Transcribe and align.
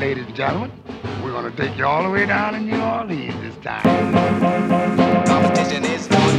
ladies 0.00 0.26
and 0.26 0.36
gentlemen, 0.36 0.70
we're 1.22 1.32
going 1.32 1.50
to 1.50 1.56
take 1.56 1.74
you 1.78 1.86
all 1.86 2.02
the 2.02 2.10
way 2.10 2.26
down 2.26 2.52
to 2.52 2.60
New 2.60 2.78
Orleans 2.78 3.34
this 3.40 3.56
time. 3.64 3.82
Competition 5.24 5.84
is 5.86 6.06
on. 6.08 6.38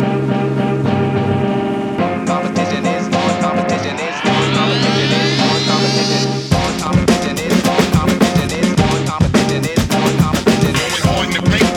Competition 2.28 2.86
is 2.86 3.08
on. 3.08 3.42
Competition 3.42 3.98
is 3.98 4.22
on. 4.22 4.54
Competition 4.54 5.10
is 5.18 5.42
on. 5.42 5.66
Competition 5.66 6.14
is 6.14 6.54
on. 6.54 6.70
Competition 6.86 7.38
is 7.42 7.66
on. 7.66 7.82
Competition 7.98 8.50
is 8.54 8.78
on. 8.78 9.02
Competition 9.10 9.66
is 9.66 9.90
on. 9.90 10.12
Competition 10.22 10.76
is 10.78 11.02
on. 11.02 11.26
We're 11.26 11.26
going 11.26 11.34
to 11.34 11.42
make. 11.50 11.72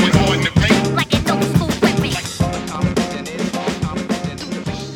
We're 0.00 0.16
going 0.24 0.40
to 0.40 0.52
make. 0.56 0.80
Like 0.96 1.12
an 1.12 1.20
old 1.30 1.44
school 1.52 1.68
Competition 1.68 3.24
is 3.28 3.52
on. 3.52 3.76
Competition 3.84 4.24
is 4.24 4.88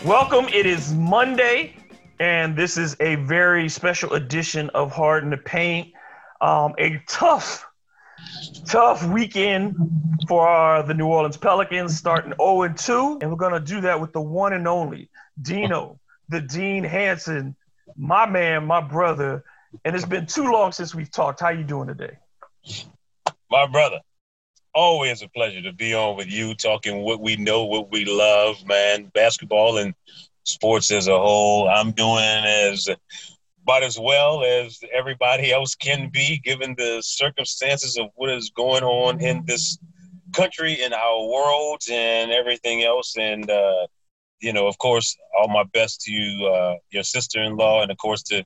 on. 0.00 0.08
Welcome. 0.08 0.46
It 0.54 0.64
is 0.64 0.94
Monday 0.94 1.77
and 2.20 2.56
this 2.56 2.76
is 2.76 2.96
a 3.00 3.16
very 3.16 3.68
special 3.68 4.14
edition 4.14 4.70
of 4.70 4.90
Hard 4.92 5.24
in 5.24 5.30
the 5.30 5.36
Paint. 5.36 5.92
Um, 6.40 6.74
a 6.78 7.02
tough, 7.06 7.66
tough 8.64 9.04
weekend 9.06 9.76
for 10.26 10.46
our, 10.46 10.82
the 10.82 10.94
New 10.94 11.06
Orleans 11.06 11.36
Pelicans, 11.36 11.96
starting 11.96 12.32
0 12.40 12.68
2, 12.68 13.18
and 13.20 13.30
we're 13.30 13.36
gonna 13.36 13.60
do 13.60 13.80
that 13.82 14.00
with 14.00 14.12
the 14.12 14.20
one 14.20 14.52
and 14.52 14.66
only 14.66 15.08
Dino, 15.40 15.98
the 16.28 16.40
Dean 16.40 16.84
Hanson, 16.84 17.56
my 17.96 18.26
man, 18.26 18.66
my 18.66 18.80
brother. 18.80 19.44
And 19.84 19.94
it's 19.94 20.04
been 20.04 20.26
too 20.26 20.50
long 20.50 20.72
since 20.72 20.94
we've 20.94 21.10
talked. 21.10 21.40
How 21.40 21.50
you 21.50 21.64
doing 21.64 21.88
today? 21.88 22.16
My 23.50 23.66
brother, 23.66 24.00
always 24.74 25.22
a 25.22 25.28
pleasure 25.28 25.62
to 25.62 25.72
be 25.72 25.94
on 25.94 26.16
with 26.16 26.28
you, 26.28 26.54
talking 26.54 27.02
what 27.02 27.20
we 27.20 27.36
know, 27.36 27.64
what 27.64 27.90
we 27.90 28.04
love, 28.04 28.64
man. 28.66 29.10
Basketball 29.12 29.78
and 29.78 29.94
sports 30.48 30.90
as 30.90 31.08
a 31.08 31.18
whole. 31.18 31.68
I'm 31.68 31.92
doing 31.92 32.44
as 32.44 32.88
about 33.62 33.82
as 33.82 33.98
well 33.98 34.42
as 34.44 34.80
everybody 34.94 35.52
else 35.52 35.74
can 35.74 36.08
be, 36.10 36.38
given 36.38 36.74
the 36.76 37.02
circumstances 37.02 37.98
of 37.98 38.06
what 38.14 38.30
is 38.30 38.50
going 38.50 38.82
on 38.82 39.20
in 39.20 39.44
this 39.46 39.78
country, 40.32 40.82
in 40.82 40.92
our 40.92 41.26
world, 41.26 41.82
and 41.90 42.30
everything 42.30 42.82
else. 42.82 43.14
And 43.18 43.48
uh, 43.50 43.86
you 44.40 44.52
know, 44.52 44.66
of 44.66 44.78
course, 44.78 45.16
all 45.38 45.48
my 45.48 45.64
best 45.74 46.00
to 46.02 46.12
you, 46.12 46.46
uh, 46.46 46.76
your 46.90 47.02
sister-in-law, 47.02 47.82
and 47.82 47.90
of 47.90 47.98
course 47.98 48.22
to 48.24 48.44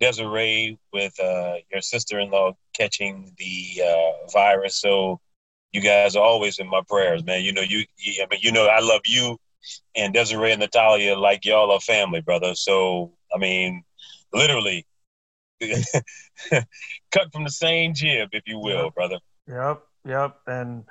Desiree 0.00 0.76
with 0.92 1.18
uh, 1.20 1.54
your 1.70 1.80
sister-in-law 1.80 2.56
catching 2.74 3.32
the 3.38 3.82
uh, 3.82 4.30
virus. 4.32 4.80
So 4.80 5.20
you 5.72 5.80
guys 5.80 6.16
are 6.16 6.24
always 6.24 6.58
in 6.58 6.68
my 6.68 6.80
prayers, 6.88 7.24
man. 7.24 7.42
You 7.42 7.52
know, 7.52 7.62
you, 7.62 7.84
you 7.98 8.22
I 8.22 8.26
mean, 8.28 8.40
you 8.42 8.50
know, 8.50 8.66
I 8.66 8.80
love 8.80 9.02
you 9.04 9.38
and 9.94 10.12
Desiree 10.12 10.52
and 10.52 10.60
Natalia, 10.60 11.16
like 11.16 11.44
y'all 11.44 11.70
are 11.70 11.80
family, 11.80 12.20
brother. 12.20 12.54
So 12.54 13.12
I 13.34 13.38
mean, 13.38 13.84
literally, 14.32 14.86
cut 15.60 17.32
from 17.32 17.44
the 17.44 17.50
same 17.50 17.94
jib, 17.94 18.30
if 18.32 18.42
you 18.46 18.58
will, 18.58 18.84
yep. 18.84 18.94
brother. 18.94 19.18
Yep, 19.48 19.82
yep. 20.06 20.36
And 20.46 20.84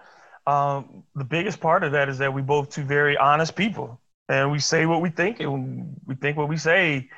um, 0.48 1.04
the 1.16 1.24
biggest 1.24 1.60
part 1.60 1.84
of 1.84 1.92
that 1.94 2.10
is 2.10 2.18
that 2.20 2.34
we 2.34 2.42
both 2.42 2.70
two 2.70 2.84
very 2.84 3.18
honest 3.18 3.56
people, 3.56 4.00
and 4.30 4.52
we 4.52 4.60
say 4.60 4.86
what 4.86 5.02
we 5.02 5.10
think, 5.10 5.40
and 5.40 5.96
we 6.06 6.16
think 6.16 6.38
what 6.38 6.50
we 6.50 6.58
say, 6.58 7.10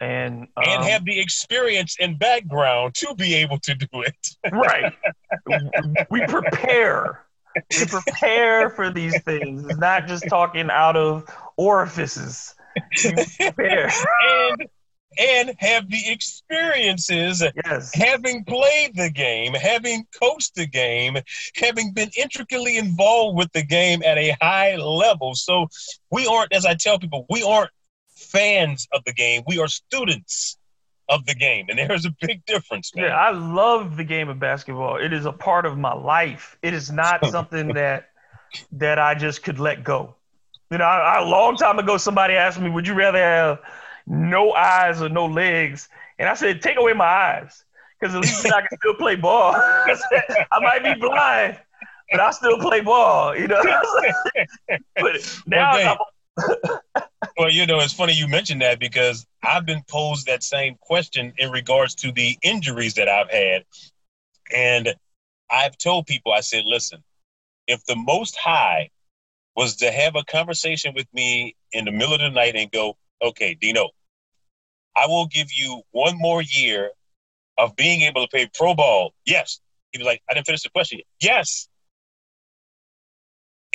and 0.00 0.48
um, 0.56 0.64
and 0.64 0.84
have 0.84 1.04
the 1.04 1.18
experience 1.18 1.96
and 2.00 2.18
background 2.18 2.94
to 2.94 3.14
be 3.14 3.34
able 3.34 3.58
to 3.60 3.74
do 3.74 4.02
it. 4.02 4.28
right. 4.52 4.92
we 6.10 6.26
prepare 6.26 7.24
we 7.54 7.86
prepare 7.86 8.70
for 8.70 8.90
these 8.90 9.20
things. 9.22 9.64
It's 9.66 9.78
not 9.78 10.06
just 10.06 10.28
talking 10.28 10.70
out 10.70 10.96
of 10.96 11.24
orifices. 11.56 12.54
prepare. 13.38 13.90
and 14.28 14.68
and 15.18 15.54
have 15.58 15.88
the 15.90 16.10
experiences 16.10 17.42
yes. 17.64 17.94
having 17.94 18.44
played 18.44 18.96
the 18.96 19.10
game, 19.10 19.54
having 19.54 20.04
coached 20.20 20.54
the 20.54 20.66
game, 20.66 21.16
having 21.56 21.92
been 21.92 22.10
intricately 22.16 22.78
involved 22.78 23.38
with 23.38 23.52
the 23.52 23.62
game 23.62 24.02
at 24.04 24.18
a 24.18 24.36
high 24.40 24.76
level. 24.76 25.34
So 25.34 25.68
we 26.10 26.26
aren't, 26.26 26.52
as 26.52 26.66
I 26.66 26.74
tell 26.74 26.98
people, 26.98 27.26
we 27.30 27.42
aren't 27.42 27.70
fans 28.16 28.88
of 28.92 29.02
the 29.04 29.12
game. 29.12 29.42
We 29.46 29.58
are 29.58 29.68
students 29.68 30.56
of 31.08 31.26
the 31.26 31.34
game, 31.34 31.66
and 31.68 31.78
there's 31.90 32.04
a 32.04 32.14
big 32.20 32.44
difference. 32.46 32.94
Man. 32.94 33.06
Yeah, 33.06 33.16
I 33.16 33.30
love 33.30 33.96
the 33.96 34.04
game 34.04 34.28
of 34.28 34.38
basketball. 34.38 34.96
It 34.96 35.12
is 35.12 35.26
a 35.26 35.32
part 35.32 35.66
of 35.66 35.78
my 35.78 35.94
life. 35.94 36.56
It 36.62 36.74
is 36.74 36.90
not 36.90 37.26
something 37.30 37.68
that 37.74 38.10
that 38.72 38.98
I 38.98 39.14
just 39.14 39.42
could 39.42 39.58
let 39.58 39.82
go. 39.82 40.14
You 40.70 40.78
know, 40.78 40.84
I, 40.84 41.20
a 41.20 41.24
long 41.24 41.56
time 41.56 41.78
ago, 41.78 41.96
somebody 41.96 42.34
asked 42.34 42.60
me, 42.60 42.70
"Would 42.70 42.86
you 42.86 42.94
rather 42.94 43.18
have 43.18 43.60
no 44.06 44.52
eyes 44.52 45.02
or 45.02 45.08
no 45.08 45.26
legs?" 45.26 45.88
And 46.18 46.28
I 46.28 46.34
said, 46.34 46.62
"Take 46.62 46.78
away 46.78 46.92
my 46.92 47.04
eyes, 47.04 47.64
because 47.98 48.14
at 48.14 48.22
least 48.22 48.46
I 48.46 48.60
can 48.60 48.78
still 48.78 48.94
play 48.94 49.16
ball. 49.16 49.54
I 49.56 50.60
might 50.60 50.82
be 50.82 50.94
blind, 50.94 51.58
but 52.10 52.20
I 52.20 52.30
still 52.30 52.58
play 52.58 52.80
ball." 52.80 53.36
You 53.36 53.48
know. 53.48 53.62
but 54.96 55.42
now 55.46 55.76
okay 55.76 55.96
well, 57.36 57.50
you 57.50 57.66
know, 57.66 57.80
it's 57.80 57.92
funny 57.92 58.12
you 58.12 58.28
mentioned 58.28 58.62
that 58.62 58.78
because 58.78 59.26
I've 59.42 59.66
been 59.66 59.82
posed 59.88 60.26
that 60.26 60.42
same 60.42 60.76
question 60.80 61.32
in 61.38 61.50
regards 61.50 61.94
to 61.96 62.12
the 62.12 62.38
injuries 62.42 62.94
that 62.94 63.08
I've 63.08 63.30
had. 63.30 63.64
And 64.54 64.94
I've 65.50 65.76
told 65.76 66.06
people, 66.06 66.32
I 66.32 66.40
said, 66.40 66.64
listen, 66.64 67.02
if 67.66 67.84
the 67.86 67.96
most 67.96 68.36
high 68.36 68.90
was 69.56 69.76
to 69.76 69.90
have 69.90 70.16
a 70.16 70.24
conversation 70.24 70.94
with 70.94 71.06
me 71.12 71.56
in 71.72 71.84
the 71.84 71.92
middle 71.92 72.14
of 72.14 72.20
the 72.20 72.30
night 72.30 72.56
and 72.56 72.70
go, 72.70 72.96
okay, 73.22 73.54
Dino, 73.54 73.90
I 74.96 75.06
will 75.06 75.26
give 75.26 75.48
you 75.52 75.82
one 75.90 76.16
more 76.18 76.42
year 76.42 76.90
of 77.58 77.74
being 77.76 78.02
able 78.02 78.22
to 78.22 78.28
play 78.28 78.48
pro 78.54 78.74
ball. 78.74 79.12
Yes. 79.24 79.60
He 79.92 79.98
was 79.98 80.06
like, 80.06 80.22
I 80.28 80.34
didn't 80.34 80.46
finish 80.46 80.62
the 80.62 80.70
question. 80.70 81.00
Yes. 81.20 81.68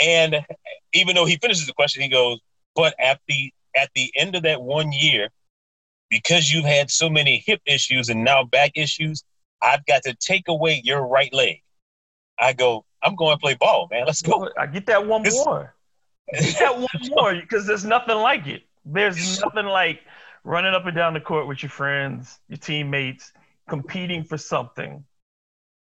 And 0.01 0.45
even 0.93 1.15
though 1.15 1.25
he 1.25 1.37
finishes 1.37 1.65
the 1.67 1.73
question, 1.73 2.01
he 2.03 2.09
goes, 2.09 2.39
but 2.79 2.95
at 2.97 3.19
the 3.27 3.51
at 3.75 3.89
the 3.93 4.09
end 4.15 4.35
of 4.35 4.43
that 4.43 4.61
one 4.61 4.93
year, 4.93 5.27
because 6.09 6.49
you've 6.49 6.63
had 6.63 6.89
so 6.89 7.09
many 7.09 7.43
hip 7.45 7.59
issues 7.65 8.07
and 8.07 8.23
now 8.23 8.41
back 8.41 8.71
issues, 8.75 9.21
I've 9.61 9.85
got 9.85 10.03
to 10.03 10.13
take 10.13 10.47
away 10.47 10.81
your 10.81 11.05
right 11.05 11.33
leg. 11.33 11.61
I 12.39 12.53
go, 12.53 12.85
I'm 13.03 13.15
going 13.15 13.35
to 13.35 13.37
play 13.37 13.55
ball, 13.55 13.89
man. 13.91 14.05
Let's 14.05 14.21
go. 14.21 14.49
I 14.57 14.65
get 14.65 14.85
that 14.85 15.05
one 15.05 15.23
more. 15.23 15.75
Get 16.31 16.57
that 16.59 16.77
one 16.77 16.87
more 17.09 17.35
because 17.35 17.67
there's 17.67 17.83
nothing 17.83 18.15
like 18.15 18.47
it. 18.47 18.63
There's 18.85 19.41
nothing 19.41 19.65
like 19.65 19.99
running 20.45 20.73
up 20.73 20.85
and 20.85 20.95
down 20.95 21.13
the 21.13 21.19
court 21.19 21.47
with 21.47 21.61
your 21.61 21.69
friends, 21.69 22.39
your 22.47 22.59
teammates, 22.59 23.33
competing 23.67 24.23
for 24.23 24.37
something, 24.37 25.03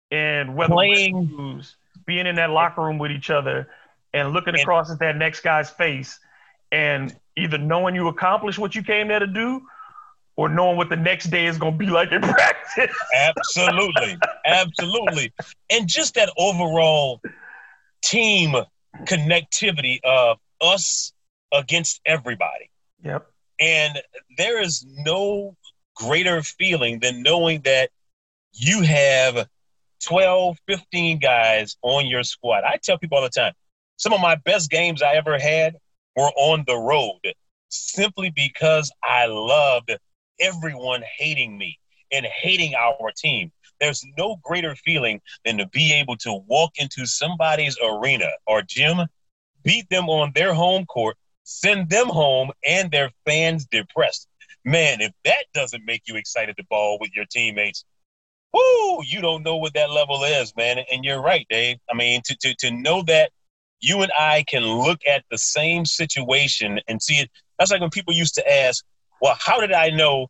and 0.10 0.56
whether 0.56 0.74
playing, 0.74 1.30
lose, 1.32 1.78
being 2.08 2.26
in 2.26 2.38
that 2.38 2.50
locker 2.50 2.82
room 2.82 2.98
with 2.98 3.12
each 3.12 3.30
other, 3.30 3.70
and 4.14 4.34
looking 4.34 4.56
and, 4.56 4.64
across 4.64 4.90
at 4.90 4.98
that 4.98 5.16
next 5.16 5.42
guy's 5.42 5.70
face 5.70 6.20
and 6.72 7.16
either 7.36 7.58
knowing 7.58 7.96
you 7.96 8.08
accomplished 8.08 8.60
what 8.60 8.76
you 8.76 8.84
came 8.84 9.08
there 9.08 9.20
to 9.20 9.28
do 9.28 9.62
or 10.36 10.50
knowing 10.50 10.78
what 10.78 10.90
the 10.90 10.96
next 10.96 11.26
day 11.26 11.46
is 11.46 11.58
going 11.58 11.74
to 11.74 11.78
be 11.78 11.86
like 11.92 12.12
in 12.12 12.22
practice. 12.22 12.96
absolutely. 13.16 14.18
Absolutely. 14.46 15.34
And 15.70 15.88
just 15.88 16.16
that 16.16 16.32
overall 16.38 17.22
team 18.04 18.56
connectivity 19.04 20.00
of 20.04 20.38
us 20.62 21.14
against 21.52 22.02
everybody. 22.06 22.70
Yep. 23.04 23.28
And 23.60 24.00
there 24.38 24.62
is 24.62 24.86
no 24.88 25.56
greater 25.96 26.44
feeling 26.44 27.00
than 27.00 27.24
knowing 27.24 27.62
that 27.62 27.90
you 28.54 28.82
have 28.82 29.48
12, 30.06 30.58
15 30.68 31.20
guys 31.20 31.78
on 31.82 32.06
your 32.06 32.24
squad. 32.24 32.64
I 32.64 32.78
tell 32.82 32.98
people 32.98 33.18
all 33.18 33.24
the 33.24 33.30
time, 33.30 33.54
some 33.98 34.14
of 34.14 34.22
my 34.22 34.36
best 34.36 34.70
games 34.70 35.02
I 35.02 35.14
ever 35.14 35.40
had 35.40 35.78
were 36.18 36.32
on 36.36 36.66
the 36.68 36.76
road 36.76 37.22
simply 37.70 38.32
because 38.32 38.92
I 39.04 39.28
loved 39.28 39.96
everyone 40.40 41.04
hating 41.18 41.58
me 41.58 41.80
and 42.12 42.26
hating 42.26 42.74
our 42.76 43.12
team. 43.16 43.52
There's 43.80 44.04
no 44.18 44.38
greater 44.44 44.76
feeling 44.76 45.22
than 45.46 45.58
to 45.58 45.68
be 45.68 45.94
able 45.94 46.18
to 46.18 46.34
walk 46.48 46.72
into 46.78 47.06
somebody's 47.06 47.78
arena 47.82 48.30
or 48.48 48.64
gym, 48.64 49.06
beat 49.64 49.88
them 49.90 50.10
on 50.10 50.32
their 50.34 50.54
home 50.54 50.86
court, 50.86 51.18
send 51.44 51.90
them 51.90 52.08
home, 52.08 52.52
and 52.68 52.90
their 52.90 53.12
fans 53.26 53.68
depressed. 53.68 54.28
Man, 54.66 55.00
if 55.02 55.12
that 55.24 55.46
doesn't 55.54 55.86
make 55.86 56.02
you 56.08 56.16
excited 56.16 56.58
to 56.58 56.64
ball 56.70 56.98
with 57.00 57.12
your 57.16 57.26
teammates, 57.26 57.86
whoo, 58.52 59.04
you 59.06 59.22
don't 59.22 59.44
know 59.44 59.58
what 59.58 59.76
that 59.76 59.92
level 59.92 60.24
is, 60.24 60.56
man. 60.56 60.80
And 60.92 61.06
you're 61.06 61.22
right, 61.22 61.46
Dave. 61.50 61.78
I 61.90 61.96
mean, 61.96 62.22
to, 62.26 62.36
to, 62.42 62.56
to 62.56 62.72
know 62.72 63.04
that 63.04 63.32
you 63.80 64.02
and 64.02 64.12
I 64.20 64.44
can 64.48 64.64
look 64.64 65.00
at 65.08 65.24
the 65.32 65.38
same 65.38 65.86
situation 65.86 66.80
and 66.88 67.02
see 67.02 67.16
it. 67.16 67.30
That's 67.58 67.72
like 67.72 67.82
when 67.82 67.90
people 67.90 68.14
used 68.14 68.36
to 68.36 68.52
ask, 68.52 68.84
well, 69.22 69.36
how 69.40 69.60
did 69.60 69.72
I 69.74 69.90
know 69.90 70.28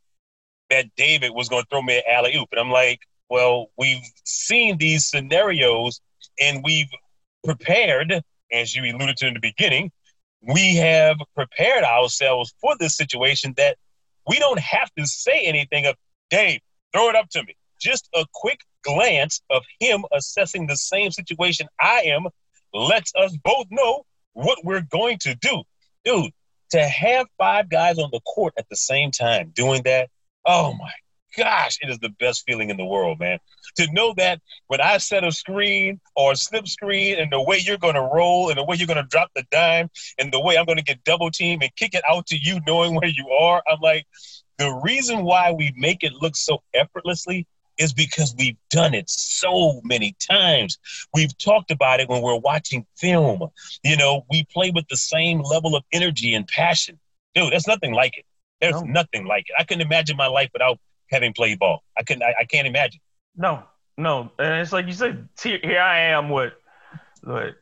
that 0.70 0.88
David 0.96 1.32
was 1.32 1.50
going 1.50 1.64
to 1.64 1.68
throw 1.70 1.82
me 1.82 1.98
an 1.98 2.04
alley 2.10 2.36
oop? 2.36 2.50
And 2.52 2.60
I'm 2.60 2.72
like, 2.72 3.00
well, 3.30 3.68
we've 3.78 4.04
seen 4.26 4.78
these 4.78 5.08
scenarios 5.08 6.00
and 6.40 6.62
we've 6.64 6.90
prepared, 7.44 8.22
as 8.52 8.76
you 8.76 8.84
alluded 8.84 9.18
to 9.18 9.28
in 9.28 9.34
the 9.34 9.40
beginning, 9.40 9.92
we 10.42 10.76
have 10.76 11.18
prepared 11.36 11.84
ourselves 11.84 12.54
for 12.62 12.76
this 12.80 12.96
situation 12.96 13.54
that 13.58 13.78
We 14.28 14.40
don't 14.40 14.60
have 14.60 14.94
to 14.98 15.08
say 15.08 15.46
anything 15.46 15.86
of, 15.86 15.96
Dave, 16.30 16.60
throw 16.94 17.10
it 17.10 17.16
up 17.16 17.30
to 17.30 17.44
me. 17.44 17.56
Just 17.80 18.10
a 18.14 18.26
quick 18.34 18.60
glance 18.84 19.42
of 19.50 19.64
him 19.80 20.04
assessing 20.14 20.68
the 20.68 20.76
same 20.76 21.12
situation 21.12 21.68
I 21.80 22.02
am 22.08 22.28
lets 22.78 23.14
us 23.16 23.36
both 23.44 23.68
know 23.70 24.06
what 24.34 24.60
we're 24.64 24.82
going 24.82 25.18
to 25.20 25.36
do. 25.36 25.64
Dude, 26.06 26.32
to 26.72 26.82
have 26.82 27.28
five 27.38 27.70
guys 27.70 27.98
on 27.98 28.10
the 28.12 28.20
court 28.22 28.54
at 28.58 28.70
the 28.70 28.76
same 28.76 29.12
time 29.12 29.52
doing 29.56 29.84
that, 29.84 30.10
oh 30.46 30.74
my 30.74 30.92
gosh, 31.36 31.78
it 31.82 31.90
is 31.90 32.00
the 32.00 32.10
best 32.20 32.44
feeling 32.46 32.70
in 32.70 32.78
the 32.78 32.86
world, 32.86 33.20
man. 33.20 33.40
To 33.78 33.92
know 33.92 34.14
that 34.18 34.42
when 34.68 34.82
I 34.82 34.98
set 34.98 35.24
a 35.24 35.32
screen 35.32 36.00
or 36.16 36.32
a 36.32 36.36
slip 36.36 36.68
screen 36.68 37.20
and 37.20 37.32
the 37.32 37.42
way 37.42 37.60
you're 37.60 37.78
going 37.78 37.96
to 37.96 38.02
roll 38.02 38.50
and 38.50 38.58
the 38.58 38.64
way 38.64 38.76
you're 38.76 38.88
going 38.88 38.98
to 38.98 39.04
drop 39.04 39.30
the 39.36 39.44
dime 39.52 39.90
and 40.18 40.32
the 40.32 40.40
way 40.40 40.58
I'm 40.58 40.66
going 40.66 40.78
to 40.78 40.84
get 40.84 41.04
double 41.04 41.30
team 41.30 41.62
and 41.62 41.76
kick 41.76 41.94
it 41.94 42.04
out 42.10 42.28
to 42.28 42.38
you 42.38 42.60
knowing 42.66 42.96
where 42.96 43.10
you 43.10 43.30
are, 43.30 43.62
I'm 43.70 43.80
like, 43.82 44.08
the 44.58 44.72
reason 44.84 45.24
why 45.24 45.52
we 45.52 45.74
make 45.78 46.04
it 46.04 46.14
look 46.14 46.36
so 46.36 46.64
effortlessly 46.74 47.46
is 47.78 47.94
because 47.94 48.36
we've 48.38 48.58
done 48.70 48.94
it 48.94 49.10
so 49.10 49.82
many 49.84 50.16
times. 50.20 50.78
We've 51.14 51.36
talked 51.38 51.72
about 51.72 52.00
it 52.00 52.10
when 52.10 52.22
we're 52.22 52.40
watching 52.40 52.86
film. 52.98 53.42
You 53.84 53.98
know, 53.98 54.26
we 54.30 54.46
play 54.52 54.72
with 54.72 54.88
the 54.90 54.98
same 54.98 55.42
level 55.42 55.76
of 55.76 55.84
energy 55.92 56.34
and 56.34 56.48
passion. 56.48 57.00
Dude, 57.36 57.54
there's 57.54 57.68
nothing 57.68 57.94
like 57.94 58.18
it. 58.18 58.26
There's 58.62 58.82
no. 58.82 58.92
nothing 58.92 59.26
like 59.26 59.46
it. 59.48 59.56
I 59.60 59.64
couldn't 59.64 59.86
imagine 59.86 60.18
my 60.18 60.28
life 60.28 60.50
without 60.54 60.80
having 61.12 61.34
played 61.34 61.60
ball. 61.60 61.84
I 61.98 62.04
couldn't. 62.04 62.24
I, 62.24 62.34
I 62.40 62.46
can't 62.46 62.68
imagine. 62.68 63.00
No, 63.36 63.64
no, 63.98 64.32
and 64.40 64.62
it's 64.62 64.72
like 64.72 64.88
you 64.88 64.94
said. 64.94 65.30
Here 65.42 65.80
I 65.80 66.00
am. 66.00 66.30
What, 66.30 66.54
what, 67.24 67.56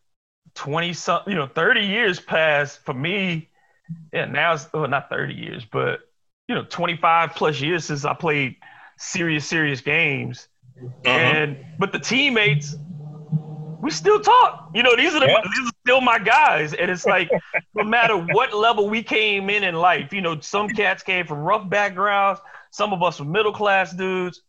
twenty 0.53 0.93
something? 0.93 1.31
You 1.31 1.39
know, 1.39 1.47
thirty 1.47 1.85
years 1.85 2.19
passed 2.19 2.83
for 2.85 2.93
me. 2.93 3.49
Yeah, 4.13 4.25
now 4.25 4.53
it's 4.53 4.71
well, 4.73 4.87
not 4.87 5.09
thirty 5.09 5.33
years, 5.33 5.65
but 5.65 5.99
you 6.47 6.55
know, 6.55 6.63
twenty 6.63 6.95
five 6.95 7.35
plus 7.35 7.59
years 7.59 7.85
since 7.85 8.05
I 8.05 8.13
played 8.13 8.55
serious, 8.97 9.45
serious 9.45 9.81
games. 9.81 10.47
Uh-huh. 10.77 11.09
And 11.09 11.57
but 11.79 11.91
the 11.91 11.99
teammates, 11.99 12.75
we 13.81 13.91
still 13.91 14.19
talk. 14.19 14.71
You 14.73 14.83
know, 14.83 14.95
these 14.95 15.13
are 15.13 15.19
the 15.19 15.27
yeah. 15.27 15.41
these 15.43 15.67
are 15.67 15.73
still 15.85 16.01
my 16.01 16.19
guys, 16.19 16.73
and 16.73 16.91
it's 16.91 17.05
like 17.05 17.29
no 17.73 17.83
matter 17.83 18.17
what 18.17 18.53
level 18.53 18.89
we 18.89 19.01
came 19.03 19.49
in 19.49 19.63
in 19.63 19.75
life. 19.75 20.11
You 20.11 20.21
know, 20.21 20.39
some 20.39 20.69
cats 20.69 21.03
came 21.03 21.25
from 21.25 21.39
rough 21.39 21.69
backgrounds. 21.69 22.41
Some 22.71 22.91
of 22.91 23.01
us 23.01 23.19
were 23.19 23.25
middle 23.25 23.53
class 23.53 23.93
dudes. 23.93 24.41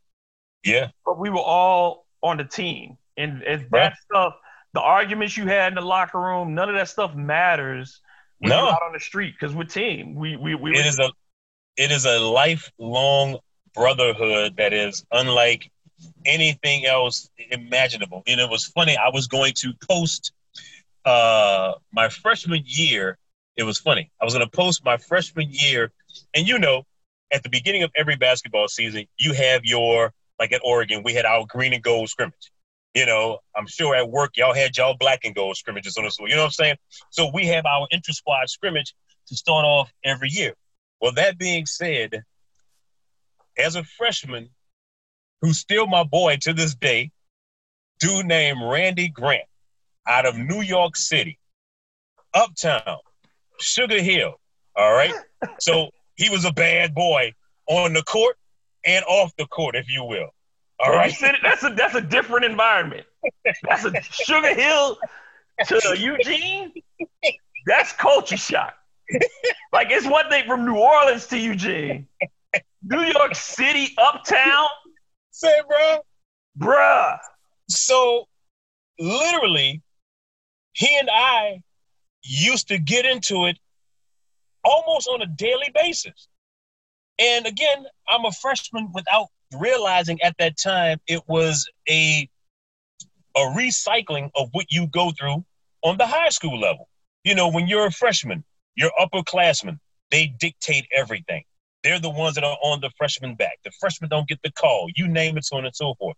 Yeah. 0.64 0.88
But 1.04 1.18
we 1.18 1.30
were 1.30 1.38
all 1.38 2.06
on 2.22 2.38
the 2.38 2.44
team. 2.44 2.98
And, 3.16 3.42
and 3.42 3.66
that 3.70 3.78
right. 3.78 3.92
stuff, 4.10 4.34
the 4.74 4.80
arguments 4.80 5.36
you 5.36 5.46
had 5.46 5.68
in 5.68 5.76
the 5.76 5.80
locker 5.80 6.20
room, 6.20 6.54
none 6.54 6.68
of 6.68 6.74
that 6.74 6.88
stuff 6.88 7.14
matters 7.14 8.00
no. 8.40 8.68
out 8.68 8.82
on 8.84 8.92
the 8.92 9.00
street 9.00 9.34
because 9.38 9.54
we're 9.54 9.64
team. 9.64 10.14
We 10.14 10.36
we 10.36 10.54
we 10.54 10.72
it 10.72 10.86
is 10.86 10.98
a 10.98 11.10
it 11.76 11.90
is 11.90 12.04
a 12.04 12.18
lifelong 12.18 13.38
brotherhood 13.76 14.56
that 14.56 14.72
is 14.72 15.04
unlike 15.12 15.70
anything 16.24 16.86
else 16.86 17.30
imaginable. 17.50 18.22
And 18.26 18.40
it 18.40 18.50
was 18.50 18.64
funny, 18.64 18.96
I 18.96 19.10
was 19.10 19.28
going 19.28 19.52
to 19.58 19.72
post 19.88 20.32
uh 21.04 21.74
my 21.92 22.08
freshman 22.08 22.62
year. 22.66 23.18
It 23.56 23.62
was 23.62 23.78
funny. 23.78 24.10
I 24.20 24.24
was 24.24 24.34
gonna 24.34 24.48
post 24.48 24.84
my 24.84 24.96
freshman 24.96 25.48
year, 25.50 25.92
and 26.34 26.48
you 26.48 26.58
know, 26.58 26.84
at 27.32 27.42
the 27.42 27.48
beginning 27.48 27.84
of 27.84 27.90
every 27.96 28.16
basketball 28.16 28.68
season, 28.68 29.06
you 29.18 29.32
have 29.34 29.64
your 29.64 30.12
like 30.38 30.52
at 30.52 30.60
Oregon, 30.64 31.02
we 31.04 31.14
had 31.14 31.24
our 31.24 31.46
green 31.46 31.72
and 31.72 31.82
gold 31.82 32.08
scrimmage. 32.08 32.50
You 32.94 33.06
know, 33.06 33.38
I'm 33.54 33.66
sure 33.66 33.94
at 33.94 34.10
work 34.10 34.36
y'all 34.36 34.54
had 34.54 34.76
y'all 34.76 34.96
black 34.98 35.20
and 35.24 35.34
gold 35.34 35.56
scrimmages 35.56 35.96
on 35.96 36.04
the 36.04 36.10
school. 36.10 36.28
You 36.28 36.34
know 36.34 36.42
what 36.42 36.46
I'm 36.46 36.52
saying? 36.52 36.76
So 37.10 37.30
we 37.32 37.46
have 37.46 37.66
our 37.66 37.86
intra 37.90 38.14
squad 38.14 38.48
scrimmage 38.48 38.94
to 39.28 39.36
start 39.36 39.64
off 39.64 39.92
every 40.04 40.30
year. 40.30 40.54
Well, 41.00 41.12
that 41.12 41.38
being 41.38 41.66
said, 41.66 42.22
as 43.58 43.76
a 43.76 43.84
freshman, 43.84 44.48
who's 45.40 45.58
still 45.58 45.86
my 45.86 46.04
boy 46.04 46.36
to 46.42 46.52
this 46.52 46.74
day, 46.74 47.10
dude 48.00 48.26
named 48.26 48.58
Randy 48.62 49.08
Grant 49.08 49.44
out 50.06 50.26
of 50.26 50.36
New 50.36 50.60
York 50.62 50.96
City, 50.96 51.38
Uptown, 52.34 52.98
Sugar 53.60 54.00
Hill. 54.00 54.34
All 54.76 54.92
right. 54.92 55.12
So 55.60 55.90
he 56.16 56.30
was 56.30 56.46
a 56.46 56.52
bad 56.52 56.94
boy 56.94 57.32
on 57.68 57.92
the 57.92 58.02
court 58.02 58.36
and 58.84 59.04
off 59.04 59.32
the 59.36 59.46
court, 59.46 59.76
if 59.76 59.86
you 59.88 60.02
will. 60.02 60.30
All 60.80 60.92
right, 60.92 61.14
that's 61.42 61.62
a 61.62 61.70
that's 61.70 61.94
a 61.94 62.00
different 62.00 62.44
environment. 62.44 63.06
That's 63.62 63.84
a 63.84 63.92
Sugar 64.02 64.54
Hill 64.54 64.98
to 65.66 65.96
Eugene. 65.98 66.72
That's 67.66 67.92
culture 67.92 68.36
shock. 68.36 68.74
Like 69.72 69.88
it's 69.90 70.06
one 70.06 70.28
thing 70.28 70.46
from 70.46 70.66
New 70.66 70.76
Orleans 70.76 71.26
to 71.28 71.38
Eugene, 71.38 72.08
New 72.88 73.02
York 73.02 73.34
City, 73.34 73.94
uptown. 73.98 74.68
Say, 75.32 75.52
bro, 75.68 75.98
bruh. 76.58 77.18
So, 77.68 78.26
literally, 78.98 79.82
he 80.72 80.96
and 80.98 81.10
I 81.12 81.62
used 82.22 82.68
to 82.68 82.78
get 82.78 83.04
into 83.04 83.46
it 83.46 83.58
almost 84.64 85.08
on 85.08 85.20
a 85.20 85.26
daily 85.26 85.70
basis. 85.74 86.28
And 87.18 87.46
again, 87.46 87.86
I'm 88.08 88.24
a 88.24 88.32
freshman 88.32 88.90
without 88.94 89.28
realizing 89.58 90.20
at 90.22 90.36
that 90.38 90.58
time 90.58 90.98
it 91.06 91.22
was 91.26 91.68
a 91.88 92.28
a 93.36 93.40
recycling 93.40 94.30
of 94.34 94.48
what 94.52 94.66
you 94.70 94.86
go 94.86 95.12
through 95.18 95.44
on 95.82 95.98
the 95.98 96.06
high 96.06 96.30
school 96.30 96.58
level. 96.58 96.88
You 97.22 97.34
know, 97.34 97.48
when 97.48 97.66
you're 97.66 97.86
a 97.86 97.90
freshman, 97.90 98.44
you're 98.76 98.92
upperclassmen, 98.98 99.78
they 100.10 100.26
dictate 100.38 100.86
everything. 100.90 101.44
They're 101.86 102.00
the 102.00 102.10
ones 102.10 102.34
that 102.34 102.42
are 102.42 102.58
on 102.64 102.80
the 102.80 102.90
freshman 102.98 103.36
back. 103.36 103.60
The 103.62 103.70
freshmen 103.78 104.10
don't 104.10 104.26
get 104.26 104.40
the 104.42 104.50
call. 104.50 104.88
You 104.96 105.06
name 105.06 105.38
it, 105.38 105.44
so 105.44 105.56
on 105.56 105.66
and 105.66 105.76
so 105.76 105.94
forth. 105.94 106.16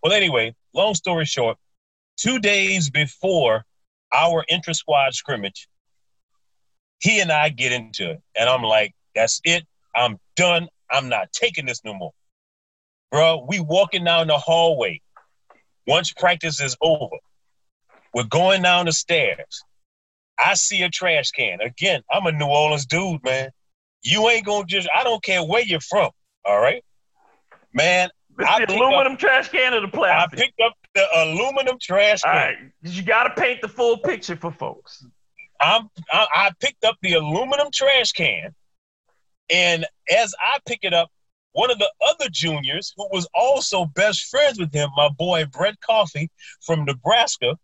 Well, 0.00 0.12
anyway, 0.12 0.54
long 0.74 0.94
story 0.94 1.24
short, 1.24 1.56
two 2.16 2.38
days 2.38 2.88
before 2.88 3.64
our 4.14 4.44
intra 4.48 4.74
squad 4.74 5.14
scrimmage, 5.14 5.66
he 7.00 7.18
and 7.18 7.32
I 7.32 7.48
get 7.48 7.72
into 7.72 8.12
it. 8.12 8.22
And 8.38 8.48
I'm 8.48 8.62
like, 8.62 8.94
that's 9.12 9.40
it. 9.42 9.66
I'm 9.92 10.20
done. 10.36 10.68
I'm 10.88 11.08
not 11.08 11.32
taking 11.32 11.66
this 11.66 11.84
no 11.84 11.94
more. 11.94 12.12
Bro, 13.10 13.46
we 13.48 13.58
walking 13.58 14.04
down 14.04 14.28
the 14.28 14.38
hallway. 14.38 15.00
Once 15.84 16.12
practice 16.12 16.60
is 16.60 16.76
over, 16.80 17.16
we're 18.14 18.22
going 18.22 18.62
down 18.62 18.86
the 18.86 18.92
stairs. 18.92 19.64
I 20.38 20.54
see 20.54 20.82
a 20.82 20.88
trash 20.88 21.32
can. 21.32 21.60
Again, 21.60 22.02
I'm 22.08 22.26
a 22.26 22.30
New 22.30 22.46
Orleans 22.46 22.86
dude, 22.86 23.24
man. 23.24 23.50
You 24.02 24.28
ain't 24.28 24.46
gonna 24.46 24.64
just, 24.66 24.88
I 24.94 25.04
don't 25.04 25.22
care 25.22 25.42
where 25.42 25.62
you're 25.62 25.80
from, 25.80 26.10
all 26.44 26.60
right? 26.60 26.84
Man, 27.72 28.10
I 28.38 28.64
the 28.64 28.74
aluminum 28.74 29.14
up, 29.14 29.18
trash 29.18 29.48
can 29.48 29.74
or 29.74 29.80
the 29.80 29.88
plastic? 29.88 30.38
I 30.38 30.42
picked 30.42 30.60
up 30.60 30.72
the 30.94 31.04
aluminum 31.16 31.76
trash 31.80 32.22
can. 32.22 32.30
All 32.30 32.36
right, 32.36 32.56
you 32.82 33.02
got 33.02 33.24
to 33.24 33.40
paint 33.40 33.60
the 33.60 33.68
full 33.68 33.98
picture 33.98 34.36
for 34.36 34.52
folks. 34.52 35.04
I'm, 35.60 35.90
I, 36.12 36.26
I 36.34 36.50
picked 36.60 36.84
up 36.84 36.96
the 37.02 37.14
aluminum 37.14 37.68
trash 37.72 38.12
can, 38.12 38.54
and 39.50 39.86
as 40.16 40.34
I 40.40 40.58
pick 40.66 40.80
it 40.82 40.94
up, 40.94 41.10
one 41.52 41.70
of 41.70 41.78
the 41.78 41.90
other 42.08 42.28
juniors 42.30 42.94
who 42.96 43.08
was 43.10 43.26
also 43.34 43.86
best 43.86 44.26
friends 44.26 44.58
with 44.60 44.72
him, 44.72 44.90
my 44.96 45.08
boy 45.08 45.44
Brett 45.46 45.80
Coffee 45.80 46.30
from 46.64 46.84
Nebraska, 46.84 47.56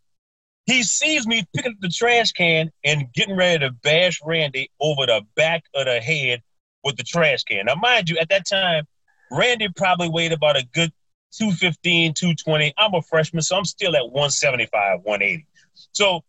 he 0.66 0.82
sees 0.82 1.26
me 1.26 1.44
picking 1.54 1.72
up 1.72 1.78
the 1.80 1.88
trash 1.88 2.32
can 2.32 2.70
and 2.84 3.12
getting 3.12 3.36
ready 3.36 3.60
to 3.60 3.70
bash 3.82 4.20
Randy 4.24 4.70
over 4.80 5.06
the 5.06 5.22
back 5.36 5.64
of 5.74 5.86
the 5.86 6.00
head 6.00 6.42
with 6.82 6.96
the 6.96 7.02
trash 7.02 7.44
can. 7.44 7.66
Now, 7.66 7.74
mind 7.74 8.08
you, 8.08 8.16
at 8.18 8.28
that 8.30 8.46
time, 8.48 8.84
Randy 9.30 9.68
probably 9.76 10.08
weighed 10.08 10.32
about 10.32 10.56
a 10.56 10.66
good 10.72 10.92
215, 11.38 12.14
220. 12.14 12.72
I'm 12.78 12.94
a 12.94 13.02
freshman, 13.02 13.42
so 13.42 13.56
I'm 13.56 13.64
still 13.64 13.96
at 13.96 14.04
175, 14.04 15.00
180. 15.02 15.46
So 15.92 16.22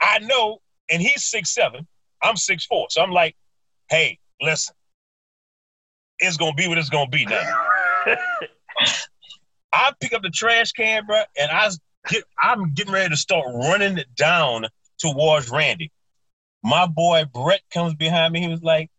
I 0.00 0.18
know 0.18 0.60
and 0.90 1.00
he's 1.00 1.24
six 1.24 1.54
seven. 1.54 1.86
I'm 2.22 2.36
six 2.36 2.66
four. 2.66 2.86
So 2.90 3.00
I'm 3.00 3.12
like, 3.12 3.36
hey, 3.88 4.18
listen, 4.42 4.74
it's 6.18 6.36
gonna 6.36 6.54
be 6.54 6.68
what 6.68 6.78
it's 6.78 6.90
gonna 6.90 7.08
be 7.08 7.24
now. 7.24 7.66
I 9.72 9.92
pick 10.00 10.12
up 10.12 10.22
the 10.22 10.30
trash 10.30 10.72
can, 10.72 11.06
bro, 11.06 11.22
and 11.38 11.50
I 11.50 11.70
get 12.08 12.24
I'm 12.42 12.72
getting 12.72 12.92
ready 12.92 13.10
to 13.10 13.16
start 13.16 13.46
running 13.52 13.98
it 13.98 14.14
down 14.14 14.66
towards 14.98 15.50
Randy. 15.50 15.90
My 16.62 16.86
boy 16.86 17.24
Brett 17.32 17.62
comes 17.72 17.94
behind 17.94 18.32
me. 18.32 18.40
He 18.40 18.48
was 18.48 18.62
like, 18.62 18.90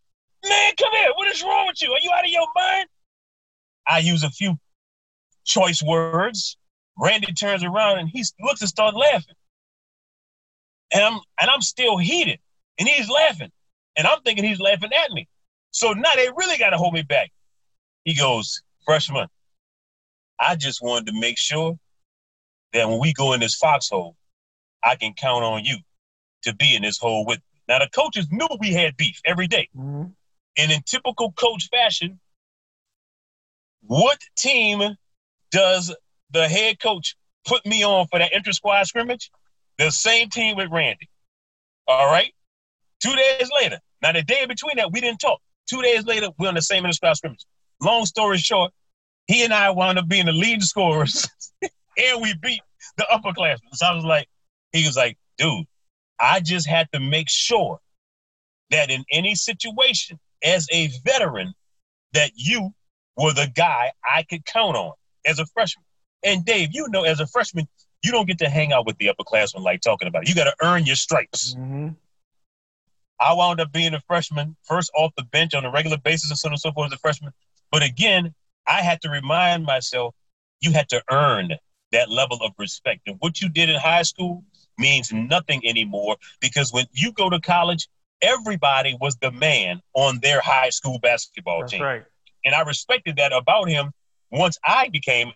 Man, 0.43 0.74
come 0.77 0.91
here. 0.93 1.12
What 1.15 1.27
is 1.29 1.43
wrong 1.43 1.67
with 1.67 1.81
you? 1.81 1.91
Are 1.91 2.00
you 2.01 2.10
out 2.15 2.25
of 2.25 2.31
your 2.31 2.48
mind? 2.55 2.88
I 3.88 4.00
use 4.00 4.24
a 4.24 4.29
few 4.29 4.58
choice 5.46 5.84
words. 5.84 6.58
Randy 6.98 7.34
turns 7.34 7.63
around 7.63 8.00
and 8.00 8.10
he 8.10 8.24
looks 8.39 8.62
and 8.62 8.70
starts 8.70 8.98
laughing 8.98 9.36
and 10.91 11.03
I'm 11.03 11.20
and 11.39 11.50
I'm 11.50 11.62
still 11.62 11.98
heated, 11.98 12.39
and 12.77 12.88
he's 12.88 13.10
laughing, 13.10 13.51
and 13.96 14.08
I'm 14.08 14.22
thinking 14.22 14.43
he's 14.43 14.60
laughing 14.60 14.91
at 14.93 15.12
me. 15.12 15.27
So 15.72 15.93
now 15.93 16.12
they 16.15 16.27
really 16.36 16.58
got 16.58 16.72
to 16.72 16.77
hold 16.77 16.93
me 16.93 17.01
back. 17.01 17.31
He 18.03 18.15
goes, 18.15 18.62
freshman, 18.86 19.27
I 20.39 20.55
just 20.55 20.81
wanted 20.81 21.08
to 21.08 21.20
make 21.20 21.38
sure 21.38 21.77
that 22.74 22.88
when 22.88 23.00
we 23.00 23.13
go 23.13 23.34
in 23.34 23.40
this 23.40 23.56
foxhole, 23.56 24.16
I 24.84 24.96
can 24.96 25.13
count 25.13 25.44
on 25.44 25.63
you 25.63 25.78
to 26.44 26.56
be 26.56 26.75
in 26.75 26.82
this 26.82 26.98
hole 26.98 27.25
with 27.25 27.38
me. 27.38 27.62
Now 27.68 27.80
the 27.80 27.90
coaches 27.90 28.28
knew 28.32 28.48
we 28.60 28.74
had 28.74 28.98
beef 28.98 29.20
every 29.25 29.48
day. 29.48 29.70
Mm-hmm. 29.78 30.10
And 30.58 30.72
in 30.72 30.82
typical 30.86 31.32
coach 31.32 31.70
fashion, 31.70 32.20
what 33.82 34.20
team 34.38 34.96
does 35.51 35.96
the 36.32 36.48
head 36.48 36.80
coach 36.80 37.16
put 37.46 37.66
me 37.66 37.84
on 37.84 38.08
for 38.08 38.20
that 38.20 38.34
inter 38.34 38.51
squad 38.51 38.84
scrimmage? 38.88 39.32
The 39.78 39.92
same 39.92 40.30
team 40.30 40.58
with 40.58 40.70
Randy. 40.72 41.10
All 41.88 42.08
right. 42.08 42.34
Two 43.01 43.16
days 43.16 43.50
later, 43.60 43.80
now 44.01 44.12
the 44.12 44.22
day 44.22 44.46
between 44.46 44.78
that, 44.78 44.92
we 44.92 45.01
didn't 45.01 45.20
talk. 45.20 45.42
Two 45.70 45.82
days 45.82 46.06
later, 46.06 46.30
we're 46.38 46.50
on 46.50 46.56
the 46.56 46.62
same 46.62 46.86
inter 46.86 46.94
squad 46.94 47.13
scrimmage. 47.13 47.46
Long 47.82 48.06
story 48.06 48.38
short, 48.38 48.72
he 49.28 49.44
and 49.44 49.54
I 49.54 49.72
wound 49.72 49.98
up 49.98 50.08
being 50.08 50.25
the 50.25 50.32
leading 50.32 50.62
scorers, 50.62 51.28
and 51.98 52.21
we 52.21 52.33
beat 52.41 52.62
the 52.98 53.05
upperclassmen. 53.12 53.74
So 53.74 53.86
I 53.86 53.93
was 53.93 54.05
like, 54.05 54.27
he 54.71 54.86
was 54.86 54.95
like, 54.95 55.17
dude, 55.38 55.65
I 56.19 56.39
just 56.39 56.67
had 56.67 56.88
to 56.93 57.00
make 57.00 57.29
sure 57.29 57.79
that 58.69 58.89
in 58.89 59.03
any 59.12 59.36
situation, 59.36 60.19
as 60.43 60.67
a 60.71 60.89
veteran, 61.05 61.53
that 62.13 62.31
you 62.36 62.74
were 63.17 63.33
the 63.33 63.51
guy 63.53 63.91
I 64.10 64.24
could 64.24 64.45
count 64.45 64.75
on 64.75 64.93
as 65.25 65.39
a 65.39 65.45
freshman. 65.48 65.86
And 66.24 66.45
Dave, 66.45 66.69
you 66.71 66.88
know, 66.89 67.03
as 67.03 67.19
a 67.19 67.27
freshman, 67.27 67.67
you 68.03 68.12
don't 68.12 68.27
get 68.27 68.39
to 68.39 68.50
hang 68.50 68.74
out 68.74 68.86
with 68.86 68.98
the 68.98 69.07
upperclassmen 69.07 69.62
like 69.62 69.81
talking 69.81 70.07
about 70.07 70.24
it. 70.24 70.29
You 70.29 70.36
got 70.36 70.45
to 70.45 70.55
earn 70.62 70.86
your 70.86 70.95
stripes. 70.95 71.55
Mm-hmm. 71.55 71.89
I 73.19 73.33
wound 73.33 73.60
up 73.62 73.71
being 73.71 73.93
a 73.93 74.00
freshman, 74.01 74.55
first 74.63 74.91
off 74.95 75.12
the 75.15 75.24
bench 75.24 75.53
on 75.53 75.63
a 75.63 75.71
regular 75.71 75.98
basis 75.98 76.31
and 76.31 76.38
so 76.38 76.48
on 76.48 76.53
and 76.53 76.60
so 76.60 76.71
forth 76.71 76.91
as 76.91 76.95
a 76.95 77.00
freshman. 77.00 77.31
But 77.71 77.83
again, 77.83 78.33
I 78.67 78.81
had 78.81 79.01
to 79.01 79.10
remind 79.10 79.63
myself 79.65 80.15
you 80.60 80.71
had 80.71 80.89
to 80.89 81.03
earn 81.12 81.51
that 81.91 82.10
level 82.10 82.39
of 82.41 82.51
respect. 82.57 83.01
And 83.07 83.17
what 83.19 83.41
you 83.41 83.50
did 83.50 83.69
in 83.69 83.79
high 83.79 84.03
school 84.03 84.43
means 84.77 85.12
nothing 85.12 85.62
anymore 85.65 86.17
because 86.39 86.71
when 86.71 86.86
you 86.91 87.12
go 87.12 87.29
to 87.29 87.39
college, 87.39 87.88
everybody 88.21 88.98
was 89.00 89.15
the 89.17 89.31
man 89.31 89.81
on 89.93 90.19
their 90.21 90.41
high 90.41 90.69
school 90.69 91.00
basketball 91.00 91.62
That's 91.62 91.74
team. 91.74 91.81
right. 91.81 92.03
And 92.45 92.55
I 92.55 92.62
respected 92.62 93.17
that 93.17 93.33
about 93.33 93.69
him 93.69 93.91
once 94.31 94.57
I 94.65 94.89
became 94.89 95.31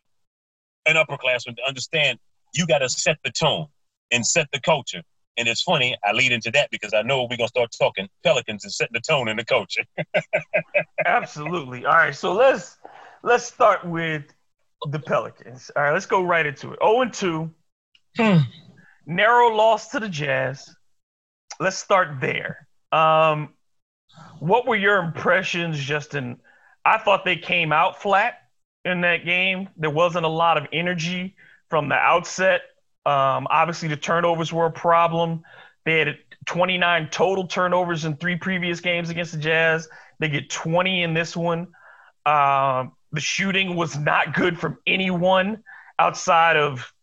an 0.85 0.95
upperclassman 0.95 1.55
to 1.57 1.63
understand 1.67 2.19
you 2.53 2.65
got 2.65 2.79
to 2.79 2.89
set 2.89 3.17
the 3.23 3.31
tone 3.31 3.67
and 4.11 4.25
set 4.25 4.47
the 4.53 4.59
culture. 4.61 5.01
And 5.37 5.47
it's 5.47 5.61
funny, 5.61 5.97
I 6.03 6.13
lead 6.13 6.31
into 6.31 6.49
that 6.51 6.71
because 6.71 6.93
I 6.93 7.01
know 7.01 7.23
we're 7.23 7.37
going 7.37 7.39
to 7.39 7.47
start 7.47 7.69
talking 7.77 8.07
Pelicans 8.23 8.63
and 8.63 8.71
setting 8.71 8.93
the 8.93 9.01
tone 9.01 9.27
in 9.27 9.35
the 9.35 9.43
culture. 9.43 9.83
Absolutely. 11.05 11.85
All 11.85 11.93
right, 11.93 12.15
so 12.15 12.33
let's 12.33 12.77
let's 13.21 13.43
start 13.43 13.85
with 13.85 14.23
the 14.91 14.99
Pelicans. 14.99 15.71
All 15.75 15.83
right, 15.83 15.93
let's 15.93 16.05
go 16.05 16.23
right 16.23 16.45
into 16.45 16.71
it. 16.73 16.79
0 16.81 17.01
and 17.01 17.13
2. 17.13 17.51
Narrow 19.05 19.49
loss 19.55 19.89
to 19.89 19.99
the 19.99 20.09
Jazz. 20.09 20.75
Let's 21.59 21.77
start 21.77 22.19
there. 22.19 22.67
Um, 22.91 23.49
what 24.39 24.67
were 24.67 24.75
your 24.75 24.97
impressions, 24.97 25.79
Justin? 25.79 26.37
I 26.83 26.97
thought 26.97 27.25
they 27.25 27.37
came 27.37 27.71
out 27.71 28.01
flat 28.01 28.35
in 28.83 29.01
that 29.01 29.25
game. 29.25 29.69
There 29.77 29.89
wasn't 29.89 30.25
a 30.25 30.29
lot 30.29 30.57
of 30.57 30.67
energy 30.71 31.35
from 31.69 31.89
the 31.89 31.95
outset. 31.95 32.61
Um, 33.05 33.47
obviously, 33.49 33.89
the 33.89 33.97
turnovers 33.97 34.51
were 34.51 34.65
a 34.65 34.71
problem. 34.71 35.43
They 35.85 35.99
had 35.99 36.17
29 36.45 37.09
total 37.09 37.47
turnovers 37.47 38.05
in 38.05 38.17
three 38.17 38.35
previous 38.35 38.79
games 38.79 39.09
against 39.09 39.33
the 39.33 39.37
Jazz. 39.37 39.87
They 40.19 40.29
get 40.29 40.49
20 40.49 41.03
in 41.03 41.13
this 41.13 41.35
one. 41.35 41.67
Um, 42.25 42.93
the 43.15 43.21
shooting 43.21 43.75
was 43.75 43.97
not 43.97 44.33
good 44.33 44.59
from 44.59 44.77
anyone 44.85 45.63
outside 45.97 46.57
of 46.57 46.93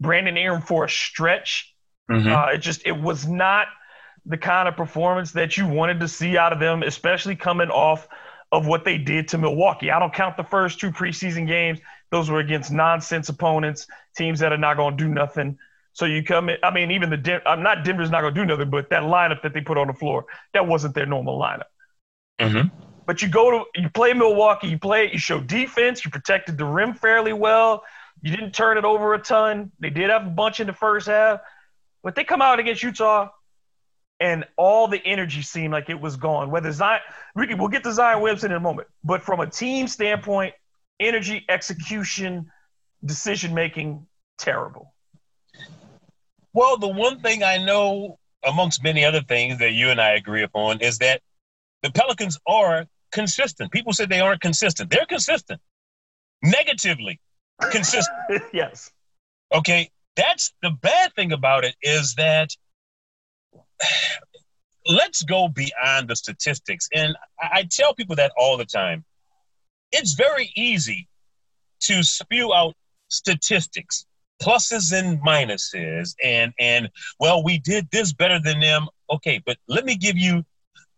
Brandon 0.00 0.36
Ingram 0.36 0.62
for 0.62 0.84
a 0.84 0.88
stretch. 0.90 1.74
Uh, 2.28 2.46
it 2.54 2.58
just 2.58 2.82
it 2.84 3.00
was 3.00 3.26
not 3.26 3.68
the 4.26 4.36
kind 4.36 4.68
of 4.68 4.76
performance 4.76 5.32
that 5.32 5.56
you 5.56 5.66
wanted 5.66 6.00
to 6.00 6.08
see 6.08 6.36
out 6.36 6.52
of 6.52 6.60
them, 6.60 6.82
especially 6.82 7.36
coming 7.36 7.70
off 7.70 8.08
of 8.50 8.66
what 8.66 8.84
they 8.84 8.98
did 8.98 9.28
to 9.28 9.38
Milwaukee. 9.38 9.90
I 9.90 9.98
don't 9.98 10.12
count 10.12 10.36
the 10.36 10.44
first 10.44 10.78
two 10.78 10.90
preseason 10.90 11.46
games; 11.46 11.78
those 12.10 12.28
were 12.28 12.40
against 12.40 12.70
nonsense 12.70 13.28
opponents, 13.28 13.86
teams 14.16 14.40
that 14.40 14.52
are 14.52 14.58
not 14.58 14.76
going 14.76 14.96
to 14.96 15.04
do 15.04 15.08
nothing. 15.08 15.58
So 15.94 16.06
you 16.06 16.22
come 16.22 16.48
in. 16.48 16.58
I 16.62 16.70
mean, 16.70 16.90
even 16.90 17.10
the 17.10 17.16
Den- 17.16 17.42
I'm 17.46 17.62
not 17.62 17.84
Denver's 17.84 18.10
not 18.10 18.22
going 18.22 18.34
to 18.34 18.40
do 18.40 18.46
nothing, 18.46 18.70
but 18.70 18.90
that 18.90 19.02
lineup 19.02 19.42
that 19.42 19.54
they 19.54 19.60
put 19.60 19.78
on 19.78 19.86
the 19.86 19.94
floor 19.94 20.26
that 20.54 20.66
wasn't 20.66 20.94
their 20.94 21.06
normal 21.06 21.38
lineup. 21.38 21.70
Mm-hmm. 22.40 22.91
But 23.06 23.22
you 23.22 23.28
go 23.28 23.50
to 23.50 23.80
you 23.80 23.88
play 23.90 24.12
Milwaukee, 24.12 24.68
you 24.68 24.78
play, 24.78 25.06
it, 25.06 25.12
you 25.12 25.18
show 25.18 25.40
defense, 25.40 26.04
you 26.04 26.10
protected 26.10 26.56
the 26.56 26.64
rim 26.64 26.94
fairly 26.94 27.32
well. 27.32 27.84
You 28.20 28.30
didn't 28.30 28.52
turn 28.52 28.78
it 28.78 28.84
over 28.84 29.14
a 29.14 29.18
ton. 29.18 29.72
They 29.80 29.90
did 29.90 30.10
have 30.10 30.26
a 30.26 30.30
bunch 30.30 30.60
in 30.60 30.68
the 30.68 30.72
first 30.72 31.08
half, 31.08 31.40
but 32.02 32.14
they 32.14 32.22
come 32.22 32.40
out 32.40 32.60
against 32.60 32.82
Utah, 32.82 33.30
and 34.20 34.44
all 34.56 34.86
the 34.86 35.04
energy 35.04 35.42
seemed 35.42 35.72
like 35.72 35.90
it 35.90 36.00
was 36.00 36.16
gone. 36.16 36.50
Whether 36.50 36.70
Zion, 36.70 37.00
we'll 37.34 37.68
get 37.68 37.82
to 37.82 37.92
Zion 37.92 38.22
Williamson 38.22 38.52
in 38.52 38.56
a 38.56 38.60
moment, 38.60 38.86
but 39.02 39.22
from 39.22 39.40
a 39.40 39.46
team 39.48 39.88
standpoint, 39.88 40.54
energy, 41.00 41.44
execution, 41.48 42.50
decision 43.04 43.52
making, 43.52 44.06
terrible. 44.38 44.94
Well, 46.52 46.76
the 46.76 46.88
one 46.88 47.20
thing 47.20 47.42
I 47.42 47.56
know, 47.58 48.18
amongst 48.44 48.84
many 48.84 49.04
other 49.04 49.22
things 49.22 49.58
that 49.58 49.72
you 49.72 49.90
and 49.90 50.00
I 50.00 50.10
agree 50.10 50.44
upon, 50.44 50.80
is 50.80 50.98
that 50.98 51.22
the 51.82 51.90
Pelicans 51.90 52.38
are 52.46 52.86
consistent. 53.12 53.70
People 53.70 53.92
say 53.92 54.06
they 54.06 54.20
aren't 54.20 54.40
consistent. 54.40 54.90
They're 54.90 55.06
consistent, 55.06 55.60
negatively 56.42 57.20
consistent. 57.70 58.16
yes. 58.52 58.90
Okay, 59.54 59.90
that's 60.16 60.52
the 60.62 60.70
bad 60.70 61.14
thing 61.14 61.32
about 61.32 61.64
it 61.64 61.74
is 61.82 62.14
that 62.16 62.50
let's 64.86 65.22
go 65.22 65.48
beyond 65.48 66.08
the 66.08 66.16
statistics. 66.16 66.88
And 66.92 67.16
I, 67.40 67.48
I 67.52 67.68
tell 67.70 67.94
people 67.94 68.16
that 68.16 68.32
all 68.36 68.56
the 68.56 68.64
time. 68.64 69.04
It's 69.92 70.14
very 70.14 70.50
easy 70.56 71.06
to 71.80 72.02
spew 72.02 72.54
out 72.54 72.74
statistics, 73.08 74.06
pluses 74.40 74.92
and 74.92 75.20
minuses, 75.22 76.14
and 76.24 76.54
and 76.58 76.88
well, 77.20 77.44
we 77.44 77.58
did 77.58 77.88
this 77.90 78.12
better 78.12 78.40
than 78.40 78.60
them. 78.60 78.88
Okay, 79.10 79.42
but 79.44 79.58
let 79.68 79.84
me 79.84 79.96
give 79.96 80.16
you 80.16 80.44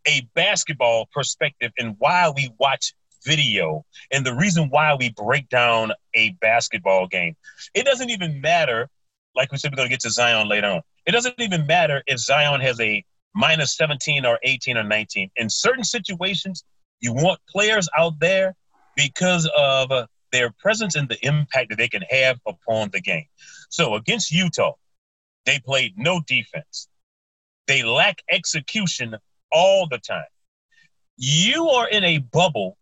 a 0.06 0.26
basketball 0.34 1.08
perspective 1.12 1.73
and 1.78 1.96
why 1.99 2.32
we 2.34 2.50
watch 2.58 2.94
video 3.25 3.84
and 4.12 4.25
the 4.25 4.34
reason 4.34 4.68
why 4.68 4.94
we 4.94 5.11
break 5.11 5.49
down 5.49 5.92
a 6.14 6.30
basketball 6.40 7.06
game. 7.06 7.37
It 7.75 7.84
doesn't 7.84 8.11
even 8.11 8.40
matter, 8.40 8.88
like 9.34 9.50
we 9.50 9.58
said, 9.58 9.73
we're 9.73 9.76
going 9.76 9.88
to 9.88 9.92
get 9.92 10.00
to 10.00 10.11
Zion 10.11 10.49
later 10.49 10.68
on. 10.68 10.82
It 11.06 11.12
doesn't 11.12 11.40
even 11.40 11.66
matter 11.66 12.02
if 12.06 12.18
Zion 12.18 12.61
has 12.61 12.80
a 12.80 13.04
minus 13.34 13.76
17 13.76 14.25
or 14.25 14.38
18 14.42 14.76
or 14.76 14.84
19. 14.84 15.30
In 15.37 15.50
certain 15.50 15.84
situations, 15.84 16.64
you 17.00 17.12
want 17.12 17.40
players 17.49 17.88
out 17.96 18.18
there 18.20 18.54
because 18.96 19.49
of 19.56 19.90
their 20.32 20.50
presence 20.58 20.94
and 20.96 21.08
the 21.08 21.25
impact 21.26 21.70
that 21.70 21.76
they 21.76 21.88
can 21.88 22.02
have 22.11 22.38
upon 22.46 22.90
the 22.90 23.00
game. 23.00 23.26
So 23.70 23.94
against 23.94 24.32
Utah, 24.32 24.73
they 25.46 25.58
played 25.58 25.94
no 25.96 26.20
defense. 26.26 26.88
They 27.66 27.82
lack 27.82 28.23
execution 28.30 29.16
all 29.54 29.88
the 29.88 29.99
time. 29.99 30.26
You 31.16 31.68
are 31.68 31.88
in 31.88 32.04
a 32.04 32.18
bubble, 32.18 32.76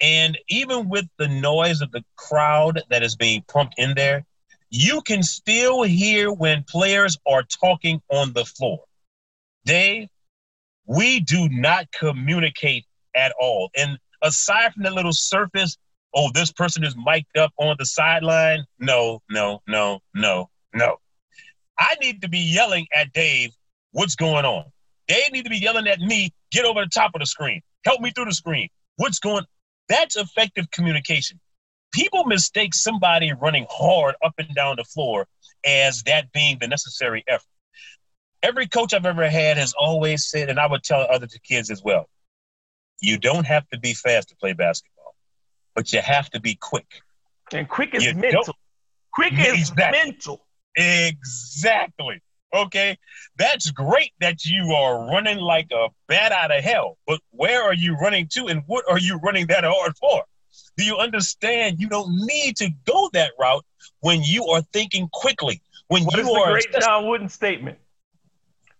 and 0.00 0.38
even 0.48 0.88
with 0.88 1.06
the 1.18 1.26
noise 1.26 1.80
of 1.80 1.90
the 1.90 2.04
crowd 2.16 2.82
that 2.90 3.02
is 3.02 3.16
being 3.16 3.42
pumped 3.48 3.74
in 3.78 3.94
there, 3.94 4.24
you 4.70 5.00
can 5.00 5.22
still 5.22 5.82
hear 5.82 6.30
when 6.30 6.62
players 6.68 7.18
are 7.26 7.42
talking 7.42 8.00
on 8.10 8.34
the 8.34 8.44
floor. 8.44 8.80
Dave, 9.64 10.08
we 10.86 11.20
do 11.20 11.48
not 11.48 11.86
communicate 11.98 12.84
at 13.16 13.32
all. 13.40 13.70
And 13.76 13.98
aside 14.22 14.74
from 14.74 14.84
the 14.84 14.90
little 14.90 15.12
surface, 15.12 15.78
oh, 16.14 16.30
this 16.32 16.52
person 16.52 16.84
is 16.84 16.94
mic'd 16.96 17.36
up 17.38 17.52
on 17.58 17.76
the 17.78 17.86
sideline. 17.86 18.64
No, 18.78 19.22
no, 19.30 19.62
no, 19.66 20.00
no, 20.14 20.50
no. 20.74 20.96
I 21.78 21.94
need 22.00 22.22
to 22.22 22.28
be 22.28 22.38
yelling 22.38 22.86
at 22.94 23.12
Dave, 23.12 23.50
what's 23.92 24.16
going 24.16 24.44
on? 24.44 24.64
Dave 25.08 25.32
need 25.32 25.44
to 25.44 25.50
be 25.50 25.58
yelling 25.58 25.88
at 25.88 26.00
me, 26.00 26.32
get 26.52 26.64
over 26.64 26.80
the 26.80 26.90
top 26.90 27.12
of 27.14 27.20
the 27.20 27.26
screen. 27.26 27.62
Help 27.84 28.00
me 28.00 28.12
through 28.14 28.26
the 28.26 28.34
screen. 28.34 28.68
What's 28.96 29.18
going 29.18 29.44
That's 29.88 30.16
effective 30.16 30.70
communication. 30.70 31.40
People 31.92 32.24
mistake 32.24 32.74
somebody 32.74 33.32
running 33.32 33.66
hard 33.70 34.14
up 34.22 34.34
and 34.38 34.54
down 34.54 34.76
the 34.76 34.84
floor 34.84 35.26
as 35.64 36.02
that 36.02 36.30
being 36.32 36.58
the 36.60 36.68
necessary 36.68 37.24
effort. 37.26 37.46
Every 38.42 38.68
coach 38.68 38.92
I've 38.92 39.06
ever 39.06 39.28
had 39.28 39.56
has 39.56 39.74
always 39.76 40.28
said, 40.28 40.50
and 40.50 40.60
I 40.60 40.66
would 40.66 40.82
tell 40.84 41.06
other 41.10 41.26
kids 41.42 41.70
as 41.70 41.82
well, 41.82 42.08
you 43.00 43.18
don't 43.18 43.46
have 43.46 43.66
to 43.70 43.78
be 43.78 43.94
fast 43.94 44.28
to 44.28 44.36
play 44.36 44.52
basketball, 44.52 45.14
but 45.74 45.92
you 45.92 46.00
have 46.00 46.28
to 46.30 46.40
be 46.40 46.54
quick. 46.54 47.00
And 47.52 47.68
quick 47.68 47.94
is 47.94 48.04
You 48.04 48.14
mental. 48.14 48.54
Quick 49.12 49.32
is 49.32 49.70
Exactly. 49.70 49.98
mental. 50.04 50.46
Exactly. 50.76 52.20
Okay. 52.54 52.96
That's 53.36 53.70
great 53.70 54.12
that 54.20 54.44
you 54.44 54.72
are 54.72 55.06
running 55.06 55.38
like 55.38 55.68
a 55.72 55.88
bat 56.08 56.32
out 56.32 56.56
of 56.56 56.62
hell, 56.62 56.98
but 57.06 57.20
where 57.30 57.62
are 57.62 57.74
you 57.74 57.96
running 57.96 58.26
to 58.32 58.46
and 58.46 58.62
what 58.66 58.84
are 58.90 58.98
you 58.98 59.18
running 59.18 59.46
that 59.48 59.64
hard 59.64 59.96
for? 59.96 60.24
Do 60.76 60.84
you 60.84 60.96
understand 60.96 61.80
you 61.80 61.88
don't 61.88 62.26
need 62.26 62.56
to 62.56 62.70
go 62.86 63.10
that 63.12 63.32
route 63.38 63.64
when 64.00 64.22
you 64.22 64.46
are 64.46 64.62
thinking 64.72 65.08
quickly? 65.12 65.60
When 65.88 66.04
What 66.04 66.16
you 66.16 66.30
are 66.32 66.52
great 66.52 66.72
John 66.80 67.06
Wooden 67.08 67.28
statement? 67.28 67.78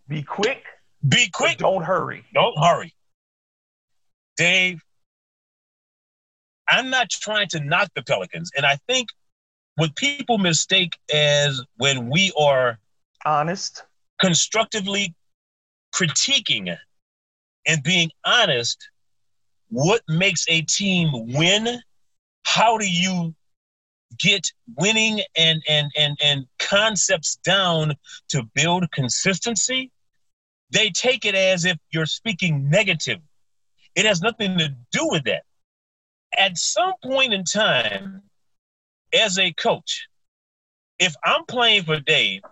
Be 0.07 0.23
quick, 0.23 0.65
be 1.07 1.29
quick, 1.31 1.59
don't 1.59 1.83
hurry. 1.83 2.25
don't 2.33 2.57
hurry. 2.59 2.95
Dave, 4.37 4.81
I'm 6.69 6.91
not 6.91 7.11
trying 7.11 7.49
to 7.49 7.61
knock 7.61 7.91
the 7.95 8.03
Pelicans. 8.03 8.51
And 8.57 8.65
I 8.65 8.77
think 8.87 9.09
what 9.77 9.97
people 9.97 10.39
mistake 10.39 10.97
as 11.13 11.63
when 11.77 12.09
we 12.09 12.33
are 12.39 12.79
honest, 13.25 13.85
constructively 14.21 15.15
critiquing 15.95 16.77
and 17.67 17.83
being 17.83 18.11
honest, 18.25 18.89
what 19.69 20.03
makes 20.09 20.45
a 20.49 20.63
team 20.63 21.11
win? 21.13 21.81
How 22.45 22.79
do 22.79 22.91
you 22.91 23.35
get 24.19 24.51
winning 24.77 25.21
and 25.37 25.63
and 25.69 25.93
and 25.97 26.17
and 26.23 26.47
concepts 26.59 27.37
down 27.45 27.95
to 28.31 28.43
build 28.55 28.91
consistency? 28.93 29.91
They 30.71 30.91
take 30.91 31.25
it 31.25 31.35
as 31.35 31.65
if 31.65 31.77
you're 31.91 32.07
speaking 32.07 32.69
negative. 32.71 33.19
It 33.95 34.07
has 34.07 34.21
nothing 34.23 34.57
to 34.59 34.75
do 34.93 35.09
with 35.11 35.25
that. 35.25 35.43
At 36.37 36.57
some 36.57 36.93
point 37.03 37.33
in 37.33 37.45
time, 37.45 38.23
as 39.15 39.39
a 39.39 39.53
coach, 39.53 40.09
if 40.99 41.15
I'm 41.25 41.45
playing 41.47 41.85
for 41.85 42.01
Dave, 42.01 42.43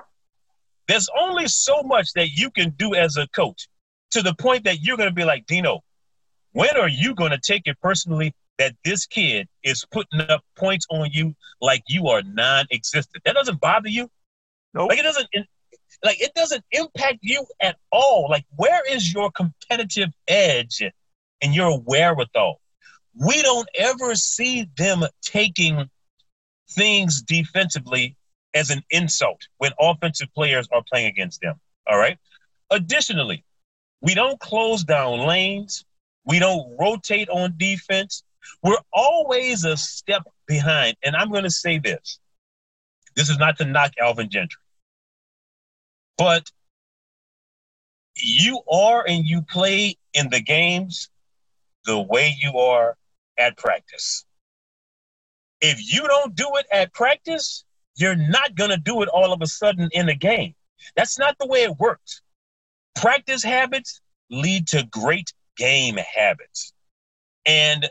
there's 0.88 1.08
only 1.18 1.48
so 1.48 1.82
much 1.82 2.12
that 2.14 2.30
you 2.30 2.50
can 2.50 2.70
do 2.70 2.94
as 2.94 3.16
a 3.16 3.26
coach 3.28 3.68
to 4.12 4.22
the 4.22 4.34
point 4.34 4.64
that 4.64 4.80
you're 4.80 4.96
going 4.96 5.08
to 5.08 5.14
be 5.14 5.24
like, 5.24 5.46
Dino, 5.46 5.80
when 6.52 6.76
are 6.76 6.88
you 6.88 7.14
going 7.14 7.32
to 7.32 7.38
take 7.38 7.62
it 7.66 7.76
personally 7.82 8.34
that 8.58 8.74
this 8.84 9.06
kid 9.06 9.46
is 9.62 9.84
putting 9.90 10.20
up 10.20 10.42
points 10.56 10.86
on 10.90 11.10
you 11.12 11.34
like 11.60 11.82
you 11.88 12.08
are 12.08 12.22
non-existent? 12.22 13.24
That 13.24 13.34
doesn't 13.34 13.60
bother 13.60 13.88
you. 13.88 14.08
Nope. 14.72 14.90
Like 14.90 14.98
it 14.98 15.02
doesn't. 15.02 15.28
Like 16.04 16.20
it 16.20 16.34
doesn't 16.34 16.64
impact 16.72 17.18
you 17.22 17.46
at 17.60 17.76
all. 17.90 18.28
Like 18.28 18.44
where 18.56 18.82
is 18.88 19.12
your 19.12 19.30
competitive 19.30 20.10
edge 20.28 20.82
and 21.42 21.54
your 21.54 21.78
wherewithal? 21.78 22.60
We 23.14 23.40
don't 23.42 23.68
ever 23.74 24.14
see 24.14 24.68
them 24.76 25.04
taking 25.22 25.88
things 26.70 27.22
defensively 27.22 28.16
as 28.56 28.70
an 28.70 28.82
insult 28.90 29.46
when 29.58 29.72
offensive 29.78 30.28
players 30.34 30.66
are 30.72 30.82
playing 30.90 31.06
against 31.06 31.40
them. 31.42 31.60
All 31.86 31.98
right. 31.98 32.18
Additionally, 32.70 33.44
we 34.00 34.14
don't 34.14 34.40
close 34.40 34.82
down 34.82 35.20
lanes. 35.26 35.84
We 36.24 36.38
don't 36.38 36.76
rotate 36.80 37.28
on 37.28 37.54
defense. 37.56 38.24
We're 38.62 38.78
always 38.92 39.64
a 39.64 39.76
step 39.76 40.22
behind. 40.46 40.96
And 41.04 41.14
I'm 41.14 41.30
going 41.30 41.44
to 41.44 41.50
say 41.50 41.78
this 41.78 42.18
this 43.14 43.28
is 43.30 43.38
not 43.38 43.58
to 43.58 43.64
knock 43.64 43.92
Alvin 44.00 44.28
Gentry, 44.30 44.60
but 46.18 46.50
you 48.16 48.60
are 48.70 49.04
and 49.06 49.26
you 49.26 49.42
play 49.42 49.96
in 50.14 50.30
the 50.30 50.40
games 50.40 51.10
the 51.84 51.98
way 51.98 52.34
you 52.42 52.58
are 52.58 52.96
at 53.38 53.56
practice. 53.56 54.24
If 55.60 55.92
you 55.92 56.06
don't 56.06 56.34
do 56.34 56.48
it 56.56 56.66
at 56.72 56.92
practice, 56.92 57.64
you're 57.96 58.16
not 58.16 58.54
going 58.54 58.70
to 58.70 58.76
do 58.76 59.02
it 59.02 59.08
all 59.08 59.32
of 59.32 59.42
a 59.42 59.46
sudden 59.46 59.88
in 59.92 60.08
a 60.08 60.14
game. 60.14 60.54
That's 60.94 61.18
not 61.18 61.36
the 61.38 61.46
way 61.46 61.62
it 61.62 61.78
works. 61.78 62.22
Practice 62.94 63.42
habits 63.42 64.00
lead 64.30 64.68
to 64.68 64.84
great 64.84 65.32
game 65.56 65.96
habits. 65.96 66.72
And 67.44 67.88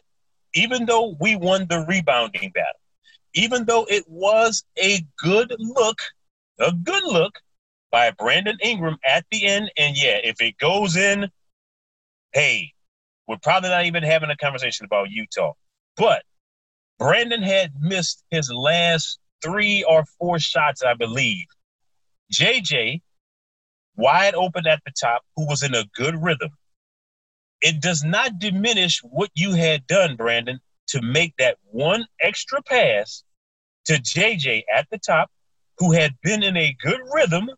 even 0.54 0.86
though 0.86 1.16
we 1.20 1.36
won 1.36 1.68
the 1.68 1.86
rebounding 1.88 2.52
battle, 2.52 2.80
even 3.34 3.66
though 3.66 3.86
it 3.90 4.06
was 4.08 4.64
a 4.78 5.06
good 5.18 5.54
look, 5.60 6.00
a 6.60 6.72
good 6.72 7.04
look 7.04 7.40
by 7.92 8.12
Brandon 8.12 8.58
Ingram 8.62 8.98
at 9.06 9.26
the 9.32 9.46
end, 9.46 9.72
and 9.78 9.96
yeah, 9.98 10.18
if 10.24 10.42
it 10.42 10.58
goes 10.58 10.96
in, 10.96 11.30
hey, 12.34 12.74
we're 13.28 13.38
probably 13.38 13.70
not 13.70 13.86
even 13.86 14.04
having 14.04 14.30
a 14.30 14.38
conversation 14.38 14.86
about 14.86 15.10
Utah. 15.10 15.54
But 15.98 16.24
Brandon 17.00 17.42
had 17.42 17.74
missed 17.80 18.24
his 18.30 18.52
last 18.52 19.20
three 19.44 19.84
or 19.84 20.06
four 20.20 20.40
shots, 20.40 20.84
I 20.84 20.94
believe. 20.94 21.46
JJ, 22.34 23.02
wide 23.96 24.36
open 24.36 24.68
at 24.68 24.82
the 24.86 24.92
top, 25.00 25.24
who 25.36 25.48
was 25.48 25.64
in 25.64 25.76
a 25.76 25.86
good 25.96 26.22
rhythm. 26.22 26.50
It 27.62 27.82
does 27.82 28.04
not 28.04 28.40
diminish 28.40 29.02
what 29.04 29.32
you 29.36 29.54
had 29.54 29.88
done, 29.88 30.16
Brandon, 30.16 30.60
to 30.88 31.02
make 31.02 31.34
that 31.38 31.58
one 31.64 32.06
extra 32.22 32.62
pass 32.62 33.24
to 33.86 33.94
JJ 33.94 34.64
at 34.74 34.88
the 34.92 34.98
top, 34.98 35.30
who 35.78 35.92
had 35.92 36.14
been 36.22 36.44
in 36.44 36.58
a 36.58 36.76
good 36.82 37.00
rhythm, 37.14 37.50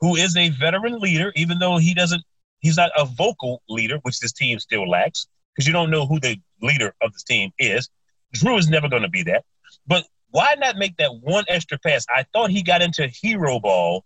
who 0.00 0.16
is 0.16 0.36
a 0.36 0.50
veteran 0.50 0.98
leader, 0.98 1.32
even 1.36 1.58
though 1.58 1.78
he 1.78 1.94
doesn't, 1.94 2.22
he's 2.60 2.76
not 2.76 2.90
a 2.96 3.04
vocal 3.04 3.62
leader, 3.68 3.98
which 4.02 4.20
this 4.20 4.32
team 4.32 4.58
still 4.58 4.88
lacks, 4.88 5.26
because 5.54 5.66
you 5.66 5.72
don't 5.72 5.90
know 5.90 6.06
who 6.06 6.20
the 6.20 6.38
leader 6.62 6.94
of 7.02 7.12
this 7.12 7.24
team 7.24 7.50
is. 7.58 7.88
Jrue 8.34 8.58
is 8.58 8.68
never 8.68 8.88
going 8.88 9.02
to 9.02 9.08
be 9.08 9.22
that. 9.24 9.44
But 9.86 10.04
why 10.36 10.54
not 10.58 10.76
make 10.76 10.98
that 10.98 11.16
one 11.22 11.44
extra 11.48 11.78
pass? 11.78 12.04
I 12.14 12.26
thought 12.34 12.50
he 12.50 12.62
got 12.62 12.82
into 12.82 13.06
hero 13.06 13.58
ball 13.58 14.04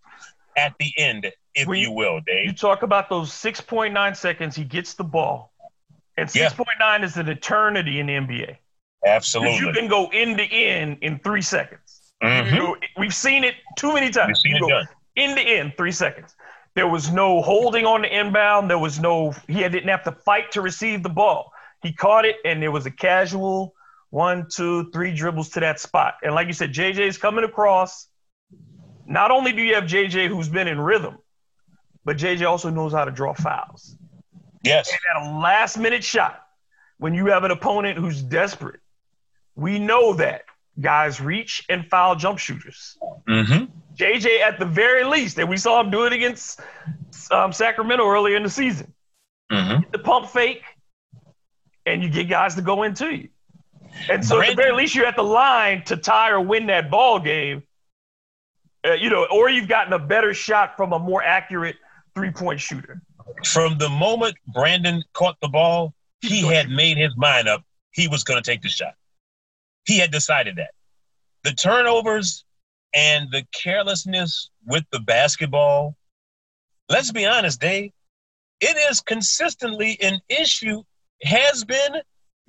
at 0.57 0.77
the 0.79 0.93
end, 0.97 1.27
if 1.57 1.67
you, 1.67 1.75
you, 1.75 1.91
will, 1.91 2.21
Dave. 2.25 2.47
You 2.47 2.53
talk 2.53 2.85
about 2.85 3.11
those 3.11 3.31
6.9 3.31 4.17
seconds, 4.17 4.55
he 4.55 4.63
gets 4.63 4.95
the 4.95 5.03
ball. 5.03 5.53
And 6.17 6.29
6.9 6.29 6.67
yeah. 6.79 7.05
is 7.05 7.17
an 7.17 7.29
eternity 7.29 7.99
in 7.99 8.07
the 8.07 8.13
NBA. 8.13 8.57
Absolutely. 9.05 9.57
You 9.57 9.73
can 9.73 9.89
go 9.89 10.07
end 10.13 10.39
to 10.39 10.45
end 10.45 10.99
in 11.01 11.19
three 11.19 11.43
seconds. 11.43 12.01
Mm-hmm. 12.23 12.57
Go, 12.57 12.77
we've 12.97 13.15
seen 13.15 13.43
it 13.43 13.57
too 13.77 13.93
many 13.93 14.11
times. 14.11 14.41
We've 14.45 14.53
seen 14.53 14.65
it 14.65 14.69
done. 14.69 14.87
End 15.17 15.37
to 15.37 15.43
end, 15.43 15.73
three 15.77 15.91
seconds. 15.91 16.37
There 16.77 16.87
was 16.87 17.11
no 17.11 17.43
holding 17.43 17.87
on 17.87 18.03
the 18.03 18.19
inbound. 18.21 18.71
There 18.71 18.79
was 18.79 19.01
no, 19.01 19.35
he 19.49 19.55
didn't 19.55 19.89
have 19.89 20.05
to 20.05 20.13
fight 20.13 20.53
to 20.53 20.61
receive 20.61 21.03
the 21.03 21.09
ball. 21.09 21.51
He 21.83 21.93
caught 21.93 22.25
it, 22.25 22.37
and 22.45 22.63
there 22.63 22.71
was 22.71 22.87
a 22.87 22.91
casual 22.93 23.75
one, 24.11 24.47
two, 24.51 24.91
three 24.91 25.15
dribbles 25.15 25.51
to 25.51 25.61
that 25.61 25.81
spot. 25.81 26.15
And 26.23 26.35
like 26.35 26.49
you 26.49 26.53
said, 26.53 26.73
JJ 26.73 26.99
is 26.99 27.17
coming 27.17 27.45
across. 27.45 28.09
Not 29.07 29.31
only 29.31 29.53
do 29.53 29.63
you 29.63 29.75
have 29.75 29.85
JJ 29.85 30.29
who's 30.29 30.49
been 30.49 30.69
in 30.69 30.81
rhythm, 30.81 31.19
but 32.05 32.17
JJ 32.17 32.49
also 32.49 32.71
knows 32.71 32.93
how 32.93 33.05
to 33.05 33.11
draw 33.11 33.35
fouls. 33.35 33.97
Yes. 34.63 34.91
And 34.91 35.25
at 35.25 35.31
a 35.31 35.39
last 35.39 35.79
minute 35.79 36.05
shot, 36.05 36.43
when 36.99 37.15
you 37.15 37.27
have 37.27 37.45
an 37.45 37.51
opponent 37.51 37.99
who's 37.99 38.23
desperate, 38.23 38.81
we 39.55 39.79
know 39.79 40.15
that 40.15 40.43
guys 40.81 41.21
reach 41.21 41.65
and 41.69 41.87
foul 41.87 42.17
jump 42.17 42.39
shooters. 42.39 42.97
Mm-hmm. 43.29 43.65
JJ, 43.97 44.41
at 44.41 44.59
the 44.59 44.65
very 44.67 45.05
least, 45.05 45.39
and 45.39 45.49
we 45.49 45.57
saw 45.57 45.81
him 45.81 45.91
do 45.91 46.07
it 46.07 46.13
against 46.13 46.61
um, 47.31 47.53
Sacramento 47.53 48.07
earlier 48.07 48.37
in 48.37 48.43
the 48.43 48.51
season. 48.51 48.93
Mm-hmm. 49.51 49.91
The 49.91 49.99
pump 49.99 50.29
fake, 50.29 50.63
and 51.87 52.03
you 52.03 52.09
get 52.09 52.29
guys 52.29 52.55
to 52.55 52.63
go 52.63 52.83
into 52.83 53.15
you. 53.15 53.29
And 54.09 54.25
so 54.25 54.37
Brandon, 54.37 54.53
at 54.53 54.57
the 54.57 54.63
very 54.63 54.77
least, 54.77 54.95
you're 54.95 55.07
at 55.07 55.17
the 55.17 55.23
line 55.23 55.85
to 55.85 55.97
tie 55.97 56.31
or 56.31 56.41
win 56.41 56.67
that 56.67 56.91
ball 56.91 57.19
game. 57.21 57.63
Uh, 58.85 58.93
you 58.93 59.11
know, 59.11 59.27
or 59.31 59.51
you've 59.51 59.69
gotten 59.69 59.93
a 59.93 59.99
better 59.99 60.33
shot 60.33 60.77
from 60.77 60.93
a 60.93 60.99
more 60.99 61.23
accurate 61.23 61.77
three 62.15 62.31
point 62.31 62.61
shooter. 62.61 63.03
From 63.45 63.79
the 63.79 63.89
moment 63.89 64.37
Brandon 64.47 65.03
caught 65.13 65.37
the 65.41 65.49
ball, 65.49 65.95
he 66.21 66.43
had 66.43 66.69
made 66.69 66.97
his 66.97 67.17
mind 67.17 67.49
up. 67.49 67.63
He 67.93 68.09
was 68.09 68.25
going 68.25 68.43
to 68.43 68.51
take 68.51 68.63
the 68.63 68.69
shot. 68.69 68.95
He 69.85 69.99
had 69.99 70.11
decided 70.11 70.57
that. 70.57 70.71
The 71.45 71.53
turnovers 71.53 72.45
and 72.95 73.31
the 73.31 73.45
carelessness 73.55 74.51
with 74.67 74.85
the 74.93 75.01
basketball, 75.01 75.97
let's 76.89 77.13
be 77.13 77.27
honest, 77.27 77.61
Dave, 77.61 77.93
it 78.61 78.77
is 78.91 79.01
consistently 79.01 79.99
an 80.03 80.21
issue, 80.29 80.83
has 81.23 81.65
been 81.65 81.97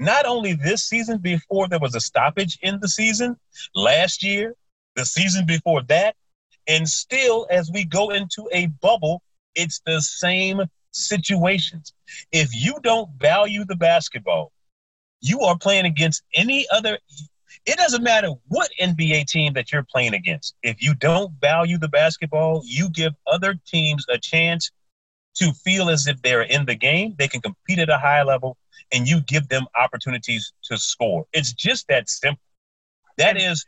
not 0.02 0.26
only 0.26 0.54
this 0.54 0.84
season 0.84 1.20
before 1.20 1.68
there 1.68 1.80
was 1.80 1.94
a 1.96 2.00
stoppage 2.02 2.58
in 2.64 2.80
the 2.82 2.90
season, 2.90 3.38
last 3.76 4.24
year, 4.24 4.56
the 4.96 5.06
season 5.06 5.46
before 5.46 5.84
that, 5.84 6.16
and 6.68 6.90
still 6.90 7.48
as 7.52 7.70
we 7.72 7.86
go 7.86 8.10
into 8.10 8.50
a 8.52 8.66
bubble, 8.82 9.22
it's 9.54 9.80
the 9.86 10.02
same 10.02 10.62
situations. 10.92 11.94
If 12.32 12.50
you 12.54 12.80
don't 12.82 13.10
value 13.20 13.64
the 13.64 13.76
basketball, 13.76 14.52
you 15.22 15.42
are 15.42 15.58
playing 15.58 15.86
against 15.86 16.24
any 16.34 16.66
other 16.72 16.98
it 17.68 17.78
doesn't 17.78 18.02
matter 18.02 18.30
what 18.48 18.72
NBA 18.82 19.28
team 19.28 19.54
that 19.54 19.72
you're 19.72 19.84
playing 19.84 20.16
against. 20.16 20.56
If 20.64 20.82
you 20.82 20.96
don't 20.96 21.32
value 21.40 21.78
the 21.78 21.90
basketball, 21.90 22.64
you 22.66 22.90
give 22.90 23.14
other 23.28 23.54
teams 23.68 24.06
a 24.10 24.18
chance 24.18 24.72
to 25.36 25.52
feel 25.52 25.90
as 25.90 26.08
if 26.08 26.20
they're 26.22 26.42
in 26.42 26.66
the 26.66 26.76
game, 26.76 27.14
they 27.20 27.28
can 27.28 27.42
compete 27.42 27.78
at 27.78 27.90
a 27.90 28.00
high 28.00 28.24
level, 28.24 28.58
and 28.94 29.08
you 29.08 29.22
give 29.22 29.48
them 29.48 29.66
opportunities 29.80 30.54
to 30.66 30.78
score. 30.78 31.26
It's 31.34 31.54
just 31.54 31.88
that 31.88 32.10
simple. 32.10 32.42
That 33.18 33.40
is 33.40 33.66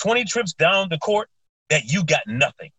20 0.00 0.24
trips 0.24 0.52
down 0.52 0.88
the 0.88 0.98
court 0.98 1.28
that 1.70 1.84
you 1.92 2.04
got 2.04 2.22
nothing. 2.26 2.70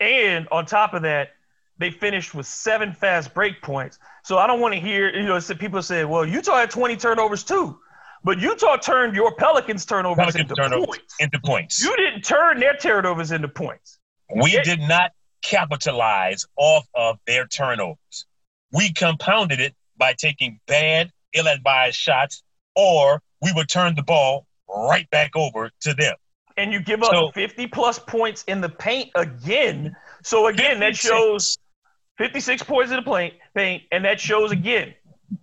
And 0.00 0.48
on 0.50 0.66
top 0.66 0.94
of 0.94 1.02
that, 1.02 1.30
they 1.78 1.90
finished 1.90 2.34
with 2.34 2.46
seven 2.46 2.92
fast 2.92 3.34
break 3.34 3.62
points. 3.62 3.98
So 4.24 4.38
I 4.38 4.46
don't 4.46 4.60
want 4.60 4.74
to 4.74 4.80
hear, 4.80 5.10
you 5.10 5.24
know, 5.24 5.40
people 5.58 5.82
say, 5.82 6.04
well, 6.04 6.24
Utah 6.24 6.56
had 6.56 6.70
20 6.70 6.96
turnovers 6.96 7.44
too. 7.44 7.78
But 8.24 8.40
Utah 8.40 8.76
turned 8.76 9.16
your 9.16 9.34
Pelicans 9.34 9.84
turnovers 9.84 10.16
Pelicans 10.16 10.42
into 10.42 10.54
turnovers 10.54 10.86
points. 10.86 11.14
Into 11.18 11.40
points. 11.40 11.82
You 11.82 11.96
didn't 11.96 12.22
turn 12.22 12.60
their 12.60 12.74
turnovers 12.74 13.32
into 13.32 13.48
points. 13.48 13.98
We 14.34 14.60
did 14.62 14.80
not 14.80 15.10
capitalize 15.42 16.46
off 16.56 16.86
of 16.94 17.18
their 17.26 17.46
turnovers. 17.46 18.26
We 18.72 18.92
compounded 18.92 19.60
it 19.60 19.74
by 20.02 20.12
taking 20.14 20.58
bad 20.66 21.12
ill-advised 21.32 21.94
shots, 21.94 22.42
or 22.74 23.22
we 23.40 23.52
would 23.52 23.68
turn 23.68 23.94
the 23.94 24.02
ball 24.02 24.48
right 24.68 25.08
back 25.10 25.36
over 25.36 25.70
to 25.80 25.94
them. 25.94 26.16
And 26.56 26.72
you 26.72 26.80
give 26.80 27.04
up 27.04 27.12
so, 27.12 27.30
50 27.30 27.68
plus 27.68 28.00
points 28.00 28.42
in 28.48 28.60
the 28.60 28.68
paint 28.68 29.10
again. 29.14 29.94
So 30.24 30.48
again, 30.48 30.80
56. 30.80 30.80
that 30.80 31.08
shows 31.08 31.58
56 32.18 32.64
points 32.64 32.90
in 32.90 32.96
the 32.96 33.02
paint, 33.08 33.34
paint, 33.54 33.84
and 33.92 34.04
that 34.04 34.18
shows 34.18 34.50
again 34.50 34.92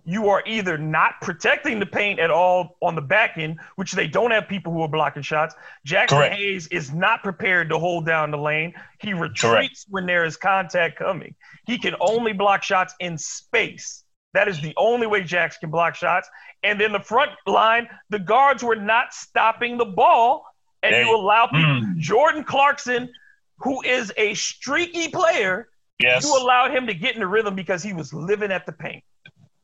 you 0.04 0.28
are 0.28 0.42
either 0.46 0.78
not 0.78 1.14
protecting 1.20 1.80
the 1.80 1.86
paint 1.86 2.20
at 2.20 2.30
all 2.30 2.76
on 2.82 2.94
the 2.94 3.00
back 3.00 3.36
end, 3.36 3.58
which 3.76 3.92
they 3.92 4.06
don't 4.06 4.30
have 4.30 4.48
people 4.48 4.72
who 4.72 4.82
are 4.82 4.88
blocking 4.88 5.22
shots. 5.22 5.54
Jaxson 5.86 6.08
Correct. 6.08 6.34
Hayes 6.36 6.66
is 6.68 6.92
not 6.92 7.22
prepared 7.22 7.70
to 7.70 7.78
hold 7.78 8.06
down 8.06 8.30
the 8.30 8.38
lane. 8.38 8.74
He 9.00 9.14
retreats 9.14 9.40
Correct. 9.40 9.84
when 9.88 10.06
there 10.06 10.24
is 10.24 10.36
contact 10.36 10.98
coming. 10.98 11.34
He 11.66 11.78
can 11.78 11.94
only 12.00 12.32
block 12.32 12.62
shots 12.62 12.94
in 13.00 13.18
space. 13.18 14.04
That 14.32 14.48
is 14.48 14.60
the 14.60 14.74
only 14.76 15.06
way 15.06 15.24
Jax 15.24 15.58
can 15.58 15.70
block 15.70 15.94
shots. 15.94 16.28
And 16.62 16.80
then 16.80 16.92
the 16.92 17.00
front 17.00 17.32
line, 17.46 17.88
the 18.10 18.18
guards 18.18 18.62
were 18.62 18.76
not 18.76 19.12
stopping 19.12 19.76
the 19.78 19.84
ball. 19.84 20.44
And 20.82 20.94
you 20.94 21.14
allow 21.14 21.46
people, 21.46 21.62
mm. 21.62 21.98
Jordan 21.98 22.44
Clarkson, 22.44 23.10
who 23.58 23.82
is 23.82 24.12
a 24.16 24.34
streaky 24.34 25.08
player, 25.08 25.68
yes. 25.98 26.24
you 26.24 26.36
allowed 26.36 26.70
him 26.74 26.86
to 26.86 26.94
get 26.94 27.14
in 27.14 27.20
the 27.20 27.26
rhythm 27.26 27.54
because 27.54 27.82
he 27.82 27.92
was 27.92 28.14
living 28.14 28.50
at 28.50 28.66
the 28.66 28.72
paint. 28.72 29.04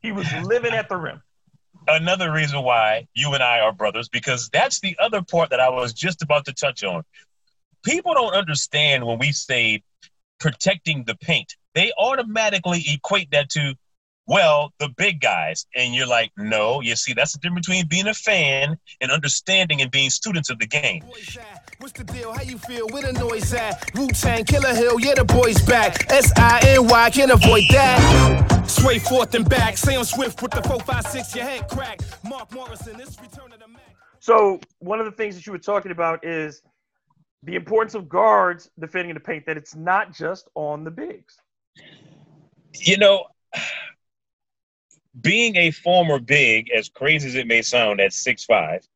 He 0.01 0.11
was 0.11 0.31
living 0.43 0.73
at 0.73 0.89
the 0.89 0.97
rim. 0.97 1.21
Another 1.87 2.31
reason 2.31 2.61
why 2.61 3.07
you 3.13 3.33
and 3.33 3.41
I 3.41 3.61
are 3.61 3.71
brothers, 3.71 4.09
because 4.09 4.49
that's 4.49 4.79
the 4.81 4.95
other 4.99 5.21
part 5.21 5.49
that 5.51 5.59
I 5.59 5.69
was 5.69 5.93
just 5.93 6.21
about 6.21 6.45
to 6.45 6.53
touch 6.53 6.83
on. 6.83 7.03
People 7.83 8.13
don't 8.13 8.33
understand 8.33 9.05
when 9.05 9.17
we 9.17 9.31
say 9.31 9.81
protecting 10.39 11.03
the 11.05 11.15
paint, 11.15 11.55
they 11.73 11.91
automatically 11.97 12.83
equate 12.87 13.31
that 13.31 13.49
to 13.51 13.75
well, 14.27 14.73
the 14.79 14.89
big 14.97 15.21
guys. 15.21 15.65
And 15.75 15.95
you're 15.95 16.07
like, 16.07 16.31
no, 16.37 16.81
you 16.81 16.95
see, 16.95 17.13
that's 17.13 17.33
the 17.33 17.39
difference 17.39 17.67
between 17.67 17.87
being 17.87 18.07
a 18.07 18.13
fan 18.13 18.77
and 19.01 19.11
understanding 19.11 19.81
and 19.81 19.89
being 19.89 20.09
students 20.09 20.49
of 20.49 20.59
the 20.59 20.67
game. 20.67 21.03
What's 21.79 21.93
the 21.93 22.03
deal? 22.03 22.33
How 22.33 22.41
you 22.43 22.57
feel? 22.57 22.87
Where 22.89 23.03
the 23.03 23.13
noise 23.13 23.53
at? 23.53 23.89
Wu 23.95 24.07
Tang, 24.09 24.43
Killer 24.43 24.75
Hill, 24.75 24.99
yeah, 24.99 25.13
the 25.15 25.25
boys 25.25 25.61
back. 25.61 26.11
S 26.11 26.31
I 26.35 26.59
N 26.63 26.87
Y, 26.87 27.09
can't 27.11 27.31
avoid 27.31 27.63
that. 27.71 28.63
Sway 28.67 28.99
forth 28.99 29.33
and 29.33 29.47
back. 29.47 29.77
Sam 29.77 30.03
Swift 30.03 30.41
with 30.41 30.51
the 30.51 30.61
456, 30.63 31.35
your 31.35 31.45
head 31.45 31.67
crack. 31.69 32.01
Mark 32.23 32.51
Morrison, 32.51 32.97
this 32.97 33.17
return 33.21 33.53
of 33.53 33.59
the 33.59 33.67
Mack. 33.67 33.95
So, 34.19 34.59
one 34.79 34.99
of 34.99 35.05
the 35.05 35.11
things 35.11 35.35
that 35.35 35.45
you 35.45 35.53
were 35.53 35.59
talking 35.59 35.91
about 35.91 36.25
is 36.25 36.61
the 37.43 37.55
importance 37.55 37.95
of 37.95 38.09
guards 38.09 38.69
defending 38.77 39.13
the 39.13 39.19
paint, 39.19 39.45
that 39.45 39.55
it's 39.55 39.75
not 39.75 40.13
just 40.13 40.49
on 40.55 40.83
the 40.83 40.91
bigs. 40.91 41.37
You 42.73 42.97
know, 42.97 43.25
being 45.21 45.55
a 45.55 45.71
former 45.71 46.19
big, 46.19 46.69
as 46.71 46.89
crazy 46.89 47.27
as 47.27 47.35
it 47.35 47.47
may 47.47 47.61
sound, 47.61 47.99
at 47.99 48.13
six 48.13 48.43
five, 48.43 48.87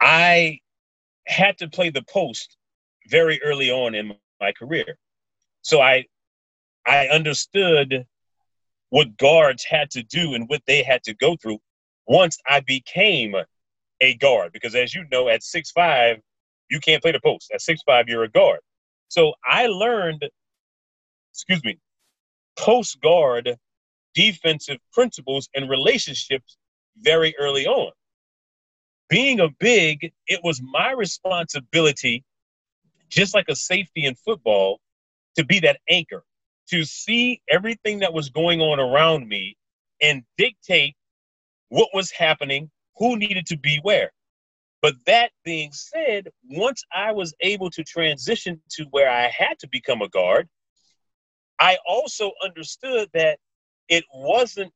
I 0.00 0.60
had 1.26 1.58
to 1.58 1.68
play 1.68 1.90
the 1.90 2.02
post 2.02 2.56
very 3.08 3.40
early 3.42 3.70
on 3.70 3.94
in 3.94 4.14
my 4.40 4.52
career. 4.52 4.98
So 5.62 5.80
I 5.80 6.06
I 6.86 7.08
understood 7.08 8.06
what 8.88 9.16
guards 9.16 9.64
had 9.64 9.90
to 9.90 10.02
do 10.02 10.34
and 10.34 10.48
what 10.48 10.62
they 10.66 10.82
had 10.82 11.02
to 11.04 11.14
go 11.14 11.36
through 11.36 11.58
once 12.06 12.38
I 12.46 12.60
became 12.60 13.36
a 14.00 14.14
guard. 14.16 14.52
Because 14.52 14.74
as 14.74 14.94
you 14.94 15.04
know, 15.12 15.28
at 15.28 15.42
six 15.42 15.70
five, 15.70 16.20
you 16.70 16.80
can't 16.80 17.02
play 17.02 17.12
the 17.12 17.20
post. 17.20 17.50
At 17.52 17.60
six 17.60 17.82
five, 17.86 18.08
you're 18.08 18.24
a 18.24 18.30
guard. 18.30 18.60
So 19.08 19.34
I 19.44 19.66
learned, 19.66 20.28
excuse 21.32 21.62
me, 21.64 21.78
post 22.56 23.00
guard 23.00 23.56
defensive 24.14 24.78
principles 24.92 25.48
and 25.54 25.68
relationships 25.68 26.56
very 26.98 27.34
early 27.38 27.66
on. 27.66 27.92
Being 29.08 29.40
a 29.40 29.48
big, 29.58 30.12
it 30.26 30.40
was 30.44 30.60
my 30.62 30.92
responsibility, 30.92 32.24
just 33.08 33.34
like 33.34 33.46
a 33.48 33.56
safety 33.56 34.04
in 34.04 34.14
football, 34.14 34.80
to 35.36 35.44
be 35.44 35.60
that 35.60 35.80
anchor, 35.88 36.22
to 36.68 36.84
see 36.84 37.40
everything 37.48 38.00
that 38.00 38.12
was 38.12 38.28
going 38.30 38.60
on 38.60 38.78
around 38.78 39.28
me 39.28 39.56
and 40.00 40.22
dictate 40.38 40.94
what 41.68 41.88
was 41.92 42.10
happening, 42.10 42.70
who 42.96 43.16
needed 43.16 43.46
to 43.46 43.56
be 43.56 43.78
where. 43.82 44.12
But 44.82 44.94
that 45.06 45.30
being 45.44 45.72
said, 45.72 46.28
once 46.48 46.82
I 46.92 47.12
was 47.12 47.34
able 47.40 47.70
to 47.70 47.84
transition 47.84 48.60
to 48.70 48.84
where 48.90 49.10
I 49.10 49.28
had 49.28 49.58
to 49.60 49.68
become 49.68 50.00
a 50.02 50.08
guard, 50.08 50.48
I 51.58 51.76
also 51.86 52.32
understood 52.42 53.10
that 53.12 53.38
it 53.90 54.04
wasn't 54.14 54.72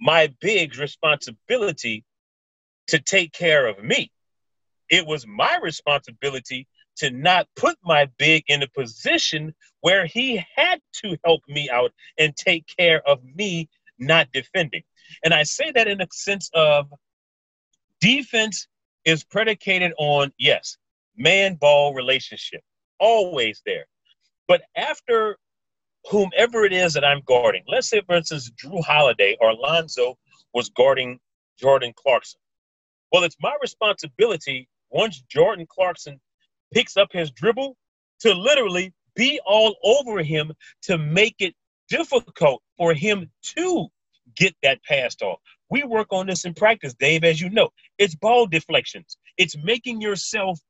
my 0.00 0.32
big's 0.40 0.78
responsibility 0.78 2.04
to 2.88 3.00
take 3.00 3.32
care 3.32 3.66
of 3.66 3.82
me. 3.82 4.12
It 4.88 5.04
was 5.04 5.26
my 5.26 5.58
responsibility 5.60 6.68
to 6.98 7.10
not 7.10 7.48
put 7.56 7.76
my 7.82 8.08
big 8.18 8.44
in 8.46 8.62
a 8.62 8.68
position 8.68 9.54
where 9.80 10.06
he 10.06 10.44
had 10.54 10.80
to 11.04 11.16
help 11.24 11.42
me 11.48 11.68
out 11.70 11.92
and 12.18 12.36
take 12.36 12.64
care 12.78 13.02
of 13.08 13.20
me 13.34 13.68
not 13.98 14.28
defending. 14.32 14.82
And 15.24 15.34
I 15.34 15.42
say 15.42 15.72
that 15.72 15.88
in 15.88 16.00
a 16.00 16.06
sense 16.12 16.50
of 16.54 16.92
defense 18.00 18.68
is 19.04 19.24
predicated 19.24 19.92
on, 19.98 20.32
yes, 20.38 20.76
man 21.16 21.54
ball 21.54 21.94
relationship, 21.94 22.62
always 22.98 23.62
there. 23.64 23.86
But 24.48 24.62
after 24.76 25.38
whomever 26.10 26.64
it 26.64 26.72
is 26.72 26.94
that 26.94 27.04
I'm 27.04 27.22
guarding. 27.26 27.62
Let's 27.66 27.88
say, 27.88 28.00
for 28.06 28.16
instance, 28.16 28.50
Jrue 28.50 28.84
Holiday 28.84 29.36
or 29.40 29.54
Lonzo 29.54 30.16
was 30.54 30.70
guarding 30.70 31.18
Jordan 31.58 31.92
Clarkson. 31.96 32.40
Well, 33.12 33.24
it's 33.24 33.36
my 33.40 33.56
responsibility 33.60 34.68
once 34.90 35.22
Jordan 35.28 35.66
Clarkson 35.68 36.20
picks 36.72 36.96
up 36.96 37.08
his 37.12 37.30
dribble 37.30 37.76
to 38.20 38.34
literally 38.34 38.92
be 39.14 39.40
all 39.46 39.76
over 39.82 40.22
him 40.22 40.52
to 40.82 40.98
make 40.98 41.36
it 41.38 41.54
difficult 41.88 42.62
for 42.76 42.92
him 42.92 43.30
to 43.56 43.88
get 44.36 44.54
that 44.62 44.82
passed 44.84 45.22
off. 45.22 45.38
We 45.70 45.84
work 45.84 46.08
on 46.10 46.26
this 46.26 46.44
in 46.44 46.54
practice, 46.54 46.94
Dave, 46.94 47.24
as 47.24 47.40
you 47.40 47.50
know. 47.50 47.70
It's 47.98 48.14
ball 48.14 48.46
deflections. 48.46 49.16
It's 49.36 49.56
making 49.62 50.00
yourself 50.00 50.60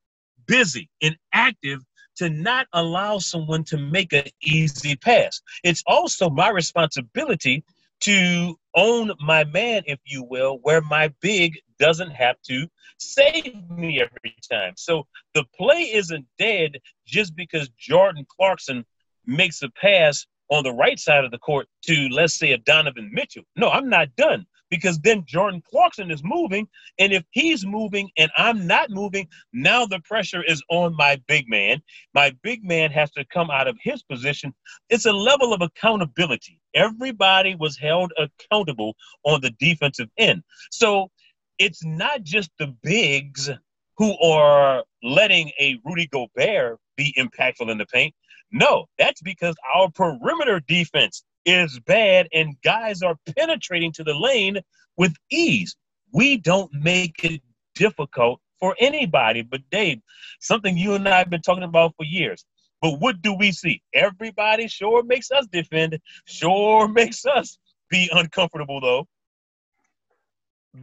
busy 0.46 0.88
and 1.02 1.16
active 1.32 1.80
to 2.16 2.30
not 2.30 2.66
allow 2.72 3.18
someone 3.18 3.64
to 3.64 3.78
make 3.78 4.12
an 4.12 4.24
easy 4.42 4.96
pass. 4.96 5.40
It's 5.62 5.82
also 5.86 6.30
my 6.30 6.50
responsibility 6.50 7.64
to 8.00 8.58
own 8.74 9.12
my 9.20 9.44
man, 9.44 9.82
if 9.86 9.98
you 10.04 10.22
will, 10.22 10.58
where 10.62 10.80
my 10.82 11.12
big 11.20 11.58
doesn't 11.78 12.10
have 12.10 12.36
to 12.42 12.68
save 12.98 13.70
me 13.70 14.00
every 14.00 14.36
time. 14.50 14.74
So 14.76 15.06
the 15.34 15.44
play 15.56 15.90
isn't 15.94 16.26
dead 16.38 16.78
just 17.06 17.34
because 17.36 17.68
Jordan 17.78 18.26
Clarkson 18.28 18.84
makes 19.26 19.62
a 19.62 19.70
pass 19.70 20.26
on 20.50 20.62
the 20.62 20.72
right 20.72 20.98
side 20.98 21.24
of 21.24 21.30
the 21.30 21.38
court 21.38 21.68
to, 21.82 22.08
let's 22.10 22.38
say, 22.38 22.52
a 22.52 22.58
Donovan 22.58 23.10
Mitchell. 23.12 23.42
No, 23.56 23.68
I'm 23.68 23.88
not 23.88 24.14
done 24.16 24.46
because 24.70 24.98
then 25.00 25.24
Jordan 25.26 25.62
Clarkson 25.68 26.10
is 26.10 26.22
moving. 26.24 26.68
And 26.98 27.12
if 27.12 27.24
he's 27.30 27.64
moving 27.64 28.10
and 28.16 28.30
I'm 28.36 28.66
not 28.66 28.90
moving, 28.90 29.28
now 29.52 29.86
the 29.86 30.00
pressure 30.00 30.42
is 30.42 30.62
on 30.70 30.96
my 30.96 31.20
big 31.26 31.48
man. 31.48 31.82
My 32.14 32.34
big 32.42 32.64
man 32.64 32.90
has 32.90 33.10
to 33.12 33.24
come 33.26 33.50
out 33.50 33.68
of 33.68 33.76
his 33.82 34.02
position. 34.02 34.54
It's 34.90 35.06
a 35.06 35.12
level 35.12 35.52
of 35.52 35.62
accountability. 35.62 36.60
Everybody 36.74 37.54
was 37.54 37.78
held 37.78 38.12
accountable 38.18 38.94
on 39.24 39.40
the 39.40 39.50
defensive 39.58 40.08
end. 40.18 40.42
So 40.70 41.10
it's 41.58 41.84
not 41.84 42.22
just 42.22 42.50
the 42.58 42.74
bigs 42.82 43.50
who 43.96 44.18
are 44.20 44.84
letting 45.02 45.50
a 45.58 45.78
Rudy 45.84 46.06
Gobert 46.06 46.78
be 46.96 47.14
impactful 47.18 47.70
in 47.70 47.78
the 47.78 47.86
paint. 47.86 48.14
No, 48.52 48.86
that's 48.98 49.22
because 49.22 49.54
our 49.74 49.90
perimeter 49.90 50.60
defense 50.60 51.24
is 51.46 51.78
bad 51.80 52.28
and 52.32 52.60
guys 52.62 53.02
are 53.02 53.16
penetrating 53.36 53.92
to 53.92 54.04
the 54.04 54.14
lane 54.14 54.58
with 54.96 55.14
ease. 55.30 55.76
We 56.12 56.36
don't 56.36 56.72
make 56.74 57.24
it 57.24 57.40
difficult 57.74 58.40
for 58.58 58.74
anybody. 58.78 59.42
But 59.42 59.62
Dave, 59.70 60.00
something 60.40 60.76
you 60.76 60.94
and 60.94 61.08
I 61.08 61.18
have 61.18 61.30
been 61.30 61.42
talking 61.42 61.62
about 61.62 61.94
for 61.96 62.04
years. 62.04 62.44
But 62.82 63.00
what 63.00 63.22
do 63.22 63.32
we 63.32 63.52
see? 63.52 63.82
Everybody 63.94 64.68
sure 64.68 65.02
makes 65.02 65.30
us 65.30 65.46
defend, 65.46 65.98
sure 66.26 66.88
makes 66.92 67.24
us 67.24 67.58
be 67.88 68.10
uncomfortable 68.12 68.80
though. 68.80 69.06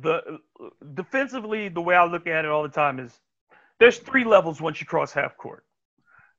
The 0.01 0.39
defensively, 0.95 1.69
the 1.69 1.81
way 1.81 1.95
I 1.95 2.05
look 2.05 2.25
at 2.25 2.45
it 2.45 2.51
all 2.51 2.63
the 2.63 2.69
time 2.69 2.99
is 2.99 3.19
there's 3.79 3.97
three 3.97 4.23
levels 4.23 4.59
once 4.59 4.79
you 4.79 4.87
cross 4.87 5.11
half 5.11 5.37
court. 5.37 5.65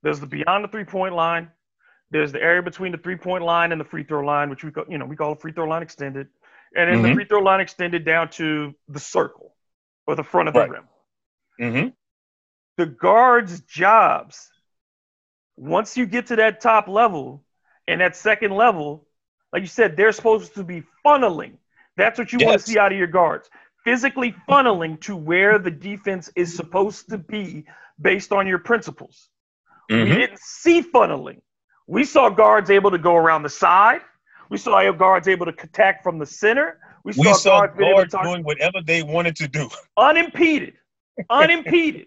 There's 0.03 0.19
the 0.19 0.27
beyond 0.27 0.65
the 0.65 0.69
three 0.69 0.85
point 0.85 1.15
line, 1.15 1.51
there's 2.11 2.33
the 2.33 2.43
area 2.43 2.63
between 2.63 2.93
the 2.93 2.99
three 2.99 3.17
point 3.17 3.45
line 3.45 3.73
and 3.73 3.81
the 3.81 3.85
free 3.85 4.05
throw 4.05 4.25
line, 4.25 4.51
which 4.51 4.65
we 4.65 4.71
call, 4.71 4.85
you 4.89 4.99
know, 4.99 5.05
we 5.05 5.17
call 5.17 5.33
a 5.33 5.37
free 5.37 5.53
throw 5.53 5.67
line 5.67 5.83
extended. 5.83 6.29
And 6.77 6.89
then 6.89 6.99
mm-hmm. 6.99 7.09
the 7.09 7.15
free 7.15 7.25
throw 7.25 7.41
line 7.41 7.61
extended 7.61 8.05
down 8.05 8.31
to 8.31 8.75
the 8.89 9.01
circle 9.01 9.55
or 10.07 10.15
the 10.15 10.25
front 10.25 10.49
of 10.49 10.55
right. 10.55 10.69
the 10.69 10.73
rim. 10.73 10.85
Mm-hmm. 11.61 11.89
The 12.77 12.87
guards' 12.87 13.61
jobs, 13.61 14.51
once 15.57 15.97
you 15.97 16.07
get 16.07 16.27
to 16.29 16.37
that 16.37 16.61
top 16.61 16.89
level 16.89 17.45
and 17.87 18.01
that 18.01 18.17
second 18.17 18.53
level, 18.53 19.07
like 19.53 19.63
you 19.63 19.69
said, 19.69 19.97
they're 19.97 20.13
supposed 20.13 20.55
to 20.55 20.65
be 20.65 20.83
funneling. 21.07 21.59
That's 21.97 22.19
what 22.19 22.33
you 22.33 22.41
Yes. 22.41 22.47
want 22.47 22.61
to 22.61 22.67
see 22.67 22.79
out 22.79 22.91
of 22.91 22.99
your 22.99 23.07
guards. 23.07 23.49
Physically 23.85 24.35
funneling 24.49 25.01
to 25.03 25.15
where 25.15 25.59
the 25.59 25.71
defense 25.71 26.31
is 26.35 26.57
supposed 26.57 27.11
to 27.11 27.19
be 27.19 27.67
based 28.01 28.33
on 28.33 28.49
your 28.49 28.59
principles. 28.59 29.29
We 29.89 29.97
Mhm. 29.97 30.15
didn't 30.15 30.41
see 30.41 30.83
funneling. 30.83 31.43
We 31.87 32.05
saw 32.05 32.29
guards 32.31 32.71
able 32.71 32.91
to 32.91 32.99
go 32.99 33.15
around 33.15 33.43
the 33.43 33.51
side. 33.51 34.01
We 34.49 34.59
saw 34.59 34.91
guards 34.93 35.29
able 35.29 35.47
to 35.47 35.53
attack 35.63 36.03
from 36.03 36.19
the 36.19 36.27
center. 36.27 36.79
We 37.05 37.13
saw, 37.13 37.23
We 37.23 37.35
saw 37.35 37.67
guards 37.67 37.79
guards 37.79 38.13
talk 38.13 38.25
doing 38.25 38.43
whatever 38.45 38.79
they 38.85 39.03
wanted 39.03 39.37
to 39.37 39.49
do. 39.49 39.69
unimpeded, 39.97 40.75
unimpeded. 41.29 42.07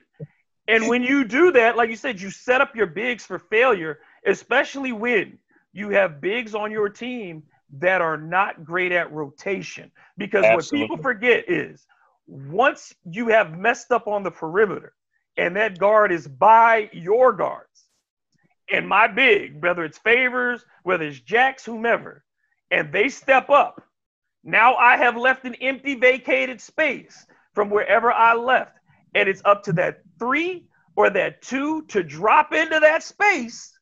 And 0.67 0.87
when 0.87 1.03
you 1.03 1.23
do 1.23 1.51
that, 1.53 1.77
like 1.77 1.89
you 1.89 1.95
said, 1.95 2.19
you 2.19 2.29
set 2.29 2.59
up 2.59 2.75
your 2.75 2.87
bigs 2.87 3.25
for 3.25 3.39
failure, 3.39 3.99
especially 4.25 4.91
when 4.91 5.37
you 5.71 5.89
have 5.89 6.19
bigs 6.19 6.55
on 6.55 6.71
your 6.71 6.89
team 6.89 7.43
that 7.79 8.01
are 8.01 8.17
not 8.17 8.65
great 8.65 8.91
at 8.91 9.11
rotation. 9.11 9.91
Because 10.17 10.43
what 10.43 10.69
people 10.69 10.97
forget 10.97 11.49
is 11.49 11.85
once 12.25 12.93
you 13.09 13.29
have 13.29 13.57
messed 13.57 13.91
up 13.91 14.07
on 14.07 14.23
the 14.23 14.31
perimeter 14.31 14.93
and 15.37 15.55
that 15.55 15.77
guard 15.77 16.11
is 16.11 16.27
by 16.27 16.89
your 16.91 17.31
guards 17.31 17.86
and 18.69 18.87
my 18.87 19.07
big, 19.07 19.61
whether 19.61 19.83
it's 19.83 19.97
favors, 19.97 20.63
whether 20.83 21.05
it's 21.05 21.19
Jax, 21.19 21.65
whomever, 21.65 22.23
and 22.71 22.91
they 22.91 23.09
step 23.09 23.49
up, 23.49 23.81
now 24.43 24.75
I 24.75 24.97
have 24.97 25.17
left 25.17 25.45
an 25.45 25.55
empty, 25.55 25.95
vacated 25.95 26.61
space 26.61 27.25
from 27.53 27.69
wherever 27.69 28.11
I 28.11 28.33
left. 28.33 28.77
And 29.15 29.27
it's 29.27 29.41
up 29.45 29.63
to 29.63 29.73
that 29.73 30.01
three 30.19 30.67
or 30.95 31.09
that 31.09 31.41
two 31.41 31.83
to 31.87 32.03
drop 32.03 32.53
into 32.53 32.79
that 32.79 33.03
space 33.03 33.77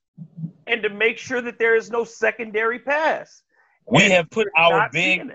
and 0.67 0.81
to 0.83 0.89
make 0.89 1.17
sure 1.17 1.41
that 1.41 1.59
there 1.59 1.75
is 1.75 1.89
no 1.91 2.03
secondary 2.03 2.79
pass. 2.79 3.43
We 3.85 4.03
And 4.03 4.13
have 4.13 4.29
put 4.29 4.47
our 4.55 4.89
big 4.91 5.31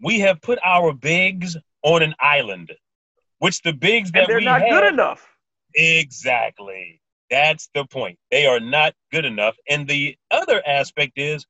we 0.00 0.20
have 0.20 0.40
put 0.40 0.58
our 0.64 0.92
bigs 0.92 1.56
on 1.82 2.02
an 2.02 2.14
island, 2.20 2.72
which 3.38 3.62
the 3.62 3.72
bigs 3.72 4.12
that 4.12 4.22
And 4.22 4.28
they're 4.28 4.38
we 4.38 4.44
not 4.44 4.60
have, 4.60 4.70
good 4.70 4.92
enough. 4.92 5.26
Exactly. 5.74 7.00
That's 7.30 7.68
the 7.74 7.84
point. 7.84 8.18
They 8.30 8.46
are 8.46 8.60
not 8.60 8.94
good 9.12 9.24
enough. 9.24 9.56
And 9.68 9.86
the 9.86 10.16
other 10.30 10.62
aspect 10.66 11.12
is 11.16 11.44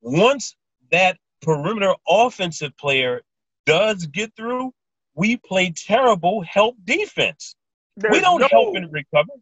once 0.00 0.56
that 0.90 1.16
perimeter 1.40 1.94
offensive 2.08 2.76
player 2.76 3.22
does 3.66 4.06
get 4.06 4.34
through, 4.36 4.72
we 5.14 5.36
play 5.36 5.72
terrible 5.76 6.42
help 6.42 6.76
defense. 6.84 7.54
we 8.10 8.20
don't 8.20 8.40
no- 8.40 8.48
help 8.50 8.74
and 8.74 8.92
recover. 8.92 9.32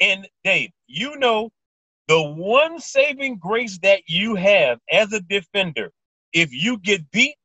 And 0.00 0.26
Dave, 0.44 0.70
you 0.86 1.16
know 1.16 1.50
the 2.08 2.22
one 2.22 2.80
saving 2.80 3.38
grace 3.38 3.78
that 3.82 4.02
you 4.08 4.34
have 4.34 4.78
as 4.90 5.12
a 5.12 5.20
defender, 5.20 5.92
if 6.32 6.52
you 6.52 6.78
get 6.78 7.08
beat, 7.10 7.36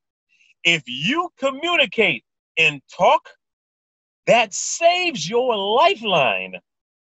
if 0.63 0.81
you 0.87 1.29
communicate 1.37 2.23
and 2.57 2.81
talk, 2.91 3.29
that 4.25 4.53
saves 4.53 5.29
your 5.29 5.55
lifeline 5.55 6.53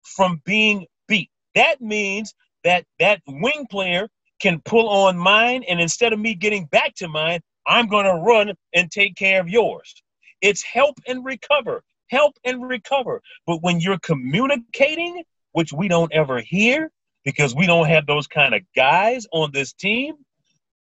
from 0.04 0.40
being 0.44 0.86
beat. 1.08 1.30
That 1.54 1.80
means 1.80 2.34
that 2.64 2.84
that 2.98 3.20
wing 3.26 3.66
player 3.70 4.08
can 4.40 4.60
pull 4.64 4.88
on 4.88 5.16
mine, 5.16 5.64
and 5.68 5.80
instead 5.80 6.12
of 6.12 6.18
me 6.18 6.34
getting 6.34 6.66
back 6.66 6.94
to 6.96 7.08
mine, 7.08 7.40
I'm 7.66 7.88
going 7.88 8.04
to 8.04 8.14
run 8.14 8.52
and 8.74 8.90
take 8.90 9.16
care 9.16 9.40
of 9.40 9.48
yours. 9.48 10.02
It's 10.40 10.62
help 10.62 10.98
and 11.06 11.24
recover, 11.24 11.82
help 12.08 12.34
and 12.44 12.68
recover. 12.68 13.22
But 13.46 13.62
when 13.62 13.80
you're 13.80 13.98
communicating, 14.00 15.22
which 15.52 15.72
we 15.72 15.88
don't 15.88 16.12
ever 16.12 16.40
hear 16.40 16.90
because 17.24 17.54
we 17.54 17.66
don't 17.66 17.86
have 17.86 18.06
those 18.06 18.26
kind 18.26 18.54
of 18.54 18.60
guys 18.76 19.26
on 19.32 19.50
this 19.52 19.72
team, 19.72 20.16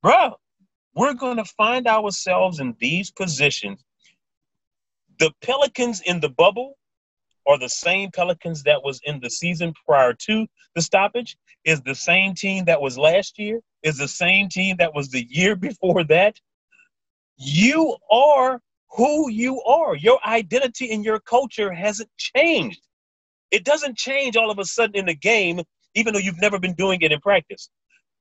bro, 0.03 0.35
we're 0.95 1.15
going 1.15 1.37
to 1.37 1.45
find 1.45 1.87
ourselves 1.87 2.59
in 2.59 2.75
these 2.81 3.11
positions. 3.11 3.85
The 5.19 5.31
Pelicans 5.43 6.01
in 6.01 6.21
the 6.21 6.31
bubble 6.31 6.77
are 7.47 7.59
the 7.59 7.69
same 7.69 8.11
Pelicans 8.11 8.63
that 8.65 8.83
was 8.83 9.01
in 9.05 9.21
the 9.21 9.31
season 9.31 9.73
prior 9.87 10.15
to 10.27 10.47
the 10.75 10.83
stoppage, 10.83 11.37
is 11.65 11.81
the 11.83 11.95
same 11.95 12.35
team 12.35 12.65
that 12.65 12.81
was 12.81 12.99
last 12.99 13.39
year, 13.39 13.61
is 13.83 13.97
the 13.97 14.09
same 14.09 14.49
team 14.49 14.77
that 14.79 14.95
was 14.95 15.09
the 15.11 15.27
year 15.29 15.57
before 15.69 16.05
that. 16.05 16.37
You 17.37 17.97
are 18.11 18.61
who 18.91 19.31
you 19.31 19.63
are. 19.63 19.97
Your 19.97 20.19
identity 20.27 20.93
and 20.93 21.05
your 21.05 21.21
culture 21.21 21.73
hasn't 21.73 22.11
changed. 22.19 22.81
It 23.51 23.65
doesn't 23.65 23.97
change 23.97 24.37
all 24.37 24.51
of 24.51 24.59
a 24.59 24.65
sudden 24.65 24.97
in 24.97 25.07
the 25.07 25.15
game, 25.15 25.61
even 25.95 26.13
though 26.13 26.21
you've 26.21 26.41
never 26.41 26.59
been 26.59 26.75
doing 26.75 27.01
it 27.03 27.13
in 27.13 27.21
practice. 27.21 27.71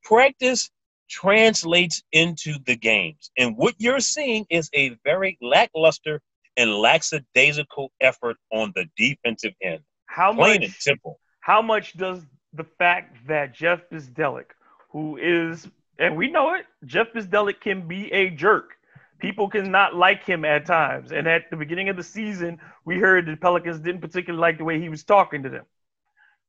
Practice 0.03 0.69
translates 1.09 2.01
into 2.13 2.55
the 2.65 2.75
games. 2.75 3.31
And 3.37 3.57
what 3.57 3.75
you're 3.77 3.99
seeing 3.99 4.45
is 4.49 4.69
a 4.73 4.97
very 5.03 5.37
lackluster 5.41 6.21
and 6.57 6.73
lackadaisical 6.75 7.91
effort 8.01 8.37
on 8.51 8.71
the 8.75 8.85
defensive 8.97 9.53
end. 9.61 9.81
How 10.05 10.33
Plain 10.33 10.61
much 10.61 10.63
and 10.65 10.73
simple. 10.73 11.19
how 11.39 11.61
much 11.61 11.93
does 11.97 12.21
the 12.53 12.65
fact 12.77 13.15
that 13.27 13.53
Jeff 13.53 13.81
Bzdelik, 13.91 14.47
who 14.89 15.17
is, 15.17 15.67
and 15.97 16.17
we 16.17 16.29
know 16.29 16.53
it, 16.55 16.65
Jeff 16.85 17.07
Bzdelik 17.15 17.61
can 17.61 17.87
be 17.87 18.11
a 18.11 18.29
jerk. 18.29 18.71
People 19.19 19.49
cannot 19.49 19.95
like 19.95 20.25
him 20.25 20.43
at 20.45 20.65
times. 20.65 21.11
And 21.11 21.27
at 21.27 21.49
the 21.49 21.55
beginning 21.55 21.89
of 21.89 21.95
the 21.95 22.03
season, 22.03 22.59
we 22.85 22.97
heard 22.97 23.25
the 23.27 23.37
Pelicans 23.37 23.79
didn't 23.79 24.01
particularly 24.01 24.41
like 24.41 24.57
the 24.57 24.63
way 24.63 24.79
he 24.81 24.89
was 24.89 25.03
talking 25.03 25.43
to 25.43 25.49
them. 25.49 25.65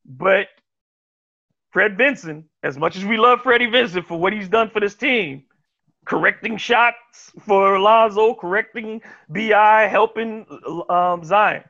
But 0.07 0.49
Fred 1.71 1.97
Vinson, 1.97 2.49
as 2.63 2.77
much 2.79 2.97
as 2.97 3.05
we 3.05 3.17
love 3.17 3.43
Freddie 3.43 3.67
Vinson 3.67 4.03
for 4.03 4.19
what 4.19 4.33
he's 4.33 4.49
done 4.49 4.71
for 4.71 4.81
this 4.81 4.95
team, 4.95 5.45
correcting 6.05 6.57
shots 6.57 7.33
for 7.41 7.75
Alonzo, 7.77 8.35
correcting 8.35 9.03
BI, 9.29 9.87
helping 9.89 10.47
um, 10.89 11.25
Zion. 11.25 11.65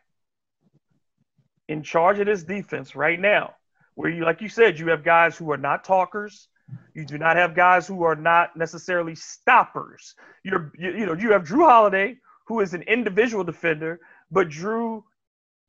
In 1.68 1.82
charge 1.82 2.18
of 2.18 2.26
this 2.26 2.42
defense 2.42 2.94
right 2.96 3.18
now, 3.20 3.54
where 3.94 4.10
you, 4.10 4.24
like 4.24 4.40
you 4.40 4.48
said, 4.48 4.78
you 4.78 4.88
have 4.88 5.04
guys 5.04 5.36
who 5.36 5.50
are 5.52 5.56
not 5.56 5.84
talkers. 5.84 6.48
You 6.94 7.04
do 7.04 7.18
not 7.18 7.36
have 7.36 7.54
guys 7.54 7.86
who 7.86 8.02
are 8.04 8.16
not 8.16 8.56
necessarily 8.56 9.14
stoppers. 9.14 10.14
You're, 10.44 10.72
you, 10.78 10.92
you 10.92 11.06
know, 11.06 11.14
you 11.14 11.32
have 11.32 11.44
Jrue 11.44 11.68
Holiday, 11.68 12.16
who 12.46 12.60
is 12.60 12.74
an 12.74 12.82
individual 12.82 13.44
defender, 13.44 14.00
but 14.30 14.48
Jrue 14.48 15.02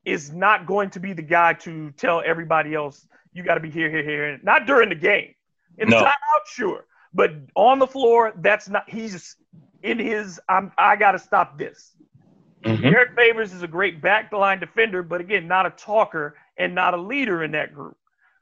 is 0.06 0.32
not 0.32 0.66
going 0.66 0.90
to 0.92 1.00
be 1.00 1.14
the 1.14 1.22
guy 1.22 1.54
to 1.54 1.92
tell 1.92 2.22
everybody 2.26 2.74
else 2.74 3.08
you 3.34 3.44
got 3.44 3.56
to 3.56 3.60
be 3.62 3.70
here, 3.70 3.90
here, 3.90 4.04
here. 4.04 4.40
Not 4.44 4.68
during 4.68 4.90
the 4.90 4.96
game. 4.96 5.34
In 5.78 5.90
the 5.90 5.96
No. 5.96 6.04
timeout, 6.04 6.46
sure, 6.48 6.86
but 7.14 7.32
on 7.56 7.80
the 7.80 7.88
floor, 7.88 8.34
that's 8.38 8.70
not. 8.70 8.90
He's 8.90 9.36
in 9.82 10.00
his. 10.00 10.40
I'm. 10.50 10.72
I 10.78 10.96
got 10.96 11.12
to 11.12 11.20
stop 11.20 11.58
this. 11.58 11.96
Mhm. 12.64 12.82
Derrick 12.82 13.16
Favors 13.16 13.54
is 13.54 13.62
a 13.62 13.68
great 13.68 14.02
backline 14.02 14.60
defender, 14.60 15.04
but 15.04 15.20
again, 15.22 15.48
not 15.48 15.66
a 15.66 15.72
talker 15.72 16.36
and 16.58 16.74
not 16.74 16.94
a 16.94 16.98
leader 16.98 17.44
in 17.44 17.52
that 17.52 17.74
group. 17.74 17.98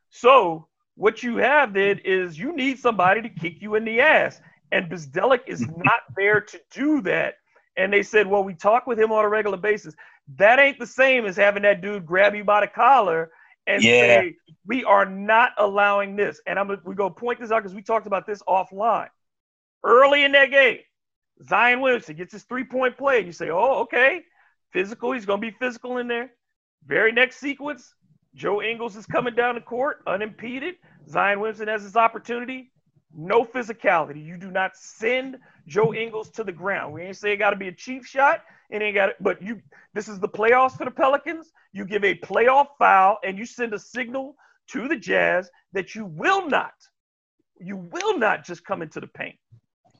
So 0.09 0.67
what 0.95 1.23
you 1.23 1.37
have 1.37 1.73
then 1.73 1.99
is 2.05 2.37
you 2.37 2.55
need 2.55 2.77
somebody 2.77 3.21
to 3.23 3.29
kick 3.29 3.61
you 3.61 3.75
in 3.75 3.85
the 3.85 4.01
ass. 4.01 4.39
And 4.71 4.89
Bzdelik 4.89 5.41
is 5.47 5.61
not 5.61 6.01
there 6.15 6.39
to 6.39 6.61
do 6.71 7.01
that. 7.01 7.35
And 7.77 7.91
they 7.91 8.03
said, 8.03 8.27
well, 8.27 8.43
we 8.43 8.53
talk 8.53 8.85
with 8.85 8.99
him 8.99 9.11
on 9.11 9.25
a 9.25 9.29
regular 9.29 9.57
basis. 9.57 9.95
That 10.37 10.59
ain't 10.59 10.79
the 10.79 10.87
same 10.87 11.25
as 11.25 11.35
having 11.35 11.63
that 11.63 11.81
dude 11.81 12.05
grab 12.05 12.35
you 12.35 12.43
by 12.43 12.61
the 12.61 12.67
collar 12.67 13.31
and 13.67 13.83
Yeah. 13.83 14.01
say, 14.01 14.35
we 14.65 14.83
are 14.83 15.05
not 15.05 15.51
allowing 15.57 16.15
this. 16.15 16.41
And 16.47 16.59
I'm 16.59 16.79
we 16.83 16.95
go 16.95 17.09
point 17.09 17.39
this 17.39 17.51
out 17.51 17.63
because 17.63 17.75
we 17.75 17.81
talked 17.81 18.07
about 18.07 18.25
this 18.25 18.41
offline. 18.43 19.09
Early 19.83 20.23
in 20.23 20.31
that 20.33 20.51
game, 20.51 20.79
Zion 21.47 21.81
Williamson 21.81 22.15
gets 22.15 22.33
his 22.33 22.43
three-point 22.43 22.97
play, 22.97 23.17
and 23.17 23.25
you 23.25 23.33
say, 23.33 23.49
oh, 23.49 23.81
okay, 23.81 24.23
physical. 24.71 25.11
He's 25.11 25.25
gonna 25.25 25.41
be 25.41 25.51
physical 25.51 25.97
in 25.97 26.07
there. 26.07 26.31
Very 26.85 27.11
next 27.11 27.37
sequence, 27.37 27.93
Joe 28.35 28.61
Ingles 28.61 28.95
is 28.95 29.05
coming 29.05 29.35
down 29.35 29.55
the 29.55 29.61
court 29.61 30.01
unimpeded. 30.07 30.75
Zion 31.07 31.39
Williamson 31.39 31.67
has 31.67 31.83
his 31.83 31.95
opportunity. 31.95 32.71
No 33.13 33.43
physicality. 33.43 34.23
You 34.23 34.37
do 34.37 34.51
not 34.51 34.75
send 34.75 35.37
Joe 35.67 35.93
Ingles 35.93 36.29
to 36.31 36.43
the 36.43 36.51
ground. 36.51 36.93
We 36.93 37.01
ain't 37.01 37.17
say 37.17 37.33
it 37.33 37.37
got 37.37 37.49
to 37.49 37.55
be 37.57 37.67
a 37.67 37.73
cheap 37.73 38.05
shot. 38.05 38.43
It 38.71 38.81
ain't 38.81 38.95
got 38.95 39.09
it, 39.09 39.15
but 39.19 39.41
you. 39.41 39.61
This 39.93 40.07
is 40.07 40.19
the 40.19 40.29
playoffs 40.29 40.77
for 40.77 40.85
the 40.85 40.91
Pelicans. 40.91 41.51
You 41.73 41.85
give 41.85 42.03
a 42.05 42.15
playoff 42.15 42.67
foul 42.79 43.17
and 43.23 43.37
you 43.37 43.45
send 43.45 43.73
a 43.73 43.79
signal 43.79 44.35
to 44.69 44.87
the 44.87 44.95
Jazz 44.95 45.49
that 45.73 45.93
you 45.95 46.05
will 46.05 46.47
not, 46.47 46.73
you 47.59 47.75
will 47.75 48.17
not 48.17 48.45
just 48.45 48.63
come 48.65 48.81
into 48.81 49.01
the 49.01 49.07
paint. 49.07 49.35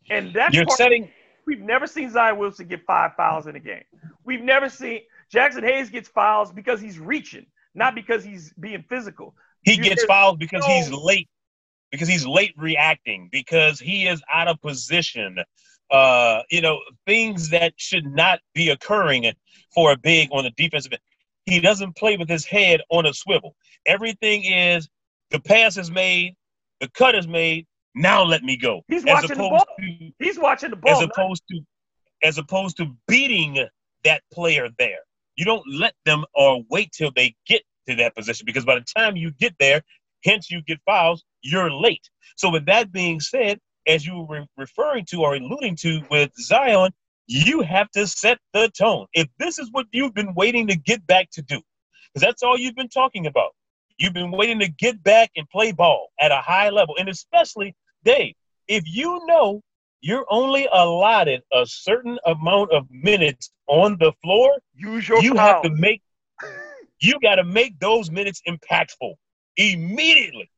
And 0.10 0.34
that's 0.34 0.56
You're 0.56 0.66
part- 0.66 0.78
setting 0.78 1.12
We've 1.48 1.60
never 1.60 1.88
seen 1.88 2.10
Zion 2.12 2.38
Wilson 2.38 2.68
get 2.68 2.86
five 2.86 3.16
fouls 3.18 3.48
in 3.48 3.56
a 3.56 3.60
game. 3.60 3.84
We've 4.24 4.44
never 4.44 4.70
seen 4.70 5.02
Jaxson 5.34 5.64
Hayes 5.64 5.90
gets 5.90 6.08
fouls 6.08 6.52
because 6.52 6.80
he's 6.80 7.00
reaching, 7.00 7.48
not 7.74 7.96
because 7.96 8.24
he's 8.24 8.54
being 8.54 8.84
physical. 8.88 9.36
he 9.64 9.74
You- 9.74 9.84
gets 9.84 10.06
fouled 10.06 10.40
because 10.40 10.66
he's 10.66 10.92
late 10.92 11.28
because 11.92 12.08
he's 12.08 12.26
late 12.26 12.54
reacting 12.58 13.28
because 13.32 13.80
he 13.80 14.08
is 14.08 14.22
out 14.32 14.48
of 14.48 14.62
position 14.62 15.38
uh 15.92 16.42
you 16.50 16.62
know 16.62 16.80
things 17.06 17.50
that 17.50 17.74
should 17.78 18.06
not 18.06 18.40
be 18.54 18.70
occurring 18.70 19.32
for 19.74 19.92
a 19.92 19.98
big 19.98 20.30
on 20.32 20.44
the 20.44 20.52
defensive 20.52 20.92
end 20.94 21.02
he 21.46 21.60
doesn't 21.60 21.96
play 21.96 22.18
with 22.18 22.30
his 22.30 22.46
head 22.46 22.82
on 22.90 23.06
a 23.06 23.14
swivel 23.14 23.56
everything 23.86 24.44
is 24.46 24.88
the 25.32 25.40
pass 25.40 25.78
is 25.78 25.92
made 25.92 26.36
the 26.80 26.90
cut 26.90 27.16
is 27.16 27.28
made 27.28 27.66
Now 27.94 28.24
let 28.24 28.44
me 28.44 28.56
go. 28.58 28.84
He's 28.88 29.04
As 29.06 29.24
watching 29.24 29.38
the 29.38 29.50
ball. 29.50 29.66
to 29.80 30.12
He's 30.20 30.40
watching 30.40 30.70
the 30.70 30.76
ball. 30.78 30.94
as 30.94 31.00
man. 31.00 31.10
opposed 31.14 31.44
to 31.50 31.60
as 32.24 32.38
opposed 32.38 32.78
to 32.78 32.86
beating 33.08 33.68
that 34.04 34.22
player 34.34 34.70
there. 34.78 35.00
You 35.36 35.46
don't 35.46 35.64
let 35.68 35.94
them 36.06 36.24
or 36.34 36.64
wait 36.70 36.92
till 36.92 37.12
they 37.16 37.36
get 37.48 37.64
to 37.88 37.96
that 37.96 38.16
position 38.16 38.46
because 38.46 38.66
by 38.66 38.76
the 38.76 38.86
time 38.98 39.16
you 39.18 39.32
get 39.32 39.56
there, 39.60 39.82
hence 40.24 40.50
you 40.52 40.62
get 40.62 40.80
fouls, 40.86 41.24
you're 41.42 41.72
late. 41.72 42.10
So 42.38 42.50
with 42.50 42.66
that 42.68 42.92
being 42.92 43.20
said, 43.20 43.60
as 43.88 44.06
you 44.06 44.22
were 44.22 44.46
referring 44.58 45.06
to 45.06 45.22
or 45.22 45.36
alluding 45.36 45.76
to 45.78 46.02
with 46.10 46.32
Zion, 46.40 46.92
you 47.28 47.62
have 47.62 47.90
to 47.92 48.08
set 48.08 48.40
the 48.54 48.70
tone. 48.70 49.08
If 49.14 49.28
this 49.40 49.60
is 49.60 49.70
what 49.72 49.86
you've 49.92 50.14
been 50.14 50.34
waiting 50.34 50.68
to 50.68 50.76
get 50.76 51.06
back 51.08 51.30
to 51.32 51.42
do, 51.42 51.62
because 52.14 52.28
that's 52.28 52.44
all 52.44 52.58
you've 52.58 52.76
been 52.76 52.90
talking 52.90 53.28
about. 53.28 53.52
You've 53.98 54.14
been 54.14 54.32
waiting 54.32 54.60
to 54.60 54.68
get 54.68 55.02
back 55.04 55.32
and 55.36 55.48
play 55.50 55.72
ball 55.72 56.10
at 56.20 56.32
a 56.32 56.38
high 56.38 56.70
level. 56.70 56.96
And 56.98 57.08
especially, 57.08 57.76
Dave, 58.04 58.34
if 58.68 58.84
you 58.88 59.22
know 59.28 59.62
you're 60.02 60.26
only 60.30 60.68
allotted 60.74 61.44
a 61.54 61.66
certain 61.66 62.18
amount 62.26 62.72
of 62.72 62.88
minutes 62.90 63.52
on 63.68 63.98
the 64.00 64.12
floor, 64.24 64.58
Use 64.76 65.08
your 65.08 65.22
you 65.22 65.36
power. 65.36 65.54
have 65.54 65.62
to 65.64 65.70
make 65.70 66.02
you 67.00 67.20
got 67.20 67.36
to 67.36 67.44
make 67.44 67.80
those 67.80 68.12
minutes 68.12 68.42
impactful 68.48 69.14
immediately. 69.58 70.50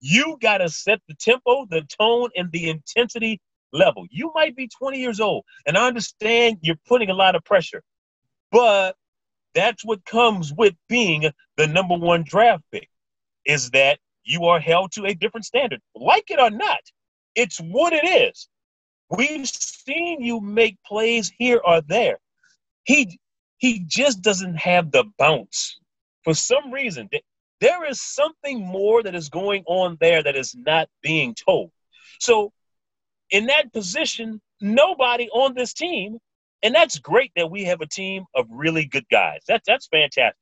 You 0.00 0.36
got 0.40 0.58
to 0.58 0.68
set 0.68 1.00
the 1.08 1.14
tempo, 1.14 1.66
the 1.70 1.82
tone, 2.00 2.30
and 2.36 2.50
the 2.52 2.70
intensity 2.70 3.40
level. 3.72 4.06
You 4.10 4.32
might 4.34 4.56
be 4.56 4.68
20 4.68 4.98
years 4.98 5.20
old, 5.20 5.44
and 5.66 5.76
I 5.76 5.86
understand 5.86 6.58
you're 6.62 6.76
putting 6.86 7.10
a 7.10 7.14
lot 7.14 7.34
of 7.34 7.44
pressure, 7.44 7.82
but 8.52 8.96
that's 9.54 9.84
what 9.84 10.04
comes 10.04 10.52
with 10.52 10.74
being 10.88 11.30
the 11.56 11.66
number 11.66 11.96
one 11.96 12.24
draft 12.24 12.62
pick 12.70 12.88
is 13.46 13.70
that 13.70 13.98
you 14.24 14.44
are 14.44 14.60
held 14.60 14.92
to 14.92 15.06
a 15.06 15.14
different 15.14 15.46
standard. 15.46 15.80
Like 15.94 16.30
it 16.30 16.38
or 16.38 16.50
not, 16.50 16.80
it's 17.34 17.58
what 17.58 17.92
it 17.92 18.04
is. 18.04 18.48
We've 19.10 19.46
seen 19.46 20.20
you 20.20 20.40
make 20.40 20.76
plays 20.84 21.32
here 21.38 21.60
or 21.64 21.80
there. 21.80 22.18
He 22.84 23.18
he 23.58 23.84
just 23.86 24.20
doesn't 24.20 24.56
have 24.56 24.90
the 24.90 25.04
bounce. 25.18 25.78
For 26.24 26.34
some 26.34 26.72
reason, 26.72 27.08
there 27.60 27.84
is 27.84 28.00
something 28.00 28.60
more 28.60 29.02
that 29.02 29.14
is 29.14 29.28
going 29.28 29.64
on 29.66 29.96
there 30.00 30.22
that 30.22 30.36
is 30.36 30.54
not 30.54 30.88
being 31.02 31.34
told. 31.34 31.70
So, 32.20 32.52
in 33.30 33.46
that 33.46 33.72
position, 33.72 34.40
nobody 34.60 35.28
on 35.30 35.54
this 35.54 35.72
team, 35.72 36.18
and 36.62 36.74
that's 36.74 36.98
great 36.98 37.32
that 37.36 37.50
we 37.50 37.64
have 37.64 37.80
a 37.80 37.86
team 37.86 38.24
of 38.34 38.46
really 38.50 38.84
good 38.84 39.06
guys. 39.10 39.40
That, 39.48 39.62
that's 39.66 39.86
fantastic. 39.88 40.36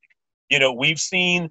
You 0.51 0.59
know, 0.59 0.73
we've 0.73 1.01
seen 1.01 1.51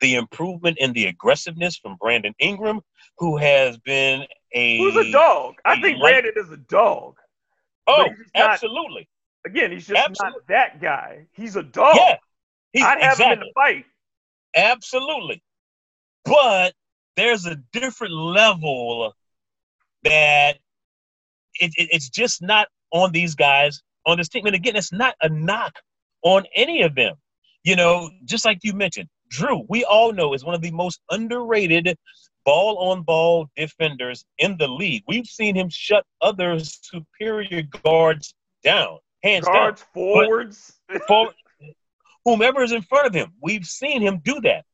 the 0.00 0.16
improvement 0.16 0.78
in 0.78 0.92
the 0.92 1.06
aggressiveness 1.06 1.76
from 1.76 1.96
Brandon 2.00 2.34
Ingram, 2.38 2.80
who 3.18 3.36
has 3.36 3.78
been 3.78 4.26
a. 4.54 4.78
Who's 4.78 4.96
a 4.96 5.10
dog? 5.10 5.54
I 5.64 5.80
think 5.80 5.98
like- 5.98 6.12
Brandon 6.22 6.32
is 6.36 6.50
a 6.50 6.56
dog. 6.56 7.16
Oh, 7.86 8.06
not- 8.34 8.50
absolutely. 8.50 9.08
Again, 9.46 9.72
he's 9.72 9.86
just 9.86 10.00
Absolutely. 10.00 10.40
not 10.40 10.48
that 10.48 10.80
guy. 10.80 11.26
He's 11.32 11.54
a 11.56 11.62
dog. 11.62 11.96
Yeah. 11.96 12.16
He's, 12.72 12.82
I'd 12.82 13.02
have 13.02 13.18
him 13.18 13.32
in 13.32 13.40
the 13.40 13.52
fight. 13.54 13.84
Absolutely. 14.54 15.42
But 16.24 16.74
there's 17.16 17.46
a 17.46 17.56
different 17.72 18.12
level 18.14 19.12
that 20.02 20.56
it, 21.60 21.72
it- 21.76 21.88
it's 21.92 22.08
just 22.08 22.42
not 22.42 22.68
on 22.92 23.12
these 23.12 23.34
guys 23.34 23.80
on 24.06 24.18
this 24.18 24.28
team. 24.28 24.46
And 24.46 24.54
again, 24.54 24.76
it's 24.76 24.92
not 24.92 25.14
a 25.22 25.28
knock 25.28 25.74
on 26.22 26.44
any 26.54 26.82
of 26.82 26.94
them. 26.94 27.16
You 27.62 27.76
know, 27.76 28.10
just 28.24 28.44
like 28.44 28.58
you 28.62 28.72
mentioned, 28.74 29.08
Jrue, 29.32 29.64
we 29.68 29.84
all 29.84 30.12
know 30.12 30.34
is 30.34 30.44
one 30.44 30.54
of 30.54 30.60
the 30.60 30.70
most 30.70 31.00
underrated 31.10 31.96
ball 32.44 32.76
on 32.90 33.02
ball 33.02 33.48
defenders 33.56 34.24
in 34.38 34.56
the 34.58 34.68
league. 34.68 35.02
We've 35.08 35.26
seen 35.26 35.54
him 35.54 35.68
shut 35.70 36.04
other 36.20 36.58
superior 36.60 37.62
guards 37.82 38.34
down, 38.62 38.98
hands 39.22 39.46
down 39.46 39.54
Guards, 39.54 39.84
forwards. 39.94 40.72
for 41.08 41.32
whomever 42.24 42.62
is 42.62 42.72
in 42.72 42.82
front 42.82 43.06
of 43.06 43.14
him. 43.14 43.32
We've 43.40 43.66
seen 43.66 44.02
him 44.02 44.20
do 44.24 44.40
that. 44.42 44.64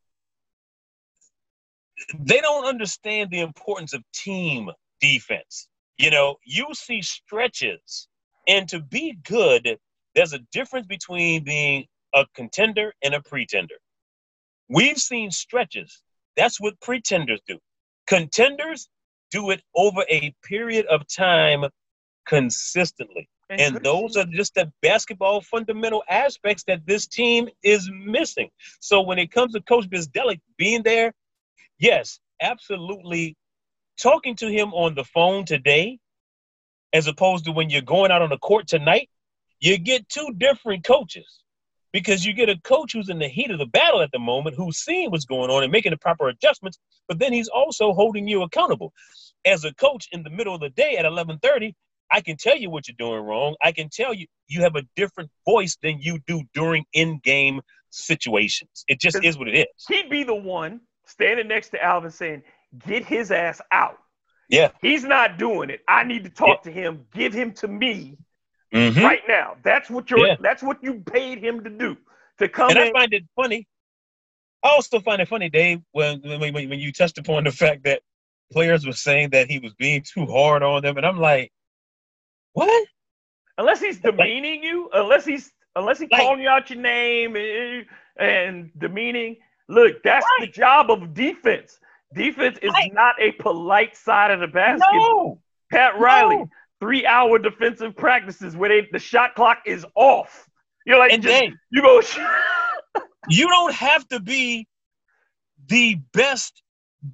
They 2.19 2.41
don't 2.41 2.67
understand 2.67 3.31
the 3.31 3.41
importance 3.41 3.93
of 3.93 4.03
team 4.13 4.71
defense. 5.01 5.69
You 5.99 6.11
know, 6.11 6.37
you 6.45 6.67
see 6.73 7.03
stretches, 7.03 8.09
and 8.49 8.69
to 8.69 8.81
be 8.81 9.19
good, 9.25 9.79
there's 10.15 10.33
a 10.33 10.41
difference 10.53 10.87
between 10.87 11.45
being 11.45 11.87
a 12.15 12.25
contender 12.35 12.95
and 13.03 13.15
a 13.15 13.21
pretender. 13.21 13.77
We've 14.69 14.99
seen 14.99 15.31
stretches. 15.31 16.03
That's 16.37 16.61
what 16.61 16.81
pretenders 16.81 17.41
do. 17.47 17.59
Contenders 18.07 18.89
do 19.31 19.51
it 19.51 19.63
over 19.75 20.05
a 20.09 20.35
period 20.43 20.87
of 20.87 21.07
time 21.07 21.65
consistently. 22.27 23.29
And 23.51 23.81
those 23.83 24.17
are 24.17 24.25
just 24.27 24.55
the 24.55 24.73
basketball 24.81 25.41
fundamental 25.41 26.05
aspects 26.09 26.63
that 26.65 26.87
this 26.87 27.07
team 27.07 27.49
is 27.63 27.91
missing. 27.93 28.49
So 28.81 29.01
when 29.03 29.19
it 29.19 29.33
comes 29.33 29.53
to 29.55 29.61
Coach 29.61 29.91
Bzdelik 29.91 30.41
being 30.57 30.83
there, 30.83 31.13
yes, 31.79 32.21
absolutely. 32.41 33.37
Talking 34.01 34.37
to 34.37 34.51
him 34.51 34.73
on 34.73 34.95
the 34.95 35.05
phone 35.05 35.45
today, 35.45 35.99
as 36.93 37.07
opposed 37.07 37.45
to 37.47 37.53
when 37.53 37.71
you're 37.71 37.83
going 37.83 38.11
out 38.11 38.23
on 38.23 38.31
the 38.31 38.39
court 38.39 38.69
tonight, 38.69 39.11
you 39.59 39.79
get 39.79 40.09
two 40.09 40.29
different 40.39 40.85
coaches. 40.85 41.43
Because 41.93 42.25
you 42.25 42.33
get 42.35 42.49
a 42.49 42.57
coach 42.61 42.93
who's 42.93 43.09
in 43.09 43.19
the 43.19 43.27
heat 43.27 43.51
of 43.51 43.59
the 43.59 43.67
battle 43.67 44.01
at 44.01 44.13
the 44.13 44.21
moment, 44.21 44.55
who's 44.55 44.79
seeing 44.79 45.11
what's 45.11 45.25
going 45.25 45.51
on 45.51 45.65
and 45.65 45.73
making 45.73 45.91
the 45.91 45.99
proper 45.99 46.29
adjustments, 46.29 46.79
but 47.09 47.19
then 47.19 47.33
he's 47.33 47.49
also 47.49 47.93
holding 47.93 48.29
you 48.29 48.43
accountable. 48.43 48.93
As 49.45 49.65
a 49.65 49.75
coach 49.75 50.07
in 50.13 50.23
the 50.23 50.31
middle 50.31 50.55
of 50.55 50.61
the 50.61 50.69
day 50.71 50.97
at 50.99 51.05
11:30, 51.05 51.75
I 52.13 52.21
can 52.21 52.37
tell 52.37 52.57
you 52.57 52.71
what 52.71 52.89
you're 52.89 52.97
doing 52.99 53.23
wrong. 53.23 53.57
I 53.63 53.73
can 53.73 53.89
tell 53.89 54.13
you 54.13 54.27
you 54.49 54.63
have 54.63 54.77
a 54.77 54.83
different 54.97 55.31
voice 55.47 55.77
than 55.83 56.01
you 56.01 56.19
do 56.27 56.43
during 56.55 56.85
in-game 56.93 57.61
situations. 57.91 58.85
It 58.89 59.01
just 59.01 59.23
is 59.23 59.39
what 59.39 59.49
it 59.49 59.55
is. 59.55 59.67
He'd 59.89 60.11
be 60.11 60.23
the 60.25 60.35
one 60.35 60.81
standing 61.07 61.49
next 61.49 61.71
to 61.71 61.83
Alvin 61.83 62.11
saying, 62.11 62.43
"Get 62.87 63.05
his 63.05 63.31
ass 63.31 63.61
out." 63.73 63.99
Yeah. 64.49 64.71
He's 64.81 65.05
not 65.05 65.39
doing 65.39 65.71
it. 65.71 65.81
I 65.87 66.05
need 66.05 66.25
to 66.25 66.31
talk 66.31 66.63
to 66.65 66.73
him. 66.73 67.07
Give 67.13 67.33
him 67.33 67.53
to 67.55 67.69
me 67.69 68.17
Mhm. 68.73 69.03
right 69.03 69.23
now. 69.29 69.57
That's 69.63 69.89
what 69.91 70.11
you're. 70.11 70.27
Yeah. 70.27 70.37
That's 70.41 70.63
what 70.63 70.83
you 70.83 71.01
paid 71.01 71.39
him 71.39 71.65
to 71.65 71.71
do. 71.71 71.97
To 72.39 72.49
come 72.49 72.71
And 72.71 72.79
I 72.79 72.91
find 72.93 73.13
it 73.13 73.25
funny. 73.37 73.67
I 74.63 74.69
also 74.71 75.01
find 75.01 75.23
it 75.23 75.29
funny, 75.29 75.49
Dave, 75.49 75.81
when, 75.93 76.21
when 76.23 76.53
when 76.53 76.79
you 76.79 76.93
touched 76.93 77.19
upon 77.19 77.45
the 77.45 77.53
fact 77.53 77.85
that 77.85 78.03
players 78.53 78.85
were 78.85 78.93
saying 78.93 79.31
that 79.31 79.51
he 79.51 79.59
was 79.59 79.73
being 79.75 80.03
too 80.03 80.27
hard 80.27 80.63
on 80.63 80.83
them, 80.83 80.97
and 80.97 81.07
I'm 81.07 81.19
like, 81.19 81.53
what? 82.53 82.87
unless 83.59 83.81
he's 83.81 84.01
demeaning 84.01 84.63
you, 84.63 84.89
unless 84.93 85.25
he's 85.25 85.53
unless 85.77 85.99
he's 85.99 86.11
Like- 86.11 86.21
calling 86.21 86.41
you 86.41 86.49
out 86.49 86.71
your 86.71 86.81
name 86.81 87.37
and, 87.37 87.87
and 88.19 88.71
demeaning. 88.79 89.37
Look, 89.69 90.03
that's 90.03 90.27
the 90.41 90.47
job 90.49 90.91
of 90.91 91.15
defense. 91.15 91.79
Defense 92.15 92.59
is 92.61 92.73
Right. 92.73 92.93
not 92.93 93.15
a 93.21 93.33
polite 93.33 93.97
side 93.97 94.31
of 94.33 94.41
the 94.41 94.49
basket. 94.49 94.89
No. 94.93 95.41
Pat 95.71 95.97
Riley, 95.99 96.39
No. 96.39 96.51
three 96.81 97.07
hour 97.07 97.39
defensive 97.39 97.97
practices 97.97 98.57
where 98.57 98.69
they, 98.69 98.89
the 98.91 98.99
shot 98.99 99.35
clock 99.37 99.59
is 99.67 99.87
off. 99.95 100.49
You're 100.87 100.99
like, 100.99 101.13
And 101.13 101.23
just, 101.23 101.39
Dave, 101.41 101.53
you 101.71 101.83
go, 101.83 102.01
you 103.29 103.47
don't 103.47 103.75
have 103.75 104.09
to 104.09 104.19
be 104.19 104.67
the 105.69 105.97
best 106.13 106.63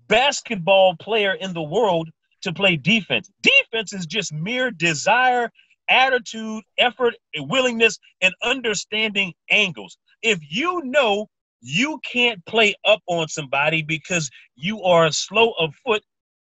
basketball 0.09 0.97
player 0.97 1.35
in 1.35 1.53
the 1.53 1.63
world 1.63 2.09
to 2.47 2.53
play 2.53 2.77
defense. 2.77 3.29
Defense 3.43 3.93
is 3.93 4.07
just 4.07 4.33
mere 4.33 4.71
desire, 4.71 5.51
attitude, 5.91 6.63
effort, 6.79 7.15
willingness, 7.37 7.99
and 8.23 8.33
understanding 8.43 9.35
angles. 9.51 9.99
If 10.23 10.39
you 10.49 10.83
know 10.85 11.29
you 11.61 12.01
can't 12.05 12.45
play 12.47 12.75
up 12.85 13.01
on 13.09 13.29
somebody 13.29 13.83
because 13.83 14.31
you 14.55 14.83
are 14.83 15.11
slow 15.11 15.53
of 15.59 15.75
foot, 15.85 16.03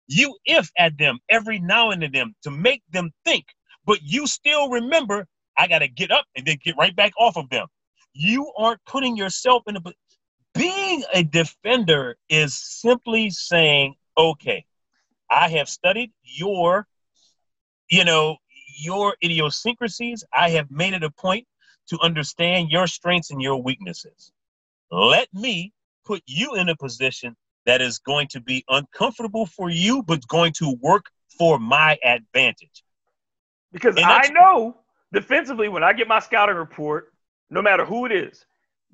you 0.09 0.37
if 0.45 0.71
at 0.77 0.99
them 0.99 1.19
every 1.31 1.61
now 1.61 1.91
and 1.91 2.03
then 2.13 2.35
to 2.43 2.51
make 2.51 2.83
them 2.93 3.11
think, 3.25 3.45
but 3.87 4.01
you 4.03 4.27
still 4.27 4.69
remember, 4.69 5.27
I 5.57 5.69
got 5.69 5.79
to 5.79 5.89
get 5.89 6.11
up 6.11 6.27
and 6.37 6.45
then 6.45 6.59
get 6.65 6.77
right 6.77 6.95
back 6.95 7.13
off 7.17 7.37
of 7.37 7.49
them. 7.51 7.67
You 8.13 8.53
aren't 8.59 8.85
putting 8.87 9.17
yourself 9.17 9.63
in 9.69 9.77
a 9.77 9.81
being 10.55 11.03
a 11.15 11.23
defender 11.23 12.17
is 12.29 12.55
simply 12.55 13.31
saying, 13.31 13.95
okay, 14.19 14.65
I 15.33 15.49
have 15.49 15.69
studied 15.69 16.13
your, 16.23 16.87
you 17.91 18.05
know, 18.05 18.37
your 18.79 19.17
idiosyncrasies. 19.25 20.25
I 20.33 20.51
have 20.51 20.71
made 20.71 20.93
it 20.93 21.03
a 21.03 21.11
point 21.11 21.47
to 21.89 21.99
understand 22.01 22.71
your 22.71 22.87
strengths 22.87 23.31
and 23.31 23.41
your 23.41 23.63
weaknesses. 23.63 24.33
Let 24.91 25.29
me 25.33 25.73
put 26.05 26.23
you 26.27 26.55
in 26.55 26.69
a 26.69 26.77
position 26.77 27.35
that 27.65 27.81
is 27.81 27.99
going 27.99 28.29
to 28.29 28.41
be 28.41 28.65
uncomfortable 28.69 29.47
for 29.47 29.71
you, 29.71 30.03
but 30.03 30.27
going 30.29 30.53
to 30.55 30.77
work 30.81 31.07
for 31.39 31.59
my 31.59 31.97
advantage. 32.05 32.85
because 33.73 33.97
And 33.97 34.05
I 34.05 34.29
know 34.29 34.77
defensively 35.13 35.69
when 35.69 35.83
I 35.83 35.93
get 35.93 36.09
my 36.09 36.19
scouting 36.19 36.57
report, 36.57 37.13
no 37.51 37.63
matter 37.63 37.85
who 37.85 38.05
it 38.05 38.13
is, 38.13 38.45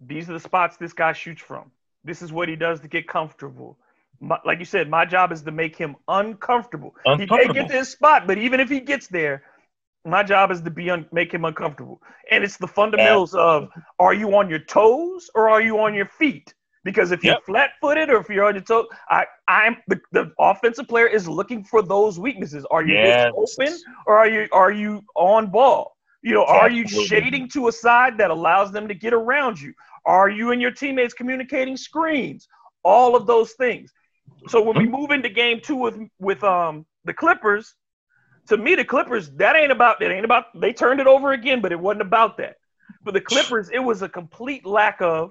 these 0.07 0.31
are 0.31 0.35
the 0.35 0.41
spots 0.41 0.77
this 0.77 0.93
guy 0.93 1.13
shoots 1.13 1.43
from. 1.43 1.71
This 2.05 2.23
is 2.23 2.33
what 2.33 2.49
he 2.49 2.57
does 2.57 2.81
to 2.81 2.89
get 2.89 3.09
comfortable. 3.09 3.79
My, 4.21 4.39
like 4.45 4.59
you 4.59 4.65
said, 4.65 4.89
my 4.91 5.05
job 5.05 5.33
is 5.33 5.43
to 5.43 5.51
make 5.53 5.77
him 5.77 5.97
uncomfortable. 6.09 6.95
Uncomfortable. 7.05 7.39
He 7.39 7.49
may 7.49 7.61
get 7.61 7.69
to 7.69 7.75
his 7.75 7.89
spot, 7.91 8.27
but 8.27 8.39
even 8.39 8.61
if 8.61 8.69
he 8.69 8.81
gets 8.81 9.07
there, 9.09 9.45
my 10.05 10.23
job 10.23 10.51
is 10.51 10.61
to 10.63 10.71
be 10.71 10.91
un- 10.91 11.07
make 11.13 11.33
him 11.33 11.45
uncomfortable. 11.45 12.01
And 12.31 12.43
it's 12.43 12.57
the 12.57 12.67
fundamentals 12.67 13.35
of 13.35 13.69
are 13.99 14.15
you 14.15 14.35
on 14.37 14.49
your 14.49 14.61
toes 14.61 15.31
or 15.35 15.49
are 15.49 15.61
you 15.61 15.79
on 15.81 15.95
your 15.95 16.07
feet? 16.07 16.55
Because 16.85 17.11
if 17.13 17.23
you're 17.25 17.35
Yep. 17.35 17.45
flat-footed 17.45 18.09
or 18.09 18.19
if 18.19 18.29
you're 18.29 18.45
on 18.45 18.55
your 18.55 18.63
toes, 18.65 18.87
I, 19.11 19.27
I'm 19.47 19.77
the, 19.89 20.01
the 20.13 20.33
offensive 20.39 20.89
player 20.89 21.07
is 21.07 21.29
looking 21.29 21.63
for 21.65 21.83
those 21.83 22.19
weaknesses. 22.19 22.65
Are 22.71 22.83
you 22.83 22.95
Yes. 23.03 23.33
open 23.37 23.79
or 24.07 24.17
are 24.17 24.29
you 24.29 24.49
are 24.53 24.73
you 24.73 25.05
on 25.15 25.51
ball? 25.51 25.97
You 26.23 26.35
know, 26.35 26.45
are 26.45 26.71
you 26.71 26.87
shading 26.89 27.49
to 27.51 27.69
a 27.69 27.73
side 27.73 28.19
that 28.19 28.31
allows 28.31 28.73
them 28.73 28.89
to 28.89 28.95
get 28.95 29.13
around 29.13 29.61
you? 29.61 29.75
Are 30.05 30.31
you 30.31 30.53
and 30.53 30.61
your 30.63 30.71
teammates 30.71 31.15
communicating 31.15 31.77
screens? 31.77 32.49
All 32.83 33.15
of 33.15 33.27
those 33.27 33.53
things. 33.53 33.93
So 34.47 34.63
when 34.63 34.77
we 34.77 34.87
move 34.87 35.11
into 35.11 35.29
game 35.29 35.61
two 35.63 35.77
with 35.77 35.99
with 36.19 36.43
um 36.45 36.87
the 37.05 37.13
Clippers, 37.13 37.75
to 38.49 38.57
me 38.57 38.75
the 38.75 38.85
Clippers 38.85 39.31
that 39.33 39.57
ain't 39.57 39.73
about 39.73 40.01
that 40.01 40.11
ain't 40.11 40.25
about 40.25 40.45
they 40.59 40.73
turned 40.73 41.01
it 41.01 41.07
over 41.07 41.33
again, 41.33 41.61
but 41.61 41.73
it 41.73 41.81
wasn't 41.81 42.03
about 42.03 42.39
that. 42.39 42.57
For 43.05 43.13
the 43.13 43.21
Clippers, 43.21 43.71
it 43.71 43.79
was 43.79 44.03
a 44.03 44.09
complete 44.09 44.65
lack 44.65 45.01
of. 45.01 45.31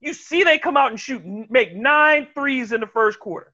You 0.00 0.12
see, 0.12 0.44
they 0.44 0.58
come 0.58 0.76
out 0.76 0.90
and 0.90 1.00
shoot, 1.00 1.22
make 1.50 1.74
nine 1.74 2.28
threes 2.34 2.72
in 2.72 2.80
the 2.80 2.86
first 2.86 3.18
quarter. 3.18 3.52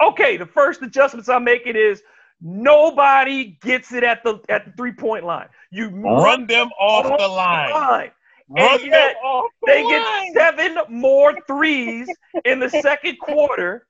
Okay, 0.00 0.36
the 0.36 0.46
first 0.46 0.82
adjustments 0.82 1.28
I'm 1.28 1.44
making 1.44 1.76
is 1.76 2.02
nobody 2.40 3.56
gets 3.62 3.92
it 3.92 4.02
at 4.02 4.24
the 4.24 4.40
at 4.48 4.64
the 4.64 4.72
three 4.72 4.92
point 4.92 5.24
line. 5.24 5.48
You 5.70 5.90
Run 5.90 6.46
them 6.46 6.70
off 6.78 7.04
the 7.18 7.28
line. 7.28 7.72
line. 7.72 8.10
And 8.56 8.82
yet, 8.84 9.16
They 9.66 9.82
get 9.82 10.32
seven 10.34 10.78
more 10.88 11.34
threes 11.46 12.08
in 12.44 12.58
the 12.60 12.68
second 12.68 13.18
quarter. 13.18 13.86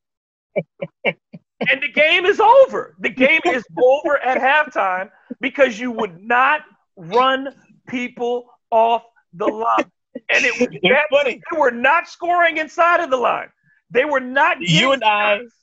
And 1.04 1.80
the 1.80 1.92
game 1.94 2.26
is 2.26 2.40
over. 2.40 2.94
The 2.98 3.08
game 3.08 3.40
is 3.46 3.64
over 3.82 4.18
at 4.18 4.38
halftime 4.38 5.10
because 5.40 5.78
you 5.78 5.90
would 5.92 6.22
not 6.22 6.62
run 6.96 7.48
people 7.88 8.46
off 8.70 9.02
the 9.32 9.46
line. 9.46 9.90
And 10.28 10.44
it 10.44 10.52
was 10.60 10.68
that, 10.82 11.04
funny. 11.10 11.40
they 11.50 11.58
were 11.58 11.70
not 11.70 12.08
scoring 12.08 12.58
inside 12.58 13.00
of 13.00 13.10
the 13.10 13.16
line. 13.16 13.48
They 13.90 14.04
were 14.04 14.20
not 14.20 14.58
You 14.60 14.92
and 14.92 15.02
I- 15.04 15.38
shots. 15.38 15.54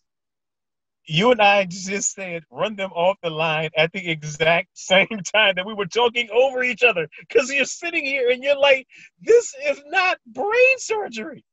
You 1.12 1.32
and 1.32 1.42
I 1.42 1.66
just 1.66 2.14
said 2.14 2.44
run 2.52 2.76
them 2.76 2.92
off 2.94 3.18
the 3.24 3.32
line 3.32 3.72
at 3.76 3.92
the 3.94 4.10
exact 4.10 4.68
same 4.74 5.08
time 5.34 5.56
that 5.56 5.66
we 5.66 5.74
were 5.74 5.88
talking 5.88 6.30
over 6.32 6.64
each 6.64 6.84
other. 6.84 7.08
Because 7.20 7.52
you're 7.52 7.66
sitting 7.66 8.06
here 8.06 8.30
and 8.30 8.44
you're 8.44 8.60
like, 8.60 8.88
this 9.20 9.56
is 9.66 9.82
not 9.88 10.20
brain 10.28 10.78
surgery. 10.78 11.44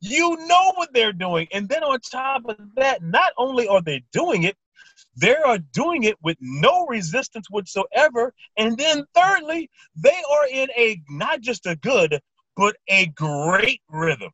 You 0.00 0.36
know 0.46 0.72
what 0.76 0.92
they're 0.92 1.12
doing. 1.12 1.48
And 1.52 1.68
then 1.68 1.82
on 1.82 1.98
top 2.00 2.42
of 2.48 2.56
that, 2.76 3.02
not 3.02 3.32
only 3.36 3.66
are 3.66 3.82
they 3.82 4.04
doing 4.12 4.44
it, 4.44 4.56
they 5.16 5.34
are 5.34 5.58
doing 5.58 6.04
it 6.04 6.16
with 6.22 6.36
no 6.40 6.86
resistance 6.86 7.50
whatsoever. 7.50 8.32
And 8.56 8.76
then 8.76 9.04
thirdly, 9.12 9.70
they 9.96 10.22
are 10.30 10.46
in 10.52 10.68
a 10.76 11.00
not 11.08 11.40
just 11.40 11.66
a 11.66 11.74
good, 11.74 12.20
but 12.56 12.76
a 12.88 13.06
great 13.06 13.80
rhythm. 13.88 14.30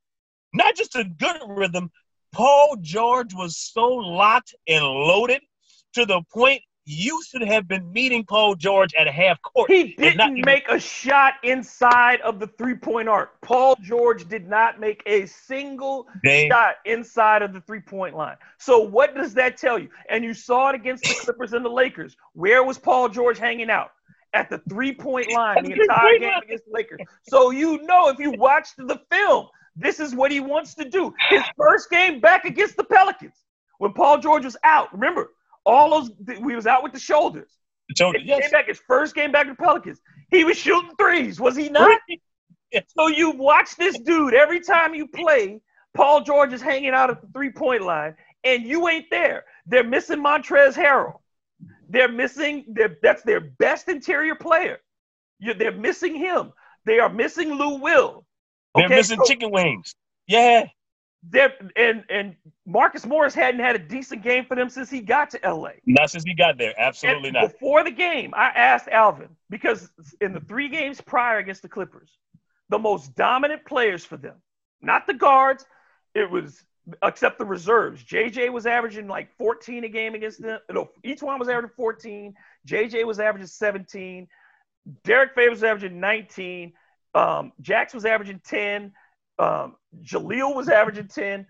Not 0.53 0.75
just 0.77 0.97
a 0.97 1.05
good 1.05 1.41
rhythm. 1.47 1.91
Paul 2.33 2.77
George 2.81 3.35
was 3.35 3.57
so 3.57 3.87
locked 3.87 4.55
and 4.69 4.85
loaded 4.85 5.41
to 5.95 6.07
the 6.07 6.23
point 6.33 6.63
you 6.87 7.23
should 7.23 7.43
have 7.43 7.69
been 7.69 7.93
meeting 7.93 8.25
Paul 8.25 8.57
George 8.57 8.95
at 8.95 9.07
a 9.07 9.13
half 9.13 9.41
court. 9.43 9.71
He 9.71 9.95
didn't 9.95 10.21
even- 10.21 10.43
make 10.45 10.69
a 10.69 10.81
shot 10.81 11.35
inside 11.43 12.21
of 12.23 12.41
the 12.41 12.47
three 12.47 12.75
point 12.75 13.09
arc. 13.09 13.41
Paul 13.43 13.77
George 13.81 14.27
did 14.29 14.49
not 14.49 14.81
make 14.81 15.03
a 15.07 15.27
single 15.27 16.09
They, 16.25 16.49
shot 16.49 16.77
inside 16.85 17.43
of 17.43 17.53
the 17.53 17.61
three 17.61 17.81
point 17.81 18.17
line. 18.17 18.37
So, 18.59 18.81
what 18.81 19.15
does 19.15 19.35
that 19.35 19.57
tell 19.57 19.79
you? 19.79 19.91
And 20.09 20.25
you 20.25 20.35
saw 20.35 20.71
it 20.71 20.75
against 20.75 21.05
the 21.05 21.15
Clippers 21.15 21.53
and 21.53 21.65
the 21.65 21.71
Lakers. 21.71 22.17
Where 22.33 22.65
was 22.65 22.79
Paul 22.79 23.09
George 23.09 23.39
hanging 23.39 23.71
out? 23.71 23.93
At 24.33 24.49
the 24.49 24.59
three 24.69 24.95
point 24.95 25.31
line 25.33 25.65
the 25.65 25.73
entire 25.73 26.19
game 26.19 26.33
against 26.43 26.65
the 26.65 26.73
Lakers. 26.73 27.01
So, 27.29 27.51
you 27.51 27.83
know, 27.83 28.09
if 28.09 28.19
you 28.19 28.31
watched 28.33 28.77
the 28.77 29.01
film, 29.11 29.49
this 29.77 30.01
is 30.01 30.15
what 30.15 30.31
he 30.31 30.41
wants 30.41 30.75
to 30.75 30.85
do. 30.85 31.15
His 31.29 31.43
first 31.57 31.91
game 31.91 32.21
back 32.21 32.45
against 32.45 32.77
the 32.77 32.85
Pelicans 32.85 33.35
when 33.79 33.93
Paul 33.93 34.19
George 34.19 34.45
was 34.45 34.57
out. 34.65 34.93
Remember, 34.93 35.31
all 35.65 35.91
those, 35.91 36.11
we 36.41 36.55
was 36.55 36.67
out 36.67 36.83
with 36.83 36.93
the 36.93 36.99
shoulders. 36.99 37.51
so, 37.95 38.13
He 38.13 38.25
yes, 38.25 38.43
came 38.43 38.51
back 38.51 38.69
his 38.69 38.81
first 38.87 39.15
game 39.15 39.33
back 39.33 39.47
to 39.47 39.53
the 39.53 39.57
Pelicans. 39.57 40.01
He 40.31 40.45
was 40.45 40.57
shooting 40.57 40.93
threes, 40.99 41.41
was 41.41 41.57
he 41.57 41.69
not? 41.69 41.99
So 42.97 43.09
you 43.09 43.31
watch 43.31 43.77
this 43.77 43.99
dude 43.99 44.35
every 44.35 44.61
time 44.61 44.95
you 44.95 45.09
play. 45.09 45.61
Paul 45.95 46.23
George 46.23 46.53
is 46.53 46.63
hanging 46.63 46.91
out 46.91 47.11
at 47.11 47.21
the 47.21 47.27
three 47.33 47.51
point 47.51 47.83
line, 47.83 48.15
and 48.45 48.65
you 48.65 48.89
ain't 48.89 49.07
there. 49.11 49.45
They're 49.67 49.85
missing 49.85 50.23
Montrezl 50.23 50.75
Harrell. 50.75 51.19
They're 51.89 52.13
missing. 52.13 52.65
Their, 52.69 52.97
that's 53.03 53.23
their 53.23 53.41
best 53.41 53.89
interior 53.89 54.37
player. 54.37 54.79
You, 55.41 55.55
they're 55.55 55.73
missing 55.73 56.15
him. 56.15 56.53
They 56.85 57.01
are 57.01 57.09
missing 57.09 57.53
Lou 57.55 57.79
Will. 57.79 58.25
They're 58.75 58.87
Okay, 58.87 58.97
missing 58.97 59.19
so 59.19 59.27
chicken 59.27 59.51
wings. 59.51 59.95
Yeah, 60.27 60.67
and 61.77 62.05
and 62.09 62.37
Marcus 62.67 63.05
Morris 63.05 63.35
hadn't 63.35 63.61
had 63.61 63.77
a 63.77 63.79
decent 63.79 64.23
game 64.23 64.45
for 64.45 64.55
them 64.55 64.69
since 64.71 64.89
he 64.89 65.01
got 65.01 65.31
to 65.31 65.41
LA. 65.45 65.73
not 65.87 66.11
since 66.11 66.25
he 66.25 66.35
got 66.35 66.57
there. 66.57 66.73
Absolutely 66.79 67.29
And 67.29 67.35
not. 67.35 67.53
Before 67.53 67.85
the 67.85 67.91
game, 67.91 68.33
I 68.35 68.49
asked 68.49 68.89
Alvin 68.89 69.29
because 69.51 69.91
in 70.21 70.33
the 70.33 70.41
three 70.41 70.69
games 70.69 71.01
prior 71.01 71.39
against 71.39 71.63
the 71.63 71.69
Clippers, 71.69 72.17
the 72.69 72.79
most 72.79 73.15
dominant 73.17 73.65
players 73.67 74.05
for 74.05 74.17
them, 74.17 74.37
not 74.81 75.07
the 75.07 75.15
guards, 75.15 75.67
it 76.15 76.31
was 76.31 76.65
except 77.03 77.39
the 77.39 77.45
reserves. 77.45 78.03
JJ 78.03 78.51
was 78.53 78.67
averaging 78.67 79.07
like 79.07 79.37
14 79.37 79.85
a 79.85 79.89
game 79.89 80.15
against 80.15 80.41
them. 80.41 80.59
No, 80.71 80.91
each 81.05 81.23
one 81.23 81.39
was 81.39 81.49
averaging 81.49 81.73
14. 81.77 82.35
JJ 82.67 83.05
was 83.05 83.21
averaging 83.21 83.47
17. 83.47 84.27
Derrick 85.05 85.35
Favors 85.35 85.57
was 85.57 85.65
averaging 85.65 86.01
19. 86.01 86.73
Um, 87.15 87.53
Jax 87.61 87.93
was 87.95 88.05
averaging 88.05 88.41
10. 88.45 88.93
Um, 89.39 89.77
Jahlil 90.03 90.55
was 90.55 90.69
averaging 90.69 91.09
10. 91.09 91.47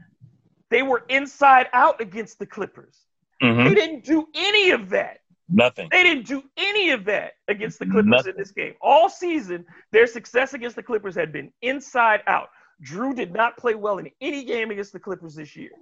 They 0.71 0.83
were 0.83 1.05
inside 1.09 1.69
out 1.73 2.01
against 2.01 2.39
the 2.39 2.47
Clippers. 2.47 2.97
Mhm. 3.43 3.69
They 3.69 3.75
didn't 3.75 4.05
do 4.05 4.29
any 4.35 4.71
of 4.71 4.91
that. 4.91 5.21
Nothing. 5.49 5.89
They 5.91 6.05
didn't 6.05 6.27
do 6.27 6.45
any 6.57 6.91
of 6.91 7.05
that 7.07 7.33
against 7.49 7.81
the 7.81 7.87
Clippers 7.87 8.07
Nothing. 8.07 8.33
in 8.33 8.37
this 8.39 8.53
game. 8.53 8.75
All 8.81 9.09
season, 9.09 9.67
their 9.91 10.07
success 10.07 10.55
against 10.55 10.77
the 10.77 10.83
Clippers 10.83 11.17
had 11.17 11.33
been 11.33 11.53
inside 11.61 12.23
out. 12.29 12.51
Jrue 12.85 13.15
did 13.15 13.33
not 13.33 13.57
play 13.57 13.75
well 13.75 13.99
in 13.99 14.11
any 14.21 14.45
game 14.45 14.71
against 14.71 14.93
the 14.93 15.01
Clippers 15.01 15.35
this 15.35 15.57
year. 15.57 15.73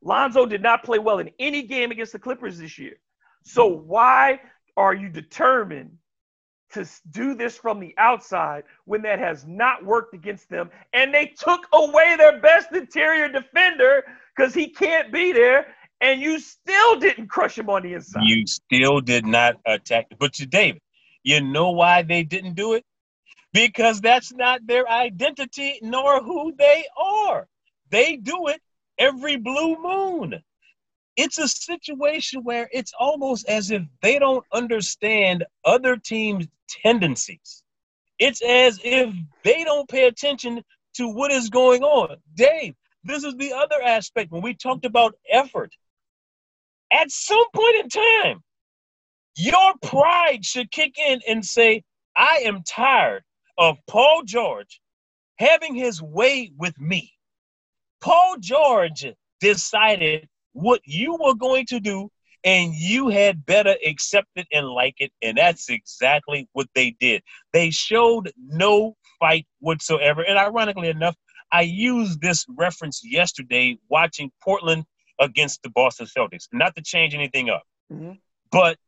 Lonzo 0.00 0.46
did 0.46 0.62
not 0.62 0.82
play 0.82 0.98
well 0.98 1.18
in 1.18 1.30
any 1.38 1.62
game 1.62 1.90
against 1.92 2.12
the 2.12 2.18
Clippers 2.18 2.58
this 2.58 2.78
year. 2.78 2.96
So 3.44 3.66
why 3.66 4.40
are 4.76 4.94
you 4.94 5.08
determined 5.10 5.98
to 6.72 6.88
do 7.10 7.34
this 7.34 7.56
from 7.56 7.80
the 7.80 7.94
outside 7.98 8.64
when 8.84 9.02
that 9.02 9.18
has 9.18 9.46
not 9.46 9.84
worked 9.84 10.14
against 10.14 10.48
them? 10.48 10.70
And 10.92 11.12
they 11.12 11.26
took 11.26 11.66
away 11.72 12.16
their 12.16 12.40
best 12.40 12.72
interior 12.72 13.28
defender 13.28 14.04
because 14.34 14.54
he 14.54 14.68
can't 14.68 15.12
be 15.12 15.32
there, 15.32 15.66
and 16.00 16.20
you 16.20 16.38
still 16.38 16.98
didn't 16.98 17.28
crush 17.28 17.58
him 17.58 17.70
on 17.70 17.82
the 17.82 17.94
inside. 17.94 18.24
You 18.24 18.46
still 18.46 19.00
did 19.00 19.26
not 19.26 19.56
attack. 19.66 20.06
But 20.18 20.38
you, 20.38 20.46
David, 20.46 20.82
you 21.22 21.40
know 21.40 21.70
why 21.70 22.02
they 22.02 22.22
didn't 22.24 22.54
do 22.54 22.74
it? 22.74 22.84
Because 23.52 24.00
that's 24.00 24.32
not 24.32 24.66
their 24.66 24.88
identity 24.88 25.78
nor 25.82 26.22
who 26.22 26.54
they 26.58 26.84
are. 26.96 27.46
They 27.90 28.16
do 28.16 28.48
it 28.48 28.60
every 28.98 29.36
blue 29.36 29.76
moon. 29.82 30.42
It's 31.16 31.38
a 31.38 31.48
situation 31.48 32.42
where 32.42 32.68
it's 32.72 32.92
almost 32.98 33.48
as 33.48 33.70
if 33.70 33.82
they 34.00 34.18
don't 34.18 34.44
understand 34.52 35.44
other 35.64 35.96
teams' 35.96 36.46
tendencies. 36.82 37.62
It's 38.18 38.40
as 38.42 38.80
if 38.82 39.14
they 39.42 39.64
don't 39.64 39.88
pay 39.88 40.06
attention 40.06 40.62
to 40.94 41.08
what 41.08 41.32
is 41.32 41.50
going 41.50 41.82
on. 41.82 42.16
Dave, 42.34 42.74
this 43.04 43.24
is 43.24 43.34
the 43.36 43.52
other 43.52 43.82
aspect 43.82 44.30
when 44.30 44.42
we 44.42 44.54
talked 44.54 44.84
about 44.84 45.14
effort. 45.30 45.72
At 46.92 47.10
some 47.10 47.44
point 47.54 47.76
in 47.76 47.88
time, 47.88 48.42
your 49.36 49.74
pride 49.82 50.44
should 50.44 50.70
kick 50.70 50.98
in 50.98 51.20
and 51.26 51.44
say, 51.44 51.82
I 52.16 52.42
am 52.44 52.62
tired 52.62 53.24
of 53.58 53.78
Paul 53.86 54.22
George 54.24 54.80
having 55.36 55.74
his 55.74 56.00
way 56.00 56.52
with 56.56 56.78
me. 56.78 57.12
Paul 58.00 58.36
George 58.38 59.06
decided 59.40 60.28
what 60.52 60.80
you 60.84 61.16
were 61.20 61.34
going 61.34 61.66
to 61.66 61.80
do, 61.80 62.10
and 62.44 62.74
you 62.74 63.08
had 63.08 63.46
better 63.46 63.76
accept 63.86 64.28
it 64.36 64.46
and 64.52 64.66
like 64.68 64.96
it. 64.98 65.12
And 65.22 65.38
that's 65.38 65.68
exactly 65.70 66.48
what 66.52 66.68
they 66.74 66.90
did. 66.90 67.22
They 67.52 67.70
showed 67.70 68.32
no 68.36 68.96
fight 69.20 69.46
whatsoever. 69.60 70.22
And 70.22 70.38
ironically 70.38 70.88
enough, 70.88 71.16
I 71.52 71.62
used 71.62 72.20
this 72.20 72.44
reference 72.48 73.02
yesterday 73.04 73.78
watching 73.88 74.32
Portland 74.42 74.84
against 75.20 75.62
the 75.62 75.70
Boston 75.70 76.06
Celtics. 76.06 76.48
Not 76.52 76.74
to 76.76 76.82
change 76.82 77.14
anything 77.14 77.50
up, 77.50 77.62
Mhm. 77.92 78.18
but 78.50 78.78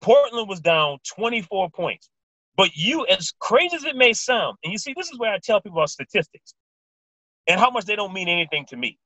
Portland 0.00 0.48
was 0.48 0.60
down 0.60 0.98
24 1.04 1.70
points. 1.70 2.10
But 2.56 2.74
you, 2.76 3.06
as 3.06 3.32
crazy 3.38 3.76
as 3.76 3.84
it 3.84 3.96
may 3.96 4.12
sound, 4.12 4.58
and 4.62 4.72
you 4.72 4.78
see, 4.78 4.94
this 4.96 5.10
is 5.10 5.18
where 5.18 5.32
I 5.32 5.38
tell 5.38 5.60
people 5.60 5.78
about 5.78 5.90
statistics 5.90 6.54
and 7.46 7.60
how 7.60 7.70
much 7.70 7.84
they 7.84 7.96
don't 7.96 8.12
mean 8.12 8.28
anything 8.28 8.64
to 8.66 8.76
me. 8.76 8.98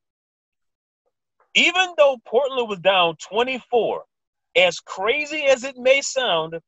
Even 1.54 1.94
though 1.96 2.18
Portland 2.26 2.68
was 2.68 2.80
down 2.80 3.16
24, 3.30 4.04
as 4.56 4.80
crazy 4.80 5.44
as 5.44 5.64
it 5.64 5.76
may 5.76 6.00
sound, 6.00 6.58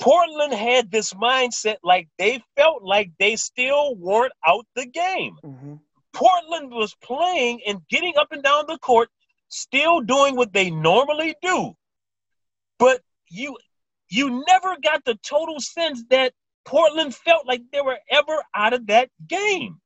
Portland 0.00 0.54
had 0.54 0.90
this 0.90 1.12
mindset 1.12 1.76
like 1.82 2.08
they 2.18 2.42
felt 2.56 2.82
like 2.82 3.10
they 3.18 3.36
still 3.36 3.94
weren't 3.96 4.32
out 4.46 4.66
the 4.74 4.86
game. 4.86 5.36
Mm-hmm. 5.44 5.74
Portland 6.12 6.70
was 6.72 6.94
playing 7.02 7.60
and 7.66 7.80
getting 7.88 8.14
up 8.18 8.32
and 8.32 8.42
down 8.42 8.64
the 8.66 8.78
court, 8.78 9.10
still 9.48 10.00
doing 10.00 10.36
what 10.36 10.52
they 10.52 10.70
normally 10.70 11.34
do. 11.42 11.74
But 12.78 13.02
you 13.28 13.56
you 14.08 14.44
never 14.48 14.76
got 14.82 15.04
the 15.04 15.18
total 15.22 15.60
sense 15.60 16.02
that 16.10 16.32
Portland 16.64 17.14
felt 17.14 17.46
like 17.46 17.62
they 17.72 17.80
were 17.80 17.98
ever 18.10 18.42
out 18.54 18.72
of 18.72 18.86
that 18.88 19.08
game. 19.26 19.78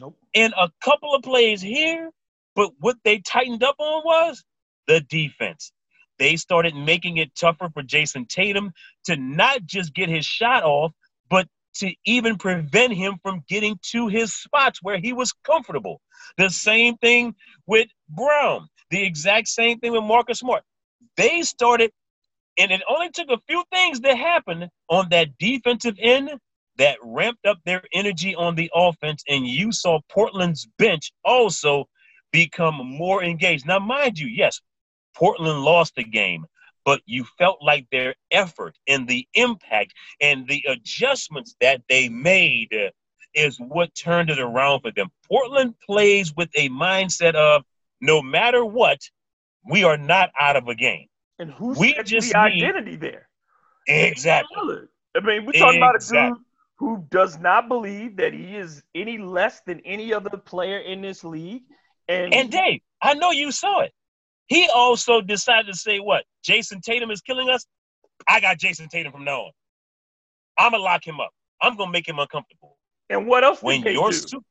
Nope. 0.00 0.16
And 0.34 0.52
a 0.56 0.70
couple 0.82 1.14
of 1.14 1.22
plays 1.22 1.60
here, 1.60 2.10
but 2.56 2.72
what 2.80 2.96
they 3.04 3.20
tightened 3.20 3.64
up 3.64 3.76
on 3.78 4.02
was 4.04 4.44
the 4.88 5.00
defense. 5.02 5.72
They 6.18 6.36
started 6.36 6.74
making 6.76 7.18
it 7.18 7.34
tougher 7.36 7.70
for 7.74 7.82
Jayson 7.82 8.26
Tatum 8.28 8.72
to 9.06 9.16
not 9.16 9.64
just 9.66 9.94
get 9.94 10.08
his 10.10 10.26
shot 10.26 10.64
off, 10.64 10.92
but 11.30 11.48
to 11.76 11.92
even 12.06 12.36
prevent 12.38 12.94
him 12.94 13.16
from 13.22 13.44
getting 13.48 13.78
to 13.92 14.08
his 14.08 14.34
spots 14.34 14.80
where 14.82 14.98
he 14.98 15.12
was 15.14 15.32
comfortable. 15.44 16.00
The 16.38 16.50
same 16.50 16.96
thing 16.98 17.34
with 17.66 17.88
Brown, 18.08 18.68
the 18.90 19.02
exact 19.04 19.48
same 19.48 19.80
thing 19.80 19.92
with 19.92 20.04
Marcus 20.04 20.40
Smart. 20.40 20.64
They 21.16 21.42
started, 21.42 21.92
and 22.58 22.72
it 22.72 22.82
only 22.88 23.10
took 23.10 23.30
a 23.30 23.40
few 23.48 23.64
things 23.72 24.00
that 24.00 24.18
happened 24.18 24.68
on 24.90 25.08
that 25.10 25.38
defensive 25.38 25.96
end 26.00 26.30
that 26.78 26.98
ramped 27.02 27.46
up 27.46 27.58
their 27.66 27.82
energy 27.94 28.34
on 28.34 28.56
the 28.56 28.70
offense, 28.74 29.24
and 29.28 29.46
you 29.46 29.72
saw 29.72 30.00
Portland's 30.10 30.68
bench 30.78 31.12
also 31.24 31.86
become 32.32 32.76
more 32.84 33.22
engaged. 33.22 33.66
Now, 33.66 33.78
mind 33.78 34.18
you, 34.18 34.28
yes, 34.28 34.60
Portland 35.14 35.62
lost 35.62 35.94
the 35.96 36.04
game, 36.04 36.46
but 36.84 37.00
you 37.06 37.24
felt 37.38 37.58
like 37.62 37.86
their 37.90 38.14
effort 38.30 38.76
and 38.88 39.08
the 39.08 39.26
impact 39.34 39.92
and 40.20 40.46
the 40.48 40.64
adjustments 40.68 41.54
that 41.60 41.82
they 41.88 42.08
made 42.08 42.68
uh, 42.72 42.90
is 43.34 43.58
what 43.58 43.94
turned 43.94 44.30
it 44.30 44.38
around 44.38 44.80
for 44.80 44.90
them. 44.92 45.08
Portland 45.28 45.74
plays 45.84 46.34
with 46.34 46.48
a 46.54 46.68
mindset 46.68 47.34
of 47.34 47.62
no 48.00 48.22
matter 48.22 48.64
what, 48.64 48.98
we 49.68 49.84
are 49.84 49.98
not 49.98 50.30
out 50.38 50.56
of 50.56 50.68
a 50.68 50.74
game. 50.74 51.06
And 51.38 51.50
who's 51.50 51.78
we 51.78 51.94
just 52.04 52.32
the 52.32 52.38
identity 52.38 52.96
there? 52.96 53.28
Exactly. 53.86 54.88
I 55.16 55.20
mean, 55.20 55.44
we're 55.46 55.52
talking 55.52 55.82
exactly. 55.82 56.18
about 56.18 56.34
a 56.34 56.34
dude 56.34 56.44
who 56.76 57.06
does 57.10 57.38
not 57.38 57.68
believe 57.68 58.16
that 58.16 58.32
he 58.32 58.56
is 58.56 58.82
any 58.94 59.18
less 59.18 59.60
than 59.66 59.80
any 59.80 60.12
other 60.12 60.36
player 60.36 60.78
in 60.78 61.02
this 61.02 61.24
league. 61.24 61.62
And, 62.10 62.34
and 62.34 62.50
Dave, 62.50 62.80
I 63.00 63.14
know 63.14 63.30
you 63.30 63.52
saw 63.52 63.80
it. 63.80 63.92
He 64.48 64.68
also 64.74 65.20
decided 65.20 65.66
to 65.72 65.78
say, 65.78 66.00
what? 66.00 66.24
Jayson 66.44 66.80
Tatum 66.82 67.10
is 67.12 67.20
killing 67.20 67.48
us? 67.48 67.64
I 68.28 68.40
got 68.40 68.58
Jayson 68.58 68.88
Tatum 68.88 69.12
from 69.12 69.24
now 69.24 69.42
on. 69.42 69.52
I'm 70.58 70.72
going 70.72 70.80
to 70.80 70.84
lock 70.84 71.06
him 71.06 71.20
up. 71.20 71.30
I'm 71.62 71.76
going 71.76 71.88
to 71.88 71.92
make 71.92 72.08
him 72.08 72.18
uncomfortable. 72.18 72.76
And 73.08 73.28
what 73.28 73.44
else 73.44 73.62
when 73.62 73.82
did 73.82 73.94
they 73.94 73.94
do? 73.94 74.42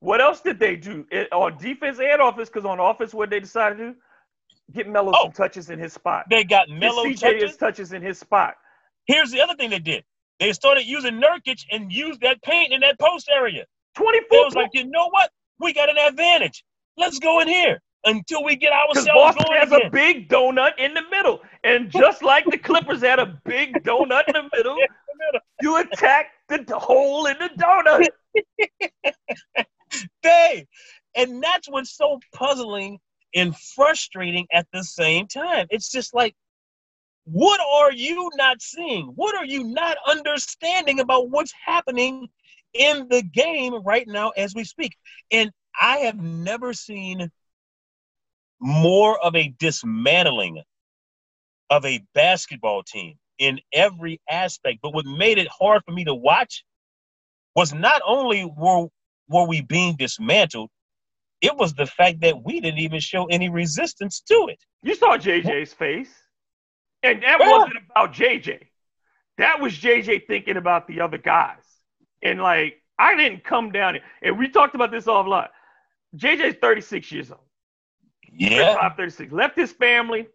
What 0.00 0.20
else 0.20 0.42
did 0.42 0.58
they 0.58 0.76
do 0.76 1.06
it, 1.10 1.32
on 1.32 1.56
defense 1.56 1.98
and 1.98 2.20
offense? 2.20 2.50
Because 2.50 2.66
on 2.66 2.78
offense, 2.78 3.14
what 3.14 3.30
they 3.30 3.40
decided 3.40 3.78
to 3.78 3.84
do? 3.92 3.96
Get 4.74 4.88
Melo 4.88 5.12
oh, 5.14 5.24
some 5.24 5.32
touches 5.32 5.70
in 5.70 5.78
his 5.78 5.94
spot. 5.94 6.26
They 6.28 6.44
got 6.44 6.68
Melo 6.68 7.10
touches. 7.14 7.56
touches 7.56 7.92
in 7.92 8.02
his 8.02 8.18
spot. 8.18 8.54
Here's 9.06 9.30
the 9.30 9.40
other 9.40 9.54
thing 9.54 9.70
they 9.70 9.78
did. 9.78 10.04
They 10.38 10.52
started 10.52 10.84
using 10.84 11.20
Nurkic 11.20 11.64
and 11.70 11.90
used 11.90 12.20
that 12.20 12.42
paint 12.42 12.72
in 12.72 12.80
that 12.80 12.98
post 12.98 13.30
area. 13.34 13.64
24. 13.94 14.38
It 14.38 14.44
was 14.44 14.54
like, 14.54 14.70
you 14.74 14.84
know 14.86 15.08
what? 15.08 15.30
We 15.60 15.72
got 15.72 15.88
an 15.88 15.96
advantage. 15.96 16.62
Let's 16.96 17.18
go 17.18 17.40
in 17.40 17.48
here 17.48 17.80
until 18.04 18.44
we 18.44 18.56
get 18.56 18.72
ourselves 18.72 19.08
Boston 19.12 19.44
going. 19.46 19.60
has 19.60 19.72
again. 19.72 19.86
a 19.86 19.90
big 19.90 20.28
donut 20.28 20.72
in 20.78 20.94
the 20.94 21.02
middle, 21.10 21.40
and 21.64 21.90
just 21.90 22.22
like 22.22 22.44
the 22.46 22.58
Clippers 22.58 23.02
had 23.02 23.18
a 23.18 23.38
big 23.44 23.82
donut 23.82 24.28
in 24.28 24.34
the 24.34 24.48
middle, 24.54 24.76
you 25.60 25.76
attack 25.78 26.30
the 26.48 26.64
hole 26.78 27.26
in 27.26 27.36
the 27.38 27.50
donut. 27.58 28.06
Dave, 30.22 30.66
and 31.14 31.42
that's 31.42 31.68
what's 31.68 31.96
so 31.96 32.18
puzzling 32.34 32.98
and 33.34 33.56
frustrating 33.56 34.46
at 34.52 34.66
the 34.72 34.82
same 34.82 35.26
time. 35.26 35.66
It's 35.70 35.90
just 35.90 36.14
like, 36.14 36.34
what 37.24 37.60
are 37.60 37.92
you 37.92 38.30
not 38.36 38.62
seeing? 38.62 39.06
What 39.16 39.34
are 39.36 39.44
you 39.44 39.64
not 39.64 39.96
understanding 40.06 41.00
about 41.00 41.30
what's 41.30 41.52
happening 41.64 42.28
in 42.72 43.08
the 43.10 43.22
game 43.22 43.74
right 43.84 44.06
now 44.06 44.30
as 44.30 44.54
we 44.54 44.64
speak? 44.64 44.96
And 45.32 45.50
I 45.80 45.98
have 45.98 46.18
never 46.18 46.72
seen 46.72 47.30
more 48.60 49.18
of 49.18 49.34
a 49.36 49.54
dismantling 49.58 50.62
of 51.70 51.84
a 51.84 52.02
basketball 52.14 52.82
team 52.82 53.16
in 53.38 53.60
every 53.72 54.20
aspect. 54.30 54.78
But 54.82 54.94
what 54.94 55.04
made 55.04 55.38
it 55.38 55.48
hard 55.48 55.82
for 55.84 55.92
me 55.92 56.04
to 56.04 56.14
watch 56.14 56.64
was 57.54 57.72
not 57.72 58.02
only 58.06 58.44
were, 58.44 58.86
were 59.28 59.46
we 59.46 59.62
being 59.62 59.96
dismantled, 59.96 60.70
it 61.40 61.56
was 61.56 61.74
the 61.74 61.86
fact 61.86 62.20
that 62.22 62.42
we 62.44 62.60
didn't 62.60 62.80
even 62.80 63.00
show 63.00 63.26
any 63.26 63.48
resistance 63.48 64.20
to 64.20 64.46
it. 64.48 64.58
You 64.82 64.94
saw 64.94 65.18
JJ's 65.18 65.72
face. 65.72 66.12
And 67.02 67.22
that 67.22 67.38
yeah. 67.40 67.50
wasn't 67.50 67.74
about 67.90 68.14
JJ. 68.14 68.60
That 69.38 69.60
was 69.60 69.74
JJ 69.74 70.26
thinking 70.26 70.56
about 70.56 70.88
the 70.88 71.00
other 71.02 71.18
guys. 71.18 71.62
And 72.22 72.40
like, 72.40 72.82
I 72.98 73.14
didn't 73.14 73.44
come 73.44 73.72
down, 73.72 73.98
and 74.22 74.38
we 74.38 74.48
talked 74.48 74.74
about 74.74 74.90
this 74.90 75.04
offline. 75.04 75.48
JJ's 76.16 76.56
36 76.60 77.12
years 77.12 77.30
old. 77.30 77.40
Yeah. 78.32 78.94
36. 78.94 79.32
Left 79.32 79.56
his 79.56 79.72
family 79.72 80.28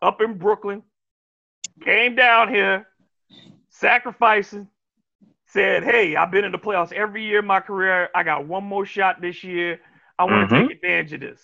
up 0.00 0.20
in 0.20 0.38
Brooklyn, 0.38 0.82
came 1.82 2.14
down 2.14 2.48
here, 2.48 2.88
sacrificing, 3.68 4.68
said, 5.46 5.84
Hey, 5.84 6.16
I've 6.16 6.30
been 6.30 6.44
in 6.44 6.52
the 6.52 6.58
playoffs 6.58 6.92
every 6.92 7.24
year 7.24 7.40
in 7.40 7.46
my 7.46 7.60
career. 7.60 8.08
I 8.14 8.22
got 8.22 8.46
one 8.46 8.64
more 8.64 8.86
shot 8.86 9.20
this 9.20 9.44
year. 9.44 9.80
I 10.18 10.24
want 10.24 10.48
to 10.48 10.54
mm-hmm. 10.54 10.68
take 10.68 10.76
advantage 10.76 11.12
of 11.14 11.20
this. 11.20 11.40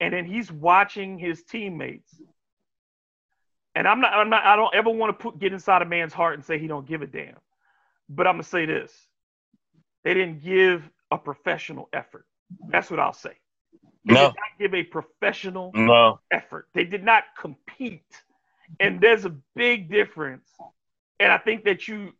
And 0.00 0.12
then 0.12 0.24
he's 0.24 0.52
watching 0.52 1.18
his 1.18 1.42
teammates. 1.44 2.20
And 3.74 3.86
I'm 3.86 4.00
not, 4.00 4.12
I'm 4.12 4.30
not, 4.30 4.44
I 4.44 4.56
don't 4.56 4.74
ever 4.74 4.90
want 4.90 5.18
to 5.18 5.22
put 5.22 5.38
get 5.38 5.52
inside 5.52 5.82
a 5.82 5.84
man's 5.84 6.12
heart 6.12 6.34
and 6.34 6.44
say 6.44 6.58
he 6.58 6.66
don't 6.66 6.86
give 6.86 7.02
a 7.02 7.06
damn. 7.06 7.36
But 8.08 8.26
I'm 8.26 8.34
gonna 8.34 8.44
say 8.44 8.66
this. 8.66 8.92
They 10.04 10.14
didn't 10.14 10.42
give 10.42 10.88
a 11.10 11.18
professional 11.18 11.88
effort. 11.92 12.25
That's 12.68 12.90
what 12.90 13.00
I'll 13.00 13.12
say. 13.12 13.32
They 14.04 14.14
no. 14.14 14.28
did 14.28 14.36
not 14.36 14.58
give 14.58 14.74
a 14.74 14.82
professional 14.84 15.72
no. 15.74 16.20
effort. 16.30 16.68
They 16.74 16.84
did 16.84 17.04
not 17.04 17.24
compete. 17.38 18.02
And 18.80 19.00
there's 19.00 19.24
a 19.24 19.34
big 19.54 19.90
difference. 19.90 20.48
And 21.18 21.32
I 21.32 21.38
think 21.38 21.64
that 21.64 21.88
you 21.88 22.12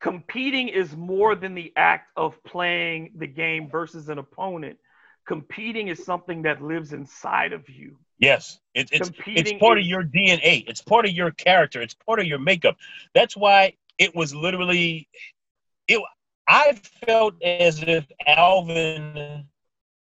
competing 0.00 0.68
is 0.68 0.96
more 0.96 1.34
than 1.34 1.54
the 1.54 1.72
act 1.76 2.10
of 2.16 2.42
playing 2.44 3.12
the 3.16 3.26
game 3.26 3.68
versus 3.68 4.08
an 4.08 4.18
opponent. 4.18 4.78
Competing 5.26 5.88
is 5.88 6.04
something 6.04 6.42
that 6.42 6.62
lives 6.62 6.92
inside 6.92 7.52
of 7.52 7.68
you. 7.68 7.96
Yes, 8.18 8.58
it, 8.74 8.88
it's 8.92 9.10
it's 9.26 9.52
part 9.60 9.78
is, 9.78 9.84
of 9.84 9.88
your 9.88 10.02
DNA. 10.02 10.64
It's 10.66 10.82
part 10.82 11.04
of 11.04 11.12
your 11.12 11.30
character. 11.30 11.80
It's 11.80 11.94
part 11.94 12.18
of 12.18 12.26
your 12.26 12.38
makeup. 12.38 12.76
That's 13.14 13.36
why 13.36 13.74
it 13.98 14.14
was 14.14 14.34
literally. 14.34 15.08
It. 15.86 16.02
I 16.48 16.80
felt 17.06 17.34
as 17.42 17.82
if 17.82 18.06
Alvin 18.26 19.44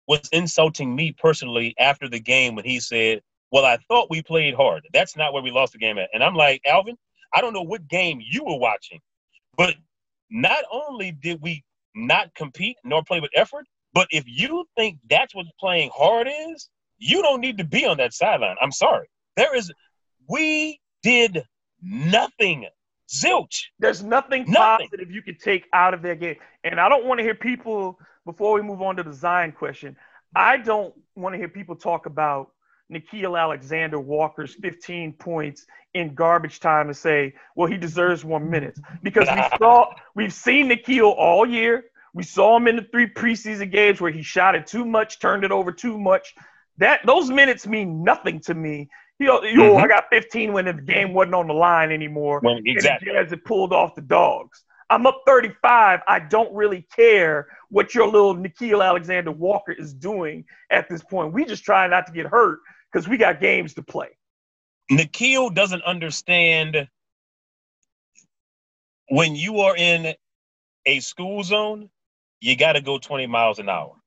was 0.08 0.30
insulting 0.32 0.96
me 0.96 1.12
personally 1.12 1.76
after 1.78 2.08
the 2.10 2.20
game 2.20 2.56
when 2.56 2.66
he 2.66 2.80
said, 2.80 3.22
Well, 3.52 3.66
I 3.66 3.78
thought 3.88 4.10
we 4.10 4.24
played 4.24 4.56
hard. 4.56 4.88
That's 4.94 5.18
not 5.18 5.34
where 5.34 5.44
we 5.44 5.52
lost 5.52 5.74
the 5.74 5.80
game 5.80 5.98
at. 5.98 6.10
And 6.14 6.24
I'm 6.24 6.36
like, 6.36 6.62
Alvin, 6.66 6.98
I 7.34 7.42
don't 7.42 7.54
know 7.54 7.62
what 7.62 7.88
game 7.88 8.22
you 8.22 8.44
were 8.44 8.58
watching, 8.58 9.00
but 9.58 9.76
not 10.30 10.64
only 10.72 11.12
did 11.12 11.42
we 11.42 11.64
not 11.94 12.34
compete 12.34 12.78
nor 12.84 13.04
play 13.04 13.20
with 13.20 13.32
effort, 13.36 13.66
but 13.94 14.08
if 14.12 14.24
you 14.26 14.66
think 14.78 14.98
that's 15.10 15.36
what 15.36 15.46
playing 15.60 15.92
hard 15.94 16.28
is, 16.50 16.70
you 16.98 17.22
don't 17.22 17.42
need 17.42 17.58
to 17.58 17.66
be 17.66 17.86
on 17.86 17.98
that 17.98 18.14
sideline. 18.14 18.56
I'm 18.62 18.72
sorry. 18.72 19.08
There 19.36 19.56
is, 19.56 19.72
we 20.30 20.80
did 21.04 21.44
nothing. 21.82 22.68
Zilch. 23.14 23.66
There's 23.80 24.04
nothing, 24.04 24.46
nothing 24.48 24.88
positive 24.88 25.12
you 25.12 25.22
can 25.22 25.38
take 25.38 25.68
out 25.74 25.94
of 25.94 26.02
their 26.02 26.16
game. 26.16 26.38
And 26.64 26.80
I 26.80 26.90
don't 26.90 27.06
want 27.06 27.20
to 27.20 27.24
hear 27.24 27.36
people 27.36 28.00
before 28.26 28.54
we 28.54 28.62
move 28.62 28.82
on 28.82 28.96
to 28.98 29.04
the 29.04 29.14
Zion 29.14 29.52
question, 29.52 29.96
I 30.36 30.58
don't 30.58 30.94
want 31.16 31.34
to 31.34 31.38
hear 31.38 31.50
people 31.50 31.76
talk 31.76 32.06
about 32.06 32.52
Nickeil 32.92 33.40
Alexander 33.40 34.00
Walker's 34.00 34.56
15 34.56 35.14
points 35.14 35.66
in 35.94 36.14
garbage 36.14 36.60
time 36.60 36.88
and 36.88 36.96
say, 36.96 37.34
well, 37.56 37.70
he 37.70 37.78
deserves 37.78 38.24
more 38.24 38.40
minutes. 38.40 38.80
Because 39.04 39.28
we 39.34 39.44
saw 39.58 39.94
we've 40.16 40.34
seen 40.34 40.70
Nickeil 40.70 41.14
all 41.18 41.46
year. 41.46 41.86
We 42.14 42.24
saw 42.24 42.58
him 42.58 42.68
in 42.68 42.76
the 42.76 42.88
three 42.92 43.08
preseason 43.08 43.72
games 43.72 44.02
where 44.02 44.12
he 44.12 44.22
shot 44.22 44.56
it 44.56 44.68
too 44.68 44.86
much, 44.86 45.20
turned 45.20 45.44
it 45.44 45.52
over 45.52 45.72
too 45.72 45.98
much. 45.98 46.36
That 46.78 47.06
those 47.06 47.30
minutes 47.30 47.66
mean 47.66 48.04
nothing 48.04 48.42
to 48.42 48.54
me. 48.54 48.90
You 49.22 49.28
know, 49.28 49.42
mm-hmm. 49.42 49.84
I 49.84 49.88
got 49.88 50.06
15 50.10 50.52
when 50.52 50.66
the 50.66 50.74
game 50.74 51.14
wasn't 51.14 51.36
on 51.36 51.48
the 51.48 51.54
line 51.54 51.92
anymore. 51.92 52.42
Well, 52.44 52.60
exactly. 52.66 53.12
Jazz 53.12 53.30
had 53.30 53.46
pulled 53.46 53.72
off 53.72 53.94
the 53.94 54.02
dogs. 54.02 54.64
I'm 54.90 55.06
up 55.06 55.22
35. 55.26 56.00
I 56.08 56.20
don't 56.20 56.54
really 56.54 56.88
care 56.96 57.48
what 57.70 57.94
your 57.94 58.08
little 58.08 58.36
Nickeil 58.36 58.86
Alexander 58.86 59.32
Walker 59.32 59.72
is 59.72 59.94
doing 59.94 60.44
at 60.70 60.90
this 60.90 61.04
point. 61.04 61.34
We 61.34 61.46
just 61.46 61.64
try 61.64 61.88
not 61.88 62.08
to 62.08 62.12
get 62.12 62.26
hurt 62.26 62.60
because 62.92 63.08
we 63.08 63.18
got 63.18 63.40
games 63.40 63.76
to 63.76 63.84
play. 63.84 64.10
Nickeil 64.92 65.54
doesn't 65.54 65.84
understand 65.84 66.88
when 69.08 69.36
you 69.36 69.60
are 69.60 69.76
in 69.78 70.16
a 70.86 71.00
school 71.00 71.44
zone, 71.44 71.90
you 72.40 72.58
got 72.58 72.74
to 72.74 72.82
go 72.82 72.98
20 72.98 73.28
miles 73.28 73.60
an 73.60 73.70
hour. 73.70 74.01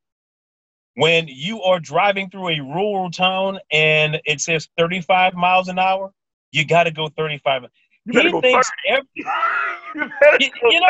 When 0.96 1.26
you 1.26 1.62
are 1.62 1.80
driving 1.80 2.30
through 2.30 2.50
a 2.50 2.60
rural 2.60 3.10
town 3.10 3.58
and 3.72 4.20
it 4.24 4.40
says 4.40 4.68
35 4.78 5.34
miles 5.34 5.68
an 5.68 5.78
hour, 5.78 6.12
you 6.52 6.64
got 6.64 6.84
to 6.84 6.92
go 6.92 7.08
35. 7.16 7.62
You 8.06 8.20
he 8.20 8.40
thinks 8.40 8.70
every, 8.88 9.08
you, 9.16 10.50
you 10.70 10.80
know, 10.80 10.86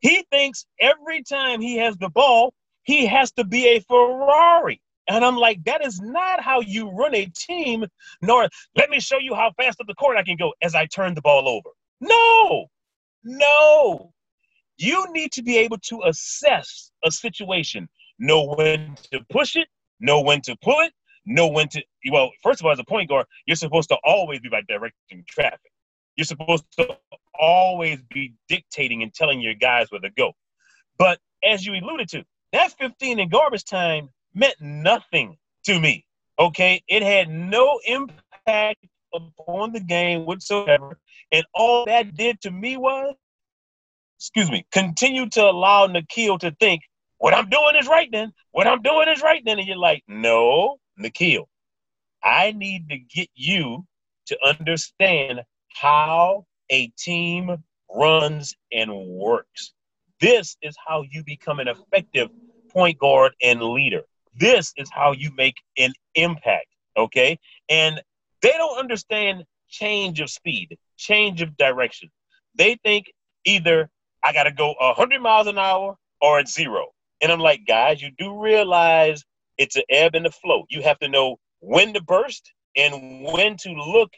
he 0.00 0.24
thinks 0.30 0.66
every 0.80 1.22
time 1.22 1.60
he 1.60 1.76
has 1.76 1.96
the 1.96 2.08
ball, 2.08 2.52
he 2.82 3.06
has 3.06 3.32
to 3.32 3.44
be 3.44 3.68
a 3.68 3.80
Ferrari. 3.80 4.80
And 5.08 5.24
I'm 5.24 5.36
like, 5.36 5.62
that 5.64 5.84
is 5.84 6.00
not 6.00 6.40
how 6.40 6.60
you 6.60 6.90
run 6.90 7.14
a 7.14 7.26
team, 7.26 7.84
nor 8.22 8.48
let 8.76 8.90
me 8.90 9.00
show 9.00 9.18
you 9.18 9.34
how 9.34 9.52
fast 9.56 9.80
up 9.80 9.86
the 9.86 9.94
court 9.94 10.16
I 10.16 10.22
can 10.22 10.36
go 10.36 10.52
as 10.62 10.74
I 10.74 10.86
turn 10.86 11.14
the 11.14 11.20
ball 11.20 11.48
over. 11.48 11.70
No, 12.00 12.66
no. 13.22 14.12
You 14.76 15.06
need 15.12 15.32
to 15.32 15.42
be 15.42 15.58
able 15.58 15.78
to 15.88 16.02
assess 16.06 16.90
a 17.04 17.10
situation, 17.10 17.88
know 18.24 18.54
when 18.56 18.96
to 19.12 19.20
push 19.30 19.56
it, 19.56 19.68
know 20.00 20.20
when 20.20 20.40
to 20.42 20.56
pull 20.62 20.80
it, 20.80 20.92
know 21.26 21.48
when 21.48 21.68
to. 21.68 21.82
Well, 22.10 22.30
first 22.42 22.60
of 22.60 22.66
all, 22.66 22.72
as 22.72 22.78
a 22.78 22.84
point 22.84 23.08
guard, 23.08 23.26
you're 23.46 23.56
supposed 23.56 23.88
to 23.90 23.98
always 24.04 24.40
be 24.40 24.48
like 24.48 24.66
directing 24.66 25.24
traffic. 25.28 25.72
You're 26.16 26.24
supposed 26.24 26.64
to 26.78 26.96
always 27.38 28.00
be 28.12 28.34
dictating 28.48 29.02
and 29.02 29.12
telling 29.12 29.40
your 29.40 29.54
guys 29.54 29.90
where 29.90 30.00
to 30.00 30.10
go. 30.10 30.32
But 30.98 31.18
as 31.42 31.66
you 31.66 31.74
alluded 31.74 32.08
to, 32.10 32.24
that 32.52 32.72
15 32.78 33.18
in 33.18 33.28
garbage 33.28 33.64
time 33.64 34.10
meant 34.34 34.54
nothing 34.60 35.36
to 35.66 35.80
me. 35.80 36.04
Okay, 36.38 36.82
it 36.88 37.02
had 37.02 37.28
no 37.28 37.80
impact 37.84 38.84
upon 39.12 39.72
the 39.72 39.80
game 39.80 40.26
whatsoever, 40.26 40.98
and 41.30 41.44
all 41.54 41.84
that 41.86 42.16
did 42.16 42.40
to 42.40 42.50
me 42.50 42.76
was, 42.76 43.14
excuse 44.18 44.50
me, 44.50 44.66
continue 44.72 45.28
to 45.30 45.42
allow 45.42 45.86
Nickeil 45.86 46.38
to 46.40 46.50
think 46.58 46.82
what 47.18 47.34
I'm 47.34 47.48
doing 47.48 47.76
is 47.76 47.86
right. 47.86 48.08
Then 48.10 48.32
what 48.52 48.66
I'm 48.66 48.82
doing 48.82 49.08
is 49.08 49.22
right. 49.22 49.42
Then 49.44 49.58
and 49.58 49.68
you're 49.68 49.76
like, 49.76 50.02
no, 50.08 50.76
Nickeil, 51.00 51.44
I 52.22 52.52
need 52.52 52.88
to 52.88 52.98
get 52.98 53.28
you 53.34 53.86
to 54.26 54.38
understand 54.44 55.42
how 55.74 56.46
a 56.70 56.88
team 56.98 57.56
runs 57.94 58.54
and 58.72 58.92
works. 58.92 59.72
This 60.20 60.56
is 60.62 60.74
how 60.86 61.04
you 61.10 61.22
become 61.24 61.60
an 61.60 61.68
effective 61.68 62.30
point 62.70 62.98
guard 62.98 63.32
and 63.42 63.62
leader. 63.62 64.02
This 64.38 64.72
is 64.76 64.90
how 64.92 65.12
you 65.12 65.30
make 65.36 65.56
an 65.76 65.92
impact. 66.14 66.66
Okay. 66.96 67.38
And 67.68 68.02
they 68.42 68.52
don't 68.52 68.78
understand 68.78 69.44
change 69.68 70.20
of 70.20 70.30
speed, 70.30 70.76
change 70.96 71.42
of 71.42 71.56
direction. 71.56 72.10
They 72.54 72.76
think 72.84 73.12
either 73.44 73.90
I 74.22 74.32
got 74.32 74.44
to 74.44 74.52
go 74.52 74.74
100 74.78 75.20
miles 75.20 75.46
an 75.46 75.58
hour 75.58 75.96
or 76.20 76.38
at 76.38 76.48
zero. 76.48 76.93
And 77.24 77.32
I'm 77.32 77.40
like, 77.40 77.62
guys, 77.66 78.02
you 78.02 78.10
do 78.18 78.38
realize 78.38 79.24
it's 79.56 79.76
an 79.76 79.84
ebb 79.88 80.14
and 80.14 80.26
a 80.26 80.30
flow. 80.30 80.66
You 80.68 80.82
have 80.82 80.98
to 80.98 81.08
know 81.08 81.38
when 81.60 81.94
to 81.94 82.02
burst 82.02 82.52
and 82.76 83.24
when 83.24 83.56
to 83.56 83.72
look 83.72 84.12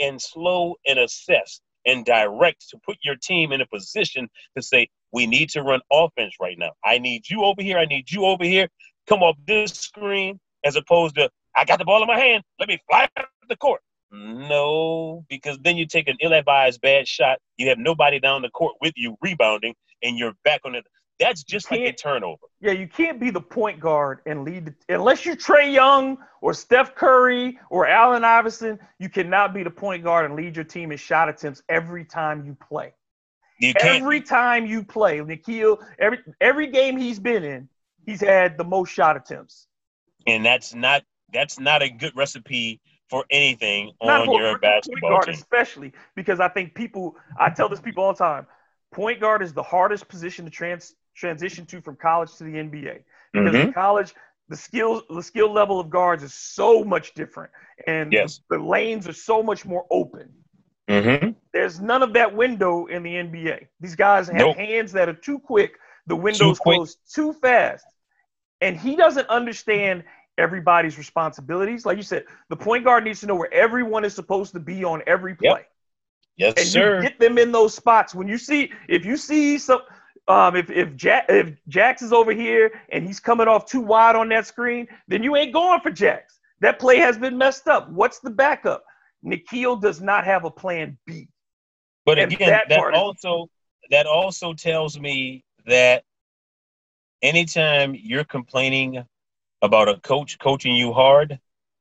and 0.00 0.20
slow 0.20 0.74
and 0.84 0.98
assess 0.98 1.60
and 1.86 2.04
direct 2.04 2.68
to 2.70 2.78
put 2.84 2.96
your 3.04 3.14
team 3.14 3.52
in 3.52 3.60
a 3.60 3.66
position 3.66 4.28
to 4.56 4.62
say, 4.62 4.88
we 5.12 5.24
need 5.24 5.50
to 5.50 5.62
run 5.62 5.82
offense 5.92 6.34
right 6.40 6.58
now. 6.58 6.72
I 6.84 6.98
need 6.98 7.30
you 7.30 7.44
over 7.44 7.62
here. 7.62 7.78
I 7.78 7.84
need 7.84 8.10
you 8.10 8.24
over 8.24 8.42
here. 8.42 8.68
Come 9.06 9.22
off 9.22 9.36
this 9.46 9.70
screen 9.70 10.40
as 10.64 10.74
opposed 10.74 11.14
to, 11.14 11.30
I 11.54 11.64
got 11.64 11.78
the 11.78 11.84
ball 11.84 12.02
in 12.02 12.08
my 12.08 12.18
hand. 12.18 12.42
Let 12.58 12.68
me 12.68 12.80
fly 12.88 13.08
the 13.48 13.56
court. 13.56 13.82
No, 14.10 15.24
because 15.28 15.58
then 15.62 15.76
you 15.76 15.86
take 15.86 16.08
an 16.08 16.16
ill-advised 16.20 16.80
bad 16.80 17.06
shot. 17.06 17.38
You 17.56 17.68
have 17.68 17.78
nobody 17.78 18.18
down 18.18 18.42
the 18.42 18.50
court 18.50 18.74
with 18.80 18.94
you 18.96 19.16
rebounding, 19.22 19.74
and 20.02 20.18
you're 20.18 20.34
back 20.44 20.62
on 20.64 20.74
it. 20.74 20.84
That's 21.22 21.42
just 21.42 21.70
like 21.70 21.80
a 21.80 21.92
turnover. 21.92 22.42
Yeah, 22.60 22.72
you 22.72 22.86
can't 22.86 23.20
be 23.20 23.30
the 23.30 23.40
point 23.40 23.80
guard 23.80 24.20
and 24.26 24.44
lead 24.44 24.74
unless 24.88 25.24
you're 25.24 25.36
Trae 25.36 25.72
Young 25.72 26.18
or 26.40 26.54
Steph 26.54 26.94
Curry 26.94 27.58
or 27.70 27.86
Allen 27.86 28.24
Iverson. 28.24 28.78
You 28.98 29.08
cannot 29.08 29.54
be 29.54 29.62
the 29.62 29.70
point 29.70 30.04
guard 30.04 30.26
and 30.26 30.36
lead 30.36 30.56
your 30.56 30.64
team 30.64 30.92
in 30.92 30.98
shot 30.98 31.28
attempts 31.28 31.62
every 31.68 32.04
time 32.04 32.44
you 32.44 32.56
play. 32.68 32.92
You 33.58 33.74
every 33.80 34.20
time 34.20 34.66
you 34.66 34.82
play, 34.82 35.18
Nickeil, 35.18 35.78
every 35.98 36.18
every 36.40 36.66
game 36.66 36.96
he's 36.96 37.20
been 37.20 37.44
in, 37.44 37.68
he's 38.04 38.20
had 38.20 38.58
the 38.58 38.64
most 38.64 38.90
shot 38.90 39.16
attempts. 39.16 39.66
And 40.26 40.44
that's 40.44 40.74
not 40.74 41.04
that's 41.32 41.60
not 41.60 41.82
a 41.82 41.88
good 41.88 42.16
recipe 42.16 42.80
for 43.08 43.24
anything 43.30 43.92
not 44.02 44.22
on 44.22 44.26
for 44.26 44.40
your 44.40 44.58
basketball 44.58 45.10
guard, 45.10 45.26
team. 45.26 45.34
Especially 45.34 45.92
because 46.16 46.40
I 46.40 46.48
think 46.48 46.74
people 46.74 47.16
I 47.38 47.50
tell 47.50 47.68
this 47.68 47.80
people 47.80 48.04
all 48.04 48.12
the 48.12 48.18
time, 48.18 48.46
point 48.92 49.20
guard 49.20 49.42
is 49.42 49.52
the 49.52 49.62
hardest 49.62 50.08
position 50.08 50.44
to 50.44 50.50
trans 50.50 50.94
transition 51.16 51.66
to 51.66 51.80
from 51.80 51.96
college 51.96 52.34
to 52.36 52.44
the 52.44 52.52
NBA 52.52 53.02
because 53.32 53.52
mm-hmm. 53.54 53.68
in 53.68 53.72
college 53.72 54.14
the 54.48 54.56
skill 54.56 55.02
the 55.10 55.22
skill 55.22 55.52
level 55.52 55.80
of 55.80 55.90
guards 55.90 56.22
is 56.22 56.34
so 56.34 56.84
much 56.84 57.14
different 57.14 57.50
and 57.86 58.12
yes. 58.12 58.40
the, 58.48 58.58
the 58.58 58.64
lanes 58.64 59.08
are 59.08 59.12
so 59.12 59.42
much 59.42 59.64
more 59.64 59.86
open. 59.90 60.28
Mm-hmm. 60.88 61.30
There's 61.52 61.80
none 61.80 62.02
of 62.02 62.12
that 62.14 62.34
window 62.34 62.86
in 62.86 63.02
the 63.02 63.14
NBA. 63.14 63.66
These 63.80 63.94
guys 63.94 64.28
have 64.28 64.36
nope. 64.36 64.56
hands 64.56 64.92
that 64.92 65.08
are 65.08 65.14
too 65.14 65.38
quick. 65.38 65.78
The 66.06 66.16
windows 66.16 66.58
too 66.58 66.62
close 66.62 66.96
too 67.14 67.32
fast, 67.32 67.86
and 68.60 68.76
he 68.76 68.96
doesn't 68.96 69.28
understand 69.28 70.02
everybody's 70.36 70.98
responsibilities. 70.98 71.86
Like 71.86 71.96
you 71.96 72.02
said, 72.02 72.24
the 72.48 72.56
point 72.56 72.84
guard 72.84 73.04
needs 73.04 73.20
to 73.20 73.26
know 73.26 73.36
where 73.36 73.52
everyone 73.54 74.04
is 74.04 74.14
supposed 74.14 74.52
to 74.54 74.60
be 74.60 74.84
on 74.84 75.02
every 75.06 75.36
play. 75.36 75.48
Yep. 75.50 75.71
Yes, 76.36 76.54
and 76.56 76.66
sir. 76.66 76.96
You 76.96 77.02
get 77.02 77.18
them 77.20 77.38
in 77.38 77.52
those 77.52 77.74
spots. 77.74 78.14
When 78.14 78.26
you 78.28 78.38
see, 78.38 78.72
if 78.88 79.04
you 79.04 79.16
see 79.16 79.58
some, 79.58 79.80
um, 80.28 80.56
if 80.56 80.70
if 80.70 80.94
Jack 80.96 81.26
if 81.28 81.54
Jax 81.68 82.02
is 82.02 82.12
over 82.12 82.32
here 82.32 82.80
and 82.90 83.06
he's 83.06 83.20
coming 83.20 83.48
off 83.48 83.66
too 83.66 83.80
wide 83.80 84.16
on 84.16 84.28
that 84.30 84.46
screen, 84.46 84.86
then 85.08 85.22
you 85.22 85.36
ain't 85.36 85.52
going 85.52 85.80
for 85.80 85.90
Jax. 85.90 86.38
That 86.60 86.78
play 86.78 86.98
has 86.98 87.18
been 87.18 87.36
messed 87.36 87.68
up. 87.68 87.90
What's 87.90 88.20
the 88.20 88.30
backup? 88.30 88.84
Nickeil 89.24 89.80
does 89.80 90.00
not 90.00 90.24
have 90.24 90.44
a 90.44 90.50
plan 90.50 90.96
B. 91.06 91.28
But 92.04 92.18
and 92.18 92.32
again, 92.32 92.50
that, 92.50 92.68
that 92.68 92.94
also 92.94 93.44
is- 93.44 93.48
that 93.90 94.06
also 94.06 94.54
tells 94.54 94.98
me 94.98 95.44
that 95.66 96.04
anytime 97.20 97.94
you're 97.94 98.24
complaining 98.24 99.04
about 99.60 99.88
a 99.88 99.98
coach 100.00 100.38
coaching 100.38 100.74
you 100.74 100.92
hard, 100.92 101.38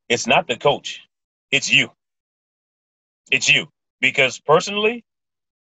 it's 0.09 0.27
not 0.27 0.47
the 0.47 0.57
coach, 0.57 1.01
it's 1.51 1.71
you. 1.71 1.89
It's 3.31 3.49
you. 3.49 3.67
Because 4.01 4.39
personally, 4.39 5.05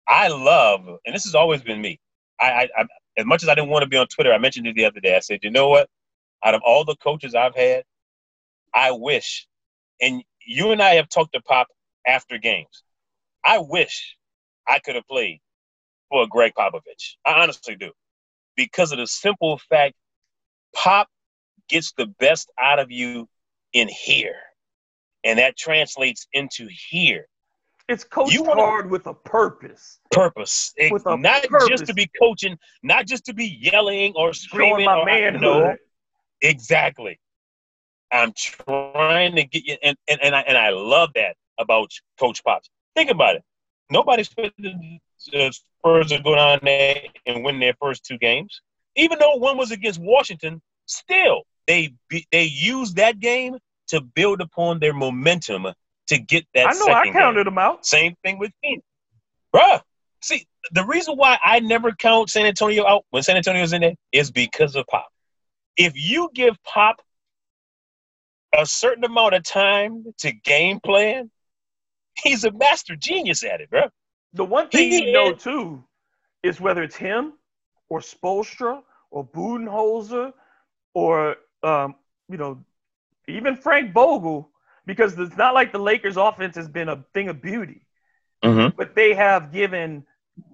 I 0.07 0.27
love, 0.29 0.87
and 1.05 1.15
this 1.15 1.25
has 1.25 1.35
always 1.35 1.61
been 1.61 1.81
me. 1.81 1.99
I, 2.39 2.45
I, 2.51 2.69
I, 2.77 2.85
as 3.17 3.25
much 3.25 3.43
as 3.43 3.49
I 3.49 3.55
didn't 3.55 3.69
want 3.69 3.83
to 3.83 3.89
be 3.89 3.97
on 3.97 4.07
Twitter, 4.07 4.31
I 4.31 4.37
mentioned 4.37 4.67
it 4.67 4.75
the 4.75 4.85
other 4.85 4.99
day. 4.99 5.15
I 5.15 5.19
said, 5.19 5.39
you 5.43 5.51
know 5.51 5.67
what? 5.67 5.89
Out 6.43 6.55
of 6.55 6.61
all 6.65 6.85
the 6.85 6.95
coaches 6.95 7.35
I've 7.35 7.55
had, 7.55 7.83
I 8.73 8.91
wish, 8.91 9.47
and 9.99 10.23
you 10.45 10.71
and 10.71 10.81
I 10.81 10.95
have 10.95 11.09
talked 11.09 11.33
to 11.33 11.41
Pop 11.41 11.67
after 12.07 12.37
games. 12.37 12.83
I 13.43 13.59
wish 13.59 14.15
I 14.67 14.79
could 14.79 14.95
have 14.95 15.07
played 15.07 15.39
for 16.09 16.27
Gregg 16.27 16.53
Popovich. 16.57 17.15
I 17.25 17.33
honestly 17.41 17.75
do, 17.75 17.91
because 18.55 18.91
of 18.91 18.99
the 18.99 19.07
simple 19.07 19.59
fact, 19.69 19.95
Pop 20.73 21.07
gets 21.67 21.93
the 21.93 22.07
best 22.19 22.51
out 22.59 22.79
of 22.79 22.91
you 22.91 23.27
in 23.73 23.87
here, 23.87 24.39
and 25.23 25.39
that 25.39 25.57
translates 25.57 26.27
into 26.31 26.69
here. 26.89 27.27
It's 27.89 28.03
coached 28.03 28.33
you 28.33 28.43
wanna, 28.43 28.61
hard 28.61 28.91
with 28.91 29.07
a 29.07 29.15
purpose. 29.15 29.99
Purpose. 30.11 30.73
With 30.91 31.07
a 31.07 31.17
not 31.17 31.43
purpose. 31.43 31.69
just 31.69 31.85
to 31.87 31.95
be 31.95 32.07
coaching, 32.21 32.55
not 32.83 33.07
just 33.07 33.25
to 33.25 33.33
be 33.33 33.57
yelling 33.59 34.13
or 34.15 34.31
screaming. 34.31 34.85
Showing 34.85 34.85
my 34.85 35.05
manhood. 35.05 35.41
No, 35.41 35.75
exactly. 36.39 37.19
I'm 38.11 38.31
trying 38.37 39.35
to 39.37 39.43
get 39.43 39.65
you, 39.65 39.77
and, 39.81 39.97
and, 40.07 40.19
and, 40.21 40.35
I, 40.35 40.41
and 40.41 40.55
I 40.55 40.69
love 40.69 41.09
that 41.15 41.35
about 41.57 41.89
Coach 42.19 42.43
Pops. 42.43 42.69
Think 42.95 43.09
about 43.09 43.37
it. 43.37 43.43
Nobody 43.89 44.21
expected 44.21 44.75
the 45.31 45.51
Spurs 45.51 46.09
to 46.09 46.21
go 46.21 46.35
down 46.35 46.59
there 46.61 47.01
and 47.25 47.43
win 47.43 47.59
their 47.59 47.73
first 47.81 48.05
two 48.05 48.19
games. 48.19 48.61
Even 48.95 49.17
though 49.17 49.35
one 49.35 49.57
was 49.57 49.71
against 49.71 49.99
Washington, 49.99 50.61
still 50.85 51.41
they 51.65 51.93
they 52.31 52.43
used 52.43 52.97
that 52.97 53.19
game 53.19 53.57
to 53.87 54.01
build 54.01 54.41
upon 54.41 54.79
their 54.79 54.93
momentum 54.93 55.67
to 56.09 56.19
get 56.19 56.45
that. 56.53 56.67
I 56.67 56.73
know 56.73 56.93
I 56.93 57.09
counted 57.11 57.39
game. 57.39 57.45
them 57.45 57.57
out. 57.57 57.85
Same 57.85 58.15
thing 58.23 58.37
with 58.37 58.51
me, 58.63 58.81
bruh. 59.55 59.81
See, 60.21 60.47
the 60.71 60.83
reason 60.85 61.15
why 61.15 61.37
I 61.43 61.59
never 61.59 61.91
count 61.91 62.29
San 62.29 62.45
Antonio 62.45 62.85
out 62.85 63.05
when 63.11 63.23
San 63.23 63.37
Antonio's 63.37 63.73
in 63.73 63.81
there 63.81 63.95
is 64.11 64.31
because 64.31 64.75
of 64.75 64.85
Pop. 64.87 65.07
If 65.77 65.93
you 65.95 66.29
give 66.33 66.61
Pop 66.63 67.01
a 68.57 68.65
certain 68.65 69.03
amount 69.05 69.35
of 69.35 69.43
time 69.43 70.03
to 70.17 70.31
game 70.31 70.79
plan, 70.83 71.31
he's 72.21 72.43
a 72.43 72.51
master 72.51 72.95
genius 72.95 73.43
at 73.43 73.61
it, 73.61 73.69
bro. 73.69 73.83
The 74.33 74.45
one 74.45 74.69
thing 74.69 74.91
he 74.91 75.07
you 75.07 75.13
know 75.13 75.31
too 75.33 75.83
is 76.43 76.59
whether 76.59 76.83
it's 76.83 76.95
him 76.95 77.33
or 77.89 77.99
Spoelstra 77.99 78.81
or 79.11 79.25
Budenholzer 79.25 80.33
or 80.93 81.37
um, 81.63 81.95
you 82.29 82.37
know 82.37 82.63
even 83.27 83.55
Frank 83.55 83.93
Vogel, 83.93 84.49
because 84.89 85.17
it's 85.19 85.37
not 85.37 85.53
like 85.53 85.71
the 85.71 85.77
Lakers' 85.77 86.17
offense 86.17 86.55
has 86.55 86.67
been 86.67 86.89
a 86.89 87.03
thing 87.13 87.29
of 87.29 87.41
beauty, 87.41 87.81
Mm-hmm. 88.43 88.75
but 88.75 88.95
they 88.95 89.13
have 89.13 89.51
given 89.51 90.03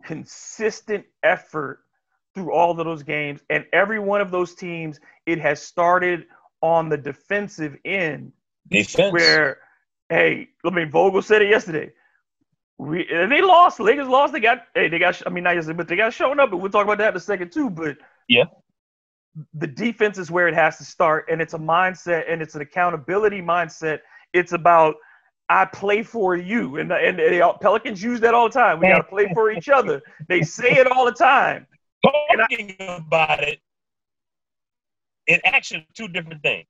consistent 0.04 1.06
effort 1.24 1.80
through 2.34 2.52
all 2.52 2.72
of 2.72 2.78
those 2.78 3.04
games, 3.04 3.40
and 3.50 3.66
every 3.72 4.00
one 4.00 4.20
of 4.22 4.32
those 4.32 4.54
teams, 4.56 5.00
it 5.26 5.40
has 5.40 5.62
started 5.62 6.26
on 6.62 6.90
the 6.90 6.98
defensive 6.98 7.78
end 7.86 8.34
Defense. 8.70 9.14
where, 9.14 9.60
hey, 10.10 10.50
I 10.66 10.70
mean, 10.72 10.90
Vogel 10.92 11.22
said 11.22 11.42
it 11.42 11.50
yesterday. 11.50 11.94
We 12.78 13.08
and 13.10 13.32
they 13.32 13.42
lost. 13.42 13.80
Lakers 13.80 14.08
lost. 14.10 14.34
They 14.34 14.42
got 14.42 14.64
hey, 14.74 14.90
they 14.90 15.00
got. 15.00 15.22
I 15.26 15.30
mean, 15.30 15.46
not 15.46 15.56
yesterday, 15.56 15.78
but 15.78 15.88
they 15.88 15.96
got 15.96 16.12
shown 16.14 16.42
up. 16.42 16.52
And 16.52 16.62
we'll 16.62 16.72
talk 16.72 16.84
about 16.84 16.98
that 16.98 17.12
in 17.14 17.16
a 17.16 17.22
second 17.22 17.52
too. 17.54 17.70
But 17.70 17.98
Yeah. 18.28 18.46
the 19.54 19.68
defense 19.68 20.18
is 20.18 20.30
where 20.30 20.48
it 20.50 20.56
has 20.56 20.78
to 20.80 20.84
start, 20.84 21.28
and 21.32 21.42
it's 21.42 21.54
a 21.54 21.58
mindset, 21.60 22.26
and 22.28 22.42
it's 22.42 22.56
an 22.56 22.62
accountability 22.62 23.42
mindset. 23.42 24.00
It's 24.36 24.52
about 24.52 24.96
I 25.48 25.66
play 25.66 26.04
for 26.04 26.36
you, 26.36 26.78
and 26.78 26.92
and, 26.92 27.18
they, 27.18 27.42
Pelicans 27.62 28.04
use 28.04 28.20
that 28.20 28.34
all 28.34 28.50
the 28.50 28.54
time. 28.54 28.80
We 28.80 28.88
got 28.88 28.98
to 28.98 29.04
play 29.04 29.32
for 29.34 29.50
each 29.52 29.70
other. 29.70 30.02
They 30.28 30.42
say 30.42 30.74
it 30.74 30.88
all 30.92 31.06
the 31.06 31.12
time. 31.12 31.68
And 32.30 32.42
I- 32.42 32.48
Talking 32.48 32.76
about 32.80 33.44
it, 33.44 33.60
in 35.28 35.40
action, 35.46 35.86
two 35.94 36.08
different 36.08 36.42
things. 36.42 36.68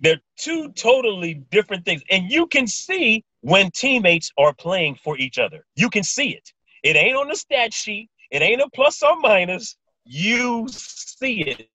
They're 0.00 0.20
two 0.36 0.72
totally 0.72 1.34
different 1.50 1.84
things. 1.84 2.02
And 2.10 2.30
you 2.30 2.46
can 2.46 2.66
see 2.66 3.24
when 3.42 3.70
teammates 3.70 4.32
are 4.38 4.54
playing 4.54 4.96
for 5.04 5.16
each 5.18 5.38
other. 5.38 5.64
You 5.76 5.90
can 5.90 6.02
see 6.02 6.30
it. 6.30 6.52
It 6.82 6.96
ain't 6.96 7.16
on 7.16 7.28
the 7.28 7.36
stat 7.36 7.72
sheet, 7.72 8.08
it 8.30 8.42
ain't 8.42 8.62
a 8.62 8.68
plus 8.74 9.02
or 9.02 9.18
minus. 9.20 9.76
You 10.04 10.66
see 10.68 11.42
it. 11.42 11.68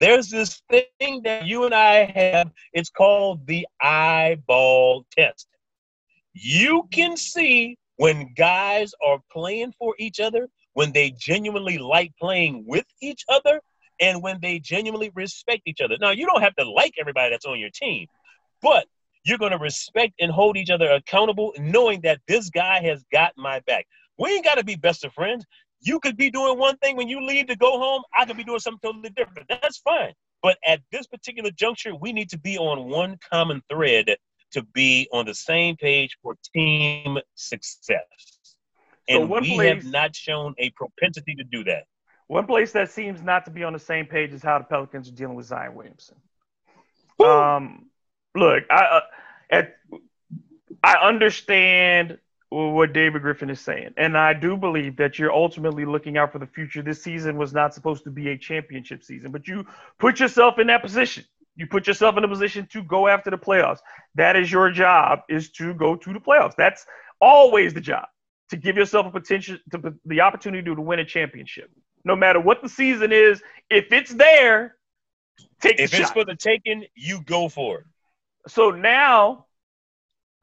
There's 0.00 0.30
this 0.30 0.62
thing 0.70 1.22
that 1.24 1.46
you 1.46 1.64
and 1.64 1.74
I 1.74 2.10
have. 2.14 2.50
It's 2.72 2.90
called 2.90 3.46
the 3.46 3.66
eyeball 3.82 5.04
test. 5.16 5.46
You 6.32 6.88
can 6.90 7.16
see 7.16 7.76
when 7.96 8.32
guys 8.34 8.92
are 9.06 9.18
playing 9.30 9.74
for 9.78 9.94
each 9.98 10.20
other, 10.20 10.48
when 10.72 10.92
they 10.92 11.10
genuinely 11.18 11.76
like 11.76 12.12
playing 12.18 12.64
with 12.66 12.86
each 13.02 13.24
other, 13.28 13.60
and 14.00 14.22
when 14.22 14.38
they 14.40 14.58
genuinely 14.58 15.10
respect 15.14 15.62
each 15.66 15.82
other. 15.82 15.96
Now, 16.00 16.10
you 16.10 16.26
don't 16.26 16.40
have 16.40 16.56
to 16.56 16.70
like 16.70 16.94
everybody 16.98 17.30
that's 17.30 17.44
on 17.44 17.58
your 17.58 17.70
team, 17.70 18.06
but 18.62 18.86
you're 19.24 19.36
going 19.36 19.52
to 19.52 19.58
respect 19.58 20.14
and 20.18 20.32
hold 20.32 20.56
each 20.56 20.70
other 20.70 20.90
accountable, 20.92 21.52
knowing 21.58 22.00
that 22.02 22.20
this 22.26 22.48
guy 22.48 22.80
has 22.82 23.04
got 23.12 23.32
my 23.36 23.60
back. 23.66 23.86
We 24.18 24.30
ain't 24.30 24.44
got 24.44 24.56
to 24.56 24.64
be 24.64 24.76
best 24.76 25.04
of 25.04 25.12
friends. 25.12 25.44
You 25.82 25.98
could 26.00 26.16
be 26.16 26.30
doing 26.30 26.58
one 26.58 26.76
thing 26.78 26.96
when 26.96 27.08
you 27.08 27.24
leave 27.24 27.46
to 27.46 27.56
go 27.56 27.78
home. 27.78 28.02
I 28.16 28.24
could 28.24 28.36
be 28.36 28.44
doing 28.44 28.58
something 28.60 28.80
totally 28.92 29.10
different. 29.10 29.48
That's 29.48 29.78
fine. 29.78 30.12
But 30.42 30.58
at 30.66 30.80
this 30.92 31.06
particular 31.06 31.50
juncture, 31.50 31.94
we 31.94 32.12
need 32.12 32.30
to 32.30 32.38
be 32.38 32.58
on 32.58 32.88
one 32.90 33.18
common 33.30 33.62
thread 33.70 34.14
to 34.52 34.62
be 34.62 35.08
on 35.12 35.26
the 35.26 35.34
same 35.34 35.76
page 35.76 36.16
for 36.22 36.34
team 36.54 37.18
success. 37.34 38.04
So 39.08 39.20
And 39.20 39.28
one 39.28 39.42
we 39.42 39.50
place- 39.56 39.68
have 39.68 39.84
not 39.84 40.14
shown 40.14 40.54
a 40.58 40.70
propensity 40.70 41.34
to 41.36 41.44
do 41.44 41.64
that. 41.64 41.84
One 42.26 42.46
place 42.46 42.72
that 42.72 42.90
seems 42.90 43.22
not 43.22 43.44
to 43.46 43.50
be 43.50 43.64
on 43.64 43.72
the 43.72 43.78
same 43.78 44.06
page 44.06 44.32
is 44.32 44.42
how 44.42 44.58
the 44.58 44.64
Pelicans 44.64 45.08
are 45.08 45.12
dealing 45.12 45.34
with 45.34 45.46
Zion 45.46 45.74
Williamson. 45.74 46.16
Woo! 47.18 47.26
Um, 47.26 47.90
look, 48.34 48.64
I 48.70 48.82
uh, 48.84 49.00
at, 49.50 49.76
I 50.82 50.94
understand 51.08 52.18
what 52.50 52.92
David 52.92 53.22
Griffin 53.22 53.48
is 53.48 53.60
saying, 53.60 53.94
and 53.96 54.18
I 54.18 54.32
do 54.32 54.56
believe 54.56 54.96
that 54.96 55.18
you're 55.18 55.32
ultimately 55.32 55.84
looking 55.84 56.18
out 56.18 56.32
for 56.32 56.40
the 56.40 56.46
future. 56.46 56.82
This 56.82 57.02
season 57.02 57.36
was 57.36 57.52
not 57.52 57.74
supposed 57.74 58.02
to 58.04 58.10
be 58.10 58.30
a 58.30 58.36
championship 58.36 59.04
season, 59.04 59.30
but 59.30 59.46
you 59.46 59.64
put 59.98 60.18
yourself 60.18 60.58
in 60.58 60.66
that 60.66 60.82
position. 60.82 61.24
You 61.54 61.66
put 61.66 61.86
yourself 61.86 62.16
in 62.16 62.24
a 62.24 62.28
position 62.28 62.66
to 62.72 62.82
go 62.82 63.06
after 63.06 63.30
the 63.30 63.38
playoffs. 63.38 63.78
That 64.16 64.34
is 64.34 64.50
your 64.50 64.70
job, 64.70 65.20
is 65.28 65.50
to 65.52 65.74
go 65.74 65.94
to 65.94 66.12
the 66.12 66.18
playoffs. 66.18 66.54
That's 66.56 66.86
always 67.20 67.72
the 67.72 67.80
job 67.80 68.06
to 68.48 68.56
give 68.56 68.76
yourself 68.76 69.06
a 69.06 69.10
potential 69.10 69.56
to 69.70 69.94
the 70.04 70.20
opportunity 70.20 70.74
to 70.74 70.80
win 70.80 70.98
a 70.98 71.04
championship. 71.04 71.70
No 72.04 72.16
matter 72.16 72.40
what 72.40 72.62
the 72.62 72.68
season 72.68 73.12
is, 73.12 73.42
if 73.68 73.92
it's 73.92 74.12
there, 74.12 74.76
take 75.60 75.74
it. 75.74 75.80
If 75.80 75.90
the 75.90 75.98
it's 75.98 76.06
shot. 76.06 76.14
for 76.14 76.24
the 76.24 76.34
taking, 76.34 76.86
you 76.94 77.22
go 77.22 77.48
for 77.48 77.80
it. 77.80 77.84
So 78.48 78.70
now 78.70 79.46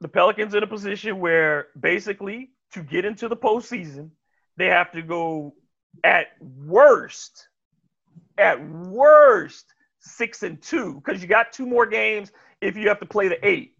the 0.00 0.08
Pelicans 0.08 0.54
in 0.54 0.62
a 0.62 0.66
position 0.66 1.18
where 1.18 1.68
basically 1.78 2.50
to 2.72 2.82
get 2.82 3.04
into 3.04 3.28
the 3.28 3.36
postseason, 3.36 4.10
they 4.56 4.66
have 4.66 4.92
to 4.92 5.02
go 5.02 5.54
at 6.04 6.28
worst, 6.40 7.48
at 8.36 8.64
worst, 8.68 9.66
six 10.00 10.42
and 10.42 10.60
two, 10.62 11.00
because 11.04 11.20
you 11.22 11.28
got 11.28 11.52
two 11.52 11.66
more 11.66 11.86
games 11.86 12.30
if 12.60 12.76
you 12.76 12.88
have 12.88 13.00
to 13.00 13.06
play 13.06 13.28
the 13.28 13.46
eight. 13.46 13.74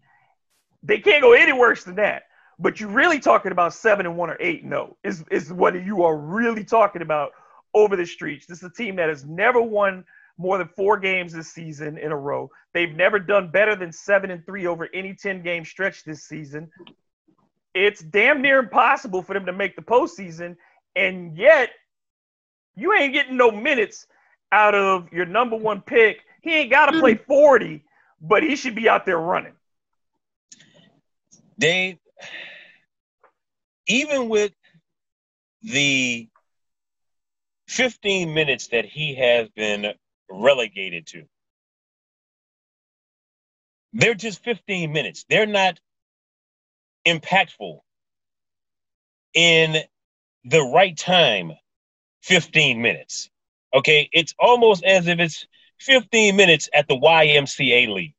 They 0.83 0.99
can't 0.99 1.21
go 1.21 1.33
any 1.33 1.53
worse 1.53 1.83
than 1.83 1.95
that. 1.95 2.23
But 2.57 2.79
you're 2.79 2.89
really 2.89 3.19
talking 3.19 3.53
about 3.53 3.73
seven 3.73 4.05
and 4.05 4.17
one 4.17 4.29
or 4.29 4.37
eight. 4.39 4.65
No, 4.65 4.97
is 5.03 5.23
is 5.31 5.51
what 5.53 5.81
you 5.81 6.03
are 6.03 6.17
really 6.17 6.65
talking 6.65 7.01
about 7.01 7.31
over 7.73 7.95
the 7.95 8.05
streets. 8.05 8.45
This 8.45 8.57
is 8.57 8.65
a 8.65 8.69
team 8.69 8.97
that 8.97 9.07
has 9.07 9.23
never 9.25 9.61
won 9.61 10.03
more 10.39 10.57
than 10.57 10.69
four 10.69 10.97
games 10.97 11.33
this 11.33 11.51
season 11.51 11.97
in 11.97 12.13
a 12.13 12.17
row. 12.17 12.49
They've 12.73 12.95
never 12.95 13.19
done 13.19 13.51
better 13.51 13.75
than 13.75 13.91
seven 13.91 14.31
and 14.31 14.43
three 14.45 14.65
over 14.65 14.87
any 14.93 15.13
10 15.13 15.43
game 15.43 15.65
stretch 15.65 16.05
this 16.05 16.23
season. 16.23 16.71
It's 17.75 18.01
damn 18.01 18.41
near 18.41 18.59
impossible 18.59 19.21
for 19.21 19.33
them 19.33 19.45
to 19.45 19.53
make 19.53 19.75
the 19.75 19.81
postseason. 19.81 20.55
And 20.95 21.37
yet, 21.37 21.71
you 22.75 22.93
ain't 22.93 23.13
getting 23.13 23.35
no 23.35 23.51
minutes 23.51 24.07
out 24.53 24.73
of 24.73 25.11
your 25.11 25.25
number 25.25 25.57
one 25.57 25.81
pick. 25.81 26.21
He 26.41 26.55
ain't 26.55 26.71
got 26.71 26.87
to 26.87 26.99
play 26.99 27.15
mm. 27.15 27.25
40, 27.25 27.83
but 28.21 28.41
he 28.41 28.55
should 28.55 28.75
be 28.75 28.87
out 28.87 29.05
there 29.05 29.19
running. 29.19 29.53
Dave, 31.59 31.97
even 33.87 34.29
with 34.29 34.53
the 35.63 36.29
15 37.67 38.33
minutes 38.33 38.67
that 38.67 38.85
he 38.85 39.15
has 39.15 39.49
been 39.49 39.93
relegated 40.29 41.07
to, 41.07 41.23
they're 43.93 44.13
just 44.13 44.43
15 44.43 44.91
minutes. 44.91 45.25
They're 45.29 45.45
not 45.45 45.79
impactful 47.07 47.79
in 49.33 49.77
the 50.45 50.61
right 50.61 50.97
time 50.97 51.51
15 52.23 52.81
minutes. 52.81 53.29
Okay, 53.73 54.09
it's 54.11 54.33
almost 54.39 54.83
as 54.83 55.07
if 55.07 55.19
it's 55.19 55.45
15 55.79 56.35
minutes 56.35 56.69
at 56.73 56.87
the 56.87 56.95
YMCA 56.95 57.93
league. 57.93 58.15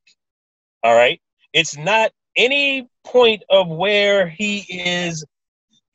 All 0.83 0.95
right, 0.95 1.21
it's 1.53 1.77
not 1.77 2.13
any 2.37 2.89
point 3.05 3.43
of 3.51 3.69
where 3.69 4.29
he 4.29 4.59
is, 4.61 5.25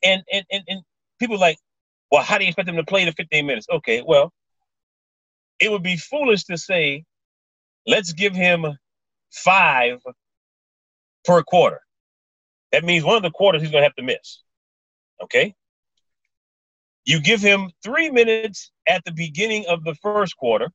and 0.04 0.22
and 0.32 0.44
and, 0.52 0.62
and 0.68 0.82
people 1.18 1.38
like, 1.38 1.58
well, 2.10 2.22
how 2.22 2.38
do 2.38 2.44
you 2.44 2.48
expect 2.48 2.68
him 2.68 2.76
to 2.76 2.84
play 2.84 3.04
the 3.04 3.12
15 3.12 3.46
minutes? 3.46 3.66
Okay, 3.70 4.02
well, 4.06 4.32
it 5.60 5.70
would 5.70 5.82
be 5.82 5.96
foolish 5.96 6.44
to 6.44 6.58
say, 6.58 7.04
let's 7.86 8.12
give 8.12 8.34
him 8.34 8.66
five 9.32 9.98
per 11.24 11.42
quarter. 11.42 11.80
That 12.72 12.84
means 12.84 13.04
one 13.04 13.16
of 13.16 13.22
the 13.22 13.30
quarters 13.30 13.62
he's 13.62 13.70
going 13.70 13.82
to 13.82 13.86
have 13.86 13.94
to 13.96 14.02
miss. 14.02 14.42
Okay? 15.22 15.54
You 17.04 17.20
give 17.20 17.40
him 17.40 17.70
three 17.84 18.10
minutes 18.10 18.70
at 18.88 19.04
the 19.04 19.12
beginning 19.12 19.64
of 19.68 19.84
the 19.84 19.94
first 20.02 20.36
quarter. 20.36 20.70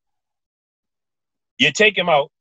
You 1.58 1.72
take 1.72 1.98
him 1.98 2.10
out 2.10 2.32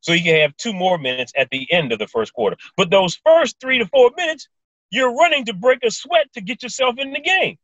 so 0.00 0.12
he 0.12 0.22
can 0.22 0.36
have 0.40 0.56
two 0.56 0.72
more 0.72 0.98
minutes 0.98 1.32
at 1.36 1.48
the 1.50 1.66
end 1.72 1.92
of 1.92 1.98
the 1.98 2.06
first 2.06 2.32
quarter. 2.32 2.56
But 2.76 2.90
those 2.90 3.18
first 3.24 3.56
three 3.60 3.78
to 3.78 3.86
four 3.86 4.10
minutes, 4.16 4.48
you're 4.90 5.14
running 5.14 5.46
to 5.46 5.54
break 5.54 5.80
a 5.82 5.90
sweat 5.90 6.26
to 6.34 6.40
get 6.40 6.62
yourself 6.62 6.96
in 6.98 7.12
the 7.12 7.20
game. 7.20 7.56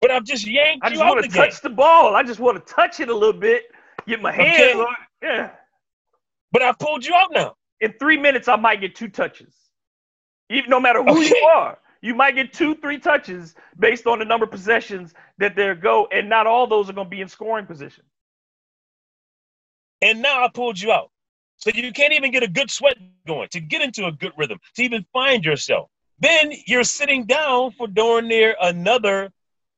But 0.00 0.10
I've 0.10 0.24
just 0.24 0.46
yanked 0.46 0.84
I 0.84 0.88
you 0.88 0.94
just 0.94 1.02
out 1.02 1.08
want 1.08 1.22
the 1.22 1.28
to 1.28 1.34
game. 1.34 1.42
touch 1.44 1.60
the 1.60 1.70
ball. 1.70 2.14
I 2.14 2.22
just 2.22 2.38
want 2.40 2.64
to 2.64 2.72
touch 2.72 3.00
it 3.00 3.08
a 3.08 3.14
little 3.14 3.38
bit, 3.38 3.64
get 4.08 4.20
my 4.20 4.32
hands 4.32 4.74
Okay. 4.74 4.80
on. 4.80 4.96
Yeah. 5.22 5.50
But 6.50 6.62
I 6.62 6.72
pulled 6.72 7.04
you 7.04 7.14
out 7.14 7.30
now. 7.32 7.54
in 7.80 7.92
three 8.00 8.16
minutes, 8.16 8.48
I 8.48 8.56
might 8.56 8.80
get 8.80 8.96
two 8.96 9.08
touches. 9.08 9.54
Even 10.50 10.70
no 10.70 10.80
matter 10.80 11.02
who 11.02 11.20
you 11.20 11.36
are, 11.46 11.78
you 12.00 12.14
might 12.14 12.34
get 12.34 12.52
two, 12.52 12.74
three 12.76 12.98
touches 12.98 13.54
based 13.78 14.06
on 14.06 14.18
the 14.18 14.24
number 14.24 14.44
of 14.44 14.50
possessions 14.50 15.14
that 15.38 15.54
there 15.54 15.74
go, 15.74 16.08
and 16.10 16.28
not 16.28 16.46
all 16.46 16.66
those 16.66 16.88
are 16.88 16.92
going 16.92 17.06
to 17.06 17.10
be 17.10 17.20
in 17.20 17.28
scoring 17.28 17.66
position. 17.66 18.04
And 20.00 20.22
now 20.22 20.44
I 20.44 20.48
pulled 20.52 20.80
you 20.80 20.90
out. 20.92 21.10
So 21.56 21.70
you 21.74 21.92
can't 21.92 22.12
even 22.12 22.30
get 22.30 22.42
a 22.44 22.48
good 22.48 22.70
sweat 22.70 22.96
going 23.26 23.48
to 23.50 23.60
get 23.60 23.82
into 23.82 24.06
a 24.06 24.12
good 24.12 24.32
rhythm, 24.36 24.58
to 24.76 24.82
even 24.82 25.04
find 25.12 25.44
yourself. 25.44 25.90
Then 26.20 26.52
you're 26.66 26.84
sitting 26.84 27.26
down 27.26 27.72
for 27.72 27.86
darn 27.88 28.28
near 28.28 28.56
another 28.60 29.30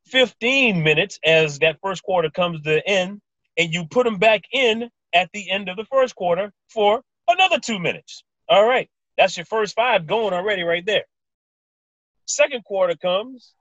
15 0.06 0.82
minutes 0.82 1.18
as 1.24 1.58
that 1.60 1.78
first 1.82 2.02
quarter 2.02 2.30
comes 2.30 2.62
to 2.62 2.86
end, 2.88 3.20
and 3.60 3.74
you 3.74 3.84
put 3.84 4.04
them 4.04 4.16
back 4.16 4.42
in 4.52 4.88
at 5.12 5.28
the 5.34 5.50
end 5.50 5.68
of 5.68 5.76
the 5.76 5.84
first 5.84 6.14
quarter 6.14 6.50
for 6.72 7.02
another 7.28 7.58
two 7.58 7.78
minutes. 7.78 8.24
All 8.48 8.66
right. 8.66 8.88
That's 9.18 9.36
your 9.36 9.44
first 9.44 9.76
five 9.76 10.06
going 10.06 10.32
already 10.32 10.62
right 10.62 10.84
there. 10.86 11.04
Second 12.24 12.64
quarter 12.64 12.96
comes. 12.96 13.52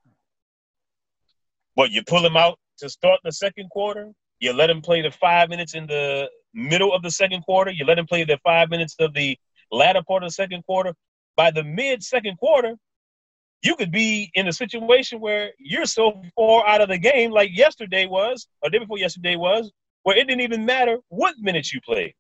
What 1.74 1.92
you 1.92 2.02
pull 2.02 2.26
him 2.26 2.38
out 2.38 2.58
to 2.78 2.90
start 2.90 3.20
the 3.26 3.32
second 3.34 3.70
quarter? 3.72 4.12
You 4.40 4.54
let 4.54 4.70
him 4.70 4.82
play 4.82 5.02
the 5.02 5.12
five 5.12 5.50
minutes 5.50 5.76
in 5.76 5.86
the 5.86 6.30
middle 6.54 6.94
of 6.94 7.02
the 7.02 7.12
second 7.12 7.42
quarter. 7.42 7.72
You 7.72 7.84
let 7.84 8.00
him 8.00 8.08
play 8.08 8.24
the 8.24 8.40
five 8.42 8.70
minutes 8.70 8.96
of 9.00 9.14
the 9.14 9.38
latter 9.70 10.02
part 10.08 10.24
of 10.24 10.30
the 10.30 10.34
second 10.34 10.64
quarter. 10.66 10.94
By 11.36 11.52
the 11.52 11.64
mid 11.64 12.04
second 12.04 12.38
quarter, 12.38 12.76
you 13.64 13.76
could 13.76 13.92
be 13.92 14.32
in 14.34 14.48
a 14.48 14.54
situation 14.54 15.20
where 15.20 15.52
you're 15.60 15.86
so 15.86 16.22
far 16.38 16.66
out 16.66 16.80
of 16.80 16.88
the 16.88 16.98
game, 16.98 17.32
like 17.32 17.50
yesterday 17.54 18.06
was, 18.06 18.48
or 18.62 18.70
day 18.70 18.80
before 18.80 18.98
yesterday 18.98 19.36
was, 19.36 19.72
where 20.04 20.18
it 20.18 20.28
didn't 20.28 20.42
even 20.42 20.66
matter 20.66 20.98
what 21.10 21.36
minutes 21.40 21.74
you 21.74 21.82
played. 21.82 22.14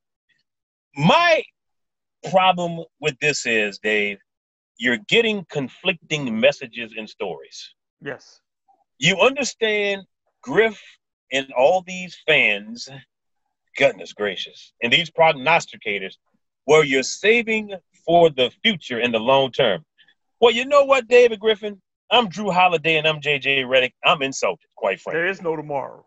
My 0.96 1.44
problem 2.30 2.84
with 3.00 3.18
this 3.20 3.46
is, 3.46 3.80
Dave, 3.80 4.18
you're 4.78 4.98
getting 5.08 5.46
conflicting 5.50 6.40
messages 6.40 6.94
and 6.98 7.10
stories. 7.10 7.74
Yes. 8.02 8.42
You 8.98 9.20
understand 9.20 10.04
Griff 10.42 10.82
and 11.32 11.48
all 11.58 11.84
these 11.86 12.18
fans, 12.28 12.90
goodness 13.78 14.14
gracious, 14.14 14.74
and 14.82 14.92
these 14.92 15.10
prognosticators, 15.12 16.16
where 16.66 16.84
you're 16.84 17.04
saving 17.04 17.74
for 18.06 18.30
the 18.30 18.52
future 18.64 19.00
in 19.00 19.12
the 19.12 19.20
long 19.20 19.52
term. 19.52 19.84
Well, 20.42 20.52
you 20.52 20.66
know 20.66 20.84
what, 20.84 21.08
David 21.08 21.40
Griffin? 21.40 21.82
I'm 22.12 22.28
Jrue 22.28 22.54
Holiday 22.54 22.98
and 22.98 23.08
I'm 23.08 23.22
JJ 23.22 23.66
Redick. 23.66 23.94
I'm 24.04 24.22
insulted, 24.22 24.68
quite 24.76 25.00
frankly. 25.00 25.20
There 25.20 25.30
is 25.30 25.42
no 25.42 25.56
tomorrow. 25.56 26.06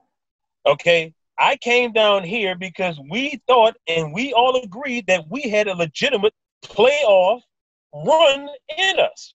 Okay. 0.67 1.15
I 1.39 1.57
came 1.57 1.93
down 1.93 2.25
here 2.25 2.55
because 2.55 3.01
we 3.11 3.41
thought 3.47 3.77
and 3.87 4.13
we 4.13 4.33
all 4.33 4.63
agreed 4.63 5.07
that 5.07 5.25
we 5.31 5.43
had 5.43 5.67
a 5.67 5.75
legitimate 5.75 6.35
playoff 6.65 7.41
run 7.95 8.49
in 8.79 9.01
us. 9.01 9.35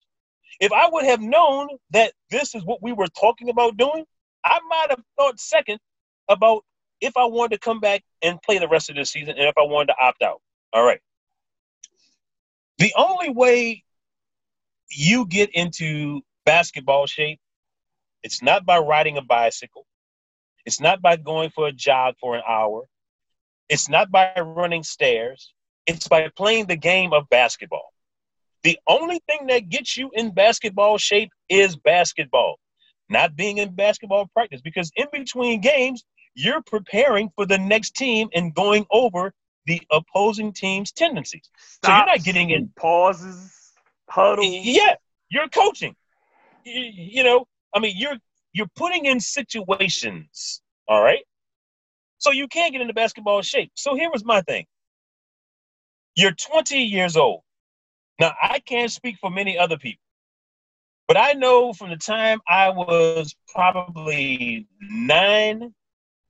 If 0.60 0.72
I 0.72 0.88
would 0.88 1.04
have 1.04 1.20
known 1.20 1.68
that 1.90 2.12
this 2.30 2.54
is 2.54 2.64
what 2.64 2.82
we 2.82 2.92
were 2.92 3.08
talking 3.08 3.48
about 3.48 3.76
doing, 3.76 4.04
I 4.44 4.58
might 4.68 4.86
have 4.90 5.02
thought 5.16 5.38
second 5.38 5.78
about 6.28 6.64
if 7.00 7.16
I 7.16 7.24
wanted 7.24 7.56
to 7.56 7.60
come 7.60 7.80
back 7.80 8.02
and 8.22 8.40
play 8.42 8.58
the 8.58 8.68
rest 8.68 8.90
of 8.90 8.96
the 8.96 9.04
season 9.04 9.30
and 9.30 9.46
if 9.46 9.54
I 9.56 9.62
wanted 9.62 9.88
to 9.88 9.96
opt 10.00 10.22
out. 10.22 10.40
All 10.72 10.84
right. 10.84 11.00
The 12.78 12.92
only 12.96 13.30
way 13.30 13.84
you 14.90 15.26
get 15.26 15.50
into 15.50 16.22
basketball 16.44 17.06
shape, 17.06 17.40
it's 18.22 18.42
not 18.42 18.64
by 18.64 18.78
riding 18.78 19.16
a 19.16 19.22
bicycle. 19.22 19.86
It's 20.66 20.80
not 20.80 21.00
by 21.00 21.16
going 21.16 21.50
for 21.50 21.66
a 21.66 21.72
jog 21.72 22.14
for 22.20 22.36
an 22.36 22.42
hour. 22.48 22.82
It's 23.68 23.88
not 23.88 24.10
by 24.10 24.32
running 24.36 24.82
stairs. 24.82 25.52
It's 25.86 26.08
by 26.08 26.28
playing 26.36 26.66
the 26.66 26.76
game 26.76 27.12
of 27.12 27.28
basketball. 27.28 27.92
The 28.62 28.78
only 28.86 29.20
thing 29.28 29.46
that 29.48 29.68
gets 29.68 29.96
you 29.96 30.10
in 30.12 30.32
basketball 30.32 30.98
shape 30.98 31.30
is 31.48 31.76
basketball, 31.76 32.58
not 33.08 33.36
being 33.36 33.58
in 33.58 33.74
basketball 33.74 34.28
practice. 34.34 34.60
Because 34.60 34.90
in 34.96 35.06
between 35.12 35.60
games, 35.60 36.04
you're 36.34 36.62
preparing 36.62 37.30
for 37.34 37.46
the 37.46 37.58
next 37.58 37.96
team 37.96 38.28
and 38.34 38.54
going 38.54 38.86
over 38.90 39.32
the 39.66 39.80
opposing 39.90 40.52
team's 40.52 40.92
tendencies. 40.92 41.48
Stops, 41.58 41.86
so 41.86 41.96
you're 41.96 42.06
not 42.06 42.24
getting 42.24 42.50
in 42.50 42.70
pauses, 42.76 43.72
huddles. 44.08 44.48
Yeah, 44.48 44.94
you're 45.28 45.48
coaching. 45.48 45.94
You, 46.64 46.80
you 46.94 47.22
know, 47.24 47.46
I 47.74 47.80
mean, 47.80 47.94
you're 47.96 48.16
you're 48.52 48.70
putting 48.76 49.06
in 49.06 49.20
situations. 49.20 50.62
All 50.88 51.02
right. 51.02 51.24
So 52.18 52.32
you 52.32 52.48
can't 52.48 52.72
get 52.72 52.80
into 52.80 52.94
basketball 52.94 53.42
shape. 53.42 53.70
So 53.74 53.94
here 53.94 54.10
was 54.10 54.24
my 54.24 54.42
thing. 54.42 54.66
You're 56.16 56.32
20 56.32 56.76
years 56.78 57.16
old. 57.16 57.42
Now, 58.18 58.32
I 58.42 58.58
can't 58.58 58.90
speak 58.90 59.16
for 59.20 59.30
many 59.30 59.56
other 59.56 59.78
people, 59.78 60.02
but 61.06 61.16
I 61.16 61.34
know 61.34 61.72
from 61.72 61.90
the 61.90 61.96
time 61.96 62.40
I 62.48 62.70
was 62.70 63.32
probably 63.54 64.66
nine 64.80 65.72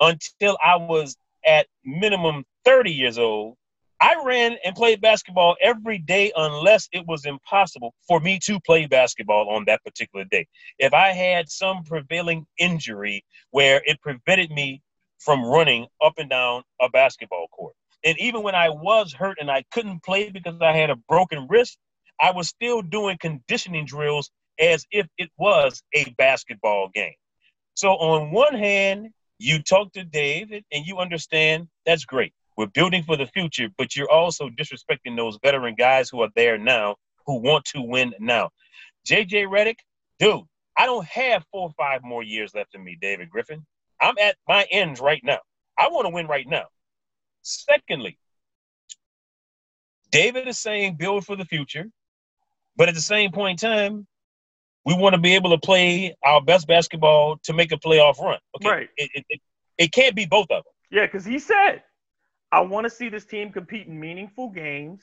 until 0.00 0.58
I 0.62 0.76
was 0.76 1.16
at 1.46 1.66
minimum 1.84 2.44
30 2.66 2.92
years 2.92 3.18
old, 3.18 3.56
I 4.00 4.22
ran 4.24 4.56
and 4.64 4.76
played 4.76 5.00
basketball 5.00 5.56
every 5.60 5.98
day 5.98 6.32
unless 6.36 6.88
it 6.92 7.06
was 7.06 7.24
impossible 7.24 7.94
for 8.06 8.20
me 8.20 8.38
to 8.44 8.60
play 8.60 8.86
basketball 8.86 9.50
on 9.50 9.64
that 9.66 9.82
particular 9.84 10.24
day. 10.24 10.46
If 10.78 10.94
I 10.94 11.08
had 11.08 11.50
some 11.50 11.82
prevailing 11.82 12.46
injury 12.58 13.24
where 13.50 13.82
it 13.84 14.00
prevented 14.00 14.50
me 14.50 14.82
from 15.18 15.44
running 15.44 15.86
up 16.00 16.14
and 16.18 16.30
down 16.30 16.62
a 16.80 16.88
basketball 16.88 17.48
court. 17.48 17.74
And 18.04 18.16
even 18.20 18.42
when 18.42 18.54
I 18.54 18.68
was 18.68 19.12
hurt 19.12 19.38
and 19.40 19.50
I 19.50 19.64
couldn't 19.72 20.04
play 20.04 20.30
because 20.30 20.60
I 20.60 20.72
had 20.72 20.90
a 20.90 20.96
broken 21.08 21.48
wrist, 21.48 21.76
I 22.20 22.30
was 22.30 22.48
still 22.48 22.82
doing 22.82 23.18
conditioning 23.20 23.84
drills 23.84 24.30
as 24.60 24.86
if 24.90 25.06
it 25.18 25.30
was 25.36 25.82
a 25.94 26.08
basketball 26.16 26.88
game. 26.94 27.14
So, 27.74 27.90
on 27.90 28.32
one 28.32 28.54
hand, 28.54 29.08
you 29.38 29.62
talk 29.62 29.92
to 29.92 30.04
David 30.04 30.64
and 30.72 30.84
you 30.84 30.98
understand 30.98 31.68
that's 31.86 32.04
great. 32.04 32.32
We're 32.58 32.66
building 32.66 33.04
for 33.04 33.16
the 33.16 33.26
future, 33.26 33.68
but 33.78 33.94
you're 33.94 34.10
also 34.10 34.48
disrespecting 34.48 35.16
those 35.16 35.38
veteran 35.44 35.76
guys 35.76 36.10
who 36.10 36.22
are 36.22 36.28
there 36.34 36.58
now 36.58 36.96
who 37.24 37.40
want 37.40 37.64
to 37.66 37.80
win 37.80 38.12
now. 38.18 38.50
JJ 39.08 39.46
Redick, 39.46 39.76
dude, 40.18 40.42
I 40.76 40.84
don't 40.84 41.06
have 41.06 41.44
four 41.52 41.68
or 41.68 41.72
five 41.78 42.00
more 42.02 42.24
years 42.24 42.56
left 42.56 42.74
in 42.74 42.82
me, 42.82 42.98
David 43.00 43.30
Griffin. 43.30 43.64
I'm 44.00 44.18
at 44.18 44.34
my 44.48 44.66
ends 44.72 45.00
right 45.00 45.20
now. 45.22 45.38
I 45.78 45.88
want 45.90 46.06
to 46.06 46.10
win 46.12 46.26
right 46.26 46.48
now. 46.48 46.64
Secondly, 47.42 48.18
David 50.10 50.48
is 50.48 50.58
saying 50.58 50.96
build 50.96 51.24
for 51.24 51.36
the 51.36 51.44
future, 51.44 51.86
but 52.76 52.88
at 52.88 52.96
the 52.96 53.00
same 53.00 53.30
point 53.30 53.62
in 53.62 53.70
time, 53.70 54.06
we 54.84 54.94
want 54.94 55.14
to 55.14 55.20
be 55.20 55.36
able 55.36 55.50
to 55.50 55.58
play 55.58 56.16
our 56.24 56.40
best 56.42 56.66
basketball 56.66 57.38
to 57.44 57.52
make 57.52 57.70
a 57.70 57.76
playoff 57.76 58.18
run. 58.18 58.40
Okay, 58.56 58.68
Right. 58.68 58.88
It, 58.96 59.10
it, 59.14 59.24
it, 59.28 59.40
it 59.78 59.92
can't 59.92 60.16
be 60.16 60.26
both 60.26 60.50
of 60.50 60.64
them. 60.64 60.72
Yeah, 60.90 61.06
because 61.06 61.24
he 61.24 61.38
said, 61.38 61.82
I 62.50 62.60
want 62.60 62.84
to 62.84 62.90
see 62.90 63.08
this 63.08 63.24
team 63.24 63.52
compete 63.52 63.86
in 63.86 63.98
meaningful 63.98 64.48
games 64.50 65.02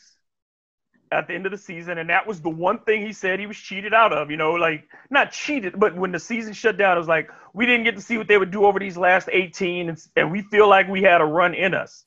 at 1.12 1.28
the 1.28 1.34
end 1.36 1.46
of 1.46 1.52
the 1.52 1.58
season. 1.58 1.98
And 1.98 2.10
that 2.10 2.26
was 2.26 2.41
the 2.41 2.50
one 2.50 2.80
thing 2.80 3.06
he 3.06 3.14
said 3.14 3.39
he 3.39 3.48
was 3.48 3.58
cheated 3.58 3.93
out 3.93 4.12
of. 4.14 4.32
You 4.32 4.38
know, 4.38 4.54
like 4.54 4.88
not 5.10 5.32
cheated, 5.32 5.80
but 5.80 5.96
when 5.96 6.12
the 6.12 6.20
season 6.20 6.54
shut 6.54 6.78
down, 6.78 6.98
it 6.98 7.00
was 7.00 7.08
like, 7.08 7.30
we 7.54 7.66
didn't 7.66 7.84
get 7.84 7.96
to 7.96 8.02
see 8.02 8.18
what 8.18 8.28
they 8.28 8.38
would 8.38 8.52
do 8.52 8.66
over 8.66 8.80
these 8.80 8.98
last 8.98 9.30
18, 9.32 9.89
and, 9.89 9.98
and 10.16 10.32
we 10.32 10.41
feel 10.41 10.68
like 10.68 10.88
we 10.88 11.04
had 11.04 11.22
a 11.22 11.26
run 11.26 11.54
in 11.54 11.74
us. 11.74 12.04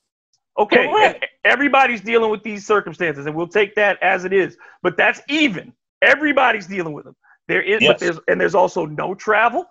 Okay, 0.59 1.21
everybody's 1.45 2.01
dealing 2.01 2.31
with 2.31 2.43
these 2.43 2.67
circumstances, 2.67 3.27
and 3.27 3.35
we'll 3.37 3.47
take 3.47 3.77
that 3.77 4.03
as 4.03 4.25
it 4.25 4.33
is. 4.33 4.57
But 4.83 4.97
that's 4.97 5.21
even. 5.29 5.73
Everybody's 6.03 6.67
dealing 6.67 6.93
with 6.93 7.05
them. 7.05 7.15
There 7.47 7.63
is, 7.63 7.81
Yes. 7.81 7.93
but 7.93 7.99
there's 8.01 8.19
and 8.27 8.41
there's 8.41 8.57
also 8.57 8.85
no 8.85 9.15
travel, 9.15 9.67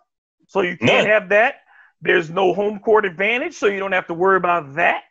so 0.48 0.62
you 0.62 0.78
can't 0.78 1.06
None. 1.06 1.08
have 1.08 1.30
that. 1.30 1.56
There's 2.02 2.30
no 2.30 2.54
home 2.54 2.80
court 2.80 3.06
advantage, 3.06 3.54
so 3.54 3.68
you 3.68 3.80
don't 3.80 3.92
have 3.92 4.08
to 4.08 4.14
worry 4.14 4.38
about 4.38 4.76
that. 4.76 5.04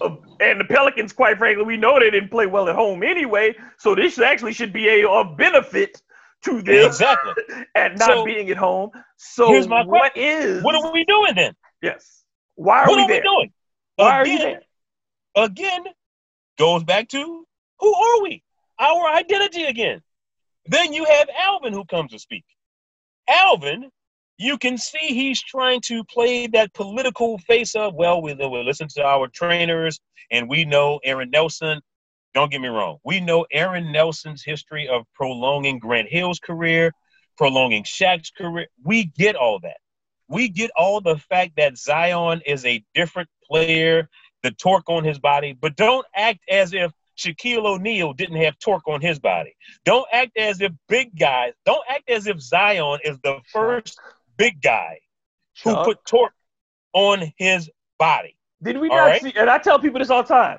Uh, 0.00 0.16
and 0.40 0.60
the 0.60 0.64
Pelicans, 0.64 1.12
quite 1.12 1.36
frankly, 1.38 1.64
we 1.64 1.76
know 1.76 1.98
they 1.98 2.10
didn't 2.10 2.30
play 2.30 2.46
well 2.46 2.68
at 2.68 2.74
home 2.74 3.02
anyway, 3.02 3.54
so 3.78 3.94
this 3.94 4.18
actually 4.18 4.52
should 4.54 4.72
be 4.72 4.88
a, 4.88 5.08
a 5.08 5.24
benefit 5.24 6.00
to 6.44 6.62
them 6.62 6.86
Exactly. 6.86 7.32
at 7.74 7.98
not 7.98 8.08
So, 8.08 8.24
being 8.24 8.50
at 8.50 8.56
home. 8.56 8.90
So 9.18 9.48
here's 9.52 9.68
my 9.68 9.84
what 9.84 10.16
is 10.16 10.62
What 10.62 10.74
are 10.74 10.90
we 10.92 11.04
doing 11.04 11.34
then? 11.34 11.54
yes? 11.82 12.24
Why 12.54 12.82
are 12.82 12.88
what 12.88 12.96
we 12.96 13.02
are 13.02 13.08
there? 13.08 13.16
we 13.22 13.22
doing? 13.28 13.52
Why 13.96 14.10
are 14.10 14.26
you 14.26 14.38
there? 14.38 14.60
again, 15.36 15.84
goes 16.58 16.82
back 16.84 17.08
to 17.08 17.46
who 17.78 17.94
are 17.94 18.22
we? 18.22 18.42
Our 18.78 19.06
identity 19.08 19.64
again. 19.64 20.00
Then 20.66 20.92
you 20.94 21.04
have 21.04 21.28
Alvin 21.38 21.72
who 21.74 21.84
comes 21.84 22.12
to 22.12 22.18
speak. 22.18 22.44
Alvin, 23.28 23.90
you 24.40 24.56
can 24.56 24.78
see 24.78 25.08
he's 25.08 25.42
trying 25.42 25.82
to 25.82 26.02
play 26.04 26.46
that 26.46 26.72
political 26.72 27.36
face 27.38 27.74
of, 27.74 27.94
well, 27.94 28.22
we, 28.22 28.32
we 28.32 28.62
listen 28.62 28.88
to 28.88 29.04
our 29.04 29.28
trainers 29.28 30.00
and 30.30 30.48
we 30.48 30.64
know 30.64 30.98
Aaron 31.04 31.28
Nelson. 31.28 31.82
Don't 32.32 32.50
get 32.50 32.62
me 32.62 32.68
wrong. 32.68 32.96
We 33.04 33.20
know 33.20 33.44
Aaron 33.52 33.92
Nelson's 33.92 34.42
history 34.42 34.88
of 34.88 35.04
prolonging 35.14 35.78
Grant 35.78 36.08
Hill's 36.08 36.38
career, 36.38 36.92
prolonging 37.36 37.84
Shaq's 37.84 38.30
career. 38.30 38.68
We 38.82 39.04
get 39.04 39.36
all 39.36 39.60
that. 39.60 39.76
We 40.26 40.48
get 40.48 40.70
all 40.74 41.02
the 41.02 41.18
fact 41.18 41.52
that 41.58 41.76
Zion 41.76 42.40
is 42.46 42.64
a 42.64 42.82
different 42.94 43.28
player, 43.46 44.08
the 44.42 44.52
torque 44.52 44.88
on 44.88 45.04
his 45.04 45.18
body, 45.18 45.52
but 45.52 45.76
don't 45.76 46.06
act 46.16 46.40
as 46.48 46.72
if 46.72 46.92
Shaquille 47.18 47.66
O'Neal 47.66 48.14
didn't 48.14 48.40
have 48.40 48.58
torque 48.58 48.88
on 48.88 49.02
his 49.02 49.18
body. 49.18 49.54
Don't 49.84 50.06
act 50.10 50.38
as 50.38 50.62
if 50.62 50.72
big 50.88 51.18
guys, 51.18 51.52
don't 51.66 51.84
act 51.90 52.08
as 52.08 52.26
if 52.26 52.40
Zion 52.40 53.00
is 53.04 53.18
the 53.22 53.40
first 53.52 54.00
big 54.40 54.60
guy 54.62 54.98
who 55.62 55.72
Chuck, 55.74 55.84
put 55.84 56.04
torque 56.06 56.32
on 56.94 57.32
his 57.36 57.70
body. 57.98 58.36
Did 58.62 58.78
we 58.78 58.88
all 58.88 58.96
not 58.96 59.04
right. 59.04 59.22
see? 59.22 59.32
And 59.36 59.48
I 59.50 59.58
tell 59.58 59.78
people 59.78 59.98
this 60.00 60.10
all 60.10 60.22
the 60.22 60.28
time. 60.28 60.58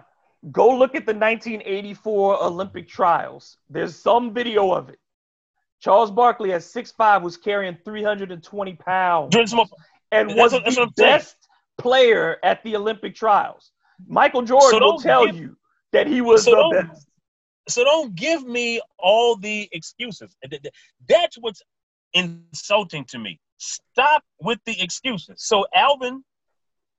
Go 0.52 0.70
look 0.76 0.96
at 0.96 1.06
the 1.06 1.14
1984 1.14 2.44
Olympic 2.44 2.88
trials. 2.88 3.58
There's 3.70 3.96
some 3.96 4.34
video 4.34 4.72
of 4.72 4.90
it. 4.90 5.00
Charles 5.82 6.12
Barkley 6.12 6.54
at 6.54 6.62
6'5 6.62 7.22
was 7.24 7.38
carrying 7.38 7.78
320 7.84 8.74
pounds 8.76 9.36
and 9.36 10.30
That's 10.30 10.36
was 10.36 10.54
what- 10.54 10.66
the 10.66 10.72
saying. 10.72 10.92
best 10.96 11.36
player 11.78 12.38
at 12.44 12.64
the 12.64 12.76
Olympic 12.76 13.16
trials. 13.16 13.72
Michael 14.08 14.42
Jordan 14.44 14.80
So 14.80 14.86
will 14.86 15.00
tell 15.00 15.26
give- 15.26 15.36
you 15.36 15.58
that 15.92 16.06
he 16.08 16.22
was 16.22 16.44
so 16.46 16.52
the 16.70 16.84
best. 16.88 17.08
So 17.70 17.84
don't 17.84 18.16
give 18.16 18.44
me 18.44 18.82
all 18.98 19.36
the 19.36 19.70
excuses. 19.72 20.36
Th- 20.50 20.62
th- 20.62 20.74
That's 21.08 21.38
what's 21.38 21.62
insulting 22.14 23.06
to 23.06 23.20
me. 23.20 23.40
Stop 23.62 24.24
with 24.40 24.58
the 24.66 24.82
excuses. 24.82 25.36
So 25.38 25.68
Alvin 25.76 26.24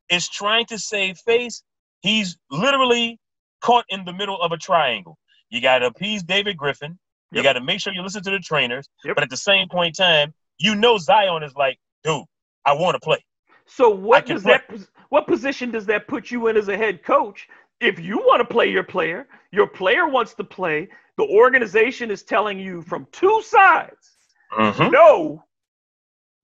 is 0.09 0.29
trying 0.29 0.65
to 0.67 0.79
save 0.79 1.19
face. 1.19 1.65
He's 2.03 2.39
literally 2.53 3.19
caught 3.61 3.85
in 3.89 4.05
the 4.05 4.13
middle 4.13 4.41
of 4.41 4.53
a 4.53 4.57
triangle. 4.57 5.19
You 5.51 5.61
got 5.61 5.81
to 5.81 5.87
appease 5.87 6.23
David 6.23 6.57
Griffin. 6.57 6.99
You 7.33 7.39
yep. 7.39 7.45
got 7.45 7.53
to 7.55 7.65
make 7.65 7.81
sure 7.81 7.93
you 7.93 8.03
listen 8.03 8.23
to 8.23 8.31
the 8.31 8.39
trainers. 8.39 8.89
Yep. 9.05 9.17
But 9.17 9.25
at 9.25 9.31
the 9.31 9.37
same 9.37 9.69
point 9.69 9.99
in 9.99 10.05
time, 10.05 10.35
you 10.59 10.77
know 10.77 10.99
Zion 10.99 11.43
is 11.43 11.55
like, 11.57 11.81
dude, 12.05 12.23
I 12.65 12.75
want 12.75 12.95
to 12.95 13.01
play. 13.01 13.25
So 13.67 13.89
what 13.89 14.27
does 14.27 14.45
play. 14.45 14.61
that 14.69 14.81
what 15.09 15.27
position 15.27 15.73
does 15.73 15.87
that 15.87 16.07
put 16.07 16.31
you 16.31 16.47
in 16.47 16.57
as 16.57 16.69
a 16.69 16.77
head 16.77 17.03
coach? 17.03 17.49
If 17.81 17.99
you 17.99 18.19
want 18.19 18.41
to 18.41 18.45
play 18.45 18.71
your 18.71 18.85
player, 18.85 19.27
your 19.51 19.67
player 19.67 20.07
wants 20.07 20.35
to 20.35 20.45
play, 20.45 20.89
the 21.17 21.25
organization 21.25 22.09
is 22.11 22.23
telling 22.23 22.61
you 22.61 22.83
from 22.83 23.09
two 23.11 23.43
sides, 23.43 24.13
mm-hmm. 24.53 24.93
no, 24.93 25.45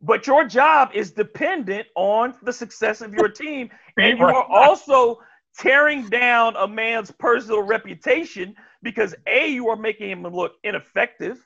but 0.00 0.26
your 0.26 0.44
job 0.44 0.90
is 0.94 1.10
dependent 1.10 1.86
on 1.94 2.34
the 2.42 2.52
success 2.52 3.00
of 3.00 3.14
your 3.14 3.28
team. 3.28 3.70
And 3.96 4.16
you 4.16 4.26
are 4.26 4.44
also 4.44 5.18
tearing 5.58 6.08
down 6.08 6.54
a 6.54 6.68
man's 6.68 7.10
personal 7.10 7.62
reputation 7.62 8.54
because 8.80 9.12
A, 9.26 9.48
you 9.48 9.68
are 9.68 9.76
making 9.76 10.10
him 10.10 10.22
look 10.22 10.52
ineffective 10.62 11.44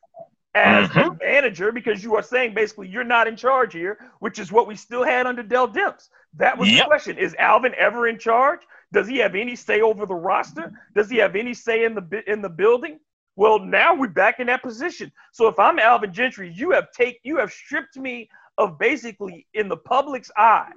as 0.54 0.88
mm-hmm. 0.90 1.16
manager 1.24 1.72
because 1.72 2.04
you 2.04 2.14
are 2.14 2.22
saying 2.22 2.52
basically 2.52 2.88
you're 2.88 3.04
not 3.04 3.26
in 3.26 3.36
charge 3.36 3.72
here, 3.72 4.10
which 4.18 4.38
is 4.38 4.52
what 4.52 4.66
we 4.66 4.76
still 4.76 5.02
had 5.02 5.26
under 5.26 5.42
Dell 5.42 5.66
Demps. 5.66 6.08
That 6.34 6.58
was 6.58 6.70
yep. 6.70 6.84
the 6.84 6.88
question. 6.88 7.16
Is 7.16 7.34
Alvin 7.38 7.74
ever 7.76 8.06
in 8.06 8.18
charge? 8.18 8.60
Does 8.92 9.08
he 9.08 9.16
have 9.18 9.34
any 9.34 9.56
say 9.56 9.80
over 9.80 10.04
the 10.04 10.14
roster? 10.14 10.72
Does 10.94 11.08
he 11.08 11.16
have 11.16 11.34
any 11.34 11.54
say 11.54 11.84
in 11.84 11.94
the 11.94 12.22
in 12.30 12.42
the 12.42 12.50
building? 12.50 13.00
Well, 13.36 13.58
now 13.58 13.94
we're 13.94 14.08
back 14.08 14.40
in 14.40 14.48
that 14.48 14.62
position. 14.62 15.10
So 15.32 15.48
if 15.48 15.58
I'm 15.58 15.78
Alvin 15.78 16.12
Gentry, 16.12 16.52
you 16.54 16.70
have 16.72 16.92
take 16.92 17.18
you 17.22 17.38
have 17.38 17.50
stripped 17.50 17.96
me 17.96 18.28
of 18.58 18.78
basically 18.78 19.46
in 19.54 19.68
the 19.68 19.76
public's 19.76 20.30
eye 20.36 20.72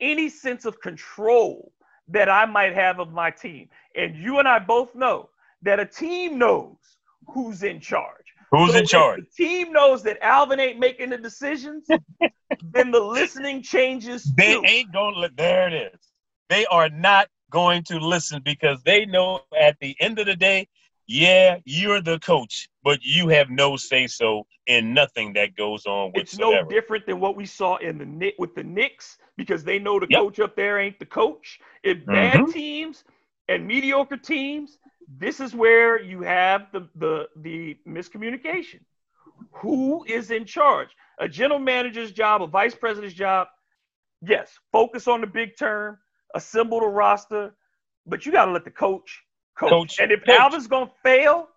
any 0.00 0.28
sense 0.28 0.64
of 0.64 0.80
control 0.80 1.72
that 2.08 2.28
I 2.28 2.46
might 2.46 2.74
have 2.74 3.00
of 3.00 3.12
my 3.12 3.30
team. 3.30 3.68
And 3.94 4.16
you 4.16 4.38
and 4.38 4.48
I 4.48 4.58
both 4.58 4.94
know 4.94 5.30
that 5.62 5.80
a 5.80 5.86
team 5.86 6.38
knows 6.38 6.76
who's 7.26 7.62
in 7.62 7.80
charge. 7.80 8.24
Who's 8.50 8.72
so 8.72 8.78
in 8.78 8.86
charge? 8.86 9.20
the 9.20 9.44
team 9.44 9.72
knows 9.72 10.02
that 10.04 10.18
Alvin 10.22 10.58
ain't 10.58 10.78
making 10.78 11.10
the 11.10 11.18
decisions, 11.18 11.86
then 12.62 12.90
the 12.90 13.00
listening 13.00 13.62
changes. 13.62 14.24
They 14.36 14.54
too. 14.54 14.62
ain't 14.66 14.92
going 14.92 15.14
to, 15.14 15.20
let 15.20 15.36
there 15.36 15.68
it 15.68 15.92
is. 15.94 16.00
They 16.48 16.64
are 16.66 16.88
not 16.88 17.28
going 17.50 17.82
to 17.84 17.98
listen 17.98 18.40
because 18.42 18.82
they 18.84 19.04
know 19.04 19.40
at 19.60 19.76
the 19.80 19.94
end 20.00 20.18
of 20.18 20.26
the 20.26 20.36
day, 20.36 20.66
yeah, 21.08 21.56
you're 21.64 22.00
the 22.00 22.20
coach, 22.20 22.68
but 22.84 23.00
you 23.02 23.28
have 23.28 23.50
no 23.50 23.76
say 23.76 24.06
so 24.06 24.46
in 24.66 24.94
nothing 24.94 25.32
that 25.32 25.56
goes 25.56 25.86
on 25.86 26.12
whatsoever. 26.12 26.20
It's 26.20 26.38
no 26.38 26.68
different 26.68 27.06
than 27.06 27.18
what 27.18 27.34
we 27.34 27.46
saw 27.46 27.76
in 27.78 27.98
the 27.98 28.34
with 28.38 28.54
the 28.54 28.62
Knicks 28.62 29.18
because 29.36 29.64
they 29.64 29.80
know 29.80 29.98
the 29.98 30.06
yep. 30.08 30.20
coach 30.20 30.38
up 30.38 30.54
there 30.54 30.78
ain't 30.78 30.98
the 31.00 31.06
coach. 31.06 31.58
If 31.82 32.04
bad 32.06 32.34
mm-hmm. 32.34 32.52
teams 32.52 33.04
and 33.48 33.66
mediocre 33.66 34.16
teams 34.16 34.78
this 35.16 35.40
is 35.40 35.54
where 35.54 36.00
you 36.00 36.20
have 36.22 36.66
the, 36.72 36.88
the, 36.96 37.28
the 37.36 37.76
miscommunication. 37.86 38.80
Who 39.52 40.04
is 40.04 40.30
in 40.30 40.44
charge? 40.44 40.88
A 41.18 41.28
general 41.28 41.58
manager's 41.58 42.12
job, 42.12 42.42
a 42.42 42.46
vice 42.46 42.74
president's 42.74 43.16
job, 43.16 43.48
yes, 44.20 44.58
focus 44.70 45.08
on 45.08 45.20
the 45.20 45.26
big 45.26 45.56
term, 45.56 45.98
assemble 46.34 46.80
the 46.80 46.86
roster, 46.86 47.54
but 48.06 48.26
you 48.26 48.32
got 48.32 48.46
to 48.46 48.52
let 48.52 48.64
the 48.64 48.70
coach 48.70 49.22
coach. 49.58 49.70
coach 49.70 50.00
and 50.00 50.12
if 50.12 50.24
coach. 50.24 50.38
Alvin's 50.38 50.66
going 50.66 50.86
to 50.86 50.92
fail, 51.02 51.48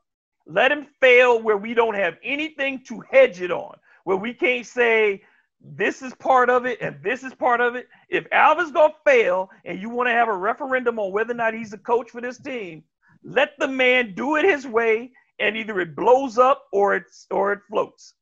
let 0.45 0.71
him 0.71 0.87
fail 0.99 1.41
where 1.41 1.57
we 1.57 1.73
don't 1.73 1.95
have 1.95 2.17
anything 2.23 2.83
to 2.85 3.01
hedge 3.11 3.41
it 3.41 3.51
on, 3.51 3.75
where 4.03 4.17
we 4.17 4.33
can't 4.33 4.65
say 4.65 5.21
this 5.63 6.01
is 6.01 6.13
part 6.15 6.49
of 6.49 6.65
it 6.65 6.79
and 6.81 6.97
this 7.03 7.23
is 7.23 7.33
part 7.33 7.61
of 7.61 7.75
it. 7.75 7.87
If 8.09 8.25
Alvin's 8.31 8.71
going 8.71 8.91
to 8.91 8.97
fail 9.05 9.49
and 9.63 9.79
you 9.79 9.89
want 9.89 10.07
to 10.07 10.13
have 10.13 10.27
a 10.27 10.35
referendum 10.35 10.99
on 10.99 11.11
whether 11.11 11.31
or 11.31 11.35
not 11.35 11.53
he's 11.53 11.73
a 11.73 11.77
coach 11.77 12.09
for 12.09 12.21
this 12.21 12.39
team, 12.39 12.83
let 13.23 13.51
the 13.59 13.67
man 13.67 14.15
do 14.15 14.35
it 14.35 14.45
his 14.45 14.65
way, 14.65 15.11
and 15.39 15.55
either 15.55 15.79
it 15.79 15.95
blows 15.95 16.37
up 16.37 16.65
or 16.73 16.95
it's 16.95 17.27
or 17.29 17.53
it 17.53 17.59
floats. 17.69 18.15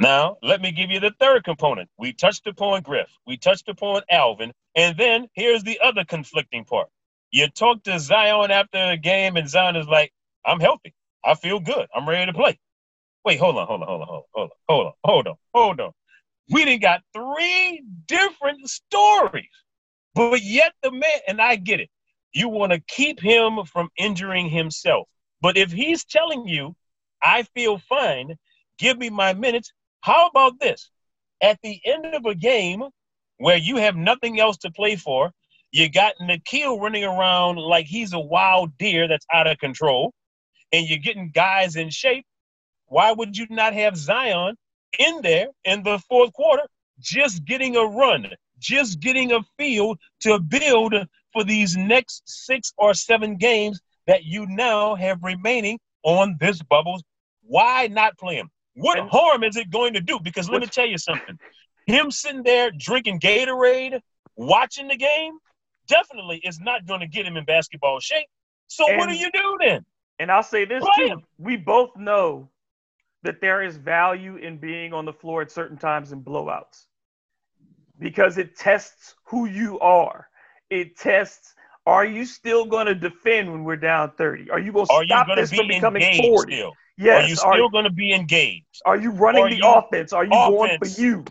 Now, 0.00 0.38
let 0.42 0.60
me 0.60 0.72
give 0.72 0.90
you 0.90 1.00
the 1.00 1.14
third 1.20 1.44
component. 1.44 1.90
We 1.98 2.12
touched 2.12 2.46
upon 2.46 2.82
Griff, 2.82 3.10
we 3.26 3.36
touched 3.36 3.68
upon 3.68 4.02
Alvin, 4.10 4.52
and 4.74 4.96
then 4.96 5.28
here's 5.34 5.62
the 5.62 5.78
other 5.80 6.04
conflicting 6.04 6.64
part. 6.64 6.88
You 7.32 7.48
talk 7.48 7.82
to 7.84 7.98
Zion 7.98 8.50
after 8.50 8.90
the 8.90 8.96
game, 8.98 9.36
and 9.36 9.48
Zion 9.48 9.76
is 9.76 9.86
like, 9.86 10.12
I'm 10.44 10.60
healthy. 10.60 10.94
I 11.24 11.34
feel 11.34 11.60
good. 11.60 11.86
I'm 11.94 12.08
ready 12.08 12.30
to 12.30 12.36
play. 12.36 12.58
Wait, 13.24 13.38
hold 13.38 13.56
on, 13.56 13.66
hold 13.66 13.82
on, 13.82 13.88
hold 13.88 14.02
on, 14.02 14.22
hold 14.34 14.50
on, 14.50 14.50
hold 14.68 14.86
on, 14.86 14.92
hold 15.04 15.26
on, 15.26 15.34
hold 15.54 15.80
on. 15.80 15.92
We 16.50 16.64
didn't 16.64 16.82
got 16.82 17.00
three 17.14 17.82
different 18.06 18.68
stories. 18.68 19.46
But 20.14 20.42
yet 20.42 20.72
the 20.82 20.90
man, 20.90 21.20
and 21.26 21.40
I 21.40 21.56
get 21.56 21.80
it. 21.80 21.88
You 22.32 22.48
want 22.48 22.72
to 22.72 22.80
keep 22.80 23.20
him 23.20 23.64
from 23.64 23.88
injuring 23.96 24.50
himself. 24.50 25.08
But 25.40 25.56
if 25.56 25.72
he's 25.72 26.04
telling 26.04 26.46
you, 26.46 26.74
I 27.22 27.44
feel 27.54 27.78
fine, 27.78 28.36
give 28.78 28.98
me 28.98 29.08
my 29.08 29.32
minutes, 29.32 29.72
how 30.00 30.28
about 30.28 30.60
this? 30.60 30.90
At 31.42 31.58
the 31.62 31.80
end 31.84 32.06
of 32.06 32.26
a 32.26 32.34
game 32.34 32.82
where 33.38 33.56
you 33.56 33.76
have 33.76 33.96
nothing 33.96 34.38
else 34.38 34.58
to 34.58 34.70
play 34.70 34.96
for, 34.96 35.32
you 35.72 35.88
got 35.90 36.14
Nickeil 36.20 36.80
running 36.80 37.04
around 37.04 37.56
like 37.56 37.86
he's 37.86 38.12
a 38.12 38.20
wild 38.20 38.76
deer 38.78 39.08
that's 39.08 39.26
out 39.32 39.46
of 39.46 39.58
control, 39.58 40.12
and 40.70 40.86
you're 40.86 40.98
getting 40.98 41.30
guys 41.30 41.76
in 41.76 41.90
shape. 41.90 42.26
Why 42.86 43.12
would 43.12 43.36
you 43.36 43.46
not 43.48 43.72
have 43.72 43.96
Zion 43.96 44.54
in 44.98 45.22
there 45.22 45.48
in 45.64 45.82
the 45.82 45.98
fourth 46.10 46.32
quarter, 46.34 46.64
just 47.00 47.44
getting 47.46 47.76
a 47.76 47.84
run, 47.84 48.28
just 48.58 49.00
getting 49.00 49.32
a 49.32 49.40
feel 49.58 49.96
to 50.20 50.38
build 50.38 50.94
for 51.32 51.42
these 51.42 51.74
next 51.76 52.22
six 52.26 52.74
or 52.76 52.92
seven 52.92 53.36
games 53.36 53.80
that 54.06 54.24
you 54.24 54.46
now 54.46 54.94
have 54.94 55.22
remaining 55.22 55.78
on 56.02 56.36
this 56.38 56.60
bubble. 56.62 57.00
Why 57.42 57.86
not 57.86 58.18
play 58.18 58.36
him? 58.36 58.50
What 58.74 58.98
harm 59.08 59.42
is 59.42 59.56
it 59.56 59.70
going 59.70 59.94
to 59.94 60.00
do? 60.00 60.18
Because 60.22 60.48
let 60.50 60.60
me 60.60 60.66
tell 60.66 60.86
you 60.86 60.98
something. 60.98 61.38
Him 61.86 62.10
sitting 62.10 62.42
there 62.42 62.70
drinking 62.70 63.20
Gatorade, 63.20 64.00
watching 64.36 64.88
the 64.88 64.96
game, 64.96 65.38
definitely 65.86 66.40
is 66.44 66.60
not 66.60 66.86
going 66.86 67.00
to 67.00 67.06
get 67.06 67.26
him 67.26 67.36
in 67.36 67.44
basketball 67.44 68.00
shape. 68.00 68.26
So 68.68 68.88
and, 68.88 68.98
what 68.98 69.08
do 69.08 69.14
you 69.14 69.30
do 69.32 69.58
then? 69.60 69.84
And 70.18 70.30
I'll 70.30 70.42
say 70.42 70.64
this 70.64 70.82
play 70.82 71.08
too. 71.08 71.12
Him. 71.12 71.22
We 71.38 71.56
both 71.56 71.96
know 71.96 72.48
that 73.22 73.40
there 73.40 73.62
is 73.62 73.76
value 73.76 74.36
in 74.36 74.58
being 74.58 74.92
on 74.92 75.04
the 75.04 75.12
floor 75.12 75.42
at 75.42 75.50
certain 75.50 75.76
times 75.76 76.12
in 76.12 76.22
blowouts 76.22 76.86
because 77.98 78.38
it 78.38 78.56
tests 78.56 79.14
who 79.24 79.46
you 79.46 79.78
are 79.80 80.28
it 80.72 80.96
tests 80.96 81.54
are 81.84 82.04
you 82.04 82.24
still 82.24 82.64
going 82.64 82.86
to 82.86 82.94
defend 82.94 83.50
when 83.50 83.64
we're 83.64 83.76
down 83.76 84.12
30? 84.16 84.50
Are 84.50 84.58
you 84.58 84.72
going 84.72 84.86
to 84.86 85.04
stop 85.06 85.26
this 85.36 85.50
be 85.50 85.58
from 85.58 85.68
becoming 85.68 86.22
40? 86.22 86.52
Still? 86.52 86.72
Yes. 86.96 87.24
Are 87.24 87.28
you 87.28 87.36
still 87.36 87.68
going 87.68 87.84
to 87.84 87.92
be 87.92 88.12
engaged? 88.12 88.80
Are 88.86 88.96
you 88.96 89.10
running 89.10 89.42
are 89.42 89.50
the 89.50 89.56
you 89.56 89.66
offense? 89.66 90.12
Are 90.12 90.24
you 90.24 90.30
offense. 90.32 90.50
going 90.50 90.78
for 90.78 91.00
you? 91.00 91.24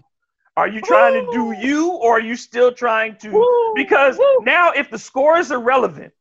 Are 0.58 0.68
you 0.68 0.82
trying 0.82 1.14
Woo. 1.14 1.32
to 1.32 1.32
do 1.32 1.68
you 1.68 1.92
or 1.92 2.18
are 2.18 2.22
you 2.22 2.36
still 2.36 2.72
trying 2.72 3.16
to? 3.18 3.32
Woo. 3.32 3.74
Because 3.76 4.18
Woo. 4.18 4.40
now, 4.44 4.72
if 4.72 4.90
the 4.90 5.00
score 5.00 5.38
is 5.38 5.52
irrelevant, 5.52 6.14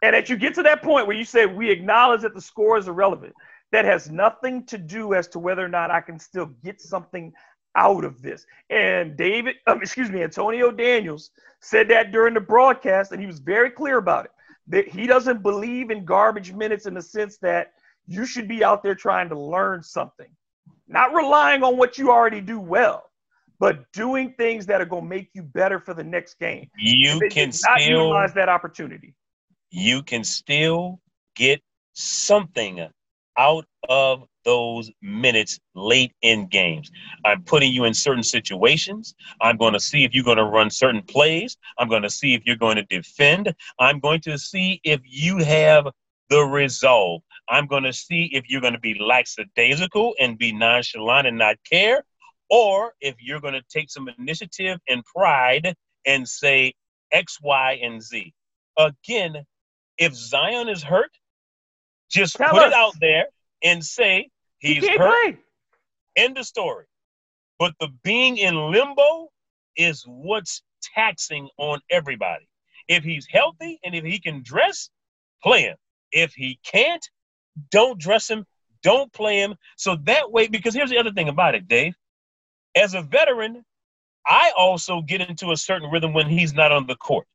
and 0.00 0.14
that 0.14 0.28
you 0.28 0.36
get 0.36 0.54
to 0.54 0.62
that 0.62 0.82
point 0.82 1.06
where 1.06 1.16
you 1.16 1.24
say, 1.24 1.46
we 1.46 1.70
acknowledge 1.70 2.22
that 2.22 2.34
the 2.34 2.40
score 2.40 2.76
is 2.76 2.88
irrelevant, 2.88 3.34
that 3.70 3.84
has 3.84 4.10
nothing 4.10 4.64
to 4.66 4.78
do 4.78 5.14
as 5.14 5.28
to 5.28 5.38
whether 5.38 5.64
or 5.64 5.68
not 5.68 5.90
I 5.90 6.00
can 6.00 6.18
still 6.18 6.46
get 6.62 6.80
something 6.80 7.32
out 7.74 8.04
of 8.04 8.20
this. 8.20 8.46
And 8.70 9.16
David, 9.16 9.56
um, 9.66 9.80
excuse 9.80 10.10
me, 10.10 10.22
Antonio 10.22 10.70
Daniels 10.70 11.30
said 11.60 11.88
that 11.88 12.12
during 12.12 12.34
the 12.34 12.40
broadcast, 12.40 13.12
and 13.12 13.20
he 13.20 13.26
was 13.26 13.38
very 13.38 13.70
clear 13.70 13.98
about 13.98 14.26
it. 14.26 14.30
That 14.68 14.88
he 14.88 15.06
doesn't 15.06 15.42
believe 15.42 15.90
in 15.90 16.04
garbage 16.04 16.52
minutes 16.52 16.86
in 16.86 16.94
the 16.94 17.02
sense 17.02 17.38
that 17.38 17.72
you 18.06 18.26
should 18.26 18.46
be 18.46 18.62
out 18.62 18.82
there 18.82 18.94
trying 18.94 19.28
to 19.30 19.38
learn 19.38 19.82
something, 19.82 20.28
not 20.86 21.14
relying 21.14 21.62
on 21.62 21.76
what 21.76 21.98
you 21.98 22.10
already 22.10 22.40
do 22.40 22.60
well, 22.60 23.10
but 23.62 23.92
doing 23.92 24.34
things 24.36 24.66
that 24.66 24.80
are 24.80 24.84
going 24.84 25.04
to 25.04 25.08
make 25.08 25.30
you 25.34 25.42
better 25.44 25.78
for 25.78 25.94
the 25.94 26.02
next 26.02 26.36
game. 26.40 26.68
You 26.76 27.20
can 27.30 27.52
still 27.52 27.70
not 27.70 27.86
utilize 27.86 28.34
that 28.34 28.48
opportunity. 28.48 29.14
You 29.70 30.02
can 30.02 30.24
still 30.24 30.98
get 31.36 31.62
something 31.92 32.88
out 33.38 33.64
of 33.88 34.24
those 34.44 34.90
minutes 35.00 35.60
late 35.76 36.10
in 36.22 36.48
games. 36.48 36.90
I'm 37.24 37.44
putting 37.44 37.72
you 37.72 37.84
in 37.84 37.94
certain 37.94 38.24
situations. 38.24 39.14
I'm 39.40 39.56
going 39.56 39.74
to 39.74 39.80
see 39.80 40.02
if 40.02 40.12
you're 40.12 40.24
going 40.24 40.38
to 40.38 40.44
run 40.44 40.68
certain 40.68 41.02
plays. 41.02 41.56
I'm 41.78 41.88
going 41.88 42.02
to 42.02 42.10
see 42.10 42.34
if 42.34 42.42
you're 42.44 42.56
going 42.56 42.76
to 42.76 42.84
defend. 42.90 43.54
I'm 43.78 44.00
going 44.00 44.22
to 44.22 44.38
see 44.38 44.80
if 44.82 45.00
you 45.04 45.38
have 45.38 45.86
the 46.30 46.40
resolve. 46.40 47.22
I'm 47.48 47.68
going 47.68 47.84
to 47.84 47.92
see 47.92 48.28
if 48.32 48.44
you're 48.48 48.60
going 48.60 48.72
to 48.72 48.80
be 48.80 48.98
lackadaisical 48.98 50.16
and 50.18 50.36
be 50.36 50.52
nonchalant 50.52 51.28
and 51.28 51.38
not 51.38 51.58
care, 51.70 52.02
or 52.52 52.92
if 53.00 53.16
you're 53.18 53.40
going 53.40 53.54
to 53.54 53.64
take 53.70 53.90
some 53.90 54.10
initiative 54.18 54.78
and 54.86 55.02
pride 55.06 55.74
and 56.06 56.28
say 56.28 56.74
X, 57.10 57.38
Y, 57.42 57.80
and 57.82 58.02
Z. 58.02 58.32
Again, 58.78 59.46
if 59.96 60.14
Zion 60.14 60.68
is 60.68 60.82
hurt, 60.82 61.10
just 62.10 62.36
Tell 62.36 62.50
put 62.50 62.64
us. 62.64 62.66
it 62.66 62.74
out 62.74 62.92
there 63.00 63.24
and 63.64 63.82
say 63.82 64.28
he's 64.58 64.86
he 64.86 64.98
hurt. 64.98 65.14
Play. 65.24 65.38
End 66.16 66.36
of 66.36 66.44
story. 66.44 66.84
But 67.58 67.72
the 67.80 67.88
being 68.04 68.36
in 68.36 68.70
limbo 68.70 69.30
is 69.74 70.04
what's 70.06 70.62
taxing 70.94 71.48
on 71.56 71.80
everybody. 71.90 72.46
If 72.86 73.02
he's 73.02 73.26
healthy 73.30 73.80
and 73.82 73.94
if 73.94 74.04
he 74.04 74.20
can 74.20 74.42
dress, 74.42 74.90
play 75.42 75.62
him. 75.62 75.76
If 76.10 76.34
he 76.34 76.58
can't, 76.64 77.08
don't 77.70 77.98
dress 77.98 78.28
him, 78.28 78.44
don't 78.82 79.10
play 79.14 79.38
him. 79.38 79.54
So 79.78 79.96
that 80.04 80.30
way, 80.30 80.48
because 80.48 80.74
here's 80.74 80.90
the 80.90 80.98
other 80.98 81.12
thing 81.12 81.30
about 81.30 81.54
it, 81.54 81.66
Dave. 81.66 81.94
As 82.76 82.94
a 82.94 83.02
veteran, 83.02 83.64
I 84.26 84.52
also 84.56 85.02
get 85.02 85.20
into 85.20 85.52
a 85.52 85.56
certain 85.56 85.90
rhythm 85.90 86.12
when 86.12 86.28
he's 86.28 86.54
not 86.54 86.72
on 86.72 86.86
the 86.86 86.96
court. 86.96 87.26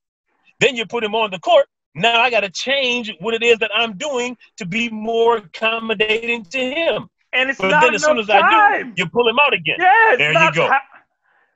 Then 0.60 0.76
you 0.76 0.86
put 0.86 1.04
him 1.04 1.16
on 1.16 1.32
the 1.32 1.40
court. 1.40 1.68
Now 1.96 2.22
I 2.22 2.30
got 2.30 2.42
to 2.42 2.50
change 2.50 3.14
what 3.20 3.34
it 3.34 3.44
is 3.44 3.58
that 3.60 3.72
I'm 3.74 3.98
doing 3.98 4.38
to 4.58 4.66
be 4.66 4.90
more 4.90 5.38
accommodating 5.38 6.44
to 6.46 6.60
him. 6.60 7.10
And 7.34 7.50
it's 7.50 7.60
but 7.60 7.70
not 7.70 7.82
then 7.82 7.96
as 7.96 8.04
soon 8.04 8.20
as 8.20 8.28
time. 8.28 8.44
I 8.44 8.84
do, 8.84 8.94
you 8.96 9.08
pull 9.10 9.28
him 9.28 9.38
out 9.40 9.54
again. 9.54 9.78
Yeah, 9.80 10.16
there 10.18 10.34
you 10.34 10.54
go. 10.54 10.70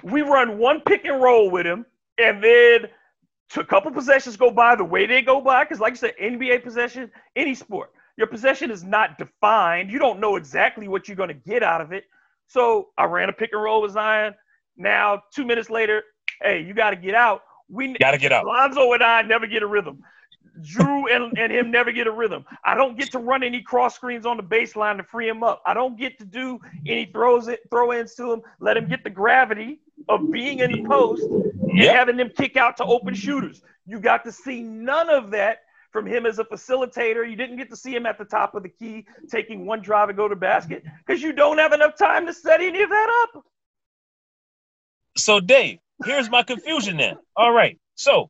we 0.04 0.22
run 0.22 0.58
one 0.58 0.82
pick 0.82 1.06
and 1.06 1.22
roll 1.22 1.50
with 1.50 1.66
him, 1.66 1.86
and 2.18 2.44
then 2.44 2.88
a 3.58 3.64
couple 3.64 3.92
possessions 3.92 4.36
go 4.36 4.52
by 4.52 4.76
the 4.76 4.84
way 4.84 5.06
they 5.06 5.22
go 5.22 5.42
by. 5.42 5.64
Because, 5.64 5.80
like 5.80 5.94
I 5.94 5.96
said, 5.96 6.14
NBA 6.22 6.64
possession, 6.64 7.12
any 7.36 7.56
sport, 7.56 7.92
your 8.18 8.28
possession 8.28 8.72
is 8.72 8.84
not 8.84 9.18
defined. 9.18 9.92
You 9.92 10.00
don't 10.00 10.20
know 10.20 10.36
exactly 10.36 10.88
what 10.88 11.08
you're 11.08 11.18
going 11.18 11.30
to 11.30 11.34
get 11.34 11.64
out 11.64 11.82
of 11.82 11.92
it. 11.94 12.06
So 12.52 12.89
I 12.97 13.06
ran 13.06 13.30
a 13.30 13.34
pick 13.34 13.52
and 13.54 13.64
roll 13.64 13.82
with 13.82 13.93
Zion. 13.93 14.36
Now, 14.76 15.24
two 15.34 15.45
minutes 15.45 15.70
later, 15.70 16.04
hey, 16.41 16.62
you 16.62 16.74
got 16.74 16.89
to 16.89 16.97
get 16.97 17.16
out. 17.16 17.43
We 17.70 17.93
got 17.97 18.12
to 18.12 18.18
get 18.18 18.34
out. 18.34 18.45
Lonzo 18.45 18.91
and 18.91 19.02
I 19.02 19.22
never 19.22 19.47
get 19.47 19.64
a 19.64 19.68
rhythm. 19.68 20.04
Jrue 20.60 21.16
and, 21.16 21.38
and 21.38 21.49
him 21.49 21.72
never 21.72 21.93
get 21.93 22.08
a 22.08 22.12
rhythm. 22.12 22.43
I 22.66 22.76
don't 22.76 22.99
get 22.99 23.10
to 23.14 23.20
run 23.20 23.41
any 23.41 23.62
cross 23.62 23.95
screens 23.95 24.26
on 24.26 24.36
the 24.36 24.43
baseline 24.43 24.97
to 24.97 25.04
free 25.04 25.30
him 25.30 25.43
up. 25.43 25.64
I 25.66 25.74
don't 25.74 25.97
get 25.97 26.20
to 26.20 26.26
do 26.26 26.60
any 26.86 27.06
throws 27.06 27.47
it 27.47 27.62
throw 27.70 27.93
ins 27.93 28.16
to 28.16 28.34
him. 28.34 28.41
Let 28.60 28.76
him 28.76 28.89
get 28.89 29.06
the 29.06 29.10
gravity 29.10 29.80
of 30.10 30.30
being 30.30 30.60
in 30.60 30.74
the 30.74 30.84
post 30.84 31.24
and 31.24 31.78
yep. 31.78 31.95
having 31.95 32.18
them 32.18 32.32
kick 32.36 32.58
out 32.58 32.76
to 32.78 32.84
open 32.84 33.14
shooters. 33.14 33.62
You 33.86 34.02
got 34.02 34.26
to 34.26 34.32
see 34.32 34.62
none 34.62 35.10
of 35.10 35.32
that 35.32 35.60
from 35.92 36.06
him 36.06 36.26
as 36.26 36.39
a 36.39 36.44
facilitator. 36.44 37.30
You 37.30 37.36
didn't 37.36 37.58
get 37.58 37.70
to 37.70 37.76
see 37.76 37.96
him 37.96 38.06
at 38.06 38.18
the 38.18 38.26
top 38.26 38.56
of 38.56 38.64
the 38.64 38.70
key 38.70 39.06
taking 39.30 39.66
one 39.66 39.82
drive 39.82 40.10
and 40.10 40.18
go 40.18 40.28
to 40.28 40.36
basket 40.36 40.84
because 41.06 41.22
you 41.22 41.34
don't 41.34 41.58
have 41.58 41.74
enough 41.74 41.98
time 41.98 42.26
to 42.28 42.34
set 42.34 42.62
any 42.62 42.82
of 42.82 42.89
that 42.89 43.24
up. 43.24 43.46
So, 45.18 45.39
Dave, 45.39 45.80
here's 46.06 46.30
my 46.30 46.44
confusion 46.44 46.98
then. 46.98 47.18
All 47.36 47.52
right. 47.52 47.78
So, 47.96 48.30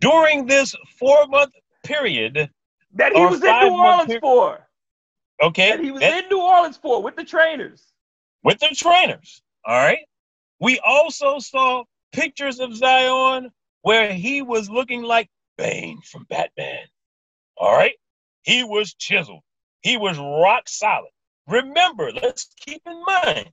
during 0.00 0.46
this 0.46 0.74
four 0.98 1.26
month 1.26 1.52
period 1.84 2.50
that 2.94 3.12
he 3.14 3.24
was 3.24 3.42
in 3.42 3.60
New 3.60 3.78
Orleans 3.78 4.12
per- 4.12 4.20
for. 4.20 4.68
Okay. 5.42 5.70
That 5.70 5.80
he 5.80 5.90
was 5.90 6.00
that, 6.00 6.24
in 6.24 6.30
New 6.30 6.40
Orleans 6.40 6.76
for 6.76 7.02
with 7.02 7.16
the 7.16 7.24
trainers. 7.24 7.86
With 8.44 8.58
the 8.58 8.74
trainers. 8.74 9.42
All 9.64 9.76
right. 9.76 10.04
We 10.60 10.80
also 10.84 11.38
saw 11.38 11.84
pictures 12.12 12.60
of 12.60 12.76
Zion 12.76 13.50
where 13.82 14.12
he 14.12 14.42
was 14.42 14.68
looking 14.70 15.02
like 15.02 15.28
Bane 15.56 16.00
from 16.02 16.24
Batman. 16.24 16.86
All 17.56 17.72
right. 17.72 17.94
He 18.42 18.64
was 18.64 18.94
chiseled. 18.94 19.42
He 19.82 19.96
was 19.96 20.18
rock 20.18 20.68
solid. 20.68 21.10
Remember, 21.46 22.12
let's 22.12 22.48
keep 22.56 22.82
in 22.86 23.02
mind, 23.04 23.50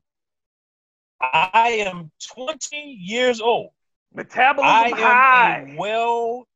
I 1.22 1.84
am 1.88 2.12
20 2.36 2.78
years 2.78 3.42
old. 3.42 3.72
Metabolism 4.14 4.94
I 4.94 5.02
high. 5.02 5.76
Well, 5.78 6.48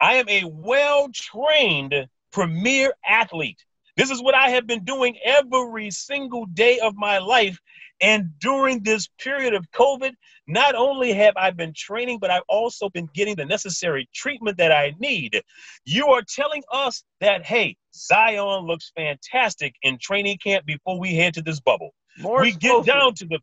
I 0.00 0.14
am 0.14 0.28
a 0.28 0.44
well-trained 0.44 2.08
premier 2.32 2.94
athlete. 3.06 3.64
This 3.96 4.10
is 4.10 4.22
what 4.22 4.34
I 4.34 4.50
have 4.50 4.66
been 4.66 4.84
doing 4.84 5.18
every 5.24 5.90
single 5.90 6.46
day 6.46 6.78
of 6.78 6.94
my 6.96 7.18
life. 7.18 7.58
And 8.00 8.30
during 8.38 8.82
this 8.82 9.08
period 9.18 9.54
of 9.54 9.70
COVID, 9.72 10.12
not 10.46 10.74
only 10.74 11.12
have 11.14 11.34
I 11.36 11.50
been 11.50 11.72
training, 11.74 12.18
but 12.20 12.30
I've 12.30 12.42
also 12.48 12.88
been 12.88 13.08
getting 13.12 13.34
the 13.36 13.44
necessary 13.44 14.08
treatment 14.14 14.58
that 14.58 14.72
I 14.72 14.94
need. 14.98 15.42
You 15.84 16.08
are 16.08 16.22
telling 16.22 16.62
us 16.72 17.02
that, 17.20 17.44
hey, 17.44 17.76
Zion 17.94 18.66
looks 18.66 18.92
fantastic 18.96 19.74
in 19.82 19.98
training 19.98 20.38
camp 20.38 20.64
before 20.64 20.98
we 20.98 21.14
head 21.14 21.34
to 21.34 21.42
this 21.42 21.60
bubble. 21.60 21.92
We 22.22 22.52
get 22.52 22.84
down 22.84 23.14
to 23.14 23.26
the 23.26 23.38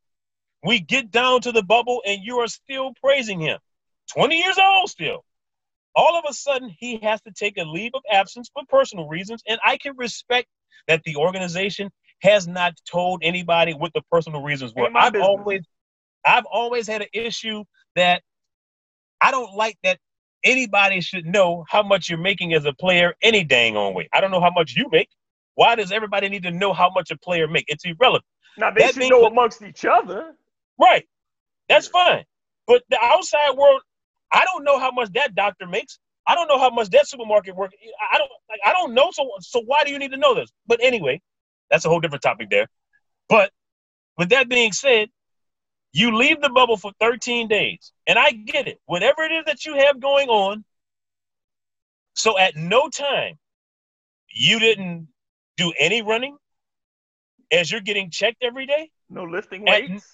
we 0.64 0.80
get 0.80 1.12
down 1.12 1.42
to 1.42 1.52
the 1.52 1.62
bubble 1.62 2.02
and 2.08 2.22
you 2.24 2.40
are 2.40 2.48
still 2.48 2.94
praising 3.00 3.40
him. 3.40 3.60
20 4.14 4.36
years 4.36 4.58
old 4.58 4.90
still. 4.90 5.24
All 5.96 6.18
of 6.18 6.26
a 6.28 6.34
sudden, 6.34 6.76
he 6.78 7.00
has 7.04 7.22
to 7.22 7.32
take 7.32 7.58
a 7.58 7.64
leave 7.64 7.92
of 7.94 8.02
absence 8.12 8.50
for 8.52 8.64
personal 8.68 9.08
reasons. 9.08 9.44
And 9.48 9.60
I 9.64 9.78
can 9.78 9.96
respect 9.96 10.48
that 10.88 11.04
the 11.04 11.16
organization 11.18 11.92
has 12.22 12.48
not 12.48 12.74
told 12.90 13.22
anybody 13.24 13.74
what 13.74 13.94
the 13.94 14.02
personal 14.12 14.42
reasons 14.42 14.74
were. 14.76 14.90
I've 14.96 15.14
business. 15.14 15.28
always 15.28 15.62
I've 16.26 16.46
always 16.46 16.88
had 16.88 17.02
an 17.02 17.08
issue 17.14 17.64
that 17.96 18.22
I 19.22 19.32
don't 19.32 19.56
like 19.56 19.78
that 19.84 20.00
anybody 20.44 21.02
should 21.02 21.26
know 21.26 21.66
how 21.70 21.84
much 21.84 22.10
you're 22.10 22.20
making 22.20 22.54
as 22.54 22.66
a 22.66 22.74
player 22.74 23.14
any 23.22 23.44
dang 23.44 23.78
on 23.78 23.94
way. 23.94 24.10
I 24.14 24.22
don't 24.22 24.32
know 24.32 24.42
how 24.42 24.52
much 24.52 24.76
you 24.76 24.88
make. 24.92 25.10
Why 25.56 25.76
does 25.76 25.92
everybody 25.92 26.30
need 26.30 26.44
to 26.44 26.52
know 26.52 26.74
how 26.74 26.90
much 26.90 27.12
a 27.12 27.18
player 27.18 27.48
make? 27.48 27.66
It's 27.68 27.86
irrelevant. 27.86 28.26
Now 28.58 28.72
they 28.72 28.84
that 28.84 28.94
should 28.94 29.10
know 29.10 29.26
amongst 29.26 29.62
each 29.62 29.86
other. 29.86 30.36
Right. 30.80 31.06
That's 31.70 31.88
fine. 31.88 32.24
But 32.68 32.84
the 32.90 33.00
outside 33.02 33.56
world, 33.58 33.82
I 34.32 34.46
don't 34.46 34.64
know 34.64 34.80
how 34.80 34.92
much 34.92 35.12
that 35.14 35.36
doctor 35.36 35.68
makes. 35.68 36.00
I 36.28 36.36
don't 36.36 36.48
know 36.48 36.60
how 36.60 36.70
much 36.70 36.90
that 36.90 37.08
supermarket 37.08 37.56
work. 37.56 37.72
I 38.12 38.18
don't 38.18 38.30
like, 38.50 38.60
I 38.66 38.74
don't 38.74 38.94
know. 38.94 39.12
So 39.12 39.30
so 39.40 39.62
why 39.66 39.84
do 39.84 39.92
you 39.92 40.00
need 40.00 40.12
to 40.12 40.18
know 40.18 40.34
this? 40.34 40.50
But 40.68 40.80
anyway, 40.82 41.22
that's 41.70 41.86
a 41.86 41.90
whole 41.90 42.00
different 42.00 42.24
topic 42.24 42.50
there. 42.50 42.68
But 43.30 43.52
with 44.18 44.30
that 44.30 44.50
being 44.50 44.72
said, 44.72 45.10
you 45.92 46.16
leave 46.16 46.42
the 46.42 46.50
bubble 46.50 46.78
for 46.78 46.92
13 47.00 47.48
days. 47.48 47.92
And 48.06 48.20
I 48.20 48.32
get 48.32 48.68
it. 48.68 48.80
Whatever 48.86 49.24
it 49.24 49.32
is 49.32 49.46
that 49.46 49.66
you 49.66 49.76
have 49.76 50.00
going 50.00 50.30
on. 50.30 50.66
So 52.14 52.38
at 52.38 52.56
no 52.56 52.90
time 52.90 53.38
you 54.30 54.60
didn't 54.60 55.08
do 55.58 55.72
any 55.80 56.02
running 56.02 56.38
as 57.52 57.72
you're 57.72 57.82
getting 57.82 58.10
checked 58.10 58.44
every 58.44 58.66
day. 58.66 58.92
No 59.10 59.24
lifting 59.24 59.64
weights. 59.64 60.06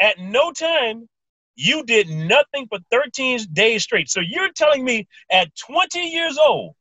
At 0.00 0.18
no 0.18 0.52
time 0.52 1.08
you 1.56 1.84
did 1.84 2.08
nothing 2.08 2.66
for 2.68 2.78
13 2.90 3.40
days 3.52 3.82
straight. 3.82 4.08
So 4.08 4.20
you're 4.20 4.52
telling 4.52 4.84
me 4.84 5.08
at 5.30 5.54
20 5.56 6.00
years 6.00 6.38
old, 6.38 6.74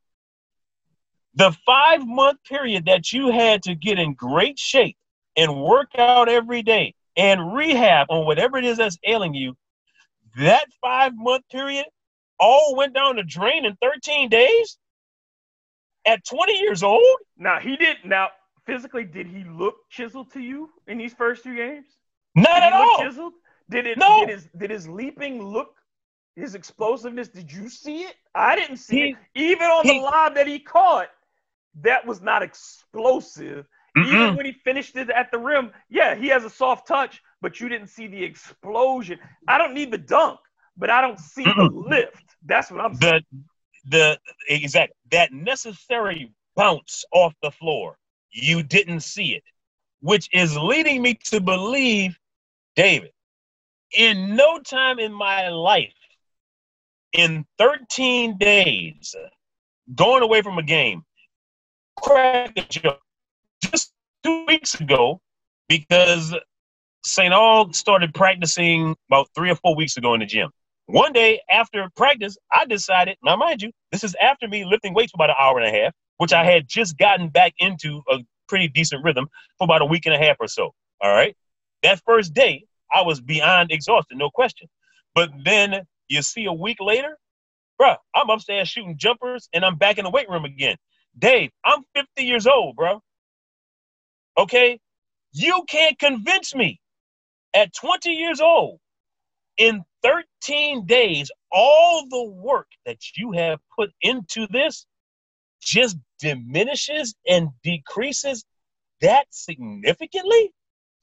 the 1.35 1.55
five 1.65 2.05
month 2.05 2.39
period 2.47 2.85
that 2.85 3.11
you 3.11 3.31
had 3.31 3.63
to 3.63 3.75
get 3.75 3.99
in 3.99 4.13
great 4.13 4.59
shape 4.59 4.97
and 5.35 5.61
work 5.61 5.89
out 5.97 6.29
every 6.29 6.61
day 6.61 6.93
and 7.15 7.53
rehab 7.53 8.07
on 8.09 8.25
whatever 8.25 8.57
it 8.57 8.65
is 8.65 8.77
that's 8.77 8.97
ailing 9.05 9.33
you, 9.33 9.55
that 10.37 10.65
five 10.81 11.13
month 11.15 11.43
period 11.51 11.85
all 12.39 12.75
went 12.75 12.93
down 12.93 13.15
the 13.15 13.23
drain 13.23 13.65
in 13.65 13.75
13 13.81 14.29
days 14.29 14.77
at 16.05 16.25
20 16.25 16.53
years 16.59 16.83
old? 16.83 17.01
Now, 17.37 17.59
he 17.59 17.75
did. 17.75 17.97
Now, 18.03 18.29
physically, 18.65 19.03
did 19.03 19.27
he 19.27 19.43
look 19.43 19.75
chiseled 19.89 20.31
to 20.33 20.39
you 20.39 20.69
in 20.87 20.97
these 20.97 21.13
first 21.13 21.43
two 21.43 21.55
games? 21.55 21.87
Not 22.35 22.55
did 22.55 22.63
at 22.63 22.73
all. 22.73 22.97
Chiseled? 22.99 23.33
Did 23.69 23.87
it? 23.87 23.97
No. 23.97 24.25
Did 24.25 24.29
his, 24.29 24.47
did 24.57 24.71
his 24.71 24.87
leaping 24.87 25.43
look? 25.43 25.75
His 26.35 26.55
explosiveness? 26.55 27.27
Did 27.27 27.51
you 27.51 27.69
see 27.69 28.01
it? 28.01 28.15
I 28.33 28.55
didn't 28.55 28.77
see 28.77 28.95
he, 28.95 29.09
it. 29.09 29.17
Even 29.35 29.67
on 29.67 29.83
he, 29.83 29.99
the 29.99 30.03
lob 30.03 30.33
that 30.35 30.47
he 30.47 30.59
caught, 30.59 31.09
that 31.81 32.05
was 32.05 32.21
not 32.21 32.43
explosive. 32.43 33.67
Mm-mm. 33.97 34.07
Even 34.07 34.35
when 34.35 34.45
he 34.45 34.51
finished 34.51 34.95
it 34.95 35.09
at 35.09 35.31
the 35.31 35.37
rim, 35.37 35.71
yeah, 35.89 36.15
he 36.15 36.27
has 36.27 36.43
a 36.43 36.49
soft 36.49 36.87
touch, 36.87 37.21
but 37.41 37.59
you 37.59 37.69
didn't 37.69 37.87
see 37.87 38.07
the 38.07 38.23
explosion. 38.23 39.19
I 39.47 39.57
don't 39.57 39.73
need 39.73 39.91
the 39.91 39.97
dunk, 39.97 40.39
but 40.77 40.89
I 40.89 41.01
don't 41.01 41.19
see 41.19 41.43
Mm-mm. 41.43 41.55
the 41.55 41.89
lift. 41.89 42.35
That's 42.45 42.71
what 42.71 42.81
I'm 42.81 42.95
saying. 42.95 43.21
The 43.31 43.43
the 43.85 44.19
exact 44.47 44.93
that 45.11 45.33
necessary 45.33 46.31
bounce 46.55 47.03
off 47.11 47.33
the 47.41 47.51
floor, 47.51 47.97
you 48.31 48.63
didn't 48.63 49.01
see 49.01 49.33
it, 49.33 49.43
which 50.01 50.29
is 50.33 50.57
leading 50.57 51.01
me 51.01 51.15
to 51.25 51.41
believe, 51.41 52.17
David, 52.75 53.11
in 53.97 54.35
no 54.35 54.59
time 54.59 54.99
in 54.99 55.13
my 55.13 55.49
life, 55.49 55.93
in 57.11 57.45
13 57.59 58.37
days, 58.37 59.15
going 59.93 60.23
away 60.23 60.41
from 60.41 60.57
a 60.57 60.63
game, 60.63 61.03
crack 62.01 62.53
a 62.57 62.61
joke. 62.61 62.99
Just 63.63 63.93
two 64.23 64.45
weeks 64.45 64.79
ago, 64.79 65.21
because 65.67 66.35
St. 67.05 67.33
Aug 67.33 67.75
started 67.75 68.13
practicing 68.13 68.95
about 69.09 69.29
three 69.35 69.49
or 69.49 69.55
four 69.55 69.75
weeks 69.75 69.97
ago 69.97 70.13
in 70.13 70.21
the 70.21 70.25
gym. 70.25 70.49
One 70.85 71.13
day 71.13 71.41
after 71.49 71.89
practice, 71.95 72.37
I 72.51 72.65
decided, 72.65 73.17
now 73.23 73.35
mind 73.35 73.61
you, 73.61 73.71
this 73.91 74.03
is 74.03 74.15
after 74.21 74.47
me 74.47 74.65
lifting 74.65 74.93
weights 74.93 75.11
for 75.11 75.17
about 75.17 75.29
an 75.29 75.35
hour 75.39 75.59
and 75.59 75.67
a 75.67 75.83
half, 75.83 75.93
which 76.17 76.33
I 76.33 76.43
had 76.43 76.67
just 76.67 76.97
gotten 76.97 77.29
back 77.29 77.53
into 77.57 78.01
a 78.09 78.19
pretty 78.47 78.67
decent 78.67 79.03
rhythm 79.03 79.27
for 79.57 79.65
about 79.65 79.81
a 79.81 79.85
week 79.85 80.05
and 80.05 80.13
a 80.13 80.17
half 80.17 80.37
or 80.39 80.47
so. 80.47 80.73
All 81.01 81.11
right. 81.11 81.35
That 81.83 82.01
first 82.05 82.33
day, 82.33 82.65
I 82.93 83.01
was 83.01 83.21
beyond 83.21 83.71
exhausted, 83.71 84.17
no 84.17 84.29
question. 84.29 84.67
But 85.15 85.31
then 85.43 85.83
you 86.07 86.21
see 86.21 86.45
a 86.45 86.53
week 86.53 86.77
later, 86.79 87.17
bruh, 87.81 87.97
I'm 88.15 88.29
upstairs 88.29 88.69
shooting 88.69 88.97
jumpers 88.97 89.49
and 89.53 89.65
I'm 89.65 89.77
back 89.77 89.97
in 89.97 90.03
the 90.03 90.09
weight 90.09 90.29
room 90.29 90.45
again. 90.45 90.77
Dave, 91.17 91.51
I'm 91.63 91.83
50 91.95 92.23
years 92.23 92.47
old, 92.47 92.75
bro. 92.75 93.01
Okay? 94.37 94.79
You 95.31 95.63
can't 95.67 95.97
convince 95.97 96.55
me 96.55 96.79
at 97.53 97.73
20 97.73 98.09
years 98.09 98.41
old, 98.41 98.79
in 99.57 99.83
13 100.03 100.85
days, 100.85 101.31
all 101.51 102.07
the 102.09 102.23
work 102.23 102.67
that 102.85 102.97
you 103.15 103.31
have 103.33 103.59
put 103.77 103.91
into 104.01 104.47
this 104.49 104.85
just 105.61 105.97
diminishes 106.19 107.15
and 107.27 107.49
decreases 107.63 108.43
that 109.01 109.25
significantly? 109.29 110.51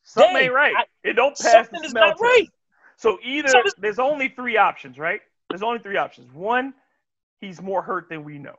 Something 0.02 0.36
ain't 0.36 0.52
right. 0.52 0.74
I, 0.76 0.84
it 1.04 1.14
don't 1.14 1.36
pass 1.38 1.52
something 1.52 1.84
is 1.84 1.94
not 1.94 2.10
test. 2.10 2.22
right. 2.22 2.48
So 2.96 3.18
either 3.24 3.52
there's 3.78 3.98
only 3.98 4.28
three 4.28 4.56
options, 4.56 4.98
right? 4.98 5.20
There's 5.48 5.62
only 5.62 5.78
three 5.78 5.96
options. 5.96 6.32
One, 6.32 6.74
he's 7.40 7.62
more 7.62 7.82
hurt 7.82 8.08
than 8.08 8.24
we 8.24 8.38
know. 8.38 8.56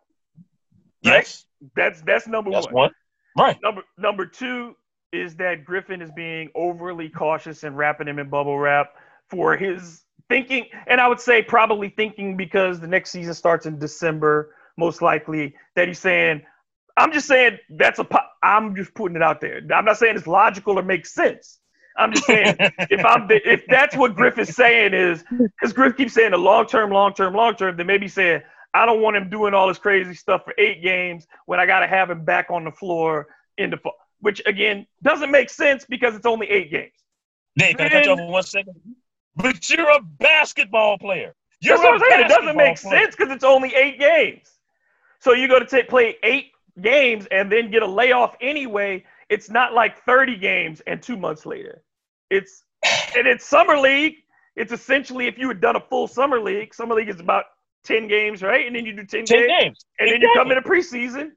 Right? 1.06 1.14
Yes. 1.14 1.46
That's 1.76 2.02
that's 2.02 2.28
number 2.28 2.52
that's 2.52 2.66
one. 2.68 2.74
one. 2.74 2.92
Right. 3.38 3.58
Number 3.62 3.84
number 3.98 4.26
two 4.26 4.76
is 5.14 5.36
that 5.36 5.66
Griffin 5.66 6.02
is 6.02 6.12
being 6.12 6.50
overly 6.56 7.10
cautious 7.10 7.64
and 7.64 7.78
wrapping 7.78 8.08
him 8.08 8.20
in 8.20 8.30
bubble 8.30 8.58
wrap 8.58 8.94
for 9.30 9.58
his 9.58 10.04
thinking, 10.30 10.66
and 10.88 11.02
I 11.02 11.08
would 11.08 11.20
say 11.20 11.42
probably 11.42 11.90
thinking 11.90 12.38
because 12.38 12.80
the 12.80 12.88
next 12.88 13.12
season 13.12 13.34
starts 13.34 13.66
in 13.66 13.78
December, 13.78 14.56
most 14.78 15.02
likely 15.02 15.56
that 15.76 15.88
he's 15.88 16.00
saying, 16.00 16.42
I'm 16.98 17.12
just 17.12 17.28
saying 17.28 17.60
that's 17.70 18.00
a. 18.00 18.08
I'm 18.44 18.76
just 18.76 18.94
putting 18.94 19.16
it 19.16 19.22
out 19.22 19.42
there. 19.42 19.62
I'm 19.74 19.86
not 19.86 19.98
saying 19.98 20.16
it's 20.16 20.28
logical 20.28 20.80
or 20.80 20.84
makes 20.84 21.14
sense. 21.14 21.60
I'm 21.98 22.14
just 22.14 22.26
saying 22.26 22.56
if 22.60 23.06
I'm 23.06 23.28
if 23.30 23.66
that's 23.68 23.96
what 23.96 24.16
Griff 24.16 24.38
is 24.40 24.56
saying 24.56 24.94
is 24.94 25.24
because 25.30 25.74
Griff 25.74 25.96
keeps 25.98 26.14
saying 26.14 26.32
the 26.32 26.38
long 26.38 26.66
term, 26.66 26.92
long 26.92 27.14
term, 27.14 27.34
long 27.34 27.56
term, 27.56 27.78
then 27.78 27.88
maybe 27.88 28.08
saying 28.08 28.42
I 28.74 28.86
don't 28.86 29.02
want 29.02 29.18
him 29.18 29.30
doing 29.30 29.54
all 29.54 29.68
this 29.68 29.78
crazy 29.78 30.14
stuff 30.14 30.44
for 30.46 30.54
eight 30.58 30.82
games 30.82 31.28
when 31.46 31.60
I 31.60 31.66
got 31.66 31.80
to 31.82 31.88
have 31.88 32.10
him 32.10 32.24
back 32.24 32.48
on 32.50 32.64
the 32.64 32.72
floor 32.72 33.28
in 33.58 33.70
the 33.70 33.78
fall, 33.78 33.96
which 34.20 34.42
again 34.46 34.86
doesn't 35.02 35.32
make 35.32 35.50
sense 35.50 35.86
because 35.88 36.16
it's 36.16 36.26
only 36.26 36.50
eight 36.50 36.72
games. 36.72 36.94
Nick, 37.58 37.78
can 37.78 37.88
I 37.88 37.90
cut 37.90 38.06
you 38.06 38.12
off 38.12 38.20
for 38.20 38.32
one 38.32 38.44
second? 38.44 38.76
But 39.36 39.70
you're 39.70 39.90
a 39.90 40.02
basketball 40.02 40.98
player. 40.98 41.36
You're 41.62 41.78
That's 41.78 41.86
what 41.86 41.94
I'm 42.02 42.10
saying. 42.10 42.26
It 42.26 42.30
doesn't 42.30 42.56
make 42.56 42.78
player. 42.78 43.00
sense 43.02 43.16
because 43.16 43.34
it's 43.34 43.44
only 43.44 43.74
eight 43.76 44.00
games. 44.00 44.50
So 45.20 45.34
you 45.34 45.48
go 45.48 45.60
to 45.60 45.66
take, 45.66 45.88
play 45.88 46.18
eight 46.24 46.52
games 46.82 47.28
and 47.30 47.52
then 47.52 47.70
get 47.70 47.84
a 47.84 47.88
layoff 47.88 48.36
anyway. 48.42 49.06
It's 49.30 49.50
not 49.50 49.74
like 49.74 50.04
30 50.04 50.38
games 50.38 50.82
and 50.88 51.02
two 51.02 51.18
months 51.18 51.46
later. 51.46 51.84
It's 52.30 52.64
and 53.16 53.28
it's 53.28 53.46
summer 53.46 53.78
league. 53.78 54.16
It's 54.56 54.72
essentially 54.72 55.28
if 55.28 55.38
you 55.38 55.48
had 55.48 55.62
done 55.62 55.76
a 55.76 55.80
full 55.80 56.08
summer 56.08 56.42
league. 56.42 56.74
Summer 56.74 56.96
league 56.96 57.10
is 57.10 57.20
about 57.20 57.46
10 57.84 58.08
games, 58.08 58.42
right? 58.42 58.66
And 58.66 58.76
then 58.76 58.86
you 58.86 58.94
do 58.94 59.06
10, 59.06 59.26
10 59.26 59.40
games. 59.40 59.48
games. 59.48 59.86
And 60.00 60.10
exactly. 60.10 60.12
then 60.12 60.22
you 60.22 60.34
come 60.36 60.52
in 60.52 60.58
a 60.58 60.62
preseason 60.62 61.32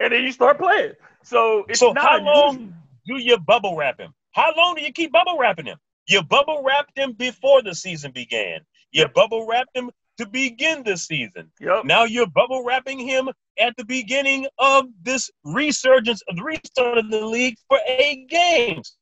and 0.00 0.12
then 0.12 0.22
you 0.22 0.32
start 0.32 0.58
playing. 0.58 0.92
So 1.22 1.64
it's 1.68 1.80
so 1.80 1.92
not 1.92 2.04
how 2.04 2.18
long 2.20 2.74
do 3.06 3.18
you 3.18 3.38
bubble 3.38 3.76
wrap 3.76 3.98
him? 3.98 4.12
How 4.32 4.52
long 4.56 4.74
do 4.74 4.82
you 4.82 4.92
keep 4.92 5.12
bubble 5.12 5.38
wrapping 5.38 5.66
him? 5.66 5.78
You 6.06 6.22
bubble 6.22 6.62
wrapped 6.64 6.96
him 6.96 7.12
before 7.12 7.62
the 7.62 7.74
season 7.74 8.12
began. 8.12 8.60
You 8.92 9.02
yep. 9.02 9.14
bubble 9.14 9.46
wrapped 9.46 9.74
him 9.74 9.90
to 10.18 10.26
begin 10.26 10.82
the 10.84 10.96
season. 10.96 11.50
Yep. 11.60 11.84
Now 11.84 12.04
you're 12.04 12.26
bubble 12.26 12.64
wrapping 12.64 12.98
him 12.98 13.28
at 13.58 13.74
the 13.76 13.84
beginning 13.84 14.46
of 14.58 14.86
this 15.02 15.30
resurgence 15.44 16.22
of 16.28 16.36
the 16.36 16.42
restart 16.42 16.98
of 16.98 17.10
the 17.10 17.24
league 17.24 17.56
for 17.68 17.78
eight 17.86 18.28
games. 18.28 18.96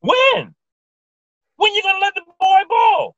When? 0.00 0.54
When 1.56 1.74
you 1.74 1.82
gonna 1.82 1.98
let 1.98 2.14
the 2.14 2.22
boy 2.40 2.60
ball? 2.68 3.16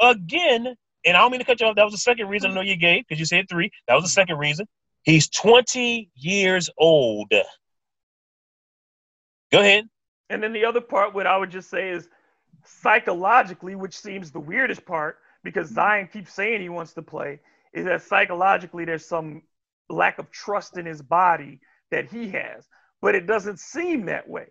Again, 0.00 0.74
and 1.04 1.16
I 1.16 1.20
don't 1.20 1.30
mean 1.30 1.40
to 1.40 1.46
cut 1.46 1.60
you 1.60 1.66
off. 1.66 1.76
That 1.76 1.84
was 1.84 1.92
the 1.94 1.98
second 1.98 2.28
reason 2.28 2.50
I 2.50 2.54
know 2.54 2.60
you 2.60 2.76
gave 2.76 3.06
because 3.06 3.18
you 3.18 3.26
said 3.26 3.48
three. 3.48 3.70
That 3.88 3.94
was 3.94 4.04
the 4.04 4.10
second 4.10 4.38
reason. 4.38 4.66
He's 5.02 5.28
20 5.28 6.10
years 6.14 6.68
old. 6.78 7.32
Go 9.50 9.60
ahead. 9.60 9.88
And 10.28 10.42
then 10.42 10.52
the 10.52 10.64
other 10.64 10.80
part, 10.80 11.14
what 11.14 11.26
I 11.26 11.36
would 11.36 11.50
just 11.50 11.70
say 11.70 11.90
is 11.90 12.08
psychologically, 12.64 13.74
which 13.74 13.98
seems 13.98 14.30
the 14.30 14.40
weirdest 14.40 14.84
part, 14.84 15.18
because 15.42 15.66
mm-hmm. 15.66 15.76
Zion 15.76 16.08
keeps 16.12 16.32
saying 16.32 16.60
he 16.60 16.68
wants 16.68 16.92
to 16.94 17.02
play, 17.02 17.40
is 17.72 17.84
that 17.86 18.02
psychologically 18.02 18.84
there's 18.84 19.06
some 19.06 19.42
lack 19.88 20.18
of 20.18 20.30
trust 20.30 20.76
in 20.76 20.86
his 20.86 21.02
body 21.02 21.60
that 21.90 22.10
he 22.10 22.28
has. 22.30 22.68
But 23.00 23.14
it 23.14 23.26
doesn't 23.26 23.58
seem 23.58 24.06
that 24.06 24.28
way. 24.28 24.46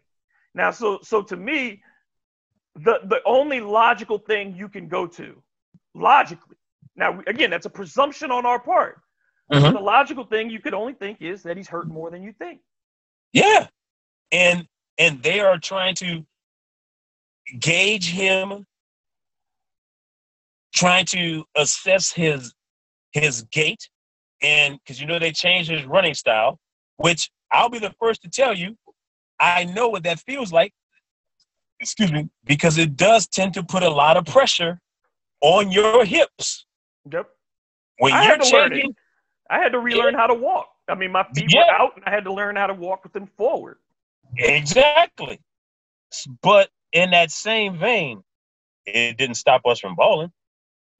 Now, 0.55 0.71
so 0.71 0.99
so 1.03 1.21
to 1.21 1.37
me, 1.37 1.83
the 2.75 2.99
the 3.05 3.21
only 3.25 3.61
logical 3.61 4.17
thing 4.17 4.55
you 4.55 4.67
can 4.67 4.87
go 4.87 5.05
to, 5.05 5.41
logically. 5.99 6.57
Now, 6.95 7.21
again, 7.27 7.49
that's 7.49 7.65
a 7.65 7.69
presumption 7.69 8.31
on 8.31 8.45
our 8.45 8.59
part. 8.59 9.01
Mm-hmm. 9.51 9.73
The 9.73 9.79
logical 9.79 10.25
thing 10.25 10.49
you 10.49 10.59
could 10.59 10.73
only 10.73 10.93
think 10.93 11.21
is 11.21 11.43
that 11.43 11.57
he's 11.57 11.67
hurt 11.67 11.87
more 11.87 12.11
than 12.11 12.21
you 12.21 12.33
think. 12.33 12.59
Yeah, 13.33 13.67
and 14.31 14.67
and 14.97 15.21
they 15.23 15.39
are 15.39 15.57
trying 15.57 15.95
to 15.95 16.25
gauge 17.59 18.11
him, 18.11 18.65
trying 20.73 21.05
to 21.05 21.45
assess 21.55 22.11
his 22.11 22.53
his 23.13 23.43
gait, 23.51 23.89
and 24.41 24.77
because 24.79 25.01
you 25.01 25.07
know 25.07 25.17
they 25.17 25.31
changed 25.31 25.69
his 25.69 25.85
running 25.85 26.13
style, 26.13 26.59
which 26.97 27.31
I'll 27.51 27.69
be 27.69 27.79
the 27.79 27.93
first 27.99 28.21
to 28.23 28.29
tell 28.29 28.55
you, 28.55 28.75
I 29.39 29.63
know 29.65 29.89
what 29.89 30.03
that 30.03 30.19
feels 30.19 30.51
like. 30.51 30.73
Excuse 31.79 32.11
me, 32.11 32.29
because 32.43 32.77
it 32.77 32.95
does 32.95 33.27
tend 33.27 33.53
to 33.53 33.63
put 33.63 33.83
a 33.83 33.89
lot 33.89 34.17
of 34.17 34.25
pressure 34.25 34.79
on 35.41 35.71
your 35.71 36.05
hips. 36.05 36.65
Yep. 37.11 37.29
When 37.99 38.13
I 38.13 38.25
you're 38.25 38.37
changing, 38.39 38.95
I 39.49 39.59
had 39.59 39.71
to 39.73 39.79
relearn 39.79 40.13
yeah. 40.13 40.19
how 40.19 40.27
to 40.27 40.33
walk. 40.33 40.69
I 40.87 40.95
mean, 40.95 41.11
my 41.11 41.25
feet 41.35 41.53
yeah. 41.53 41.65
were 41.65 41.73
out, 41.73 41.95
and 41.95 42.05
I 42.05 42.11
had 42.11 42.23
to 42.25 42.33
learn 42.33 42.55
how 42.55 42.67
to 42.67 42.73
walk 42.73 43.03
with 43.03 43.13
them 43.13 43.27
forward. 43.37 43.77
Exactly. 44.37 45.39
But 46.41 46.69
in 46.91 47.11
that 47.11 47.31
same 47.31 47.77
vein, 47.77 48.23
it 48.85 49.17
didn't 49.17 49.35
stop 49.35 49.61
us 49.65 49.79
from 49.79 49.95
balling. 49.95 50.31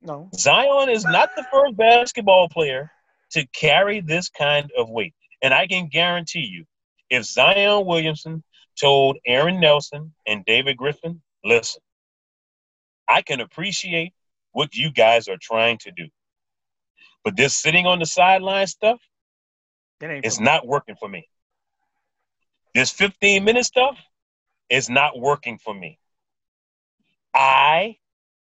No. 0.02 0.30
Zion 0.36 0.90
is 0.90 1.04
not 1.04 1.30
the 1.36 1.46
first 1.52 1.76
basketball 1.76 2.50
player 2.50 2.92
to 3.32 3.46
carry 3.48 4.02
this 4.02 4.30
kind 4.30 4.72
of 4.78 4.90
weight. 4.90 5.14
And 5.42 5.54
I 5.54 5.68
can 5.68 5.88
guarantee 5.88 6.46
you, 6.46 6.66
if 7.10 7.24
Zion 7.26 7.86
Williamson 7.86 8.44
told 8.80 9.18
Aaron 9.26 9.60
Nelson 9.60 10.14
and 10.28 10.46
David 10.46 10.78
Griffin, 10.78 11.22
listen, 11.44 11.82
I 13.08 13.22
can 13.22 13.42
appreciate 13.42 14.14
what 14.52 14.76
you 14.76 14.92
guys 14.92 15.28
are 15.28 15.38
trying 15.42 15.78
to 15.80 15.92
do. 15.92 16.08
But 17.24 17.36
this 17.36 17.56
sitting 17.56 17.86
on 17.86 18.00
the 18.00 18.06
sideline 18.06 18.68
stuff, 18.68 19.00
it 20.02 20.26
it's 20.26 20.40
not 20.40 20.66
working 20.66 20.96
for 21.00 21.10
me. 21.10 21.28
This 22.74 22.92
15 22.92 23.44
minute 23.44 23.66
stuff 23.66 23.98
is 24.70 24.90
not 24.90 25.20
working 25.20 25.58
for 25.58 25.74
me. 25.74 26.00
I 27.34 27.98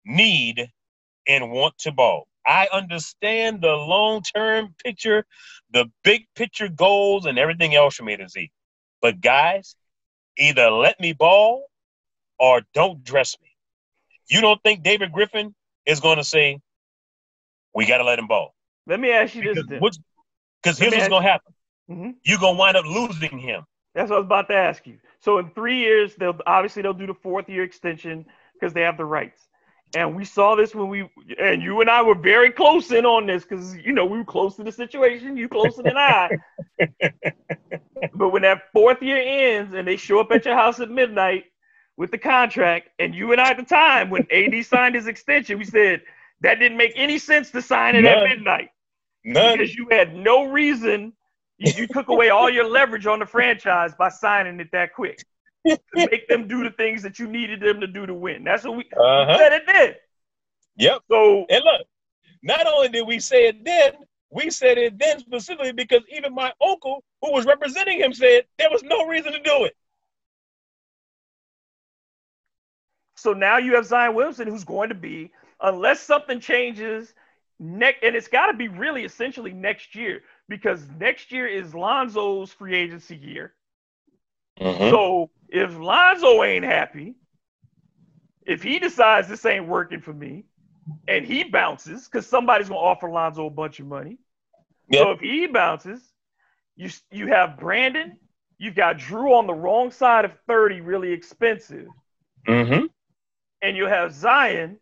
need 0.05 0.69
and 1.27 1.51
want 1.51 1.77
to 1.79 1.91
ball. 1.91 2.27
I 2.45 2.67
understand 2.73 3.61
the 3.61 3.71
long 3.71 4.21
term 4.21 4.75
picture, 4.83 5.25
the 5.71 5.89
big 6.03 6.25
picture 6.35 6.67
goals, 6.67 7.25
and 7.25 7.39
everything 7.39 7.75
else 7.75 7.95
from 7.95 8.09
A 8.09 8.17
to 8.17 8.27
Z. 8.27 8.51
But 9.01 9.21
guys, 9.21 9.75
either 10.37 10.69
let 10.69 10.99
me 10.99 11.13
ball 11.13 11.65
or 12.39 12.61
don't 12.73 13.03
dress 13.03 13.35
me. 13.41 13.49
You 14.29 14.41
don't 14.41 14.61
think 14.63 14.83
David 14.83 15.11
Griffin 15.11 15.55
is 15.85 15.99
going 15.99 16.17
to 16.17 16.23
say, 16.23 16.59
we 17.73 17.85
got 17.85 17.97
to 17.97 18.03
let 18.03 18.19
him 18.19 18.27
ball? 18.27 18.53
Let 18.87 18.99
me 18.99 19.11
ask 19.11 19.35
you 19.35 19.53
this. 19.53 19.65
Because 19.65 20.77
here's 20.77 20.93
what's 20.93 21.07
going 21.09 21.23
to 21.23 21.29
happen. 21.29 21.53
Mm-hmm. 21.89 22.09
You're 22.23 22.39
going 22.39 22.55
to 22.55 22.59
wind 22.59 22.77
up 22.77 22.85
losing 22.85 23.37
him. 23.37 23.63
That's 23.95 24.09
what 24.09 24.15
I 24.15 24.19
was 24.19 24.25
about 24.25 24.47
to 24.49 24.55
ask 24.55 24.87
you. 24.87 24.97
So 25.19 25.37
in 25.37 25.49
three 25.51 25.77
years, 25.77 26.15
they'll 26.15 26.39
obviously 26.47 26.81
they'll 26.81 26.93
do 26.93 27.07
the 27.07 27.13
fourth 27.13 27.49
year 27.49 27.63
extension 27.63 28.25
because 28.53 28.73
they 28.73 28.81
have 28.81 28.97
the 28.97 29.05
rights. 29.05 29.39
And 29.95 30.15
we 30.15 30.25
saw 30.25 30.55
this 30.55 30.73
when 30.73 30.89
we 30.89 31.07
and 31.39 31.61
you 31.61 31.79
and 31.81 31.89
I 31.89 32.01
were 32.01 32.15
very 32.15 32.49
close 32.49 32.91
in 32.91 33.05
on 33.05 33.27
this 33.27 33.43
because 33.43 33.75
you 33.75 33.93
know 33.93 34.05
we 34.05 34.17
were 34.17 34.25
close 34.25 34.55
to 34.55 34.63
the 34.63 34.71
situation, 34.71 35.37
you 35.37 35.47
closer 35.47 35.83
than 35.83 35.97
I. 35.97 36.31
but 38.15 38.29
when 38.29 38.41
that 38.41 38.63
fourth 38.73 39.03
year 39.03 39.21
ends 39.23 39.75
and 39.75 39.87
they 39.87 39.97
show 39.97 40.19
up 40.19 40.31
at 40.31 40.45
your 40.45 40.55
house 40.55 40.79
at 40.79 40.89
midnight 40.89 41.43
with 41.97 42.11
the 42.11 42.17
contract, 42.17 42.89
and 42.99 43.13
you 43.13 43.31
and 43.31 43.41
I 43.41 43.51
at 43.51 43.57
the 43.57 43.63
time 43.63 44.09
when 44.09 44.27
AD 44.31 44.65
signed 44.65 44.95
his 44.95 45.07
extension, 45.07 45.57
we 45.57 45.65
said 45.65 46.01
that 46.41 46.59
didn't 46.59 46.77
make 46.77 46.93
any 46.95 47.17
sense 47.17 47.51
to 47.51 47.61
sign 47.61 47.95
it 47.95 48.01
None. 48.01 48.17
at 48.17 48.29
midnight. 48.29 48.69
None. 49.23 49.57
Because 49.57 49.75
you 49.75 49.87
had 49.89 50.15
no 50.15 50.45
reason 50.45 51.13
you, 51.57 51.71
you 51.77 51.87
took 51.87 52.09
away 52.09 52.29
all 52.29 52.49
your 52.49 52.69
leverage 52.69 53.05
on 53.05 53.19
the 53.19 53.25
franchise 53.25 53.93
by 53.97 54.09
signing 54.09 54.59
it 54.59 54.69
that 54.71 54.93
quick 54.93 55.23
to 55.67 55.79
make 55.95 56.27
them 56.27 56.47
do 56.47 56.63
the 56.63 56.71
things 56.71 57.01
that 57.03 57.19
you 57.19 57.27
needed 57.27 57.61
them 57.61 57.79
to 57.79 57.87
do 57.87 58.05
to 58.05 58.13
win. 58.13 58.43
That's 58.43 58.63
what 58.63 58.77
we, 58.77 58.83
uh-huh. 58.83 59.37
said 59.37 59.53
it 59.53 59.65
did. 59.67 59.95
Yep. 60.77 61.01
So 61.09 61.45
and 61.49 61.63
look, 61.63 61.87
not 62.41 62.67
only 62.67 62.89
did 62.89 63.07
we 63.07 63.19
say 63.19 63.47
it 63.47 63.63
then, 63.63 63.93
we 64.29 64.49
said 64.49 64.77
it 64.77 64.97
then 64.97 65.19
specifically 65.19 65.71
because 65.71 66.01
even 66.09 66.33
my 66.33 66.51
uncle, 66.65 67.03
who 67.21 67.31
was 67.31 67.45
representing 67.45 67.99
him, 67.99 68.13
said 68.13 68.45
there 68.57 68.69
was 68.71 68.83
no 68.83 69.05
reason 69.07 69.31
to 69.31 69.39
do 69.39 69.65
it. 69.65 69.75
So 73.23 73.31
now 73.31 73.57
you 73.57 73.75
have 73.75 73.85
Zion 73.85 74.15
Williamson, 74.15 74.49
who's 74.49 74.65
going 74.65 74.89
to 74.89 74.95
be, 74.95 75.31
unless 75.61 76.01
something 76.01 76.41
changes, 76.41 77.13
next, 77.57 78.03
and 78.03 78.17
it's 78.17 78.27
got 78.27 78.47
to 78.47 78.53
be 78.53 78.67
really 78.67 79.05
essentially 79.05 79.53
next 79.53 79.95
year 79.95 80.23
because 80.49 80.85
next 80.99 81.31
year 81.31 81.47
is 81.47 81.73
Lonzo's 81.73 82.51
free 82.51 82.75
agency 82.75 83.15
year. 83.15 83.53
Mm-hmm. 84.59 84.89
So 84.89 85.29
if 85.47 85.73
Lonzo 85.77 86.43
ain't 86.43 86.65
happy, 86.65 87.15
if 88.45 88.61
he 88.61 88.77
decides 88.77 89.29
this 89.29 89.45
ain't 89.45 89.69
working 89.69 90.01
for 90.01 90.13
me, 90.13 90.43
and 91.07 91.25
he 91.25 91.45
bounces, 91.45 92.09
because 92.09 92.27
somebody's 92.27 92.67
gonna 92.67 92.81
offer 92.81 93.09
Lonzo 93.09 93.45
a 93.45 93.49
bunch 93.49 93.79
of 93.79 93.87
money. 93.87 94.17
So 94.91 95.11
if 95.11 95.21
he 95.21 95.47
bounces, 95.47 96.01
you 96.75 96.89
you 97.09 97.27
have 97.27 97.57
Brandon, 97.57 98.17
you've 98.57 98.75
got 98.75 98.97
Jrue 98.97 99.33
on 99.33 99.47
the 99.47 99.53
wrong 99.53 99.91
side 99.91 100.25
of 100.25 100.33
30, 100.45 100.81
really 100.81 101.13
expensive. 101.13 101.87
Mm-hmm. 102.45 102.87
And 103.63 103.75
you 103.77 103.87
have 103.87 104.13
Zion 104.13 104.77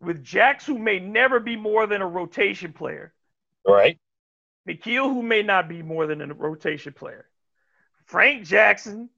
with 0.00 0.22
Jax, 0.24 0.64
who 0.64 0.78
may 0.78 1.00
never 1.00 1.40
be 1.40 1.56
more 1.56 1.86
than 1.86 2.00
a 2.00 2.06
rotation 2.06 2.72
player. 2.72 3.12
Right. 3.66 3.98
Nickeil, 4.68 5.12
who 5.12 5.22
may 5.22 5.42
not 5.42 5.68
be 5.68 5.82
more 5.82 6.06
than 6.06 6.22
a 6.22 6.32
rotation 6.32 6.92
player. 6.92 7.26
Frank 8.06 8.44
Jackson, 8.44 9.10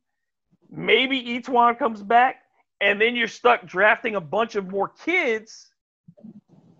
maybe 0.70 1.22
E'Twaun 1.22 1.78
comes 1.78 2.02
back, 2.02 2.42
and 2.80 3.00
then 3.00 3.16
you're 3.16 3.28
stuck 3.28 3.66
drafting 3.66 4.16
a 4.16 4.20
bunch 4.20 4.54
of 4.54 4.68
more 4.68 4.88
kids 4.88 5.68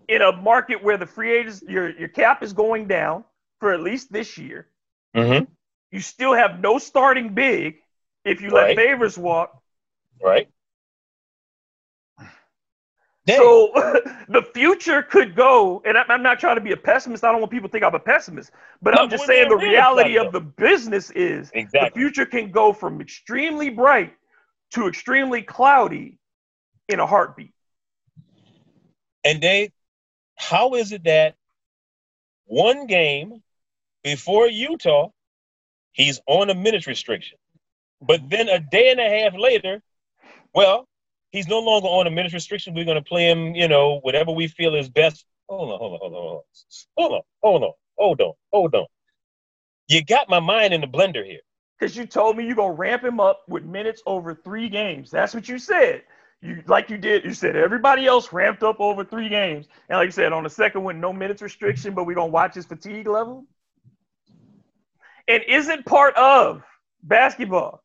in 0.07 0.21
a 0.21 0.31
market 0.31 0.83
where 0.83 0.97
the 0.97 1.05
free 1.05 1.37
agents 1.37 1.61
your 1.67 1.89
your 1.89 2.07
cap 2.07 2.41
is 2.43 2.53
going 2.53 2.87
down 2.87 3.23
for 3.59 3.73
at 3.73 3.81
least 3.81 4.11
this 4.11 4.37
year. 4.37 4.67
Mm-hmm. 5.15 5.45
You 5.91 5.99
still 5.99 6.33
have 6.33 6.59
no 6.59 6.79
starting 6.79 7.33
big 7.33 7.77
if 8.25 8.41
you 8.41 8.49
let 8.49 8.75
Favors 8.75 9.17
walk. 9.17 9.61
Right. 10.21 10.49
Dang. 13.27 13.37
So 13.37 13.71
the 14.29 14.41
future 14.53 15.03
could 15.03 15.35
go, 15.35 15.83
and 15.85 15.97
I'm 15.97 16.23
not 16.23 16.39
trying 16.39 16.55
to 16.55 16.61
be 16.61 16.71
a 16.71 16.77
pessimist. 16.77 17.25
I 17.25 17.31
don't 17.31 17.41
want 17.41 17.51
people 17.51 17.67
to 17.67 17.71
think 17.71 17.83
I'm 17.83 17.93
a 17.93 17.99
pessimist, 17.99 18.51
but 18.81 18.95
No, 18.95 19.03
I'm 19.03 19.09
just 19.09 19.25
saying 19.25 19.49
the 19.49 19.57
reality 19.57 20.17
of 20.17 20.31
the 20.31 20.39
business 20.39 21.11
is 21.11 21.51
the 21.51 21.91
future 21.93 22.25
can 22.25 22.51
go 22.51 22.71
from 22.71 23.01
extremely 23.01 23.69
bright 23.69 24.13
to 24.71 24.87
extremely 24.87 25.41
cloudy 25.41 26.17
in 26.87 27.01
a 27.01 27.05
heartbeat. 27.05 27.51
And 29.25 29.41
Dave, 29.41 29.71
how 30.37 30.75
is 30.75 30.93
it 30.93 31.03
that 31.03 31.35
one 32.45 32.87
game 32.87 33.43
before 34.03 34.47
Utah, 34.47 35.09
he's 35.91 36.21
on 36.27 36.49
a 36.49 36.55
minutes 36.55 36.87
restriction, 36.87 37.37
but 38.01 38.21
then 38.29 38.47
a 38.47 38.59
day 38.59 38.89
and 38.89 39.01
a 39.01 39.09
half 39.09 39.37
later, 39.37 39.81
well, 40.53 40.87
he's 41.31 41.47
no 41.47 41.59
longer 41.59 41.87
on 41.87 42.07
a 42.07 42.11
minutes 42.11 42.33
restriction. 42.33 42.73
We're 42.73 42.85
going 42.85 42.95
to 42.95 43.03
play 43.03 43.29
him, 43.29 43.55
you 43.55 43.67
know, 43.67 43.99
whatever 44.01 44.31
we 44.31 44.47
feel 44.47 44.75
is 44.75 44.89
best. 44.89 45.25
Hold 45.49 45.71
on, 45.71 45.79
hold 45.79 45.93
on, 45.93 45.99
hold 45.99 46.13
on, 46.13 46.41
hold 46.97 47.13
on, 47.13 47.21
hold 47.41 47.63
on, 47.63 47.71
hold 47.97 48.21
on, 48.21 48.33
hold 48.51 48.75
on. 48.75 48.85
You 49.87 50.03
got 50.03 50.29
my 50.29 50.39
mind 50.39 50.73
in 50.73 50.81
the 50.81 50.87
blender 50.87 51.25
here. 51.25 51.39
Because 51.79 51.95
you 51.95 52.05
told 52.05 52.35
me 52.35 52.45
you're 52.45 52.55
gonna 52.55 52.73
ramp 52.73 53.03
him 53.03 53.19
up 53.19 53.43
with 53.47 53.63
minutes 53.63 54.01
over 54.05 54.33
three 54.33 54.67
games. 54.67 55.11
That's 55.11 55.33
what 55.33 55.47
you 55.47 55.59
said. 55.59 56.03
You 56.41 56.63
like 56.67 56.89
you 56.89 56.97
did. 56.97 57.23
You 57.23 57.33
said 57.33 57.55
everybody 57.55 58.05
else 58.05 58.33
ramped 58.33 58.63
up 58.63 58.79
over 58.79 59.03
three 59.03 59.29
games, 59.29 59.67
and 59.89 59.97
like 59.97 60.07
you 60.07 60.11
said, 60.11 60.33
on 60.33 60.43
the 60.43 60.49
second 60.49 60.83
one, 60.83 60.99
no 60.99 61.13
minutes 61.13 61.41
restriction, 61.41 61.93
but 61.93 62.05
we're 62.05 62.15
gonna 62.15 62.27
watch 62.27 62.55
his 62.55 62.65
fatigue 62.65 63.07
level. 63.07 63.45
And 65.27 65.43
isn't 65.47 65.85
part 65.85 66.15
of 66.15 66.63
basketball, 67.03 67.83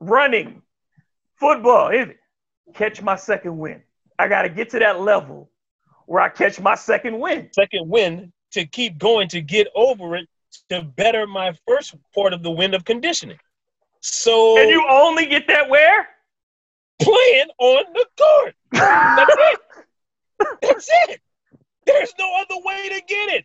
running, 0.00 0.62
football, 1.38 1.90
is 1.90 2.08
it? 2.08 2.18
Catch 2.74 3.02
my 3.02 3.16
second 3.16 3.56
win. 3.58 3.82
I 4.18 4.28
got 4.28 4.42
to 4.42 4.48
get 4.48 4.70
to 4.70 4.78
that 4.78 5.00
level 5.00 5.50
where 6.06 6.22
I 6.22 6.28
catch 6.28 6.60
my 6.60 6.74
second 6.74 7.18
win. 7.18 7.48
Second 7.52 7.88
win 7.88 8.32
to 8.52 8.66
keep 8.66 8.98
going 8.98 9.28
to 9.28 9.40
get 9.40 9.68
over 9.74 10.16
it 10.16 10.28
to 10.70 10.82
better 10.82 11.26
my 11.26 11.52
first 11.66 11.94
part 12.14 12.32
of 12.32 12.42
the 12.42 12.50
win 12.50 12.74
of 12.74 12.84
conditioning. 12.84 13.38
So 14.00 14.58
And 14.58 14.70
you 14.70 14.84
only 14.88 15.26
get 15.26 15.46
that 15.48 15.68
where? 15.68 16.08
playing 17.00 17.48
on 17.58 17.84
the 17.92 18.06
court. 18.18 18.54
That's 18.72 19.34
it. 19.38 19.60
That's 20.62 20.88
it. 21.08 21.20
There's 21.86 22.14
no 22.18 22.30
other 22.40 22.60
way 22.64 22.88
to 22.88 23.02
get 23.06 23.30
it. 23.34 23.44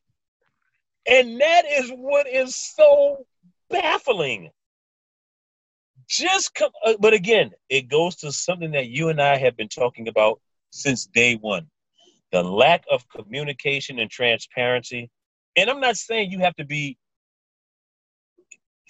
And 1.09 1.41
that 1.41 1.63
is 1.69 1.89
what 1.89 2.27
is 2.27 2.55
so 2.55 3.25
baffling. 3.69 4.49
Just 6.11 6.53
come, 6.53 6.71
uh, 6.85 6.95
but 6.99 7.13
again, 7.13 7.51
it 7.69 7.87
goes 7.87 8.17
to 8.17 8.33
something 8.33 8.71
that 8.71 8.89
you 8.89 9.07
and 9.07 9.21
I 9.21 9.37
have 9.37 9.55
been 9.55 9.69
talking 9.69 10.09
about 10.09 10.41
since 10.71 11.05
day 11.05 11.35
one 11.35 11.67
the 12.33 12.43
lack 12.43 12.83
of 12.91 13.07
communication 13.09 13.97
and 13.97 14.11
transparency. 14.11 15.09
And 15.55 15.69
I'm 15.69 15.79
not 15.79 15.95
saying 15.95 16.31
you 16.31 16.39
have 16.39 16.55
to 16.57 16.65
be, 16.65 16.97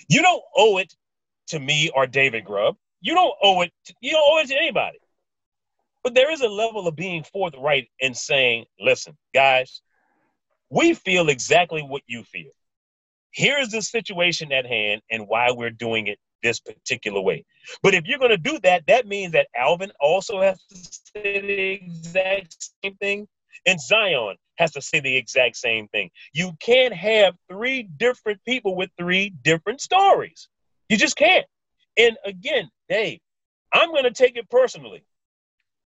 you 0.09 0.21
don't 0.23 0.43
owe 0.55 0.77
it 0.77 0.93
to 1.47 1.59
me 1.59 1.91
or 1.95 2.07
David 2.07 2.45
Grubb. 2.45 2.75
You 3.01 3.13
don't 3.13 3.33
owe 3.41 3.61
it. 3.61 3.71
To, 3.85 3.93
you 4.01 4.11
don't 4.11 4.23
owe 4.23 4.39
it 4.39 4.47
to 4.47 4.55
anybody. 4.55 4.97
But 6.03 6.15
there 6.15 6.31
is 6.31 6.41
a 6.41 6.49
level 6.49 6.87
of 6.87 6.95
being 6.95 7.23
forthright 7.23 7.89
and 8.01 8.17
saying, 8.17 8.65
"Listen, 8.79 9.15
guys, 9.33 9.81
we 10.69 10.95
feel 10.95 11.29
exactly 11.29 11.81
what 11.81 12.01
you 12.07 12.23
feel. 12.23 12.51
Here 13.31 13.59
is 13.59 13.69
the 13.69 13.81
situation 13.81 14.51
at 14.51 14.65
hand 14.65 15.01
and 15.09 15.27
why 15.27 15.51
we're 15.51 15.69
doing 15.69 16.07
it 16.07 16.19
this 16.41 16.59
particular 16.59 17.21
way." 17.21 17.45
But 17.83 17.93
if 17.93 18.05
you're 18.05 18.19
going 18.19 18.31
to 18.31 18.37
do 18.37 18.59
that, 18.63 18.85
that 18.87 19.07
means 19.07 19.33
that 19.33 19.47
Alvin 19.55 19.91
also 19.99 20.41
has 20.41 20.63
to 20.69 20.75
say 20.75 21.41
the 21.41 21.59
exact 21.85 22.69
same 22.83 22.95
thing, 22.95 23.27
and 23.65 23.79
Zion 23.79 24.37
has 24.57 24.71
to 24.71 24.81
say 24.81 24.99
the 24.99 25.15
exact 25.15 25.57
same 25.57 25.87
thing. 25.87 26.09
You 26.33 26.53
can't 26.59 26.93
have 26.93 27.35
three 27.49 27.83
different 27.83 28.43
people 28.45 28.75
with 28.75 28.89
three 28.97 29.29
different 29.29 29.81
stories. 29.81 30.47
You 30.89 30.97
just 30.97 31.15
can't. 31.15 31.45
And 31.97 32.17
again, 32.25 32.69
Dave, 32.89 33.19
I'm 33.73 33.89
going 33.91 34.03
to 34.03 34.11
take 34.11 34.37
it 34.37 34.49
personally. 34.49 35.03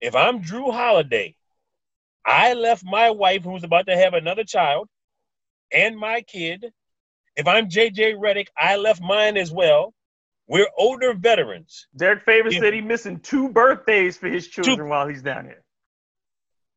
If 0.02 0.16
I'm 0.16 0.42
Jrue 0.42 0.72
Holiday, 0.72 1.36
I 2.26 2.54
left 2.54 2.84
my 2.84 3.12
wife, 3.12 3.44
who's 3.44 3.64
about 3.64 3.88
to 3.88 3.96
have 3.96 4.14
another 4.14 4.44
child, 4.44 4.90
and 5.72 5.98
my 5.98 6.22
kid. 6.22 6.66
If 7.36 7.48
I'm 7.48 7.70
JJ 7.70 8.16
Redick, 8.16 8.48
I 8.58 8.78
left 8.78 9.02
mine 9.02 9.38
as 9.38 9.52
well. 9.52 9.94
We're 10.48 10.70
older 10.78 11.14
veterans. 11.14 11.88
Derrick 11.96 12.24
Favors 12.24 12.54
Yeah. 12.54 12.60
said 12.62 12.74
he's 12.74 12.84
missing 12.84 13.20
two 13.20 13.50
birthdays 13.50 14.18
for 14.18 14.28
his 14.28 14.48
children 14.48 14.90
while 14.90 15.08
he's 15.08 15.22
down 15.22 15.46
here. 15.46 15.64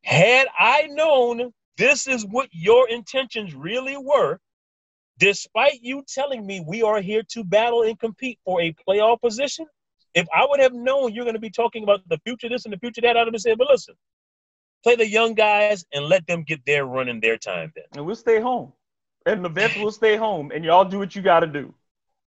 Had 0.04 0.48
I 0.58 0.86
known 0.86 1.52
this 1.76 2.06
is 2.06 2.24
what 2.24 2.48
your 2.52 2.88
intentions 2.88 3.54
really 3.54 3.96
were, 3.96 4.40
despite 5.18 5.80
you 5.82 6.02
telling 6.08 6.46
me 6.46 6.60
we 6.66 6.82
are 6.82 7.00
here 7.00 7.22
to 7.32 7.44
battle 7.44 7.82
and 7.82 7.98
compete 7.98 8.38
for 8.44 8.60
a 8.62 8.74
playoff 8.88 9.20
position, 9.20 9.66
if 10.14 10.26
I 10.34 10.46
would 10.48 10.60
have 10.60 10.72
known 10.72 11.12
you're 11.12 11.24
going 11.24 11.34
to 11.34 11.40
be 11.40 11.50
talking 11.50 11.82
about 11.82 12.00
the 12.08 12.18
future 12.24 12.48
this 12.48 12.64
and 12.64 12.72
the 12.72 12.78
future 12.78 13.02
that, 13.02 13.16
I'd 13.16 13.26
have 13.26 13.40
said, 13.40 13.58
but 13.58 13.68
listen, 13.68 13.94
play 14.82 14.96
the 14.96 15.06
young 15.06 15.34
guys 15.34 15.84
and 15.92 16.06
let 16.06 16.26
them 16.26 16.42
get 16.42 16.64
their 16.64 16.86
run 16.86 17.08
in 17.08 17.20
their 17.20 17.36
time 17.36 17.72
then. 17.74 17.84
And 17.96 18.06
we'll 18.06 18.16
stay 18.16 18.40
home. 18.40 18.72
And 19.26 19.44
the 19.44 19.48
vets 19.48 19.76
will 19.76 19.92
stay 19.92 20.16
home. 20.16 20.52
And 20.54 20.64
y'all 20.64 20.84
do 20.84 20.98
what 20.98 21.14
you 21.14 21.20
got 21.20 21.40
to 21.40 21.46
do. 21.46 21.74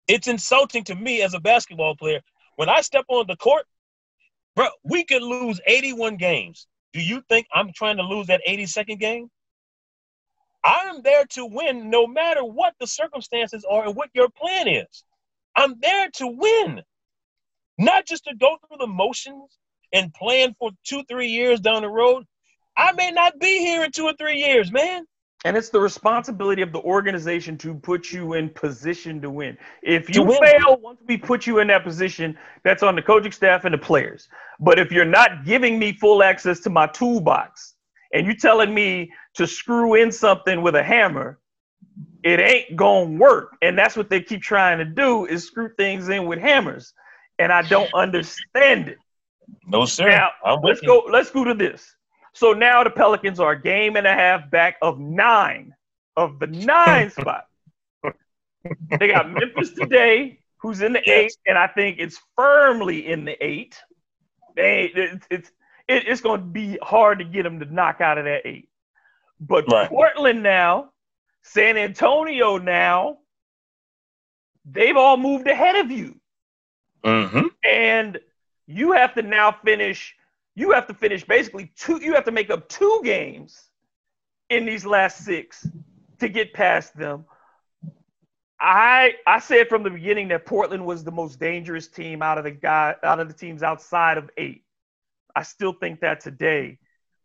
It's 0.10 0.28
insulting 0.28 0.84
to 0.86 0.96
me 0.96 1.22
as 1.22 1.36
a 1.36 1.40
basketball 1.40 1.96
player. 1.96 2.22
When 2.56 2.68
I 2.68 2.82
step 2.82 3.06
on 3.10 3.28
the 3.28 3.38
court, 3.38 3.66
bro, 4.56 4.68
we 4.84 5.06
could 5.06 5.22
lose 5.22 5.62
81 5.68 6.18
games. 6.18 6.66
Do 6.94 7.00
you 7.00 7.22
think 7.30 7.46
I'm 7.54 7.72
trying 7.76 7.98
to 7.98 8.04
lose 8.04 8.26
that 8.28 8.42
82nd 8.46 9.00
game? 9.00 9.30
I'm 10.66 11.04
there 11.04 11.26
to 11.34 11.46
win 11.46 11.92
no 11.92 12.08
matter 12.08 12.44
what 12.44 12.74
the 12.80 12.88
circumstances 12.88 13.64
are 13.70 13.86
and 13.86 13.96
what 13.96 14.10
your 14.14 14.30
plan 14.30 14.68
is. 14.68 15.04
I'm 15.56 15.80
there 15.80 16.10
to 16.16 16.28
win, 16.28 16.82
not 17.78 18.08
just 18.08 18.24
to 18.26 18.36
go 18.36 18.58
through 18.68 18.80
the 18.80 18.88
motions 18.88 19.60
and 19.94 20.12
plan 20.14 20.56
for 20.58 20.72
two, 20.86 21.04
three 21.08 21.28
years 21.28 21.60
down 21.60 21.84
the 21.84 21.90
road. 21.90 22.26
I 22.76 22.94
may 22.94 23.12
not 23.12 23.40
be 23.40 23.60
here 23.60 23.84
in 23.84 23.92
two 23.92 24.06
or 24.06 24.14
three 24.18 24.40
years, 24.40 24.72
man. 24.72 25.06
And 25.46 25.56
it's 25.56 25.70
the 25.70 25.80
responsibility 25.80 26.62
of 26.62 26.74
the 26.74 26.82
organization 26.82 27.58
to 27.60 27.74
put 27.74 28.12
you 28.12 28.34
in 28.34 28.50
position 28.50 29.22
to 29.22 29.30
win. 29.30 29.58
If 29.82 30.14
you 30.14 30.24
win. 30.24 30.38
fail, 30.42 30.78
once 30.82 31.00
we 31.08 31.16
put 31.16 31.48
you 31.48 31.60
in 31.60 31.68
that 31.68 31.86
position, 31.86 32.38
that's 32.64 32.84
on 32.84 32.96
the 32.96 33.02
coaching 33.02 33.32
staff 33.32 33.64
and 33.64 33.74
the 33.74 33.78
players. 33.78 34.28
But 34.60 34.80
if 34.80 34.92
you're 34.92 35.06
not 35.06 35.46
giving 35.46 35.80
me 35.80 35.94
full 35.94 36.24
access 36.24 36.60
to 36.62 36.70
my 36.70 36.88
toolbox 36.88 37.76
and 38.14 38.26
you're 38.26 38.36
telling 38.36 38.74
me 38.74 39.12
to 39.36 39.48
screw 39.48 39.96
in 39.96 40.12
something 40.12 40.62
with 40.62 40.76
a 40.76 40.84
hammer, 40.84 41.40
it 42.24 42.42
ain't 42.42 42.76
gonna 42.76 43.18
work. 43.18 43.56
And 43.62 43.78
that's 43.78 43.96
what 43.96 44.10
they 44.10 44.22
keep 44.22 44.42
trying 44.42 44.80
to 44.80 44.86
do 44.86 45.26
is 45.26 45.48
screw 45.48 45.70
things 45.78 46.10
in 46.10 46.26
with 46.26 46.40
hammers. 46.40 46.94
And 47.38 47.54
I 47.54 47.62
don't 47.62 47.94
understand 47.94 48.90
it. 48.90 48.98
No, 49.66 49.86
sir. 49.86 50.10
Now, 50.10 50.32
Let's 50.62 50.82
you. 50.82 50.88
go. 50.88 51.04
Let's 51.10 51.32
go 51.32 51.46
to 51.46 51.54
this. 51.54 51.96
So 52.34 52.54
now 52.54 52.84
the 52.84 52.90
Pelicans 52.90 53.40
are 53.40 53.52
a 53.52 53.62
game 53.62 53.96
and 53.96 54.06
a 54.08 54.14
half 54.14 54.50
back 54.50 54.78
of 54.82 55.00
nine 55.00 55.76
of 56.16 56.40
the 56.40 56.48
nine 56.48 57.10
spot. 57.20 57.46
They 59.00 59.08
got 59.08 59.30
Memphis 59.32 59.72
today, 59.72 60.40
who's 60.58 60.82
in 60.82 60.94
the 60.94 61.02
Yes. 61.06 61.18
eight, 61.18 61.38
and 61.48 61.58
I 61.58 61.68
think 61.68 61.98
it's 62.00 62.20
firmly 62.36 63.08
in 63.08 63.26
the 63.26 63.42
eight. 63.44 63.80
They, 64.56 64.86
it's 64.94 65.26
it's 65.30 65.52
it, 65.88 66.08
it's 66.08 66.22
going 66.22 66.42
to 66.42 66.46
be 66.46 66.78
hard 66.82 67.20
to 67.20 67.26
get 67.26 67.44
them 67.44 67.60
to 67.60 67.66
knock 67.66 68.02
out 68.02 68.18
of 68.18 68.26
that 68.26 68.46
eight. 68.46 68.70
But 69.40 69.66
Right. 69.72 69.88
Portland 69.90 70.44
now, 70.44 70.92
San 71.42 71.78
Antonio 71.78 72.58
now, 72.58 73.20
they've 74.66 74.98
all 74.98 75.18
moved 75.18 75.48
ahead 75.48 75.78
of 75.78 75.90
you. 75.90 76.20
Mm-hmm. 77.04 77.48
And 77.64 78.20
you 78.68 78.92
have 78.92 79.16
to 79.16 79.22
now 79.22 79.54
finish, 79.64 80.14
you 80.60 80.72
have 80.72 80.88
to 80.88 80.94
finish 80.94 81.24
basically 81.24 81.72
two, 81.78 82.02
you 82.04 82.14
have 82.14 82.26
to 82.26 82.32
make 82.32 82.50
up 82.50 82.68
two 82.68 83.02
games 83.04 83.70
in 84.50 84.66
these 84.66 84.86
last 84.86 85.24
six 85.24 85.66
to 86.20 86.28
get 86.28 86.54
past 86.54 86.96
them. 86.98 87.24
I 88.60 89.14
I 89.26 89.40
said 89.40 89.70
from 89.70 89.84
the 89.84 89.90
beginning 89.90 90.28
that 90.30 90.46
Portland 90.46 90.86
was 90.86 91.06
the 91.06 91.12
most 91.12 91.40
dangerous 91.40 91.88
team 91.88 92.22
out 92.22 92.38
of 92.38 92.44
the 92.44 92.52
guy 92.52 92.94
out 93.04 93.22
of 93.22 93.30
the 93.30 93.34
teams 93.34 93.64
outside 93.64 94.18
of 94.18 94.30
eight. 94.38 94.66
I 95.34 95.44
still 95.44 95.72
think 95.72 96.02
that 96.02 96.20
today. 96.20 96.78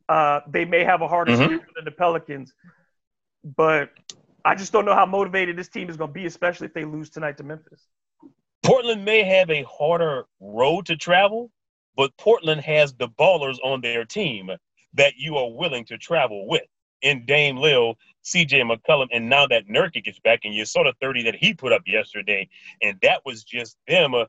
Uh, 0.07 0.41
they 0.47 0.67
may 0.67 0.85
have 0.85 1.01
a 1.01 1.09
harder 1.09 1.33
mm-hmm. 1.33 1.45
schedule 1.45 1.73
than 1.75 1.87
the 1.87 1.91
Pelicans, 1.91 2.53
but 3.57 3.89
I 4.45 4.55
just 4.55 4.71
don't 4.71 4.85
know 4.85 4.95
how 4.95 5.07
motivated 5.07 5.57
this 5.57 5.71
team 5.71 5.89
is 5.89 5.97
going 5.97 6.11
to 6.11 6.15
be, 6.15 6.27
especially 6.27 6.67
if 6.67 6.75
they 6.75 6.85
lose 6.85 7.09
tonight 7.09 7.39
to 7.39 7.43
Memphis. 7.43 7.81
Portland 8.63 9.03
may 9.07 9.23
have 9.23 9.49
a 9.49 9.63
harder 9.63 10.27
road 10.41 10.87
to 10.87 10.97
travel, 10.97 11.51
but 11.97 12.17
Portland 12.19 12.61
has 12.61 12.95
the 12.95 13.09
ballers 13.09 13.59
on 13.63 13.81
their 13.81 14.05
team 14.05 14.51
that 14.95 15.15
you 15.17 15.37
are 15.37 15.51
willing 15.51 15.85
to 15.87 15.99
travel 15.99 16.47
with. 16.49 16.63
In 17.03 17.27
Dame 17.27 17.59
Lil, 17.59 17.97
CJ 18.25 18.63
McCollum, 18.63 19.09
and 19.13 19.29
now 19.29 19.47
that 19.47 19.69
Nurkic 19.69 20.09
is 20.09 20.19
back, 20.21 20.41
and 20.45 20.55
you 20.55 20.65
saw 20.65 20.85
the 20.85 20.95
30 21.03 21.25
that 21.25 21.35
he 21.35 21.53
put 21.53 21.73
up 21.73 21.83
yesterday, 21.87 22.49
and 22.81 22.97
that 23.03 23.21
was 23.27 23.45
just 23.45 23.77
them. 23.87 24.15
Uh, 24.15 24.25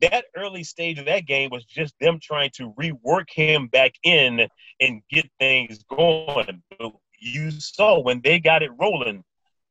that 0.00 0.24
early 0.36 0.64
stage 0.64 0.98
of 0.98 1.06
that 1.06 1.26
game 1.26 1.50
was 1.50 1.64
just 1.64 1.94
them 2.00 2.18
trying 2.20 2.50
to 2.54 2.72
rework 2.72 3.30
him 3.30 3.68
back 3.68 3.92
in 4.02 4.48
and 4.80 5.02
get 5.08 5.30
things 5.38 5.84
going. 5.84 6.60
But 6.76 6.92
you 7.20 7.52
saw 7.52 8.00
when 8.00 8.20
they 8.20 8.40
got 8.40 8.64
it 8.64 8.72
rolling, 8.78 9.22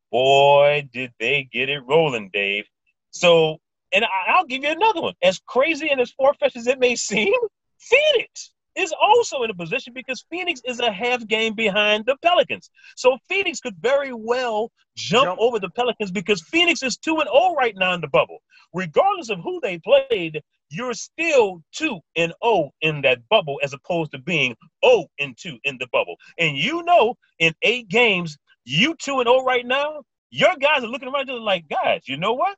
boy, 0.10 0.88
did 0.94 1.12
they 1.20 1.50
get 1.52 1.68
it 1.68 1.82
rolling, 1.86 2.30
Dave. 2.32 2.66
So, 3.10 3.58
and 3.94 4.06
I'll 4.28 4.46
give 4.46 4.64
you 4.64 4.70
another 4.70 5.02
one. 5.02 5.14
As 5.24 5.40
crazy 5.46 5.90
and 5.90 6.00
as 6.00 6.12
far 6.12 6.34
fetched 6.34 6.56
as 6.56 6.68
it 6.68 6.80
may 6.80 6.96
seem, 6.96 7.34
Phoenix 7.80 8.54
is 8.76 8.94
also 9.02 9.44
in 9.44 9.50
a 9.50 9.54
position 9.54 9.94
because 9.94 10.24
Phoenix 10.30 10.62
is 10.66 10.80
a 10.80 10.92
half 10.92 11.26
game 11.28 11.54
behind 11.54 12.06
the 12.06 12.16
Pelicans. 12.22 12.70
So 12.96 13.18
Phoenix 13.28 13.60
could 13.60 13.76
very 13.82 14.14
well 14.14 14.72
jump, 14.96 15.26
jump. 15.26 15.40
over 15.40 15.60
the 15.60 15.70
Pelicans 15.70 16.12
because 16.12 16.42
Phoenix 16.42 16.82
is 16.84 16.98
2 16.98 17.18
and 17.20 17.30
0 17.32 17.54
right 17.56 17.76
now 17.76 17.94
in 17.94 18.02
the 18.02 18.08
bubble. 18.08 18.40
Regardless 18.74 19.30
of 19.30 19.40
who 19.40 19.60
they 19.62 19.80
played, 19.80 20.42
you're 20.70 20.94
still 20.94 21.62
2 21.76 22.00
and 22.16 22.34
0 22.44 22.72
in 22.82 23.02
that 23.02 23.28
bubble 23.30 23.60
as 23.64 23.74
opposed 23.74 24.12
to 24.12 24.20
being 24.20 24.56
0 24.86 25.06
and 25.20 25.38
2 25.38 25.58
in 25.66 25.78
the 25.78 25.88
bubble. 25.92 26.16
And 26.40 26.58
you 26.58 26.84
know, 26.84 27.16
in 27.40 27.54
8 27.62 27.90
games, 27.90 28.38
you 28.64 28.96
2 28.96 29.20
and 29.20 29.28
0 29.28 29.44
right 29.44 29.66
now, 29.66 30.04
your 30.30 30.56
guys 30.56 30.84
are 30.84 30.88
looking 30.88 31.10
around 31.10 31.28
just 31.28 31.42
like, 31.42 31.68
guys, 31.68 32.04
you 32.06 32.16
know 32.16 32.34
what? 32.34 32.58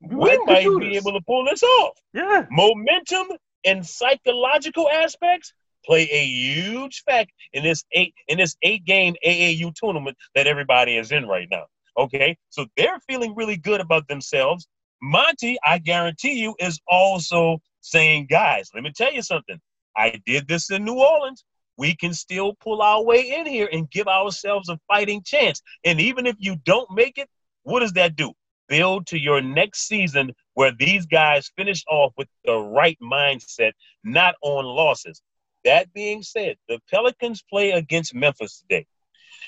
We, 0.00 0.38
might 0.44 0.78
be 0.80 0.96
able 0.96 1.12
to 1.12 1.20
pull 1.26 1.44
this 1.44 1.62
off. 1.62 1.98
Yeah. 2.12 2.46
Momentum 2.50 3.28
and 3.64 3.86
psychological 3.86 4.88
aspects 4.88 5.52
play 5.84 6.08
a 6.10 6.24
huge 6.24 7.02
fact 7.04 7.32
in 7.52 7.64
this 7.64 7.84
eight 7.92 8.14
in 8.28 8.38
this 8.38 8.56
eight 8.62 8.84
game 8.84 9.14
AAU 9.26 9.74
tournament 9.74 10.16
that 10.34 10.46
everybody 10.46 10.96
is 10.96 11.12
in 11.12 11.26
right 11.26 11.48
now. 11.50 11.64
Okay, 11.96 12.36
so 12.50 12.66
they're 12.76 13.00
feeling 13.08 13.34
really 13.34 13.56
good 13.56 13.80
about 13.80 14.06
themselves. 14.06 14.68
Monty, 15.02 15.58
I 15.64 15.78
guarantee 15.78 16.40
you, 16.40 16.54
is 16.60 16.80
also 16.86 17.58
saying, 17.80 18.26
guys, 18.30 18.70
let 18.74 18.84
me 18.84 18.92
tell 18.94 19.12
you 19.12 19.22
something. 19.22 19.58
I 19.96 20.20
did 20.24 20.46
this 20.46 20.70
in 20.70 20.84
New 20.84 21.00
Orleans. 21.00 21.44
We 21.76 21.94
can 21.96 22.12
still 22.12 22.54
pull 22.60 22.82
our 22.82 23.02
way 23.02 23.30
in 23.30 23.46
here 23.46 23.68
and 23.72 23.90
give 23.90 24.08
ourselves 24.08 24.68
a 24.68 24.78
fighting 24.88 25.22
chance. 25.24 25.62
And 25.84 26.00
even 26.00 26.26
if 26.26 26.36
you 26.38 26.56
don't 26.64 26.90
make 26.92 27.18
it, 27.18 27.28
what 27.62 27.80
does 27.80 27.92
that 27.92 28.16
do? 28.16 28.32
Build 28.68 29.06
to 29.08 29.18
your 29.18 29.40
next 29.40 29.88
season 29.88 30.32
where 30.54 30.72
these 30.78 31.06
guys 31.06 31.50
finish 31.56 31.84
off 31.88 32.12
with 32.16 32.28
the 32.44 32.58
right 32.58 32.98
mindset, 33.02 33.72
not 34.04 34.34
on 34.42 34.64
losses. 34.64 35.22
That 35.64 35.92
being 35.92 36.22
said, 36.22 36.56
the 36.68 36.80
Pelicans 36.90 37.42
play 37.42 37.70
against 37.72 38.14
Memphis 38.14 38.60
today. 38.60 38.86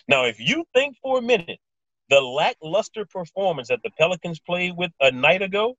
Now, 0.08 0.24
if 0.24 0.40
you 0.40 0.64
think 0.74 0.96
for 1.02 1.18
a 1.18 1.22
minute 1.22 1.58
the 2.10 2.20
lackluster 2.20 3.06
performance 3.06 3.68
that 3.68 3.80
the 3.82 3.90
Pelicans 3.96 4.40
played 4.40 4.76
with 4.76 4.90
a 5.00 5.12
night 5.12 5.42
ago 5.42 5.76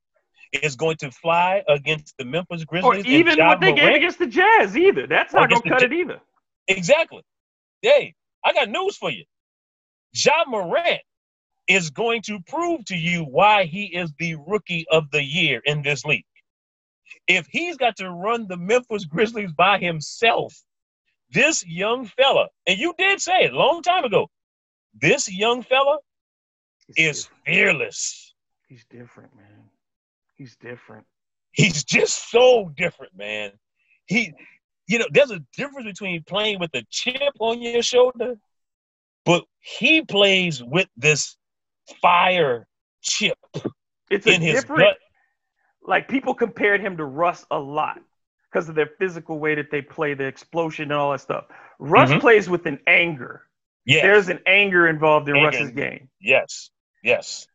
is 0.53 0.76
going 0.76 0.97
to 0.97 1.11
fly 1.11 1.61
against 1.68 2.15
the 2.18 2.26
Memphis 2.26 2.63
Grizzlies, 2.63 3.05
or 3.05 3.09
even 3.09 3.38
what 3.45 3.59
they 3.59 3.72
Morant, 3.72 3.77
gave 3.77 3.95
against 3.95 4.19
the 4.19 4.27
Jazz, 4.27 4.76
either 4.76 5.07
that's 5.07 5.34
not 5.34 5.49
going 5.49 5.61
to 5.61 5.69
cut 5.69 5.84
it 5.84 5.93
either. 5.93 6.19
Exactly. 6.68 7.22
Hey, 7.81 8.15
I 8.43 8.53
got 8.53 8.69
news 8.69 8.97
for 8.97 9.09
you. 9.09 9.26
Ja 10.13 10.43
Morant 10.47 11.01
is 11.73 11.89
going 11.89 12.22
to 12.23 12.39
prove 12.48 12.85
to 12.85 12.95
you 12.95 13.23
why 13.23 13.65
he 13.65 13.85
is 13.85 14.11
the 14.19 14.35
rookie 14.48 14.85
of 14.91 15.10
the 15.11 15.23
year 15.23 15.61
in 15.65 15.81
this 15.81 16.06
league. 16.06 16.26
If 17.27 17.48
he's 17.48 17.77
got 17.77 17.98
to 17.98 18.10
run 18.10 18.48
the 18.48 18.57
Memphis 18.57 19.06
Grizzlies 19.06 19.52
by 19.53 19.77
himself, 19.77 20.56
this 21.31 21.65
young 21.65 22.06
fella, 22.06 22.48
and 22.68 22.77
you 22.77 22.93
did 22.98 23.22
say 23.22 23.43
it 23.43 23.53
a 23.53 23.57
long 23.57 23.81
time 23.81 24.03
ago, 24.03 24.30
this 24.99 25.31
young 25.31 25.64
fella 25.64 25.98
He's 26.88 26.98
is 26.98 27.23
different. 27.23 27.43
fearless. 27.45 28.34
He's 28.68 28.85
different, 28.89 29.35
man. 29.35 29.69
He's 30.35 30.56
different. 30.57 31.06
He's 31.52 31.84
just 31.84 32.31
so 32.31 32.72
different, 32.76 33.15
man. 33.15 33.52
He, 34.06 34.34
you 34.88 34.99
know, 34.99 35.07
there's 35.11 35.31
a 35.31 35.41
difference 35.56 35.85
between 35.88 36.23
playing 36.23 36.60
with 36.60 36.73
a 36.73 36.84
chip 36.89 37.34
on 37.39 37.61
your 37.61 37.84
shoulder, 37.84 38.35
but 39.26 39.45
he 39.60 40.02
plays 40.02 40.64
with 40.64 40.88
this 40.98 41.38
fire 42.01 42.68
chip 43.01 43.38
it's 44.09 44.27
in 44.27 44.41
his 44.41 44.63
gut. 44.65 44.97
Like 45.84 46.07
people 46.07 46.34
compared 46.34 46.81
him 46.81 46.97
to 46.97 47.05
Russ 47.05 47.45
a 47.49 47.57
lot 47.57 47.99
because 48.51 48.69
of 48.69 48.76
their 48.76 48.89
physical 48.99 49.39
way 49.39 49.55
that 49.55 49.72
they 49.72 49.81
play, 49.81 50.13
the 50.13 50.26
explosion 50.26 50.84
and 50.84 50.93
all 50.93 51.11
that 51.11 51.22
stuff. 51.22 51.45
Russ 51.80 52.09
mm-hmm. 52.09 52.19
plays 52.19 52.49
with 52.49 52.65
an 52.65 52.80
anger. 52.85 53.43
Yes. 53.85 54.03
There's 54.03 54.30
an 54.30 54.39
anger 54.45 54.88
involved 54.88 55.27
in 55.30 55.35
anger. 55.35 55.47
Russ's 55.47 55.72
game. 55.72 56.09
Yes. 56.19 56.69
Yes. 57.03 57.47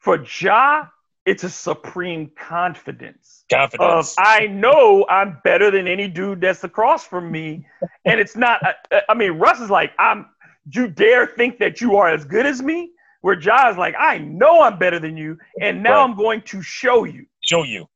For 0.00 0.24
Ja, 0.40 0.86
it's 1.26 1.44
a 1.44 1.50
supreme 1.50 2.32
confidence. 2.36 3.44
Confidence. 3.52 4.16
Of 4.18 4.24
I 4.26 4.46
know 4.46 5.06
I'm 5.08 5.38
better 5.44 5.70
than 5.70 5.86
any 5.86 6.08
dude 6.08 6.40
that's 6.40 6.64
across 6.64 7.06
from 7.06 7.30
me. 7.30 7.66
and 8.04 8.18
it's 8.18 8.34
not, 8.34 8.60
I, 8.90 9.02
I 9.10 9.14
mean, 9.14 9.32
Russ 9.32 9.60
is 9.60 9.70
like, 9.70 9.92
I'm, 9.98 10.26
you 10.72 10.88
dare 10.88 11.26
think 11.26 11.58
that 11.58 11.80
you 11.80 11.96
are 11.96 12.08
as 12.08 12.24
good 12.24 12.46
as 12.46 12.60
me? 12.62 12.90
Where 13.20 13.36
Ja's 13.36 13.76
like, 13.76 13.94
I 13.98 14.18
know 14.18 14.62
I'm 14.62 14.78
better 14.78 14.98
than 14.98 15.16
you, 15.16 15.38
and 15.60 15.82
now 15.82 15.98
right. 15.98 16.04
I'm 16.04 16.16
going 16.16 16.42
to 16.42 16.62
show 16.62 17.04
you. 17.04 17.26
Show 17.40 17.64
you. 17.64 17.86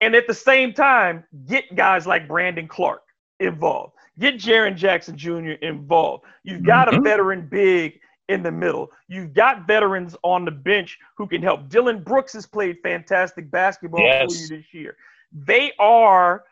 And 0.00 0.14
at 0.14 0.26
the 0.26 0.34
same 0.34 0.72
time, 0.72 1.24
get 1.46 1.74
guys 1.74 2.06
like 2.06 2.28
Brandon 2.28 2.66
Clarke 2.66 3.04
involved. 3.40 3.94
Get 4.18 4.36
Jaren 4.36 4.76
Jackson 4.76 5.16
Jr. 5.16 5.52
involved. 5.62 6.24
You've 6.44 6.62
got 6.62 6.88
mm-hmm. 6.88 6.98
a 6.98 7.02
veteran 7.02 7.48
big 7.48 8.00
in 8.28 8.42
the 8.42 8.52
middle. 8.52 8.90
You've 9.08 9.34
got 9.34 9.66
veterans 9.66 10.16
on 10.22 10.44
the 10.44 10.50
bench 10.50 10.98
who 11.16 11.26
can 11.26 11.42
help. 11.42 11.68
Dillon 11.68 12.02
Brooks 12.02 12.32
has 12.34 12.46
played 12.46 12.78
fantastic 12.82 13.50
basketball 13.50 14.00
yes. 14.00 14.32
for 14.32 14.40
you 14.40 14.48
this 14.58 14.66
year. 14.72 14.96
They 15.32 15.72
are, 15.78 16.44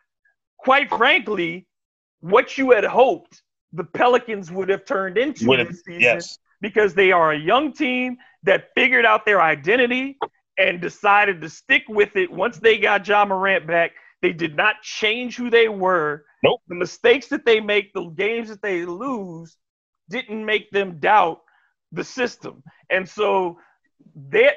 quite 0.59 0.89
frankly, 0.91 1.67
what 2.21 2.59
you 2.59 2.73
had 2.73 2.85
hoped 2.85 3.43
the 3.73 3.85
Pelicans 3.85 4.51
would 4.51 4.69
have 4.69 4.85
turned 4.85 5.17
into 5.17 5.45
this 5.57 5.83
season. 5.85 6.01
Yes 6.01 6.39
because 6.63 6.95
they 6.95 7.13
are 7.13 7.33
a 7.33 7.39
young 7.39 7.75
team 7.75 8.17
that 8.45 8.71
figured 8.75 9.05
out 9.05 9.27
their 9.27 9.43
identity 9.43 10.17
and 10.57 10.81
decided 10.81 11.41
to 11.43 11.51
stick 11.51 11.83
with 11.89 12.17
it 12.17 12.33
once 12.33 12.59
they 12.59 12.79
got 12.79 13.07
Ja 13.07 13.27
Morant 13.27 13.67
back. 13.67 13.91
They 14.23 14.33
did 14.33 14.57
not 14.57 14.81
change 14.83 15.37
who 15.37 15.51
they 15.51 15.69
were. 15.69 16.25
Nope. 16.43 16.61
The 16.69 16.77
mistakes 16.77 17.27
that 17.29 17.45
they 17.45 17.61
make, 17.61 17.93
the 17.93 18.05
games 18.11 18.49
that 18.49 18.63
they 18.63 18.87
lose, 18.87 19.57
didn't 20.09 20.45
make 20.45 20.71
them 20.71 20.99
doubt 21.01 21.41
the 21.91 22.05
system. 22.05 22.63
And 22.89 23.09
so 23.09 23.59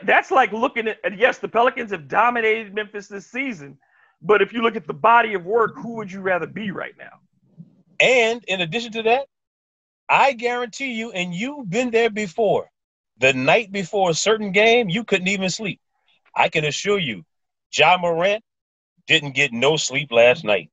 that's 0.04 0.32
like 0.32 0.52
looking 0.52 0.88
at, 0.88 1.18
yes, 1.18 1.40
the 1.40 1.48
Pelicans 1.48 1.92
have 1.92 2.08
dominated 2.08 2.74
Memphis 2.74 3.08
this 3.08 3.32
season. 3.32 3.78
But 4.22 4.42
if 4.42 4.54
you 4.54 4.62
look 4.62 4.76
at 4.76 4.88
the 4.88 4.94
body 4.94 5.34
of 5.34 5.46
work, 5.46 5.76
who 5.76 5.96
would 5.96 6.12
you 6.12 6.22
rather 6.22 6.48
be 6.48 6.72
right 6.72 6.96
now? 6.98 7.20
And 8.00 8.44
in 8.48 8.62
addition 8.62 8.92
to 8.94 9.04
that, 9.04 9.26
I 10.10 10.34
guarantee 10.34 10.94
you, 10.94 11.12
and 11.12 11.34
you've 11.34 11.70
been 11.70 11.92
there 11.92 12.10
before, 12.10 12.70
the 13.18 13.34
night 13.34 13.72
before 13.72 14.10
a 14.10 14.16
certain 14.16 14.52
game, 14.52 14.90
you 14.90 15.04
couldn't 15.04 15.28
even 15.28 15.50
sleep. 15.50 15.80
I 16.36 16.50
can 16.50 16.66
assure 16.66 17.00
you, 17.00 17.24
Ja 17.76 17.98
Morant 17.98 18.44
didn't 19.08 19.36
get 19.36 19.54
no 19.54 19.78
sleep 19.78 20.12
last 20.12 20.44
night 20.44 20.70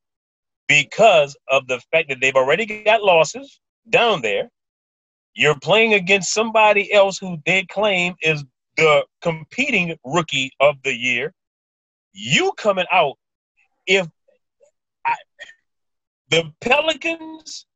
because 0.68 1.36
of 1.48 1.66
the 1.66 1.80
fact 1.90 2.08
that 2.08 2.18
they've 2.20 2.34
already 2.34 2.82
got 2.84 3.02
losses 3.02 3.60
down 3.88 4.22
there. 4.22 4.50
You're 5.34 5.58
playing 5.58 5.94
against 5.94 6.32
somebody 6.32 6.92
else 6.92 7.18
who 7.18 7.38
they 7.46 7.64
claim 7.64 8.14
is 8.20 8.44
the 8.76 9.04
competing 9.22 9.96
rookie 10.04 10.50
of 10.60 10.76
the 10.82 10.94
year. 10.94 11.32
You 12.12 12.52
coming 12.56 12.86
out, 12.90 13.18
if 13.86 14.06
I, 15.06 15.14
the 16.30 16.52
Pelicans 16.60 17.66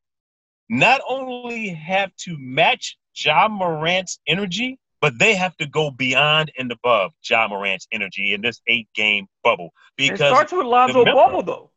not 0.68 1.00
only 1.08 1.68
have 1.68 2.14
to 2.16 2.36
match 2.38 2.96
Ja 3.14 3.48
Morant's 3.48 4.18
energy, 4.26 4.78
But 5.02 5.18
they 5.18 5.34
have 5.34 5.54
to 5.58 5.66
go 5.66 5.90
beyond 5.90 6.50
and 6.58 6.72
above 6.72 7.12
Ja 7.28 7.46
Morant's 7.48 7.86
energy 7.92 8.32
in 8.32 8.40
this 8.40 8.60
eight 8.66 8.88
game 8.94 9.26
bubble. 9.44 9.70
Because 9.96 10.20
it 10.20 10.34
starts 10.34 10.52
with 10.52 10.66
Lonzo 10.66 11.00
remember- 11.00 11.20
Bubble, 11.20 11.42
though. 11.42 11.70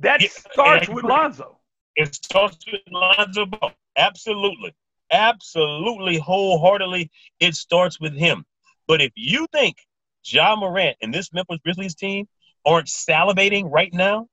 That 0.00 0.20
Yeah, 0.20 0.28
starts 0.28 0.88
with. 0.88 1.02
Lonzo. 1.04 1.58
It 1.96 2.14
starts 2.14 2.58
with 2.70 2.82
Lonzo 2.90 3.46
Ball. 3.46 3.72
Absolutely. 3.96 4.74
Absolutely, 5.10 6.18
wholeheartedly, 6.18 7.10
it 7.40 7.54
starts 7.54 7.98
with 7.98 8.14
him. 8.14 8.44
But 8.86 9.00
if 9.00 9.12
you 9.16 9.46
think 9.50 9.76
Ja 10.24 10.54
Morant 10.54 10.96
and 11.00 11.12
this 11.12 11.32
Memphis 11.32 11.58
Grizzlies 11.64 11.94
team 11.94 12.28
aren't 12.66 12.88
salivating 12.88 13.64
right 13.72 13.92
now, 13.92 14.28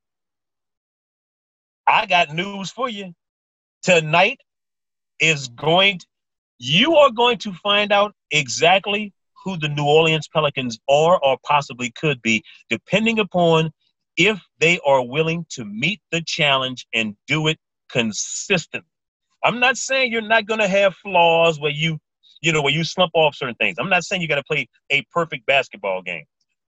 I 1.88 2.06
got 2.06 2.34
news 2.34 2.70
for 2.70 2.90
you. 2.90 3.14
Tonight 3.86 4.40
is 5.20 5.48
going 5.50 6.00
to, 6.00 6.06
you 6.58 6.96
are 6.96 7.12
going 7.12 7.38
to 7.38 7.54
find 7.54 7.92
out 7.92 8.16
exactly 8.32 9.14
who 9.44 9.58
the 9.58 9.70
New 9.70 9.86
Orleans 9.86 10.28
Pelicans 10.28 10.80
are 10.90 11.24
or 11.24 11.38
possibly 11.44 11.92
could 11.92 12.20
be, 12.24 12.44
depending 12.68 13.20
upon 13.20 13.72
if 14.18 14.42
they 14.60 14.80
are 14.88 15.06
willing 15.06 15.46
to 15.52 15.66
meet 15.66 16.02
the 16.12 16.24
challenge 16.26 16.88
and 16.96 17.16
do 17.28 17.46
it 17.46 17.60
consistently. 17.92 18.90
I'm 19.44 19.60
not 19.60 19.78
saying 19.78 20.12
you're 20.12 20.24
not 20.24 20.48
going 20.48 20.62
to 20.62 20.68
have 20.68 20.96
flaws 20.96 21.60
where 21.60 21.70
you, 21.70 22.00
you 22.42 22.52
know, 22.54 22.64
where 22.64 22.74
you 22.74 22.84
slump 22.84 23.12
off 23.14 23.36
certain 23.36 23.54
things. 23.54 23.78
I'm 23.78 23.90
not 23.90 24.04
saying 24.04 24.20
you 24.20 24.28
got 24.28 24.38
to 24.38 24.44
play 24.44 24.68
a 24.90 25.04
perfect 25.14 25.46
basketball 25.46 26.02
game, 26.02 26.26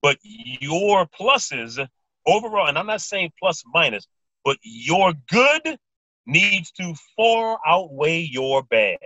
but 0.00 0.16
your 0.22 1.06
pluses 1.06 1.84
overall, 2.24 2.68
and 2.68 2.78
I'm 2.78 2.86
not 2.86 3.00
saying 3.00 3.32
plus 3.36 3.64
minus, 3.74 4.06
but 4.44 4.58
your 4.62 5.12
good 5.28 5.76
needs 6.30 6.70
to 6.72 6.94
far 7.16 7.58
outweigh 7.66 8.20
your 8.20 8.62
bad. 8.62 8.98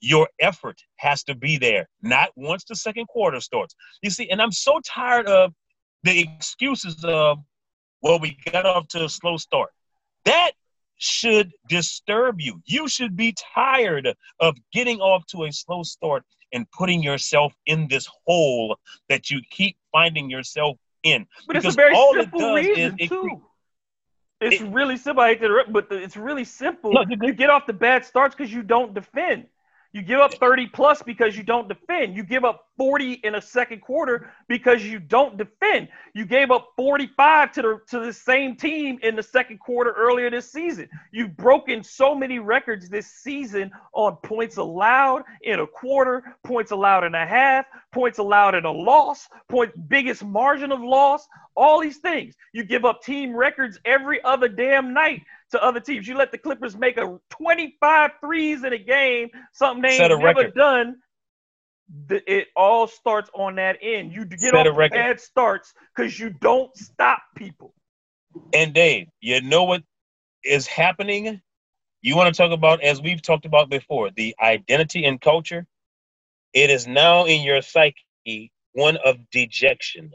Your 0.00 0.28
effort 0.38 0.82
has 0.96 1.24
to 1.24 1.34
be 1.34 1.56
there, 1.56 1.88
not 2.02 2.30
once 2.36 2.64
the 2.64 2.76
second 2.76 3.06
quarter 3.06 3.40
starts. 3.40 3.74
You 4.02 4.10
see, 4.10 4.28
and 4.28 4.42
I'm 4.42 4.52
so 4.52 4.80
tired 4.84 5.26
of 5.26 5.54
the 6.02 6.20
excuses 6.20 7.02
of, 7.04 7.38
well, 8.02 8.18
we 8.18 8.36
got 8.52 8.66
off 8.66 8.88
to 8.88 9.04
a 9.04 9.08
slow 9.08 9.38
start. 9.38 9.70
That 10.26 10.50
should 10.96 11.52
disturb 11.68 12.40
you. 12.40 12.60
You 12.66 12.88
should 12.88 13.16
be 13.16 13.34
tired 13.54 14.14
of 14.40 14.56
getting 14.72 15.00
off 15.00 15.24
to 15.28 15.44
a 15.44 15.52
slow 15.52 15.82
start 15.82 16.24
and 16.52 16.70
putting 16.70 17.02
yourself 17.02 17.54
in 17.66 17.88
this 17.88 18.08
hole 18.26 18.76
that 19.08 19.30
you 19.30 19.40
keep 19.50 19.76
finding 19.90 20.28
yourself 20.28 20.76
in. 21.02 21.26
But 21.46 21.56
it's 21.56 21.64
a 21.64 21.68
Because 21.68 21.76
very 21.76 21.94
all 21.94 22.14
it 22.14 22.22
simple 22.22 22.40
does 22.40 22.66
is 22.66 22.68
reason, 22.76 22.96
it 22.98 23.08
too. 23.08 23.42
It's 24.44 24.60
it- 24.60 24.68
really 24.72 24.96
simple. 24.96 25.22
I 25.22 25.28
hate 25.28 25.40
to 25.40 25.46
interrupt, 25.46 25.72
but 25.72 25.88
the, 25.88 25.96
it's 25.96 26.16
really 26.16 26.44
simple. 26.44 26.92
No, 26.92 27.04
you 27.08 27.32
get 27.32 27.50
off 27.50 27.66
the 27.66 27.72
bad 27.72 28.04
starts 28.04 28.34
because 28.34 28.52
you 28.52 28.62
don't 28.62 28.94
defend. 28.94 29.46
You 29.94 30.02
give 30.02 30.18
up 30.18 30.34
30 30.34 30.66
plus 30.66 31.02
because 31.02 31.36
you 31.36 31.44
don't 31.44 31.68
defend. 31.68 32.16
You 32.16 32.24
give 32.24 32.44
up 32.44 32.66
40 32.76 33.12
in 33.22 33.36
a 33.36 33.40
second 33.40 33.80
quarter 33.80 34.28
because 34.48 34.84
you 34.84 34.98
don't 34.98 35.38
defend. 35.38 35.86
You 36.14 36.26
gave 36.26 36.50
up 36.50 36.72
45 36.76 37.52
to 37.52 37.62
the 37.62 37.80
to 37.90 38.00
the 38.00 38.12
same 38.12 38.56
team 38.56 38.98
in 39.02 39.14
the 39.14 39.22
second 39.22 39.60
quarter 39.60 39.92
earlier 39.92 40.28
this 40.32 40.50
season. 40.50 40.88
You've 41.12 41.36
broken 41.36 41.84
so 41.84 42.12
many 42.12 42.40
records 42.40 42.88
this 42.88 43.06
season 43.06 43.70
on 43.92 44.16
points 44.16 44.56
allowed 44.56 45.22
in 45.42 45.60
a 45.60 45.66
quarter, 45.68 46.24
points 46.42 46.72
allowed 46.72 47.04
in 47.04 47.14
a 47.14 47.24
half, 47.24 47.64
points 47.92 48.18
allowed 48.18 48.56
in 48.56 48.64
a 48.64 48.72
loss, 48.72 49.28
point 49.48 49.70
biggest 49.88 50.24
margin 50.24 50.72
of 50.72 50.80
loss, 50.80 51.28
all 51.54 51.80
these 51.80 51.98
things. 51.98 52.34
You 52.52 52.64
give 52.64 52.84
up 52.84 53.04
team 53.04 53.32
records 53.32 53.78
every 53.84 54.20
other 54.24 54.48
damn 54.48 54.92
night 54.92 55.22
to 55.54 55.62
other 55.64 55.80
teams. 55.80 56.06
You 56.06 56.16
let 56.16 56.32
the 56.32 56.38
Clippers 56.38 56.76
make 56.76 56.98
a 56.98 57.18
25 57.30 58.10
threes 58.20 58.64
in 58.64 58.72
a 58.72 58.78
game, 58.78 59.30
something 59.52 59.82
they 59.82 59.96
Set 59.96 60.10
ain't 60.10 60.20
never 60.20 60.40
record. 60.40 60.54
done. 60.54 60.96
It 62.10 62.48
all 62.56 62.86
starts 62.86 63.30
on 63.34 63.54
that 63.56 63.78
end. 63.82 64.12
You 64.12 64.24
get 64.24 64.40
Set 64.40 64.54
off 64.54 64.66
a 64.66 64.70
the 64.70 64.76
record. 64.76 64.96
bad 64.96 65.20
starts 65.20 65.72
because 65.94 66.18
you 66.18 66.30
don't 66.40 66.74
stop 66.76 67.22
people. 67.36 67.74
And 68.52 68.74
Dave, 68.74 69.08
you 69.20 69.40
know 69.42 69.64
what 69.64 69.82
is 70.44 70.66
happening? 70.66 71.40
You 72.02 72.16
want 72.16 72.34
to 72.34 72.36
talk 72.42 72.52
about, 72.52 72.82
as 72.82 73.00
we've 73.00 73.22
talked 73.22 73.46
about 73.46 73.70
before, 73.70 74.10
the 74.16 74.34
identity 74.42 75.04
and 75.04 75.20
culture? 75.20 75.66
It 76.52 76.70
is 76.70 76.86
now 76.86 77.24
in 77.24 77.42
your 77.42 77.62
psyche 77.62 78.50
one 78.72 78.96
of 79.04 79.18
dejection. 79.30 80.12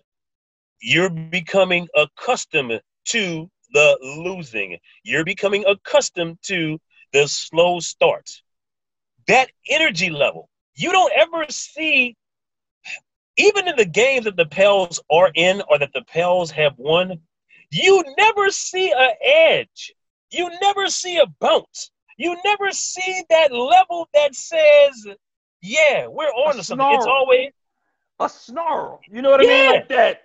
You're 0.81 1.09
becoming 1.09 1.87
accustomed 1.95 2.81
to 3.05 3.49
the 3.73 3.97
losing. 4.01 4.77
You're 5.03 5.25
becoming 5.25 5.65
accustomed 5.67 6.37
to 6.43 6.79
the 7.13 7.27
slow 7.27 7.79
start. 7.79 8.29
That 9.27 9.51
energy 9.69 10.09
level, 10.09 10.49
you 10.75 10.91
don't 10.91 11.11
ever 11.15 11.45
see, 11.49 12.15
even 13.37 13.67
in 13.67 13.75
the 13.75 13.85
games 13.85 14.25
that 14.25 14.35
the 14.35 14.45
Pels 14.45 14.99
are 15.11 15.31
in 15.35 15.61
or 15.69 15.77
that 15.79 15.93
the 15.93 16.03
Pels 16.03 16.51
have 16.51 16.73
won, 16.77 17.19
you 17.71 18.03
never 18.17 18.49
see 18.49 18.91
an 18.91 19.11
edge. 19.23 19.93
You 20.31 20.49
never 20.61 20.87
see 20.87 21.17
a 21.17 21.25
bounce. 21.39 21.91
You 22.17 22.37
never 22.43 22.71
see 22.71 23.23
that 23.29 23.51
level 23.51 24.09
that 24.13 24.35
says, 24.35 25.07
yeah, 25.61 26.07
we're 26.07 26.25
on 26.25 26.55
to 26.55 26.63
something. 26.63 26.87
It's 26.91 27.05
always, 27.05 27.51
A 28.19 28.27
snarl. 28.27 28.99
You 29.09 29.21
know 29.21 29.31
what 29.31 29.41
I 29.41 29.45
mean? 29.45 29.67
Like 29.67 29.87
that. 29.89 30.21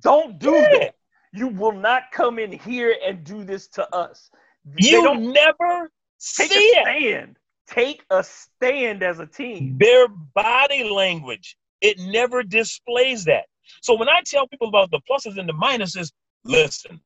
Don't 0.00 0.38
do 0.38 0.50
Yeah. 0.50 0.78
that. 0.78 0.94
You 1.32 1.48
will 1.48 1.72
not 1.72 2.04
come 2.12 2.38
in 2.38 2.52
here 2.52 2.94
and 3.04 3.24
do 3.24 3.44
this 3.44 3.68
to 3.68 3.94
us. 3.94 4.30
You 4.76 5.02
don't 5.02 5.32
never 5.32 5.90
take 6.36 6.52
see 6.52 6.72
a 6.76 6.80
it. 6.80 6.82
stand. 6.82 7.36
Take 7.68 8.04
a 8.10 8.22
stand 8.22 9.02
as 9.02 9.18
a 9.18 9.26
team. 9.26 9.76
Their 9.78 10.08
body 10.08 10.84
language, 10.84 11.56
it 11.80 11.98
never 11.98 12.42
displays 12.42 13.24
that. 13.24 13.44
So 13.80 13.94
when 13.94 14.08
I 14.08 14.20
tell 14.26 14.46
people 14.46 14.68
about 14.68 14.90
the 14.90 15.00
pluses 15.08 15.38
and 15.38 15.48
the 15.48 15.54
minuses, 15.54 16.12
listen, 16.44 17.00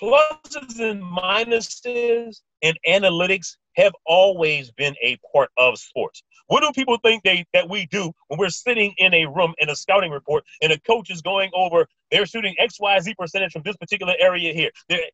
pluses 0.00 0.80
and 0.80 1.02
minuses 1.02 2.40
and 2.62 2.78
analytics 2.88 3.56
have 3.76 3.92
always 4.06 4.70
been 4.72 4.94
a 5.02 5.16
part 5.32 5.50
of 5.56 5.78
sports. 5.78 6.22
What 6.48 6.62
do 6.62 6.70
people 6.74 6.98
think 7.04 7.22
they 7.22 7.44
that 7.52 7.68
we 7.68 7.86
do 7.86 8.12
when 8.28 8.38
we're 8.38 8.48
sitting 8.50 8.92
in 8.98 9.14
a 9.14 9.26
room 9.26 9.54
in 9.58 9.70
a 9.70 9.76
scouting 9.76 10.10
report 10.10 10.44
and 10.62 10.72
a 10.72 10.80
coach 10.80 11.10
is 11.10 11.22
going 11.22 11.50
over 11.54 11.86
they're 12.10 12.26
shooting 12.26 12.54
XYZ 12.60 13.14
percentage 13.16 13.52
from 13.52 13.62
this 13.64 13.76
particular 13.76 14.14
area 14.18 14.52
here? 14.52 14.70
They're- 14.88 15.08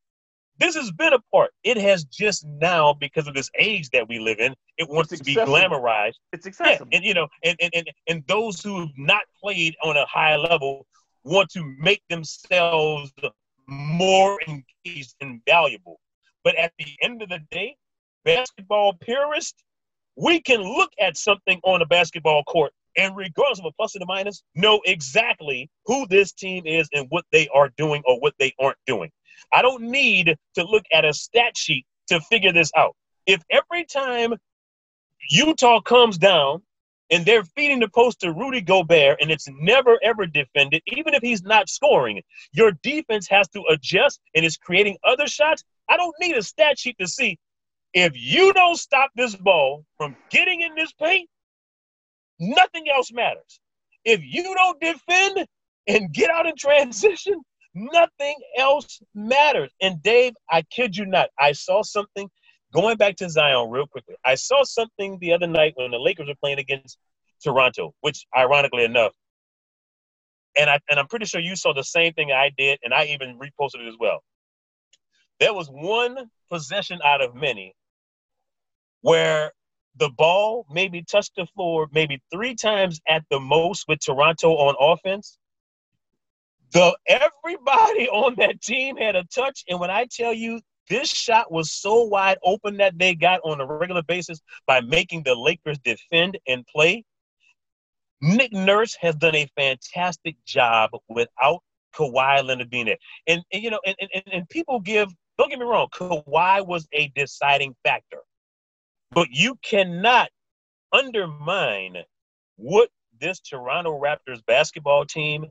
this 0.59 0.75
has 0.75 0.91
been 0.93 1.13
a 1.13 1.19
part. 1.31 1.51
It 1.65 1.77
has 1.77 2.05
just 2.05 2.47
now, 2.47 2.95
because 2.95 3.29
of 3.29 3.35
this 3.35 3.51
age 3.59 3.91
that 3.91 4.09
we 4.09 4.19
live 4.19 4.39
in, 4.41 4.55
it 4.79 4.89
wants 4.89 5.13
It's 5.13 5.21
to 5.21 5.25
be 5.25 5.35
glamorized 5.35 6.15
It's 6.33 6.47
yeah, 6.47 6.51
accessible. 6.51 6.89
and 6.95 7.05
you 7.05 7.13
know, 7.13 7.29
and, 7.45 7.59
and 7.61 7.71
and 7.75 7.91
and 8.09 8.27
those 8.27 8.63
who 8.63 8.81
have 8.81 8.97
not 8.97 9.25
played 9.39 9.77
on 9.85 9.99
a 9.99 10.07
high 10.07 10.37
level 10.37 10.87
want 11.25 11.51
to 11.51 11.63
make 11.79 12.01
themselves 12.09 13.13
more 13.67 14.39
engaged 14.47 15.15
and 15.21 15.41
valuable. 15.47 16.01
But 16.45 16.57
at 16.57 16.73
the 16.79 16.87
end 17.03 17.23
of 17.23 17.29
the 17.29 17.41
day, 17.51 17.77
basketball 18.25 18.95
purists, 19.01 19.63
we 20.17 20.41
can 20.41 20.61
look 20.63 20.91
at 21.01 21.17
something 21.17 21.61
on 21.65 21.83
a 21.83 21.87
basketball 21.87 22.45
court 22.45 22.73
and 22.97 23.17
regardless 23.17 23.59
of 23.59 23.67
a 23.67 23.73
plus 23.73 23.95
and 23.95 24.03
a 24.03 24.07
minus, 24.07 24.43
know 24.55 24.81
exactly 24.85 25.71
who 25.85 26.07
this 26.07 26.33
team 26.33 26.67
is 26.67 26.89
and 26.93 27.07
what 27.11 27.25
they 27.33 27.49
are 27.49 27.71
doing 27.77 28.03
or 28.07 28.19
what 28.21 28.35
they 28.39 28.55
aren't 28.59 28.79
doing. 28.87 29.11
I 29.53 29.63
don't 29.63 29.83
need 29.83 30.37
to 30.55 30.65
look 30.65 30.85
at 30.93 31.05
a 31.05 31.13
stat 31.13 31.57
sheet 31.57 31.85
to 32.09 32.21
figure 32.21 32.53
this 32.53 32.71
out. 32.77 32.97
If 33.27 33.43
every 33.51 33.85
time 33.85 34.35
Utah 35.31 35.81
comes 35.81 36.17
down 36.19 36.63
and 37.11 37.25
they're 37.25 37.45
feeding 37.45 37.81
the 37.81 37.89
post 37.89 38.21
to 38.21 38.33
Rudy 38.33 38.61
Gobert 38.61 39.19
and 39.21 39.31
it's 39.31 39.49
never 39.61 39.99
ever 40.03 40.27
defended, 40.27 40.83
even 40.87 41.15
if 41.15 41.23
he's 41.23 41.43
not 41.43 41.69
scoring, 41.69 42.23
your 42.53 42.73
defense 42.83 43.29
has 43.29 43.49
to 43.51 43.63
adjust 43.71 44.21
and 44.35 44.45
is 44.45 44.57
creating 44.57 44.97
other 45.05 45.27
shots. 45.27 45.65
I 45.89 45.97
don't 45.97 46.15
need 46.21 46.37
a 46.37 46.43
stat 46.43 46.79
sheet 46.79 46.97
to 47.01 47.07
see 47.07 47.39
if 47.97 48.13
you 48.15 48.53
don't 48.53 48.77
stop 48.77 49.11
this 49.17 49.35
ball 49.35 49.87
from 49.97 50.17
getting 50.29 50.61
in 50.61 50.75
this 50.75 50.93
paint, 50.93 51.31
nothing 52.39 52.91
else 52.95 53.11
matters. 53.11 53.59
If 54.05 54.21
you 54.23 54.55
don't 54.55 54.79
defend 54.79 55.47
and 55.87 56.13
get 56.13 56.31
out 56.31 56.47
in 56.47 56.57
transition, 56.57 57.41
nothing 57.75 58.37
else 58.59 59.01
matters. 59.15 59.71
And 59.81 60.03
Dave, 60.03 60.35
I 60.51 60.61
kid 60.71 60.95
you 60.95 61.07
not, 61.07 61.31
I 61.39 61.53
saw 61.53 61.83
something 61.83 62.29
going 62.77 62.99
back 62.99 63.17
to 63.17 63.31
Zion 63.31 63.71
real 63.71 63.87
quickly. 63.87 64.17
I 64.25 64.35
saw 64.35 64.63
something 64.63 65.19
the 65.21 65.33
other 65.33 65.47
night 65.47 65.73
when 65.77 65.91
the 65.91 65.99
Lakers 65.99 66.29
were 66.29 66.35
playing 66.35 66.59
against 66.59 66.99
Toronto, 67.43 67.95
which 68.03 68.27
ironically 68.37 68.85
enough, 68.85 69.15
and 70.59 70.69
I 70.69 70.79
and 70.91 71.01
I'm 71.01 71.07
pretty 71.09 71.25
sure 71.25 71.41
you 71.41 71.57
saw 71.57 71.73
the 71.73 71.85
same 71.85 72.13
thing 72.13 72.33
I 72.33 72.51
did, 72.57 72.79
and 72.85 72.93
I 72.93 73.07
even 73.07 73.39
reposted 73.39 73.81
it 73.81 73.89
as 73.89 73.97
well. 73.99 74.23
There 75.41 75.55
was 75.55 75.69
one 75.69 76.31
possession 76.51 77.01
out 77.03 77.23
of 77.23 77.35
many 77.35 77.75
where 79.01 79.53
the 79.97 80.11
ball 80.11 80.67
maybe 80.71 81.03
touched 81.03 81.33
the 81.37 81.47
floor 81.55 81.89
maybe 81.93 82.23
three 82.31 82.55
times 82.55 83.01
at 83.09 83.25
the 83.31 83.41
most 83.41 83.87
with 83.89 84.01
Toronto 84.05 84.51
on 84.51 84.75
offense. 84.79 85.39
The 86.73 86.95
everybody 87.07 88.09
on 88.13 88.35
that 88.37 88.61
team 88.61 88.99
had 88.99 89.17
a 89.17 89.25
touch, 89.25 89.65
and 89.69 89.81
when 89.81 89.91
I 89.91 90.07
tell 90.11 90.35
you 90.35 90.61
this 90.89 91.09
shot 91.09 91.51
was 91.51 91.73
so 91.73 92.05
wide 92.05 92.39
open 92.45 92.77
that 92.79 92.99
they 92.99 93.15
got 93.15 93.41
on 93.45 93.61
a 93.61 93.67
regular 93.67 94.03
basis 94.03 94.41
by 94.67 94.81
making 94.81 95.23
the 95.25 95.35
Lakers 95.35 95.79
defend 95.79 96.39
and 96.47 96.67
play, 96.67 97.05
Nick 98.21 98.53
Nurse 98.53 98.97
has 99.01 99.15
done 99.17 99.35
a 99.35 99.49
fantastic 99.57 100.37
job 100.47 100.91
without 101.09 101.63
Kawhi 101.95 102.45
Leonard 102.45 102.71
being 102.71 102.87
there. 102.87 102.99
And, 103.27 103.43
and 103.53 103.63
you 103.63 103.71
know, 103.71 103.81
and, 103.85 103.97
and, 104.01 104.23
and 104.33 104.49
people 104.49 104.81
give, 104.81 105.09
don't 105.39 105.51
get 105.51 105.59
me 105.59 105.65
wrong, 105.65 105.89
Kawhi 105.93 106.67
was 106.67 106.87
a 106.93 107.09
deciding 107.15 107.75
factor. 107.85 108.21
But 109.11 109.29
you 109.31 109.57
cannot 109.63 110.31
undermine 110.93 111.99
what 112.57 112.89
this 113.21 113.41
Toronto 113.41 113.99
Raptors 113.99 114.45
basketball 114.47 115.05
team 115.05 115.47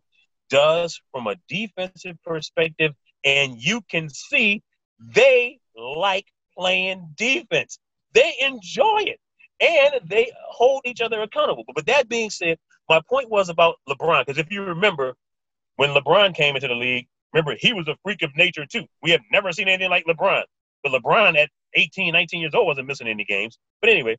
does 0.49 0.99
from 1.11 1.27
a 1.27 1.35
defensive 1.47 2.17
perspective. 2.23 2.93
And 3.23 3.57
you 3.57 3.81
can 3.89 4.09
see 4.09 4.61
they 4.99 5.59
like 5.75 6.27
playing 6.57 7.13
defense. 7.15 7.79
They 8.13 8.33
enjoy 8.41 9.03
it 9.05 9.19
and 9.59 10.09
they 10.09 10.31
hold 10.49 10.81
each 10.85 11.01
other 11.01 11.21
accountable. 11.21 11.63
But 11.73 11.85
that 11.87 12.09
being 12.09 12.29
said, 12.29 12.57
my 12.89 13.01
point 13.09 13.29
was 13.29 13.49
about 13.49 13.75
LeBron, 13.89 14.25
because 14.25 14.39
if 14.39 14.51
you 14.51 14.63
remember, 14.63 15.15
when 15.75 15.89
LeBron 15.89 16.35
came 16.35 16.55
into 16.55 16.67
the 16.67 16.75
league, 16.75 17.07
remember, 17.33 17.55
he 17.59 17.73
was 17.73 17.87
a 17.87 17.97
freak 18.03 18.21
of 18.21 18.35
nature 18.35 18.65
too. 18.65 18.85
We 19.01 19.11
have 19.11 19.21
never 19.31 19.51
seen 19.51 19.67
anything 19.67 19.89
like 19.89 20.05
LeBron. 20.05 20.43
But 20.83 20.91
LeBron 20.91 21.37
at 21.37 21.49
18, 21.73 22.13
19 22.13 22.41
years 22.41 22.53
old 22.53 22.67
wasn't 22.67 22.87
missing 22.87 23.07
any 23.07 23.25
games. 23.25 23.57
But 23.81 23.89
anyway, 23.89 24.17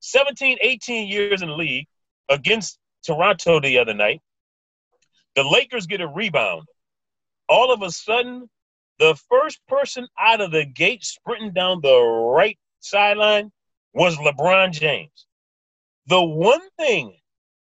17, 0.00 0.58
18 0.60 1.08
years 1.08 1.42
in 1.42 1.48
the 1.48 1.54
league 1.54 1.86
against 2.28 2.78
Toronto 3.04 3.60
the 3.60 3.78
other 3.78 3.94
night, 3.94 4.20
the 5.36 5.44
Lakers 5.44 5.86
get 5.86 6.00
a 6.00 6.06
rebound. 6.06 6.62
All 7.48 7.72
of 7.72 7.82
a 7.82 7.90
sudden, 7.90 8.48
the 9.00 9.18
first 9.30 9.66
person 9.66 10.06
out 10.18 10.42
of 10.42 10.52
the 10.52 10.66
gate 10.66 11.02
sprinting 11.02 11.52
down 11.52 11.80
the 11.80 11.98
right 11.98 12.58
sideline 12.80 13.50
was 13.94 14.16
LeBron 14.18 14.72
James. 14.72 15.26
The 16.06 16.22
one 16.22 16.60
thing 16.78 17.16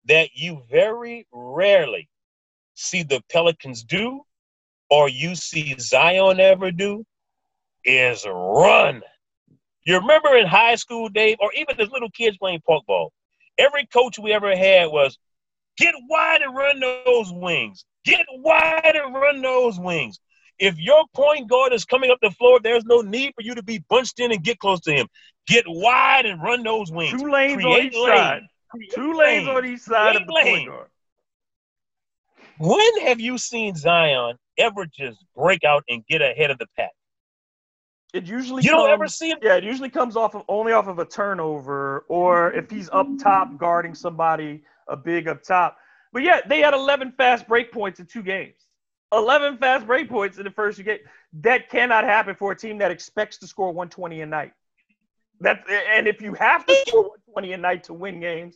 that 0.05 0.31
you 0.35 0.61
very 0.69 1.25
rarely 1.31 2.09
see 2.75 3.03
the 3.03 3.23
Pelicans 3.31 3.83
do 3.83 4.21
or 4.89 5.07
you 5.07 5.33
see 5.33 5.75
Zion 5.79 6.41
ever 6.41 6.71
do 6.71 7.05
is 7.85 8.25
run. 8.27 9.01
You 9.85 9.97
remember 9.97 10.35
in 10.35 10.45
high 10.45 10.75
school, 10.75 11.07
Dave, 11.07 11.37
or 11.39 11.53
even 11.53 11.79
as 11.79 11.89
little 11.89 12.11
kids 12.11 12.37
playing 12.37 12.61
park 12.67 12.85
ball, 12.85 13.13
every 13.57 13.85
coach 13.85 14.19
we 14.19 14.33
ever 14.33 14.55
had 14.57 14.87
was 14.87 15.17
get 15.77 15.95
wide 16.09 16.41
and 16.41 16.53
run 16.53 16.81
those 16.81 17.31
wings. 17.31 17.85
Get 18.03 18.25
wide 18.29 18.95
and 18.95 19.13
run 19.13 19.41
those 19.41 19.79
wings. 19.79 20.19
If 20.59 20.77
your 20.77 21.05
point 21.15 21.49
guard 21.49 21.71
is 21.73 21.85
coming 21.85 22.11
up 22.11 22.17
the 22.21 22.31
floor, 22.31 22.59
there's 22.61 22.83
no 22.85 23.01
need 23.01 23.31
for 23.35 23.41
you 23.41 23.55
to 23.55 23.63
be 23.63 23.79
bunched 23.89 24.19
in 24.19 24.31
and 24.31 24.43
get 24.43 24.59
close 24.59 24.81
to 24.81 24.91
him. 24.91 25.07
Get 25.47 25.63
wide 25.67 26.25
and 26.25 26.41
run 26.43 26.63
those 26.63 26.91
wings. 26.91 27.19
Two 27.19 27.29
lanes 27.31 27.61
Create 27.63 27.79
on 27.79 27.85
each 27.87 27.95
lane. 27.95 28.17
side. 28.17 28.41
Create 28.69 28.91
Two 28.93 29.13
lanes 29.13 29.47
lane. 29.47 29.55
on 29.57 29.65
each 29.65 29.79
side 29.79 30.11
Create 30.11 30.21
of 30.21 30.27
the 30.27 30.33
lane. 30.33 30.45
point 30.57 30.67
guard. 30.69 30.87
When 32.59 33.01
have 33.07 33.21
you 33.21 33.37
seen 33.37 33.75
Zion 33.75 34.35
ever 34.57 34.85
just 34.85 35.23
break 35.35 35.63
out 35.63 35.83
and 35.87 36.05
get 36.07 36.21
ahead 36.21 36.51
of 36.51 36.57
the 36.57 36.67
pack? 36.75 36.91
It 38.13 38.25
usually 38.25 38.63
you 38.63 38.71
comes, 38.71 38.81
don't 38.83 38.89
ever 38.91 39.07
see 39.07 39.29
him. 39.29 39.37
Yeah, 39.41 39.55
it 39.55 39.63
usually 39.63 39.89
comes 39.89 40.17
off 40.17 40.35
of 40.35 40.43
only 40.49 40.73
off 40.73 40.87
of 40.87 40.99
a 40.99 41.05
turnover, 41.05 42.05
or 42.09 42.51
if 42.53 42.69
he's 42.69 42.89
up 42.91 43.07
top 43.21 43.55
guarding 43.57 43.93
somebody 43.95 44.63
a 44.87 44.97
big 44.97 45.27
up 45.27 45.43
top. 45.43 45.77
But 46.11 46.23
yeah, 46.23 46.41
they 46.47 46.59
had 46.59 46.73
11 46.73 47.13
fast 47.13 47.47
break 47.47 47.71
points 47.71 47.99
in 47.99 48.07
two 48.07 48.23
games. 48.23 48.55
11 49.11 49.57
fast 49.57 49.87
break 49.87 50.09
points 50.09 50.37
in 50.37 50.43
the 50.43 50.51
first 50.51 50.83
game. 50.83 50.99
That 51.41 51.69
cannot 51.69 52.03
happen 52.03 52.35
for 52.35 52.51
a 52.51 52.55
team 52.55 52.77
that 52.79 52.91
expects 52.91 53.37
to 53.39 53.47
score 53.47 53.67
120 53.67 54.21
a 54.21 54.25
night. 54.25 54.53
That 55.41 55.63
and 55.69 56.07
if 56.07 56.21
you 56.21 56.33
have 56.33 56.65
to 56.65 56.75
score 56.87 57.03
120 57.03 57.53
a 57.53 57.57
night 57.57 57.83
to 57.85 57.93
win 57.93 58.19
games, 58.19 58.55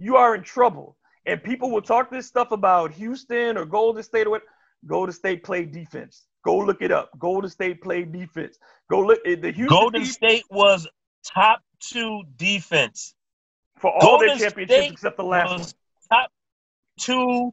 you 0.00 0.16
are 0.16 0.34
in 0.34 0.42
trouble. 0.42 0.96
And 1.26 1.42
people 1.42 1.70
will 1.70 1.82
talk 1.82 2.10
this 2.10 2.26
stuff 2.26 2.50
about 2.50 2.92
Houston 2.92 3.56
or 3.56 3.64
Golden 3.64 4.02
State 4.02 4.26
or 4.26 4.30
what. 4.30 4.42
Golden 4.86 5.14
State 5.14 5.44
play 5.44 5.64
defense. 5.64 6.26
Go 6.44 6.58
look 6.58 6.82
it 6.82 6.92
up. 6.92 7.10
Golden 7.18 7.48
State 7.50 7.80
play 7.80 8.04
defense. 8.04 8.58
Go 8.90 9.00
look 9.00 9.18
eh, 9.24 9.36
the 9.36 9.50
Houston 9.50 9.66
Golden 9.66 10.02
defense, 10.02 10.16
State 10.16 10.44
was 10.50 10.86
top 11.24 11.62
two 11.80 12.22
defense 12.36 13.14
for 13.78 13.90
all 13.90 14.00
Golden 14.00 14.28
their 14.28 14.38
championships 14.38 14.80
State 14.80 14.92
except 14.92 15.16
the 15.16 15.24
last 15.24 15.50
one. 15.50 15.66
Top 16.10 16.30
two 17.00 17.50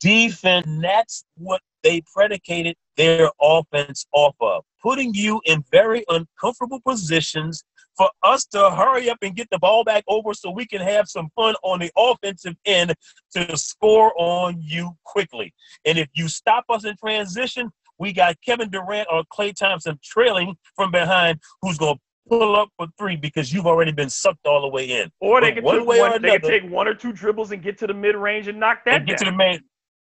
defense. 0.00 0.66
That's 0.82 1.24
what 1.36 1.62
they 1.82 2.02
predicated 2.14 2.76
their 2.96 3.30
offense 3.40 4.06
off 4.12 4.34
of, 4.40 4.64
putting 4.82 5.14
you 5.14 5.40
in 5.44 5.64
very 5.70 6.04
uncomfortable 6.08 6.80
positions 6.84 7.64
for 7.96 8.10
us 8.22 8.44
to 8.46 8.70
hurry 8.70 9.10
up 9.10 9.18
and 9.22 9.34
get 9.34 9.48
the 9.50 9.58
ball 9.58 9.84
back 9.84 10.04
over 10.06 10.32
so 10.32 10.50
we 10.50 10.66
can 10.66 10.80
have 10.80 11.08
some 11.08 11.28
fun 11.34 11.54
on 11.62 11.80
the 11.80 11.90
offensive 11.96 12.54
end 12.64 12.94
to 13.32 13.56
score 13.56 14.12
on 14.16 14.56
you 14.60 14.92
quickly. 15.04 15.52
And 15.84 15.98
if 15.98 16.08
you 16.14 16.28
stop 16.28 16.64
us 16.68 16.84
in 16.84 16.96
transition, 16.96 17.70
we 17.98 18.12
got 18.12 18.36
Kevin 18.44 18.70
Durant 18.70 19.08
or 19.10 19.24
Klay 19.32 19.54
Thompson 19.54 19.98
trailing 20.02 20.56
from 20.76 20.92
behind 20.92 21.40
who's 21.60 21.76
going 21.76 21.96
to 21.96 22.00
pull 22.28 22.56
up 22.56 22.68
for 22.76 22.86
three 22.98 23.16
because 23.16 23.52
you've 23.52 23.66
already 23.66 23.90
been 23.90 24.10
sucked 24.10 24.46
all 24.46 24.60
the 24.60 24.68
way 24.68 25.00
in. 25.00 25.10
Or 25.20 25.40
they 25.40 25.52
can, 25.52 25.64
one 25.64 25.84
way 25.84 25.98
one, 25.98 26.12
or 26.12 26.16
another, 26.16 26.38
they 26.38 26.38
can 26.38 26.62
take 26.62 26.70
one 26.70 26.86
or 26.86 26.94
two 26.94 27.12
dribbles 27.12 27.50
and 27.50 27.62
get 27.62 27.78
to 27.78 27.86
the 27.86 27.94
mid 27.94 28.14
range 28.14 28.46
and 28.46 28.60
knock 28.60 28.84
that 28.84 28.98
and 28.98 29.06
get 29.06 29.18
down. 29.18 29.26
to 29.26 29.30
the 29.32 29.36
main. 29.36 29.60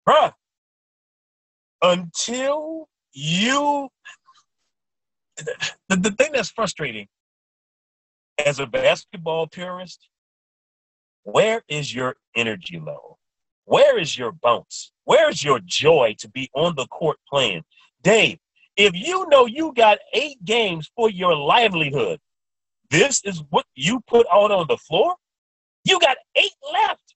Bruh, 0.08 0.34
until 1.82 2.88
you. 3.14 3.90
The, 5.38 5.96
the 5.96 6.12
thing 6.12 6.32
that's 6.34 6.52
frustrating 6.52 7.08
as 8.46 8.60
a 8.60 8.68
basketball 8.68 9.48
purist, 9.48 10.08
where 11.24 11.64
is 11.68 11.94
your 11.94 12.16
energy 12.36 12.80
level? 12.80 13.18
Where 13.66 13.98
is 13.98 14.18
your 14.18 14.32
bounce? 14.32 14.92
Where's 15.06 15.44
your 15.44 15.60
joy 15.64 16.16
to 16.20 16.30
be 16.30 16.50
on 16.54 16.76
the 16.76 16.88
court 16.88 17.18
playing? 17.30 17.64
Dave, 18.02 18.40
if 18.76 18.96
you 18.96 19.28
know 19.30 19.46
you 19.46 19.74
got 19.76 20.00
eight 20.14 20.44
games 20.44 20.90
for 20.96 21.10
your 21.10 21.36
livelihood, 21.36 22.20
this 22.90 23.24
is 23.24 23.44
what 23.50 23.66
you 23.76 24.02
put 24.08 24.28
out 24.32 24.52
on 24.52 24.66
the 24.68 24.78
floor? 24.78 25.16
You 25.84 26.00
got 26.00 26.18
eight 26.36 26.52
left. 26.74 27.16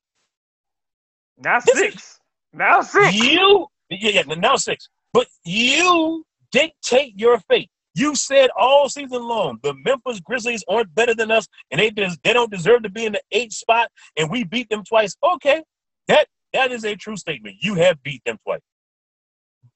Now 1.37 1.59
this 1.59 1.77
six. 1.77 1.95
Is, 1.95 2.19
now 2.53 2.81
six. 2.81 3.13
You, 3.13 3.67
yeah, 3.89 4.23
yeah, 4.27 4.35
now 4.35 4.55
six. 4.55 4.89
But 5.13 5.27
you 5.43 6.25
dictate 6.51 7.13
your 7.17 7.39
fate. 7.49 7.69
You 7.93 8.15
said 8.15 8.49
all 8.57 8.89
season 8.89 9.23
long 9.23 9.59
the 9.63 9.73
Memphis 9.85 10.19
Grizzlies 10.19 10.63
aren't 10.67 10.93
better 10.93 11.15
than 11.15 11.31
us, 11.31 11.47
and 11.71 11.79
they 11.79 11.89
they 11.91 12.33
don't 12.33 12.51
deserve 12.51 12.83
to 12.83 12.89
be 12.89 13.05
in 13.05 13.13
the 13.13 13.21
eighth 13.31 13.53
spot, 13.53 13.89
and 14.17 14.29
we 14.29 14.43
beat 14.43 14.69
them 14.69 14.83
twice. 14.83 15.15
Okay, 15.23 15.63
that 16.07 16.27
that 16.53 16.71
is 16.71 16.83
a 16.83 16.95
true 16.95 17.15
statement. 17.15 17.57
You 17.61 17.75
have 17.75 18.01
beat 18.03 18.21
them 18.25 18.37
twice, 18.43 18.59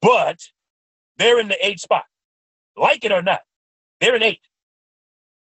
but 0.02 0.38
they're 1.18 1.40
in 1.40 1.48
the 1.48 1.66
eighth 1.66 1.82
spot. 1.82 2.04
Like 2.76 3.06
it 3.06 3.12
or 3.12 3.22
not, 3.22 3.42
they're 4.02 4.16
in 4.16 4.24
eight. 4.24 4.42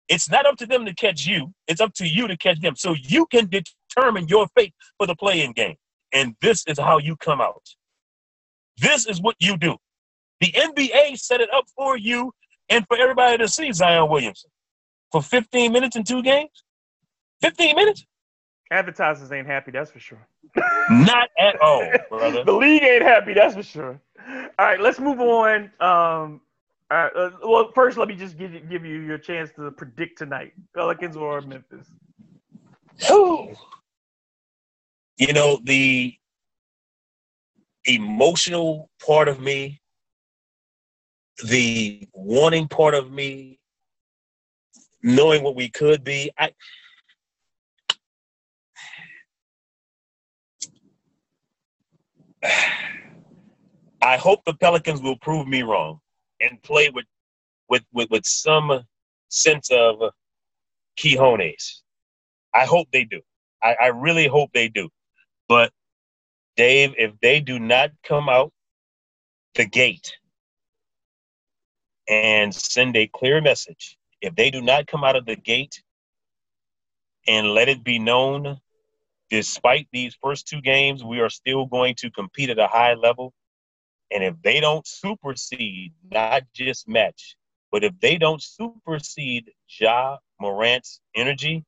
It's 0.09 0.31
not 0.31 0.47
up 0.47 0.57
to 0.57 0.67
them 0.67 0.87
to 0.87 0.95
catch 0.95 1.27
you. 1.27 1.53
It's 1.67 1.81
up 1.81 1.93
to 1.95 2.07
you 2.07 2.29
to 2.29 2.37
catch 2.37 2.61
them. 2.61 2.77
So 2.77 2.95
you 2.95 3.27
can 3.27 3.49
determine 3.49 4.29
your 4.29 4.49
fate 4.57 4.75
for 4.97 5.07
the 5.07 5.15
play-in 5.15 5.53
game. 5.53 5.77
And 6.13 6.35
this 6.41 6.65
is 6.67 6.79
how 6.79 6.99
you 6.99 7.17
come 7.17 7.41
out. 7.41 7.63
This 8.81 9.07
is 9.07 9.21
what 9.21 9.37
you 9.39 9.57
do. 9.57 9.77
The 10.41 10.53
NBA 10.53 11.19
set 11.19 11.41
it 11.41 11.53
up 11.53 11.65
for 11.77 11.97
you 11.97 12.33
and 12.69 12.87
for 12.87 12.97
everybody 12.97 13.39
to 13.39 13.49
see 13.49 13.73
Zion 13.73 14.09
Williamson 14.09 14.51
for 15.11 15.23
15 15.23 15.73
minutes 15.73 15.97
in 15.97 16.05
two 16.05 16.23
games? 16.23 16.65
15 17.43 17.77
minutes? 17.77 18.05
Advertisers 18.71 19.33
ain't 19.33 19.47
happy, 19.47 19.71
that's 19.71 19.91
for 19.91 19.99
sure. 19.99 20.27
Not 20.91 21.31
at 21.39 21.61
all, 21.63 21.91
brother. 22.11 22.45
the 22.47 22.53
league 22.53 22.83
ain't 22.83 23.03
happy, 23.03 23.33
that's 23.33 23.55
for 23.55 23.63
sure. 23.63 24.01
All 24.59 24.67
right, 24.67 24.81
let's 24.81 24.99
move 24.99 25.21
on. 25.21 25.71
Um, 25.81 26.41
all 26.91 26.99
right, 26.99 27.13
uh, 27.17 27.31
well, 27.45 27.71
first, 27.75 27.97
let 27.97 28.09
me 28.09 28.15
just 28.15 28.37
give 28.37 28.53
you, 28.53 28.61
give 28.61 28.85
you 28.85 29.01
your 29.01 29.19
chance 29.19 29.51
to 29.57 29.71
predict 29.71 30.19
tonight 30.19 30.53
Pelicans 30.75 31.17
or 31.17 31.41
Memphis. 31.41 31.87
Oh. 33.09 33.53
You 35.17 35.33
know, 35.33 35.61
the 35.65 36.15
emotional 37.89 38.91
part 39.05 39.29
of 39.29 39.41
me 39.41 39.81
the 41.45 42.09
wanting 42.15 42.69
part 42.69 42.95
of 42.95 43.13
me, 43.13 43.59
knowing 45.03 45.43
what 45.43 45.55
we 45.55 45.69
could 45.69 46.03
be. 46.05 46.31
I, 46.39 46.53
I 54.03 54.17
hope 54.17 54.45
the 54.45 54.55
Pelicans 54.55 55.01
will 55.01 55.17
prove 55.19 55.47
me 55.47 55.63
wrong 55.63 56.01
and 56.41 56.63
play 56.63 56.91
with 56.91 57.07
with 57.69 57.85
with, 57.93 58.11
with 58.11 58.27
some 58.27 58.85
sense 59.29 59.71
of 59.71 59.97
quijones. 61.01 61.83
I 62.55 62.65
hope 62.65 62.89
they 62.93 63.05
do. 63.05 63.21
I, 63.63 63.77
I 63.81 63.87
really 63.89 64.27
hope 64.27 64.51
they 64.53 64.69
do. 64.69 64.89
But 65.49 65.73
Dave, 66.59 66.93
if 66.99 67.13
they 67.23 67.39
do 67.39 67.61
not 67.61 67.93
come 68.03 68.29
out 68.29 68.53
the 69.55 69.65
gate 69.65 70.17
and 72.09 72.55
send 72.55 72.97
a 72.97 73.07
clear 73.07 73.41
message. 73.41 73.97
If 74.21 74.35
they 74.35 74.51
do 74.51 74.61
not 74.61 74.89
come 74.89 75.05
out 75.05 75.15
of 75.15 75.25
the 75.25 75.37
gate 75.37 75.83
and 77.29 77.55
let 77.55 77.69
it 77.69 77.85
be 77.85 78.01
known 78.01 78.59
despite 79.31 79.87
these 79.93 80.17
first 80.21 80.49
two 80.49 80.61
games, 80.61 81.05
we 81.05 81.21
are 81.21 81.31
still 81.31 81.67
going 81.67 81.95
to 81.97 82.11
compete 82.11 82.51
at 82.51 82.59
a 82.59 82.67
high 82.67 82.95
level. 82.95 83.33
And 84.11 84.25
if 84.25 84.35
they 84.43 84.59
don't 84.59 84.87
supersede, 84.87 85.93
not 86.11 86.43
just 86.55 86.89
match, 86.89 87.37
but 87.71 87.85
if 87.85 87.93
they 88.01 88.17
don't 88.17 88.43
supersede 88.43 89.53
Ja 89.79 90.17
Morant's 90.41 91.01
energy, 91.15 91.65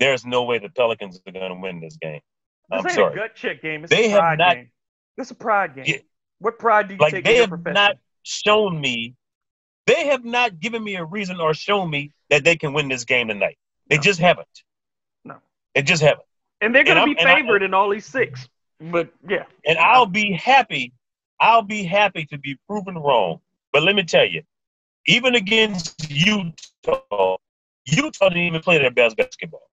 there's 0.00 0.24
no 0.24 0.44
way 0.44 0.58
the 0.58 0.70
Pelicans 0.70 1.20
are 1.26 1.32
going 1.32 1.50
to 1.50 1.60
win 1.60 1.80
this 1.80 1.98
game. 2.00 2.20
This 2.70 2.80
I'm 2.80 2.86
ain't 2.86 2.94
sorry. 2.94 3.12
a 3.12 3.16
gut 3.16 3.34
check 3.34 3.62
game. 3.62 3.84
It's 3.84 3.90
They 3.90 4.06
a 4.06 4.10
have 4.10 4.18
pride 4.20 4.38
not- 4.38 4.54
game. 4.54 4.70
This 5.16 5.26
is 5.28 5.30
a 5.32 5.34
pride 5.36 5.74
game. 5.74 5.84
Yeah. 5.86 5.96
What 6.38 6.58
pride 6.58 6.88
do 6.88 6.94
you 6.94 7.00
Like 7.00 7.12
take 7.14 7.24
they 7.24 7.36
have 7.36 7.48
profession? 7.50 7.74
not 7.74 7.96
shown 8.22 8.80
me, 8.80 9.14
they 9.86 10.06
have 10.06 10.24
not 10.24 10.58
given 10.60 10.82
me 10.82 10.96
a 10.96 11.04
reason 11.04 11.40
or 11.40 11.54
shown 11.54 11.90
me 11.90 12.12
that 12.30 12.42
they 12.44 12.56
can 12.56 12.72
win 12.72 12.88
this 12.88 13.04
game 13.04 13.28
tonight. 13.28 13.58
They 13.88 13.96
No. 13.96 14.02
just 14.02 14.18
haven't. 14.20 14.48
No. 15.24 15.36
They 15.74 15.82
just 15.82 16.02
haven't. 16.02 16.26
and 16.60 16.74
they're 16.74 16.84
going 16.84 16.96
to 16.96 17.04
be 17.14 17.18
and 17.20 17.28
I- 17.28 17.34
favored 17.36 17.62
in 17.62 17.74
all 17.74 17.90
these 17.90 18.06
six. 18.06 18.48
But 18.80 19.08
yeah, 19.28 19.44
And 19.66 19.78
I'll 19.78 20.06
be 20.06 20.32
happy. 20.32 20.92
I'll 21.40 21.62
be 21.62 21.84
happy 21.84 22.24
to 22.26 22.38
be 22.38 22.56
proven 22.66 22.96
wrong. 22.98 23.40
But 23.72 23.82
let 23.82 23.94
me 23.94 24.02
tell 24.02 24.24
you, 24.26 24.42
even 25.06 25.34
against 25.36 26.10
Utah, 26.10 27.36
Utah 27.86 28.28
didn't 28.28 28.44
even 28.44 28.60
play 28.62 28.78
their 28.78 28.90
best 28.90 29.16
basketball. 29.16 29.70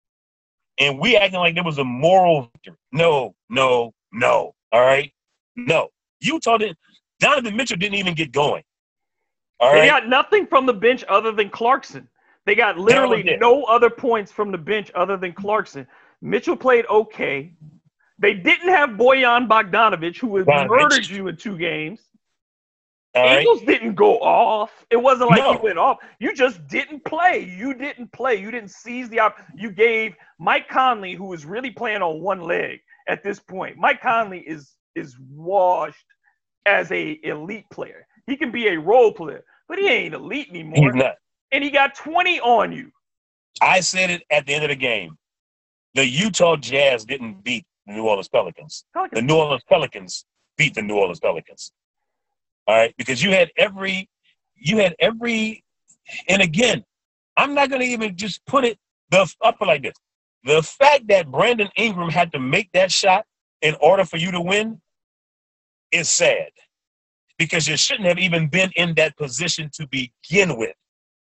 And 0.82 0.98
we 0.98 1.16
acting 1.16 1.40
like 1.40 1.54
there 1.54 1.64
was 1.64 1.78
a 1.78 1.84
moral 1.84 2.50
victory. 2.54 2.74
No, 2.92 3.36
no, 3.50 3.94
no. 4.12 4.56
All 4.72 4.82
right? 4.82 5.14
No. 5.56 5.90
Utah 6.22 6.58
didn't 6.58 6.78
Donovan 7.20 7.56
Mitchell 7.56 7.78
didn't 7.78 8.00
even 8.00 8.16
get 8.16 8.32
going. 8.32 8.64
All 9.60 9.72
they 9.72 9.82
right. 9.82 9.88
got 9.88 10.10
nothing 10.10 10.48
from 10.48 10.66
the 10.66 10.74
bench 10.74 11.04
other 11.08 11.32
than 11.32 11.50
Clarkson. 11.50 12.10
They 12.48 12.56
got 12.56 12.80
literally 12.80 13.38
no 13.40 13.64
other 13.66 13.92
points 13.92 14.32
from 14.32 14.52
the 14.52 14.58
bench 14.58 14.92
other 14.96 15.18
than 15.18 15.34
Clarkson. 15.34 15.86
Mitchell 16.24 16.58
played 16.58 16.86
okay. 16.88 17.54
They 18.18 18.34
didn't 18.34 18.70
have 18.70 18.92
Bojan 18.92 19.48
Bogdanovic, 19.48 20.18
who 20.18 20.36
has 20.38 20.48
murdered 20.48 21.08
you 21.08 21.28
in 21.28 21.38
two 21.38 21.58
games. 21.58 22.02
All 23.14 23.24
right. 23.24 23.40
Ingles 23.40 23.62
didn't 23.64 23.96
go 23.96 24.20
off. 24.20 24.72
It 24.90 24.98
wasn't 24.98 25.32
like 25.32 25.40
No. 25.40 25.54
he 25.54 25.60
went 25.60 25.78
off. 25.78 25.98
You 26.20 26.34
just 26.34 26.66
didn't 26.68 27.04
play. 27.04 27.40
You 27.58 27.74
didn't 27.74 28.12
play. 28.14 28.36
You 28.36 28.52
didn't 28.52 28.72
seize 28.72 29.10
the 29.10 29.20
op. 29.20 29.38
You 29.56 29.72
gave 29.72 30.16
Mike 30.40 30.70
Conley, 30.70 31.14
who 31.14 31.34
is 31.34 31.46
really 31.46 31.72
playing 31.72 32.02
on 32.02 32.22
one 32.22 32.42
leg 32.42 32.80
at 33.08 33.22
this 33.24 33.40
point. 33.40 33.78
Mike 33.78 34.02
Conley 34.02 34.40
is 34.40 34.76
is 34.96 35.18
washed 35.30 36.06
as 36.66 36.92
a 36.92 37.20
elite 37.24 37.70
player. 37.70 38.08
He 38.28 38.38
can 38.38 38.52
be 38.52 38.68
a 38.70 38.80
role 38.80 39.12
player, 39.12 39.44
but 39.68 39.78
he 39.78 39.88
ain't 39.90 40.14
elite 40.14 40.50
anymore. 40.50 40.92
He's 40.92 40.96
not. 40.96 41.16
And 41.52 41.64
he 41.64 41.70
got 41.70 41.96
20 41.96 42.40
on 42.40 42.72
you. 42.72 42.92
I 43.62 43.82
said 43.82 44.10
it 44.10 44.24
at 44.30 44.46
the 44.46 44.54
end 44.54 44.64
of 44.64 44.70
the 44.70 44.76
game. 44.76 45.18
The 45.96 46.06
Utah 46.06 46.56
Jazz 46.56 47.04
didn't 47.04 47.44
beat 47.44 47.66
the 47.88 47.94
New 47.94 48.08
Orleans 48.08 48.30
Pelicans. 48.30 48.86
The 49.12 49.22
New 49.22 49.36
Orleans 49.36 49.64
Pelicans 49.68 50.26
beat 50.58 50.76
the 50.76 50.82
New 50.82 50.96
Orleans 50.96 51.20
Pelicans. 51.20 51.74
All 52.68 52.76
right, 52.76 52.94
because 52.98 53.22
you 53.24 53.32
had 53.32 53.50
every, 53.58 54.10
you 54.56 54.78
had 54.78 54.96
every, 55.00 55.64
and 56.30 56.42
again, 56.42 56.84
I'm 57.38 57.54
not 57.54 57.70
going 57.70 57.82
to 57.82 57.88
even 57.88 58.16
just 58.16 58.46
put 58.46 58.64
it 58.64 58.78
the 59.10 59.32
up 59.44 59.58
like 59.62 59.84
this. 59.84 59.94
The 60.44 60.62
fact 60.64 61.08
that 61.08 61.30
Brandon 61.30 61.70
Ingram 61.76 62.10
had 62.10 62.32
to 62.34 62.40
make 62.40 62.70
that 62.74 62.92
shot 62.92 63.26
in 63.62 63.76
order 63.82 64.06
for 64.06 64.18
you 64.18 64.32
to 64.32 64.42
win 64.42 64.82
is 65.92 66.10
sad, 66.10 66.50
because 67.38 67.68
you 67.68 67.78
shouldn't 67.78 68.08
have 68.08 68.20
even 68.20 68.48
been 68.48 68.72
in 68.76 68.94
that 68.96 69.18
position 69.18 69.70
to 69.74 69.88
begin 69.88 70.58
with 70.58 70.74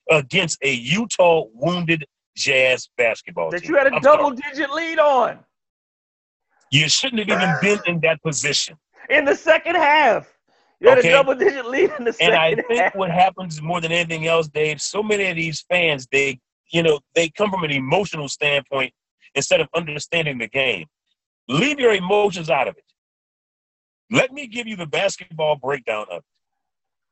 against 0.10 0.58
a 0.64 0.72
Utah 0.74 1.46
wounded 1.54 2.06
Jazz 2.36 2.88
basketball 2.98 3.50
that 3.52 3.62
team. 3.62 3.72
you 3.72 3.78
had 3.78 3.88
a 3.88 3.96
I'm 3.96 4.04
sorry. 4.04 4.18
double 4.18 4.32
digit 4.32 4.70
lead 4.72 5.00
on 5.00 5.40
You 6.72 6.88
shouldn't 6.88 7.28
have 7.28 7.42
even 7.42 7.56
been 7.62 7.80
in 7.86 8.00
that 8.02 8.22
position. 8.22 8.78
in 9.10 9.26
the 9.26 9.36
second 9.36 9.76
half. 9.76 10.32
You 10.80 10.90
had 10.90 11.00
Okay. 11.00 11.10
a 11.10 11.12
double 11.12 11.36
digit 11.36 11.66
lead 11.66 11.92
in 11.98 12.06
the 12.06 12.16
And 12.20 12.36
I 12.36 12.50
second 12.52 12.66
think 12.68 12.80
half. 12.82 12.96
what 12.96 13.12
happens 13.12 13.62
more 13.62 13.82
than 13.82 13.92
anything 13.92 14.28
else, 14.28 14.48
Dave, 14.48 14.82
so 14.82 15.02
many 15.02 15.26
of 15.28 15.36
these 15.36 15.62
fans, 15.70 16.08
they, 16.12 16.40
you 16.72 16.84
know, 16.84 17.00
they 17.16 17.30
come 17.30 17.50
from 17.50 17.64
an 17.64 17.72
emotional 17.72 18.28
standpoint 18.30 18.94
instead 19.36 19.60
of 19.60 19.68
understanding 19.74 20.38
the 20.38 20.48
game. 20.48 20.86
Leave 21.48 21.80
your 21.80 21.94
emotions 21.94 22.50
out 22.50 22.68
of 22.68 22.78
it. 22.78 22.84
Let 24.12 24.32
me 24.32 24.48
give 24.48 24.68
you 24.68 24.76
the 24.76 24.86
basketball 24.86 25.56
breakdown 25.56 26.06
of 26.12 26.20
it. 26.20 26.24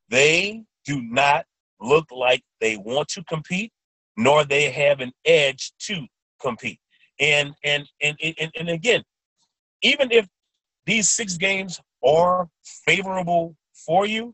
They 0.10 0.64
do 0.86 1.02
not 1.02 1.46
look 1.82 2.12
like 2.12 2.44
they 2.62 2.78
want 2.78 3.08
to 3.10 3.24
compete, 3.24 3.72
nor 4.16 4.46
they 4.46 4.70
have 4.72 5.00
an 5.00 5.12
edge 5.26 5.74
to 5.82 6.06
compete. 6.42 6.80
And 7.20 7.54
and 7.64 7.88
and 8.02 8.18
and, 8.22 8.52
and 8.58 8.70
again, 8.70 9.04
even 9.82 10.12
if 10.12 10.28
these 10.86 11.10
six 11.10 11.38
games 11.38 11.80
are 12.06 12.49
favorable 12.86 13.56
for 13.73 14.06
you, 14.06 14.34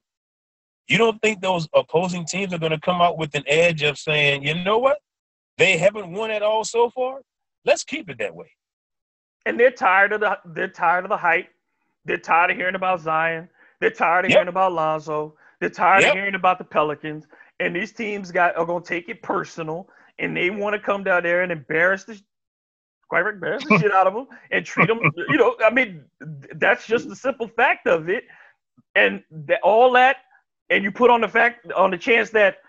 you 0.87 0.97
don't 0.97 1.21
think 1.21 1.41
those 1.41 1.67
opposing 1.73 2.25
teams 2.25 2.53
are 2.53 2.59
going 2.59 2.71
to 2.71 2.79
come 2.79 3.01
out 3.01 3.17
with 3.17 3.33
an 3.35 3.43
edge 3.47 3.81
of 3.83 3.97
saying, 3.97 4.43
you 4.43 4.55
know 4.55 4.77
what? 4.77 4.99
They 5.57 5.77
haven't 5.77 6.11
won 6.11 6.31
at 6.31 6.43
all 6.43 6.63
so 6.63 6.89
far. 6.89 7.21
Let's 7.65 7.83
keep 7.83 8.09
it 8.09 8.17
that 8.19 8.35
way. 8.35 8.51
and 9.45 9.59
they're 9.59 9.71
tired 9.71 10.13
of 10.13 10.19
the 10.21 10.37
they're 10.45 10.67
tired 10.67 11.05
of 11.05 11.09
the 11.09 11.17
hype. 11.17 11.49
They're 12.05 12.17
tired 12.17 12.51
of 12.51 12.57
hearing 12.57 12.75
about 12.75 13.01
Zion. 13.01 13.49
They're 13.79 13.89
tired 13.91 14.25
of 14.25 14.31
Yep. 14.31 14.35
hearing 14.35 14.47
about 14.49 14.73
Lonzo. 14.73 15.35
They're 15.59 15.69
tired 15.69 16.01
Yep. 16.01 16.13
of 16.13 16.17
hearing 16.19 16.35
about 16.35 16.57
the 16.57 16.63
Pelicans. 16.63 17.27
And 17.59 17.75
these 17.75 17.91
teams 17.93 18.31
got 18.31 18.55
are 18.57 18.65
gonna 18.65 18.83
take 18.83 19.09
it 19.09 19.21
personal, 19.21 19.89
and 20.19 20.35
they 20.35 20.49
want 20.49 20.73
to 20.73 20.79
come 20.79 21.03
down 21.03 21.23
there 21.23 21.41
and 21.43 21.51
embarrass 21.51 22.03
the 22.03 22.19
quite 23.11 23.25
embarrass 23.33 23.65
the 23.65 23.77
shit 23.77 23.91
out 23.91 24.07
of 24.07 24.13
them 24.13 24.25
and 24.51 24.65
treat 24.65 24.87
them. 24.87 24.99
You 25.27 25.37
know, 25.37 25.55
I 25.63 25.69
mean, 25.69 26.05
that's 26.55 26.87
just 26.87 27.09
the 27.09 27.15
simple 27.15 27.49
fact 27.49 27.85
of 27.85 28.07
it. 28.07 28.23
And 28.95 29.21
that, 29.31 29.59
all 29.63 29.91
that, 29.91 30.17
and 30.69 30.81
you 30.81 30.91
put 30.91 31.09
on 31.09 31.19
the 31.19 31.27
fact 31.27 31.69
on 31.73 31.91
the 31.91 31.97
chance 31.97 32.29
that 32.29 32.59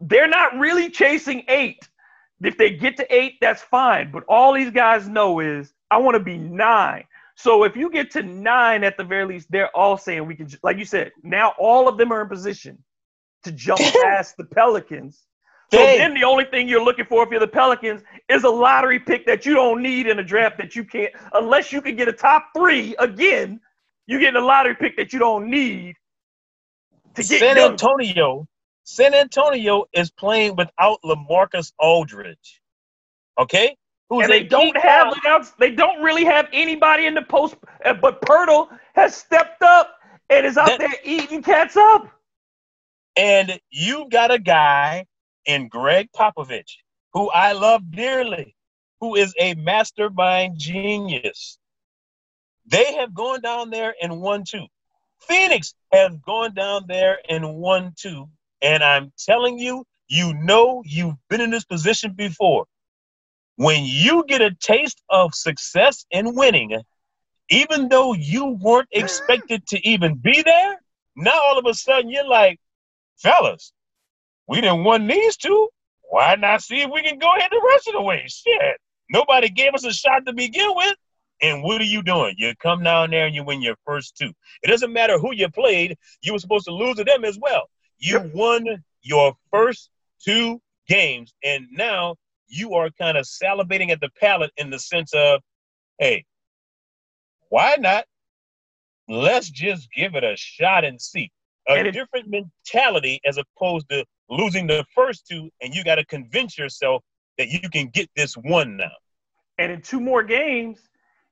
they're 0.00 0.28
not 0.28 0.58
really 0.58 0.90
chasing 0.90 1.44
eight. 1.46 1.88
If 2.42 2.58
they 2.58 2.70
get 2.70 2.96
to 2.96 3.14
eight, 3.14 3.34
that's 3.40 3.62
fine. 3.62 4.10
But 4.10 4.24
all 4.28 4.52
these 4.52 4.70
guys 4.70 5.08
know 5.08 5.38
is 5.38 5.72
I 5.92 5.98
want 5.98 6.16
to 6.16 6.22
be 6.22 6.38
nine. 6.38 7.04
So 7.36 7.62
if 7.62 7.76
you 7.76 7.88
get 7.88 8.10
to 8.12 8.22
nine 8.24 8.82
at 8.82 8.96
the 8.96 9.04
very 9.04 9.26
least, 9.26 9.46
they're 9.50 9.74
all 9.76 9.96
saying 9.96 10.26
we 10.26 10.34
can, 10.34 10.48
like 10.64 10.76
you 10.76 10.84
said, 10.84 11.12
now 11.22 11.54
all 11.56 11.86
of 11.88 11.98
them 11.98 12.12
are 12.12 12.22
in 12.22 12.28
position 12.28 12.82
to 13.44 13.52
jump 13.52 13.80
past 14.02 14.36
the 14.36 14.44
Pelicans. 14.44 15.22
So 15.72 15.78
Dang. 15.78 15.96
then 15.96 16.14
the 16.14 16.24
only 16.24 16.44
thing 16.44 16.68
you're 16.68 16.84
looking 16.84 17.06
for 17.06 17.22
if 17.22 17.30
you're 17.30 17.40
the 17.40 17.46
Pelicans 17.46 18.02
is 18.28 18.44
a 18.44 18.48
lottery 18.50 18.98
pick 18.98 19.24
that 19.24 19.46
you 19.46 19.54
don't 19.54 19.82
need 19.82 20.06
in 20.06 20.18
a 20.18 20.22
draft 20.22 20.58
that 20.58 20.76
you 20.76 20.84
can't, 20.84 21.10
unless 21.32 21.72
you 21.72 21.80
can 21.80 21.96
get 21.96 22.08
a 22.08 22.12
top 22.12 22.48
three 22.54 22.94
again, 22.98 23.58
you're 24.06 24.20
getting 24.20 24.40
a 24.40 24.44
lottery 24.44 24.74
pick 24.74 24.98
that 24.98 25.14
you 25.14 25.18
don't 25.18 25.48
need 25.48 25.96
to 27.14 27.22
get 27.22 27.40
San 27.40 27.56
young. 27.56 27.70
Antonio, 27.70 28.46
San 28.84 29.14
Antonio 29.14 29.86
is 29.94 30.10
playing 30.10 30.56
without 30.56 30.98
LaMarcus 31.06 31.72
Aldridge. 31.78 32.60
Okay? 33.38 33.74
Who's 34.10 34.24
and 34.24 34.32
they 34.32 34.42
don't 34.42 34.76
have 34.76 35.08
without, 35.08 35.58
they 35.58 35.70
don't 35.70 36.02
really 36.02 36.26
have 36.26 36.48
anybody 36.52 37.06
in 37.06 37.14
the 37.14 37.22
post 37.22 37.56
uh, 37.86 37.94
but 37.94 38.20
Poeltl 38.20 38.68
has 38.94 39.14
stepped 39.16 39.62
up 39.62 39.94
and 40.28 40.44
is 40.44 40.58
out 40.58 40.66
That- 40.66 40.80
there 40.80 40.94
eating 41.02 41.42
cats 41.42 41.78
up. 41.78 42.10
And 43.16 43.58
you've 43.70 44.10
got 44.10 44.30
a 44.30 44.38
guy 44.38 45.06
in 45.46 45.68
Gregg 45.68 46.08
Popovich, 46.12 46.78
who 47.12 47.30
I 47.30 47.52
love 47.52 47.90
dearly, 47.90 48.54
who 49.00 49.16
is 49.16 49.34
a 49.38 49.54
mastermind 49.54 50.58
genius. 50.58 51.58
They 52.66 52.94
have 52.94 53.14
gone 53.14 53.40
down 53.40 53.70
there 53.70 53.94
and 54.00 54.20
won 54.20 54.44
two. 54.48 54.66
Phoenix 55.20 55.74
has 55.92 56.16
gone 56.24 56.54
down 56.54 56.84
there 56.86 57.18
and 57.28 57.56
won 57.56 57.94
two. 57.96 58.28
And 58.60 58.82
I'm 58.82 59.12
telling 59.18 59.58
you, 59.58 59.84
you 60.08 60.34
know 60.34 60.82
you've 60.84 61.16
been 61.28 61.40
in 61.40 61.50
this 61.50 61.64
position 61.64 62.12
before. 62.12 62.66
When 63.56 63.84
you 63.84 64.24
get 64.26 64.40
a 64.40 64.54
taste 64.54 65.02
of 65.08 65.34
success 65.34 66.06
and 66.12 66.36
winning, 66.36 66.80
even 67.50 67.88
though 67.88 68.14
you 68.14 68.58
weren't 68.60 68.88
expected 68.92 69.66
to 69.68 69.88
even 69.88 70.16
be 70.16 70.42
there, 70.42 70.80
now 71.16 71.38
all 71.46 71.58
of 71.58 71.66
a 71.66 71.74
sudden 71.74 72.10
you're 72.10 72.26
like, 72.28 72.58
fellas, 73.18 73.72
we 74.48 74.60
didn't 74.60 74.84
won 74.84 75.06
these 75.06 75.36
two. 75.36 75.68
Why 76.10 76.34
not 76.34 76.62
see 76.62 76.82
if 76.82 76.90
we 76.90 77.02
can 77.02 77.18
go 77.18 77.34
ahead 77.34 77.50
the 77.50 77.62
rest 77.66 77.88
of 77.88 77.94
the 77.94 78.02
way? 78.02 78.24
Shit. 78.26 78.78
Nobody 79.10 79.48
gave 79.48 79.74
us 79.74 79.84
a 79.84 79.92
shot 79.92 80.26
to 80.26 80.32
begin 80.32 80.70
with. 80.74 80.94
And 81.40 81.62
what 81.62 81.80
are 81.80 81.84
you 81.84 82.02
doing? 82.02 82.34
You 82.38 82.54
come 82.62 82.82
down 82.82 83.10
there 83.10 83.26
and 83.26 83.34
you 83.34 83.42
win 83.44 83.62
your 83.62 83.76
first 83.84 84.16
two. 84.16 84.32
It 84.62 84.68
doesn't 84.68 84.92
matter 84.92 85.18
who 85.18 85.34
you 85.34 85.48
played, 85.48 85.96
you 86.22 86.32
were 86.32 86.38
supposed 86.38 86.66
to 86.66 86.72
lose 86.72 86.96
to 86.96 87.04
them 87.04 87.24
as 87.24 87.38
well. 87.40 87.68
You 87.98 88.30
won 88.34 88.66
your 89.02 89.34
first 89.50 89.90
two 90.24 90.60
games, 90.86 91.34
and 91.42 91.66
now 91.72 92.16
you 92.46 92.74
are 92.74 92.90
kind 92.90 93.16
of 93.16 93.24
salivating 93.24 93.90
at 93.90 94.00
the 94.00 94.10
palate 94.20 94.52
in 94.56 94.70
the 94.70 94.78
sense 94.78 95.12
of, 95.14 95.40
hey, 95.98 96.24
why 97.48 97.76
not? 97.78 98.04
Let's 99.08 99.50
just 99.50 99.88
give 99.92 100.14
it 100.14 100.24
a 100.24 100.36
shot 100.36 100.84
and 100.84 101.00
see. 101.00 101.30
A 101.68 101.74
it- 101.74 101.92
different 101.92 102.28
mentality 102.28 103.20
as 103.24 103.38
opposed 103.38 103.88
to 103.90 104.04
losing 104.32 104.66
the 104.66 104.84
first 104.94 105.26
two, 105.26 105.50
and 105.60 105.74
you 105.74 105.84
got 105.84 105.96
to 105.96 106.04
convince 106.04 106.58
yourself 106.58 107.02
that 107.38 107.48
you 107.48 107.68
can 107.68 107.88
get 107.88 108.08
this 108.16 108.34
one 108.34 108.76
now. 108.76 108.90
And 109.58 109.70
in 109.70 109.82
two 109.82 110.00
more 110.00 110.22
games, 110.22 110.78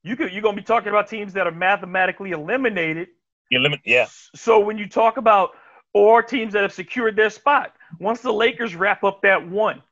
you 0.03 0.17
could 0.17 0.33
you're 0.33 0.43
gonna 0.43 0.57
be 0.57 0.63
talking 0.63 0.89
about 0.89 1.09
teams 1.09 1.33
that 1.35 1.47
are 1.47 1.53
mathematically 1.53 2.31
eliminated. 2.31 3.09
You 3.51 3.69
yeah. 3.85 4.07
So 4.35 4.61
when 4.61 4.79
you 4.79 4.89
talk 4.89 5.17
about 5.17 5.51
or 5.93 6.23
teams 6.23 6.53
that 6.53 6.63
have 6.63 6.73
secured 6.73 7.17
their 7.17 7.31
spot, 7.31 7.75
once 7.99 8.21
the 8.21 8.33
Lakers 8.33 8.75
wrap 8.75 9.03
up 9.05 9.23
that 9.23 9.49
one, 9.49 9.83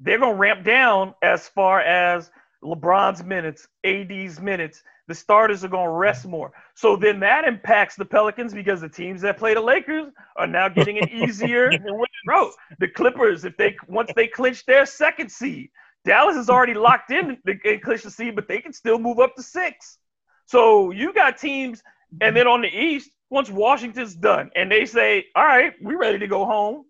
they're 0.00 0.18
gonna 0.18 0.34
ramp 0.34 0.64
down 0.64 1.14
as 1.22 1.48
far 1.48 1.80
as 1.80 2.30
LeBron's 2.62 3.22
minutes, 3.22 3.68
AD's 3.84 4.40
minutes. 4.40 4.82
The 5.08 5.14
starters 5.14 5.64
are 5.64 5.68
gonna 5.68 5.90
rest 5.90 6.26
more. 6.26 6.52
So 6.74 6.96
then 6.96 7.20
that 7.20 7.44
impacts 7.44 7.94
the 7.96 8.04
Pelicans 8.04 8.52
because 8.52 8.80
the 8.80 8.88
teams 8.88 9.22
that 9.22 9.38
play 9.38 9.54
the 9.54 9.60
Lakers 9.60 10.12
are 10.36 10.46
now 10.46 10.68
getting 10.68 10.98
an 10.98 11.08
easier. 11.08 11.70
Bro, 12.24 12.50
the 12.80 12.88
Clippers, 12.88 13.44
if 13.44 13.56
they 13.56 13.76
once 13.88 14.10
they 14.16 14.26
clinch 14.26 14.66
their 14.66 14.84
second 14.84 15.30
seed, 15.30 15.70
Dallas 16.04 16.36
is 16.36 16.50
already 16.50 16.74
locked 16.74 17.10
in 17.12 17.38
and 17.46 17.82
clinch 17.82 18.02
the 18.02 18.10
seed, 18.10 18.34
but 18.34 18.48
they 18.48 18.60
can 18.60 18.72
still 18.72 18.98
move 18.98 19.20
up 19.20 19.34
to 19.36 19.42
six. 19.42 19.98
So 20.46 20.90
you 20.90 21.12
got 21.12 21.38
teams, 21.38 21.82
and 22.20 22.36
then 22.36 22.46
on 22.46 22.62
the 22.62 22.68
East, 22.68 23.10
once 23.30 23.50
Washington's 23.50 24.14
done 24.14 24.50
and 24.56 24.70
they 24.70 24.86
say, 24.86 25.26
"All 25.34 25.44
right, 25.44 25.72
we're 25.80 25.98
ready 25.98 26.18
to 26.18 26.26
go 26.28 26.44
home," 26.44 26.84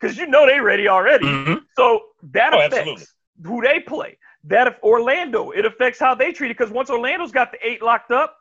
because 0.00 0.16
you 0.16 0.26
know 0.26 0.46
they're 0.46 0.62
ready 0.62 0.88
already. 0.88 1.26
Mm-hmm. 1.26 1.54
So 1.76 2.02
that 2.32 2.54
Oh, 2.54 2.58
affects 2.58 2.78
absolutely. 2.78 3.04
who 3.44 3.62
they 3.62 3.80
play. 3.80 4.18
That 4.46 4.66
if 4.68 4.74
Orlando, 4.82 5.50
it 5.50 5.64
affects 5.64 5.98
how 5.98 6.14
they 6.14 6.32
treat 6.32 6.50
it. 6.50 6.56
Because 6.58 6.72
once 6.72 6.88
Orlando's 6.90 7.32
got 7.32 7.52
the 7.52 7.58
eight 7.66 7.82
locked 7.82 8.10
up, 8.12 8.36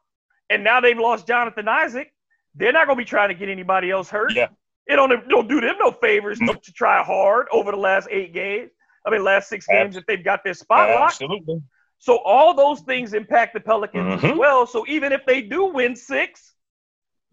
and 0.49 0.63
now 0.63 0.79
they've 0.79 0.97
lost 0.97 1.25
Jonathan 1.27 1.67
Isaac, 1.67 2.13
they're 2.53 2.71
not 2.71 2.85
going 2.85 2.97
to 2.97 3.01
be 3.01 3.05
trying 3.09 3.29
to 3.29 3.35
get 3.35 3.49
anybody 3.49 3.89
else 3.91 4.09
hurt. 4.09 4.33
Yeah. 4.35 4.47
It 4.87 4.97
don't, 4.97 5.27
don't 5.27 5.47
do 5.47 5.59
them 5.59 5.75
no 5.79 5.91
favors 5.91 6.39
Nope. 6.39 6.61
to 6.63 6.71
try 6.71 7.03
hard 7.03 7.47
over 7.51 7.71
the 7.71 7.77
last 7.77 8.07
eight 8.11 8.33
games. 8.33 8.69
I 9.05 9.09
mean, 9.09 9.23
last 9.23 9.49
six 9.49 9.65
games 9.67 9.95
if 9.95 10.05
they've 10.05 10.23
got 10.23 10.43
their 10.43 10.53
spot 10.53 10.89
locked. 10.91 11.13
Absolutely. 11.13 11.61
So 11.97 12.17
all 12.17 12.53
those 12.53 12.81
things 12.81 13.13
impact 13.15 13.55
the 13.55 13.59
Pelicans 13.59 14.23
as 14.23 14.31
Mhm. 14.31 14.37
well. 14.37 14.67
So 14.67 14.85
even 14.87 15.11
if 15.11 15.25
they 15.25 15.41
do 15.41 15.65
win 15.65 15.95
six, 15.95 16.53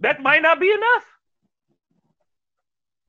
that 0.00 0.22
might 0.22 0.40
not 0.40 0.60
be 0.60 0.70
enough. 0.72 1.04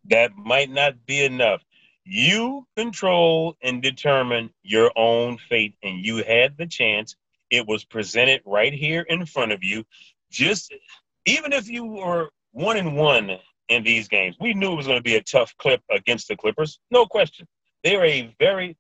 That 0.06 0.32
might 0.36 0.70
not 0.70 1.06
be 1.06 1.24
enough. 1.24 1.62
You 2.06 2.68
control 2.76 3.56
and 3.62 3.82
determine 3.82 4.50
your 4.64 4.92
own 4.96 5.38
fate, 5.38 5.76
and 5.84 6.06
you 6.06 6.18
had 6.24 6.58
the 6.58 6.68
chance. 6.68 7.16
It 7.50 7.68
was 7.68 7.86
presented 7.86 8.42
right 8.46 8.74
here 8.74 9.02
in 9.02 9.26
front 9.26 9.52
of 9.52 9.64
you. 9.64 9.86
Just 10.32 10.74
even 11.26 11.54
if 11.54 11.70
you 11.70 11.86
were 11.86 12.30
one 12.52 12.78
and 12.78 12.96
one 12.96 13.38
in 13.70 13.84
these 13.84 14.08
games, 14.08 14.36
we 14.40 14.54
knew 14.54 14.74
it 14.74 14.76
was 14.76 14.88
going 14.88 15.00
to 15.00 15.04
be 15.04 15.16
a 15.16 15.24
tough 15.24 15.56
clip 15.58 15.82
against 15.90 16.28
the 16.28 16.36
Clippers. 16.36 16.80
No 16.92 17.06
question. 17.06 17.48
They're 17.84 18.06
a 18.06 18.34
very 18.40 18.76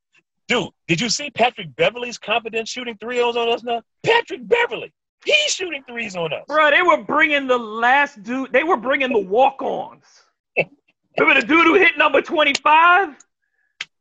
dude. 0.47 0.69
Did 0.87 0.99
you 0.99 1.09
see 1.09 1.29
Patrick 1.29 1.75
Beverley's 1.75 2.17
confidence 2.17 2.69
shooting 2.69 2.97
threes 2.97 3.35
on 3.35 3.49
us 3.49 3.63
now? 3.63 3.81
Patrick 4.03 4.47
Beverley, 4.47 4.93
he's 5.25 5.53
shooting 5.53 5.83
threes 5.87 6.15
on 6.15 6.33
us. 6.33 6.43
Bro, 6.47 6.71
they 6.71 6.81
were 6.81 7.03
bringing 7.03 7.47
the 7.47 7.57
last 7.57 8.21
dude. 8.23 8.51
They 8.51 8.63
were 8.63 8.77
bringing 8.77 9.13
the 9.13 9.19
walk-ons. 9.19 10.03
Remember 11.17 11.41
the 11.41 11.47
dude 11.47 11.65
who 11.65 11.75
hit 11.75 11.97
number 11.97 12.21
twenty-five? 12.21 13.15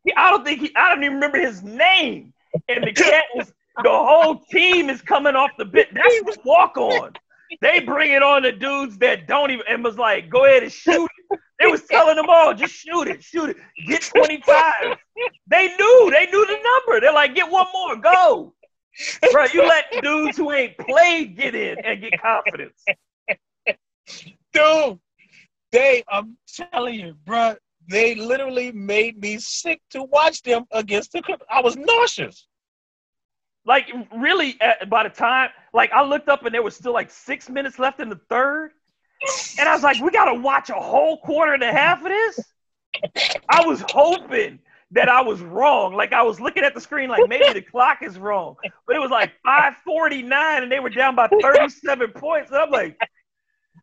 He, 0.04 0.12
I 0.14 0.30
don't 0.30 0.44
think 0.44 0.60
he. 0.60 0.74
I 0.76 0.88
don't 0.88 1.02
even 1.04 1.14
remember 1.14 1.38
his 1.38 1.62
name. 1.62 2.32
And 2.68 2.84
the 2.84 2.92
cat 2.92 3.24
was. 3.34 3.52
The 3.82 3.88
whole 3.88 4.36
team 4.50 4.90
is 4.90 5.00
coming 5.00 5.34
off 5.34 5.50
the 5.56 5.64
bit. 5.64 5.88
That's 5.94 6.14
the 6.24 6.36
walk-on. 6.44 7.14
They 7.62 7.80
bring 7.80 8.12
it 8.12 8.22
on 8.22 8.42
the 8.42 8.52
dudes 8.52 8.98
that 8.98 9.26
don't 9.26 9.50
even. 9.50 9.64
And 9.66 9.82
was 9.82 9.96
like, 9.96 10.28
go 10.28 10.44
ahead 10.44 10.62
and 10.62 10.70
shoot 10.70 11.08
it. 11.30 11.40
They 11.58 11.68
was 11.68 11.82
telling 11.84 12.16
them 12.16 12.26
all, 12.28 12.52
just 12.52 12.74
shoot 12.74 13.08
it, 13.08 13.22
shoot 13.22 13.48
it, 13.48 13.56
get 13.86 14.02
twenty-five. 14.02 14.98
They 15.46 15.74
knew. 15.76 16.10
They 16.10 16.26
knew 16.26 16.46
the 16.46 16.58
number. 16.62 17.00
They're 17.00 17.14
like, 17.14 17.34
get 17.34 17.50
one 17.50 17.66
more, 17.72 17.96
go. 17.96 18.52
Bro, 19.30 19.46
you 19.54 19.66
let 19.66 19.86
dudes 20.02 20.36
who 20.36 20.52
ain't 20.52 20.76
played 20.76 21.34
get 21.34 21.54
in 21.54 21.78
and 21.82 21.98
get 22.02 22.20
confidence. 22.20 22.84
Dude, 24.52 24.98
they, 25.72 26.04
I'm 26.08 26.36
telling 26.46 26.94
you, 26.94 27.16
bruh, 27.26 27.56
they 27.88 28.14
literally 28.14 28.70
made 28.72 29.20
me 29.20 29.38
sick 29.38 29.80
to 29.90 30.04
watch 30.04 30.42
them 30.42 30.64
against 30.70 31.12
the. 31.12 31.22
I 31.50 31.60
was 31.60 31.76
nauseous. 31.76 32.46
Like 33.64 33.90
really, 34.14 34.58
by 34.88 35.04
the 35.04 35.08
time 35.08 35.50
like 35.72 35.92
I 35.92 36.04
looked 36.04 36.28
up 36.28 36.44
and 36.44 36.54
there 36.54 36.62
was 36.62 36.76
still 36.76 36.92
like 36.92 37.10
six 37.10 37.48
minutes 37.48 37.78
left 37.78 38.00
in 38.00 38.08
the 38.08 38.20
third, 38.28 38.72
and 39.58 39.68
I 39.68 39.74
was 39.74 39.82
like, 39.82 40.00
we 40.00 40.10
gotta 40.10 40.34
watch 40.34 40.70
a 40.70 40.74
whole 40.74 41.18
quarter 41.18 41.54
and 41.54 41.62
a 41.62 41.72
half 41.72 41.98
of 41.98 42.08
this. 42.08 42.40
I 43.48 43.66
was 43.66 43.82
hoping 43.88 44.58
that 44.92 45.08
I 45.08 45.22
was 45.22 45.40
wrong. 45.40 45.94
Like 45.94 46.12
I 46.12 46.22
was 46.22 46.40
looking 46.40 46.64
at 46.64 46.74
the 46.74 46.80
screen, 46.80 47.08
like 47.08 47.28
maybe 47.28 47.52
the 47.52 47.62
clock 47.62 48.02
is 48.02 48.18
wrong, 48.18 48.56
but 48.86 48.96
it 48.96 48.98
was 48.98 49.10
like 49.10 49.32
5:49 49.46 50.62
and 50.62 50.70
they 50.70 50.80
were 50.80 50.90
down 50.90 51.14
by 51.14 51.28
37 51.28 52.12
points. 52.12 52.50
And 52.50 52.60
I'm 52.60 52.70
like, 52.70 52.98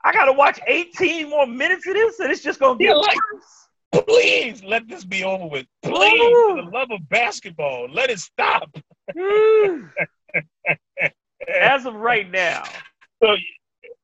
I 0.03 0.13
gotta 0.13 0.33
watch 0.33 0.59
18 0.67 1.29
more 1.29 1.45
minutes 1.47 1.85
of 1.87 1.93
this, 1.93 2.19
and 2.19 2.31
it's 2.31 2.41
just 2.41 2.59
gonna 2.59 2.77
get 2.77 2.85
You're 2.85 2.97
like- 2.97 3.17
worse. 3.33 4.05
Please 4.05 4.63
let 4.63 4.87
this 4.87 5.03
be 5.03 5.23
over 5.23 5.47
with. 5.47 5.65
Please, 5.81 6.21
Ooh. 6.21 6.55
for 6.55 6.61
the 6.63 6.69
love 6.69 6.91
of 6.91 7.09
basketball, 7.09 7.87
let 7.89 8.11
it 8.11 8.19
stop. 8.19 8.69
Hmm. 9.17 9.85
As 11.59 11.85
of 11.87 11.95
right 11.95 12.29
now, 12.29 12.63
So, 13.23 13.35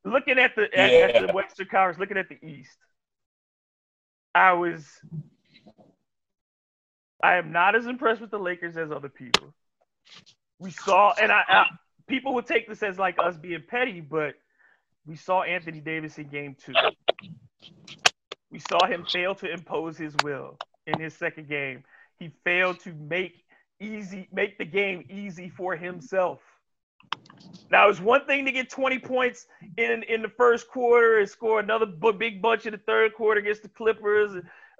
looking 0.04 0.40
at 0.40 0.56
the 0.56 0.64
at, 0.78 0.90
at 0.92 1.14
Yeah. 1.16 1.26
the 1.28 1.34
Western 1.34 1.68
Conference, 1.68 2.00
looking 2.00 2.18
at 2.18 2.28
the 2.30 2.44
East, 2.44 2.76
I 4.34 4.54
was 4.54 4.88
I 7.22 7.36
am 7.36 7.52
not 7.52 7.76
as 7.76 7.86
impressed 7.86 8.22
with 8.22 8.32
the 8.32 8.40
Lakers 8.40 8.78
as 8.78 8.92
other 8.92 9.10
people. 9.10 9.54
We 10.60 10.72
saw, 10.72 11.14
and 11.14 11.32
I, 11.32 11.44
I 11.48 11.66
people 12.08 12.34
would 12.34 12.46
take 12.48 12.68
this 12.68 12.82
as 12.84 12.98
like 12.98 13.16
us 13.20 13.38
being 13.38 13.64
petty, 13.68 14.02
but 14.02 14.34
we 15.06 15.16
saw 15.16 15.44
Anthony 15.44 15.80
Davis 15.80 16.18
in 16.18 16.28
Game 16.28 16.56
Two. 16.64 16.74
We 18.52 18.60
saw 18.60 18.86
him 18.86 19.06
fail 19.06 19.36
to 19.36 19.52
impose 19.52 19.98
his 19.98 20.16
will 20.24 20.58
in 20.88 21.00
his 21.00 21.14
second 21.14 21.50
game. 21.50 21.84
He 22.20 22.32
failed 22.44 22.80
to 22.82 22.94
make 22.94 23.44
easy 23.80 24.28
make 24.32 24.58
the 24.58 24.66
game 24.66 25.06
easy 25.10 25.50
for 25.50 25.76
himself. 25.76 26.40
Now 27.70 27.90
it's 27.90 28.00
one 28.00 28.26
thing 28.26 28.46
to 28.46 28.52
get 28.52 28.70
20 28.70 29.00
points 29.00 29.48
in 29.78 30.04
in 30.04 30.22
the 30.22 30.30
first 30.30 30.70
quarter 30.70 31.20
and 31.20 31.30
score 31.30 31.60
another 31.60 31.86
big 31.86 32.42
bunch 32.42 32.66
in 32.66 32.72
the 32.72 32.78
third 32.78 33.14
quarter 33.14 33.40
against 33.40 33.64
the 33.64 33.70
Clippers. 33.70 34.32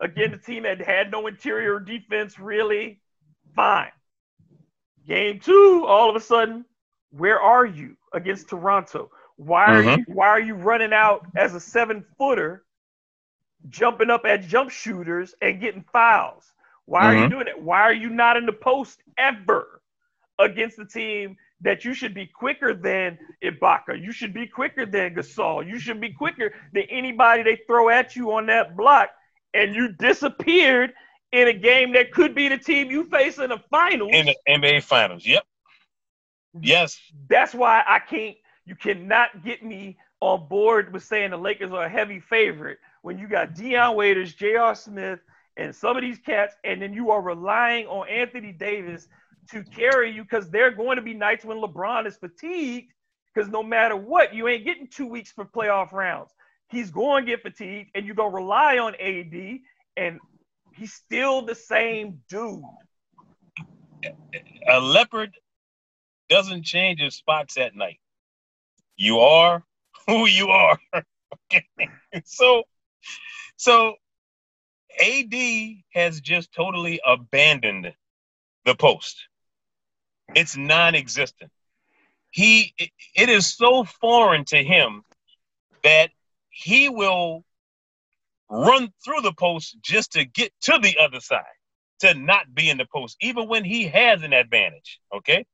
Again, 0.02 0.32
the 0.32 0.38
team 0.38 0.64
had 0.64 0.82
had 0.82 1.12
no 1.12 1.28
interior 1.28 1.80
defense 1.80 2.40
really. 2.40 3.02
Fine. 3.56 3.92
Game 5.08 5.40
two, 5.40 5.86
all 5.88 6.10
of 6.10 6.16
a 6.16 6.20
sudden, 6.20 6.66
where 7.12 7.40
are 7.40 7.66
you 7.66 7.96
against 8.14 8.50
Toronto? 8.50 9.12
Why 9.38 9.66
are 9.66 9.82
you 9.98 10.04
why 10.08 10.28
are 10.30 10.40
you 10.40 10.56
running 10.56 10.94
out 10.94 11.26
as 11.36 11.54
a 11.56 11.60
seven 11.60 12.06
footer, 12.18 12.64
jumping 13.70 14.10
up 14.10 14.26
at 14.26 14.44
jump 14.44 14.72
shooters 14.72 15.36
and 15.42 15.60
getting 15.60 15.84
fouls? 15.92 16.46
Why 16.86 17.06
are 17.06 17.16
you 17.16 17.26
Mhm. 17.26 17.30
doing 17.32 17.48
it? 17.48 17.60
Why 17.60 17.82
are 17.82 17.94
you 17.94 18.10
not 18.10 18.38
in 18.38 18.46
the 18.46 18.54
post 18.54 19.02
ever 19.18 19.82
against 20.40 20.78
the 20.78 20.86
team 20.86 21.38
that 21.62 21.84
you 21.84 21.94
should 21.94 22.14
be 22.14 22.28
quicker 22.28 22.74
than 22.74 23.18
Ibaka? 23.44 24.02
You 24.02 24.12
should 24.12 24.34
be 24.34 24.48
quicker 24.48 24.86
than 24.86 25.16
Gasol. 25.16 25.68
You 25.68 25.80
should 25.80 26.00
be 26.00 26.14
quicker 26.14 26.54
than 26.74 26.84
anybody 26.84 27.44
they 27.44 27.58
throw 27.68 27.90
at 27.90 28.16
you 28.16 28.32
on 28.34 28.46
that 28.48 28.76
block. 28.78 29.10
And 29.54 29.74
you 29.76 29.90
disappeared 29.94 30.94
in 31.32 31.48
a 31.48 31.54
game 31.54 31.94
that 31.94 32.12
could 32.12 32.36
be 32.36 32.48
the 32.50 32.58
team 32.58 32.92
you 32.92 33.06
face 33.10 33.38
in 33.40 33.50
the 33.50 33.60
finals. 33.70 34.12
in 34.14 34.28
the 34.28 34.36
NBA 34.48 34.80
Finals. 34.82 35.26
Yep. 35.26 35.44
Yes. 36.62 37.00
That's 37.28 37.54
why 37.54 37.84
I 37.86 38.00
can't. 38.00 38.38
You 38.66 38.76
cannot 38.76 39.44
get 39.44 39.64
me 39.64 39.98
on 40.22 40.48
board 40.48 40.92
with 40.92 41.04
saying 41.04 41.32
the 41.32 41.38
Lakers 41.38 41.72
are 41.72 41.86
a 41.86 41.90
heavy 41.90 42.20
favorite 42.20 42.80
when 43.02 43.20
you 43.20 43.28
got 43.28 43.54
Dion 43.54 43.96
Waiters, 43.96 44.34
J.R. 44.34 44.74
Smith, 44.74 45.20
and 45.58 45.74
some 45.74 45.96
of 45.96 46.02
these 46.02 46.18
cats, 46.18 46.56
and 46.64 46.82
then 46.82 46.94
you 46.94 47.12
are 47.12 47.22
relying 47.22 47.86
on 47.88 48.10
Anthony 48.10 48.52
Davis 48.52 49.08
to 49.52 49.64
carry 49.64 50.12
you 50.12 50.24
because 50.24 50.50
there 50.50 50.68
are 50.68 50.72
going 50.72 50.96
to 50.96 51.02
be 51.02 51.14
nights 51.14 51.46
when 51.46 51.58
LeBron 51.58 52.08
is 52.08 52.18
fatigued. 52.18 52.92
Because 53.34 53.50
no 53.50 53.62
matter 53.62 53.96
what, 53.96 54.34
you 54.34 54.48
ain't 54.48 54.64
getting 54.64 54.88
two 54.88 55.08
weeks 55.08 55.32
for 55.32 55.46
playoff 55.46 55.92
rounds. 55.92 56.32
He's 56.70 56.90
going 56.90 57.26
to 57.26 57.32
get 57.32 57.44
fatigued, 57.44 57.92
and 57.94 58.06
you're 58.06 58.16
going 58.16 58.32
to 58.32 58.36
rely 58.36 58.80
on 58.80 58.96
AD, 58.96 59.60
and 59.98 60.20
he's 60.74 60.94
still 60.94 61.42
the 61.44 61.56
same 61.56 62.22
dude. 62.30 62.64
A 64.68 64.80
leopard 64.80 65.36
doesn't 66.30 66.64
change 66.64 67.00
his 67.00 67.16
spots 67.16 67.58
at 67.58 67.76
night. 67.76 68.00
You 68.98 69.20
are 69.20 69.64
who 70.08 70.28
you 70.28 70.48
are. 70.50 70.78
okay. 70.94 71.66
So, 72.26 72.64
so 73.58 73.96
AD 75.02 75.34
has 75.94 76.22
just 76.22 76.52
totally 76.54 77.00
abandoned 77.06 77.94
the 78.66 78.76
post. 78.76 79.18
It's 80.34 80.58
non-existent. 80.58 81.52
He 82.32 82.74
it- 82.78 82.92
it 83.16 83.30
is 83.30 83.56
so 83.56 83.84
foreign 83.86 84.46
to 84.46 84.64
him 84.64 85.04
that 85.84 86.12
he 86.50 86.90
will 86.90 87.46
run 88.50 88.94
through 89.04 89.22
the 89.22 89.34
post 89.34 89.78
just 89.82 90.12
to 90.14 90.26
get 90.26 90.54
to 90.62 90.78
the 90.80 90.98
other 90.98 91.20
side, 91.20 91.44
to 92.00 92.14
not 92.14 92.54
be 92.54 92.70
in 92.70 92.78
the 92.78 92.86
post, 92.86 93.18
even 93.22 93.48
when 93.48 93.64
he 93.64 93.84
has 93.88 94.22
an 94.24 94.34
advantage. 94.34 95.00
Okay. 95.14 95.46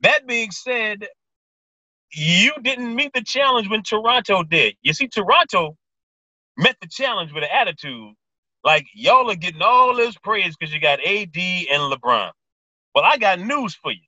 That 0.00 0.26
being 0.26 0.50
said, 0.50 1.08
you 2.12 2.52
didn't 2.62 2.94
meet 2.94 3.12
the 3.14 3.22
challenge 3.22 3.68
when 3.68 3.82
Toronto 3.82 4.42
did. 4.42 4.76
You 4.82 4.92
see, 4.92 5.08
Toronto 5.08 5.76
met 6.56 6.76
the 6.80 6.88
challenge 6.88 7.32
with 7.32 7.44
an 7.44 7.50
attitude 7.52 8.14
like 8.64 8.86
y'all 8.92 9.30
are 9.30 9.36
getting 9.36 9.62
all 9.62 9.94
this 9.94 10.16
praise 10.16 10.56
because 10.56 10.74
you 10.74 10.80
got 10.80 11.00
AD 11.00 11.36
and 11.36 11.92
LeBron. 11.92 12.30
Well, 12.94 13.04
I 13.04 13.16
got 13.16 13.40
news 13.40 13.74
for 13.74 13.92
you. 13.92 14.00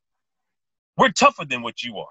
We're 0.97 1.11
tougher 1.11 1.45
than 1.45 1.63
what 1.63 1.83
you 1.83 1.99
are. 1.99 2.09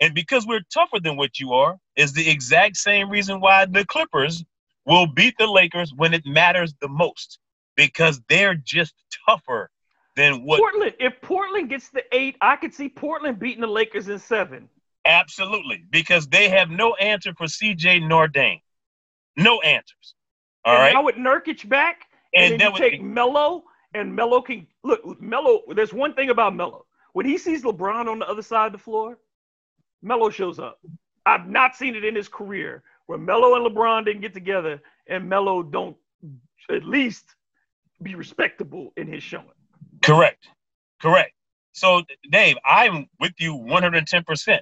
And 0.00 0.14
because 0.14 0.46
we're 0.46 0.62
tougher 0.72 1.00
than 1.00 1.16
what 1.16 1.38
you 1.38 1.52
are, 1.52 1.76
is 1.96 2.12
the 2.12 2.28
exact 2.28 2.76
same 2.76 3.10
reason 3.10 3.40
why 3.40 3.66
the 3.66 3.84
Clippers 3.84 4.44
will 4.86 5.06
beat 5.06 5.34
the 5.38 5.46
Lakers 5.46 5.92
when 5.94 6.14
it 6.14 6.24
matters 6.26 6.74
the 6.80 6.88
most. 6.88 7.38
Because 7.76 8.20
they're 8.28 8.54
just 8.54 8.94
tougher 9.26 9.70
than 10.16 10.44
what 10.44 10.58
Portland. 10.58 10.94
If 10.98 11.20
Portland 11.22 11.68
gets 11.68 11.88
the 11.90 12.02
eight, 12.12 12.36
I 12.40 12.56
could 12.56 12.74
see 12.74 12.88
Portland 12.88 13.38
beating 13.38 13.60
the 13.60 13.66
Lakers 13.66 14.08
in 14.08 14.18
seven. 14.18 14.68
Absolutely. 15.04 15.84
Because 15.90 16.28
they 16.28 16.48
have 16.48 16.70
no 16.70 16.94
answer 16.94 17.32
for 17.34 17.46
CJ 17.46 18.06
nor 18.06 18.28
Dame. 18.28 18.60
No 19.36 19.60
answers. 19.60 20.14
All 20.64 20.74
and 20.74 20.82
right. 20.82 20.92
Now 20.92 21.02
with 21.02 21.16
Nurkic 21.16 21.68
back, 21.68 22.02
and, 22.34 22.52
And 22.52 22.60
then 22.60 22.72
you 22.72 22.78
take 22.78 23.02
Melo, 23.02 23.64
and 23.94 24.14
Melo 24.14 24.40
can 24.40 24.66
look. 24.84 25.20
Melo, 25.20 25.62
there's 25.74 25.92
one 25.92 26.14
thing 26.14 26.30
about 26.30 26.54
Melo. 26.54 26.86
When 27.12 27.26
he 27.26 27.38
sees 27.38 27.62
LeBron 27.62 28.08
on 28.08 28.20
the 28.20 28.28
other 28.28 28.42
side 28.42 28.66
of 28.66 28.72
the 28.72 28.78
floor, 28.78 29.18
Melo 30.02 30.30
shows 30.30 30.58
up. 30.58 30.78
I've 31.26 31.48
not 31.48 31.76
seen 31.76 31.96
it 31.96 32.04
in 32.04 32.14
his 32.14 32.28
career 32.28 32.82
where 33.06 33.18
Melo 33.18 33.56
and 33.56 33.66
LeBron 33.66 34.04
didn't 34.04 34.20
get 34.20 34.32
together, 34.32 34.80
and 35.08 35.28
Melo 35.28 35.62
don't 35.62 35.96
at 36.70 36.84
least 36.84 37.34
be 38.02 38.14
respectable 38.14 38.92
in 38.96 39.08
his 39.08 39.22
showing. 39.22 39.46
Correct. 40.02 40.48
Correct. 41.02 41.32
So, 41.72 42.02
Dave, 42.30 42.56
I'm 42.64 43.08
with 43.18 43.32
you 43.38 43.54
110%. 43.56 44.60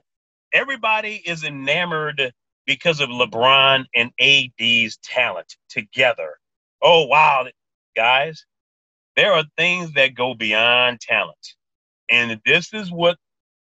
Everybody 0.52 1.22
is 1.24 1.44
enamored 1.44 2.32
because 2.66 3.00
of 3.00 3.08
LeBron 3.08 3.86
and 3.94 4.10
AD's 4.20 4.98
talent 4.98 5.56
together. 5.68 6.36
Oh, 6.82 7.06
wow. 7.06 7.46
Guys, 7.96 8.44
there 9.16 9.32
are 9.32 9.44
things 9.56 9.92
that 9.94 10.14
go 10.14 10.34
beyond 10.34 11.00
talent. 11.00 11.54
And 12.10 12.40
this 12.46 12.72
is 12.72 12.90
what 12.90 13.16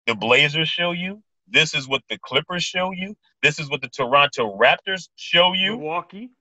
the 0.07 0.15
Blazers 0.15 0.69
show 0.69 0.91
you. 0.91 1.22
This 1.47 1.76
is 1.76 1.88
what 1.88 2.02
the 2.10 2.18
Clippers 2.23 2.64
show 2.64 2.91
you. 2.91 3.15
This 3.43 3.60
is 3.60 3.69
what 3.69 3.81
the 3.81 3.89
Toronto 3.89 4.57
Raptors 4.57 5.10
show 5.15 5.53
you. 5.53 5.77
Milwaukee, 5.77 6.31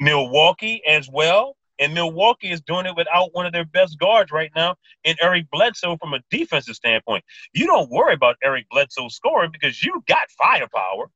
Milwaukee 0.00 0.82
as 0.86 1.08
well. 1.10 1.56
And 1.82 1.94
Milwaukee 1.94 2.52
is 2.52 2.60
doing 2.60 2.86
it 2.86 2.94
without 2.94 3.34
one 3.34 3.44
of 3.44 3.52
their 3.52 3.64
best 3.64 3.98
guards 3.98 4.30
right 4.30 4.52
now 4.54 4.76
in 5.02 5.16
Eric 5.20 5.50
Bledsoe 5.50 5.96
from 5.96 6.14
a 6.14 6.20
defensive 6.30 6.76
standpoint. 6.76 7.24
You 7.54 7.66
don't 7.66 7.90
worry 7.90 8.14
about 8.14 8.36
Eric 8.40 8.66
Bledsoe 8.70 9.08
scoring 9.08 9.50
because 9.50 9.82
you 9.82 10.00
got 10.06 10.30
firepower. 10.38 11.10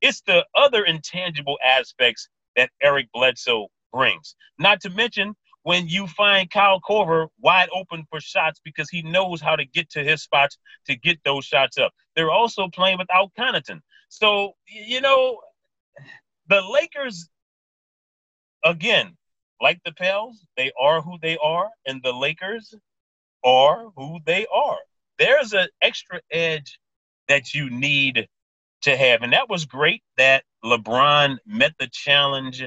It's 0.00 0.20
the 0.20 0.46
other 0.54 0.84
intangible 0.84 1.58
aspects 1.60 2.28
that 2.54 2.70
Eric 2.80 3.08
Bledsoe 3.12 3.66
brings. 3.92 4.36
Not 4.60 4.80
to 4.82 4.90
mention 4.90 5.34
when 5.64 5.88
you 5.88 6.06
find 6.06 6.48
Kyle 6.52 6.80
Korver 6.88 7.26
wide 7.40 7.68
open 7.74 8.06
for 8.08 8.20
shots 8.20 8.60
because 8.64 8.88
he 8.88 9.02
knows 9.02 9.40
how 9.40 9.56
to 9.56 9.64
get 9.64 9.90
to 9.90 10.04
his 10.04 10.22
spots 10.22 10.56
to 10.86 10.94
get 10.94 11.18
those 11.24 11.44
shots 11.44 11.78
up. 11.78 11.92
They're 12.14 12.30
also 12.30 12.68
playing 12.68 12.98
without 12.98 13.32
Connaughton. 13.36 13.80
So, 14.08 14.52
you 14.68 15.00
know, 15.00 15.40
the 16.48 16.62
Lakers, 16.62 17.28
again, 18.64 19.16
like 19.60 19.80
the 19.84 19.92
Pels, 19.92 20.44
they 20.56 20.70
are 20.80 21.00
who 21.00 21.16
they 21.22 21.36
are, 21.38 21.68
and 21.86 22.00
the 22.02 22.12
Lakers 22.12 22.74
are 23.44 23.86
who 23.96 24.18
they 24.26 24.46
are. 24.52 24.78
There's 25.18 25.52
an 25.52 25.68
extra 25.80 26.20
edge 26.30 26.78
that 27.28 27.54
you 27.54 27.70
need 27.70 28.28
to 28.82 28.96
have. 28.96 29.22
And 29.22 29.32
that 29.32 29.48
was 29.48 29.64
great 29.64 30.02
that 30.16 30.44
LeBron 30.64 31.38
met 31.46 31.72
the 31.78 31.88
challenge 31.90 32.62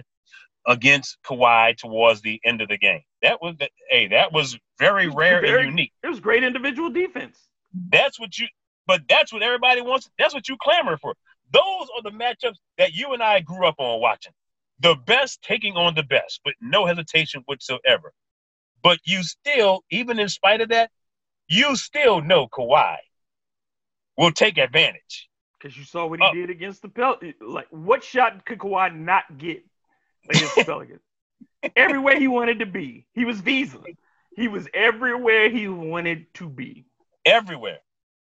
against 0.67 1.17
Kawhi 1.25 1.77
towards 1.77 2.21
the 2.21 2.39
end 2.43 2.61
of 2.61 2.67
the 2.67 2.77
game. 2.77 3.01
That 3.21 3.41
was 3.41 3.55
hey, 3.89 4.07
that 4.07 4.31
was 4.31 4.57
very 4.77 5.07
rare 5.07 5.41
Very- 5.41 5.61
and 5.61 5.69
unique. 5.71 5.93
it 6.03 6.07
was 6.07 6.19
great 6.19 6.43
individual 6.43 6.89
defense. 6.89 7.37
That's 7.91 8.19
what 8.19 8.37
you 8.37 8.47
but 8.87 9.01
that's 9.07 9.31
what 9.31 9.43
everybody 9.43 9.81
wants. 9.81 10.09
That's 10.17 10.33
what 10.33 10.49
you 10.49 10.57
clamor 10.61 10.97
for. 10.97 11.13
Those 11.51 11.87
are 11.95 12.03
the 12.03 12.11
matchups 12.11 12.55
that 12.77 12.93
you 12.93 13.13
and 13.13 13.21
I 13.21 13.39
grew 13.39 13.65
up 13.65 13.75
on 13.77 14.01
watching. 14.01 14.33
The 14.81 14.95
best 14.95 15.41
taking 15.41 15.76
on 15.76 15.95
the 15.95 16.03
best, 16.03 16.41
with 16.45 16.56
no 16.61 16.85
hesitation 16.85 17.43
whatsoever. 17.45 18.14
But 18.81 18.99
you 19.03 19.23
still, 19.23 19.84
even 19.91 20.19
in 20.19 20.30
spite 20.30 20.61
of 20.61 20.69
that, 20.69 20.89
you 21.47 21.76
still 21.76 22.22
know 22.22 22.47
Kawhi 22.47 22.97
will 24.18 24.31
take 24.31 24.57
advantage. 24.57 25.30
Because 25.60 25.77
you 25.77 25.84
saw 25.84 26.06
what 26.07 26.19
he 26.19 26.26
Oh. 26.26 26.34
did 26.34 26.49
against 26.49 26.81
the 26.81 26.89
Pelicans. 26.89 27.35
Like, 27.41 27.68
what 27.72 28.03
shot 28.03 28.45
could 28.45 28.60
Kawhi 28.60 28.95
not 28.95 29.38
get 29.38 29.64
against 30.30 30.56
the 30.56 30.61
Pelicans? 30.65 31.01
everywhere 31.76 32.18
he 32.19 32.27
wanted 32.27 32.60
to 32.60 32.65
be. 32.65 33.06
He 33.14 33.26
was 33.26 33.41
Visa. 33.41 33.80
He 34.35 34.47
was 34.47 34.68
everywhere 34.73 35.49
he 35.49 35.68
wanted 35.68 36.34
to 36.35 36.47
be. 36.47 36.85
everywhere 37.26 37.80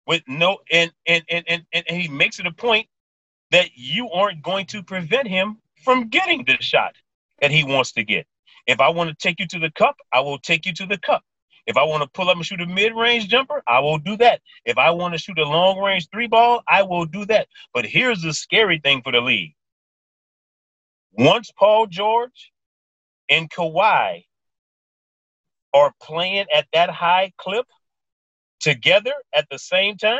with 0.06 0.22
no 0.26 0.58
and 0.72 0.90
and, 1.06 1.22
and 1.28 1.44
and 1.46 1.64
and 1.72 1.86
he 1.88 2.08
makes 2.08 2.40
it 2.40 2.46
a 2.46 2.50
point 2.52 2.86
that 3.50 3.68
you 3.74 4.08
aren't 4.10 4.42
going 4.42 4.64
to 4.66 4.82
prevent 4.82 5.28
him 5.28 5.58
from 5.84 6.08
getting 6.08 6.44
the 6.44 6.56
shot 6.60 6.94
that 7.40 7.50
he 7.50 7.64
wants 7.64 7.92
to 7.92 8.04
get. 8.04 8.26
If 8.66 8.80
I 8.80 8.88
want 8.88 9.10
to 9.10 9.16
take 9.16 9.40
you 9.40 9.46
to 9.48 9.58
the 9.58 9.70
cup, 9.70 9.96
I 10.12 10.20
will 10.20 10.38
take 10.38 10.66
you 10.66 10.72
to 10.74 10.86
the 10.86 10.98
cup. 10.98 11.22
If 11.66 11.76
I 11.76 11.82
want 11.84 12.02
to 12.02 12.08
pull 12.08 12.28
up 12.28 12.36
and 12.36 12.44
shoot 12.44 12.60
a 12.60 12.66
mid-range 12.66 13.28
jumper, 13.28 13.62
I 13.66 13.80
will 13.80 13.98
do 13.98 14.16
that. 14.18 14.40
If 14.64 14.78
I 14.78 14.90
want 14.90 15.14
to 15.14 15.18
shoot 15.18 15.38
a 15.38 15.44
long-range 15.44 16.08
three 16.12 16.26
ball, 16.26 16.62
I 16.68 16.82
will 16.82 17.04
do 17.04 17.24
that. 17.26 17.48
But 17.72 17.86
here's 17.86 18.22
the 18.22 18.32
scary 18.32 18.78
thing 18.78 19.02
for 19.02 19.12
the 19.12 19.20
league. 19.20 19.54
Once 21.12 21.50
Paul 21.56 21.86
George 21.86 22.52
and 23.28 23.50
Kawhi 23.50 24.24
are 25.72 25.92
playing 26.02 26.46
at 26.54 26.66
that 26.72 26.90
high 26.90 27.32
clip, 27.38 27.66
together 28.60 29.14
at 29.32 29.46
the 29.50 29.58
same 29.58 29.96
time, 29.96 30.18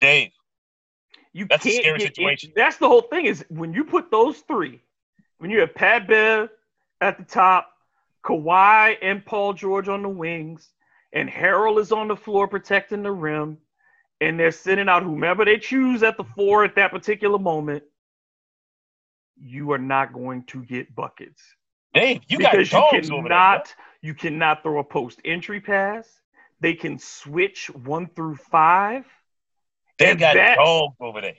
Dave, 0.00 0.32
You 1.32 1.46
That's 1.48 1.64
a 1.64 1.68
can't 1.70 1.82
scary 1.82 1.98
get 1.98 2.08
situation. 2.08 2.50
It. 2.50 2.56
That's 2.56 2.76
the 2.76 2.88
whole 2.88 3.02
thing 3.02 3.26
is 3.26 3.44
when 3.48 3.72
you 3.72 3.84
put 3.84 4.10
those 4.10 4.38
three, 4.40 4.80
when 5.38 5.50
you 5.50 5.60
have 5.60 5.74
Pat 5.74 6.06
Bev 6.06 6.50
at 7.00 7.18
the 7.18 7.24
top, 7.24 7.68
Kawhi 8.24 8.96
and 9.02 9.24
Paul 9.24 9.52
George 9.54 9.88
on 9.88 10.02
the 10.02 10.08
wings, 10.08 10.70
and 11.12 11.28
Harrell 11.28 11.80
is 11.80 11.90
on 11.90 12.08
the 12.08 12.16
floor 12.16 12.46
protecting 12.46 13.02
the 13.02 13.10
rim, 13.10 13.58
and 14.20 14.38
they're 14.38 14.52
sending 14.52 14.88
out 14.88 15.02
whomever 15.02 15.44
they 15.44 15.58
choose 15.58 16.02
at 16.02 16.16
the 16.16 16.24
four 16.24 16.64
at 16.64 16.76
that 16.76 16.92
particular 16.92 17.38
moment, 17.38 17.82
you 19.36 19.72
are 19.72 19.78
not 19.78 20.12
going 20.12 20.44
to 20.44 20.62
get 20.64 20.94
buckets. 20.94 21.42
Dave, 21.94 22.22
you 22.28 22.38
got 22.38 22.52
because 22.52 22.70
dogs 22.70 23.08
you 23.08 23.16
over 23.16 23.28
there. 23.28 23.36
cannot 23.36 23.74
you 24.00 24.14
cannot 24.14 24.62
throw 24.62 24.78
a 24.78 24.84
post 24.84 25.20
entry 25.24 25.60
pass. 25.60 26.08
They 26.60 26.74
can 26.74 26.98
switch 26.98 27.68
one 27.70 28.08
through 28.14 28.36
five. 28.36 29.04
They 30.02 30.10
and 30.10 30.20
got 30.20 30.34
that- 30.34 30.56
dogs 30.56 30.96
over 31.00 31.20
there. 31.20 31.34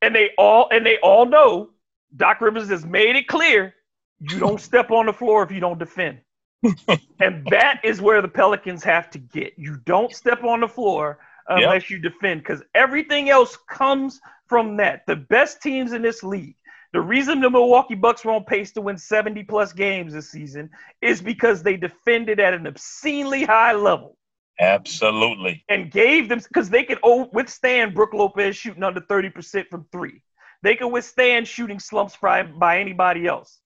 and 0.00 0.14
they 0.14 0.30
all 0.38 0.68
and 0.70 0.84
they 0.84 0.98
all 0.98 1.26
know 1.26 1.70
Doc 2.16 2.40
Rivers 2.40 2.68
has 2.68 2.84
made 2.84 3.16
it 3.16 3.26
clear 3.28 3.74
you 4.20 4.38
don't 4.38 4.60
step 4.60 4.90
on 4.90 5.06
the 5.06 5.12
floor 5.12 5.42
if 5.42 5.50
you 5.50 5.60
don't 5.60 5.78
defend. 5.78 6.18
and 7.20 7.44
that 7.50 7.80
is 7.82 8.00
where 8.00 8.22
the 8.22 8.28
Pelicans 8.28 8.84
have 8.84 9.10
to 9.10 9.18
get. 9.18 9.54
You 9.56 9.78
don't 9.84 10.14
step 10.14 10.44
on 10.44 10.60
the 10.60 10.68
floor 10.68 11.18
unless 11.48 11.90
you 11.90 11.98
defend 11.98 12.40
because 12.40 12.62
everything 12.74 13.30
else 13.30 13.58
comes 13.68 14.20
from 14.46 14.76
that. 14.76 15.02
The 15.06 15.16
best 15.16 15.60
teams 15.60 15.92
in 15.92 16.02
this 16.02 16.22
league, 16.22 16.54
the 16.92 17.00
reason 17.00 17.40
the 17.40 17.50
Milwaukee 17.50 17.96
Bucks 17.96 18.24
were 18.24 18.30
on 18.32 18.44
pace 18.44 18.70
to 18.72 18.80
win 18.80 18.96
70 18.96 19.42
plus 19.44 19.72
games 19.72 20.12
this 20.12 20.30
season 20.30 20.70
is 21.00 21.20
because 21.20 21.64
they 21.64 21.76
defended 21.76 22.38
at 22.38 22.54
an 22.54 22.66
obscenely 22.68 23.42
high 23.42 23.72
level 23.72 24.16
Absolutely. 24.60 25.64
and 25.68 25.90
gave 25.90 26.28
them 26.28 26.38
because 26.38 26.70
they 26.70 26.84
can 26.84 26.98
o- 27.02 27.28
withstand 27.32 27.94
Brook 27.94 28.12
Lopez 28.12 28.56
shooting 28.56 28.82
under 28.82 29.00
30% 29.00 29.68
from 29.68 29.86
three. 29.90 30.22
They 30.62 30.76
can 30.76 30.92
withstand 30.92 31.48
shooting 31.48 31.80
slumps 31.80 32.16
by, 32.16 32.42
by 32.44 32.78
anybody 32.78 33.26
else. 33.26 33.60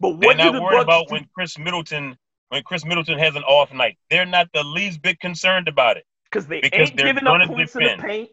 But 0.00 0.18
They're 0.20 0.30
what 0.30 0.38
do 0.38 0.44
not 0.44 0.52
the 0.54 0.60
worried 0.60 0.82
about 0.82 1.06
do? 1.08 1.12
when 1.12 1.26
Khris 1.34 1.58
Middleton 1.58 2.16
when 2.48 2.62
Khris 2.62 2.84
Middleton 2.84 3.18
has 3.18 3.34
an 3.36 3.42
off 3.44 3.72
night. 3.72 3.98
They're 4.10 4.26
not 4.26 4.48
the 4.52 4.62
least 4.62 5.02
bit 5.02 5.18
concerned 5.18 5.66
about 5.66 5.96
it. 5.96 6.04
Because 6.30 6.46
they 6.46 6.60
because 6.60 6.90
ain't 6.90 6.96
giving 6.96 7.26
up 7.26 7.40
points 7.46 7.74
in 7.74 7.82
the 7.84 8.02
paint. 8.02 8.30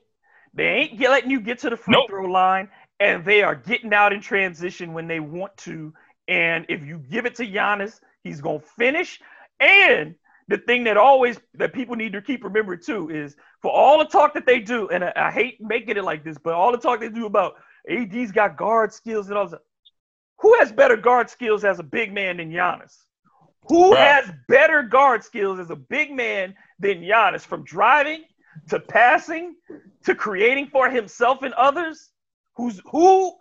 They 0.53 0.68
ain't 0.68 0.99
letting 0.99 1.32
you 1.32 1.40
get 1.40 1.60
to 1.60 1.70
the 1.70 1.78
free 1.78 1.95
Nope. 1.95 2.10
throw 2.10 2.26
line, 2.26 2.70
and 2.99 3.24
they 3.24 3.41
are 3.41 3.56
getting 3.56 3.94
out 3.94 4.12
in 4.14 4.22
transition 4.22 4.94
when 4.94 5.08
they 5.08 5.20
want 5.20 5.56
to. 5.58 5.94
And 6.28 6.66
if 6.70 6.86
you 6.86 6.98
give 6.98 7.26
it 7.26 7.36
to 7.36 7.45
Giannis, 7.48 7.99
he's 8.24 8.41
gonna 8.41 8.60
finish. 8.60 9.20
And 9.60 10.16
the 10.47 10.57
thing 10.57 10.84
that 10.85 10.97
always 10.97 11.39
that 11.55 11.73
people 11.73 11.95
need 11.95 12.13
to 12.13 12.22
keep 12.22 12.43
remembering 12.43 12.81
too 12.81 13.09
is 13.09 13.35
for 13.61 13.72
all 13.72 13.99
the 13.99 14.05
talk 14.05 14.34
that 14.34 14.45
they 14.45 14.59
do, 14.59 14.89
and 14.89 15.03
I, 15.03 15.13
I 15.15 15.31
hate 15.31 15.61
making 15.61 15.97
it 15.97 16.03
like 16.03 16.23
this, 16.23 16.38
but 16.38 16.53
all 16.53 16.72
the 16.72 16.77
talk 16.77 16.99
they 16.99 17.09
do 17.09 17.26
about 17.26 17.55
AD's 17.89 18.31
got 18.31 18.57
guard 18.57 18.93
skills 18.93 19.30
and 19.30 19.38
all 19.38 19.47
that. 19.47 19.61
Who 20.39 20.57
has 20.59 20.72
better 20.72 20.97
guard 20.97 21.30
skills 21.30 21.63
as 21.63 21.80
a 21.80 21.84
big 21.84 22.13
man 22.13 22.38
than 22.38 22.51
Giannis? 22.51 22.95
Who 23.68 23.93
Bruh. 23.93 23.97
has 23.97 24.31
better 24.47 24.81
guard 24.84 25.23
skills 25.23 25.59
as 25.59 25.69
a 25.69 25.76
big 25.76 26.11
man 26.11 26.55
than 26.80 27.01
Giannis 27.01 27.41
from 27.41 27.63
driving 27.63 28.23
to 28.69 28.80
passing 28.80 29.55
to 30.05 30.15
creating 30.15 30.68
for 30.68 30.89
himself 30.89 31.43
and 31.43 31.53
others? 31.53 32.09
Who's 32.55 32.81
who? 32.85 33.34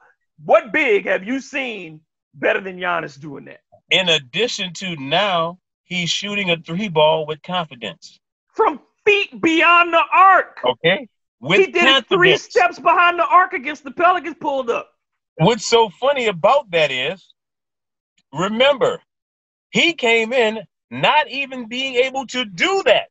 What 0.45 0.73
big 0.73 1.07
have 1.07 1.25
you 1.25 1.41
seen 1.41 2.01
better 2.35 2.61
than 2.61 2.79
Giannis 2.79 3.19
doing 3.19 3.47
that? 3.47 3.61
In 3.91 4.09
addition 4.09 4.73
to 4.75 4.97
now, 4.97 5.59
he's 5.91 6.09
shooting 6.09 6.51
a 6.51 6.57
three 6.57 6.89
ball 6.89 7.27
with 7.27 7.43
confidence. 7.43 8.19
From 8.55 8.81
feet 9.05 9.43
beyond 9.43 9.93
the 9.93 10.03
arc. 10.11 10.61
Okay. 10.65 11.09
With 11.41 11.61
he 11.61 11.67
did 11.67 11.85
it 11.85 12.09
three 12.09 12.37
steps 12.39 12.79
behind 12.79 13.19
the 13.19 13.27
arc 13.27 13.53
against 13.53 13.85
the 13.85 13.91
Pelicans 13.91 14.37
pulled 14.41 14.71
up. 14.71 14.91
What's 15.37 15.67
so 15.67 15.89
funny 15.89 16.27
about 16.27 16.71
that 16.71 16.91
is, 16.91 17.35
remember, 18.33 19.01
he 19.71 19.95
came 19.95 20.33
in 20.33 20.61
not 20.91 21.29
even 21.29 21.69
being 21.69 21.95
able 21.97 22.27
to 22.29 22.45
do 22.45 22.83
that. 22.87 23.09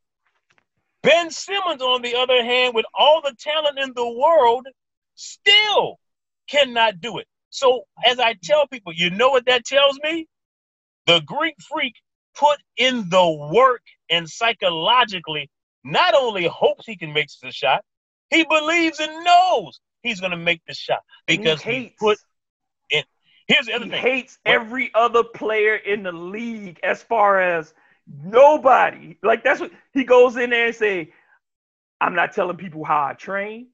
Ben 1.01 1.31
Simmons, 1.31 1.81
on 1.81 2.01
the 2.01 2.15
other 2.15 2.43
hand, 2.43 2.75
with 2.75 2.85
all 2.93 3.21
the 3.21 3.33
talent 3.39 3.79
in 3.79 3.93
the 3.95 4.07
world, 4.07 4.67
still 5.15 5.97
cannot 6.49 7.01
do 7.01 7.17
it. 7.17 7.27
So, 7.49 7.85
as 8.05 8.19
I 8.19 8.35
tell 8.43 8.67
people, 8.67 8.93
you 8.93 9.09
know 9.09 9.29
what 9.29 9.45
that 9.47 9.65
tells 9.65 9.97
me? 10.03 10.27
The 11.07 11.21
Greek 11.21 11.55
freak 11.67 11.95
put 12.35 12.57
in 12.77 13.09
the 13.09 13.49
work 13.51 13.81
and 14.09 14.29
psychologically 14.29 15.49
not 15.83 16.13
only 16.15 16.45
hopes 16.45 16.85
he 16.85 16.95
can 16.95 17.13
make 17.13 17.27
the 17.41 17.51
shot, 17.51 17.83
he 18.29 18.43
believes 18.43 18.99
and 18.99 19.23
knows 19.23 19.79
he's 20.03 20.19
going 20.19 20.31
to 20.31 20.37
make 20.37 20.61
the 20.67 20.73
shot 20.73 20.99
because 21.27 21.61
he 21.61 21.71
he 21.71 21.77
hates, 21.83 21.95
put. 21.99 22.17
Here's 23.47 23.65
the 23.65 23.73
other 23.73 23.85
he 23.85 23.91
thing. 23.91 24.01
hates 24.01 24.37
every 24.45 24.91
other 24.93 25.23
player 25.23 25.75
in 25.75 26.03
the 26.03 26.11
league 26.11 26.79
as 26.83 27.01
far 27.01 27.41
as 27.41 27.73
nobody. 28.23 29.17
Like 29.23 29.43
that's 29.43 29.59
what 29.59 29.71
he 29.91 30.03
goes 30.03 30.37
in 30.37 30.51
there 30.51 30.67
and 30.67 30.75
say, 30.75 31.11
I'm 31.99 32.13
not 32.13 32.33
telling 32.33 32.57
people 32.57 32.83
how 32.83 33.05
I 33.05 33.13
train. 33.13 33.67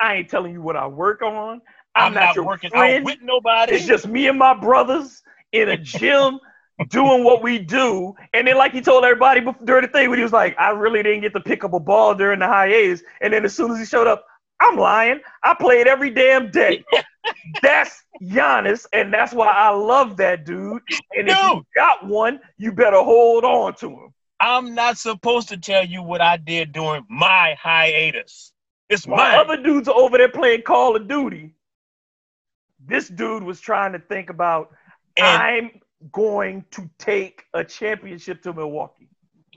I 0.00 0.16
ain't 0.16 0.28
telling 0.28 0.52
you 0.52 0.60
what 0.60 0.76
I 0.76 0.86
work 0.88 1.22
on. 1.22 1.62
I'm, 1.94 2.08
I'm, 2.08 2.14
not, 2.14 2.20
not, 2.20 2.34
your 2.34 2.44
working 2.44 2.70
friend. 2.70 3.02
out 3.02 3.04
with 3.04 3.18
nobody. 3.22 3.74
It's 3.74 3.86
just 3.86 4.08
me 4.08 4.26
and 4.26 4.38
my 4.38 4.54
brothers 4.54 5.22
in 5.52 5.68
a 5.68 5.76
gym 5.76 6.40
doing 6.88 7.24
what 7.24 7.42
we 7.42 7.58
do. 7.58 8.14
And 8.34 8.46
then, 8.46 8.56
like 8.56 8.72
he 8.72 8.80
told 8.80 9.04
everybody 9.04 9.40
before, 9.40 9.64
during 9.64 9.82
the 9.82 9.88
thing, 9.88 10.10
when 10.10 10.18
he 10.18 10.22
was 10.22 10.32
like, 10.32 10.56
I 10.58 10.70
really 10.70 11.02
didn't 11.02 11.22
get 11.22 11.32
to 11.34 11.40
pick 11.40 11.64
up 11.64 11.72
a 11.72 11.80
ball 11.80 12.14
during 12.14 12.38
the 12.38 12.46
hiatus. 12.46 13.02
And 13.20 13.32
then 13.32 13.44
as 13.44 13.54
soon 13.54 13.70
as 13.70 13.78
he 13.78 13.84
showed 13.84 14.06
up, 14.06 14.24
I'm 14.60 14.76
lying. 14.76 15.20
I 15.42 15.54
played 15.54 15.86
every 15.86 16.10
damn 16.10 16.50
day. 16.50 16.84
that's 17.62 18.02
Giannis, 18.22 18.86
and 18.92 19.12
that's 19.12 19.32
why 19.32 19.48
I 19.48 19.70
love 19.70 20.16
that 20.18 20.44
dude. 20.44 20.82
And 21.16 21.28
if 21.28 21.38
you 21.38 21.64
got 21.74 22.06
one, 22.06 22.40
you 22.58 22.72
better 22.72 22.98
hold 23.02 23.44
on 23.44 23.74
to 23.76 23.88
him. 23.88 24.14
I'm 24.38 24.74
not 24.74 24.98
supposed 24.98 25.48
to 25.48 25.56
tell 25.56 25.84
you 25.84 26.02
what 26.02 26.20
I 26.20 26.36
did 26.36 26.72
during 26.72 27.04
my 27.08 27.56
hiatus. 27.60 28.52
It's 28.88 29.06
my 29.06 29.16
mine. 29.16 29.38
other 29.38 29.62
dudes 29.62 29.88
are 29.88 29.94
over 29.94 30.18
there 30.18 30.30
playing 30.30 30.62
Call 30.62 30.96
of 30.96 31.06
Duty, 31.06 31.52
this 32.86 33.08
dude 33.08 33.42
was 33.42 33.60
trying 33.60 33.92
to 33.92 33.98
think 33.98 34.30
about, 34.30 34.70
and 35.16 35.26
I'm 35.26 35.70
going 36.12 36.64
to 36.72 36.88
take 36.98 37.44
a 37.54 37.64
championship 37.64 38.42
to 38.42 38.52
Milwaukee. 38.52 39.08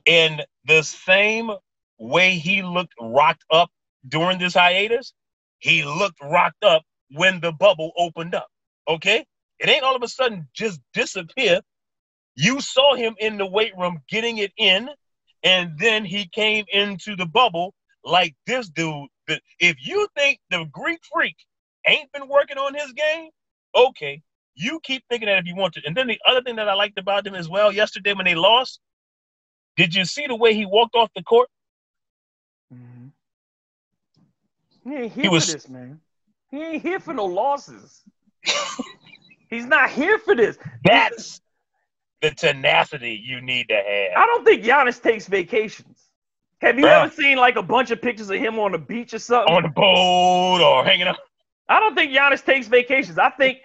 in 0.06 0.42
the 0.66 0.84
same 0.84 1.52
way 1.98 2.32
he 2.32 2.62
looked 2.64 2.94
rocked 3.00 3.46
up 3.52 3.70
during 4.08 4.38
this 4.38 4.54
hiatus, 4.54 5.14
he 5.60 5.84
looked 5.84 6.22
rocked 6.22 6.64
up 6.64 6.84
when 7.12 7.40
the 7.40 7.52
bubble 7.52 7.92
opened 7.98 8.36
up. 8.36 8.48
Okay? 8.88 9.26
It 9.60 9.70
ain't 9.70 9.84
all 9.84 9.96
of 9.96 10.04
a 10.04 10.08
sudden 10.08 10.48
just 10.54 10.82
disappear. 10.94 11.62
You 12.36 12.60
saw 12.62 12.96
him 12.96 13.16
in 13.20 13.38
the 13.38 13.46
weight 13.46 13.74
room 13.78 14.00
getting 14.10 14.40
it 14.40 14.52
in, 14.58 14.90
and 15.44 15.78
then 15.78 16.04
he 16.04 16.28
came 16.28 16.66
into 16.74 17.16
the 17.16 17.26
bubble 17.26 17.74
like 18.04 18.36
this 18.48 18.70
dude. 18.70 19.08
If 19.60 19.78
you 19.80 20.08
think 20.18 20.40
the 20.50 20.66
Greek 20.72 21.00
freak 21.12 21.38
ain't 21.88 22.12
been 22.12 22.28
working 22.28 22.58
on 22.58 22.74
his 22.74 22.92
game, 22.94 23.30
okay, 23.76 24.22
you 24.56 24.80
keep 24.84 25.04
thinking 25.10 25.28
that 25.28 25.38
if 25.40 25.46
you 25.46 25.56
want 25.56 25.74
to. 25.76 25.82
And 25.86 25.96
then 25.96 26.08
the 26.08 26.20
other 26.28 26.42
thing 26.42 26.56
that 26.58 26.70
I 26.70 26.74
liked 26.74 26.98
about 27.00 27.24
them 27.24 27.36
as 27.36 27.50
well 27.50 27.72
yesterday 27.72 28.14
when 28.14 28.26
they 28.26 28.36
lost, 28.36 28.80
did 29.78 29.96
you 29.96 30.06
see 30.06 30.28
the 30.28 30.36
way 30.36 30.54
he 30.54 30.66
walked 30.66 30.96
off 30.96 31.10
the 31.16 31.24
court? 31.24 31.50
Mm-hmm. 32.74 33.08
He 34.90 34.96
ain't 34.96 35.12
here 35.14 35.24
He 35.24 35.30
was- 35.30 35.46
for 35.48 35.52
this, 35.54 35.70
man. 35.70 36.00
He 36.52 36.62
ain't 36.62 36.84
here 36.84 37.00
for 37.00 37.16
no 37.16 37.26
losses. 37.26 38.04
He's 39.50 39.66
not 39.66 39.90
here 39.90 40.20
for 40.20 40.36
this. 40.36 40.58
That's 40.84 41.42
the 42.22 42.30
tenacity 42.32 43.20
you 43.24 43.42
need 43.42 43.70
to 43.70 43.76
have. 43.76 44.18
I 44.18 44.26
don't 44.28 44.46
think 44.46 44.64
Giannis 44.64 45.02
takes 45.02 45.28
vacations. 45.28 46.00
Have 46.62 46.78
you 46.78 46.86
Bruh. 46.86 47.06
ever 47.06 47.12
seen 47.14 47.38
like 47.38 47.56
a 47.56 47.64
bunch 47.64 47.90
of 47.90 48.02
pictures 48.02 48.30
of 48.30 48.38
him 48.38 48.60
on 48.60 48.72
the 48.72 48.78
beach 48.78 49.14
or 49.16 49.20
something? 49.20 49.54
On 49.54 49.64
the 49.64 49.70
boat 49.70 50.62
or 50.62 50.86
hanging 50.86 51.08
out. 51.08 51.18
I 51.68 51.80
don't 51.80 51.96
think 51.96 52.12
Giannis 52.12 52.46
takes 52.46 52.68
vacations. 52.68 53.18
I 53.18 53.32
think 53.32 53.58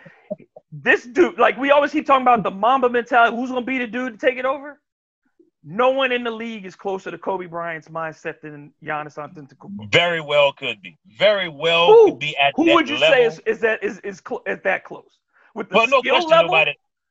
this 0.70 1.04
dude, 1.04 1.38
like 1.38 1.56
we 1.56 1.70
always 1.70 1.92
keep 1.92 2.06
talking 2.06 2.22
about 2.22 2.42
the 2.42 2.50
Mamba 2.50 2.88
mentality. 2.88 3.36
Who's 3.36 3.50
gonna 3.50 3.62
be 3.64 3.78
the 3.78 3.86
dude 3.86 4.18
to 4.18 4.26
take 4.26 4.38
it 4.38 4.44
over? 4.44 4.80
No 5.64 5.90
one 5.90 6.12
in 6.12 6.24
the 6.24 6.30
league 6.30 6.64
is 6.66 6.76
closer 6.76 7.10
to 7.10 7.18
Kobe 7.18 7.46
Bryant's 7.46 7.88
mindset 7.88 8.40
than 8.40 8.72
Giannis 8.82 9.16
Antetokounmpo. 9.16 9.90
Very 9.92 10.20
well 10.20 10.52
could 10.52 10.80
be. 10.80 10.96
Very 11.18 11.48
well 11.48 11.86
Who? 11.88 12.10
could 12.12 12.18
be 12.20 12.36
at 12.36 12.54
Who 12.56 12.72
would 12.74 12.88
you 12.88 12.96
level. 12.96 13.16
say 13.16 13.24
is, 13.24 13.38
is 13.40 13.60
that 13.60 13.82
is 13.82 13.98
is, 14.00 14.22
cl- 14.26 14.42
is 14.46 14.60
that 14.62 14.84
close 14.84 15.18
with 15.54 15.68
the 15.68 15.74
no 15.86 16.00
skill 16.00 16.14
question 16.14 16.30
level? 16.30 16.64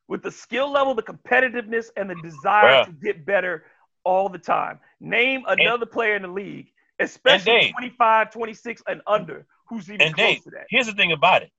with 0.08 0.24
the 0.24 0.32
skill 0.32 0.72
level, 0.72 0.94
the 0.96 1.04
competitiveness, 1.04 1.88
and 1.98 2.10
the 2.10 2.16
desire 2.24 2.84
Bruh. 2.84 2.86
to 2.86 2.92
get 2.94 3.26
better 3.26 3.66
all 4.06 4.30
the 4.30 4.40
time. 4.40 4.80
Name 5.02 5.44
another 5.48 5.86
player 5.86 6.16
in 6.16 6.22
the 6.22 6.30
league, 6.30 6.72
especially 7.00 7.52
Dave. 7.60 7.72
25, 7.74 8.32
26, 8.32 8.84
and 8.88 9.02
under, 9.06 9.46
who's 9.68 9.90
even 9.90 10.02
And 10.08 10.16
close 10.16 10.36
Dave, 10.36 10.44
to 10.44 10.50
that. 10.52 10.68
here's 10.70 10.86
the 10.88 10.94
thing 10.94 11.12
about 11.12 11.44
it. 11.44 11.52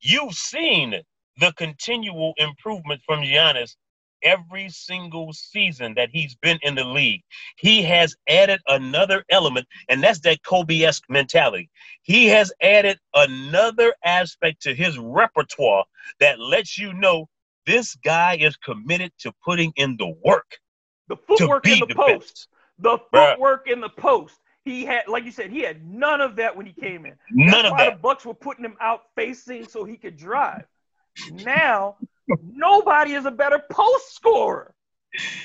You've 0.00 0.34
seen 0.34 1.00
the 1.38 1.52
continual 1.54 2.34
improvement 2.38 3.00
from 3.06 3.20
Giannis 3.22 3.76
every 4.22 4.68
single 4.70 5.32
season 5.32 5.94
that 5.96 6.10
he's 6.12 6.36
been 6.36 6.58
in 6.62 6.74
the 6.76 6.84
league. 6.84 7.22
He 7.58 7.82
has 7.84 8.14
added 8.28 8.60
another 8.68 9.24
element, 9.30 9.66
and 9.88 10.02
that's 10.02 10.20
that 10.20 10.44
Kobe-esque 10.44 11.04
mentality. 11.08 11.70
He 12.02 12.26
has 12.28 12.52
added 12.62 12.98
another 13.14 13.94
aspect 14.04 14.62
to 14.62 14.74
his 14.74 14.98
repertoire 14.98 15.84
that 16.20 16.40
lets 16.40 16.78
you 16.78 16.92
know 16.94 17.28
this 17.66 17.96
guy 17.96 18.36
is 18.40 18.56
committed 18.56 19.12
to 19.20 19.32
putting 19.44 19.72
in 19.76 19.96
the 19.98 20.14
work 20.24 20.58
The 21.08 21.16
footwork 21.16 21.68
in 21.68 21.80
the 21.80 21.86
the 21.88 21.94
post, 21.96 22.34
best. 22.34 22.48
the 22.78 22.98
Bruh. 23.14 23.36
footwork 23.36 23.68
in 23.68 23.80
the 23.80 23.90
post. 23.90 24.38
He 24.64 24.84
had, 24.84 25.08
like 25.08 25.24
you 25.24 25.32
said, 25.32 25.50
he 25.50 25.60
had 25.60 25.84
none 25.84 26.20
of 26.20 26.36
that 26.36 26.56
when 26.56 26.66
he 26.66 26.72
came 26.72 27.06
in. 27.06 27.14
None 27.30 27.52
That's 27.52 27.66
of 27.66 27.72
why 27.72 27.78
that. 27.78 27.92
the 27.92 27.92
Bucks 27.92 28.24
were 28.24 28.34
putting 28.34 28.64
him 28.64 28.76
out 28.80 29.02
facing 29.16 29.66
so 29.66 29.84
he 29.84 29.96
could 29.96 30.16
drive. 30.16 30.64
Now, 31.30 31.96
nobody 32.42 33.12
is 33.14 33.24
a 33.26 33.30
better 33.30 33.60
post 33.70 34.14
scorer 34.14 34.74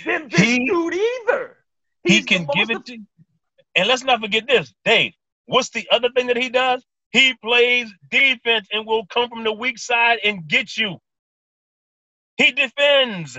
than 0.05 0.29
this 0.29 0.41
He- 0.41 0.65
dude 0.67 0.93
either. 0.93 1.57
He 2.03 2.13
He's 2.15 2.25
the 2.25 2.27
can 2.35 2.47
give 2.53 2.69
it 2.69 2.85
to 2.85 2.97
And 3.75 3.87
let's 3.87 4.03
not 4.03 4.21
forget 4.21 4.47
this, 4.47 4.73
Dave. 4.85 5.13
What's 5.45 5.69
the 5.69 5.87
other 5.91 6.09
thing 6.15 6.27
that 6.27 6.37
he 6.37 6.49
does? 6.49 6.85
He 7.11 7.33
plays 7.35 7.91
defense 8.09 8.67
and 8.71 8.85
will 8.85 9.05
come 9.07 9.29
from 9.29 9.43
the 9.43 9.51
weak 9.53 9.77
side 9.77 10.19
and 10.23 10.47
get 10.47 10.77
you. 10.77 10.97
He 12.37 12.51
defends. 12.51 13.37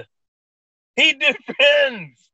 He 0.96 1.12
defends. 1.14 2.30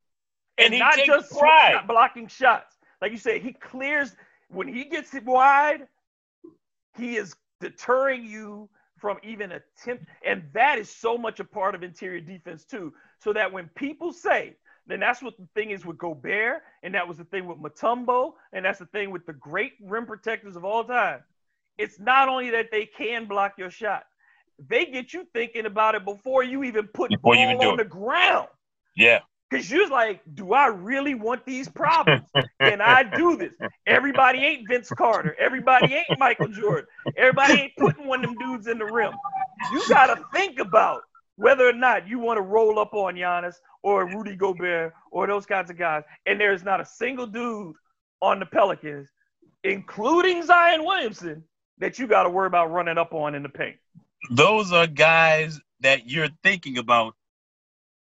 And, 0.57 0.73
he 0.73 0.79
not 0.79 0.97
just 1.05 1.31
pride. 1.31 1.73
shot 1.73 1.87
blocking 1.87 2.27
shots. 2.27 2.75
Like 3.01 3.11
you 3.11 3.17
said, 3.17 3.41
he 3.41 3.53
clears 3.53 4.15
when 4.49 4.67
he 4.67 4.85
gets 4.85 5.13
it 5.13 5.25
wide. 5.25 5.87
He 6.97 7.17
is 7.17 7.35
deterring 7.59 8.25
you 8.25 8.69
from 8.97 9.17
even 9.23 9.51
attempt, 9.51 10.05
and 10.25 10.43
that 10.53 10.79
is 10.79 10.89
so 10.89 11.17
much 11.17 11.39
a 11.39 11.43
part 11.43 11.75
of 11.75 11.83
interior 11.83 12.21
defense 12.21 12.65
too. 12.65 12.93
So 13.19 13.33
that 13.33 13.51
when 13.51 13.69
people 13.75 14.13
say, 14.13 14.55
then 14.87 14.99
that's 14.99 15.21
what 15.21 15.37
the 15.37 15.47
thing 15.55 15.71
is 15.71 15.85
with 15.85 15.97
Gobert, 15.97 16.61
and 16.83 16.93
that 16.93 17.07
was 17.07 17.17
the 17.17 17.23
thing 17.25 17.45
with 17.45 17.57
Mutombo, 17.57 18.33
and 18.53 18.63
that's 18.63 18.79
the 18.79 18.85
thing 18.85 19.11
with 19.11 19.25
the 19.25 19.33
great 19.33 19.73
rim 19.81 20.05
protectors 20.05 20.55
of 20.55 20.63
all 20.63 20.83
time. 20.83 21.23
It's 21.77 21.99
not 21.99 22.29
only 22.29 22.51
that 22.51 22.71
they 22.71 22.85
can 22.85 23.25
block 23.25 23.53
your 23.57 23.69
shot; 23.69 24.05
they 24.69 24.85
get 24.85 25.13
you 25.13 25.27
thinking 25.33 25.65
about 25.65 25.95
it 25.95 26.05
before 26.05 26.43
you 26.43 26.63
even 26.63 26.87
put 26.87 27.09
Before 27.09 27.35
ball 27.35 27.67
on 27.67 27.73
it. 27.73 27.77
the 27.77 27.89
ground. 27.89 28.47
Yeah. 28.95 29.19
Cause 29.55 29.71
you're 29.71 29.89
like, 29.89 30.21
do 30.33 30.53
I 30.53 30.67
really 30.67 31.15
want 31.15 31.45
these 31.45 31.69
problems? 31.69 32.27
Can 32.61 32.81
I 32.81 33.03
do 33.03 33.37
this? 33.37 33.53
Everybody 33.85 34.39
ain't 34.39 34.67
Vince 34.67 34.89
Carter. 34.89 35.35
Everybody 35.39 35.93
ain't 35.93 36.19
Michael 36.19 36.49
Jordan. 36.49 36.85
Everybody 37.15 37.53
ain't 37.53 37.75
putting 37.77 38.05
one 38.05 38.23
of 38.23 38.31
them 38.31 38.37
dudes 38.37 38.67
in 38.67 38.77
the 38.77 38.85
rim. 38.85 39.13
You 39.71 39.81
gotta 39.87 40.21
think 40.33 40.59
about 40.59 41.03
whether 41.37 41.67
or 41.67 41.73
not 41.73 42.07
you 42.07 42.19
want 42.19 42.37
to 42.37 42.41
roll 42.41 42.79
up 42.79 42.93
on 42.93 43.15
Giannis 43.15 43.55
or 43.83 44.05
Rudy 44.07 44.35
Gobert 44.35 44.93
or 45.11 45.27
those 45.27 45.45
kinds 45.45 45.69
of 45.69 45.77
guys. 45.77 46.03
And 46.25 46.39
there's 46.39 46.63
not 46.63 46.81
a 46.81 46.85
single 46.85 47.27
dude 47.27 47.75
on 48.21 48.39
the 48.39 48.45
Pelicans, 48.45 49.09
including 49.63 50.43
Zion 50.43 50.83
Williamson, 50.85 51.43
that 51.79 51.99
you 51.99 52.07
got 52.07 52.23
to 52.23 52.29
worry 52.29 52.47
about 52.47 52.71
running 52.71 52.97
up 52.97 53.13
on 53.13 53.35
in 53.35 53.43
the 53.43 53.49
paint. 53.49 53.75
Those 54.31 54.71
are 54.71 54.87
guys 54.87 55.59
that 55.81 56.09
you're 56.09 56.29
thinking 56.41 56.77
about 56.77 57.15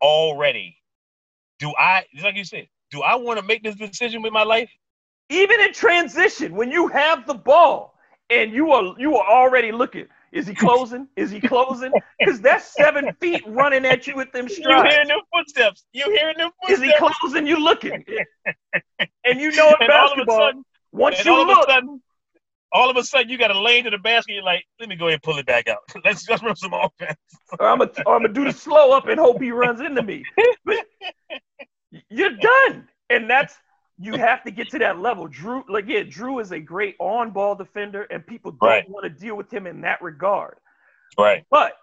already 0.01 0.76
do 1.59 1.73
I, 1.77 2.05
like 2.21 2.35
you 2.35 2.43
said, 2.43 2.67
do 2.91 3.01
I 3.01 3.15
want 3.15 3.39
to 3.39 3.45
make 3.45 3.63
this 3.63 3.75
decision 3.75 4.21
with 4.21 4.33
my 4.33 4.43
life? 4.43 4.69
Even 5.29 5.59
in 5.59 5.73
transition, 5.73 6.55
when 6.55 6.71
you 6.71 6.87
have 6.87 7.27
the 7.27 7.33
ball 7.33 7.95
and 8.29 8.53
you 8.53 8.71
are 8.71 8.95
you 8.97 9.17
are 9.17 9.27
already 9.29 9.71
looking, 9.71 10.05
is 10.31 10.47
he 10.47 10.53
closing? 10.53 11.07
Is 11.15 11.31
he 11.31 11.41
closing? 11.41 11.91
Because 12.19 12.41
that's 12.41 12.73
seven 12.75 13.13
feet 13.21 13.43
running 13.45 13.85
at 13.85 14.07
you 14.07 14.15
with 14.15 14.31
them 14.31 14.49
strides. 14.49 14.83
You 14.83 14.89
hearing 14.89 15.07
them 15.07 15.19
footsteps? 15.33 15.85
You 15.93 16.09
hearing 16.09 16.37
them 16.37 16.49
footsteps? 16.59 16.81
Is 16.81 16.93
he 16.93 16.97
closing? 16.97 17.47
You 17.47 17.63
looking? 17.63 18.03
and 19.23 19.39
you 19.39 19.51
know 19.51 19.75
in 19.79 19.87
basketball, 19.87 20.39
sudden, 20.39 20.65
once 20.91 21.23
you 21.23 21.45
look, 21.45 21.69
sudden, 21.69 22.01
all 22.71 22.89
of 22.89 22.97
a 22.97 23.03
sudden 23.03 23.29
you 23.29 23.37
got 23.37 23.51
a 23.51 23.59
lane 23.59 23.83
to 23.85 23.89
the 23.89 23.97
basket. 23.97 24.33
You're 24.33 24.43
like, 24.43 24.65
let 24.79 24.89
me 24.89 24.95
go 24.95 25.05
ahead 25.05 25.15
and 25.15 25.23
pull 25.23 25.37
it 25.37 25.45
back 25.45 25.67
out. 25.67 25.79
let's 26.05 26.27
let's 26.29 26.43
run 26.43 26.55
some 26.55 26.73
offense. 26.73 27.17
or 27.59 27.67
I'm 27.67 27.79
gonna 27.79 27.91
I'm 27.99 28.21
gonna 28.21 28.29
do 28.29 28.45
the 28.45 28.51
slow 28.51 28.91
up 28.91 29.07
and 29.07 29.19
hope 29.19 29.41
he 29.41 29.51
runs 29.51 29.79
into 29.79 30.03
me. 30.03 30.23
But 30.65 30.85
you're 32.09 32.37
done, 32.37 32.87
and 33.09 33.29
that's 33.29 33.55
you 33.99 34.13
have 34.13 34.43
to 34.43 34.51
get 34.51 34.69
to 34.71 34.79
that 34.79 34.99
level. 34.99 35.27
Jrue, 35.27 35.63
like 35.67 35.85
yeah, 35.87 36.01
Jrue 36.01 36.41
is 36.41 36.51
a 36.51 36.59
great 36.59 36.95
on-ball 36.99 37.55
defender, 37.55 38.03
and 38.03 38.25
people 38.25 38.51
don't 38.51 38.69
right. 38.69 38.89
want 38.89 39.03
to 39.03 39.09
deal 39.09 39.35
with 39.35 39.51
him 39.51 39.67
in 39.67 39.81
that 39.81 40.01
regard. 40.01 40.57
Right. 41.17 41.45
But 41.49 41.73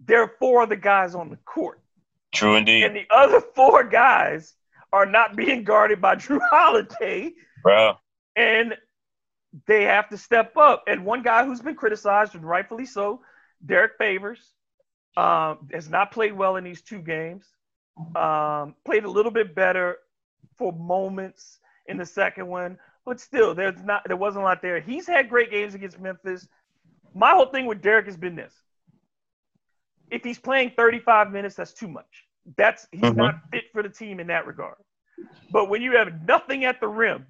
there 0.00 0.22
are 0.22 0.32
four 0.38 0.62
other 0.62 0.76
guys 0.76 1.14
on 1.14 1.30
the 1.30 1.36
court. 1.36 1.80
True 2.34 2.56
indeed. 2.56 2.84
And 2.84 2.96
the 2.96 3.06
other 3.10 3.40
four 3.40 3.84
guys 3.84 4.54
are 4.92 5.06
not 5.06 5.36
being 5.36 5.64
guarded 5.64 6.00
by 6.00 6.16
Jrue 6.16 6.40
Holiday. 6.50 7.32
Bro. 7.62 7.94
And 8.34 8.74
they 9.66 9.84
have 9.84 10.08
to 10.10 10.18
step 10.18 10.56
up. 10.56 10.84
And 10.86 11.04
one 11.04 11.22
guy 11.22 11.44
who's 11.44 11.60
been 11.60 11.74
criticized, 11.74 12.34
and 12.34 12.44
rightfully 12.44 12.86
so, 12.86 13.22
Derrick 13.64 13.92
Favors, 13.98 14.52
um, 15.16 15.68
has 15.72 15.88
not 15.88 16.12
played 16.12 16.34
well 16.34 16.56
in 16.56 16.64
these 16.64 16.82
two 16.82 17.00
games. 17.00 17.46
Um, 18.14 18.74
played 18.84 19.04
a 19.04 19.10
little 19.10 19.30
bit 19.30 19.54
better 19.54 19.98
for 20.56 20.72
moments 20.72 21.60
in 21.86 21.96
the 21.96 22.04
second 22.04 22.46
one, 22.46 22.78
but 23.04 23.20
still, 23.20 23.54
there's 23.54 23.82
not 23.82 24.02
there 24.06 24.16
wasn't 24.16 24.42
a 24.42 24.46
lot 24.46 24.60
there. 24.60 24.80
He's 24.80 25.06
had 25.06 25.28
great 25.28 25.50
games 25.50 25.74
against 25.74 25.98
Memphis. 25.98 26.46
My 27.14 27.30
whole 27.30 27.46
thing 27.46 27.66
with 27.66 27.80
Derrick 27.80 28.06
has 28.06 28.16
been 28.16 28.36
this: 28.36 28.52
if 30.10 30.22
he's 30.22 30.38
playing 30.38 30.72
35 30.76 31.32
minutes, 31.32 31.54
that's 31.54 31.72
too 31.72 31.88
much. 31.88 32.26
That's 32.56 32.86
he's 32.92 33.00
mm-hmm. 33.00 33.18
not 33.18 33.40
fit 33.50 33.64
for 33.72 33.82
the 33.82 33.88
team 33.88 34.20
in 34.20 34.26
that 34.26 34.46
regard. 34.46 34.76
But 35.50 35.68
when 35.68 35.82
you 35.82 35.92
have 35.96 36.26
nothing 36.26 36.64
at 36.64 36.80
the 36.80 36.88
rim 36.88 37.26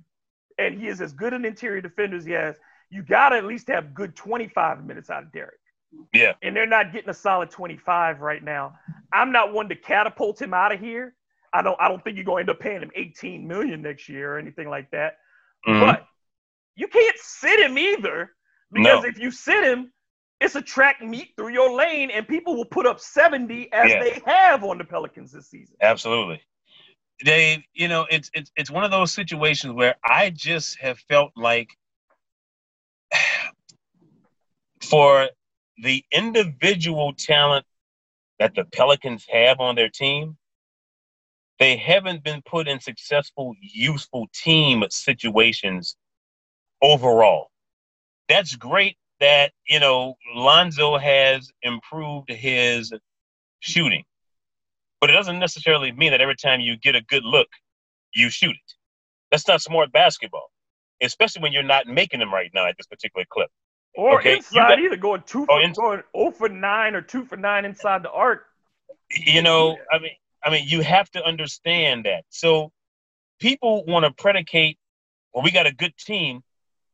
and 0.58 0.78
he 0.78 0.88
is 0.88 1.00
as 1.00 1.12
good 1.12 1.32
an 1.32 1.44
interior 1.44 1.80
defender 1.80 2.16
as 2.16 2.24
he 2.24 2.32
has, 2.32 2.56
you 2.90 3.02
got 3.02 3.30
to 3.30 3.36
at 3.36 3.44
least 3.44 3.68
have 3.68 3.94
good 3.94 4.16
25 4.16 4.84
minutes 4.84 5.10
out 5.10 5.22
of 5.22 5.32
Derrick. 5.32 5.58
Yeah. 6.12 6.32
And 6.42 6.56
they're 6.56 6.66
not 6.66 6.92
getting 6.92 7.10
a 7.10 7.14
solid 7.14 7.50
25 7.50 8.20
right 8.20 8.42
now. 8.42 8.74
I'm 9.12 9.32
not 9.32 9.52
one 9.52 9.68
to 9.68 9.76
catapult 9.76 10.40
him 10.40 10.54
out 10.54 10.72
of 10.72 10.80
here. 10.80 11.14
I 11.52 11.62
don't 11.62 11.76
I 11.80 11.88
don't 11.88 12.02
think 12.02 12.16
you're 12.16 12.24
going 12.24 12.46
to 12.46 12.50
end 12.52 12.58
up 12.58 12.60
paying 12.60 12.82
him 12.82 12.90
18 12.94 13.46
million 13.46 13.82
next 13.82 14.08
year 14.08 14.34
or 14.34 14.38
anything 14.38 14.68
like 14.68 14.90
that. 14.90 15.18
Mm-hmm. 15.66 15.80
But 15.80 16.06
you 16.74 16.88
can't 16.88 17.16
sit 17.18 17.60
him 17.60 17.78
either 17.78 18.30
because 18.72 19.02
no. 19.02 19.08
if 19.08 19.18
you 19.18 19.30
sit 19.30 19.64
him, 19.64 19.92
it's 20.40 20.54
a 20.54 20.62
track 20.62 21.00
meet 21.00 21.30
through 21.36 21.52
your 21.52 21.74
lane 21.74 22.10
and 22.10 22.28
people 22.28 22.56
will 22.56 22.66
put 22.66 22.86
up 22.86 23.00
70 23.00 23.72
as 23.72 23.90
yeah. 23.90 24.02
they 24.02 24.22
have 24.26 24.64
on 24.64 24.78
the 24.78 24.84
Pelicans 24.84 25.32
this 25.32 25.48
season. 25.48 25.76
Absolutely. 25.80 26.42
Dave, 27.24 27.62
you 27.72 27.88
know, 27.88 28.06
it's 28.10 28.30
it's 28.34 28.50
it's 28.56 28.70
one 28.70 28.84
of 28.84 28.90
those 28.90 29.12
situations 29.12 29.72
where 29.72 29.94
I 30.04 30.28
just 30.30 30.78
have 30.80 30.98
felt 30.98 31.32
like 31.34 31.70
for 34.82 35.28
the 35.82 36.04
individual 36.12 37.12
talent 37.14 37.64
that 38.38 38.54
the 38.54 38.64
Pelicans 38.64 39.24
have 39.30 39.60
on 39.60 39.74
their 39.74 39.88
team, 39.88 40.36
they 41.58 41.76
haven't 41.76 42.22
been 42.22 42.42
put 42.42 42.68
in 42.68 42.80
successful, 42.80 43.54
useful 43.60 44.26
team 44.34 44.84
situations 44.90 45.96
overall. 46.82 47.50
That's 48.28 48.56
great 48.56 48.96
that, 49.20 49.52
you 49.66 49.80
know, 49.80 50.16
Lonzo 50.34 50.98
has 50.98 51.50
improved 51.62 52.30
his 52.30 52.92
shooting. 53.60 54.04
But 55.00 55.10
it 55.10 55.14
doesn't 55.14 55.38
necessarily 55.38 55.92
mean 55.92 56.10
that 56.12 56.20
every 56.20 56.36
time 56.36 56.60
you 56.60 56.76
get 56.76 56.96
a 56.96 57.02
good 57.02 57.24
look, 57.24 57.48
you 58.14 58.30
shoot 58.30 58.50
it. 58.50 58.74
That's 59.30 59.46
not 59.48 59.62
smart 59.62 59.92
basketball, 59.92 60.50
especially 61.02 61.42
when 61.42 61.52
you're 61.52 61.62
not 61.62 61.86
making 61.86 62.20
them 62.20 62.32
right 62.32 62.50
now 62.54 62.66
at 62.66 62.76
this 62.76 62.86
particular 62.86 63.24
clip. 63.28 63.50
Or 63.96 64.20
okay? 64.20 64.36
inside, 64.36 64.68
got, 64.68 64.78
either 64.78 64.96
going 64.96 65.22
two 65.26 65.46
oh, 65.48 65.56
for 65.56 65.62
in, 65.62 65.72
going 65.72 66.02
0 66.16 66.30
for 66.32 66.48
nine 66.48 66.94
or 66.94 67.00
two 67.00 67.24
for 67.24 67.36
nine 67.36 67.64
inside 67.64 68.02
the 68.02 68.10
arc. 68.10 68.44
You 69.10 69.42
know, 69.42 69.76
I 69.90 69.98
mean, 69.98 70.12
I 70.44 70.50
mean, 70.50 70.68
you 70.68 70.82
have 70.82 71.10
to 71.12 71.24
understand 71.24 72.04
that. 72.04 72.24
So 72.28 72.72
people 73.40 73.84
want 73.86 74.04
to 74.04 74.10
predicate, 74.12 74.78
well, 75.32 75.42
we 75.42 75.50
got 75.50 75.66
a 75.66 75.72
good 75.72 75.96
team 75.96 76.42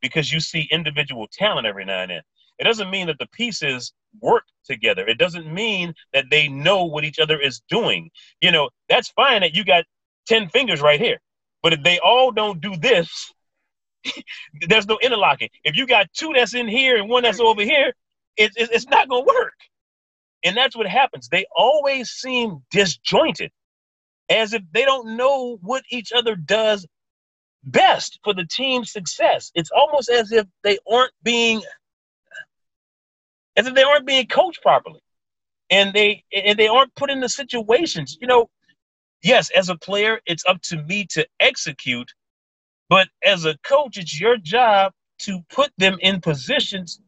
because 0.01 0.33
you 0.33 0.41
see 0.41 0.69
individual 0.71 1.29
talent 1.33 1.67
every 1.67 1.85
now 1.85 2.03
and 2.03 2.11
then. 2.11 2.23
It 2.59 2.65
doesn't 2.65 2.91
mean 2.91 3.09
that 3.09 3.19
the 3.19 3.29
pieces 3.29 3.93
work 4.21 4.45
together. 4.65 5.07
It 5.07 5.19
doesn't 5.19 5.53
mean 5.53 5.95
that 6.13 6.27
they 6.31 6.49
know 6.49 6.85
what 6.85 7.05
each 7.05 7.19
other 7.19 7.41
is 7.41 7.63
doing. 7.69 8.11
You 8.41 8.53
know, 8.53 8.71
that's 8.89 9.09
fine 9.09 9.41
that 9.41 9.55
you 9.55 9.65
got 9.65 9.85
10 10.27 10.49
fingers 10.51 10.81
right 10.81 11.01
here. 11.01 11.19
But 11.63 11.73
if 11.73 11.83
they 11.83 11.99
all 11.99 12.31
don't 12.31 12.61
do 12.61 12.77
this, 12.77 13.33
there's 14.69 14.87
no 14.87 14.99
interlocking. 15.03 15.49
If 15.65 15.77
you 15.77 15.87
got 15.87 16.13
two 16.13 16.33
that's 16.35 16.55
in 16.55 16.69
here 16.69 16.97
and 16.97 17.09
one 17.09 17.23
that's 17.23 17.41
over 17.41 17.63
here, 17.63 17.93
it, 18.37 18.53
it, 18.57 18.71
it's 18.73 18.87
not 18.87 19.09
going 19.09 19.25
to 19.25 19.33
work. 19.33 19.55
And 20.45 20.57
that's 20.57 20.77
what 20.77 20.87
happens. 20.87 21.29
They 21.29 21.47
always 21.57 22.11
seem 22.11 22.63
disjointed, 22.71 23.53
as 24.29 24.53
if 24.53 24.63
they 24.73 24.85
don't 24.85 25.17
know 25.17 25.59
what 25.63 25.85
each 25.91 26.13
other 26.13 26.35
does 26.35 26.87
best 27.65 28.19
for 28.25 28.35
the 28.35 28.47
team's 28.47 28.93
success. 28.93 29.53
It's 29.55 29.71
almost 29.71 30.09
as 30.11 30.33
if 30.33 30.47
they 30.65 30.79
aren't 30.91 31.13
being 31.23 31.63
as 33.57 33.67
if 33.67 33.75
they 33.75 33.83
aren't 33.83 34.07
being 34.07 34.27
coached 34.27 34.63
properly. 34.63 35.01
And 35.71 35.93
they 35.93 36.25
and 36.33 36.59
they 36.59 36.69
aren't 36.69 36.95
put 36.97 37.11
in 37.11 37.21
the 37.21 37.29
situations. 37.29 38.19
You 38.21 38.27
know, 38.27 38.51
yes, 39.23 39.51
as 39.51 39.69
a 39.69 39.77
player, 39.77 40.21
it's 40.27 40.45
up 40.47 40.61
to 40.63 40.83
me 40.83 41.07
to 41.11 41.27
execute, 41.41 42.13
but 42.89 43.09
as 43.25 43.45
a 43.45 43.57
coach, 43.59 43.99
it's 43.99 44.19
your 44.19 44.37
job 44.37 44.93
to 45.21 45.41
put 45.51 45.71
them 45.79 45.99
in 46.01 46.21
positions 46.21 47.01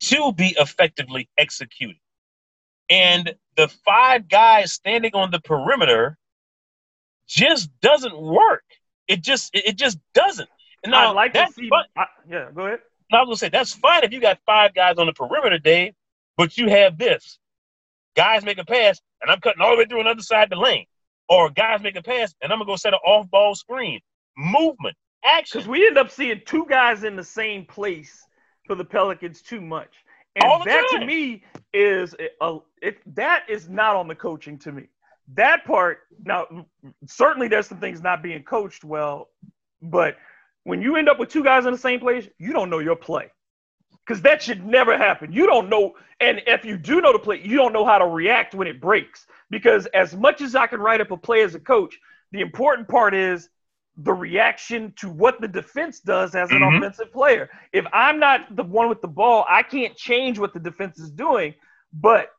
to 0.00 0.32
be 0.32 0.54
effectively 0.58 1.28
executed. 1.38 1.96
And 2.90 3.34
the 3.56 3.68
five 3.68 4.28
guys 4.28 4.72
standing 4.72 5.14
on 5.14 5.30
the 5.30 5.40
perimeter 5.40 6.18
just 7.26 7.70
doesn't 7.80 8.16
work. 8.20 8.64
It 9.08 9.22
just 9.22 9.50
it 9.54 9.76
just 9.76 9.98
doesn't. 10.12 10.48
And 10.82 10.90
now, 10.90 11.10
I'd 11.10 11.14
like 11.14 11.32
to 11.32 11.46
see. 11.54 11.70
I, 11.96 12.04
yeah, 12.28 12.48
go 12.54 12.66
ahead. 12.66 12.80
I 13.12 13.20
was 13.20 13.26
gonna 13.26 13.36
say 13.36 13.48
that's 13.48 13.72
fine 13.72 14.02
if 14.04 14.12
you 14.12 14.20
got 14.20 14.38
five 14.44 14.74
guys 14.74 14.96
on 14.98 15.06
the 15.06 15.12
perimeter, 15.12 15.58
Dave, 15.58 15.94
but 16.36 16.56
you 16.56 16.68
have 16.68 16.98
this. 16.98 17.38
Guys 18.16 18.44
make 18.44 18.58
a 18.58 18.64
pass, 18.64 19.00
and 19.22 19.30
I'm 19.30 19.40
cutting 19.40 19.62
all 19.62 19.72
the 19.72 19.78
way 19.78 19.84
through 19.86 20.00
another 20.00 20.22
side 20.22 20.44
of 20.44 20.50
the 20.50 20.56
lane. 20.56 20.86
Or 21.28 21.50
guys 21.50 21.80
make 21.82 21.96
a 21.96 22.02
pass, 22.02 22.34
and 22.42 22.52
I'm 22.52 22.58
gonna 22.58 22.66
go 22.66 22.76
set 22.76 22.92
an 22.92 23.00
off-ball 23.04 23.54
screen. 23.54 24.00
Movement, 24.36 24.96
action. 25.24 25.58
Because 25.58 25.68
we 25.68 25.86
end 25.86 25.98
up 25.98 26.10
seeing 26.10 26.40
two 26.44 26.66
guys 26.68 27.04
in 27.04 27.16
the 27.16 27.24
same 27.24 27.64
place 27.64 28.26
for 28.66 28.74
the 28.74 28.84
Pelicans 28.84 29.42
too 29.42 29.60
much. 29.60 29.90
And 30.36 30.64
that 30.64 30.86
time. 30.90 31.00
to 31.00 31.06
me 31.06 31.44
is 31.72 32.14
a, 32.40 32.58
if 32.82 32.96
that 33.14 33.44
is 33.48 33.68
not 33.68 33.94
on 33.96 34.08
the 34.08 34.14
coaching 34.14 34.58
to 34.58 34.72
me. 34.72 34.88
That 35.34 35.64
part 35.64 36.00
now 36.24 36.66
certainly 37.06 37.48
there's 37.48 37.66
some 37.66 37.78
things 37.78 38.02
not 38.02 38.22
being 38.22 38.42
coached 38.42 38.84
well, 38.84 39.30
but 39.80 40.16
when 40.64 40.82
you 40.82 40.96
end 40.96 41.08
up 41.08 41.18
with 41.18 41.28
two 41.28 41.44
guys 41.44 41.66
in 41.66 41.72
the 41.72 41.78
same 41.78 42.00
place, 42.00 42.28
you 42.38 42.52
don't 42.52 42.68
know 42.68 42.78
your 42.78 42.96
play. 42.96 43.30
Because 44.06 44.20
that 44.22 44.42
should 44.42 44.66
never 44.66 44.98
happen. 44.98 45.32
You 45.32 45.46
don't 45.46 45.70
know, 45.70 45.94
and 46.20 46.42
if 46.46 46.64
you 46.64 46.76
do 46.76 47.00
know 47.00 47.12
the 47.12 47.18
play, 47.18 47.40
you 47.42 47.56
don't 47.56 47.72
know 47.72 47.86
how 47.86 47.96
to 47.96 48.06
react 48.06 48.54
when 48.54 48.66
it 48.66 48.80
breaks. 48.80 49.26
Because 49.48 49.86
as 49.86 50.14
much 50.14 50.42
as 50.42 50.54
I 50.54 50.66
can 50.66 50.80
write 50.80 51.00
up 51.00 51.10
a 51.10 51.16
play 51.16 51.42
as 51.42 51.54
a 51.54 51.60
coach, 51.60 51.98
the 52.32 52.40
important 52.40 52.86
part 52.86 53.14
is 53.14 53.48
the 53.96 54.12
reaction 54.12 54.92
to 54.96 55.08
what 55.08 55.40
the 55.40 55.48
defense 55.48 56.00
does 56.00 56.34
as 56.34 56.50
an 56.50 56.58
mm-hmm. 56.58 56.76
offensive 56.76 57.12
player. 57.12 57.48
If 57.72 57.84
I'm 57.92 58.18
not 58.18 58.56
the 58.56 58.64
one 58.64 58.88
with 58.88 59.00
the 59.00 59.08
ball, 59.08 59.46
I 59.48 59.62
can't 59.62 59.96
change 59.96 60.38
what 60.38 60.52
the 60.52 60.60
defense 60.60 60.98
is 60.98 61.10
doing, 61.10 61.54
but 61.92 62.30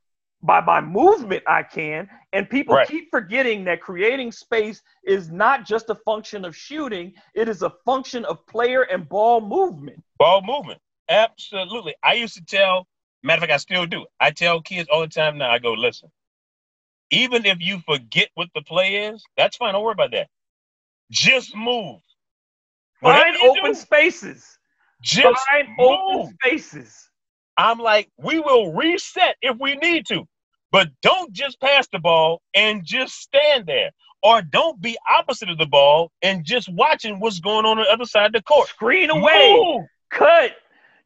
by 0.41 0.61
my 0.61 0.81
movement, 0.81 1.43
I 1.47 1.63
can. 1.63 2.09
And 2.33 2.49
people 2.49 2.75
right. 2.75 2.87
keep 2.87 3.09
forgetting 3.09 3.63
that 3.65 3.81
creating 3.81 4.31
space 4.31 4.81
is 5.05 5.31
not 5.31 5.65
just 5.65 5.89
a 5.89 5.95
function 5.95 6.45
of 6.45 6.55
shooting, 6.55 7.13
it 7.33 7.49
is 7.49 7.61
a 7.61 7.71
function 7.85 8.25
of 8.25 8.45
player 8.47 8.83
and 8.83 9.07
ball 9.07 9.41
movement. 9.41 10.03
Ball 10.19 10.41
movement. 10.41 10.79
Absolutely. 11.09 11.95
I 12.03 12.13
used 12.13 12.35
to 12.35 12.43
tell, 12.43 12.87
matter 13.23 13.37
of 13.37 13.41
fact, 13.41 13.53
I 13.53 13.57
still 13.57 13.85
do. 13.85 14.05
I 14.19 14.31
tell 14.31 14.61
kids 14.61 14.89
all 14.91 15.01
the 15.01 15.07
time 15.07 15.37
now, 15.37 15.51
I 15.51 15.59
go, 15.59 15.73
listen, 15.73 16.11
even 17.11 17.45
if 17.45 17.59
you 17.59 17.79
forget 17.85 18.29
what 18.35 18.49
the 18.53 18.61
play 18.61 19.05
is, 19.05 19.23
that's 19.37 19.57
fine. 19.57 19.73
Don't 19.73 19.83
worry 19.83 19.93
about 19.93 20.11
that. 20.11 20.27
Just 21.11 21.55
move. 21.55 21.99
Find 23.01 23.35
open 23.43 23.73
do, 23.73 23.79
spaces. 23.79 24.57
Just 25.01 25.45
find 25.47 25.67
move. 25.77 25.99
open 26.09 26.37
spaces. 26.43 27.09
I'm 27.57 27.79
like, 27.79 28.09
we 28.17 28.39
will 28.39 28.73
reset 28.73 29.35
if 29.41 29.57
we 29.59 29.75
need 29.75 30.05
to. 30.07 30.27
But 30.71 30.89
don't 31.01 31.31
just 31.31 31.59
pass 31.61 31.87
the 31.87 31.99
ball 31.99 32.41
and 32.53 32.83
just 32.83 33.15
stand 33.15 33.65
there. 33.65 33.91
Or 34.23 34.41
don't 34.41 34.81
be 34.81 34.97
opposite 35.15 35.49
of 35.49 35.57
the 35.57 35.67
ball 35.67 36.11
and 36.21 36.43
just 36.43 36.67
watching 36.73 37.19
what's 37.19 37.39
going 37.39 37.65
on 37.65 37.77
on 37.77 37.83
the 37.83 37.91
other 37.91 38.05
side 38.05 38.27
of 38.27 38.33
the 38.33 38.41
court. 38.41 38.67
Screen 38.69 39.09
away. 39.09 39.53
Move. 39.53 39.85
Cut. 40.09 40.51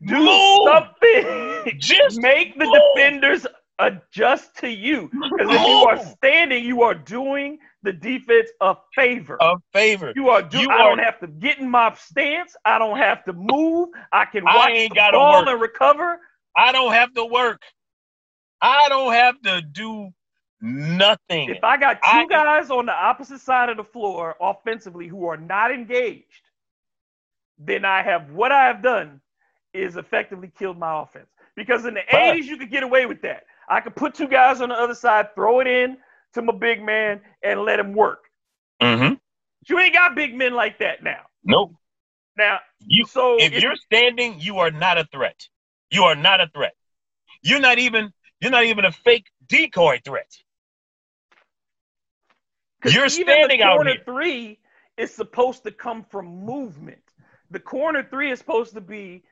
Do 0.06 0.16
Move. 0.16 0.66
something. 0.66 1.74
Just 1.78 2.22
Make 2.22 2.58
the 2.58 2.66
move. 2.66 2.96
defenders 2.96 3.46
adjust 3.80 4.56
to 4.58 4.70
you. 4.70 5.10
Because 5.12 5.54
if 5.56 5.62
you 5.68 5.74
are 5.88 5.98
standing, 5.98 6.64
you 6.66 6.84
are 6.84 6.94
doing 6.94 7.58
the 7.82 7.94
defense 7.94 8.50
a 8.62 8.76
favor. 8.94 9.38
a 9.40 9.56
favor. 9.74 10.12
You 10.16 10.30
are 10.30 10.42
doing. 10.42 10.70
I 10.70 10.74
are- 10.82 10.90
don't 10.96 11.00
have 11.04 11.20
to 11.22 11.28
get 11.28 11.60
in 11.60 11.70
my 11.70 11.94
stance. 11.96 12.56
I 12.66 12.78
don't 12.78 12.98
have 12.98 13.24
to 13.26 13.34
move. 13.34 13.90
I 14.12 14.26
can 14.26 14.46
I 14.48 14.56
watch 14.56 14.70
ain't 14.72 14.94
the 14.94 15.10
ball 15.14 15.40
work. 15.42 15.48
and 15.50 15.62
recover. 15.62 16.20
I 16.56 16.72
don't 16.72 16.92
have 16.94 17.14
to 17.14 17.26
work. 17.26 17.62
I 18.62 18.90
don't 18.90 19.14
have 19.14 19.42
to 19.44 19.62
do 19.62 20.10
nothing. 20.62 21.50
If 21.50 21.64
I 21.64 21.78
got 21.78 21.96
two 22.04 22.10
I- 22.20 22.26
guys 22.26 22.70
on 22.70 22.86
the 22.86 22.92
opposite 22.94 23.40
side 23.40 23.70
of 23.70 23.78
the 23.78 23.84
floor 23.86 24.36
offensively 24.42 25.08
who 25.08 25.26
are 25.28 25.38
not 25.38 25.72
engaged, 25.72 26.42
then 27.58 27.86
I 27.86 28.02
have 28.04 28.32
what 28.32 28.52
I 28.52 28.66
have 28.68 28.82
done 28.84 29.22
is 29.74 29.96
effectively 29.96 30.52
killed 30.60 30.78
my 30.78 31.02
offense. 31.02 31.30
Because 31.56 31.86
in 31.86 31.94
the 31.94 32.02
Right. 32.12 32.34
80s, 32.36 32.46
you 32.48 32.58
could 32.58 32.72
get 32.72 32.84
away 32.84 33.06
with 33.06 33.22
that. 33.22 33.46
I 33.70 33.82
could 33.82 33.96
put 33.96 34.16
two 34.16 34.28
guys 34.28 34.62
on 34.62 34.70
the 34.70 34.76
other 34.76 34.96
side, 34.96 35.36
throw 35.36 35.60
it 35.60 35.68
in 35.68 35.98
to 36.34 36.42
my 36.42 36.54
big 36.54 36.82
man, 36.84 37.22
and 37.44 37.62
let 37.62 37.80
him 37.80 37.94
work. 37.94 38.26
Mm-hmm. 38.82 39.16
You 39.68 39.80
ain't 39.80 39.94
got 39.94 40.16
big 40.16 40.36
men 40.36 40.54
like 40.54 40.80
that 40.80 41.04
now. 41.04 41.22
Nope. 41.44 41.74
Now, 42.38 42.60
You 42.80 43.06
so 43.06 43.38
if 43.40 43.62
you're 43.62 43.76
standing, 43.76 44.40
you 44.40 44.60
are 44.60 44.72
not 44.72 44.98
a 44.98 45.06
threat. 45.06 45.48
You 45.92 46.04
are 46.04 46.16
not 46.16 46.40
a 46.40 46.48
threat. 46.48 46.74
You're 47.42 47.60
not 47.60 47.80
even 47.80 48.12
you're 48.42 48.52
not 48.52 48.64
even 48.66 48.86
a 48.86 48.92
fake 48.92 49.28
decoy 49.48 50.00
threat. 50.04 50.32
You're 52.86 53.06
even 53.06 53.10
standing 53.10 53.60
the 53.60 53.66
out 53.66 53.76
corner 53.76 53.96
three 54.06 54.60
is 54.98 55.14
supposed 55.14 55.64
to 55.64 55.72
come 55.72 56.06
from 56.10 56.46
movement. 56.46 57.02
The 57.52 57.60
corner 57.60 58.08
three 58.10 58.32
is 58.32 58.40
supposed 58.40 58.74
to 58.74 58.82
be 58.82 59.24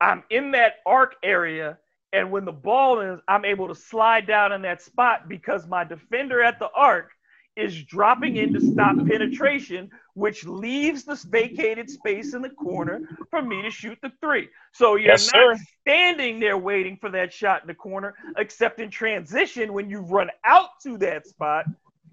I'm 0.00 0.22
in 0.30 0.52
that 0.52 0.74
arc 0.84 1.16
area, 1.22 1.78
and 2.16 2.32
when 2.32 2.46
the 2.46 2.52
ball 2.52 3.00
is, 3.00 3.20
I'm 3.28 3.44
able 3.44 3.68
to 3.68 3.76
slide 3.76 4.26
down 4.26 4.52
in 4.52 4.62
that 4.62 4.82
spot 4.82 5.28
because 5.28 5.68
my 5.68 5.84
defender 5.84 6.42
at 6.42 6.58
the 6.58 6.70
arc 6.74 7.12
is 7.56 7.84
dropping 7.84 8.36
in 8.36 8.52
to 8.54 8.60
stop 8.60 9.06
penetration, 9.06 9.90
which 10.14 10.46
leaves 10.46 11.04
this 11.04 11.24
vacated 11.24 11.90
space 11.90 12.34
in 12.34 12.42
the 12.42 12.50
corner 12.50 13.02
for 13.30 13.42
me 13.42 13.62
to 13.62 13.70
shoot 13.70 13.98
the 14.02 14.12
three. 14.20 14.48
So 14.72 14.96
you're 14.96 15.18
Yes, 15.18 15.22
not 15.22 15.48
sir. 15.48 15.58
standing 15.82 16.40
there 16.40 16.58
waiting 16.58 16.98
for 17.00 17.10
that 17.10 17.32
shot 17.32 17.62
in 17.62 17.68
the 17.68 17.74
corner, 17.74 18.14
except 18.38 18.80
in 18.80 18.90
transition 18.90 19.72
when 19.74 19.90
you 19.90 20.00
run 20.00 20.30
out 20.44 20.70
to 20.84 20.98
that 20.98 21.26
spot 21.26 21.66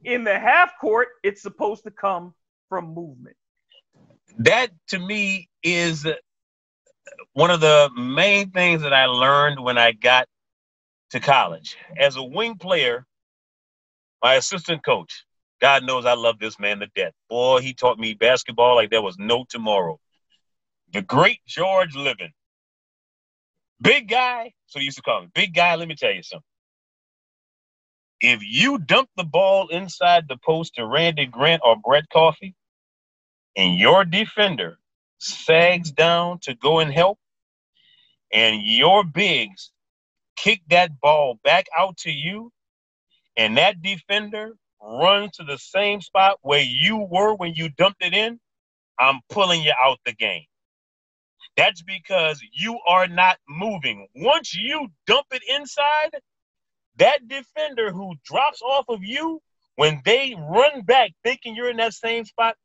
in 0.05 0.23
the 0.23 0.37
half 0.39 0.73
court, 0.79 1.09
it's 1.23 1.41
supposed 1.41 1.83
to 1.85 1.91
come 1.91 2.33
from 2.69 2.93
movement. 2.93 3.37
That 4.39 4.71
to 4.89 4.99
me 4.99 5.49
is 5.63 6.07
one 7.33 7.51
of 7.51 7.61
the 7.61 7.89
main 7.97 8.51
things 8.51 8.81
that 8.81 8.93
I 8.93 9.05
learned 9.05 9.59
when 9.59 9.77
I 9.77 9.91
got 9.91 10.27
to 11.11 11.19
college. 11.19 11.77
As 11.97 12.15
a 12.15 12.23
wing 12.23 12.57
player, 12.57 13.05
my 14.21 14.35
assistant 14.35 14.83
coach, 14.83 15.25
God 15.61 15.83
knows 15.83 16.05
I 16.05 16.13
love 16.13 16.39
this 16.39 16.59
man 16.59 16.79
to 16.79 16.87
death. 16.95 17.13
Boy, 17.29 17.61
he 17.61 17.73
taught 17.73 17.99
me 17.99 18.13
basketball 18.13 18.75
like 18.75 18.89
there 18.89 19.01
was 19.01 19.17
no 19.17 19.45
tomorrow. 19.47 19.99
The 20.91 21.01
great 21.01 21.39
George 21.47 21.95
Living. 21.95 22.31
Big 23.81 24.07
guy, 24.07 24.53
so 24.67 24.79
he 24.79 24.85
used 24.85 24.97
to 24.97 25.03
call 25.03 25.21
me. 25.21 25.27
Big 25.33 25.53
guy, 25.53 25.75
let 25.75 25.87
me 25.87 25.95
tell 25.95 26.13
you 26.13 26.23
something. 26.23 26.43
If 28.21 28.41
you 28.41 28.77
dump 28.77 29.09
the 29.17 29.25
ball 29.25 29.67
inside 29.67 30.27
the 30.27 30.37
post 30.37 30.75
to 30.75 30.85
Randy 30.85 31.25
Grant 31.25 31.61
or 31.65 31.75
Brett 31.75 32.07
Coffey, 32.09 32.55
and 33.55 33.77
your 33.77 34.05
defender 34.05 34.79
sags 35.23 35.91
down 35.91 36.39
to 36.43 36.55
go 36.55 36.79
and 36.79 36.91
help, 36.91 37.19
and 38.31 38.61
your 38.63 39.03
bigs 39.03 39.71
kick 40.35 40.61
that 40.69 40.99
ball 40.99 41.39
back 41.43 41.67
out 41.77 41.97
to 41.97 42.11
you, 42.11 42.51
and 43.37 43.57
that 43.57 43.81
defender 43.81 44.53
runs 44.81 45.37
to 45.37 45.43
the 45.43 45.57
same 45.57 46.01
spot 46.01 46.37
where 46.41 46.63
you 46.63 46.97
were 46.97 47.35
when 47.35 47.53
you 47.53 47.69
dumped 47.69 48.03
it 48.03 48.13
in, 48.13 48.39
I'm 48.99 49.21
pulling 49.29 49.63
you 49.63 49.73
out 49.83 49.99
the 50.05 50.13
game. 50.13 50.45
That's 51.55 51.81
because 51.81 52.41
you 52.51 52.79
are 52.87 53.07
not 53.07 53.37
moving. 53.47 54.07
Once 54.15 54.55
you 54.55 54.87
dump 55.05 55.27
it 55.31 55.43
inside, 55.47 56.11
that 56.97 57.27
defender 57.27 57.91
who 57.91 58.15
drops 58.25 58.61
off 58.61 58.85
of 58.89 59.03
you, 59.03 59.41
when 59.75 60.01
they 60.05 60.35
run 60.37 60.81
back 60.81 61.11
thinking 61.23 61.55
you're 61.55 61.69
in 61.69 61.77
that 61.77 61.93
same 61.93 62.25
spot, 62.25 62.55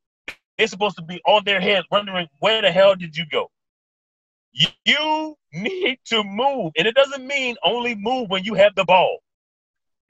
they're 0.58 0.66
supposed 0.66 0.96
to 0.96 1.02
be 1.02 1.20
on 1.24 1.44
their 1.44 1.60
head 1.60 1.84
wondering 1.90 2.28
where 2.40 2.60
the 2.60 2.70
hell 2.70 2.94
did 2.96 3.16
you 3.16 3.24
go? 3.30 3.50
You 4.52 5.36
need 5.52 5.98
to 6.06 6.24
move. 6.24 6.72
And 6.76 6.86
it 6.86 6.94
doesn't 6.94 7.26
mean 7.26 7.56
only 7.62 7.94
move 7.94 8.28
when 8.28 8.44
you 8.44 8.54
have 8.54 8.74
the 8.74 8.84
ball. 8.84 9.18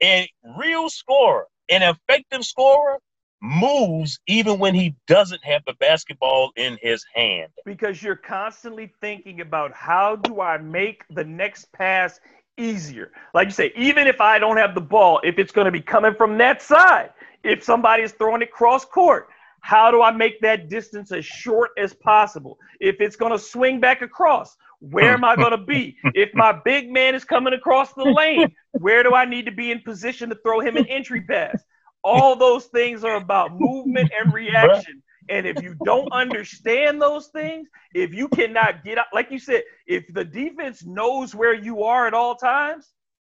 A 0.01 0.29
real 0.57 0.89
scorer, 0.89 1.45
an 1.69 1.83
effective 1.83 2.43
scorer, 2.43 2.97
moves 3.41 4.19
even 4.27 4.59
when 4.59 4.75
he 4.75 4.95
doesn't 5.07 5.43
have 5.45 5.61
the 5.65 5.73
basketball 5.79 6.51
in 6.55 6.77
his 6.81 7.05
hand. 7.13 7.51
because 7.65 8.03
you're 8.03 8.15
constantly 8.15 8.91
thinking 8.99 9.41
about 9.41 9.71
how 9.71 10.15
do 10.15 10.41
I 10.41 10.57
make 10.57 11.03
the 11.09 11.23
next 11.23 11.71
pass 11.71 12.19
easier. 12.57 13.11
Like 13.33 13.47
you 13.47 13.51
say, 13.51 13.71
even 13.77 14.07
if 14.07 14.19
I 14.19 14.39
don't 14.39 14.57
have 14.57 14.75
the 14.75 14.81
ball, 14.81 15.21
if 15.23 15.39
it's 15.39 15.53
going 15.53 15.65
to 15.65 15.71
be 15.71 15.81
coming 15.81 16.13
from 16.15 16.37
that 16.39 16.61
side, 16.61 17.11
if 17.43 17.63
somebody 17.63 18.03
is 18.03 18.11
throwing 18.11 18.41
it 18.41 18.51
cross 18.51 18.83
court, 18.83 19.29
how 19.61 19.91
do 19.91 20.01
I 20.01 20.11
make 20.11 20.41
that 20.41 20.69
distance 20.69 21.11
as 21.11 21.25
short 21.25 21.71
as 21.77 21.93
possible? 21.93 22.57
If 22.79 23.01
it's 23.01 23.15
going 23.15 23.31
to 23.31 23.39
swing 23.39 23.79
back 23.79 24.01
across, 24.01 24.55
where 24.79 25.13
am 25.13 25.23
I 25.23 25.35
going 25.35 25.51
to 25.51 25.57
be? 25.57 25.97
If 26.15 26.33
my 26.33 26.53
big 26.63 26.91
man 26.91 27.15
is 27.15 27.23
coming 27.23 27.53
across 27.53 27.93
the 27.93 28.05
lane, 28.05 28.53
where 28.71 29.03
do 29.03 29.13
I 29.13 29.25
need 29.25 29.45
to 29.45 29.51
be 29.51 29.71
in 29.71 29.81
position 29.81 30.29
to 30.29 30.35
throw 30.43 30.59
him 30.59 30.77
an 30.77 30.85
entry 30.87 31.21
pass? 31.21 31.63
All 32.03 32.35
those 32.35 32.65
things 32.67 33.03
are 33.03 33.15
about 33.15 33.59
movement 33.59 34.11
and 34.17 34.33
reaction. 34.33 35.03
And 35.29 35.45
if 35.45 35.61
you 35.61 35.75
don't 35.85 36.11
understand 36.11 37.01
those 37.01 37.27
things, 37.27 37.67
if 37.93 38.13
you 38.13 38.27
cannot 38.29 38.83
get 38.83 38.97
out, 38.97 39.05
like 39.13 39.29
you 39.29 39.37
said, 39.37 39.63
if 39.85 40.11
the 40.13 40.25
defense 40.25 40.83
knows 40.83 41.35
where 41.35 41.53
you 41.53 41.83
are 41.83 42.07
at 42.07 42.15
all 42.15 42.35
times, 42.35 42.91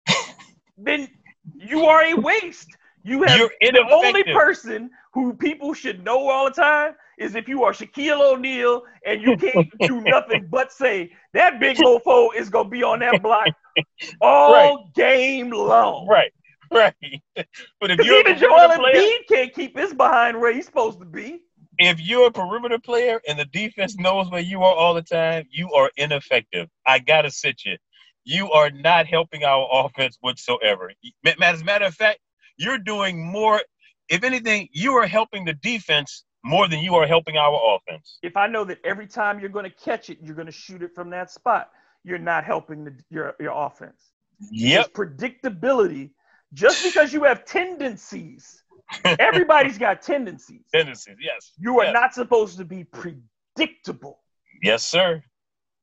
then 0.77 1.07
you 1.56 1.85
are 1.85 2.03
a 2.03 2.15
waste. 2.15 2.76
You 3.06 3.22
have 3.22 3.38
You're 3.38 3.52
the 3.72 3.88
only 3.91 4.23
person 4.23 4.90
who 5.14 5.36
people 5.36 5.76
should 5.76 6.03
know 6.03 6.27
all 6.27 6.45
the 6.45 6.52
time 6.52 6.95
is 7.19 7.36
if 7.36 7.48
you 7.48 7.64
are 7.64 7.72
Shaquille 7.72 8.19
O'Neal 8.19 8.82
and 9.06 9.22
you 9.22 9.38
can't 9.38 9.69
do 9.82 10.02
nothing 10.06 10.48
but 10.49 10.72
say 10.72 11.11
that 11.34 11.60
big 11.60 11.77
mofo 11.77 12.30
is 12.36 12.49
gonna 12.49 12.68
be 12.68 12.82
on 12.82 12.99
that 12.99 13.22
block 13.22 13.48
all 14.22 14.91
game 14.95 15.52
long. 15.52 16.07
Right, 16.07 16.32
right. 16.73 16.95
But 17.80 17.91
if 17.91 17.99
you're 18.03 18.15
a 18.15 18.19
even 18.22 18.40
Joel 18.40 18.69
Embiid 18.69 19.27
can't 19.30 19.53
keep 19.53 19.77
his 19.77 19.94
behind 19.94 20.41
where 20.41 20.52
he's 20.52 20.65
supposed 20.65 20.99
to 20.99 21.06
be. 21.06 21.41
if 21.77 22.02
you're 22.02 22.26
a 22.26 22.32
perimeter 22.32 22.80
player 22.80 23.22
and 23.27 23.38
the 23.38 23.45
defense 23.45 23.98
knows 23.99 24.32
where 24.32 24.41
you 24.41 24.64
are 24.64 24.73
all 24.73 24.95
the 24.95 25.03
time, 25.03 25.45
you 25.52 25.72
are 25.73 25.91
ineffective. 25.98 26.69
I 26.88 26.98
gotta 26.98 27.30
sit 27.30 27.65
you. 27.65 27.77
You 28.23 28.52
are 28.52 28.72
not 28.72 29.06
helping 29.06 29.44
our 29.44 29.68
offense 29.72 30.18
whatsoever. 30.22 30.91
As 31.40 31.61
a 31.61 31.64
matter 31.64 31.86
of 31.86 31.94
fact, 31.94 32.18
you're 32.57 32.77
doing 32.77 33.23
more. 33.23 33.61
If 34.10 34.23
anything, 34.23 34.69
you 34.72 34.94
are 34.94 35.07
helping 35.07 35.45
the 35.45 35.53
defense 35.53 36.26
more 36.44 36.68
than 36.68 36.80
you 36.80 36.94
are 36.95 37.07
helping 37.07 37.38
our 37.38 37.60
offense. 37.76 38.19
if 38.22 38.38
I 38.38 38.45
know 38.48 38.64
that 38.65 38.77
every 38.86 39.07
time 39.07 39.40
you're 39.40 39.49
going 39.49 39.65
to 39.65 39.76
catch 39.84 40.11
it, 40.11 40.19
you're 40.22 40.36
going 40.36 40.45
to 40.45 40.52
shoot 40.52 40.84
it 40.84 40.94
from 40.94 41.10
that 41.10 41.32
spot, 41.32 41.72
you're 42.03 42.19
not 42.19 42.44
helping 42.44 42.86
the, 42.86 42.95
your 43.10 43.36
your 43.40 43.53
offense. 43.53 44.11
Yep. 44.52 44.86
It's 44.86 44.98
predictability. 44.98 46.11
Just 46.53 46.84
because 46.84 47.11
you 47.11 47.23
have 47.23 47.44
tendencies, 47.45 48.64
everybody's 49.19 49.77
got 49.77 50.02
tendencies. 50.02 50.61
Tendencies. 50.73 51.18
Yes. 51.19 51.52
You 51.57 51.80
are 51.80 51.86
yes. 51.86 51.94
not 51.94 52.14
supposed 52.14 52.57
to 52.57 52.65
be 52.65 52.84
predictable. 52.84 54.19
Yes, 54.61 54.86
sir. 54.86 55.23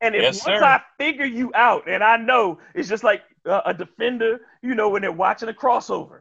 And 0.01 0.15
if 0.15 0.23
Yes, 0.23 0.47
once 0.47 0.61
sir. 0.61 0.65
I 0.65 0.81
figure 0.99 1.24
you 1.24 1.53
out, 1.55 1.89
and 1.89 2.03
I 2.03 2.16
know 2.16 2.59
it's 2.74 2.89
just 2.89 3.05
like 3.05 3.23
uh, 3.47 3.62
a 3.66 3.74
defender, 3.74 4.40
you 4.62 4.74
know, 4.74 4.89
when 4.89 5.03
they're 5.03 5.12
watching 5.12 5.49
a 5.49 5.53
crossover. 5.53 6.20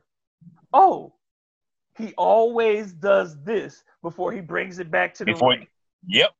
Oh, 0.73 1.13
he 1.97 2.13
always 2.17 2.93
does 2.93 3.41
this 3.43 3.83
before 4.01 4.31
he 4.31 4.41
brings 4.41 4.79
it 4.79 4.89
back 4.89 5.13
to 5.15 5.25
the 5.25 5.33
Before- 5.33 5.51
ring. 5.51 5.67
Yep. 6.07 6.31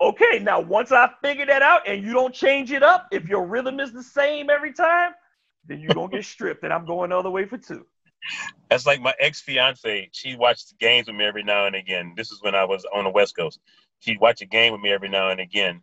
Okay, 0.00 0.38
now 0.40 0.60
once 0.60 0.90
I 0.90 1.10
figure 1.22 1.46
that 1.46 1.62
out 1.62 1.86
and 1.86 2.02
you 2.02 2.12
don't 2.12 2.34
change 2.34 2.72
it 2.72 2.82
up, 2.82 3.06
if 3.12 3.28
your 3.28 3.46
rhythm 3.46 3.78
is 3.78 3.92
the 3.92 4.02
same 4.02 4.50
every 4.50 4.72
time, 4.72 5.12
then 5.66 5.80
you're 5.80 5.94
gonna 5.94 6.08
get 6.08 6.24
stripped, 6.24 6.64
and 6.64 6.72
I'm 6.72 6.84
going 6.86 7.10
the 7.10 7.18
other 7.18 7.30
way 7.30 7.44
for 7.44 7.56
two. 7.58 7.86
That's 8.68 8.86
like 8.86 9.00
my 9.00 9.14
ex 9.20 9.40
fiance. 9.40 10.08
She 10.12 10.34
watched 10.36 10.78
games 10.78 11.06
with 11.06 11.16
me 11.16 11.24
every 11.24 11.42
now 11.44 11.66
and 11.66 11.76
again. 11.76 12.14
This 12.16 12.32
is 12.32 12.40
when 12.42 12.54
I 12.54 12.64
was 12.64 12.84
on 12.94 13.04
the 13.04 13.10
West 13.10 13.36
Coast. 13.36 13.60
She'd 14.00 14.20
watch 14.20 14.40
a 14.42 14.46
game 14.46 14.72
with 14.72 14.80
me 14.80 14.90
every 14.92 15.08
now 15.08 15.30
and 15.30 15.40
again. 15.40 15.82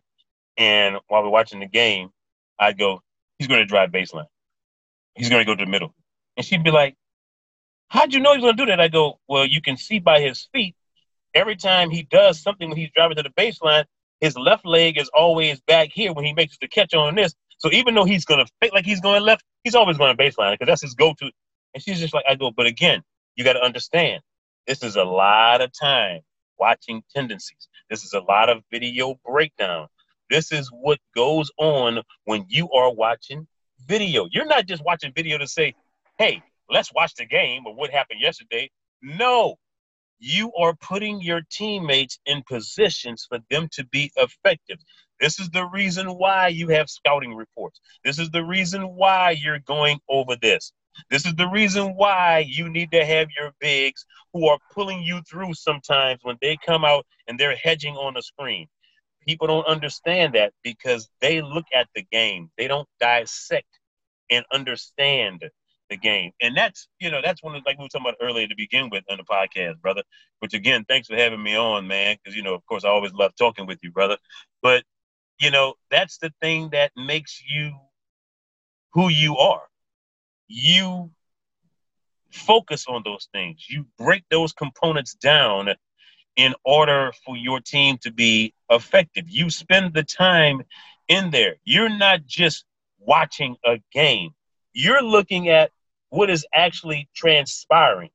And 0.56 0.96
while 1.08 1.22
we're 1.22 1.30
watching 1.30 1.60
the 1.60 1.66
game, 1.66 2.10
I'd 2.58 2.78
go, 2.78 3.02
he's 3.38 3.48
going 3.48 3.60
to 3.60 3.66
drive 3.66 3.90
baseline. 3.90 4.26
He's 5.14 5.28
going 5.30 5.40
to 5.40 5.46
go 5.46 5.54
to 5.54 5.64
the 5.64 5.70
middle. 5.70 5.94
And 6.36 6.44
she'd 6.44 6.64
be 6.64 6.70
like, 6.70 6.96
How'd 7.90 8.14
you 8.14 8.20
know 8.20 8.32
he 8.32 8.38
was 8.38 8.44
gonna 8.44 8.56
do 8.56 8.66
that? 8.66 8.80
I 8.80 8.88
go, 8.88 9.20
Well, 9.28 9.46
you 9.46 9.60
can 9.60 9.76
see 9.76 9.98
by 9.98 10.20
his 10.20 10.48
feet. 10.52 10.74
Every 11.34 11.56
time 11.56 11.90
he 11.90 12.02
does 12.04 12.42
something 12.42 12.68
when 12.68 12.78
he's 12.78 12.90
driving 12.94 13.16
to 13.16 13.22
the 13.22 13.30
baseline, 13.30 13.84
his 14.20 14.36
left 14.36 14.66
leg 14.66 14.98
is 14.98 15.08
always 15.14 15.60
back 15.60 15.90
here 15.92 16.12
when 16.12 16.24
he 16.24 16.32
makes 16.32 16.56
the 16.60 16.68
catch 16.68 16.94
on 16.94 17.14
this. 17.14 17.34
So 17.58 17.70
even 17.72 17.94
though 17.94 18.04
he's 18.04 18.24
gonna 18.24 18.46
fake 18.60 18.72
like 18.72 18.84
he's 18.84 19.00
going 19.00 19.22
left, 19.22 19.44
he's 19.64 19.74
always 19.74 19.98
going 19.98 20.16
to 20.16 20.22
baseline 20.22 20.52
because 20.52 20.66
that's 20.66 20.82
his 20.82 20.94
go-to. 20.94 21.30
And 21.74 21.82
she's 21.82 22.00
just 22.00 22.14
like, 22.14 22.24
I 22.28 22.34
go, 22.34 22.50
but 22.50 22.66
again, 22.66 23.02
you 23.36 23.44
got 23.44 23.54
to 23.54 23.62
understand, 23.62 24.22
this 24.66 24.82
is 24.82 24.96
a 24.96 25.04
lot 25.04 25.60
of 25.60 25.70
time 25.78 26.20
watching 26.58 27.02
tendencies. 27.14 27.68
This 27.88 28.04
is 28.04 28.12
a 28.12 28.20
lot 28.20 28.48
of 28.48 28.62
video 28.70 29.18
breakdown. 29.24 29.88
This 30.28 30.52
is 30.52 30.68
what 30.70 30.98
goes 31.14 31.50
on 31.58 32.02
when 32.24 32.44
you 32.48 32.70
are 32.72 32.92
watching 32.92 33.46
video. 33.86 34.28
You're 34.30 34.46
not 34.46 34.66
just 34.66 34.84
watching 34.84 35.12
video 35.14 35.38
to 35.38 35.46
say, 35.46 35.74
hey, 36.18 36.42
let's 36.70 36.92
watch 36.94 37.14
the 37.14 37.26
game 37.26 37.66
or 37.66 37.74
what 37.74 37.90
happened 37.90 38.20
yesterday. 38.20 38.70
No, 39.02 39.56
you 40.18 40.52
are 40.54 40.74
putting 40.74 41.20
your 41.20 41.40
teammates 41.50 42.18
in 42.26 42.42
positions 42.48 43.26
for 43.28 43.38
them 43.50 43.68
to 43.72 43.84
be 43.86 44.12
effective. 44.16 44.78
This 45.18 45.40
is 45.40 45.50
the 45.50 45.64
reason 45.66 46.08
why 46.08 46.48
you 46.48 46.68
have 46.68 46.88
scouting 46.88 47.34
reports. 47.34 47.80
This 48.04 48.18
is 48.18 48.30
the 48.30 48.44
reason 48.44 48.82
why 48.82 49.30
you're 49.32 49.60
going 49.60 49.98
over 50.08 50.36
this. 50.40 50.72
This 51.08 51.24
is 51.24 51.34
the 51.34 51.48
reason 51.48 51.94
why 51.94 52.44
you 52.46 52.68
need 52.68 52.90
to 52.92 53.04
have 53.04 53.28
your 53.36 53.52
bigs 53.60 54.04
who 54.32 54.48
are 54.48 54.58
pulling 54.72 55.02
you 55.02 55.20
through 55.22 55.54
sometimes 55.54 56.20
when 56.22 56.36
they 56.40 56.56
come 56.66 56.84
out 56.84 57.06
and 57.26 57.38
they're 57.38 57.56
hedging 57.56 57.96
on 57.96 58.14
the 58.14 58.22
screen. 58.22 58.66
People 59.26 59.46
don't 59.46 59.66
understand 59.66 60.34
that 60.34 60.52
because 60.62 61.08
they 61.20 61.42
look 61.42 61.66
at 61.74 61.88
the 61.94 62.02
game. 62.10 62.50
They 62.58 62.66
don't 62.66 62.88
dissect 62.98 63.68
and 64.30 64.44
understand 64.52 65.44
the 65.90 65.96
game. 65.96 66.32
And 66.40 66.56
that's, 66.56 66.88
you 67.00 67.10
know, 67.10 67.20
that's 67.22 67.42
one 67.42 67.54
of 67.54 67.62
like 67.66 67.78
we 67.78 67.84
were 67.84 67.88
talking 67.88 68.06
about 68.06 68.18
earlier 68.22 68.46
to 68.46 68.56
begin 68.56 68.88
with 68.90 69.04
on 69.10 69.18
the 69.18 69.24
podcast, 69.24 69.80
brother. 69.80 70.02
Which 70.38 70.54
again, 70.54 70.84
thanks 70.88 71.08
for 71.08 71.16
having 71.16 71.42
me 71.42 71.56
on, 71.56 71.86
man. 71.86 72.16
Because 72.22 72.36
you 72.36 72.42
know, 72.42 72.54
of 72.54 72.64
course, 72.66 72.84
I 72.84 72.88
always 72.88 73.12
love 73.12 73.32
talking 73.36 73.66
with 73.66 73.78
you, 73.82 73.90
brother. 73.90 74.16
But 74.62 74.84
you 75.40 75.50
know, 75.50 75.74
that's 75.90 76.18
the 76.18 76.32
thing 76.40 76.70
that 76.72 76.92
makes 76.96 77.42
you 77.48 77.72
who 78.92 79.08
you 79.08 79.36
are. 79.36 79.62
You 80.48 81.10
focus 82.30 82.86
on 82.88 83.02
those 83.04 83.28
things. 83.32 83.66
You 83.68 83.86
break 83.98 84.24
those 84.30 84.52
components 84.52 85.14
down 85.14 85.74
in 86.36 86.54
order 86.64 87.12
for 87.24 87.36
your 87.36 87.60
team 87.60 87.98
to 88.02 88.12
be 88.12 88.54
effective. 88.70 89.24
You 89.28 89.50
spend 89.50 89.94
the 89.94 90.04
time 90.04 90.62
in 91.08 91.30
there. 91.30 91.56
You're 91.64 91.88
not 91.88 92.24
just 92.26 92.64
watching 92.98 93.56
a 93.64 93.78
game. 93.92 94.30
You're 94.72 95.02
looking 95.02 95.48
at 95.48 95.70
what 96.10 96.28
is 96.28 96.46
actually 96.52 97.08
transpiring. 97.14 98.10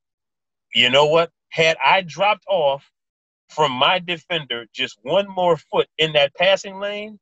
You 0.74 0.90
know 0.90 1.06
what? 1.06 1.30
Had 1.48 1.76
I 1.84 2.02
dropped 2.02 2.44
off 2.48 2.90
from 3.48 3.72
my 3.72 3.98
defender 3.98 4.66
just 4.72 4.98
one 5.02 5.26
more 5.28 5.56
foot 5.56 5.88
in 5.98 6.12
that 6.12 6.34
passing 6.34 6.78
lane, 6.78 7.18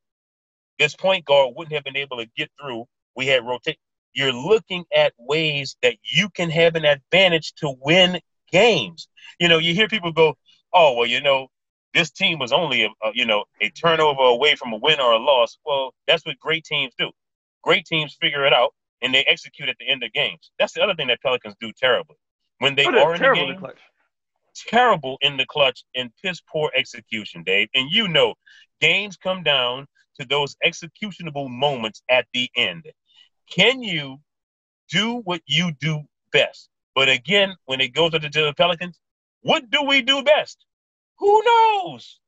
this 0.78 0.94
point 0.94 1.24
guard 1.24 1.55
wouldn't 1.56 1.74
have 1.74 1.84
been 1.84 1.96
able 1.96 2.18
to 2.18 2.26
get 2.36 2.51
through. 2.60 2.86
We 3.16 3.26
had 3.26 3.46
rotate. 3.46 3.78
You're 4.12 4.32
looking 4.32 4.84
at 4.94 5.12
ways 5.18 5.76
that 5.82 5.96
you 6.02 6.28
can 6.30 6.51
have 6.51 6.74
an 6.74 6.84
advantage 6.84 7.55
to 7.55 7.74
win 7.80 8.20
games. 8.51 9.09
You 9.38 9.48
know, 9.48 9.59
you 9.59 9.74
hear 9.74 9.88
people 9.88 10.12
go, 10.12 10.36
"Oh, 10.72 10.94
well, 10.96 11.06
you 11.06 11.20
know, 11.20 11.48
this 11.94 12.10
team 12.10 12.38
was 12.40 12.52
only 12.52 12.84
a, 12.84 12.88
a 13.02 13.12
you 13.14 13.26
know 13.26 13.44
a 13.60 13.70
turnover 13.70 14.22
away 14.22 14.56
from 14.56 14.72
a 14.72 14.76
win 14.76 15.01
or 15.01 15.12
a 15.12 15.18
loss." 15.18 15.59
Well, 15.64 15.94
that's 16.09 16.26
what 16.26 16.38
great 16.40 16.64
teams 16.64 16.92
do. 16.98 17.10
Great 17.62 17.86
teams 17.86 18.16
figure 18.20 18.44
it 18.44 18.52
out 18.52 18.74
and 19.05 19.14
they 19.14 19.22
execute 19.24 19.68
at 19.68 19.76
the 19.78 19.89
end 19.89 20.02
of 20.02 20.12
games. 20.12 20.51
That's 20.59 20.72
the 20.72 20.82
other 20.82 20.94
thing 20.94 21.09
that 21.09 21.20
Pelicans 21.22 21.55
do 21.60 21.70
terribly. 21.78 22.16
When 22.59 22.74
they 22.74 22.86
oh, 22.86 22.89
are 22.89 23.14
in 23.14 23.22
the 23.22 23.35
game, 23.35 23.51
in 23.51 23.62
the 23.62 23.74
terrible 24.68 25.18
in 25.20 25.36
the 25.36 25.47
clutch 25.47 25.85
and 25.94 26.10
piss 26.22 26.40
poor 26.51 26.70
execution, 26.74 27.43
Dave. 27.44 27.68
And 27.74 27.90
you 27.90 28.09
know, 28.09 28.35
games 28.81 29.16
come 29.16 29.43
down 29.43 29.86
to 30.18 30.26
those 30.26 30.56
executionable 30.62 31.48
moments 31.48 32.02
at 32.09 32.26
the 32.32 32.48
end. 32.56 32.85
Can 33.51 33.82
you 33.82 34.18
do 34.89 35.20
what 35.24 35.43
you 35.47 35.72
do 35.81 36.01
best? 36.32 36.70
But 36.94 37.09
again, 37.09 37.55
when 37.66 37.81
it 37.81 37.94
goes 37.94 38.12
to 38.12 38.18
the 38.18 38.55
Pelicans, 38.56 38.98
what 39.43 39.68
do 39.70 39.82
we 39.82 40.01
do 40.01 40.22
best? 40.22 40.64
Who 41.18 41.43
knows? 41.44 42.20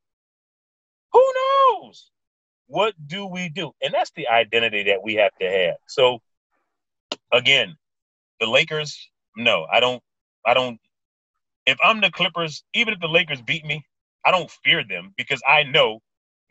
Who 1.13 1.33
knows? 1.35 2.11
What 2.67 2.95
do 3.07 3.27
we 3.27 3.49
do? 3.49 3.73
And 3.83 3.95
that's 3.95 4.11
the 4.17 4.29
identity 4.29 4.83
that 4.85 5.03
we 5.03 5.15
have 5.15 5.33
to 5.41 5.49
have. 5.49 5.77
So 5.87 6.21
again, 7.33 7.77
the 8.41 8.47
Lakers, 8.47 9.09
no, 9.37 9.67
I 9.71 9.81
don't, 9.81 10.03
I 10.45 10.55
don't. 10.55 10.79
If 11.67 11.79
I'm 11.83 12.01
the 12.01 12.11
Clippers, 12.11 12.63
even 12.75 12.95
if 12.95 13.01
the 13.01 13.09
Lakers 13.09 13.43
beat 13.43 13.65
me, 13.65 13.85
I 14.25 14.31
don't 14.31 14.51
fear 14.65 14.85
them 14.87 15.13
because 15.17 15.41
I 15.49 15.65
know 15.65 16.01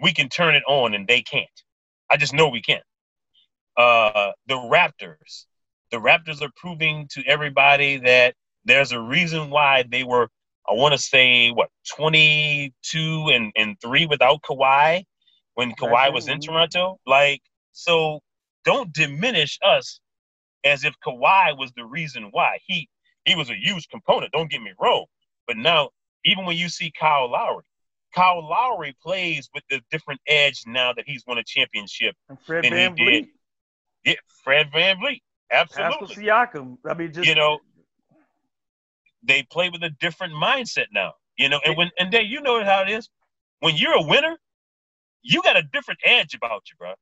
we 0.02 0.14
can 0.14 0.30
turn 0.30 0.56
it 0.56 0.64
on 0.68 0.94
and 0.94 1.08
they 1.08 1.22
can't. 1.22 1.48
I 2.10 2.18
just 2.18 2.34
know 2.34 2.50
we 2.50 2.62
can. 2.62 2.82
Uh, 3.78 4.32
the 4.48 4.56
Raptors, 4.56 5.46
the 5.92 5.98
Raptors 5.98 6.42
are 6.42 6.52
proving 6.56 7.08
to 7.12 7.24
everybody 7.26 7.98
that 7.98 8.36
there's 8.66 8.92
a 8.92 9.00
reason 9.00 9.50
why 9.50 9.84
they 9.90 10.04
were, 10.04 10.30
I 10.68 10.74
want 10.74 10.94
to 10.94 10.98
say, 10.98 11.52
what, 11.52 11.70
22 11.96 13.30
and, 13.32 13.52
and 13.56 13.76
three 13.82 14.06
without 14.06 14.42
Kawhi 14.42 15.04
when 15.56 15.74
Kawhi 15.74 16.14
was 16.14 16.28
in 16.28 16.40
Toronto. 16.40 16.98
Like, 17.06 17.42
so 17.72 18.20
don't 18.64 18.92
diminish 18.94 19.60
us 19.64 20.00
as 20.66 20.84
if 20.84 20.94
Kawhi 21.06 21.58
was 21.58 21.72
the 21.76 21.86
reason 21.86 22.30
why. 22.32 22.60
He 22.66 22.90
he 23.24 23.36
was 23.36 23.50
a 23.50 23.56
huge 23.56 23.88
component, 23.90 24.32
don't 24.34 24.52
get 24.52 24.62
me 24.62 24.74
wrong. 24.80 25.06
But 25.48 25.58
now, 25.58 25.90
even 26.26 26.46
when 26.46 26.58
you 26.58 26.70
see 26.70 26.92
Kyle 27.00 27.32
Lowry, 27.32 27.64
Kyle 28.14 28.48
Lowry 28.48 28.96
plays 29.02 29.50
with 29.54 29.64
the 29.70 29.82
different 29.92 30.22
edge 30.28 30.64
now 30.68 30.94
that 30.94 31.06
he's 31.08 31.24
won 31.26 31.38
a 31.38 31.44
championship 31.44 32.16
and 32.30 32.40
Fred 32.40 32.64
than 32.64 32.72
Van 32.72 32.98
he 32.98 33.06
did. 33.06 33.28
Yeah, 34.06 34.14
Fred 34.44 34.72
VanVleet. 34.72 35.22
Absolutely. 35.52 36.08
Pascal 36.08 36.24
Siakam. 36.24 36.78
I 36.88 36.94
mean, 36.94 37.14
just 37.14 37.28
you 37.28 37.36
know, 37.36 37.60
they 39.24 39.44
play 39.44 39.70
with 39.70 39.84
a 39.84 39.92
different 40.00 40.34
mindset 40.34 40.88
now. 40.94 41.14
You 41.38 41.50
know, 41.50 41.60
and 41.66 41.76
when 41.78 41.92
and 42.00 42.12
then 42.12 42.26
you 42.26 42.42
know 42.42 42.64
how 42.64 42.82
it 42.82 42.90
is. 42.90 43.10
When 43.60 43.76
you're 43.78 43.94
a 43.94 44.02
winner, 44.02 44.38
you 45.24 45.42
got 45.42 45.58
a 45.58 45.64
different 45.64 46.00
edge 46.06 46.36
about 46.36 46.64
you, 46.70 46.76
bro 46.78 46.94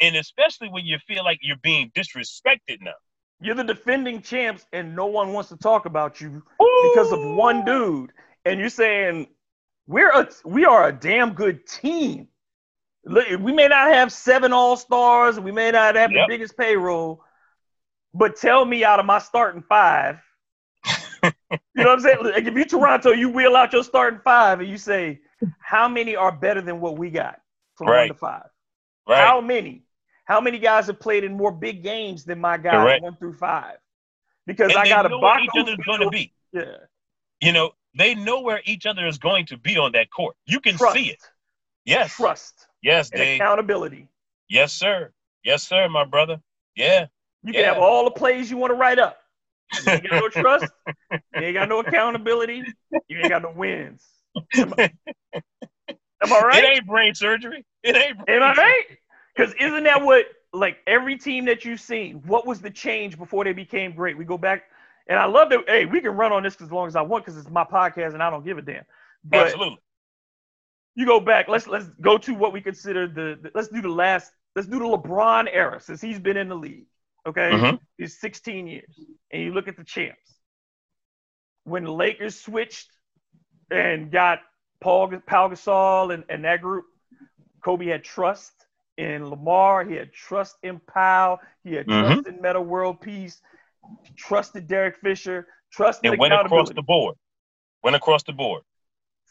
and 0.00 0.16
especially 0.16 0.68
when 0.68 0.86
you 0.86 0.98
feel 1.06 1.24
like 1.24 1.38
you're 1.42 1.56
being 1.62 1.90
disrespected 1.96 2.80
now. 2.80 2.92
You're 3.40 3.54
the 3.54 3.64
defending 3.64 4.20
champs, 4.20 4.66
and 4.72 4.96
no 4.96 5.06
one 5.06 5.32
wants 5.32 5.48
to 5.50 5.56
talk 5.56 5.86
about 5.86 6.20
you 6.20 6.42
Ooh. 6.60 6.90
because 6.92 7.12
of 7.12 7.20
one 7.36 7.64
dude. 7.64 8.12
And 8.44 8.58
you're 8.58 8.68
saying 8.68 9.28
we're 9.86 10.10
a 10.10 10.28
we 10.44 10.64
are 10.64 10.88
a 10.88 10.92
damn 10.92 11.34
good 11.34 11.66
team. 11.66 12.28
Look, 13.04 13.28
We 13.40 13.52
may 13.52 13.68
not 13.68 13.92
have 13.92 14.12
seven 14.12 14.52
all 14.52 14.76
stars, 14.76 15.38
we 15.38 15.52
may 15.52 15.70
not 15.70 15.94
have 15.94 16.10
yep. 16.10 16.26
the 16.26 16.34
biggest 16.34 16.56
payroll, 16.56 17.24
but 18.12 18.36
tell 18.36 18.64
me 18.64 18.84
out 18.84 19.00
of 19.00 19.06
my 19.06 19.18
starting 19.18 19.62
five. 19.62 20.20
you 21.22 21.30
know 21.76 21.84
what 21.84 21.88
I'm 21.90 22.00
saying? 22.00 22.18
Like 22.22 22.44
if 22.44 22.54
you 22.54 22.64
Toronto, 22.64 23.12
you 23.12 23.30
wheel 23.30 23.56
out 23.56 23.72
your 23.72 23.84
starting 23.84 24.20
five 24.24 24.60
and 24.60 24.68
you 24.68 24.78
say, 24.78 25.20
how 25.60 25.88
many 25.88 26.16
are 26.16 26.32
better 26.32 26.60
than 26.60 26.80
what 26.80 26.98
we 26.98 27.10
got 27.10 27.40
from 27.76 27.88
right. 27.88 28.00
one 28.00 28.08
to 28.08 28.14
five? 28.14 28.48
Right. 29.08 29.24
How 29.24 29.40
many? 29.40 29.84
How 30.28 30.42
many 30.42 30.58
guys 30.58 30.88
have 30.88 31.00
played 31.00 31.24
in 31.24 31.32
more 31.32 31.50
big 31.50 31.82
games 31.82 32.24
than 32.24 32.38
my 32.38 32.58
guys 32.58 32.74
Correct. 32.74 33.02
one 33.02 33.16
through 33.16 33.32
five? 33.32 33.78
Because 34.46 34.70
and 34.70 34.78
I 34.78 34.86
got 34.86 35.06
a 35.06 35.08
box. 35.08 35.42
Each 35.42 35.60
other's 35.60 35.78
going 35.86 36.00
to 36.00 36.10
be. 36.10 36.34
Yeah. 36.52 36.76
You 37.40 37.52
know, 37.52 37.70
they 37.96 38.14
know 38.14 38.42
where 38.42 38.60
each 38.66 38.84
other 38.84 39.06
is 39.06 39.16
going 39.16 39.46
to 39.46 39.56
be 39.56 39.78
on 39.78 39.92
that 39.92 40.10
court. 40.10 40.36
You 40.44 40.60
can 40.60 40.76
Trust. 40.76 40.94
see 40.94 41.08
it. 41.08 41.22
Yes. 41.86 42.14
Trust. 42.14 42.66
Yes, 42.82 43.10
and 43.10 43.20
Dave. 43.20 43.40
accountability. 43.40 44.06
Yes, 44.50 44.74
sir. 44.74 45.12
Yes, 45.44 45.66
sir, 45.66 45.88
my 45.88 46.04
brother. 46.04 46.40
Yeah. 46.76 47.06
You 47.42 47.54
yeah. 47.54 47.60
can 47.60 47.74
have 47.74 47.82
all 47.82 48.04
the 48.04 48.10
plays 48.10 48.50
you 48.50 48.58
want 48.58 48.70
to 48.70 48.74
write 48.74 48.98
up. 48.98 49.16
You 49.86 49.92
ain't 49.92 50.10
got 50.10 50.20
no 50.20 50.28
trust. 50.42 50.72
You 51.10 51.18
ain't 51.36 51.54
got 51.54 51.68
no 51.70 51.80
accountability. 51.80 52.64
You 53.08 53.18
ain't 53.18 53.30
got 53.30 53.42
no 53.42 53.52
wins. 53.52 54.04
Am 54.54 54.74
I, 54.76 54.92
am 55.34 56.32
I 56.32 56.40
right? 56.40 56.64
It 56.64 56.76
ain't 56.76 56.86
brain 56.86 57.14
surgery. 57.14 57.64
It 57.82 57.96
ain't. 57.96 58.24
Brain 58.26 58.42
am 58.42 58.42
I 58.42 58.54
right? 58.54 58.84
Because 59.38 59.54
isn't 59.60 59.84
that 59.84 60.02
what 60.02 60.26
like 60.52 60.78
every 60.86 61.16
team 61.16 61.44
that 61.44 61.64
you've 61.64 61.80
seen? 61.80 62.22
What 62.26 62.46
was 62.46 62.60
the 62.60 62.70
change 62.70 63.16
before 63.16 63.44
they 63.44 63.52
became 63.52 63.94
great? 63.94 64.18
We 64.18 64.24
go 64.24 64.36
back, 64.36 64.64
and 65.08 65.18
I 65.18 65.26
love 65.26 65.50
that. 65.50 65.60
Hey, 65.68 65.84
we 65.84 66.00
can 66.00 66.10
run 66.10 66.32
on 66.32 66.42
this 66.42 66.60
as 66.60 66.72
long 66.72 66.88
as 66.88 66.96
I 66.96 67.02
want 67.02 67.24
because 67.24 67.38
it's 67.38 67.50
my 67.50 67.64
podcast 67.64 68.14
and 68.14 68.22
I 68.22 68.30
don't 68.30 68.44
give 68.44 68.58
a 68.58 68.62
damn. 68.62 68.84
But 69.22 69.46
Absolutely. 69.46 69.78
You 70.96 71.06
go 71.06 71.20
back. 71.20 71.46
Let's 71.48 71.68
let's 71.68 71.86
go 72.00 72.18
to 72.18 72.34
what 72.34 72.52
we 72.52 72.60
consider 72.60 73.06
the, 73.06 73.38
the 73.40 73.50
let's 73.54 73.68
do 73.68 73.80
the 73.80 73.88
last. 73.88 74.32
Let's 74.56 74.66
do 74.66 74.80
the 74.80 74.84
LeBron 74.86 75.48
era 75.52 75.80
since 75.80 76.00
he's 76.00 76.18
been 76.18 76.36
in 76.36 76.48
the 76.48 76.56
league. 76.56 76.86
Okay, 77.26 77.50
mm-hmm. 77.52 77.76
he's 77.96 78.18
16 78.18 78.66
years, 78.66 79.00
and 79.30 79.42
you 79.42 79.52
look 79.52 79.68
at 79.68 79.76
the 79.76 79.84
champs. 79.84 80.34
When 81.62 81.84
the 81.84 81.92
Lakers 81.92 82.40
switched 82.40 82.88
and 83.70 84.10
got 84.10 84.40
Pau 84.80 85.08
Pau 85.26 85.48
Gasol 85.48 86.12
and, 86.12 86.24
and 86.28 86.44
that 86.44 86.60
group, 86.60 86.86
Kobe 87.62 87.86
had 87.86 88.02
trust 88.02 88.52
in 88.98 89.30
Lamar. 89.30 89.84
He 89.84 89.94
had 89.94 90.12
trust 90.12 90.56
in 90.62 90.80
Pau. 90.80 91.38
He 91.64 91.74
had 91.74 91.86
mm-hmm. 91.86 92.12
trust 92.12 92.28
in 92.28 92.42
Metta 92.42 92.60
World 92.60 93.00
Peace. 93.00 93.40
trusted 94.16 94.66
Derek 94.66 94.96
Fisher, 94.98 95.46
trusted 95.72 96.10
and 96.10 96.20
went 96.20 96.34
across 96.34 96.70
the 96.70 96.82
board. 96.82 97.16
Went 97.82 97.96
across 97.96 98.22
the 98.24 98.32
board. 98.32 98.62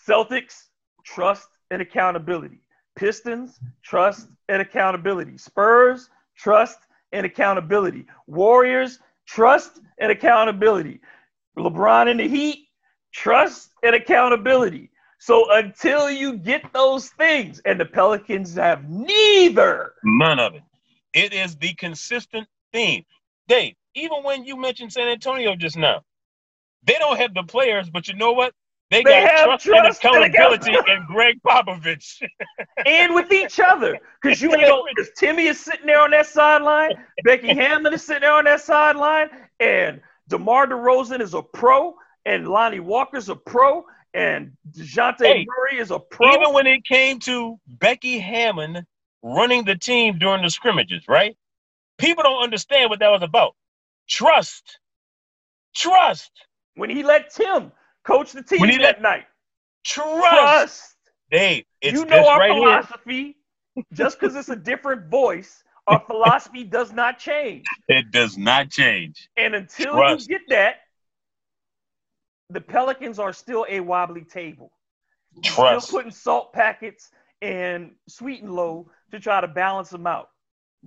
Celtics, 0.08 0.56
trust 1.04 1.50
and 1.70 1.82
accountability. 1.82 2.62
Pistons, 2.96 3.60
trust 3.84 4.28
and 4.50 4.62
accountability. 4.62 5.38
Spurs, 5.38 6.10
trust 6.36 6.80
and 7.12 7.26
accountability. 7.26 8.06
Warriors, 8.26 9.00
trust 9.28 9.80
and 10.00 10.12
accountability. 10.12 11.02
LeBron 11.58 12.10
in 12.10 12.18
the 12.18 12.28
Heat, 12.28 12.68
trust 13.12 13.70
and 13.84 13.96
accountability. 13.96 14.90
So 15.20 15.52
until 15.52 16.12
you 16.12 16.38
get 16.38 16.72
those 16.74 17.10
things, 17.10 17.60
and 17.66 17.80
the 17.80 17.86
Pelicans 17.86 18.56
have 18.56 18.88
neither. 18.90 19.94
None 20.04 20.40
of 20.40 20.56
it. 20.56 20.64
It 21.14 21.34
is 21.34 21.56
the 21.56 21.74
consistent 21.74 22.48
theme. 22.72 23.04
Dave, 23.48 23.74
even 23.96 24.24
when 24.24 24.46
you 24.46 24.58
mentioned 24.58 24.94
San 24.94 25.08
Antonio 25.08 25.56
just 25.56 25.78
now, 25.78 26.02
they 26.84 26.96
don't 27.00 27.18
have 27.18 27.34
the 27.34 27.44
players, 27.44 27.90
but 27.90 28.08
you 28.08 28.16
know 28.16 28.34
what? 28.34 28.54
They, 28.90 29.04
they 29.04 29.24
got 29.24 29.60
trust, 29.60 29.66
trust, 29.66 30.06
and 30.06 30.24
accountability 30.24 30.74
and, 30.88 31.08
Gregg 31.08 31.42
Popovich. 31.46 32.22
and 32.86 33.14
with 33.14 33.32
each 33.34 33.60
other. 33.60 33.98
Because 34.22 34.42
you 34.42 34.50
know, 34.58 34.86
because 34.96 35.12
Timmy 35.18 35.48
is 35.48 35.60
sitting 35.60 35.88
there 35.88 36.00
on 36.00 36.12
that 36.12 36.28
sideline, 36.28 36.92
Becky 37.24 37.54
Hammon 37.54 37.94
is 37.94 38.06
sitting 38.06 38.22
there 38.22 38.34
on 38.34 38.46
that 38.46 38.62
sideline, 38.62 39.30
and 39.60 40.00
DeMar 40.30 40.68
DeRozan 40.68 41.20
is 41.20 41.34
a 41.34 41.42
pro, 41.42 41.96
and 42.26 42.48
Lonnie 42.48 42.80
Walker's 42.80 43.28
a 43.28 43.36
pro, 43.36 43.86
and 44.18 44.54
DeJounte 44.72 45.20
hey, 45.20 45.46
Murray 45.48 45.80
is 45.80 45.92
a 45.92 46.00
pro. 46.00 46.34
Even 46.34 46.52
when 46.52 46.66
it 46.66 46.84
came 46.84 47.20
to 47.20 47.60
Becky 47.68 48.18
Hammon 48.18 48.84
running 49.22 49.64
the 49.64 49.76
team 49.76 50.18
during 50.18 50.42
the 50.42 50.50
scrimmages, 50.50 51.04
right? 51.08 51.38
People 52.00 52.24
don't 52.24 52.42
understand 52.42 52.90
what 52.90 53.00
that 53.00 53.10
was 53.10 53.22
about. 53.22 53.56
Trust. 54.10 54.80
Trust. 55.76 56.32
When 56.76 56.90
he 56.90 57.04
let 57.04 57.32
Tim 57.32 57.72
coach 58.04 58.32
the 58.32 58.42
team 58.42 58.62
that 58.62 58.82
let, 58.82 59.02
night. 59.04 59.26
Trust. 59.86 60.20
Trust. 60.20 60.96
Dave, 61.30 61.66
you 61.84 62.06
know 62.06 62.28
our 62.28 62.40
right 62.40 62.52
philosophy. 62.52 63.38
just 63.94 64.20
because 64.20 64.36
it's 64.36 64.50
a 64.50 64.56
different 64.56 65.12
voice, 65.12 65.64
our 65.86 66.00
philosophy 66.08 66.64
does 66.64 66.92
not 66.92 67.20
change. 67.20 67.66
It 67.88 68.10
does 68.12 68.36
not 68.36 68.72
change. 68.72 69.30
And 69.38 69.54
until 69.54 69.94
Trust. 69.94 70.28
you 70.28 70.38
get 70.40 70.50
that, 70.50 70.76
the 72.50 72.62
Pelicans 72.62 73.20
are 73.20 73.34
still 73.34 73.66
a 73.70 73.80
wobbly 73.80 74.24
table. 74.24 74.72
Trust. 75.44 75.88
Still 75.88 76.00
putting 76.00 76.12
salt 76.12 76.54
packets 76.54 77.10
and 77.42 77.92
sweet 78.08 78.42
and 78.42 78.54
low 78.54 78.90
to 79.12 79.20
try 79.20 79.42
to 79.42 79.48
balance 79.48 79.90
them 79.90 80.08
out. 80.08 80.30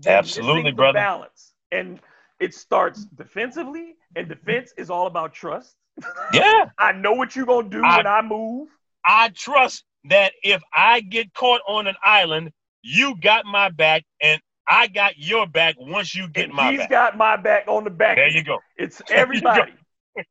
Absolutely, 0.06 0.72
brother. 0.72 0.98
Balance. 0.98 1.52
And 1.70 2.00
it 2.40 2.54
starts 2.54 3.04
defensively, 3.04 3.96
and 4.16 4.28
defense 4.28 4.72
is 4.76 4.90
all 4.90 5.06
about 5.06 5.32
trust. 5.32 5.76
Yeah. 6.32 6.70
I 6.78 6.92
know 6.92 7.12
what 7.12 7.36
you're 7.36 7.44
gonna 7.44 7.68
do 7.68 7.84
I, 7.84 7.98
when 7.98 8.06
I 8.06 8.22
move. 8.22 8.68
I 9.04 9.28
trust 9.30 9.84
that 10.04 10.32
if 10.42 10.62
I 10.72 11.00
get 11.00 11.34
caught 11.34 11.60
on 11.68 11.86
an 11.86 11.96
island, 12.02 12.52
you 12.82 13.16
got 13.20 13.44
my 13.44 13.68
back 13.68 14.04
and 14.22 14.40
I 14.66 14.86
got 14.86 15.18
your 15.18 15.46
back 15.46 15.74
once 15.78 16.14
you 16.14 16.28
get 16.28 16.44
and 16.44 16.54
my 16.54 16.70
he's 16.70 16.78
back. 16.78 16.88
He's 16.88 16.90
got 16.90 17.16
my 17.18 17.36
back 17.36 17.64
on 17.66 17.84
the 17.84 17.90
back. 17.90 18.16
There 18.16 18.28
you 18.28 18.44
go. 18.44 18.58
It's 18.78 19.02
everybody. 19.10 19.72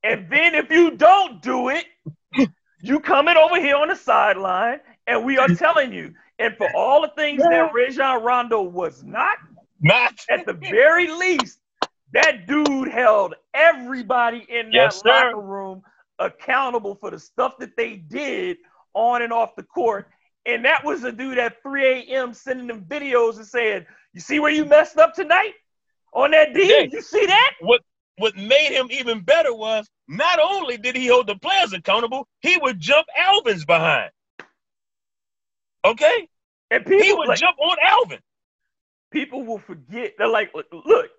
And 0.04 0.30
then 0.30 0.56
if 0.56 0.70
you 0.70 0.92
don't 0.92 1.42
do 1.42 1.70
it, 1.70 1.86
you 2.82 3.00
coming 3.00 3.38
over 3.38 3.60
here 3.60 3.76
on 3.76 3.90
the 3.90 3.96
sideline, 3.96 4.80
and 5.08 5.26
we 5.26 5.38
are 5.38 5.48
telling 5.48 5.94
you. 5.94 6.14
And 6.38 6.56
for 6.56 6.70
all 6.76 7.02
the 7.02 7.12
things 7.18 7.42
yeah. 7.44 7.64
that 7.66 7.74
Rajon 7.74 8.24
Rondo 8.24 8.62
was 8.62 9.04
not, 9.04 9.38
not 9.82 10.14
at 10.30 10.46
the 10.46 10.54
very 10.54 11.12
least, 11.12 11.60
that 12.14 12.48
dude 12.48 12.88
held 12.88 13.36
everybody 13.54 14.46
in 14.50 14.72
yes, 14.72 15.02
that 15.02 15.10
sir. 15.10 15.26
locker 15.26 15.42
room 15.42 15.82
accountable 16.18 16.96
for 16.96 17.12
the 17.12 17.20
stuff 17.20 17.58
that 17.60 17.76
they 17.76 17.96
did 17.96 18.58
on 18.94 19.22
and 19.22 19.34
off 19.34 19.56
the 19.56 19.64
court. 19.64 20.08
And 20.46 20.64
that 20.66 20.84
was 20.84 21.04
a 21.04 21.12
dude 21.12 21.38
at 21.38 21.62
3 21.62 21.86
a.m. 21.86 22.34
sending 22.34 22.68
them 22.68 22.86
videos 22.86 23.38
and 23.38 23.46
saying, 23.46 23.86
You 24.14 24.22
see 24.22 24.40
where 24.40 24.52
you 24.52 24.66
messed 24.66 24.98
up 24.98 25.14
tonight? 25.14 25.54
On 26.14 26.32
that 26.32 26.54
D? 26.54 26.70
Yeah. 26.70 26.88
You 26.92 27.02
see 27.02 27.26
that? 27.26 27.54
What 27.60 27.82
what 28.20 28.36
made 28.36 28.72
him 28.72 28.88
even 28.92 29.22
better 29.22 29.54
was 29.54 29.90
not 30.08 30.40
only 30.40 30.78
did 30.78 30.96
he 30.96 31.08
hold 31.08 31.28
the 31.28 31.36
players 31.36 31.74
accountable, 31.74 32.28
he 32.42 32.58
would 32.58 32.80
jump 32.80 33.08
Alvin's 33.18 33.66
behind. 33.66 34.12
Okay? 35.84 36.28
And 36.70 36.86
people 36.86 37.04
he 37.04 37.14
would 37.14 37.30
like, 37.30 37.40
jump 37.40 37.58
on 37.60 37.78
Alvin. 37.84 38.20
People 39.12 39.44
will 39.44 39.60
forget. 39.60 40.14
They're 40.18 40.28
like, 40.28 40.52
look, 40.54 41.10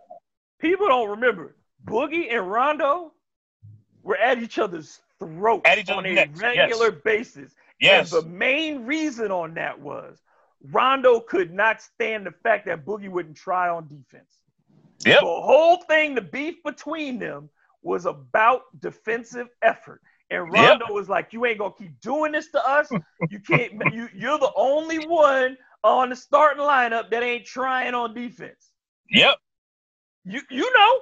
people 0.61 0.87
don't 0.89 1.11
remember. 1.11 1.57
Boogie 1.85 2.33
and 2.33 2.51
Rondo 2.51 3.13
were 4.03 4.17
at 4.17 4.43
each 4.43 4.59
other's 4.59 5.01
throats 5.19 5.63
at 5.69 5.79
each 5.79 5.91
on 5.91 6.07
a 6.07 6.15
regular 6.15 6.93
yes. 6.93 7.01
basis. 7.05 7.55
Yes. 7.81 8.13
And 8.13 8.23
the 8.23 8.29
main 8.29 8.85
reason 8.85 9.31
on 9.31 9.55
that 9.55 9.81
was 9.81 10.19
Rondo 10.63 11.21
could 11.21 11.53
not 11.53 11.81
stand 11.81 12.27
the 12.27 12.33
fact 12.43 12.67
that 12.67 12.85
Boogie 12.85 13.11
wouldn't 13.11 13.37
try 13.37 13.69
on 13.69 13.89
defense. 13.89 14.40
Yep. 15.05 15.21
The 15.21 15.27
whole 15.27 15.79
thing, 15.89 16.15
the 16.15 16.21
beef 16.21 16.63
between 16.65 17.19
them 17.19 17.49
was 17.83 18.07
about 18.07 18.63
defensive 18.81 19.49
effort. 19.63 20.03
And 20.31 20.53
Rondo 20.53 20.85
yep. 20.87 20.91
was 20.91 21.09
like, 21.09 21.33
"You 21.33 21.45
ain't 21.47 21.59
gonna 21.59 21.75
keep 21.77 22.01
doing 22.01 22.33
this 22.33 22.51
to 22.53 22.69
us. 22.69 22.89
You 23.31 23.41
can't. 23.41 23.73
you, 23.93 24.09
you're 24.15 24.39
the 24.39 24.53
only 24.55 25.05
one 25.07 25.57
on 25.83 26.11
the 26.11 26.17
starting 26.17 26.63
lineup 26.63 27.11
that 27.11 27.23
ain't 27.23 27.47
trying 27.47 27.95
on 27.95 28.15
defense." 28.15 28.71
Yep. 29.11 29.37
You 30.25 30.41
you 30.51 30.73
know, 30.73 31.01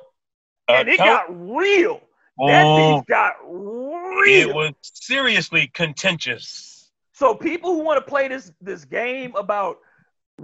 uh, 0.68 0.78
and 0.78 0.88
it 0.88 0.98
got 0.98 1.26
real. 1.28 2.00
That 2.38 2.64
oh, 2.64 2.98
beef 2.98 3.06
got 3.06 3.34
real. 3.44 4.48
It 4.48 4.54
was 4.54 4.72
seriously 4.82 5.70
contentious. 5.74 6.90
So 7.12 7.34
people 7.34 7.74
who 7.74 7.80
want 7.80 8.02
to 8.02 8.08
play 8.08 8.28
this 8.28 8.52
this 8.60 8.84
game 8.84 9.34
about 9.36 9.78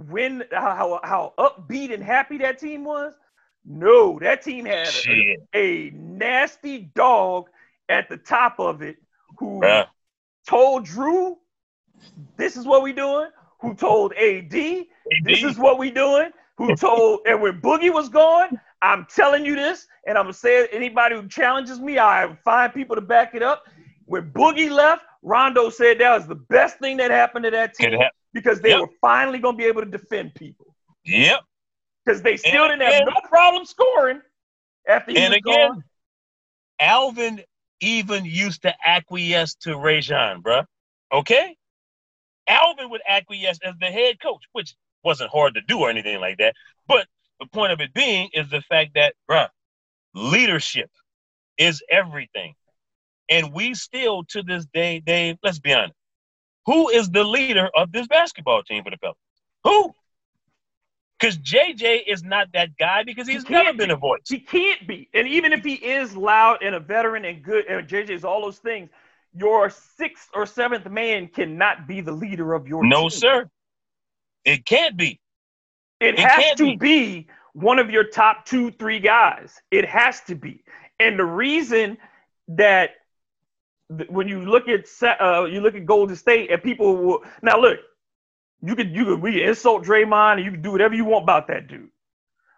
when 0.09 0.43
how 0.51 0.99
how 1.03 1.33
upbeat 1.39 1.93
and 1.93 2.03
happy 2.03 2.37
that 2.39 2.59
team 2.59 2.83
was, 2.83 3.13
no, 3.65 4.19
that 4.19 4.43
team 4.43 4.65
had 4.65 4.89
a, 5.07 5.37
a, 5.53 5.89
nasty 5.91 6.91
dog 6.95 7.49
at 7.89 8.07
the 8.09 8.17
top 8.17 8.59
of 8.59 8.81
it 8.81 8.97
who 9.39 9.59
yeah. 9.63 9.85
told 10.47 10.85
Jrue, 10.85 11.35
"This 12.37 12.57
is 12.57 12.65
what 12.65 12.83
we 12.83 12.93
doing." 12.93 13.29
Who 13.61 13.73
told 13.73 14.13
AD, 14.13 14.53
AD, 14.53 14.85
"This 15.23 15.43
is 15.43 15.57
what 15.57 15.79
we 15.79 15.89
doing." 15.89 16.29
Who 16.57 16.75
told, 16.75 17.21
and 17.25 17.41
when 17.41 17.59
Boogie 17.59 17.93
was 17.93 18.07
gone, 18.07 18.59
I'm 18.81 19.07
telling 19.13 19.45
you 19.45 19.55
this, 19.55 19.87
and 20.07 20.17
I'm 20.17 20.25
gonna 20.25 20.33
say 20.33 20.63
it. 20.63 20.69
Anybody 20.71 21.15
who 21.15 21.27
challenges 21.27 21.79
me, 21.79 21.97
I 21.97 22.37
find 22.45 22.73
people 22.73 22.95
to 22.95 23.01
back 23.01 23.33
it 23.33 23.41
up. 23.41 23.63
When 24.05 24.31
Boogie 24.31 24.69
left, 24.69 25.03
Rondo 25.23 25.69
said 25.69 25.99
that 25.99 26.15
was 26.15 26.27
the 26.27 26.35
best 26.35 26.77
thing 26.77 26.97
that 26.97 27.09
happened 27.09 27.45
to 27.45 27.51
that 27.51 27.73
team 27.73 27.99
because 28.31 28.61
they 28.61 28.69
yep. 28.69 28.81
were 28.81 28.89
finally 29.01 29.39
gonna 29.39 29.57
be 29.57 29.65
able 29.65 29.81
to 29.81 29.89
defend 29.89 30.35
people. 30.35 30.75
Yep 31.03 31.41
because 32.05 32.21
they 32.21 32.37
still 32.37 32.65
and 32.65 32.79
didn't 32.79 32.87
again, 32.87 33.07
have 33.07 33.13
no 33.23 33.29
problem 33.29 33.65
scoring 33.65 34.21
after 34.87 35.11
he 35.11 35.17
and 35.17 35.31
was 35.31 35.37
again, 35.37 35.69
gone. 35.69 35.83
Alvin 36.79 37.41
even 37.81 38.25
used 38.25 38.61
to 38.63 38.73
acquiesce 38.85 39.55
to 39.61 39.77
Rajon, 39.77 40.41
bro. 40.41 40.61
Okay? 41.11 41.55
Alvin 42.47 42.89
would 42.89 43.01
acquiesce 43.07 43.59
as 43.63 43.73
the 43.79 43.87
head 43.87 44.19
coach, 44.21 44.43
which 44.51 44.75
wasn't 45.03 45.31
hard 45.31 45.55
to 45.55 45.61
do 45.61 45.79
or 45.79 45.89
anything 45.89 46.19
like 46.19 46.37
that. 46.37 46.53
But 46.87 47.07
the 47.39 47.47
point 47.47 47.71
of 47.71 47.81
it 47.81 47.93
being 47.93 48.29
is 48.33 48.49
the 48.49 48.61
fact 48.61 48.91
that, 48.95 49.15
bro, 49.27 49.45
leadership 50.13 50.89
is 51.57 51.81
everything. 51.89 52.53
And 53.29 53.53
we 53.53 53.73
still, 53.73 54.23
to 54.29 54.43
this 54.43 54.65
day, 54.73 54.99
Dave, 54.99 55.37
let's 55.43 55.59
be 55.59 55.73
honest. 55.73 55.93
Who 56.67 56.89
is 56.89 57.09
the 57.09 57.23
leader 57.23 57.69
of 57.75 57.91
this 57.91 58.07
basketball 58.07 58.63
team 58.63 58.83
for 58.83 58.91
the 58.91 58.97
Pelicans? 58.97 59.19
Who? 59.63 59.93
Because 61.25 61.39
JJ 61.39 62.03
is 62.07 62.23
not 62.23 62.47
that 62.53 62.77
guy 62.77 63.03
because 63.03 63.27
he's 63.27 63.43
he 63.47 63.53
never 63.53 63.73
been 63.73 63.91
a 63.91 63.95
voice. 63.95 64.21
He 64.27 64.39
can't 64.39 64.87
be. 64.87 65.09
And 65.13 65.27
even 65.27 65.53
if 65.53 65.63
he 65.63 65.73
is 65.73 66.15
loud 66.15 66.59
and 66.61 66.75
a 66.75 66.79
veteran 66.79 67.25
and 67.25 67.41
good, 67.41 67.65
and 67.65 67.87
JJ 67.87 68.11
is 68.11 68.23
all 68.23 68.41
those 68.41 68.59
things, 68.59 68.89
your 69.33 69.69
sixth 69.69 70.29
or 70.33 70.45
seventh 70.45 70.89
man 70.89 71.27
cannot 71.27 71.87
be 71.87 72.01
the 72.01 72.11
leader 72.11 72.53
of 72.53 72.67
your 72.67 72.85
no, 72.85 73.09
team. 73.09 73.09
sir. 73.09 73.49
It 74.43 74.65
can't 74.65 74.95
be. 74.95 75.19
It, 75.99 76.15
it 76.15 76.19
has 76.19 76.55
to 76.57 76.65
be. 76.65 76.75
be 76.75 77.27
one 77.53 77.79
of 77.79 77.89
your 77.89 78.03
top 78.03 78.45
two, 78.45 78.69
three 78.71 78.99
guys. 78.99 79.55
It 79.71 79.85
has 79.85 80.21
to 80.27 80.35
be. 80.35 80.63
And 80.99 81.17
the 81.17 81.25
reason 81.25 81.97
that 82.49 82.91
when 84.09 84.27
you 84.27 84.45
look 84.45 84.67
at 84.67 84.85
uh, 85.21 85.45
you 85.45 85.61
look 85.61 85.75
at 85.75 85.85
Golden 85.85 86.15
State 86.15 86.51
and 86.51 86.61
people 86.61 86.95
will 86.95 87.23
now 87.41 87.59
look 87.59 87.79
you 88.61 88.75
could 88.75 88.95
you 88.95 89.05
could 89.05 89.21
we 89.21 89.43
insult 89.43 89.83
Draymond 89.83 90.37
and 90.37 90.45
you 90.45 90.51
can 90.51 90.61
do 90.61 90.71
whatever 90.71 90.95
you 90.95 91.05
want 91.05 91.23
about 91.23 91.47
that 91.47 91.67
dude. 91.67 91.89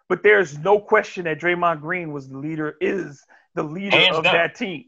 But 0.08 0.22
there's 0.22 0.56
no 0.58 0.78
question 0.80 1.24
that 1.24 1.38
Draymond 1.40 1.80
Green 1.80 2.12
was 2.12 2.28
the 2.28 2.38
leader, 2.38 2.76
is 2.80 3.22
the 3.54 3.62
leader 3.62 3.96
Hands 3.96 4.16
of 4.16 4.24
down. 4.24 4.34
that 4.34 4.54
team. 4.54 4.84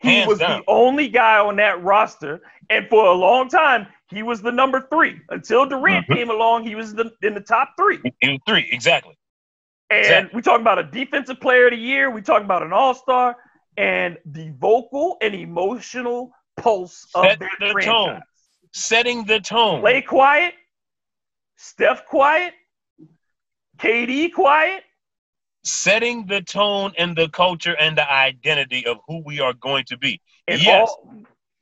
He 0.00 0.08
Hands 0.16 0.28
was 0.28 0.38
down. 0.38 0.60
the 0.60 0.64
only 0.70 1.08
guy 1.08 1.38
on 1.38 1.56
that 1.56 1.82
roster, 1.82 2.40
and 2.68 2.86
for 2.88 3.06
a 3.06 3.12
long 3.14 3.48
time, 3.48 3.86
he 4.10 4.22
was 4.22 4.42
the 4.42 4.52
number 4.52 4.86
three. 4.90 5.20
Until 5.30 5.66
Durant 5.66 6.04
mm-hmm. 6.04 6.12
came 6.12 6.30
along, 6.30 6.66
he 6.66 6.74
was 6.74 6.94
the, 6.94 7.10
in 7.22 7.34
the 7.34 7.40
top 7.40 7.72
three. 7.78 7.98
In 8.20 8.38
three, 8.46 8.68
exactly. 8.70 9.16
And 9.90 10.00
Exactly. 10.00 10.36
we 10.36 10.42
talk 10.42 10.60
about 10.60 10.78
a 10.78 10.84
defensive 10.84 11.40
player 11.40 11.66
of 11.66 11.72
the 11.72 11.78
year. 11.78 12.10
We 12.10 12.20
talk 12.20 12.42
about 12.42 12.62
an 12.62 12.72
all 12.74 12.94
star 12.94 13.36
and 13.78 14.18
the 14.26 14.52
vocal 14.58 15.16
and 15.22 15.34
emotional 15.34 16.30
pulse 16.58 17.06
of 17.14 17.22
that 17.24 17.38
the 17.58 17.70
franchise. 17.72 17.84
tone. 17.86 18.20
Setting 18.72 19.24
the 19.24 19.40
tone. 19.40 19.82
Klay 19.82 20.04
quiet, 20.06 20.54
Steph 21.56 22.04
quiet, 22.06 22.54
KD 23.78 24.32
quiet. 24.32 24.84
Setting 25.64 26.26
the 26.26 26.42
tone 26.42 26.92
and 26.98 27.16
the 27.16 27.28
culture 27.30 27.76
and 27.76 27.96
the 27.98 28.10
identity 28.10 28.86
of 28.86 28.98
who 29.06 29.22
we 29.24 29.40
are 29.40 29.52
going 29.54 29.84
to 29.86 29.98
be. 29.98 30.20
And 30.46 30.62
Yes. 30.62 30.88
all, 30.88 31.14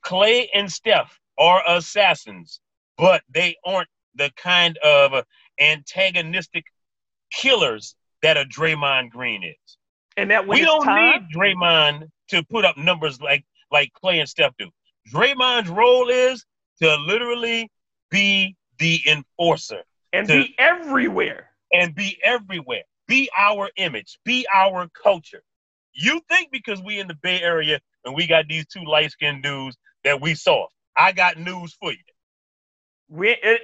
Klay 0.04 0.48
and 0.54 0.70
Steph 0.70 1.18
are 1.38 1.62
assassins, 1.66 2.60
but 2.96 3.22
they 3.28 3.56
aren't 3.64 3.88
the 4.14 4.30
kind 4.36 4.76
of 4.78 5.24
antagonistic 5.60 6.64
killers 7.32 7.96
that 8.22 8.36
a 8.36 8.44
Draymond 8.44 9.10
Green 9.10 9.42
is. 9.42 9.78
and 10.18 10.30
that 10.30 10.46
we 10.46 10.60
don't 10.62 10.84
time, 10.84 11.26
need 11.28 11.36
Draymond 11.36 12.08
to 12.28 12.42
put 12.44 12.64
up 12.64 12.76
numbers 12.78 13.20
like 13.20 13.44
like 13.70 13.92
Klay 14.02 14.20
and 14.20 14.28
Steph 14.28 14.56
do. 14.58 14.70
Draymond's 15.12 15.68
role 15.68 16.08
is 16.08 16.44
to 16.82 16.96
literally 16.96 17.70
be 18.10 18.56
the 18.78 19.00
enforcer 19.06 19.82
and 20.12 20.28
to- 20.28 20.44
be 20.44 20.54
everywhere. 20.58 21.50
and 21.72 21.94
be 21.94 22.18
everywhere. 22.22 22.82
Be 23.08 23.28
our 23.36 23.70
image. 23.76 24.18
Be 24.24 24.46
our 24.52 24.88
culture. 25.02 25.42
You 25.92 26.20
think 26.28 26.50
because 26.50 26.82
we 26.82 26.98
in 26.98 27.08
the 27.08 27.14
Bay 27.14 27.40
Area 27.40 27.80
and 28.04 28.14
we 28.14 28.26
got 28.26 28.46
these 28.48 28.66
two 28.66 28.84
light 28.84 29.10
skinned 29.10 29.42
dudes 29.42 29.76
that 30.04 30.20
we 30.20 30.34
saw. 30.34 30.66
I 30.96 31.12
got 31.12 31.38
news 31.38 31.74
for 31.74 31.90
you. 31.92 31.98
We, 33.08 33.30
it, 33.30 33.60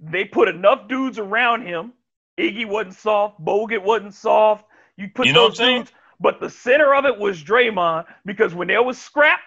they 0.00 0.24
put 0.24 0.48
enough 0.48 0.88
dudes 0.88 1.18
around 1.18 1.66
him. 1.66 1.92
Iggy 2.38 2.66
wasn't 2.66 2.94
soft. 2.94 3.40
Bogut 3.40 3.82
wasn't 3.82 4.14
soft. 4.14 4.64
You 4.96 5.08
put 5.08 5.26
You 5.26 5.32
know 5.32 5.48
those 5.48 5.58
dudes, 5.58 5.92
but 6.20 6.40
the 6.40 6.50
center 6.50 6.94
of 6.94 7.04
it 7.04 7.18
was 7.18 7.42
Draymond 7.42 8.04
because 8.24 8.54
when 8.54 8.68
there 8.68 8.82
was 8.82 8.98
scrap, 9.00 9.40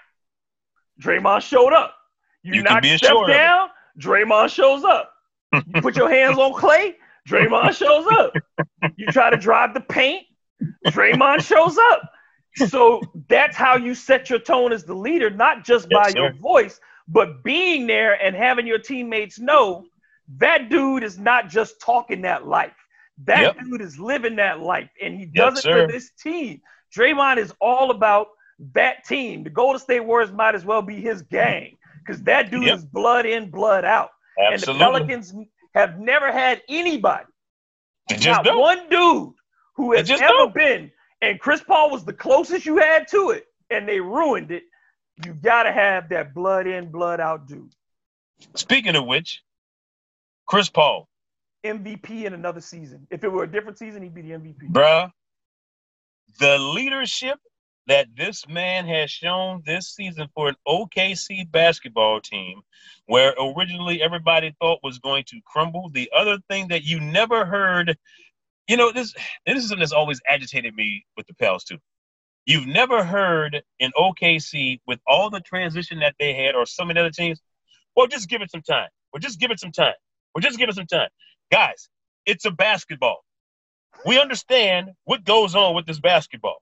Draymond 1.01 1.41
showed 1.41 1.73
up. 1.73 1.95
You, 2.45 2.53
You 2.55 2.63
can 2.63 2.75
knock 2.75 2.83
be 2.83 2.95
Steph 2.97 3.09
assured 3.11 3.29
of 3.31 3.35
it. 3.35 3.37
down, 3.39 3.69
Draymond 3.99 4.49
shows 4.53 4.83
up. 4.83 5.11
You 5.65 5.81
put 5.81 5.95
your 5.95 6.09
hands 6.09 6.37
on 6.37 6.53
Klay, 6.53 6.93
Draymond 7.27 7.75
shows 7.75 8.05
up. 8.07 8.33
You 8.97 9.07
try 9.07 9.31
to 9.31 9.37
drive 9.37 9.73
the 9.73 9.81
paint, 9.81 10.25
Draymond 10.85 11.41
shows 11.41 11.77
up. 11.77 12.11
So 12.67 13.01
that's 13.27 13.57
how 13.57 13.77
you 13.77 13.95
set 13.95 14.29
your 14.29 14.39
tone 14.39 14.71
as 14.71 14.83
the 14.83 14.93
leader, 14.93 15.29
not 15.31 15.65
just 15.65 15.89
by 15.89 16.07
Yes, 16.09 16.15
your 16.15 16.33
voice, 16.33 16.79
but 17.07 17.43
being 17.43 17.87
there 17.87 18.13
and 18.23 18.35
having 18.35 18.67
your 18.67 18.77
teammates 18.79 19.39
know 19.39 19.85
that 20.37 20.69
dude 20.69 21.03
is 21.03 21.17
not 21.17 21.49
just 21.49 21.81
talking 21.81 22.21
that 22.21 22.45
life. 22.47 22.73
That 23.25 23.41
Yep. 23.41 23.57
dude 23.65 23.81
is 23.81 23.97
living 23.97 24.35
that 24.35 24.59
life, 24.61 24.89
and 25.01 25.17
he 25.17 25.25
does 25.25 25.55
Yes, 25.55 25.59
it 25.59 25.63
sir. 25.63 25.87
for 25.87 25.91
this 25.91 26.11
team. 26.21 26.61
Draymond 26.95 27.37
is 27.37 27.53
all 27.59 27.89
about 27.91 28.27
that 28.73 29.03
team. 29.05 29.43
The 29.43 29.49
Golden 29.49 29.79
State 29.79 30.01
Warriors 30.01 30.31
might 30.31 30.53
as 30.55 30.63
well 30.63 30.81
be 30.83 31.01
his 31.01 31.21
gang 31.23 31.77
because 32.05 32.21
that 32.23 32.51
dude 32.51 32.63
Yep. 32.65 32.77
is 32.77 32.85
blood 32.85 33.25
in, 33.25 33.49
blood 33.49 33.85
out. 33.85 34.11
And 34.37 34.59
the 34.61 34.73
Pelicans 34.73 35.33
have 35.73 35.97
never 35.99 36.31
had 36.31 36.61
anybody, 36.69 37.25
just 38.09 38.25
not 38.25 38.45
don't. 38.45 38.59
one 38.59 38.89
dude 38.89 39.33
who 39.75 39.93
has 39.93 40.09
ever 40.09 40.21
don't. 40.21 40.53
been. 40.53 40.91
And 41.21 41.39
Chris 41.39 41.63
Paul 41.63 41.89
was 41.89 42.03
the 42.05 42.13
closest 42.13 42.65
you 42.65 42.77
had 42.77 43.07
to 43.09 43.31
it, 43.31 43.45
and 43.69 43.87
they 43.87 43.99
ruined 43.99 44.51
it. 44.51 44.63
You 45.25 45.33
got 45.33 45.63
to 45.63 45.71
have 45.71 46.09
that 46.09 46.33
blood 46.33 46.67
in, 46.67 46.91
blood 46.91 47.19
out 47.21 47.47
dude. 47.47 47.73
Speaking 48.55 48.95
of 48.97 49.05
which, 49.05 49.41
Chris 50.45 50.69
Paul, 50.69 51.07
MVP 51.65 52.25
in 52.25 52.33
another 52.33 52.61
season. 52.61 53.07
If 53.09 53.23
it 53.23 53.31
were 53.31 53.43
a 53.45 53.51
different 53.51 53.77
season, 53.79 54.03
he'd 54.03 54.13
be 54.13 54.21
the 54.21 54.31
MVP. 54.31 54.69
bruh, 54.71 55.09
the 56.39 56.57
leadership 56.59 57.39
that 57.87 58.07
this 58.15 58.47
man 58.47 58.85
has 58.87 59.11
shown 59.11 59.61
this 59.65 59.89
season 59.89 60.27
for 60.33 60.49
an 60.49 60.55
OKC 60.67 61.49
basketball 61.49 62.19
team, 62.19 62.61
where 63.05 63.33
originally 63.39 64.01
everybody 64.01 64.55
thought 64.59 64.79
was 64.83 64.99
going 64.99 65.23
to 65.27 65.39
crumble. 65.45 65.89
The 65.89 66.09
other 66.15 66.37
thing 66.49 66.69
that 66.69 66.83
you 66.83 66.99
never 66.99 67.45
heard, 67.45 67.97
you 68.67 68.77
know, 68.77 68.91
this 68.91 69.13
this 69.45 69.57
is 69.57 69.69
something 69.69 69.79
that's 69.79 69.91
always 69.91 70.21
agitated 70.27 70.73
me 70.75 71.05
with 71.15 71.27
the 71.27 71.35
Pels 71.35 71.63
too. 71.63 71.77
You've 72.45 72.67
never 72.67 73.03
heard 73.03 73.63
in 73.79 73.91
OKC 73.97 74.79
with 74.85 74.99
all 75.07 75.29
the 75.29 75.39
transition 75.41 75.99
that 75.99 76.15
they 76.19 76.33
had, 76.33 76.55
or 76.55 76.61
of 76.61 76.67
the 76.77 76.99
other 76.99 77.09
teams. 77.11 77.41
Well, 77.95 78.07
just 78.07 78.29
give 78.29 78.41
it 78.41 78.51
some 78.51 78.61
time. 78.61 78.89
Well, 79.11 79.21
just 79.21 79.39
give 79.39 79.51
it 79.51 79.59
some 79.59 79.71
time. 79.71 79.93
Well, 80.33 80.41
just 80.41 80.57
give 80.57 80.69
it 80.69 80.75
some 80.75 80.87
time, 80.87 81.09
guys. 81.51 81.89
It's 82.25 82.45
a 82.45 82.51
basketball. 82.51 83.23
We 84.05 84.19
understand 84.19 84.89
what 85.05 85.23
goes 85.23 85.55
on 85.55 85.75
with 85.75 85.85
this 85.85 85.99
basketball. 85.99 86.57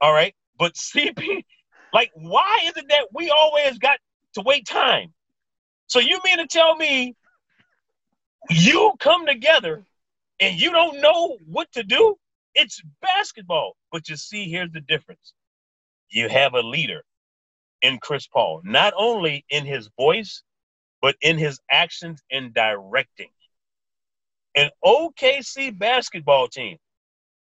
All 0.00 0.12
right. 0.12 0.34
But 0.58 0.74
CP, 0.74 1.44
like, 1.92 2.10
why 2.14 2.60
is 2.66 2.76
it 2.76 2.88
that 2.88 3.06
we 3.14 3.30
always 3.30 3.78
got 3.78 3.98
to 4.34 4.42
wait 4.42 4.66
time? 4.66 5.12
So 5.86 5.98
you 5.98 6.20
mean 6.24 6.38
to 6.38 6.46
tell 6.46 6.76
me 6.76 7.16
you 8.48 8.92
come 9.00 9.26
together 9.26 9.84
and 10.38 10.58
you 10.58 10.70
don't 10.70 11.00
know 11.00 11.36
what 11.46 11.70
to 11.72 11.82
do? 11.82 12.16
It's 12.54 12.80
basketball. 13.02 13.76
But 13.92 14.08
you 14.08 14.16
see, 14.16 14.48
here's 14.48 14.70
the 14.72 14.80
difference. 14.80 15.34
You 16.10 16.28
have 16.28 16.54
a 16.54 16.60
leader 16.60 17.02
in 17.82 17.98
Chris 17.98 18.26
Paul, 18.26 18.60
not 18.64 18.92
only 18.96 19.44
in 19.50 19.64
his 19.64 19.88
voice, 19.96 20.42
but 21.00 21.16
in 21.20 21.38
his 21.38 21.60
actions 21.70 22.22
and 22.30 22.52
directing. 22.52 23.30
An 24.54 24.70
OKC 24.84 25.76
basketball 25.76 26.48
team, 26.48 26.76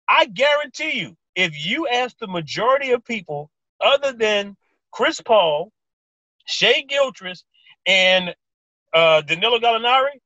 I 0.09 0.27
guarantee 0.27 1.01
you, 1.01 1.17
if 1.35 1.65
you 1.67 1.87
ask 1.89 2.17
the 2.19 2.27
majority 2.27 2.91
of 2.91 3.05
people 3.05 3.51
other 3.81 4.13
than 4.13 4.57
Chris 4.93 5.21
Paul, 5.21 5.71
Shai 6.47 6.83
Gilgeous, 6.89 7.45
and 7.87 8.35
uh, 8.93 9.21
Danilo 9.23 9.59
Gallinari, 9.59 10.19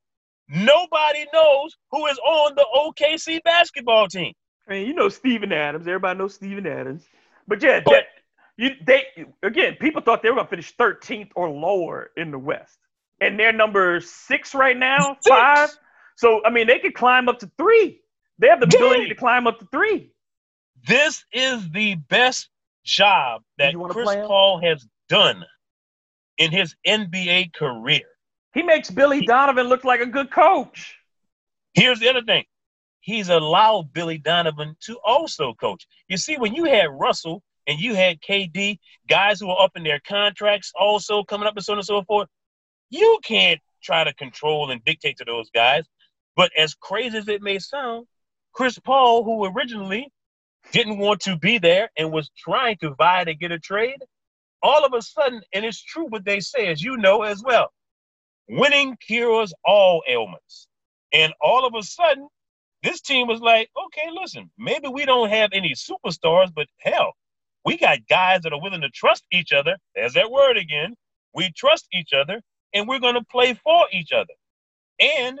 nobody 0.49 1.25
knows 1.33 1.75
who 1.91 2.05
is 2.07 2.17
on 2.19 2.55
the 2.55 2.65
OKC 2.75 3.41
basketball 3.43 4.07
team. 4.07 4.33
I 4.67 4.71
mean, 4.73 4.87
you 4.87 4.93
know 4.93 5.09
Steven 5.09 5.51
Adams. 5.51 5.87
Everybody 5.87 6.17
knows 6.17 6.35
Steven 6.35 6.65
Adams. 6.65 7.03
But 7.47 7.61
yeah, 7.61 7.81
But- 7.85 7.91
that, 7.93 8.03
you 8.57 8.71
they 8.85 9.03
again, 9.43 9.75
people 9.79 10.01
thought 10.01 10.23
they 10.23 10.29
were 10.29 10.37
gonna 10.37 10.47
finish 10.47 10.73
13th 10.77 11.31
or 11.35 11.49
lower 11.49 12.11
in 12.17 12.31
the 12.31 12.39
West, 12.39 12.77
and 13.21 13.37
they're 13.39 13.51
number 13.53 13.99
six 13.99 14.55
right 14.55 14.77
now, 14.77 15.17
Six. 15.21 15.27
five. 15.29 15.69
So 16.15 16.41
I 16.45 16.49
mean, 16.49 16.65
they 16.67 16.79
could 16.79 16.93
climb 16.93 17.27
up 17.29 17.39
to 17.39 17.51
three. 17.57 17.99
They 18.39 18.47
have 18.47 18.59
the 18.61 18.65
Dang. 18.67 18.81
ability 18.81 19.09
to 19.09 19.15
climb 19.15 19.45
up 19.45 19.59
to 19.59 19.67
three. 19.71 20.11
This 20.87 21.23
is 21.31 21.69
the 21.71 21.95
best 21.95 22.49
job 22.83 23.41
that 23.57 23.73
Chris? 23.89 24.09
Paul 24.27 24.61
has 24.61 24.85
done 25.09 25.43
in 26.37 26.51
his 26.51 26.75
NBA 26.85 27.53
career. 27.53 28.03
He 28.53 28.61
makes 28.61 28.89
Billy 28.89 29.25
Donovan 29.25 29.67
look 29.67 29.83
like 29.83 29.99
a 29.99 30.05
good 30.05 30.31
coach. 30.31 30.95
Here's 31.73 31.99
the 31.99 32.09
other 32.09 32.21
thing. 32.21 32.45
He's 33.01 33.29
allowed 33.29 33.93
Billy 33.93 34.17
Donovan 34.17 34.75
to 34.81 34.97
also 35.03 35.53
coach. 35.53 35.87
You 36.07 36.17
see, 36.17 36.37
when 36.37 36.53
you 36.53 36.65
had 36.65 36.87
Russell 36.89 37.43
and 37.67 37.79
you 37.79 37.95
had 37.95 38.21
KD, 38.21 38.79
guys 39.07 39.39
who 39.39 39.49
are 39.49 39.63
up 39.63 39.71
in 39.75 39.83
their 39.83 39.99
contracts 40.07 40.71
also 40.79 41.23
coming 41.23 41.47
up 41.47 41.55
and 41.55 41.65
so 41.65 41.73
on 41.73 41.79
and 41.79 41.85
so 41.85 42.03
forth, 42.03 42.27
you 42.89 43.19
can't 43.23 43.59
try 43.83 44.03
to 44.03 44.13
control 44.13 44.71
and 44.71 44.83
dictate 44.85 45.17
to 45.17 45.25
those 45.25 45.49
guys. 45.51 45.85
But 46.35 46.51
as 46.57 46.73
crazy 46.73 47.17
as 47.17 47.27
it 47.27 47.41
may 47.41 47.59
sound, 47.59 48.07
Chris 48.53 48.79
Paul, 48.79 49.23
who 49.23 49.45
originally 49.45 50.11
didn't 50.71 50.99
want 50.99 51.21
to 51.21 51.37
be 51.37 51.59
there 51.59 51.89
and 51.97 52.11
was 52.11 52.31
trying 52.37 52.77
to 52.79 52.95
vie 52.95 53.25
to 53.25 53.35
get 53.35 53.51
a 53.53 53.59
trade, 53.59 53.97
all 54.63 54.85
of 54.85 54.93
a 54.93 55.01
sudden, 55.01 55.41
and 55.53 55.65
it's 55.65 55.81
true 55.83 56.07
what 56.09 56.25
they 56.25 56.39
say, 56.41 56.67
as 56.67 56.81
you 56.83 56.97
know 56.97 57.23
as 57.23 57.43
well, 57.43 57.71
winning 58.49 58.97
cures 59.05 59.53
all 59.65 60.03
ailments. 60.09 60.67
And 61.13 61.33
all 61.41 61.65
of 61.65 61.73
a 61.75 61.83
sudden, 61.83 62.27
this 62.83 63.01
team 63.01 63.27
was 63.27 63.41
like, 63.41 63.69
okay, 63.87 64.09
listen, 64.21 64.51
maybe 64.57 64.87
we 64.89 65.05
don't 65.05 65.29
have 65.29 65.51
any 65.53 65.73
superstars, 65.73 66.53
but 66.55 66.67
hell, 66.79 67.13
we 67.65 67.77
got 67.77 68.07
guys 68.09 68.41
that 68.43 68.53
are 68.53 68.61
willing 68.61 68.81
to 68.81 68.89
trust 68.89 69.25
each 69.31 69.53
other. 69.53 69.77
There's 69.95 70.13
that 70.13 70.31
word 70.31 70.57
again. 70.57 70.95
We 71.33 71.51
trust 71.55 71.87
each 71.93 72.13
other, 72.13 72.41
and 72.73 72.87
we're 72.87 72.99
going 72.99 73.15
to 73.15 73.25
play 73.31 73.55
for 73.55 73.87
each 73.93 74.11
other. 74.13 74.33
And 75.01 75.39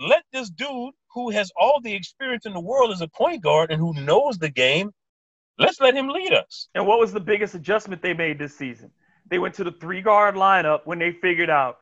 let 0.00 0.24
this 0.32 0.50
dude 0.50 0.94
who 1.18 1.30
has 1.30 1.50
all 1.56 1.80
the 1.80 1.94
experience 1.94 2.46
in 2.46 2.52
the 2.52 2.60
world 2.60 2.92
as 2.92 3.00
a 3.00 3.08
point 3.08 3.42
guard 3.42 3.70
and 3.70 3.80
who 3.80 3.92
knows 3.94 4.38
the 4.38 4.48
game, 4.48 4.92
let's 5.58 5.80
let 5.80 5.94
him 5.94 6.08
lead 6.08 6.32
us. 6.32 6.68
And 6.74 6.86
what 6.86 7.00
was 7.00 7.12
the 7.12 7.20
biggest 7.20 7.54
adjustment 7.54 8.02
they 8.02 8.14
made 8.14 8.38
this 8.38 8.56
season? 8.56 8.90
They 9.30 9.38
went 9.38 9.54
to 9.56 9.64
the 9.64 9.72
three 9.72 10.00
guard 10.00 10.36
lineup 10.36 10.80
when 10.84 10.98
they 10.98 11.12
figured 11.12 11.50
out 11.50 11.78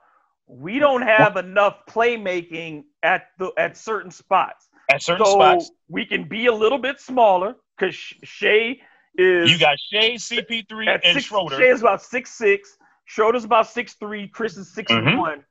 we 0.49 0.79
don't 0.79 1.03
have 1.03 1.37
enough 1.37 1.87
playmaking 1.89 2.85
at 3.03 3.29
the 3.39 3.53
at 3.59 3.77
certain 3.77 4.11
spots. 4.11 4.69
At 4.89 5.03
certain 5.03 5.27
so 5.27 5.35
spots, 5.35 5.71
we 5.89 6.07
can 6.07 6.29
be 6.29 6.47
a 6.47 6.53
little 6.53 6.79
bit 6.79 7.01
smaller 7.01 7.57
because 7.77 7.95
Shai 7.95 8.79
is 9.19 9.51
you 9.51 9.59
got 9.59 9.77
Shai, 9.93 10.13
CP3, 10.13 10.89
at 10.89 11.05
and 11.05 11.15
six, 11.15 11.27
Schroeder. 11.27 11.57
Shai 11.57 11.67
is 11.67 11.81
about 11.81 12.03
six 12.03 12.31
six. 12.33 12.79
Schroeder's 13.05 13.45
about 13.45 13.67
six 13.67 13.95
three. 13.95 14.29
Chris 14.29 14.57
is 14.57 14.73
six 14.73 14.93
Mhm. 14.93 15.19
one. 15.19 15.45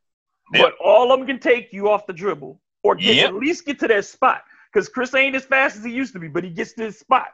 But 0.51 0.75
all 0.83 1.11
of 1.11 1.19
them 1.19 1.27
can 1.27 1.39
take 1.39 1.73
you 1.73 1.89
off 1.89 2.05
the 2.05 2.13
dribble 2.13 2.61
or 2.85 2.95
get 2.95 3.15
Yep. 3.15 3.29
at 3.29 3.35
least 3.35 3.65
get 3.65 3.79
to 3.79 3.87
that 3.87 4.05
spot. 4.05 4.43
because 4.71 4.89
Chris 4.89 5.13
ain't 5.15 5.35
as 5.35 5.45
fast 5.45 5.77
as 5.77 5.85
he 5.85 5.91
used 5.91 6.11
to 6.13 6.19
be, 6.19 6.27
but 6.27 6.43
he 6.43 6.49
gets 6.49 6.73
to 6.73 6.83
his 6.83 6.99
spot. 6.99 7.27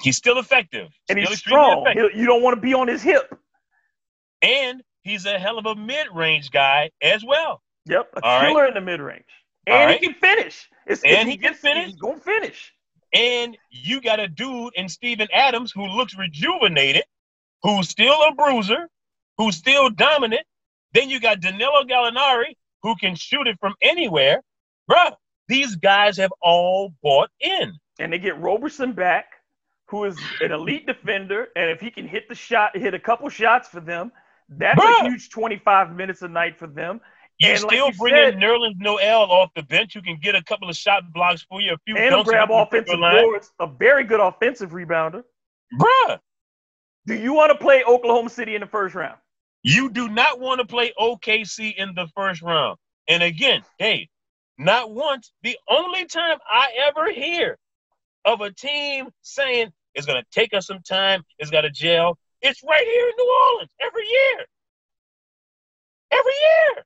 He's 0.00 0.16
still 0.16 0.38
effective. 0.38 0.88
And 1.08 1.18
still 1.18 1.28
he's 1.30 1.38
strong. 1.38 1.84
You 2.14 2.24
don't 2.24 2.40
want 2.42 2.54
to 2.54 2.60
be 2.60 2.72
on 2.72 2.86
his 2.86 3.02
hip. 3.02 3.36
And 4.42 4.82
he's 5.02 5.26
a 5.26 5.38
hell 5.40 5.58
of 5.58 5.66
a 5.66 5.74
mid-range 5.74 6.50
guy 6.52 6.90
as 7.02 7.24
well. 7.24 7.60
Yep, 7.86 8.10
a 8.16 8.24
All 8.24 8.40
killer 8.40 8.60
right. 8.62 8.68
in 8.68 8.74
the 8.74 8.80
mid-range. 8.80 9.24
And 9.66 9.90
right. 9.90 10.00
he 10.00 10.06
can 10.06 10.14
finish. 10.14 10.68
It's, 10.86 11.02
and 11.04 11.28
he, 11.28 11.32
he 11.32 11.36
can 11.38 11.50
gets, 11.50 11.60
finish. 11.60 11.86
He's 11.86 11.96
gonna 11.96 12.20
finish. 12.20 12.72
And 13.12 13.56
you 13.70 14.00
got 14.00 14.20
a 14.20 14.28
dude 14.28 14.74
in 14.76 14.88
Steven 14.88 15.28
Adams 15.32 15.72
who 15.72 15.84
looks 15.86 16.16
rejuvenated, 16.16 17.02
who's 17.62 17.88
still 17.88 18.22
a 18.22 18.34
bruiser, 18.34 18.88
who's 19.36 19.56
still 19.56 19.90
dominant. 19.90 20.42
Then 20.92 21.10
you 21.10 21.18
got 21.20 21.40
Danilo 21.40 21.82
Gallinari, 21.84 22.54
who 22.82 22.94
can 22.96 23.14
shoot 23.16 23.46
it 23.48 23.58
from 23.60 23.74
anywhere. 23.82 24.42
Bruh, 24.90 25.14
these 25.48 25.76
guys 25.76 26.16
have 26.18 26.32
all 26.42 26.94
bought 27.02 27.30
in. 27.40 27.72
And 27.98 28.12
they 28.12 28.18
get 28.18 28.38
Roberson 28.38 28.92
back, 28.92 29.26
who 29.88 30.04
is 30.04 30.18
an 30.40 30.52
elite 30.52 30.86
defender. 30.86 31.48
And 31.56 31.70
if 31.70 31.80
he 31.80 31.90
can 31.90 32.06
hit 32.06 32.28
the 32.28 32.34
shot, 32.34 32.76
hit 32.76 32.94
a 32.94 32.98
couple 32.98 33.28
shots 33.28 33.68
for 33.68 33.80
them, 33.80 34.12
that's 34.48 34.80
Bruh. 34.80 35.06
a 35.06 35.10
huge 35.10 35.30
25 35.30 35.94
minutes 35.94 36.22
a 36.22 36.28
night 36.28 36.58
for 36.58 36.66
them. 36.66 37.00
You 37.38 37.50
and 37.50 37.58
still 37.58 37.86
like 37.86 37.94
you 37.94 37.98
bring 37.98 38.16
in 38.16 38.40
Nerlens 38.40 38.78
Noel 38.78 39.30
off 39.30 39.50
the 39.54 39.62
bench 39.62 39.94
who 39.94 40.02
can 40.02 40.18
get 40.20 40.34
a 40.34 40.42
couple 40.42 40.68
of 40.68 40.76
shot 40.76 41.12
blocks 41.12 41.46
for 41.48 41.60
you, 41.60 41.72
a 41.72 41.78
few 41.86 41.96
and 41.96 42.24
grab 42.24 42.50
offensive 42.50 42.98
boards, 42.98 43.52
a 43.60 43.66
very 43.66 44.02
good 44.02 44.18
offensive 44.18 44.70
rebounder. 44.70 45.22
Bruh. 45.78 46.18
Do 47.06 47.14
you 47.14 47.32
want 47.32 47.52
to 47.52 47.58
play 47.58 47.84
Oklahoma 47.84 48.28
City 48.28 48.54
in 48.56 48.60
the 48.60 48.66
first 48.66 48.94
round? 48.94 49.18
You 49.62 49.88
do 49.88 50.08
not 50.08 50.40
want 50.40 50.60
to 50.60 50.66
play 50.66 50.92
OKC 50.98 51.74
in 51.76 51.94
the 51.94 52.08
first 52.14 52.42
round. 52.42 52.76
And 53.08 53.22
again, 53.22 53.62
hey, 53.78 54.08
not 54.58 54.90
once, 54.90 55.32
the 55.42 55.56
only 55.68 56.04
time 56.04 56.38
I 56.50 56.70
ever 56.88 57.12
hear 57.12 57.56
of 58.24 58.40
a 58.40 58.52
team 58.52 59.08
saying 59.22 59.70
it's 59.94 60.06
going 60.06 60.20
to 60.20 60.26
take 60.30 60.52
us 60.52 60.66
some 60.66 60.82
time, 60.82 61.22
it's 61.38 61.50
got 61.50 61.62
to 61.62 61.70
gel, 61.70 62.18
it's 62.42 62.62
right 62.68 62.84
here 62.84 63.08
in 63.08 63.14
New 63.16 63.38
Orleans 63.52 63.70
every 63.80 64.06
year. 64.06 64.46
Every 66.10 66.32
year. 66.32 66.84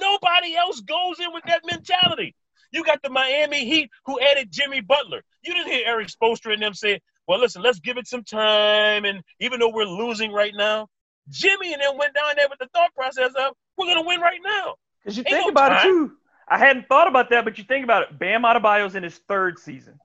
Nobody 0.00 0.56
else 0.56 0.80
goes 0.80 1.20
in 1.20 1.32
with 1.32 1.44
that 1.46 1.62
mentality. 1.64 2.34
You 2.72 2.84
got 2.84 3.02
the 3.02 3.10
Miami 3.10 3.64
Heat 3.64 3.90
who 4.04 4.20
added 4.20 4.50
Jimmy 4.50 4.80
Butler. 4.80 5.22
You 5.42 5.54
didn't 5.54 5.72
hear 5.72 5.86
Erik 5.86 6.08
Spoelstra 6.08 6.52
and 6.52 6.62
them 6.62 6.74
say, 6.74 7.00
well, 7.28 7.38
listen, 7.38 7.62
let's 7.62 7.80
give 7.80 7.96
it 7.96 8.06
some 8.06 8.24
time. 8.24 9.04
And 9.04 9.22
even 9.40 9.60
though 9.60 9.70
we're 9.72 9.84
losing 9.84 10.32
right 10.32 10.52
now, 10.54 10.88
Jimmy 11.30 11.72
and 11.72 11.82
them 11.82 11.96
went 11.96 12.14
down 12.14 12.34
there 12.36 12.48
with 12.48 12.58
the 12.58 12.68
thought 12.72 12.94
process 12.94 13.32
of, 13.36 13.54
we're 13.76 13.86
going 13.86 14.02
to 14.02 14.06
win 14.06 14.20
right 14.20 14.40
now. 14.44 14.74
Because 15.02 15.16
you 15.16 15.24
Ain't 15.26 15.30
think 15.30 15.46
no 15.46 15.50
about 15.50 15.68
time. 15.68 15.78
it, 15.78 15.90
too. 15.90 16.12
I 16.48 16.58
hadn't 16.58 16.88
thought 16.88 17.08
about 17.08 17.30
that, 17.30 17.44
but 17.44 17.58
you 17.58 17.64
think 17.64 17.84
about 17.84 18.02
it. 18.04 18.18
Bam 18.18 18.42
Adebayo's 18.42 18.94
in 18.94 19.02
his 19.02 19.18
third 19.28 19.58
season, 19.58 19.98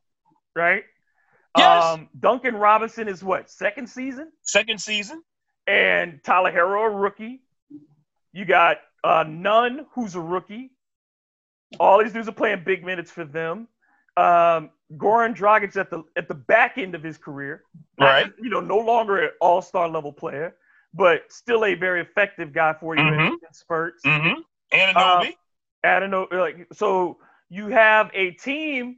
right? 0.55 0.83
Yes. 1.57 1.83
Um, 1.83 2.09
Duncan 2.19 2.55
Robinson 2.55 3.07
is 3.07 3.23
what, 3.23 3.49
second 3.49 3.87
season? 3.87 4.31
Second 4.41 4.79
season. 4.79 5.21
And 5.67 6.23
Tyler 6.23 6.51
Herro, 6.51 6.85
a 6.85 6.89
rookie. 6.89 7.41
You 8.33 8.45
got 8.45 8.77
uh, 9.03 9.25
Nunn, 9.27 9.85
who's 9.93 10.15
a 10.15 10.21
rookie. 10.21 10.71
All 11.79 12.01
these 12.03 12.13
dudes 12.13 12.27
are 12.27 12.33
playing 12.33 12.63
big 12.65 12.83
minutes 12.83 13.11
for 13.11 13.25
them. 13.25 13.67
Um, 14.17 14.71
Goran 14.97 15.35
Dragic 15.35 15.75
at 15.77 15.89
the 15.89 16.03
at 16.17 16.27
the 16.27 16.33
back 16.33 16.77
end 16.77 16.95
of 16.95 17.03
his 17.03 17.17
career, 17.17 17.63
right? 17.99 18.31
you 18.41 18.49
know, 18.49 18.59
no 18.59 18.77
longer 18.77 19.23
an 19.23 19.29
all 19.39 19.61
star 19.61 19.87
level 19.87 20.11
player, 20.11 20.55
but 20.93 21.23
still 21.29 21.63
a 21.63 21.75
very 21.75 22.01
effective 22.01 22.51
guy 22.51 22.73
for 22.73 22.95
you 22.95 23.01
mm-hmm. 23.01 23.33
in, 23.33 23.53
spurts. 23.53 24.03
Mm-hmm. 24.03 24.97
Um, 24.97 25.31
Anunoby, 25.85 26.33
like 26.33 26.67
so, 26.73 27.17
you 27.49 27.67
have 27.67 28.11
a 28.13 28.31
team 28.31 28.97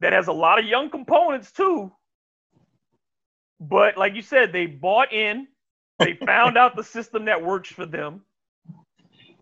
that 0.00 0.12
has 0.12 0.26
a 0.28 0.32
lot 0.32 0.58
of 0.58 0.64
young 0.64 0.90
components 0.90 1.52
too. 1.52 1.92
But 3.60 3.96
like 3.96 4.14
you 4.14 4.22
said, 4.22 4.52
they 4.52 4.66
bought 4.66 5.12
in. 5.12 5.46
They 5.98 6.14
found 6.26 6.58
out 6.58 6.74
the 6.74 6.82
system 6.82 7.26
that 7.26 7.44
works 7.44 7.70
for 7.70 7.86
them 7.86 8.22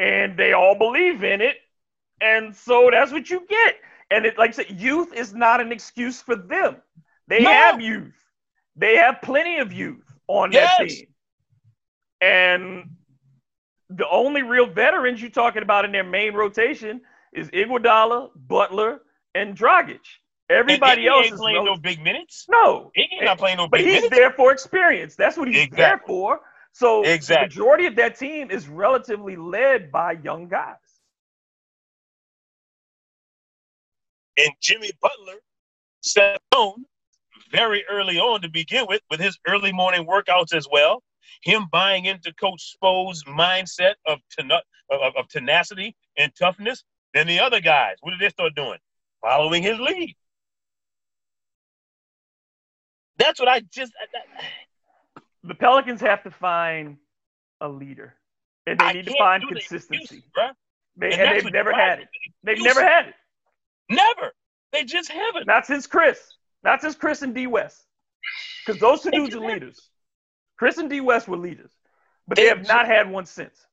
and 0.00 0.36
they 0.36 0.54
all 0.54 0.74
believe 0.74 1.22
in 1.22 1.40
it. 1.42 1.56
And 2.20 2.56
so 2.56 2.88
that's 2.90 3.12
what 3.12 3.28
you 3.30 3.46
get. 3.48 3.76
And 4.10 4.24
it, 4.24 4.38
like 4.38 4.50
I 4.50 4.52
said, 4.52 4.80
youth 4.80 5.12
is 5.12 5.34
not 5.34 5.60
an 5.60 5.70
excuse 5.70 6.20
for 6.20 6.34
them. 6.34 6.76
They 7.28 7.42
no. 7.42 7.50
have 7.50 7.80
youth. 7.80 8.14
They 8.76 8.96
have 8.96 9.20
plenty 9.22 9.58
of 9.58 9.72
youth 9.72 10.10
on 10.26 10.52
yes. 10.52 10.78
that 10.78 10.88
team. 10.88 11.06
And 12.20 12.96
the 13.90 14.08
only 14.08 14.42
real 14.42 14.66
veterans 14.66 15.20
you're 15.20 15.30
talking 15.30 15.62
about 15.62 15.84
in 15.84 15.92
their 15.92 16.04
main 16.04 16.34
rotation 16.34 17.00
is 17.32 17.48
Iguodala, 17.48 18.30
Butler, 18.34 19.02
and 19.34 19.56
Dragic. 19.56 20.00
Everybody 20.48 21.06
else 21.06 21.26
ain't 21.26 21.34
is 21.34 21.40
playing 21.40 21.64
no 21.64 21.76
big 21.76 22.02
minutes. 22.02 22.46
No, 22.50 22.90
he's 22.94 23.06
not 23.22 23.38
playing 23.38 23.58
no 23.58 23.68
big 23.68 23.84
minutes. 23.84 24.08
But 24.08 24.12
he's 24.12 24.18
there 24.18 24.32
for 24.32 24.52
experience. 24.52 25.14
That's 25.14 25.36
what 25.36 25.48
he's 25.48 25.58
exactly. 25.58 25.82
there 25.82 26.00
for. 26.06 26.40
So 26.72 27.02
exactly. 27.02 27.48
the 27.48 27.60
majority 27.60 27.86
of 27.86 27.96
that 27.96 28.18
team 28.18 28.50
is 28.50 28.68
relatively 28.68 29.36
led 29.36 29.92
by 29.92 30.12
young 30.12 30.48
guys. 30.48 30.76
And 34.36 34.50
Jimmy 34.60 34.90
Butler 35.00 35.40
set 36.02 36.40
on 36.56 36.84
very 37.52 37.84
early 37.90 38.18
on 38.18 38.40
to 38.42 38.48
begin 38.48 38.86
with, 38.88 39.02
with 39.10 39.20
his 39.20 39.38
early 39.46 39.72
morning 39.72 40.06
workouts 40.06 40.54
as 40.54 40.66
well. 40.70 41.02
Him 41.42 41.66
buying 41.70 42.06
into 42.06 42.32
Coach 42.34 42.72
Spo's 42.76 43.22
mindset 43.24 43.94
of, 44.06 44.18
ten- 44.30 44.50
of, 44.50 45.16
of 45.16 45.28
tenacity 45.28 45.96
and 46.16 46.32
toughness. 46.38 46.84
than 47.14 47.26
the 47.26 47.40
other 47.40 47.60
guys, 47.60 47.96
what 48.00 48.12
did 48.12 48.20
they 48.20 48.28
start 48.28 48.54
doing? 48.54 48.78
Following 49.20 49.62
his 49.62 49.78
lead. 49.78 50.16
That's 53.18 53.38
what 53.38 53.48
I 53.48 53.60
just. 53.60 53.92
I, 54.00 55.20
the 55.44 55.54
Pelicans 55.54 56.00
have 56.00 56.22
to 56.22 56.30
find 56.30 56.96
a 57.60 57.68
leader, 57.68 58.14
and 58.66 58.78
they 58.78 58.84
I 58.84 58.92
need 58.94 59.06
to 59.06 59.14
find 59.18 59.46
consistency. 59.46 60.22
they, 60.96 61.12
and, 61.12 61.20
and 61.20 61.36
they've 61.44 61.52
never 61.52 61.72
had 61.72 62.00
it. 62.00 62.08
They've 62.42 62.62
never 62.62 62.82
had 62.82 63.08
it. 63.08 63.14
Never. 63.90 64.32
They 64.72 64.84
just 64.84 65.10
haven't. 65.10 65.46
Not 65.46 65.66
since 65.66 65.86
Chris. 65.86 66.36
Not 66.62 66.80
since 66.80 66.94
Chris 66.94 67.22
and 67.22 67.34
D 67.34 67.46
West. 67.46 67.84
Because 68.64 68.80
those 68.80 69.02
two 69.02 69.10
dudes 69.10 69.34
are 69.34 69.40
leaders. 69.40 69.89
Chris 70.60 70.76
and 70.76 70.90
D 70.90 71.00
West 71.00 71.26
were 71.26 71.38
leaders, 71.38 71.70
but 72.28 72.36
they 72.36 72.48
have 72.48 72.68
not 72.68 72.84
had 72.84 73.10
one 73.10 73.24
since. 73.24 73.66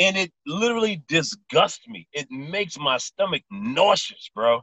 And 0.00 0.16
it 0.16 0.32
literally 0.44 1.00
disgusts 1.06 1.86
me. 1.86 2.08
It 2.12 2.32
makes 2.32 2.76
my 2.76 2.98
stomach 2.98 3.44
nauseous, 3.48 4.28
bro. 4.34 4.62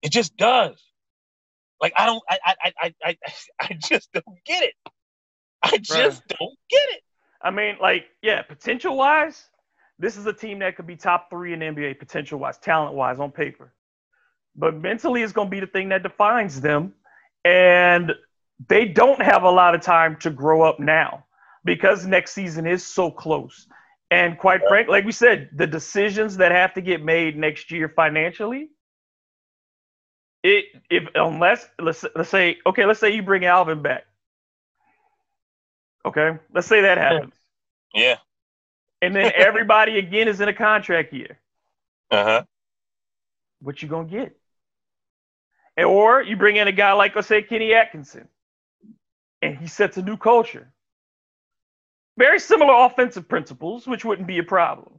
It 0.00 0.12
just 0.12 0.36
does. 0.36 0.80
Like 1.80 1.92
I 1.96 2.06
don't, 2.06 2.22
I, 2.30 2.38
I, 2.44 2.72
I, 2.80 2.94
I, 3.02 3.16
I 3.60 3.78
just 3.82 4.12
don't 4.12 4.38
get 4.46 4.62
it. 4.62 4.74
I 5.60 5.76
just 5.78 6.22
don't 6.28 6.56
get 6.70 6.88
it. 6.90 7.02
I 7.42 7.50
mean, 7.50 7.74
like, 7.82 8.04
yeah, 8.22 8.42
potential 8.42 8.96
wise, 8.96 9.44
this 9.98 10.16
is 10.16 10.24
a 10.26 10.32
team 10.32 10.60
that 10.60 10.76
could 10.76 10.86
be 10.86 10.94
top 10.94 11.30
three 11.30 11.52
in 11.52 11.58
the 11.58 11.66
NBA, 11.66 11.98
potential 11.98 12.38
wise, 12.38 12.58
talent 12.58 12.94
wise, 12.94 13.18
on 13.18 13.32
paper. 13.32 13.74
But 14.54 14.76
mentally, 14.76 15.24
it's 15.24 15.32
going 15.32 15.48
to 15.48 15.50
be 15.50 15.58
the 15.58 15.66
thing 15.66 15.88
that 15.88 16.04
defines 16.04 16.60
them. 16.60 16.94
And 17.44 18.12
they 18.66 18.86
don't 18.86 19.22
have 19.22 19.44
a 19.44 19.50
lot 19.50 19.74
of 19.74 19.80
time 19.80 20.16
to 20.16 20.30
grow 20.30 20.62
up 20.62 20.80
now 20.80 21.24
because 21.64 22.06
next 22.06 22.32
season 22.32 22.66
is 22.66 22.84
so 22.84 23.10
close. 23.10 23.66
And 24.10 24.38
quite 24.38 24.60
yeah. 24.62 24.68
frankly, 24.68 24.92
like 24.92 25.04
we 25.04 25.12
said, 25.12 25.50
the 25.54 25.66
decisions 25.66 26.38
that 26.38 26.50
have 26.50 26.74
to 26.74 26.80
get 26.80 27.04
made 27.04 27.36
next 27.36 27.70
year 27.70 27.88
financially, 27.88 28.70
it 30.42 30.64
if 30.88 31.08
unless 31.14 31.68
let's 31.78 32.04
let's 32.16 32.30
say 32.30 32.56
okay, 32.66 32.86
let's 32.86 33.00
say 33.00 33.14
you 33.14 33.22
bring 33.22 33.44
Alvin 33.44 33.82
back, 33.82 34.04
Okay, 36.08 36.38
let's 36.54 36.66
say 36.66 36.82
that 36.82 36.96
happens. 36.96 37.34
Yeah. 37.92 38.16
And 39.02 39.14
then 39.14 39.30
everybody 39.34 39.98
again 39.98 40.28
is 40.28 40.40
in 40.40 40.48
a 40.48 40.54
contract 40.54 41.12
year. 41.12 41.38
Uh 42.10 42.24
huh. 42.24 42.42
What 43.60 43.82
you 43.82 43.88
gonna 43.88 44.08
get? 44.08 44.36
Or 45.76 46.22
you 46.22 46.36
bring 46.36 46.56
in 46.56 46.66
a 46.66 46.72
guy 46.72 46.92
like, 46.92 47.14
let's 47.14 47.28
say, 47.28 47.42
Kenny 47.42 47.74
Atkinson, 47.74 48.28
and 49.42 49.56
he 49.56 49.66
sets 49.66 49.96
a 49.96 50.02
new 50.02 50.16
culture. 50.16 50.72
Very 52.16 52.40
similar 52.40 52.86
offensive 52.86 53.28
principles, 53.28 53.86
which 53.86 54.04
wouldn't 54.04 54.26
be 54.26 54.38
a 54.38 54.42
problem. 54.42 54.98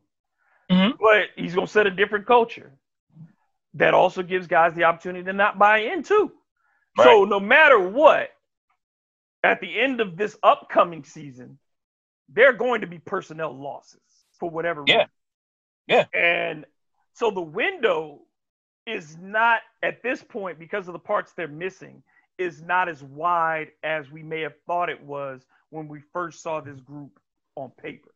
Mm-hmm. 0.72 0.98
But 1.00 1.28
he's 1.36 1.56
gonna 1.56 1.68
set 1.68 1.88
a 1.88 1.92
different 1.92 2.26
culture 2.26 2.72
that 3.76 3.94
also 3.94 4.24
gives 4.24 4.48
guys 4.48 4.74
the 4.74 4.86
opportunity 4.86 5.26
to 5.26 5.34
not 5.34 5.60
buy 5.60 5.80
in 5.80 6.04
too. 6.04 6.32
Right. 6.98 7.06
So 7.06 7.26
no 7.26 7.40
matter 7.40 7.80
what, 7.80 8.30
at 9.44 9.62
the 9.62 9.80
end 9.80 10.02
of 10.02 10.18
this 10.18 10.38
upcoming 10.44 11.04
season, 11.04 11.60
there 12.30 12.50
are 12.50 12.54
going 12.54 12.82
to 12.82 12.88
be 12.88 13.00
personnel 13.00 13.58
losses 13.58 14.02
for 14.40 14.50
whatever 14.50 14.82
reason. 14.82 15.02
Yeah. 15.88 16.06
Yeah. 16.14 16.20
And 16.20 16.66
so 17.14 17.32
the 17.32 17.42
window 17.42 18.22
is 18.86 19.18
not 19.18 19.62
at 19.84 20.04
this 20.04 20.24
point 20.24 20.60
because 20.60 20.88
of 20.88 20.94
the 20.94 21.00
parts 21.00 21.34
they're 21.34 21.48
missing 21.48 22.04
is 22.40 22.62
not 22.62 22.90
as 22.90 23.04
wide 23.04 23.68
as 23.84 24.10
we 24.10 24.24
may 24.24 24.42
have 24.42 24.56
thought 24.66 24.90
it 24.90 25.04
was 25.04 25.46
when 25.70 25.88
we 25.88 26.00
first 26.14 26.42
saw 26.42 26.62
this 26.62 26.80
group 26.80 27.20
on 27.56 27.70
paper. 27.72 28.10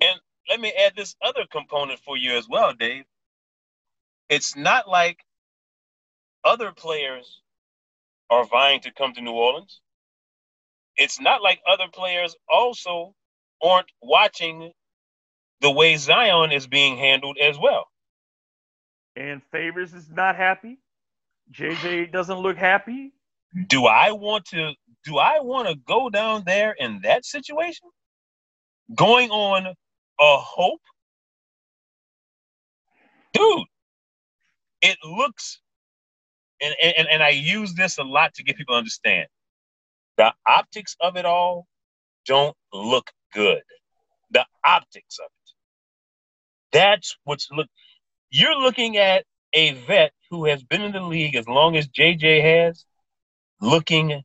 And 0.00 0.20
let 0.48 0.60
me 0.60 0.72
add 0.72 0.92
this 0.94 1.16
other 1.22 1.46
component 1.50 1.98
for 2.00 2.16
you 2.16 2.36
as 2.36 2.46
well, 2.48 2.74
Dave. 2.74 3.04
It's 4.28 4.56
not 4.56 4.88
like 4.88 5.18
other 6.44 6.72
players 6.72 7.40
are 8.30 8.44
vying 8.44 8.80
to 8.80 8.92
come 8.92 9.14
to 9.14 9.22
New 9.22 9.32
Orleans. 9.32 9.80
It's 10.96 11.20
not 11.20 11.42
like 11.42 11.60
other 11.66 11.88
players 11.92 12.36
also 12.48 13.14
aren't 13.62 13.90
watching 14.02 14.72
the 15.60 15.70
way 15.70 15.96
Zion 15.96 16.52
is 16.52 16.66
being 16.66 16.98
handled 16.98 17.38
as 17.38 17.58
well. 17.58 17.86
And 19.16 19.42
Favors 19.50 19.94
is 19.94 20.10
not 20.10 20.36
happy. 20.36 20.78
JJ 21.52 22.12
doesn't 22.12 22.38
look 22.38 22.56
happy. 22.56 23.12
Do 23.68 23.86
I 23.86 24.12
want 24.12 24.46
to 24.46 24.72
do 25.04 25.18
I 25.18 25.40
want 25.40 25.68
to 25.68 25.74
go 25.74 26.08
down 26.08 26.44
there 26.46 26.72
in 26.78 27.00
that 27.02 27.24
situation? 27.24 27.88
Going 28.94 29.30
on 29.30 29.66
a 29.66 30.36
hope? 30.38 30.80
Dude, 33.32 33.66
it 34.80 34.96
looks 35.04 35.60
and, 36.60 36.74
and, 36.82 37.08
and 37.08 37.22
I 37.22 37.30
use 37.30 37.74
this 37.74 37.98
a 37.98 38.02
lot 38.02 38.34
to 38.34 38.42
get 38.42 38.56
people 38.56 38.74
to 38.74 38.78
understand. 38.78 39.26
The 40.16 40.32
optics 40.46 40.96
of 41.00 41.16
it 41.16 41.24
all 41.24 41.66
don't 42.26 42.56
look 42.72 43.10
good. 43.32 43.62
The 44.30 44.46
optics 44.64 45.18
of 45.18 45.26
it. 45.26 46.78
That's 46.78 47.16
what's 47.24 47.48
look. 47.50 47.66
You're 48.30 48.56
looking 48.56 48.96
at 48.96 49.24
a 49.54 49.72
vet 49.72 50.12
who 50.30 50.44
has 50.46 50.62
been 50.62 50.82
in 50.82 50.92
the 50.92 51.00
league 51.00 51.36
as 51.36 51.48
long 51.48 51.76
as 51.76 51.88
JJ 51.88 52.42
has, 52.42 52.84
looking 53.60 54.22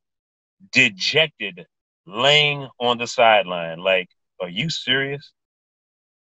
dejected, 0.71 1.65
laying 2.05 2.67
on 2.79 2.97
the 2.97 3.07
sideline. 3.07 3.79
Like, 3.79 4.09
are 4.41 4.49
you 4.49 4.69
serious? 4.69 5.31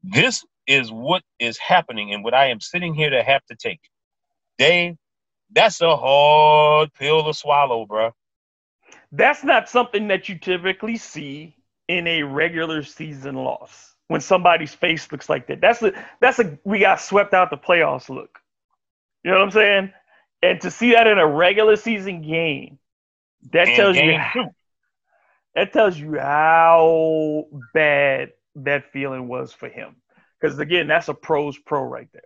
This 0.03 0.45
is 0.67 0.91
what 0.91 1.23
is 1.39 1.57
happening 1.59 2.13
and 2.13 2.25
what 2.25 2.35
I 2.35 2.49
am 2.49 2.61
sitting 2.61 2.95
here 2.95 3.11
to 3.11 3.23
have 3.23 3.45
to 3.47 3.57
take. 3.57 3.81
Dave, 4.59 4.97
that's 5.53 5.81
a 5.81 5.97
hard 5.97 6.93
pill 6.95 7.25
to 7.25 7.35
swallow, 7.35 7.87
bro. 7.87 8.11
That's 9.13 9.43
not 9.43 9.69
something 9.69 10.09
that 10.09 10.29
you 10.29 10.39
typically 10.39 10.97
see 10.97 11.57
in 11.89 12.07
a 12.07 12.23
regular 12.23 12.83
season 12.83 13.35
loss 13.35 13.95
when 14.09 14.21
somebody's 14.21 14.75
face 14.75 15.11
looks 15.11 15.29
like 15.29 15.47
that. 15.49 15.61
That's 15.61 15.83
a 15.83 15.93
that's 16.21 16.39
a 16.39 16.59
we 16.65 16.81
got 16.81 17.01
swept 17.01 17.35
out 17.35 17.51
the 17.51 17.57
playoffs 17.57 18.09
look. 18.09 18.40
You 19.25 19.31
know 19.31 19.39
what 19.39 19.45
I'm 19.45 19.51
saying? 19.51 19.93
And 20.43 20.61
to 20.63 20.71
see 20.71 20.93
that 20.93 21.07
in 21.07 21.19
a 21.19 21.27
regular 21.27 21.77
season 21.77 22.23
game, 22.23 22.79
that 23.53 23.69
and 23.69 23.77
tells 23.77 23.97
you 23.97 24.17
how, 24.17 24.51
that 25.55 25.73
tells 25.73 25.99
you 25.99 26.19
how 26.19 27.45
bad 27.75 28.31
that 28.57 28.91
feeling 28.93 29.29
was 29.29 29.53
for 29.53 29.69
him. 29.69 29.97
Because 30.41 30.59
again, 30.59 30.87
that's 30.87 31.09
a 31.09 31.15
pros 31.15 31.59
pro 31.59 31.83
right 31.83 32.09
there. 32.13 32.23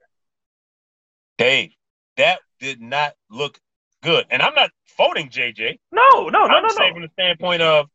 Dave, 1.38 1.70
that 2.16 2.40
did 2.60 2.80
not 2.80 3.14
look 3.28 3.58
good. 4.02 4.26
And 4.30 4.40
I'm 4.40 4.54
not 4.54 4.70
faulting 4.86 5.28
JJ. 5.30 5.78
No, 5.90 6.28
no, 6.28 6.46
no, 6.46 6.46
I'm 6.46 6.62
no, 6.62 6.68
saying 6.68 6.90
no. 6.90 6.94
from 6.94 7.02
the 7.02 7.10
standpoint 7.14 7.62
of, 7.62 7.86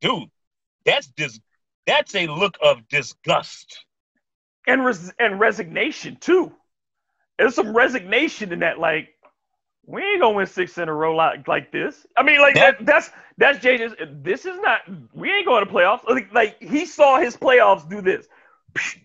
dude, 0.00 0.28
that's 0.84 1.06
dis- 1.08 1.40
that's 1.86 2.14
a 2.16 2.26
look 2.26 2.58
of 2.62 2.88
disgust 2.88 3.84
and 4.66 4.84
res- 4.84 5.12
and 5.18 5.40
resignation 5.40 6.16
too. 6.16 6.52
There's 7.38 7.54
some 7.54 7.74
resignation 7.74 8.52
in 8.52 8.60
that. 8.60 8.78
Like, 8.78 9.10
we 9.86 10.02
ain't 10.02 10.20
gonna 10.20 10.36
win 10.36 10.46
six 10.46 10.76
in 10.76 10.88
a 10.88 10.94
row 10.94 11.14
like, 11.14 11.48
like 11.48 11.72
this. 11.72 12.06
I 12.16 12.22
mean, 12.22 12.40
like 12.40 12.54
that, 12.56 12.78
that 12.78 12.86
that's 12.86 13.10
that's 13.38 13.58
JJ's. 13.58 13.94
This 14.22 14.44
is 14.44 14.58
not. 14.60 14.80
We 15.14 15.32
ain't 15.32 15.46
going 15.46 15.64
to 15.64 15.70
playoffs. 15.70 16.04
Like, 16.08 16.32
like 16.34 16.62
he 16.62 16.84
saw 16.84 17.18
his 17.18 17.36
playoffs 17.36 17.88
do 17.88 18.02
this 18.02 18.26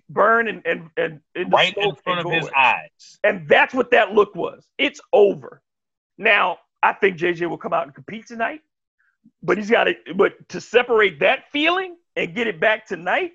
burn 0.09 0.47
and 0.47 0.61
and 0.65 0.89
and 0.97 1.21
right 1.51 1.75
in 1.77 1.95
front 1.95 2.25
of 2.25 2.31
his 2.31 2.49
eyes. 2.55 3.17
And 3.23 3.47
that's 3.47 3.73
what 3.73 3.91
that 3.91 4.13
look 4.13 4.35
was. 4.35 4.67
It's 4.77 4.99
over. 5.11 5.61
Now 6.17 6.57
I 6.81 6.93
think 6.93 7.17
JJ 7.17 7.49
will 7.49 7.57
come 7.57 7.73
out 7.73 7.85
and 7.85 7.95
compete 7.95 8.27
tonight, 8.27 8.61
but 9.41 9.57
he's 9.57 9.69
got 9.69 9.85
to. 9.85 9.95
But 10.15 10.49
to 10.49 10.61
separate 10.61 11.19
that 11.21 11.51
feeling 11.51 11.95
and 12.15 12.35
get 12.35 12.47
it 12.47 12.59
back 12.59 12.87
tonight, 12.87 13.31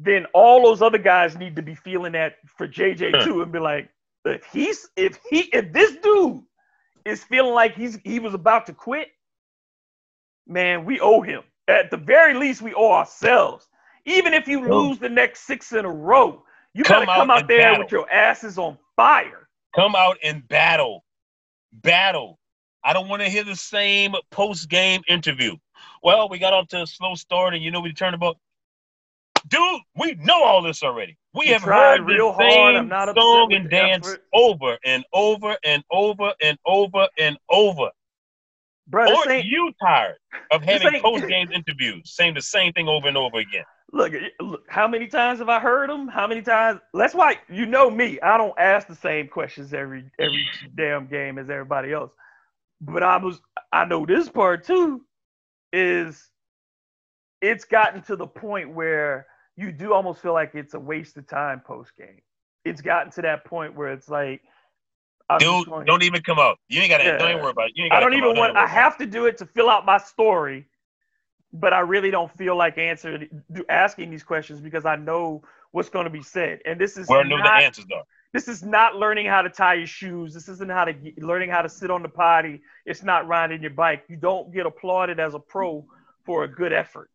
then 0.00 0.26
all 0.32 0.62
those 0.62 0.80
other 0.80 0.98
guys 0.98 1.36
need 1.36 1.56
to 1.56 1.62
be 1.62 1.74
feeling 1.74 2.12
that 2.12 2.36
for 2.46 2.66
JJ 2.66 3.24
too, 3.24 3.42
and 3.42 3.52
be 3.52 3.58
like, 3.58 3.90
if 4.24 4.44
he's 4.46 4.88
if 4.96 5.18
he 5.28 5.40
if 5.52 5.72
this 5.72 5.96
dude 6.02 6.42
is 7.04 7.24
feeling 7.24 7.54
like 7.54 7.74
he's 7.74 7.98
he 8.04 8.20
was 8.20 8.34
about 8.34 8.66
to 8.66 8.72
quit, 8.72 9.08
man, 10.46 10.84
we 10.84 11.00
owe 11.00 11.20
him. 11.20 11.42
At 11.66 11.90
the 11.90 11.96
very 11.96 12.32
least, 12.34 12.62
we 12.62 12.72
owe 12.74 12.92
ourselves 12.92 13.68
even 14.08 14.32
if 14.32 14.48
you 14.48 14.66
lose 14.66 14.98
the 14.98 15.08
next 15.08 15.46
six 15.46 15.72
in 15.72 15.84
a 15.84 15.90
row, 15.90 16.42
you 16.74 16.82
come 16.82 17.04
gotta 17.04 17.20
come 17.20 17.30
out, 17.30 17.42
out 17.42 17.48
there 17.48 17.72
battle. 17.72 17.84
with 17.84 17.92
your 17.92 18.10
asses 18.10 18.58
on 18.58 18.78
fire. 18.96 19.48
Come 19.76 19.94
out 19.94 20.16
and 20.24 20.46
battle. 20.48 21.04
Battle. 21.72 22.38
I 22.82 22.94
don't 22.94 23.08
want 23.08 23.22
to 23.22 23.28
hear 23.28 23.44
the 23.44 23.56
same 23.56 24.14
post 24.30 24.68
game 24.68 25.02
interview. 25.08 25.56
Well, 26.02 26.28
we 26.28 26.38
got 26.38 26.54
off 26.54 26.68
to 26.68 26.82
a 26.82 26.86
slow 26.86 27.14
start, 27.14 27.54
and 27.54 27.62
you 27.62 27.70
know 27.70 27.80
we 27.80 27.92
turned 27.92 28.14
about. 28.14 28.38
Dude, 29.48 29.80
we 29.96 30.14
know 30.16 30.42
all 30.42 30.62
this 30.62 30.82
already. 30.82 31.16
We 31.34 31.46
have 31.48 31.62
heard 31.62 32.06
the 32.06 32.34
same 32.38 32.90
song 33.14 33.52
and 33.52 33.70
dance 33.70 34.08
effort. 34.08 34.24
over 34.34 34.78
and 34.84 35.04
over 35.12 35.56
and 35.64 35.82
over 35.90 36.32
and 36.42 36.58
over 36.66 37.08
and 37.18 37.38
over. 37.50 37.90
Bro, 38.88 39.14
or 39.14 39.32
you 39.34 39.70
tired 39.82 40.16
of 40.50 40.62
having 40.62 41.00
post 41.02 41.28
game 41.28 41.50
interviews 41.52 42.14
saying 42.14 42.34
the 42.34 42.42
same 42.42 42.72
thing 42.72 42.88
over 42.88 43.06
and 43.06 43.16
over 43.16 43.38
again? 43.38 43.64
Look, 43.92 44.12
look, 44.40 44.64
how 44.68 44.88
many 44.88 45.06
times 45.06 45.38
have 45.40 45.48
I 45.48 45.60
heard 45.60 45.90
them? 45.90 46.08
How 46.08 46.26
many 46.26 46.40
times? 46.40 46.80
That's 46.94 47.14
why 47.14 47.38
you 47.50 47.66
know 47.66 47.90
me. 47.90 48.18
I 48.20 48.38
don't 48.38 48.58
ask 48.58 48.86
the 48.86 48.94
same 48.94 49.28
questions 49.28 49.74
every 49.74 50.10
every 50.18 50.46
damn 50.74 51.06
game 51.06 51.38
as 51.38 51.50
everybody 51.50 51.92
else. 51.92 52.12
But 52.80 53.02
I 53.02 53.18
was 53.18 53.40
I 53.72 53.84
know 53.84 54.06
this 54.06 54.28
part 54.28 54.64
too 54.64 55.04
is 55.72 56.30
it's 57.42 57.64
gotten 57.64 58.02
to 58.02 58.16
the 58.16 58.26
point 58.26 58.74
where 58.74 59.26
you 59.58 59.72
do 59.72 59.92
almost 59.92 60.22
feel 60.22 60.32
like 60.32 60.54
it's 60.54 60.74
a 60.74 60.80
waste 60.80 61.16
of 61.16 61.26
time 61.26 61.60
post 61.66 61.92
game. 61.96 62.20
It's 62.64 62.80
gotten 62.80 63.12
to 63.12 63.22
that 63.22 63.44
point 63.44 63.74
where 63.74 63.92
it's 63.92 64.08
like 64.08 64.42
I'm 65.28 65.38
Dude, 65.38 65.68
don't 65.86 66.02
even 66.02 66.22
come 66.22 66.38
up. 66.38 66.58
You 66.68 66.80
ain't 66.80 66.90
gotta 66.90 67.04
yeah. 67.04 67.18
don't 67.18 67.30
even 67.30 67.42
worry 67.42 67.50
about 67.50 67.70
it. 67.74 67.92
I 67.92 68.00
don't 68.00 68.14
even 68.14 68.36
want 68.36 68.56
I 68.56 68.66
have 68.66 68.96
to 68.98 69.06
do 69.06 69.26
it 69.26 69.36
to 69.38 69.46
fill 69.46 69.68
out 69.68 69.84
my 69.84 69.98
story 69.98 70.66
but 71.52 71.72
I 71.72 71.80
really 71.80 72.10
don't 72.10 72.30
feel 72.36 72.56
like 72.56 72.78
answering 72.78 73.28
asking 73.68 74.10
these 74.10 74.22
questions 74.22 74.60
because 74.60 74.84
I 74.84 74.96
know 74.96 75.42
what's 75.70 75.88
going 75.88 76.04
to 76.04 76.10
be 76.10 76.22
said. 76.22 76.60
And 76.64 76.80
this 76.80 76.96
is 76.96 77.08
where 77.08 77.24
not, 77.24 77.42
the 77.42 77.64
answers 77.64 77.86
are. 77.94 78.04
This 78.32 78.48
is 78.48 78.62
not 78.62 78.96
learning 78.96 79.26
how 79.26 79.40
to 79.40 79.48
tie 79.48 79.74
your 79.74 79.86
shoes. 79.86 80.34
This 80.34 80.48
isn't 80.48 80.70
how 80.70 80.84
to 80.84 80.94
learning 81.18 81.50
how 81.50 81.62
to 81.62 81.68
sit 81.68 81.90
on 81.90 82.02
the 82.02 82.08
potty. 82.08 82.60
It's 82.84 83.02
not 83.02 83.26
riding 83.26 83.62
your 83.62 83.70
bike. 83.70 84.04
You 84.08 84.16
don't 84.16 84.52
get 84.52 84.66
applauded 84.66 85.18
as 85.18 85.34
a 85.34 85.38
pro 85.38 85.86
for 86.24 86.44
a 86.44 86.48
good 86.48 86.72
effort. 86.72 87.10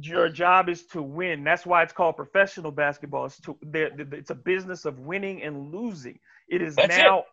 Your 0.00 0.28
job 0.28 0.68
is 0.68 0.86
to 0.86 1.02
win. 1.02 1.44
That's 1.44 1.66
why 1.66 1.82
it's 1.82 1.92
called 1.92 2.16
professional 2.16 2.70
basketball. 2.70 3.26
It's 3.26 3.40
to 3.40 3.56
it's 3.72 4.30
a 4.30 4.34
business 4.34 4.84
of 4.84 4.98
winning 4.98 5.42
and 5.42 5.72
losing. 5.72 6.18
It 6.48 6.62
is 6.62 6.76
That's 6.76 6.96
now, 6.96 7.20
it. 7.20 7.24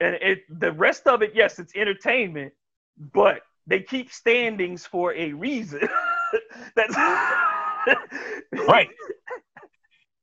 and 0.00 0.14
it 0.16 0.38
the 0.48 0.72
rest 0.72 1.06
of 1.06 1.22
it. 1.22 1.32
Yes, 1.34 1.58
it's 1.58 1.74
entertainment, 1.74 2.52
but 2.98 3.40
they 3.66 3.80
keep 3.80 4.12
standings 4.12 4.86
for 4.86 5.14
a 5.14 5.32
reason. 5.32 5.88
That's 6.76 6.96
right. 8.68 8.88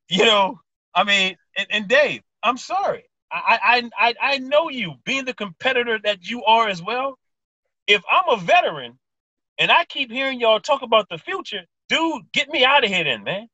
You 0.08 0.24
know, 0.24 0.60
I 0.94 1.04
mean, 1.04 1.36
and, 1.56 1.66
and 1.70 1.88
Dave, 1.88 2.22
I'm 2.42 2.56
sorry. 2.56 3.04
I, 3.32 3.58
I 3.98 4.08
I 4.08 4.14
I 4.34 4.38
know 4.38 4.68
you 4.68 4.94
being 5.04 5.24
the 5.24 5.34
competitor 5.34 5.98
that 6.04 6.28
you 6.28 6.44
are 6.44 6.68
as 6.68 6.82
well. 6.82 7.18
If 7.86 8.02
I'm 8.10 8.38
a 8.38 8.40
veteran 8.40 8.98
and 9.58 9.70
I 9.70 9.84
keep 9.84 10.10
hearing 10.10 10.40
y'all 10.40 10.60
talk 10.60 10.82
about 10.82 11.08
the 11.08 11.18
future, 11.18 11.64
dude, 11.94 12.32
get 12.32 12.48
me 12.50 12.64
out 12.64 12.84
of 12.84 12.90
here 12.90 13.04
then, 13.04 13.24
man. 13.24 13.48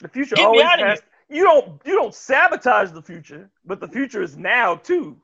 The 0.00 0.08
future 0.08 0.34
get 0.34 0.46
always 0.46 0.62
has, 0.62 1.02
you 1.28 1.42
don't 1.44 1.80
you 1.84 1.94
don't 1.94 2.14
sabotage 2.14 2.90
the 2.90 3.02
future, 3.02 3.50
but 3.64 3.80
the 3.80 3.88
future 3.88 4.22
is 4.22 4.36
now 4.36 4.76
too. 4.76 5.16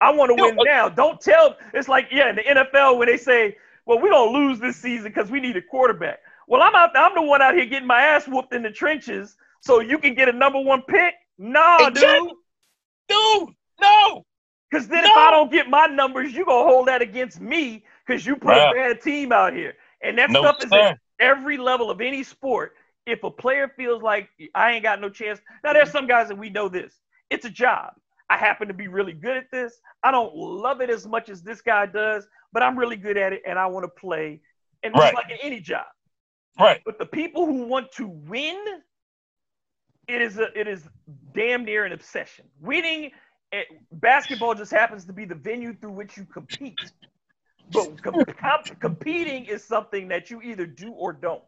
I 0.00 0.12
want 0.12 0.36
to 0.36 0.42
win 0.42 0.56
now. 0.60 0.88
Don't 0.88 1.20
tell. 1.20 1.56
It's 1.72 1.88
like 1.88 2.08
yeah, 2.10 2.30
in 2.30 2.36
the 2.36 2.42
NFL 2.42 2.98
when 2.98 3.08
they 3.08 3.16
say, 3.16 3.56
"Well, 3.86 3.98
we 4.00 4.08
don't 4.08 4.32
lose 4.32 4.58
this 4.58 4.76
season 4.76 5.10
because 5.12 5.30
we 5.30 5.40
need 5.40 5.56
a 5.56 5.62
quarterback." 5.62 6.20
Well, 6.46 6.62
I'm 6.62 6.74
out. 6.74 6.90
I'm 6.94 7.14
the 7.14 7.22
one 7.22 7.42
out 7.42 7.54
here 7.54 7.66
getting 7.66 7.86
my 7.86 8.00
ass 8.02 8.26
whooped 8.26 8.54
in 8.54 8.62
the 8.62 8.70
trenches, 8.70 9.36
so 9.60 9.80
you 9.80 9.98
can 9.98 10.14
get 10.14 10.28
a 10.28 10.32
number 10.32 10.60
one 10.60 10.82
pick. 10.82 11.14
Nah, 11.38 11.90
dude. 11.90 12.30
Dude, 13.08 13.48
no. 13.80 14.24
Because 14.70 14.88
then 14.88 15.04
no. 15.04 15.10
if 15.10 15.16
I 15.16 15.30
don't 15.30 15.52
get 15.52 15.68
my 15.68 15.86
numbers, 15.86 16.32
you 16.32 16.44
gonna 16.44 16.68
hold 16.68 16.88
that 16.88 17.02
against 17.02 17.40
me 17.40 17.84
because 18.06 18.26
you 18.26 18.36
put 18.36 18.56
a 18.56 18.72
bad 18.74 19.00
team 19.02 19.30
out 19.30 19.52
here, 19.52 19.74
and 20.02 20.18
that 20.18 20.30
no, 20.30 20.40
stuff 20.40 20.64
is 20.64 20.70
every 21.18 21.56
level 21.56 21.90
of 21.90 22.00
any 22.00 22.22
sport. 22.22 22.74
If 23.06 23.22
a 23.22 23.30
player 23.30 23.70
feels 23.76 24.02
like 24.02 24.30
I 24.54 24.72
ain't 24.72 24.82
got 24.82 25.00
no 25.00 25.10
chance, 25.10 25.40
now 25.62 25.74
there's 25.74 25.90
some 25.90 26.06
guys 26.06 26.28
that 26.28 26.38
we 26.38 26.48
know 26.48 26.68
this. 26.68 26.94
It's 27.30 27.44
a 27.44 27.50
job. 27.50 27.92
I 28.30 28.38
happen 28.38 28.68
to 28.68 28.74
be 28.74 28.88
really 28.88 29.12
good 29.12 29.36
at 29.36 29.50
this. 29.50 29.78
I 30.02 30.10
don't 30.10 30.34
love 30.34 30.80
it 30.80 30.88
as 30.88 31.06
much 31.06 31.28
as 31.28 31.42
this 31.42 31.60
guy 31.60 31.86
does, 31.86 32.26
but 32.52 32.62
I'm 32.62 32.78
really 32.78 32.96
good 32.96 33.18
at 33.18 33.32
it 33.32 33.42
and 33.46 33.58
I 33.58 33.66
want 33.66 33.84
to 33.84 33.88
play. 33.88 34.40
And 34.82 34.94
right. 34.94 35.08
it's 35.08 35.14
like 35.14 35.30
in 35.30 35.38
any 35.42 35.60
job. 35.60 35.86
Right. 36.58 36.80
But 36.84 36.98
the 36.98 37.06
people 37.06 37.46
who 37.46 37.64
want 37.66 37.92
to 37.92 38.06
win, 38.06 38.56
it 40.08 40.22
is 40.22 40.38
a 40.38 40.58
it 40.58 40.68
is 40.68 40.88
damn 41.34 41.64
near 41.64 41.84
an 41.84 41.92
obsession. 41.92 42.46
Winning 42.60 43.10
it, 43.52 43.66
basketball 43.92 44.54
just 44.54 44.70
happens 44.70 45.04
to 45.06 45.12
be 45.12 45.24
the 45.24 45.34
venue 45.34 45.74
through 45.74 45.92
which 45.92 46.16
you 46.16 46.24
compete. 46.24 46.78
But 47.72 48.02
com- 48.02 48.24
com- 48.38 48.76
competing 48.80 49.46
is 49.46 49.64
something 49.64 50.08
that 50.08 50.30
you 50.30 50.42
either 50.42 50.66
do 50.66 50.92
or 50.92 51.12
don't. 51.12 51.42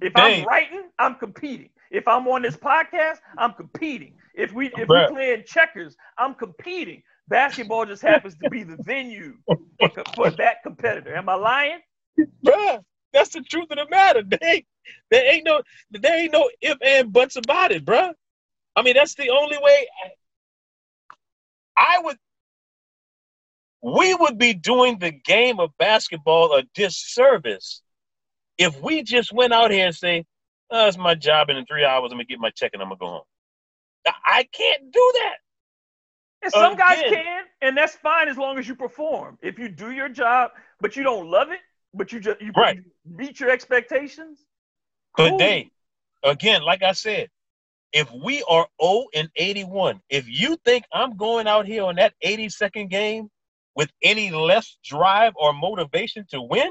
If 0.00 0.12
Dang. 0.14 0.40
I'm 0.40 0.46
writing, 0.46 0.84
I'm 0.98 1.14
competing. 1.14 1.70
If 1.90 2.06
I'm 2.06 2.26
on 2.28 2.42
this 2.42 2.56
podcast, 2.56 3.18
I'm 3.38 3.54
competing. 3.54 4.14
If 4.34 4.52
we 4.52 4.66
if 4.66 4.88
Bruh. 4.88 5.08
we 5.08 5.14
playing 5.14 5.44
checkers, 5.46 5.96
I'm 6.18 6.34
competing. 6.34 7.02
Basketball 7.28 7.86
just 7.86 8.02
happens 8.02 8.36
to 8.42 8.50
be 8.50 8.62
the 8.62 8.78
venue 8.84 9.34
for, 9.46 9.90
for 10.14 10.30
that 10.30 10.62
competitor. 10.62 11.14
Am 11.14 11.28
I 11.28 11.34
lying? 11.34 11.80
Bruh, 12.44 12.82
that's 13.12 13.30
the 13.30 13.42
truth 13.42 13.66
of 13.70 13.76
the 13.76 13.86
matter. 13.90 14.22
Ain't, 14.42 14.66
there 15.10 15.34
ain't 15.34 15.44
no 15.44 15.62
there 15.90 16.18
ain't 16.18 16.32
no 16.32 16.48
if 16.62 16.78
and 16.82 17.12
buts 17.12 17.36
about 17.36 17.72
it, 17.72 17.84
bruh. 17.84 18.12
I 18.74 18.82
mean, 18.82 18.94
that's 18.94 19.14
the 19.14 19.28
only 19.30 19.58
way 19.60 19.86
I 21.76 22.00
would 22.02 22.16
we 23.82 24.14
would 24.14 24.38
be 24.38 24.54
doing 24.54 24.98
the 24.98 25.10
game 25.12 25.60
of 25.60 25.70
basketball 25.78 26.54
a 26.54 26.62
disservice 26.74 27.82
if 28.56 28.80
we 28.80 29.02
just 29.02 29.32
went 29.32 29.52
out 29.52 29.70
here 29.70 29.86
and 29.86 29.94
say, 29.94 30.24
oh, 30.70 30.88
it's 30.88 30.98
my 30.98 31.14
job, 31.14 31.48
and 31.48 31.58
in 31.58 31.66
three 31.66 31.84
hours 31.84 32.10
I'm 32.10 32.18
gonna 32.18 32.24
get 32.24 32.40
my 32.40 32.50
check 32.50 32.72
and 32.74 32.82
I'm 32.82 32.88
gonna 32.88 32.98
go 32.98 33.06
home. 33.06 33.22
I- 34.24 34.48
can't 34.52 34.90
do 34.92 35.12
that. 35.14 35.36
And 36.42 36.52
some 36.52 36.76
guys 36.76 37.02
can, 37.02 37.44
and 37.62 37.76
that's 37.76 37.96
fine 37.96 38.28
as 38.28 38.38
long 38.38 38.58
as 38.58 38.68
you 38.68 38.74
perform. 38.74 39.38
If 39.42 39.58
you 39.58 39.68
do 39.68 39.90
your 39.90 40.08
job, 40.08 40.52
but 40.80 40.96
you 40.96 41.02
don't 41.02 41.28
love 41.28 41.50
it, 41.50 41.60
but 41.94 42.12
you 42.12 42.20
just 42.20 42.40
you 42.40 42.52
Right. 42.56 42.78
meet 43.04 43.40
your 43.40 43.50
expectations. 43.50 44.46
But 45.16 45.30
cool. 45.30 45.38
they, 45.38 45.70
again, 46.22 46.62
like 46.62 46.82
I 46.82 46.92
said, 46.92 47.28
if 47.92 48.10
we 48.12 48.42
are 48.48 48.68
0 48.80 49.06
and 49.14 49.28
81, 49.34 50.00
if 50.08 50.28
you 50.28 50.56
think 50.64 50.84
I'm 50.92 51.16
going 51.16 51.48
out 51.48 51.66
here 51.66 51.82
on 51.84 51.96
that 51.96 52.14
82nd 52.24 52.88
game 52.88 53.30
with 53.78 53.90
any 54.02 54.32
less 54.32 54.76
drive 54.84 55.32
or 55.36 55.52
motivation 55.52 56.26
to 56.28 56.42
win, 56.42 56.68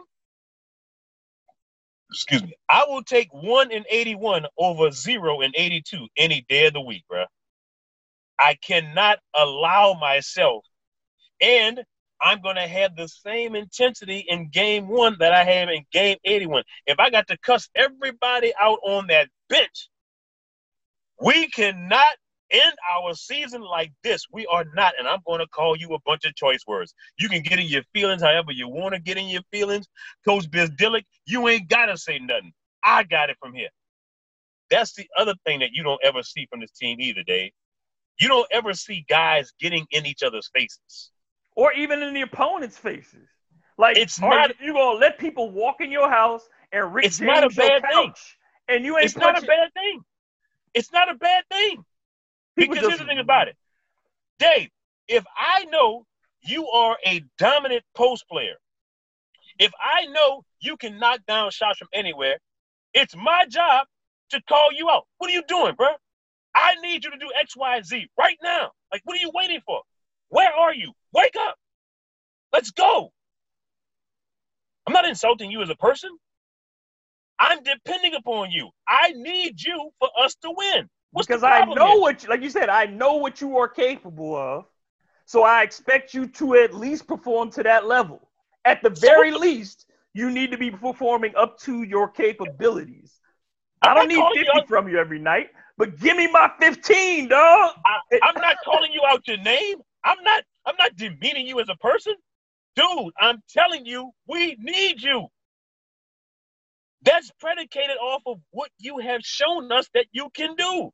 excuse 2.11 2.43
me, 2.43 2.53
I 2.67 2.83
will 2.85 3.01
take 3.01 3.29
1 3.31 3.71
in 3.71 3.85
81 3.89 4.45
over 4.57 4.91
0 4.91 5.39
in 5.39 5.53
82 5.55 6.05
any 6.17 6.45
day 6.49 6.67
of 6.67 6.73
the 6.73 6.81
week, 6.81 7.05
bro. 7.07 7.23
I 8.37 8.55
cannot 8.55 9.19
allow 9.33 9.93
myself, 9.93 10.65
and 11.39 11.81
I'm 12.21 12.41
going 12.41 12.57
to 12.57 12.67
have 12.67 12.97
the 12.97 13.07
same 13.07 13.55
intensity 13.55 14.25
in 14.27 14.49
game 14.49 14.89
one 14.89 15.15
that 15.19 15.31
I 15.31 15.45
have 15.45 15.69
in 15.69 15.85
game 15.93 16.17
81. 16.25 16.63
If 16.87 16.99
I 16.99 17.09
got 17.09 17.29
to 17.29 17.37
cuss 17.37 17.69
everybody 17.73 18.51
out 18.59 18.79
on 18.83 19.07
that 19.07 19.29
bench, 19.47 19.87
we 21.21 21.47
cannot 21.47 22.17
end 22.51 22.73
our 22.95 23.13
season 23.13 23.61
like 23.61 23.91
this. 24.03 24.25
We 24.31 24.45
are 24.47 24.65
not, 24.73 24.93
and 24.97 25.07
I'm 25.07 25.19
going 25.25 25.39
to 25.39 25.47
call 25.47 25.75
you 25.75 25.93
a 25.93 25.99
bunch 26.05 26.25
of 26.25 26.35
choice 26.35 26.61
words. 26.67 26.93
You 27.19 27.29
can 27.29 27.41
get 27.41 27.59
in 27.59 27.67
your 27.67 27.83
feelings 27.93 28.21
however 28.21 28.51
you 28.51 28.67
want 28.69 28.93
to 28.93 28.99
get 28.99 29.17
in 29.17 29.27
your 29.27 29.41
feelings. 29.51 29.87
Coach 30.25 30.49
Bzdelik, 30.49 31.03
you 31.25 31.47
ain't 31.47 31.69
got 31.69 31.87
to 31.87 31.97
say 31.97 32.19
nothing. 32.19 32.53
I 32.83 33.03
got 33.03 33.29
it 33.29 33.37
from 33.41 33.53
here. 33.53 33.69
That's 34.69 34.93
the 34.93 35.07
other 35.17 35.33
thing 35.45 35.59
that 35.59 35.71
you 35.73 35.83
don't 35.83 36.01
ever 36.03 36.23
see 36.23 36.45
from 36.49 36.59
this 36.59 36.71
team 36.71 36.99
either, 36.99 37.23
Dave. 37.25 37.51
You 38.19 38.27
don't 38.27 38.47
ever 38.51 38.73
see 38.73 39.05
guys 39.07 39.51
getting 39.59 39.85
in 39.91 40.05
each 40.05 40.23
other's 40.23 40.49
faces. 40.53 41.11
or 41.55 41.73
even 41.73 42.03
in 42.03 42.13
the 42.13 42.21
opponent's 42.21 42.77
faces. 42.77 43.27
Like 43.79 43.97
It's 43.97 44.19
not- 44.19 44.59
you 44.59 44.73
gonna 44.73 44.99
let 44.99 45.17
people 45.19 45.49
walk 45.51 45.81
in 45.81 45.91
your 45.91 46.09
house 46.09 46.47
and 46.71 46.93
Rick 46.93 47.05
It's 47.05 47.17
James 47.19 47.27
not 47.27 47.43
a 47.43 47.49
bad 47.49 47.81
thing. 47.81 48.07
couch, 48.09 48.37
and 48.67 48.83
you 48.85 48.95
ain't 48.97 49.05
It's 49.05 49.15
not 49.15 49.41
a 49.41 49.45
bad 49.45 49.73
thing. 49.73 50.03
It's 50.73 50.91
not 50.91 51.09
a 51.09 51.15
bad 51.15 51.43
thing. 51.49 51.83
Because 52.57 52.79
here's 52.79 52.99
the 52.99 53.05
thing 53.05 53.19
about 53.19 53.47
it. 53.47 53.55
Dave, 54.39 54.69
if 55.07 55.23
I 55.37 55.65
know 55.65 56.05
you 56.41 56.67
are 56.67 56.97
a 57.05 57.23
dominant 57.37 57.83
post 57.95 58.27
player, 58.29 58.55
if 59.59 59.71
I 59.79 60.05
know 60.07 60.43
you 60.59 60.75
can 60.77 60.99
knock 60.99 61.19
down 61.27 61.51
shots 61.51 61.79
from 61.79 61.87
anywhere, 61.93 62.37
it's 62.93 63.15
my 63.15 63.45
job 63.47 63.87
to 64.31 64.41
call 64.49 64.69
you 64.75 64.89
out. 64.89 65.05
What 65.17 65.29
are 65.29 65.33
you 65.33 65.43
doing, 65.47 65.75
bro? 65.75 65.87
I 66.55 66.75
need 66.81 67.03
you 67.03 67.11
to 67.11 67.17
do 67.17 67.29
X, 67.39 67.55
Y, 67.55 67.81
Z 67.83 68.07
right 68.17 68.37
now. 68.41 68.71
Like, 68.91 69.01
what 69.05 69.17
are 69.17 69.21
you 69.21 69.31
waiting 69.33 69.61
for? 69.65 69.81
Where 70.29 70.51
are 70.51 70.73
you? 70.73 70.91
Wake 71.13 71.35
up. 71.39 71.55
Let's 72.51 72.71
go. 72.71 73.11
I'm 74.85 74.93
not 74.93 75.07
insulting 75.07 75.51
you 75.51 75.61
as 75.61 75.69
a 75.69 75.75
person. 75.75 76.09
I'm 77.39 77.61
depending 77.61 78.15
upon 78.15 78.51
you. 78.51 78.69
I 78.87 79.11
need 79.15 79.61
you 79.61 79.91
for 79.99 80.09
us 80.19 80.35
to 80.41 80.51
win. 80.55 80.89
What's 81.11 81.27
because 81.27 81.43
I 81.43 81.65
know 81.65 81.91
here? 81.91 82.01
what, 82.01 82.23
you, 82.23 82.29
like 82.29 82.41
you 82.41 82.49
said, 82.49 82.69
I 82.69 82.85
know 82.85 83.15
what 83.15 83.41
you 83.41 83.57
are 83.57 83.67
capable 83.67 84.35
of. 84.35 84.65
So 85.25 85.43
I 85.43 85.63
expect 85.63 86.13
you 86.13 86.27
to 86.27 86.55
at 86.55 86.73
least 86.73 87.07
perform 87.07 87.51
to 87.51 87.63
that 87.63 87.85
level. 87.85 88.29
At 88.65 88.81
the 88.81 88.89
very 88.89 89.31
what 89.31 89.41
least, 89.41 89.85
you 90.13 90.31
need 90.31 90.51
to 90.51 90.57
be 90.57 90.71
performing 90.71 91.33
up 91.35 91.59
to 91.59 91.83
your 91.83 92.07
capabilities. 92.07 93.19
I'm 93.81 93.91
I 93.91 93.93
don't 93.93 94.07
need 94.07 94.15
calling 94.15 94.39
you 94.39 94.51
50 94.55 94.67
from 94.67 94.87
you 94.87 94.97
every 94.97 95.19
night, 95.19 95.49
but 95.77 95.99
give 95.99 96.17
me 96.17 96.31
my 96.31 96.51
15, 96.59 97.27
dog. 97.27 97.75
I, 97.85 98.19
I'm 98.23 98.41
not 98.41 98.57
calling 98.65 98.91
you 98.91 99.01
out 99.07 99.27
your 99.27 99.37
name. 99.37 99.77
I'm 100.03 100.23
not. 100.23 100.43
I'm 100.65 100.75
not 100.77 100.95
demeaning 100.95 101.47
you 101.47 101.59
as 101.59 101.69
a 101.69 101.75
person, 101.75 102.13
dude. 102.75 103.13
I'm 103.19 103.41
telling 103.49 103.85
you, 103.85 104.11
we 104.27 104.57
need 104.59 105.01
you. 105.01 105.27
That's 107.03 107.31
predicated 107.39 107.97
off 107.97 108.21
of 108.25 108.39
what 108.51 108.69
you 108.79 108.97
have 108.97 109.21
shown 109.21 109.71
us 109.71 109.87
that 109.93 110.07
you 110.11 110.29
can 110.33 110.55
do. 110.55 110.91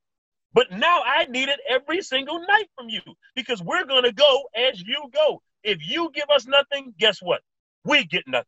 But 0.54 0.72
now 0.72 1.02
I 1.04 1.26
need 1.26 1.50
it 1.50 1.60
every 1.68 2.02
single 2.02 2.40
night 2.40 2.70
from 2.78 2.90
you 2.90 3.02
because 3.36 3.62
we're 3.62 3.86
gonna 3.86 4.12
go 4.12 4.44
as 4.56 4.82
you 4.82 5.10
go. 5.14 5.42
If 5.64 5.80
you 5.88 6.12
give 6.14 6.30
us 6.30 6.46
nothing, 6.46 6.94
guess 7.00 7.20
what? 7.22 7.42
We 7.86 8.06
get 8.06 8.24
nothing. 8.28 8.48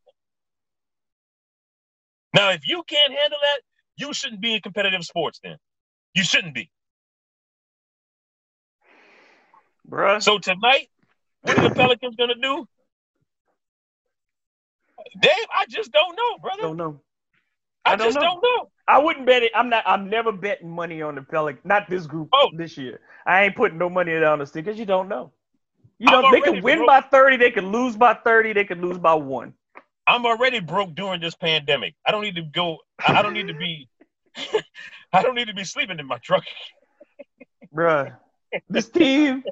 Now, 2.34 2.50
if 2.50 2.68
you 2.68 2.82
can't 2.86 3.12
handle 3.12 3.38
that, 3.40 3.60
you 3.96 4.12
shouldn't 4.12 4.40
be 4.40 4.54
in 4.54 4.60
competitive 4.60 5.02
sports. 5.04 5.40
Then 5.42 5.56
you 6.14 6.22
shouldn't 6.22 6.54
be. 6.54 6.70
Bruh. 9.88 10.22
So 10.22 10.38
tonight, 10.38 10.88
what 11.42 11.58
are 11.58 11.68
the 11.68 11.74
Pelicans 11.74 12.16
gonna 12.16 12.34
do? 12.40 12.66
Dave, 15.20 15.32
I 15.54 15.66
just 15.68 15.90
don't 15.92 16.16
know, 16.16 16.38
brother. 16.38 16.62
don't 16.62 16.76
know. 16.76 17.00
I, 17.86 17.92
I 17.92 17.96
don't 17.96 18.06
just 18.08 18.16
know. 18.16 18.22
don't 18.22 18.42
know. 18.42 18.70
I 18.88 18.98
wouldn't 18.98 19.26
bet 19.26 19.42
it. 19.42 19.52
I'm 19.54 19.68
not. 19.68 19.82
I'm 19.86 20.08
never 20.08 20.32
betting 20.32 20.70
money 20.70 21.02
on 21.02 21.14
the 21.14 21.22
Pelican. 21.22 21.60
Not 21.64 21.88
this 21.88 22.06
group 22.06 22.28
Oh. 22.32 22.50
this 22.56 22.76
year. 22.76 23.00
I 23.26 23.44
ain't 23.44 23.56
putting 23.56 23.78
no 23.78 23.88
money 23.88 24.18
down 24.18 24.38
the 24.38 24.46
stick 24.46 24.64
because 24.64 24.78
you 24.78 24.86
don't 24.86 25.08
know. 25.08 25.32
You 25.98 26.10
know 26.10 26.30
they 26.30 26.40
could 26.40 26.62
win 26.62 26.78
broke. 26.78 26.86
by 26.88 27.00
thirty. 27.00 27.36
They 27.36 27.50
could 27.50 27.64
lose 27.64 27.96
by 27.96 28.14
thirty. 28.14 28.52
They 28.52 28.64
could 28.64 28.80
lose 28.80 28.98
by 28.98 29.14
one. 29.14 29.54
I'm 30.06 30.24
already 30.24 30.60
broke 30.60 30.94
during 30.94 31.20
this 31.20 31.34
pandemic. 31.34 31.94
I 32.06 32.12
don't 32.12 32.22
need 32.22 32.36
to 32.36 32.42
go. 32.42 32.78
I 33.06 33.14
I 33.14 33.22
don't 33.22 33.32
need 33.32 33.48
to 33.48 33.54
be. 33.54 33.88
I 35.12 35.22
don't 35.22 35.34
need 35.34 35.48
to 35.48 35.54
be 35.54 35.64
sleeping 35.64 35.98
in 35.98 36.06
my 36.06 36.18
truck. 36.18 36.44
Bruh, 37.74 38.16
this 38.68 38.88
team. 38.88 39.42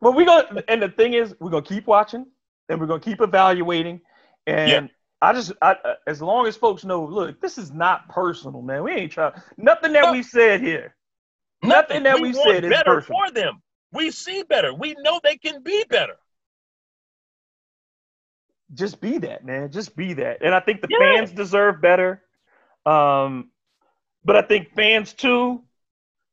Well, 0.00 0.12
we 0.12 0.24
gonna 0.24 0.62
and 0.68 0.82
the 0.82 0.88
thing 0.88 1.14
is, 1.14 1.34
we're 1.40 1.50
gonna 1.50 1.62
keep 1.62 1.86
watching 1.86 2.26
and 2.68 2.80
we're 2.80 2.86
gonna 2.86 3.00
keep 3.00 3.20
evaluating. 3.20 4.00
And 4.46 4.70
Yeah. 4.70 4.86
I 5.22 5.32
just, 5.32 5.52
I, 5.62 5.76
uh, 5.84 5.94
as 6.06 6.20
long 6.20 6.46
as 6.48 6.56
folks 6.56 6.84
know, 6.84 7.04
look, 7.04 7.40
this 7.40 7.56
is 7.56 7.70
not 7.70 8.08
personal, 8.08 8.60
man. 8.60 8.82
We 8.82 8.90
ain't 8.92 9.12
trying 9.12 9.32
nothing 9.56 9.92
that 9.92 10.04
No. 10.04 10.12
we 10.12 10.22
said 10.22 10.60
here. 10.60 10.96
Nothing 11.62 12.02
that 12.02 12.20
we 12.20 12.32
said 12.32 12.64
is 12.64 12.70
better 12.70 13.00
personal. 13.00 13.20
for 13.20 13.30
them. 13.30 13.62
We 13.92 14.10
see 14.10 14.42
better. 14.42 14.74
We 14.74 14.96
know 14.98 15.20
they 15.22 15.36
can 15.36 15.62
be 15.62 15.84
better. 15.88 16.16
just 18.74 19.00
be 19.00 19.18
that, 19.18 19.44
man. 19.44 19.70
Just 19.70 19.94
be 19.96 20.14
that. 20.14 20.42
And 20.42 20.54
I 20.54 20.60
think 20.60 20.80
the 20.80 20.88
Yeah. 20.88 20.98
fans 20.98 21.30
deserve 21.32 21.80
better. 21.80 22.22
Um, 22.86 23.50
but 24.24 24.36
I 24.36 24.42
think 24.42 24.74
fans 24.74 25.12
too, 25.12 25.62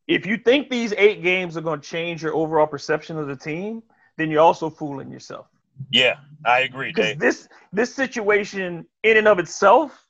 if 0.08 0.26
you 0.26 0.38
think 0.38 0.70
these 0.70 0.94
eight 0.94 1.22
games 1.22 1.58
are 1.58 1.62
going 1.62 1.82
to 1.82 1.88
change 1.88 2.24
your 2.24 2.34
overall 2.34 2.66
perception 2.66 3.18
of 3.18 3.28
the 3.28 3.36
team, 3.36 3.84
then 4.18 4.32
you're 4.32 4.42
also 4.42 4.70
fooling 4.70 5.12
yourself. 5.12 5.48
Yeah, 5.92 6.18
I 6.46 6.62
agree, 6.62 6.92
Dave. 6.92 7.20
this 7.20 7.48
this 7.72 7.94
situation 7.94 8.86
in 9.04 9.18
and 9.18 9.28
of 9.28 9.40
itself 9.40 10.06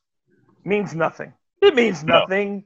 means 0.65 0.95
nothing. 0.95 1.33
It 1.61 1.75
means 1.75 2.03
No. 2.03 2.19
nothing. 2.21 2.65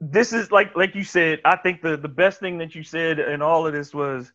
This 0.00 0.32
is 0.32 0.50
like 0.50 0.74
like 0.76 0.94
you 0.94 1.04
said. 1.04 1.40
I 1.44 1.56
think 1.56 1.82
the 1.82 1.96
the 1.96 2.08
best 2.08 2.40
thing 2.40 2.58
that 2.58 2.74
you 2.74 2.82
said 2.82 3.18
in 3.18 3.42
all 3.42 3.66
of 3.66 3.72
this 3.72 3.94
was 3.94 4.32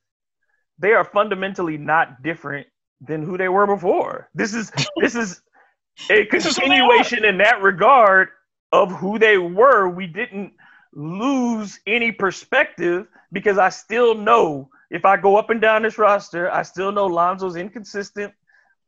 they 0.79 0.93
are 0.93 1.03
fundamentally 1.03 1.77
not 1.77 2.21
different 2.21 2.67
than 3.01 3.23
who 3.23 3.37
they 3.37 3.49
were 3.49 3.67
before. 3.67 4.29
This 4.33 4.53
is 4.53 4.71
this 5.01 5.15
is 5.15 5.41
a 6.09 6.25
continuation 6.25 7.25
in 7.25 7.37
that 7.39 7.61
regard 7.61 8.29
of 8.71 8.91
who 8.91 9.19
they 9.19 9.37
were. 9.37 9.89
We 9.89 10.07
didn't 10.07 10.53
lose 10.93 11.79
any 11.85 12.11
perspective 12.11 13.07
because 13.31 13.57
I 13.57 13.69
still 13.69 14.15
know 14.15 14.69
if 14.89 15.05
I 15.05 15.17
go 15.17 15.35
up 15.37 15.49
and 15.49 15.61
down 15.61 15.83
this 15.83 15.97
roster, 15.97 16.51
I 16.51 16.63
still 16.63 16.91
know 16.91 17.07
Lonzo's 17.07 17.55
inconsistent 17.55 18.33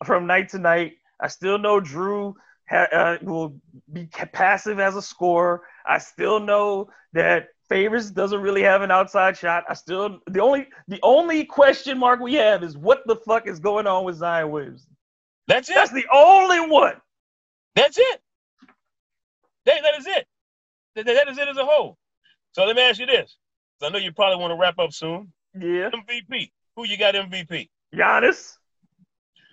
from 0.05 0.27
night 0.27 0.49
to 0.49 0.59
night. 0.59 0.93
I 1.19 1.27
still 1.27 1.57
know 1.57 1.81
Jrue 1.81 2.33
ha- 2.69 2.87
uh, 2.91 3.17
will 3.21 3.55
be 3.91 4.05
passive 4.05 4.79
as 4.79 4.95
a 4.95 5.01
scorer. 5.01 5.63
I 5.85 5.97
still 5.97 6.39
know 6.39 6.89
that 7.13 7.49
Favors 7.67 8.09
doesn't 8.09 8.41
really 8.41 8.63
have 8.63 8.81
an 8.81 8.91
outside 8.91 9.37
shot. 9.37 9.63
I 9.69 9.73
still 9.73 10.19
the 10.27 10.41
only 10.41 10.67
the 10.87 10.99
only 11.03 11.45
question 11.45 11.99
mark 11.99 12.19
we 12.19 12.33
have 12.35 12.63
is 12.63 12.77
what 12.77 13.05
the 13.05 13.15
fuck 13.17 13.47
is 13.47 13.59
going 13.59 13.85
on 13.85 14.05
with 14.05 14.15
Zion 14.15 14.49
Williamson. 14.49 14.95
That's 15.47 15.69
it. 15.69 15.75
That's 15.75 15.91
the 15.91 16.05
only 16.11 16.61
one. 16.61 16.95
That's 17.75 17.97
it. 17.97 18.21
That, 19.65 19.81
that 19.83 19.99
is 19.99 20.07
it. 20.07 20.27
That, 20.95 21.05
that 21.05 21.27
is 21.27 21.37
it 21.37 21.47
as 21.47 21.57
a 21.57 21.65
whole. 21.65 21.97
So 22.53 22.65
let 22.65 22.75
me 22.75 22.81
ask 22.81 22.99
you 22.99 23.05
this. 23.05 23.37
I 23.81 23.89
know 23.89 23.99
you 23.99 24.11
probably 24.11 24.41
want 24.41 24.51
to 24.51 24.57
wrap 24.57 24.79
up 24.79 24.91
soon. 24.91 25.31
Yeah. 25.53 25.89
MVP. 25.91 26.51
Who 26.75 26.85
you 26.85 26.97
got 26.97 27.15
MVP? 27.15 27.69
Giannis. 27.93 28.57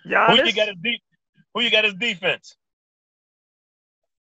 Giannis. 0.07 0.39
Who 0.39 0.45
you 0.45 0.53
got 0.53 0.69
as 0.69 0.75
de- 0.81 1.03
Who 1.53 1.61
you 1.61 1.71
got 1.71 1.85
as 1.85 1.93
defense? 1.93 2.55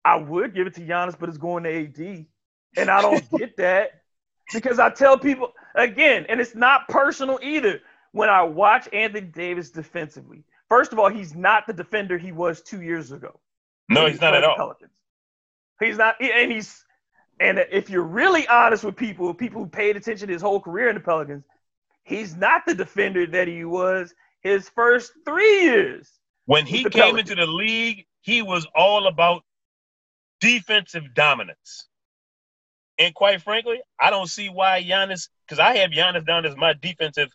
I 0.03 0.15
would 0.17 0.53
give 0.55 0.67
it 0.67 0.75
to 0.75 0.81
Giannis, 0.81 1.17
but 1.17 1.29
it's 1.29 1.37
going 1.37 1.63
to 1.63 1.69
AD. 1.83 2.25
And 2.77 2.89
I 2.89 3.01
don't 3.01 3.29
get 3.37 3.57
that 3.57 4.01
because 4.53 4.79
I 4.79 4.89
tell 4.89 5.17
people 5.17 5.53
again, 5.75 6.25
and 6.29 6.39
it's 6.39 6.55
not 6.55 6.87
personal 6.87 7.39
either. 7.41 7.81
When 8.13 8.27
I 8.29 8.43
watch 8.43 8.89
Anthony 8.91 9.27
Davis 9.27 9.69
defensively, 9.69 10.43
first 10.67 10.91
of 10.91 10.99
all, 10.99 11.09
he's 11.09 11.33
not 11.33 11.65
the 11.65 11.71
defender 11.71 12.17
he 12.17 12.33
was 12.33 12.61
two 12.61 12.81
years 12.81 13.13
ago. 13.13 13.39
No, 13.87 14.05
he's 14.05 14.19
not 14.19 14.35
at 14.35 14.43
all. 14.43 14.55
Pelicans. 14.57 14.91
He's 15.79 15.97
not, 15.97 16.21
and 16.21 16.51
he's, 16.51 16.83
and 17.39 17.57
if 17.71 17.89
you're 17.89 18.03
really 18.03 18.47
honest 18.49 18.83
with 18.83 18.97
people, 18.97 19.33
people 19.33 19.63
who 19.63 19.69
paid 19.69 19.95
attention 19.95 20.27
to 20.27 20.33
his 20.33 20.41
whole 20.41 20.59
career 20.59 20.89
in 20.89 20.95
the 20.95 21.01
Pelicans, 21.01 21.45
he's 22.11 22.35
not 22.35 22.63
the 22.65 22.75
defender 22.75 23.25
that 23.25 23.47
he 23.47 23.63
was 23.63 24.13
his 24.41 24.69
first 24.69 25.13
three 25.25 25.63
years. 25.63 26.09
When 26.45 26.65
he 26.65 26.83
came 26.83 26.91
Pelicans. 26.91 27.31
into 27.31 27.45
the 27.45 27.51
league, 27.51 28.05
he 28.21 28.41
was 28.41 28.67
all 28.75 29.07
about 29.07 29.43
defensive 30.39 31.13
dominance. 31.13 31.87
And 32.99 33.15
quite 33.15 33.41
frankly, 33.41 33.81
I 33.99 34.09
don't 34.09 34.27
see 34.27 34.49
why 34.49 34.83
Giannis, 34.83 35.29
because 35.45 35.59
I 35.59 35.77
have 35.77 35.91
Giannis 35.91 36.25
down 36.25 36.45
as 36.45 36.55
my 36.55 36.73
defensive 36.73 37.31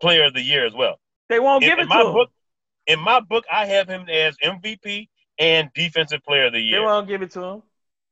player 0.00 0.24
of 0.24 0.34
the 0.34 0.42
year 0.42 0.66
as 0.66 0.74
well. 0.74 0.98
They 1.28 1.40
won't 1.40 1.62
in, 1.62 1.70
give 1.70 1.78
it 1.78 1.82
in 1.82 1.88
to 1.88 1.94
my 1.94 2.02
him. 2.02 2.12
Book, 2.12 2.30
in 2.86 3.00
my 3.00 3.20
book, 3.20 3.44
I 3.52 3.66
have 3.66 3.88
him 3.88 4.08
as 4.08 4.36
MVP 4.42 5.08
and 5.38 5.70
defensive 5.74 6.22
player 6.24 6.46
of 6.46 6.52
the 6.52 6.60
year. 6.60 6.80
They 6.80 6.84
won't 6.84 7.08
give 7.08 7.22
it 7.22 7.30
to 7.32 7.42
him. 7.42 7.62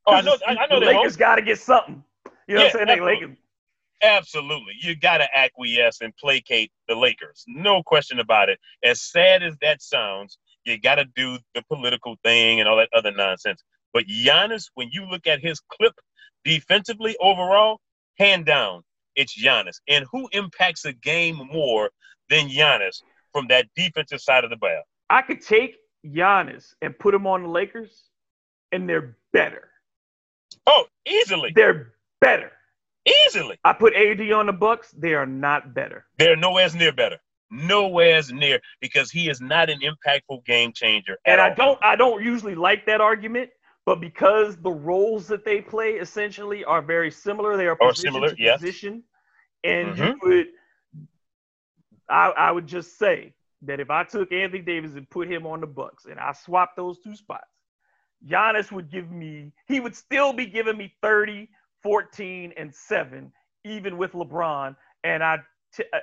Oh, 0.07 0.13
I 0.13 0.21
know. 0.21 0.37
I, 0.47 0.57
I 0.57 0.67
know. 0.67 0.81
The 0.81 0.87
Lakers 0.87 1.17
got 1.17 1.37
to 1.37 1.43
get 1.43 1.59
something. 1.59 2.03
You 2.47 2.57
know 2.57 2.61
yeah, 2.63 2.67
what 2.67 2.67
I'm 2.67 2.73
saying? 2.73 2.89
Absolutely. 2.91 3.15
Lakers. 3.15 3.37
Absolutely. 4.03 4.75
You 4.81 4.97
got 4.97 5.19
to 5.19 5.29
acquiesce 5.37 6.01
and 6.01 6.17
placate 6.17 6.73
the 6.89 6.95
Lakers. 6.95 7.45
No 7.47 7.83
question 7.83 8.19
about 8.19 8.49
it. 8.49 8.59
As 8.83 9.01
sad 9.03 9.43
as 9.43 9.55
that 9.63 9.81
sounds, 9.81 10.39
you 10.65 10.79
got 10.79 10.97
to 10.97 11.05
do 11.17 11.39
the 11.55 11.63
political 11.69 12.17
thing 12.25 12.61
and 12.61 12.69
all 12.69 12.77
that 12.79 12.89
other 12.93 13.13
nonsense. 13.13 13.63
But 13.93 14.07
Giannis, 14.07 14.65
when 14.75 14.89
you 14.91 15.07
look 15.09 15.27
at 15.27 15.41
his 15.41 15.61
clip 15.61 15.95
defensively 16.45 17.17
overall, 17.21 17.79
hand 18.19 18.47
down, 18.47 18.83
it's 19.15 19.41
Giannis. 19.41 19.77
And 19.89 20.05
who 20.11 20.29
impacts 20.33 20.85
a 20.85 20.93
game 20.93 21.37
more 21.53 21.91
than 22.29 22.49
Giannis 22.49 23.03
from 23.33 23.47
that 23.49 23.67
defensive 23.77 24.21
side 24.21 24.45
of 24.45 24.51
the 24.51 24.57
ball? 24.57 24.83
I 25.11 25.23
could 25.23 25.43
take 25.43 25.77
Giannis 26.05 26.75
and 26.81 26.99
put 26.99 27.15
him 27.15 27.27
on 27.27 27.43
the 27.43 27.49
Lakers, 27.49 28.05
and 28.73 28.89
they're 28.89 29.17
better. 29.33 29.69
Oh, 30.67 30.87
easily. 31.07 31.53
They're 31.55 31.93
better. 32.21 32.53
Easily. 33.07 33.59
I 33.65 33.73
put 33.73 33.95
AD 33.95 34.21
on 34.33 34.47
the 34.47 34.53
Bucks. 34.53 34.93
They 34.93 35.15
are 35.15 35.27
not 35.27 35.75
better. 35.75 36.07
They're 36.19 36.37
nowhere 36.37 36.69
near 36.75 36.93
better. 36.93 37.19
Nowhere 37.51 38.23
near 38.33 38.61
because 38.81 39.11
he 39.11 39.29
is 39.29 39.41
not 39.41 39.69
an 39.69 39.81
impactful 39.81 40.45
game 40.47 40.73
changer. 40.73 41.19
And 41.27 41.41
I 41.41 41.51
all. 41.51 41.55
don't 41.57 41.79
I 41.83 41.97
don't 41.97 42.23
usually 42.25 42.55
like 42.55 42.87
that 42.87 43.01
argument, 43.01 43.51
but 43.85 44.01
because 44.01 44.57
the 44.57 44.71
roles 44.71 45.27
that 45.27 45.45
they 45.45 45.61
play 45.61 45.93
essentially 45.93 46.65
are 46.65 46.81
very 46.81 47.11
similar, 47.11 47.57
they 47.57 47.67
are 47.67 47.77
or 47.81 47.95
similar, 47.95 48.35
yes. 48.39 48.61
position. 48.61 49.03
And 49.65 49.95
mm-hmm. 49.95 50.03
you 50.03 50.19
would 50.23 50.47
I, 52.09 52.31
I 52.31 52.53
would 52.53 52.67
just 52.67 52.99
say 52.99 53.33
that 53.63 53.81
if 53.81 53.91
I 53.91 54.05
took 54.05 54.33
Anthony 54.33 54.63
Davis 54.63 54.95
and 54.95 55.09
put 55.09 55.31
him 55.31 55.47
on 55.47 55.61
the 55.61 55.67
Bucks 55.67 56.05
and 56.05 56.21
I 56.21 56.33
swapped 56.33 56.77
those 56.77 56.99
two 57.01 57.17
spots, 57.17 57.49
Giannis 58.29 58.71
would 58.71 58.91
give 58.91 59.11
me, 59.11 59.53
he 59.67 59.81
would 59.81 59.97
still 59.97 60.33
be 60.33 60.47
giving 60.47 60.77
me 60.77 60.95
30, 61.03 61.49
14, 61.83 62.53
and 62.57 62.75
7, 62.75 63.33
even 63.65 63.97
with 63.97 64.13
LeBron. 64.13 64.77
And 65.05 65.23
I, 65.23 65.39
t- 65.75 65.85
uh, 65.93 65.99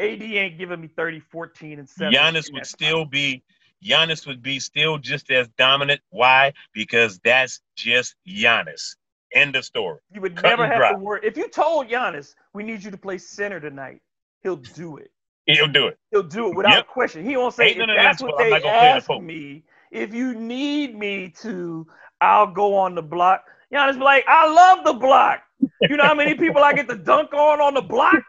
AD 0.00 0.22
ain't 0.22 0.58
giving 0.58 0.80
me 0.80 0.88
30, 0.88 1.20
14, 1.20 1.78
and 1.78 1.88
7. 1.88 2.12
Giannis 2.12 2.52
would 2.52 2.66
still 2.66 3.04
be, 3.04 3.42
Giannis 3.84 4.26
would 4.26 4.42
be 4.42 4.58
still 4.58 4.98
just 4.98 5.30
as 5.30 5.48
dominant. 5.56 6.00
Why? 6.10 6.52
Because 6.72 7.20
that's 7.24 7.60
just 7.76 8.16
Giannis. 8.26 8.96
End 9.32 9.56
of 9.56 9.64
story. 9.64 9.98
You 10.12 10.20
would 10.20 10.36
Cut 10.36 10.44
never 10.44 10.66
have 10.66 10.76
drop. 10.76 10.92
to 10.92 10.98
worry. 10.98 11.20
If 11.24 11.36
you 11.36 11.48
told 11.48 11.88
Giannis, 11.88 12.34
we 12.52 12.62
need 12.62 12.82
you 12.84 12.90
to 12.90 12.96
play 12.96 13.18
center 13.18 13.60
tonight, 13.60 14.00
he'll 14.42 14.56
do 14.56 14.96
it. 14.96 15.10
He'll 15.46 15.68
do 15.68 15.88
it. 15.88 15.98
He'll 16.10 16.22
do 16.22 16.50
it 16.50 16.56
without 16.56 16.72
yep. 16.72 16.86
question. 16.86 17.24
He 17.24 17.36
won't 17.36 17.54
say 17.54 17.70
if 17.70 17.86
that's 17.86 18.22
what 18.22 18.38
they 18.38 18.52
ask 18.62 19.10
me. 19.20 19.64
If 19.90 20.14
you 20.14 20.34
need 20.34 20.98
me 20.98 21.32
to, 21.42 21.86
I'll 22.20 22.46
go 22.46 22.74
on 22.76 22.94
the 22.94 23.02
block. 23.02 23.44
Giannis 23.74 23.94
be 23.94 24.04
like, 24.04 24.24
I 24.28 24.50
love 24.52 24.84
the 24.84 24.92
block. 24.92 25.42
You 25.80 25.96
know 25.96 26.04
how 26.04 26.14
many 26.14 26.34
people 26.34 26.62
I 26.62 26.72
get 26.72 26.88
to 26.88 26.96
dunk 26.96 27.32
on 27.34 27.60
on 27.60 27.74
the 27.74 27.82
block? 27.82 28.22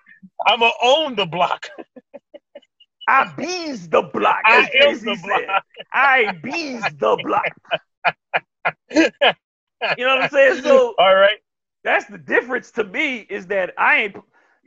I'm 0.46 0.60
gonna 0.60 0.72
own 0.82 1.16
the 1.16 1.26
block. 1.26 1.70
I 3.08 3.32
bees 3.38 3.88
the 3.88 4.02
block. 4.02 4.42
I 4.44 4.70
am 4.82 5.00
the 5.00 5.18
block. 5.24 5.64
I 5.94 6.40
bees 6.42 6.84
the 6.98 7.18
block. 7.24 7.52
you 8.92 9.04
know 10.06 10.16
what 10.16 10.24
I'm 10.24 10.30
saying? 10.30 10.64
So 10.64 10.96
all 10.98 11.16
right, 11.16 11.38
that's 11.84 12.06
the 12.06 12.18
difference 12.18 12.72
to 12.72 12.84
me 12.84 13.20
is 13.30 13.48
that 13.48 13.74
I 13.78 14.04
ain't 14.04 14.16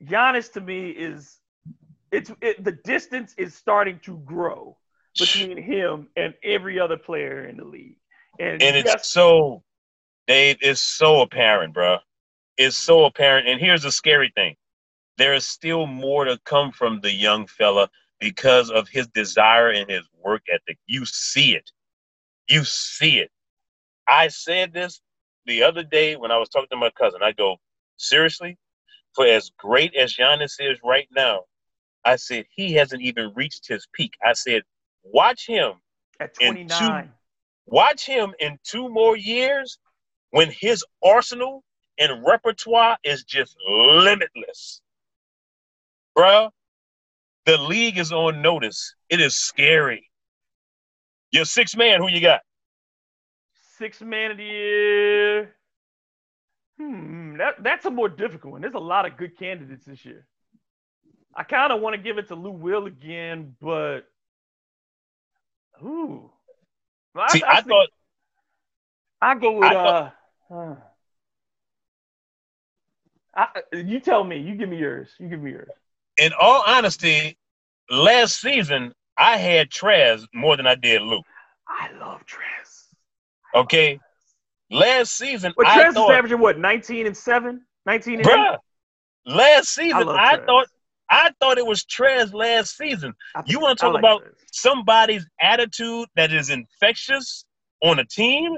Giannis 0.05 0.53
to 0.53 0.61
me 0.61 0.91
is 0.91 1.39
it's 2.13 2.31
it, 2.41 2.63
the 2.63 2.73
distance 2.85 3.35
is 3.37 3.55
starting 3.55 3.99
to 4.05 4.19
grow 4.19 4.77
between 5.19 5.61
him 5.61 6.09
and 6.17 6.35
every 6.45 6.79
other 6.79 6.97
player 6.97 7.47
in 7.47 7.57
the 7.57 7.65
league. 7.65 7.97
And, 8.39 8.63
and 8.63 8.77
it's 8.77 9.09
so 9.09 9.65
Dave 10.29 10.59
is 10.61 10.81
so 10.81 11.23
apparent, 11.23 11.73
bro. 11.73 11.99
It's 12.59 12.77
so 12.77 13.07
apparent. 13.07 13.49
And 13.49 13.59
here's 13.59 13.83
the 13.83 13.91
scary 13.91 14.31
thing. 14.35 14.55
There 15.17 15.33
is 15.33 15.47
still 15.47 15.87
more 15.87 16.27
to 16.27 16.39
come 16.45 16.71
from 16.71 17.01
the 17.01 17.13
young 17.13 17.47
fella 17.47 17.89
because 18.21 18.71
of 18.71 18.89
his 18.89 19.09
desire 19.09 19.71
and 19.71 19.91
his 19.91 20.07
work 20.23 20.43
ethic. 20.53 20.79
You 20.87 21.07
see 21.07 21.57
it. 21.57 21.71
You 22.47 22.63
see 22.65 23.21
it. 23.21 23.31
I 24.07 24.29
said 24.29 24.73
this 24.75 25.01
the 25.47 25.63
other 25.63 25.83
day 25.83 26.17
when 26.17 26.31
I 26.31 26.37
was 26.37 26.51
talking 26.51 26.69
to 26.73 26.77
my 26.77 26.91
cousin. 26.91 27.21
I 27.23 27.33
go, 27.33 27.57
seriously? 27.97 28.59
For 29.15 29.27
as 29.27 29.51
great 29.59 29.95
as 29.95 30.15
Giannis 30.15 30.57
is 30.61 30.79
right 30.85 31.09
now, 31.17 31.45
I 32.05 32.17
said 32.17 32.45
he 32.55 32.75
hasn't 32.75 33.03
even 33.03 33.33
reached 33.35 33.67
his 33.67 33.87
peak. 33.95 34.13
I 34.23 34.35
said, 34.35 34.63
watch 35.03 35.47
him 35.47 35.73
at 36.21 36.35
29. 36.35 37.05
Two, 37.05 37.11
watch 37.67 38.05
him 38.05 38.35
in 38.41 38.59
two 38.63 38.89
more 38.91 39.17
years 39.17 39.79
when 40.31 40.51
his 40.51 40.85
arsenal 41.05 41.65
and 41.99 42.25
repertoire 42.25 42.97
is 43.05 43.25
just 43.25 43.57
limitless. 43.69 44.81
Bruh, 46.17 46.51
the 47.47 47.57
league 47.59 47.99
is 47.99 48.13
on 48.13 48.43
notice. 48.43 48.95
It 49.09 49.21
is 49.21 49.37
scary. 49.37 50.11
Your 51.31 51.45
six 51.45 51.77
man, 51.77 52.01
who 52.01 52.09
you 52.09 52.21
got? 52.21 52.41
Six 53.77 54.01
man 54.01 54.33
of 54.33 54.37
the 54.39 54.45
year. 54.45 55.55
Hmm, 56.79 57.37
that, 57.37 57.63
that's 57.63 57.87
a 57.87 57.91
more 57.91 58.09
difficult 58.09 58.53
one. 58.53 58.63
There's 58.63 58.75
a 58.75 58.79
lot 58.79 59.07
of 59.07 59.17
good 59.17 59.39
candidates 59.39 59.85
this 59.85 60.05
year. 60.05 60.27
I 61.35 61.45
kind 61.45 61.73
of 61.73 61.81
want 61.81 61.95
to 61.95 62.03
give 62.03 62.19
it 62.19 62.29
to 62.29 62.35
Lou 62.35 62.51
Will 62.51 62.87
again, 62.87 63.55
but 63.61 64.01
ooh. 65.83 66.31
Well, 67.15 67.29
See, 67.31 67.43
I, 67.43 67.49
I, 67.49 67.57
I 67.59 67.61
thought 67.63 67.89
I 69.21 69.35
go 69.37 69.53
with 69.53 69.73
I 69.73 69.75
uh, 69.75 69.79
uh 69.79 70.11
I, 73.35 73.47
you 73.73 74.01
tell 74.01 74.25
me. 74.25 74.39
You 74.39 74.55
give 74.55 74.69
me 74.69 74.79
yours. 74.79 75.11
You 75.19 75.29
give 75.29 75.41
me 75.41 75.53
yours. 75.53 75.69
In 76.17 76.33
all 76.41 76.65
honesty, 76.67 77.39
last 77.91 78.41
season 78.41 78.93
I 79.17 79.37
had 79.37 79.71
Trez 79.71 80.27
more 80.35 80.57
than 80.57 80.67
I 80.67 80.75
did 80.75 81.03
Luke. 81.03 81.25
I 81.69 81.91
love 82.01 82.25
Trez. 82.27 82.87
Okay. 83.55 84.01
Last 84.71 85.17
season, 85.17 85.55
but 85.57 85.67
Trez 85.67 85.95
thought, 85.95 86.11
is 86.11 86.17
averaging 86.17 86.41
what, 86.41 86.59
19 86.59 87.07
and 87.07 87.17
7? 87.17 87.63
19 87.87 88.15
and 88.15 88.29
bruh, 88.29 88.53
8? 88.55 89.35
Last 89.35 89.69
season, 89.69 90.09
I, 90.09 90.33
I 90.33 90.45
thought 90.45 90.67
I 91.11 91.31
thought 91.41 91.57
it 91.57 91.67
was 91.67 91.85
Trez 91.85 92.35
last 92.35 92.77
season. 92.77 93.15
You 93.47 93.61
want 93.61 93.79
to 93.79 93.85
talk 93.85 93.95
like 93.95 94.01
about 94.03 94.23
Trez. 94.25 94.35
somebody's 94.53 95.27
attitude 95.41 96.07
that 96.17 96.33
is 96.33 96.51
infectious 96.51 97.47
on 97.83 97.99
a 97.99 98.05
team 98.05 98.57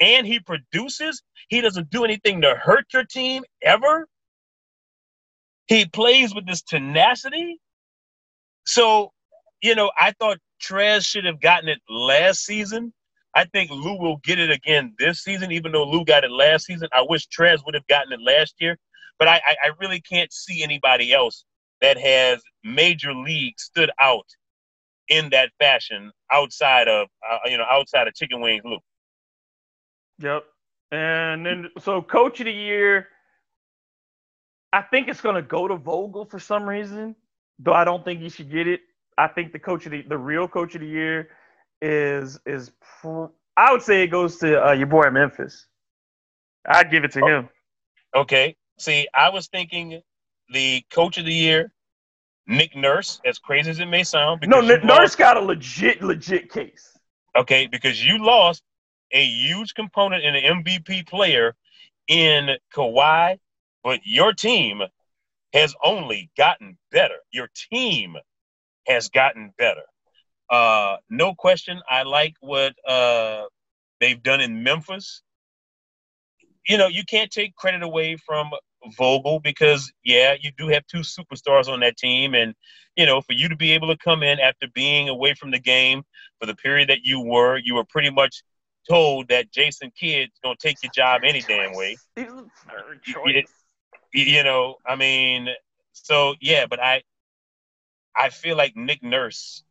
and 0.00 0.26
he 0.26 0.40
produces? 0.40 1.22
He 1.48 1.60
doesn't 1.60 1.90
do 1.90 2.04
anything 2.04 2.42
to 2.42 2.54
hurt 2.54 2.86
your 2.92 3.04
team 3.04 3.44
ever. 3.62 4.08
He 5.66 5.86
plays 5.86 6.34
with 6.34 6.46
this 6.46 6.62
tenacity. 6.62 7.60
So, 8.66 9.12
you 9.62 9.74
know, 9.74 9.90
I 9.98 10.12
thought 10.12 10.38
Trez 10.62 11.06
should 11.06 11.24
have 11.24 11.40
gotten 11.40 11.68
it 11.68 11.80
last 11.88 12.44
season. 12.44 12.92
I 13.34 13.44
think 13.44 13.70
Lou 13.70 13.98
will 13.98 14.18
get 14.24 14.38
it 14.38 14.50
again 14.50 14.94
this 14.98 15.22
season, 15.22 15.52
even 15.52 15.72
though 15.72 15.84
Lou 15.84 16.04
got 16.04 16.24
it 16.24 16.30
last 16.30 16.66
season. 16.66 16.88
I 16.92 17.02
wish 17.08 17.28
Trez 17.28 17.64
would 17.66 17.74
have 17.74 17.86
gotten 17.86 18.12
it 18.12 18.20
last 18.20 18.54
year. 18.60 18.78
but 19.18 19.28
I, 19.28 19.40
I 19.64 19.70
really 19.80 20.00
can't 20.00 20.32
see 20.32 20.62
anybody 20.62 21.12
else 21.12 21.44
that 21.80 21.98
has 21.98 22.42
major 22.64 23.14
league 23.14 23.58
stood 23.58 23.90
out 24.00 24.26
in 25.08 25.30
that 25.30 25.50
fashion 25.58 26.10
outside 26.32 26.88
of 26.88 27.08
uh, 27.28 27.38
you 27.46 27.56
know 27.56 27.66
outside 27.70 28.08
of 28.08 28.14
chicken 28.14 28.40
wings 28.40 28.62
Lou. 28.64 28.78
Yep. 30.20 30.44
And 30.92 31.44
then 31.44 31.70
so 31.80 32.00
coach 32.00 32.40
of 32.40 32.46
the 32.46 32.52
year, 32.52 33.08
I 34.72 34.82
think 34.82 35.08
it's 35.08 35.20
gonna 35.20 35.42
go 35.42 35.68
to 35.68 35.76
Vogel 35.76 36.24
for 36.24 36.38
some 36.38 36.68
reason, 36.68 37.16
though 37.58 37.72
I 37.72 37.84
don't 37.84 38.04
think 38.04 38.20
he 38.20 38.28
should 38.28 38.50
get 38.50 38.68
it. 38.68 38.80
I 39.18 39.28
think 39.28 39.52
the 39.52 39.58
coach 39.58 39.86
of 39.86 39.92
the 39.92 40.02
the 40.02 40.18
real 40.18 40.46
coach 40.46 40.74
of 40.74 40.80
the 40.80 40.86
year 40.86 41.30
is 41.82 42.38
is 42.46 42.70
I 43.56 43.72
would 43.72 43.82
say 43.82 44.02
it 44.02 44.08
goes 44.08 44.38
to 44.38 44.68
uh, 44.68 44.72
your 44.72 44.86
boy 44.86 45.10
Memphis. 45.10 45.66
I'd 46.68 46.90
give 46.90 47.04
it 47.04 47.12
to 47.12 47.20
him. 47.20 47.48
Okay. 48.14 48.56
See, 48.78 49.08
I 49.14 49.30
was 49.30 49.46
thinking 49.46 50.02
the 50.50 50.82
coach 50.90 51.18
of 51.18 51.24
the 51.24 51.32
year, 51.32 51.72
Nick 52.46 52.76
Nurse, 52.76 53.20
as 53.24 53.38
crazy 53.38 53.70
as 53.70 53.80
it 53.80 53.86
may 53.86 54.04
sound. 54.04 54.44
No, 54.46 54.60
Nick 54.60 54.84
Nurse 54.84 55.16
got 55.16 55.36
a 55.36 55.40
legit, 55.40 56.02
legit 56.02 56.50
case. 56.52 56.96
Okay, 57.36 57.66
because 57.66 58.04
you 58.04 58.24
lost 58.24 58.62
a 59.12 59.24
huge 59.24 59.74
component 59.74 60.24
in 60.24 60.34
an 60.34 60.62
MVP 60.64 61.08
player 61.08 61.54
in 62.08 62.50
Kawhi, 62.74 63.38
but 63.82 64.00
your 64.04 64.32
team 64.32 64.82
has 65.52 65.74
only 65.82 66.30
gotten 66.36 66.76
better. 66.90 67.16
Your 67.32 67.48
team 67.70 68.16
has 68.86 69.08
gotten 69.08 69.52
better. 69.58 69.82
Uh, 70.50 70.96
no 71.10 71.34
question, 71.34 71.80
I 71.88 72.02
like 72.04 72.34
what 72.40 72.74
uh, 72.86 73.44
they've 74.00 74.22
done 74.22 74.40
in 74.40 74.62
Memphis. 74.62 75.22
You 76.66 76.78
know, 76.78 76.88
you 76.88 77.04
can't 77.04 77.30
take 77.30 77.54
credit 77.56 77.82
away 77.82 78.16
from 78.16 78.50
Vogel 78.96 79.40
because, 79.40 79.92
yeah, 80.04 80.34
you 80.40 80.50
do 80.56 80.68
have 80.68 80.86
two 80.86 81.00
superstars 81.00 81.68
on 81.68 81.80
that 81.80 81.96
team. 81.96 82.34
And, 82.34 82.54
you 82.96 83.06
know, 83.06 83.20
for 83.20 83.32
you 83.32 83.48
to 83.48 83.56
be 83.56 83.72
able 83.72 83.88
to 83.88 83.96
come 83.96 84.22
in 84.22 84.38
after 84.40 84.66
being 84.74 85.08
away 85.08 85.34
from 85.34 85.50
the 85.50 85.58
game 85.58 86.02
for 86.40 86.46
the 86.46 86.54
period 86.54 86.88
that 86.88 87.04
you 87.04 87.20
were, 87.20 87.56
you 87.56 87.74
were 87.74 87.84
pretty 87.84 88.10
much 88.10 88.42
told 88.88 89.28
that 89.28 89.52
Jason 89.52 89.92
Kidd's 89.98 90.32
to 90.44 90.54
take 90.58 90.82
your 90.82 90.92
job 90.94 91.22
any 91.24 91.40
damn 91.40 91.74
way. 91.74 91.96
You, 92.16 92.48
you 94.12 94.44
know, 94.44 94.76
I 94.86 94.96
mean, 94.96 95.48
so 95.92 96.34
yeah, 96.40 96.66
but 96.66 96.82
I, 96.82 97.02
I 98.16 98.30
feel 98.30 98.56
like 98.56 98.76
Nick 98.76 99.02
Nurse 99.02 99.62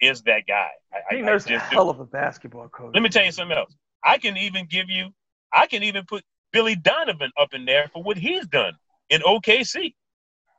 is 0.00 0.22
that 0.22 0.46
guy. 0.46 0.70
I, 0.92 1.14
Nick 1.14 1.24
I, 1.24 1.26
Nurse 1.26 1.46
I 1.48 1.54
a 1.54 1.58
hell 1.58 1.90
of 1.90 2.00
a 2.00 2.04
basketball 2.04 2.68
coach. 2.68 2.92
Let 2.94 3.02
me 3.02 3.08
tell 3.08 3.24
you 3.24 3.32
something 3.32 3.56
else. 3.56 3.74
I 4.04 4.18
can 4.18 4.36
even 4.36 4.66
give 4.66 4.88
you, 4.88 5.08
I 5.52 5.66
can 5.66 5.82
even 5.82 6.04
put 6.04 6.22
Billy 6.52 6.76
Donovan 6.76 7.30
up 7.38 7.54
in 7.54 7.64
there 7.64 7.88
for 7.92 8.02
what 8.02 8.16
he's 8.16 8.46
done 8.46 8.74
in 9.10 9.20
OKC. 9.22 9.94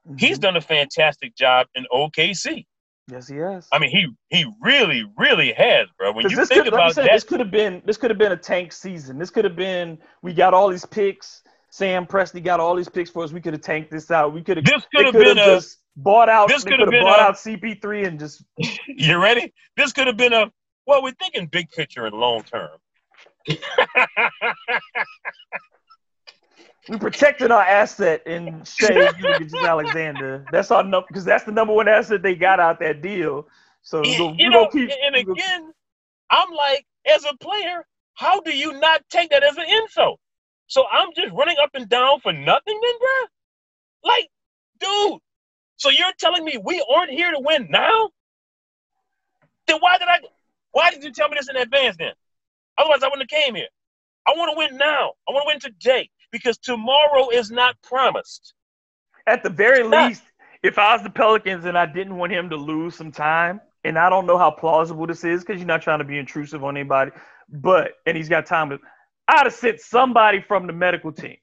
Mm-hmm. 0.08 0.18
He's 0.18 0.40
done 0.40 0.56
a 0.56 0.62
fantastic 0.62 1.36
job 1.36 1.68
in 1.76 1.86
OKC. 1.92 2.66
Yes, 3.10 3.28
he 3.28 3.38
has. 3.38 3.68
I 3.72 3.80
mean, 3.80 3.90
he 3.90 4.08
he 4.30 4.46
really, 4.62 5.04
really 5.18 5.54
has, 5.54 5.88
bro. 5.98 6.12
When 6.12 6.30
you 6.30 6.46
think 6.46 6.68
about 6.68 6.80
like 6.80 6.94
said, 6.94 7.06
that, 7.06 7.14
this 7.14 7.24
could 7.24 7.40
have 7.40 7.52
been 7.52 7.82
this 7.86 7.98
could 7.98 8.12
have 8.12 8.20
been 8.20 8.32
a 8.32 8.38
tank 8.38 8.72
season. 8.72 9.18
This 9.18 9.30
could 9.30 9.46
have 9.46 9.56
been 9.56 9.98
we 10.22 10.34
got 10.34 10.54
all 10.54 10.70
these 10.70 10.86
picks. 10.86 11.42
Sam 11.72 12.06
Presti 12.06 12.44
got 12.44 12.60
all 12.60 12.76
these 12.76 12.90
picks 12.90 13.10
for 13.10 13.24
us. 13.24 13.32
We 13.32 13.42
could 13.42 13.54
have 13.54 13.62
tanked 13.62 13.92
this 13.92 14.12
out. 14.12 14.34
We 14.34 14.42
could 14.42 14.58
have. 14.58 14.66
This 14.66 14.86
could 14.94 15.06
have 15.06 15.14
been 15.14 15.38
a, 15.38 15.46
just 15.46 15.78
bought 15.96 16.30
out. 16.30 16.50
This 16.50 16.64
could 16.64 16.80
have 16.80 16.90
bought 16.90 17.20
a, 17.20 17.24
out 17.24 17.36
CP3 17.36 18.08
and 18.08 18.20
just. 18.20 18.44
you 18.88 19.22
ready? 19.22 19.54
This 19.78 19.94
could 19.94 20.08
have 20.08 20.18
been 20.18 20.34
a. 20.34 20.52
Well, 20.86 21.04
we're 21.04 21.14
thinking 21.14 21.48
big 21.48 21.70
picture 21.70 22.06
and 22.06 22.16
long 22.16 22.44
term. 22.44 22.70
we 26.90 26.98
protected 26.98 27.52
our 27.52 27.62
asset 27.62 28.26
in 28.26 28.64
Shai 28.64 29.12
Alexander. 29.64 30.46
That's 30.52 30.72
our 30.72 30.84
number 30.84 31.06
because 31.08 31.24
that's 31.24 31.44
the 31.44 31.52
number 31.52 31.74
one 31.74 31.88
asset 31.88 32.24
they 32.24 32.36
got 32.36 32.60
out 32.60 32.80
that 32.80 33.02
deal. 33.02 33.48
So 33.84 34.04
you, 34.04 34.18
go, 34.18 34.34
you 34.38 34.50
know, 34.50 34.68
keep, 34.68 34.90
and 35.04 35.16
again, 35.16 35.72
I'm 36.30 36.52
like, 36.52 36.86
as 37.06 37.24
a 37.26 37.38
player, 37.38 37.86
how 38.16 38.42
do 38.42 38.56
you 38.56 38.74
not 38.80 39.04
take 39.10 39.30
that 39.30 39.44
as 39.44 39.58
an 39.58 39.66
insult? 39.70 40.20
So 40.68 40.86
I'm 40.92 41.10
just 41.16 41.32
running 41.34 41.58
up 41.62 41.70
and 41.74 41.88
down 41.88 42.20
for 42.22 42.34
nothing, 42.34 42.80
then, 42.82 42.94
bro. 43.00 44.12
Like, 44.12 44.30
dude. 44.80 45.20
So 45.78 45.90
you're 45.90 46.12
telling 46.20 46.44
me 46.44 46.60
we 46.64 46.84
aren't 46.94 47.12
here 47.12 47.32
to 47.32 47.40
win 47.40 47.68
now? 47.70 48.10
Then 49.68 49.78
why 49.80 49.98
did 49.98 50.08
I? 50.08 50.20
Why 50.72 50.92
did 50.92 51.04
you 51.04 51.12
tell 51.12 51.30
me 51.30 51.38
this 51.38 51.50
in 51.50 51.56
advance 51.56 51.98
then? 51.98 52.12
Otherwise, 52.78 53.02
I 53.04 53.08
wouldn't 53.08 53.32
have 53.32 53.42
came 53.42 53.56
here. 53.56 53.68
I 54.28 54.32
want 54.36 54.52
to 54.52 54.58
win 54.58 54.78
now. 54.78 55.14
I 55.28 55.32
want 55.32 55.44
to 55.44 55.48
win 55.48 55.60
today 55.60 56.10
because 56.32 56.58
tomorrow 56.58 57.30
is 57.30 57.52
not 57.52 57.76
promised. 57.82 58.54
At 59.28 59.44
the 59.44 59.50
very 59.50 59.84
least, 59.84 60.24
if 60.64 60.78
I 60.78 60.94
was 60.94 61.04
the 61.04 61.10
Pelicans 61.10 61.66
and 61.66 61.78
I 61.78 61.86
didn't 61.86 62.18
want 62.18 62.32
him 62.32 62.50
to 62.50 62.56
lose 62.56 62.96
some 62.96 63.12
time, 63.12 63.62
and 63.84 63.98
I 63.98 64.10
don't 64.10 64.26
know 64.26 64.38
how 64.38 64.52
plausible 64.52 65.08
this 65.08 65.24
is 65.24 65.42
because 65.42 65.60
you're 65.60 65.68
not 65.68 65.82
trying 65.82 66.00
to 66.00 66.06
be 66.06 66.18
intrusive 66.18 66.64
on 66.64 66.76
anybody, 66.76 67.12
but 67.48 67.94
and 68.06 68.18
he's 68.18 68.30
got 68.30 68.46
time 68.46 68.70
to, 68.70 68.80
I'd 69.28 69.46
have 69.46 69.54
sent 69.54 69.80
somebody 69.80 70.42
from 70.42 70.68
the 70.68 70.74
medical 70.74 71.12
team 71.12 71.38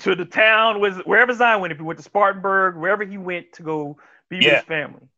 to 0.00 0.14
the 0.14 0.24
town 0.24 0.80
was 0.80 0.96
wherever 1.04 1.32
Zion 1.32 1.60
went. 1.60 1.72
If 1.72 1.78
he 1.78 1.84
went 1.84 1.98
to 1.98 2.02
Spartanburg, 2.02 2.76
wherever 2.76 3.04
he 3.04 3.18
went 3.18 3.52
to 3.54 3.62
go 3.62 3.96
be 4.28 4.36
yeah. 4.36 4.44
with 4.44 4.54
his 4.54 4.64
family, 4.64 5.08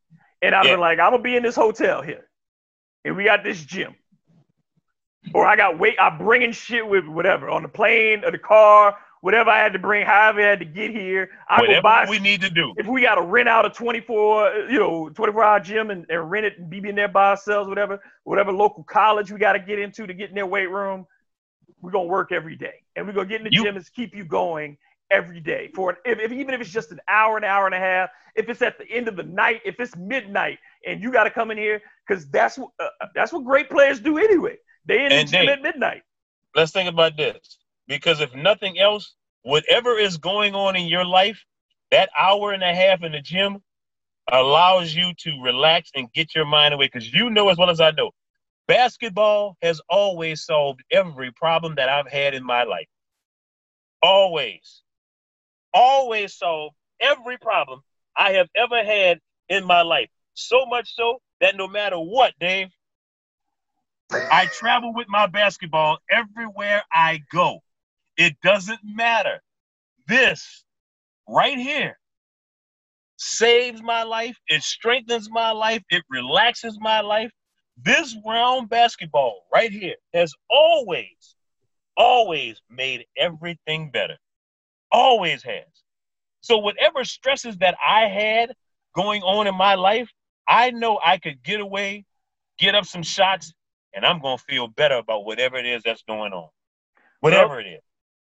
and 0.43 0.55
I'd 0.55 0.67
yeah. 0.67 0.77
be 0.77 0.81
like, 0.81 0.99
I'm 0.99 1.13
gonna 1.13 1.23
be 1.23 1.37
in 1.37 1.43
this 1.43 1.57
hotel 1.57 2.03
here, 2.03 2.29
and 3.05 3.17
we 3.17 3.25
got 3.25 3.43
this 3.43 3.63
gym 3.63 3.95
or 5.35 5.47
I 5.47 5.57
got 5.57 5.79
weight. 5.79 5.97
I'm 5.99 6.19
bringing 6.19 6.53
shit 6.53 6.87
with 6.87 7.07
whatever 7.07 7.49
on 7.49 7.63
the 7.63 7.69
plane 7.69 8.25
or 8.25 8.31
the 8.31 8.39
car, 8.39 8.97
whatever 9.21 9.51
I 9.51 9.59
had 9.59 9.73
to 9.73 9.79
bring, 9.79 10.07
however 10.07 10.41
I 10.41 10.47
had 10.47 10.59
to 10.61 10.65
get 10.65 10.91
here. 10.91 11.31
I 11.49 11.61
whatever 11.61 11.83
buy, 11.83 12.07
we 12.09 12.19
need 12.19 12.41
to 12.43 12.51
do. 12.51 12.73
If 12.77 12.87
we 12.87 13.03
got 13.03 13.17
to 13.17 13.23
rent 13.23 13.49
out 13.49 13.67
a 13.67 13.71
24, 13.71 14.67
you 14.71 14.79
know, 14.79 15.09
24 15.11 15.45
hour 15.45 15.61
gym 15.61 15.91
and, 15.91 16.07
and 16.09 16.31
rent 16.31 16.47
it 16.47 16.59
and 16.59 16.71
be 16.71 16.79
in 16.79 16.95
there 16.95 17.09
by 17.09 17.31
ourselves, 17.31 17.69
whatever, 17.69 18.01
whatever 18.25 18.53
local 18.53 18.85
college 18.85 19.31
we 19.31 19.39
got 19.39 19.53
to 19.53 19.59
get 19.59 19.79
into 19.79 20.07
to 20.07 20.15
get 20.15 20.31
in 20.31 20.35
their 20.35 20.47
weight 20.47 20.71
room, 20.71 21.07
we're 21.81 21.91
gonna 21.91 22.09
work 22.09 22.33
every 22.33 22.57
day, 22.57 22.75
and 22.97 23.07
we're 23.07 23.13
gonna 23.13 23.29
get 23.29 23.41
in 23.41 23.45
the 23.45 23.53
you, 23.53 23.63
gym 23.63 23.77
and 23.77 23.93
keep 23.95 24.15
you 24.15 24.25
going 24.25 24.77
every 25.11 25.41
day 25.41 25.71
for 25.75 25.93
it. 25.93 25.99
If, 26.05 26.19
if, 26.19 26.33
even 26.33 26.55
if 26.55 26.61
it's 26.61 26.71
just 26.71 26.91
an 26.93 27.01
hour, 27.09 27.37
an 27.37 27.45
hour 27.45 27.67
and 27.67 27.75
a 27.75 27.79
half, 27.79 28.11
if 28.35 28.49
it's 28.49 28.63
at 28.63 28.79
the 28.79 28.91
end 28.91 29.09
of 29.09 29.17
the 29.17 29.23
night, 29.23 29.61
if 29.65 29.79
it's 29.81 29.97
midnight, 29.97 30.59
and 30.87 31.03
you 31.03 31.13
got 31.13 31.25
to 31.25 31.31
come 31.31 31.51
in 31.51 31.59
here 31.59 31.81
because 32.07 32.29
that's 32.31 32.59
what 32.59 32.71
uh, 32.81 33.07
that's 33.15 33.33
what 33.33 33.45
great 33.45 33.71
players 33.71 34.01
do 34.01 34.19
anyway. 34.19 34.57
They 34.87 35.05
in 35.05 35.13
and 35.13 35.29
the 35.29 35.33
gym 35.33 35.49
at 35.49 35.63
midnight. 35.63 36.03
Let's 36.55 36.73
think 36.73 36.89
about 36.89 37.17
this. 37.17 37.59
Because 37.87 38.21
if 38.21 38.35
nothing 38.35 38.79
else, 38.79 39.15
whatever 39.43 39.99
is 39.99 40.17
going 40.19 40.55
on 40.55 40.77
in 40.77 40.87
your 40.87 41.05
life, 41.05 41.45
that 41.91 42.11
hour 42.19 42.53
and 42.53 42.63
a 42.63 42.75
half 42.75 43.03
in 43.03 43.13
the 43.13 43.21
gym 43.21 43.63
allows 44.31 44.95
you 44.95 45.13
to 45.19 45.41
relax 45.43 45.91
and 45.95 46.13
get 46.13 46.35
your 46.35 46.45
mind 46.45 46.75
away. 46.75 46.87
Because 46.87 47.13
you 47.13 47.31
know 47.31 47.49
as 47.49 47.57
well 47.57 47.71
as 47.71 47.81
I 47.81 47.91
know, 47.93 48.11
basketball 48.67 49.57
has 49.63 49.81
always 49.89 50.45
solved 50.45 50.83
every 50.91 51.33
problem 51.33 51.77
that 51.77 51.89
I've 51.89 52.09
had 52.09 52.35
in 52.35 52.45
my 52.45 52.65
life. 52.65 52.89
Always. 54.03 54.83
Always 55.73 56.35
solved 56.35 56.77
every 57.01 57.39
problem 57.39 57.81
I 58.17 58.33
have 58.33 58.49
ever 58.55 58.85
had 58.85 59.21
in 59.49 59.65
my 59.65 59.83
life. 59.83 60.09
So 60.35 60.67
much 60.67 60.95
so 60.95 61.21
that 61.41 61.57
no 61.57 61.69
matter 61.69 61.99
what, 61.99 62.35
Dave, 62.39 62.69
I 64.31 64.47
travel 64.47 64.93
with 64.95 65.09
my 65.09 65.27
basketball 65.27 65.99
everywhere 66.11 66.83
I 66.93 67.23
go. 67.33 67.61
It 68.17 68.37
doesn't 68.43 68.81
matter. 68.85 69.41
This 70.07 70.65
right 71.29 71.59
here 71.59 71.99
saves 73.17 73.83
my 73.83 74.03
life. 74.03 74.37
It 74.49 74.63
strengthens 74.63 75.31
my 75.31 75.51
life. 75.51 75.83
It 75.91 76.03
relaxes 76.11 76.79
my 76.81 77.01
life. 77.01 77.31
This 77.83 78.17
round 78.27 78.69
basketball 78.69 79.45
right 79.53 79.71
here 79.71 79.95
has 80.15 80.35
always, 80.51 81.37
always 81.97 82.61
made 82.71 83.07
everything 83.17 83.91
better. 83.91 84.17
Always 84.91 85.43
has. 85.43 85.67
So, 86.41 86.59
whatever 86.59 87.05
stresses 87.05 87.59
that 87.59 87.77
I 87.85 88.07
had 88.09 88.55
going 88.95 89.23
on 89.23 89.47
in 89.47 89.55
my 89.55 89.75
life, 89.75 90.09
I 90.47 90.71
know 90.71 90.99
I 91.05 91.19
could 91.19 91.43
get 91.43 91.61
away, 91.61 92.05
get 92.59 92.75
up 92.75 92.87
some 92.87 93.03
shots, 93.03 93.53
and 93.99 94.07
I'm 94.07 94.21
gonna 94.21 94.39
feel 94.39 94.69
better 94.69 94.95
about 94.95 95.25
whatever 95.25 95.57
it 95.57 95.67
is 95.67 95.83
that's 95.83 96.03
going 96.03 96.33
on, 96.33 96.49
whatever 97.19 97.57
well, 97.57 97.59
it 97.59 97.67
is. 97.67 97.81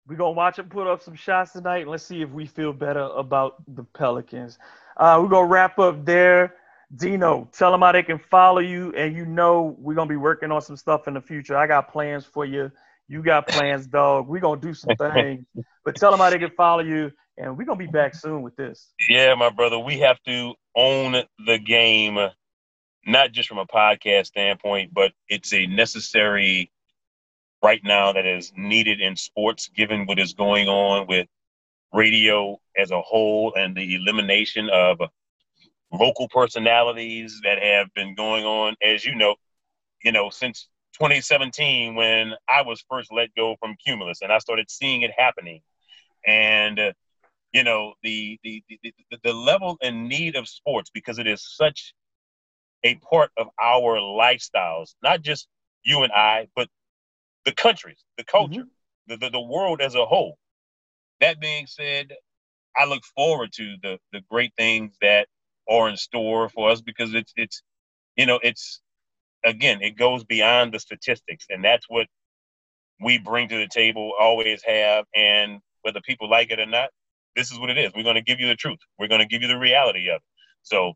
We're 0.07 0.17
gonna 0.17 0.33
watch 0.33 0.57
them 0.57 0.69
put 0.69 0.87
up 0.87 1.03
some 1.03 1.15
shots 1.15 1.53
tonight, 1.53 1.79
and 1.79 1.91
let's 1.91 2.05
see 2.05 2.21
if 2.21 2.29
we 2.29 2.45
feel 2.45 2.75
better 2.75 3.01
about 3.01 3.55
the 3.67 3.83
Pelicans. 3.83 4.59
Uh, 4.99 5.19
we're 5.23 5.31
gonna 5.31 5.47
wrap 5.47 5.79
up 5.79 6.05
there. 6.05 6.57
Dino, 6.95 7.49
tell 7.53 7.73
them 7.73 7.81
how 7.81 7.93
they 7.93 8.03
can 8.03 8.19
follow 8.19 8.59
you, 8.59 8.93
and 8.95 9.17
you 9.17 9.25
know 9.25 9.75
we're 9.79 9.95
gonna 9.95 10.11
be 10.11 10.17
working 10.17 10.53
on 10.53 10.61
some 10.61 10.77
stuff 10.77 11.09
in 11.09 11.15
the 11.15 11.23
future. 11.23 11.57
I 11.57 11.67
got 11.67 11.91
plans 11.91 12.27
for 12.27 12.45
you. 12.45 12.71
You 13.09 13.23
got 13.23 13.49
plans, 13.49 13.87
dog. 13.99 14.29
We're 14.29 14.41
gonna 14.41 14.61
do 14.61 14.75
some 14.75 14.95
things, 14.97 15.47
but 15.87 15.97
tell 15.97 16.11
them 16.11 16.21
how 16.21 16.29
they 16.29 16.39
can 16.39 16.51
follow 16.51 16.83
you, 16.83 17.13
and 17.39 17.57
we're 17.57 17.65
gonna 17.65 17.79
be 17.79 17.87
back 17.87 18.15
soon 18.15 18.43
with 18.43 18.57
this. 18.57 18.93
Yeah, 19.09 19.35
my 19.37 19.49
brother, 19.49 19.79
we 19.79 20.01
have 20.01 20.23
to 20.27 20.53
own 20.77 21.23
the 21.47 21.59
game 21.59 22.19
not 23.07 23.33
just 23.33 23.49
from 23.49 23.59
a 23.59 23.67
podcast 23.67 24.27
standpoint, 24.27 24.93
but 24.95 25.13
it's 25.29 25.53
a 25.53 25.67
necessary 25.67 26.71
right 27.63 27.81
now 27.85 28.13
that 28.13 28.27
is 28.27 28.53
needed 28.57 29.01
in 29.01 29.17
sports, 29.17 29.69
given 29.75 30.07
what 30.07 30.19
is 30.19 30.35
going 30.35 30.69
on 30.69 31.07
with 31.07 31.27
radio 31.93 32.59
as 32.77 32.91
a 32.91 33.01
whole 33.01 33.55
and 33.57 33.77
the 33.77 33.95
elimination 33.97 34.69
of 34.71 35.01
local 35.93 36.29
personalities 36.29 37.41
that 37.45 37.63
have 37.63 37.89
been 37.95 38.15
going 38.15 38.45
on, 38.45 38.75
as 38.83 39.05
you 39.05 39.15
know, 39.15 39.37
you 40.03 40.13
know, 40.13 40.31
since 40.31 40.69
2017 40.95 41.95
when 41.95 42.33
I 42.49 42.63
was 42.63 42.85
first 42.89 43.13
let 43.13 43.35
go 43.35 43.57
from 43.61 43.77
Cumulus 43.85 44.23
and 44.23 44.33
I 44.33 44.39
started 44.39 44.71
seeing 44.71 45.03
it 45.03 45.11
happening. 45.17 45.61
And 46.27 46.79
uh, 46.79 46.93
you 47.53 47.65
know, 47.65 47.95
the, 48.03 48.39
the 48.43 48.63
the 48.69 48.93
the 49.23 49.33
level 49.33 49.77
and 49.83 50.09
need 50.09 50.37
of 50.37 50.49
sports 50.49 50.91
because 50.93 51.19
it 51.19 51.27
is 51.27 51.43
such 51.57 51.95
a 52.85 52.97
part 52.97 53.31
of 53.37 53.49
our 53.61 53.99
lifestyles, 53.99 54.95
not 55.03 55.23
just 55.23 55.49
you 55.85 56.03
and 56.03 56.13
I, 56.13 56.49
but 56.55 56.69
the 57.45 57.53
countries, 57.53 58.05
the 58.19 58.25
culture, 58.25 58.61
mm-hmm. 58.61 59.09
the, 59.09 59.17
the, 59.17 59.31
the 59.31 59.41
world 59.41 59.81
as 59.81 59.95
a 59.95 60.05
whole. 60.05 60.37
That 61.21 61.41
being 61.41 61.67
said, 61.67 62.13
I 62.77 62.85
look 62.85 63.03
forward 63.15 63.53
to 63.55 63.77
the 63.83 63.99
the 64.13 64.23
great 64.31 64.53
things 64.57 64.97
that 65.01 65.29
are 65.69 65.89
in 65.89 65.97
store 65.97 66.49
for 66.49 66.71
us 66.71 66.81
because 66.81 67.15
it's 67.15 67.33
it's 67.37 67.63
you 68.17 68.27
know 68.27 68.41
it's 68.43 68.81
again 69.45 69.81
it 69.83 69.97
goes 69.97 70.25
beyond 70.25 70.73
the 70.73 70.79
statistics 70.79 71.47
and 71.51 71.65
that's 71.65 71.87
what 71.89 72.07
we 73.01 73.19
bring 73.19 73.49
to 73.49 73.59
the 73.59 73.69
table 73.69 74.13
always 74.19 74.63
have 74.65 75.05
and 75.15 75.61
whether 75.83 76.01
people 76.01 76.29
like 76.29 76.51
it 76.51 76.61
or 76.61 76.67
not 76.67 76.91
this 77.37 77.51
is 77.51 77.59
what 77.59 77.71
it 77.71 77.79
is 77.79 77.93
we're 77.95 78.03
going 78.03 78.15
to 78.17 78.23
give 78.23 78.41
you 78.41 78.49
the 78.49 78.57
truth 78.57 78.79
we're 78.99 79.09
going 79.09 79.21
to 79.21 79.27
give 79.27 79.43
you 79.43 79.49
the 79.49 79.59
reality 79.59 80.09
of 80.09 80.17
it 80.17 80.23
so 80.63 80.93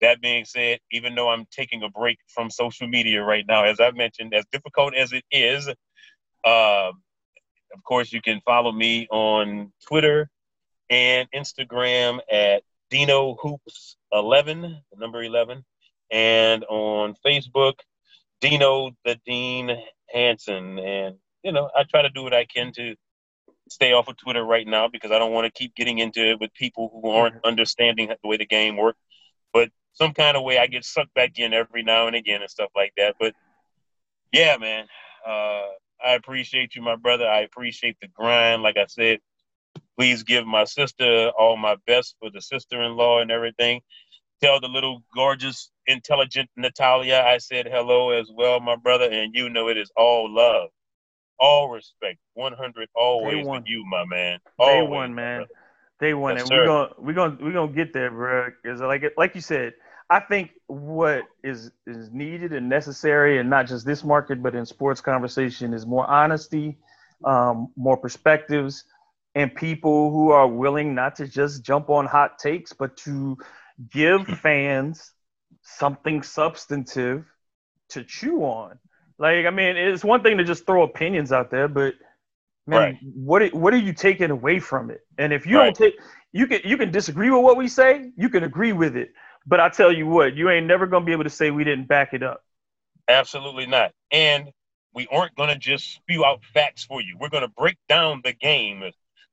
that 0.00 0.20
being 0.20 0.44
said 0.44 0.78
even 0.92 1.14
though 1.14 1.28
i'm 1.28 1.46
taking 1.50 1.82
a 1.82 1.88
break 1.88 2.18
from 2.28 2.50
social 2.50 2.86
media 2.86 3.22
right 3.22 3.44
now 3.48 3.64
as 3.64 3.80
i 3.80 3.90
mentioned 3.92 4.34
as 4.34 4.44
difficult 4.52 4.94
as 4.94 5.12
it 5.12 5.24
is 5.30 5.68
uh, 6.44 6.90
of 7.74 7.84
course 7.84 8.12
you 8.12 8.20
can 8.20 8.40
follow 8.44 8.72
me 8.72 9.06
on 9.10 9.72
twitter 9.86 10.28
and 10.90 11.28
instagram 11.34 12.18
at 12.30 12.62
Dino 12.90 13.36
Hoops 13.42 13.96
11, 14.12 14.62
the 14.62 14.98
number 14.98 15.22
11, 15.22 15.64
and 16.10 16.64
on 16.64 17.14
Facebook, 17.24 17.74
Dino 18.40 18.92
the 19.04 19.18
Dean 19.26 19.76
Hanson. 20.08 20.78
And, 20.78 21.16
you 21.42 21.52
know, 21.52 21.70
I 21.76 21.84
try 21.84 22.02
to 22.02 22.10
do 22.10 22.22
what 22.22 22.32
I 22.32 22.46
can 22.46 22.72
to 22.72 22.94
stay 23.68 23.92
off 23.92 24.08
of 24.08 24.16
Twitter 24.16 24.42
right 24.42 24.66
now 24.66 24.88
because 24.88 25.10
I 25.10 25.18
don't 25.18 25.32
want 25.32 25.44
to 25.44 25.58
keep 25.58 25.74
getting 25.74 25.98
into 25.98 26.20
it 26.20 26.40
with 26.40 26.54
people 26.54 26.90
who 26.90 27.10
aren't 27.10 27.36
mm-hmm. 27.36 27.48
understanding 27.48 28.08
the 28.08 28.28
way 28.28 28.38
the 28.38 28.46
game 28.46 28.76
works. 28.76 28.98
Some 29.98 30.14
kind 30.14 30.36
of 30.36 30.44
way 30.44 30.58
I 30.58 30.66
get 30.66 30.84
sucked 30.84 31.14
back 31.14 31.38
in 31.38 31.52
every 31.52 31.82
now 31.82 32.06
and 32.06 32.16
again 32.16 32.42
and 32.42 32.50
stuff 32.50 32.70
like 32.76 32.92
that. 32.96 33.16
But 33.18 33.34
yeah, 34.32 34.56
man, 34.58 34.86
uh, 35.26 35.66
I 36.04 36.12
appreciate 36.14 36.74
you, 36.76 36.82
my 36.82 36.96
brother. 36.96 37.26
I 37.26 37.40
appreciate 37.40 37.96
the 38.00 38.08
grind. 38.08 38.62
Like 38.62 38.76
I 38.76 38.86
said, 38.86 39.20
Please 39.98 40.22
give 40.22 40.46
my 40.46 40.64
sister 40.64 41.30
all 41.36 41.56
my 41.56 41.76
best 41.86 42.16
for 42.20 42.30
the 42.30 42.40
sister 42.40 42.80
in 42.82 42.96
law 42.96 43.20
and 43.20 43.32
everything. 43.32 43.80
Tell 44.40 44.60
the 44.60 44.68
little 44.68 45.02
gorgeous, 45.12 45.72
intelligent 45.88 46.48
Natalia 46.56 47.24
I 47.26 47.38
said 47.38 47.66
hello 47.66 48.10
as 48.10 48.30
well, 48.32 48.60
my 48.60 48.76
brother. 48.76 49.10
And 49.10 49.34
you 49.34 49.50
know 49.50 49.68
it 49.68 49.76
is 49.76 49.90
all 49.96 50.32
love, 50.32 50.68
all 51.40 51.68
respect, 51.68 52.18
100 52.34 52.88
always 52.94 53.44
with 53.48 53.64
you, 53.66 53.84
my 53.90 54.04
man. 54.04 54.38
Always, 54.56 54.78
Day 54.78 54.82
one, 54.82 55.14
man. 55.16 55.46
Day 55.98 56.14
one. 56.14 56.36
Yes, 56.36 56.42
and 56.44 56.52
we're 56.52 56.64
gonna 56.64 56.94
we're 56.98 57.12
gonna, 57.14 57.38
we're 57.40 57.52
gonna 57.52 57.72
get 57.72 57.92
there, 57.92 58.12
bro. 58.12 58.50
Because 58.62 58.80
like, 58.80 59.02
like 59.16 59.34
you 59.34 59.40
said, 59.40 59.72
I 60.10 60.20
think 60.20 60.52
what 60.68 61.24
is 61.42 61.70
is 61.86 62.10
needed 62.10 62.52
and 62.52 62.68
necessary, 62.68 63.38
and 63.38 63.50
not 63.50 63.66
just 63.66 63.84
this 63.84 64.04
market, 64.04 64.42
but 64.42 64.54
in 64.54 64.64
sports 64.64 65.00
conversation, 65.00 65.74
is 65.74 65.86
more 65.86 66.06
honesty, 66.06 66.78
um, 67.24 67.72
more 67.76 67.96
perspectives, 67.96 68.84
and 69.34 69.54
people 69.54 70.10
who 70.10 70.30
are 70.30 70.48
willing 70.48 70.94
not 70.94 71.16
to 71.16 71.28
just 71.28 71.62
jump 71.62 71.90
on 71.90 72.06
hot 72.06 72.38
takes, 72.38 72.72
but 72.72 72.96
to 72.98 73.36
give 73.90 74.26
fans 74.42 75.12
something 75.62 76.22
substantive 76.22 77.26
to 77.90 78.04
chew 78.04 78.42
on. 78.42 78.78
Like, 79.18 79.46
I 79.46 79.50
mean, 79.50 79.76
it's 79.76 80.04
one 80.04 80.22
thing 80.22 80.38
to 80.38 80.44
just 80.44 80.64
throw 80.64 80.84
opinions 80.84 81.32
out 81.32 81.50
there, 81.50 81.68
but 81.68 81.94
man, 82.66 82.80
right. 82.80 82.98
what 83.02 83.52
what 83.52 83.74
are 83.74 83.78
you 83.78 83.92
taking 83.92 84.30
away 84.30 84.58
from 84.58 84.90
it? 84.90 85.00
And 85.18 85.32
if 85.32 85.44
you 85.44 85.58
right. 85.58 85.74
don't 85.74 85.76
take, 85.76 85.98
you 86.32 86.46
can 86.46 86.60
you 86.64 86.78
can 86.78 86.90
disagree 86.90 87.30
with 87.30 87.42
what 87.42 87.56
we 87.56 87.68
say, 87.68 88.10
you 88.16 88.28
can 88.28 88.44
agree 88.44 88.72
with 88.72 88.96
it, 88.96 89.12
but 89.48 89.60
I 89.60 89.70
tell 89.70 89.90
you 89.90 90.06
what, 90.06 90.36
you 90.36 90.50
ain't 90.50 90.66
never 90.66 90.86
gonna 90.86 91.04
be 91.04 91.12
able 91.12 91.24
to 91.24 91.30
say 91.30 91.50
we 91.50 91.64
didn't 91.64 91.88
back 91.88 92.12
it 92.12 92.22
up. 92.22 92.44
Absolutely 93.08 93.66
not. 93.66 93.92
And 94.12 94.50
we 94.94 95.06
aren't 95.10 95.34
gonna 95.34 95.56
just 95.58 95.92
spew 95.94 96.24
out 96.24 96.44
facts 96.52 96.84
for 96.84 97.00
you. 97.00 97.16
We're 97.18 97.30
gonna 97.30 97.48
break 97.48 97.78
down 97.88 98.20
the 98.22 98.32
game 98.32 98.82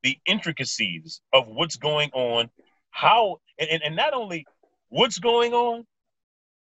the 0.05 0.19
intricacies 0.27 1.19
of 1.33 1.47
what's 1.47 1.77
going 1.77 2.11
on, 2.13 2.49
how, 2.91 3.41
and, 3.59 3.69
and 3.69 3.83
and 3.83 3.95
not 3.95 4.13
only 4.13 4.45
what's 4.89 5.17
going 5.17 5.51
on, 5.53 5.83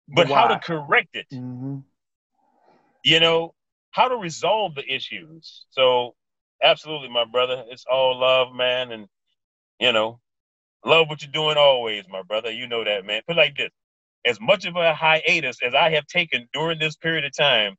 but 0.08 0.30
Why? 0.30 0.40
how 0.40 0.48
to 0.48 0.60
correct 0.60 1.16
it. 1.16 1.26
Mm-hmm. 1.34 1.80
You 3.04 3.20
know, 3.20 3.56
how 3.90 4.08
to 4.10 4.16
resolve 4.16 4.76
the 4.76 4.88
issues. 4.88 5.66
So, 5.72 6.14
absolutely, 6.62 7.10
my 7.10 7.26
brother, 7.26 7.66
it's 7.70 7.86
all 7.92 8.20
love, 8.20 8.54
man. 8.54 8.92
And, 8.92 9.08
you 9.80 9.92
know, 9.92 10.20
love 10.85 11.10
what 11.10 11.22
you're 11.22 11.32
doing 11.32 11.58
always, 11.58 12.03
my 12.10 12.22
brother. 12.24 12.51
You 12.51 12.68
know 12.68 12.84
that, 12.84 13.06
man. 13.06 13.22
Put 13.27 13.38
like 13.38 13.56
this 13.58 13.72
as 14.26 14.40
much 14.40 14.66
of 14.66 14.76
a 14.76 14.93
hiatus 14.93 15.58
as 15.64 15.74
I 15.74 15.90
have 15.92 16.06
taken 16.08 16.48
during 16.53 16.80
this 16.80 16.95
period 16.95 17.26
of 17.26 17.35
time, 17.35 17.76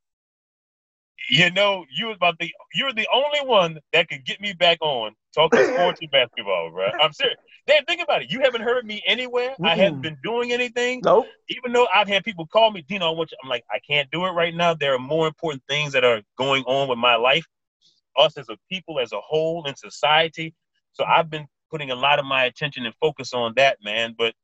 you 1.31 1.51
know, 1.53 1.85
you 1.95 2.07
was 2.07 2.17
about 2.17 2.37
the 2.41 2.51
you're 2.75 2.93
the 2.93 3.07
only 3.15 3.41
one 3.49 3.79
that 3.93 4.09
could 4.09 4.25
get 4.25 4.41
me 4.41 4.53
back 4.55 4.79
on 4.81 5.15
talking 5.35 5.65
sports 5.75 6.01
and 6.01 6.11
basketball, 6.11 6.71
bro. 6.73 6.89
I'm 7.01 7.13
serious. 7.13 7.39
Dan, 7.69 7.85
think 7.87 8.03
about 8.03 8.23
it. 8.23 8.31
You 8.31 8.41
haven't 8.41 8.63
heard 8.63 8.85
me 8.85 9.03
anywhere. 9.07 9.51
Mm-hmm. 9.51 9.67
I 9.67 9.77
haven't 9.77 10.01
been 10.01 10.19
doing 10.25 10.51
anything. 10.51 11.01
Nope. 11.05 11.27
Even 11.49 11.73
though 11.73 11.87
I've 11.95 12.09
had 12.09 12.25
people 12.25 12.47
call 12.49 12.73
me, 12.73 12.83
Dino, 12.83 13.07
I 13.07 13.11
want 13.11 13.31
you. 13.31 13.37
I'm 13.43 13.49
like, 13.49 13.63
I 13.71 13.79
can't 13.89 14.11
do 14.11 14.25
it 14.25 14.31
right 14.31 14.53
now. 14.53 14.75
There 14.75 14.95
are 14.95 14.99
more 14.99 15.29
important 15.29 15.63
things 15.69 15.93
that 15.93 16.03
are 16.03 16.23
going 16.37 16.65
on 16.65 16.89
with 16.89 16.99
my 16.99 17.15
life, 17.15 17.45
us 18.19 18.37
as 18.37 18.49
a 18.49 18.57
people, 18.69 18.99
as 18.99 19.13
a 19.13 19.21
whole, 19.21 19.65
in 19.67 19.77
society. 19.77 20.55
So 20.93 21.05
I've 21.05 21.31
been 21.31 21.47
putting 21.73 21.91
a 21.91 21.97
lot 21.97 22.19
of 22.19 22.27
my 22.27 22.45
attention 22.45 22.85
and 22.85 22.95
focus 23.01 23.33
on 23.33 23.55
that, 23.57 23.79
man. 23.83 24.15
But 24.17 24.35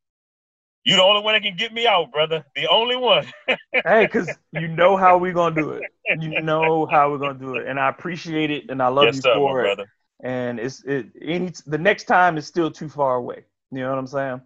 you 0.84 0.96
the 0.96 1.02
only 1.02 1.22
one 1.22 1.34
that 1.34 1.42
can 1.42 1.54
get 1.56 1.72
me 1.72 1.86
out, 1.86 2.10
brother. 2.10 2.44
The 2.56 2.66
only 2.68 2.96
one. 2.96 3.26
hey, 3.84 4.06
because 4.06 4.30
you 4.52 4.68
know 4.68 4.96
how 4.96 5.18
we're 5.18 5.34
gonna 5.34 5.54
do 5.54 5.72
it. 5.72 5.82
You 6.18 6.40
know 6.40 6.86
how 6.86 7.10
we're 7.10 7.18
gonna 7.18 7.38
do 7.38 7.56
it, 7.56 7.66
and 7.66 7.78
I 7.78 7.90
appreciate 7.90 8.50
it, 8.50 8.70
and 8.70 8.82
I 8.82 8.88
love 8.88 9.04
yes, 9.04 9.16
you 9.16 9.20
sir, 9.22 9.34
for 9.34 9.60
it. 9.60 9.64
Brother. 9.64 9.90
And 10.20 10.58
it's 10.58 10.82
it 10.84 11.06
any 11.20 11.52
the 11.66 11.78
next 11.78 12.04
time 12.04 12.38
is 12.38 12.46
still 12.46 12.70
too 12.70 12.88
far 12.88 13.16
away. 13.16 13.44
You 13.70 13.80
know 13.80 13.90
what 13.90 13.98
I'm 13.98 14.06
saying? 14.06 14.40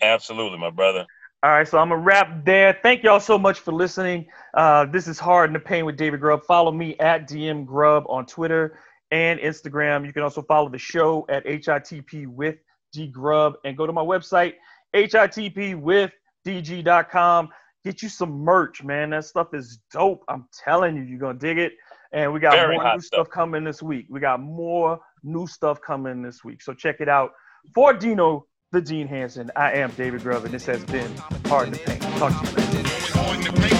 Absolutely, 0.00 0.58
my 0.58 0.70
brother. 0.70 1.04
All 1.42 1.50
right, 1.50 1.66
so 1.66 1.78
I'm 1.78 1.88
gonna 1.88 2.00
wrap 2.00 2.44
there. 2.44 2.78
Thank 2.82 3.02
y'all 3.02 3.20
so 3.20 3.36
much 3.36 3.58
for 3.58 3.72
listening. 3.72 4.26
Uh, 4.54 4.86
this 4.86 5.08
is 5.08 5.18
Hard 5.18 5.50
in 5.50 5.54
the 5.54 5.60
Paint 5.60 5.84
with 5.84 5.96
David 5.96 6.20
Grubb. 6.20 6.44
Follow 6.44 6.70
me 6.70 6.96
at 6.98 7.28
DM 7.28 7.66
Grubb 7.66 8.04
on 8.08 8.24
Twitter 8.24 8.78
and 9.14 9.38
Instagram. 9.38 10.04
You 10.04 10.12
can 10.12 10.24
also 10.24 10.42
follow 10.42 10.68
the 10.68 10.76
show 10.76 11.24
at 11.28 11.46
HITP 11.46 12.26
with 12.26 12.56
D 12.92 13.06
Grub 13.06 13.54
and 13.64 13.76
go 13.76 13.86
to 13.86 13.92
my 13.92 14.02
website 14.02 14.54
HITP 14.92 15.80
with 15.80 16.10
DG.com. 16.44 17.48
Get 17.84 18.02
you 18.02 18.08
some 18.08 18.32
merch, 18.32 18.82
man. 18.82 19.10
That 19.10 19.24
stuff 19.24 19.54
is 19.54 19.78
dope. 19.92 20.24
I'm 20.28 20.48
telling 20.64 20.96
you, 20.96 21.02
you're 21.02 21.20
gonna 21.20 21.38
dig 21.38 21.58
it. 21.58 21.74
And 22.12 22.32
we 22.32 22.40
got 22.40 22.54
Very 22.54 22.74
more 22.74 22.82
new 22.94 23.00
stuff. 23.00 23.26
stuff 23.26 23.30
coming 23.30 23.62
this 23.62 23.82
week. 23.82 24.06
We 24.10 24.18
got 24.18 24.40
more 24.40 24.98
new 25.22 25.46
stuff 25.46 25.80
coming 25.80 26.20
this 26.20 26.42
week. 26.42 26.60
So 26.60 26.74
check 26.74 26.96
it 27.00 27.08
out. 27.08 27.30
For 27.72 27.92
Dino, 27.92 28.46
the 28.72 28.80
Dean 28.80 29.06
Hanson, 29.06 29.48
I 29.54 29.74
am 29.74 29.92
David 29.92 30.22
Grubb, 30.22 30.44
and 30.44 30.52
this 30.52 30.66
has 30.66 30.84
been 30.86 31.16
Hard 31.46 31.72
to 31.72 31.78
Paint. 31.78 32.02
Talk 32.18 32.32
to 32.40 32.50
you 32.50 33.52
later. 33.52 33.73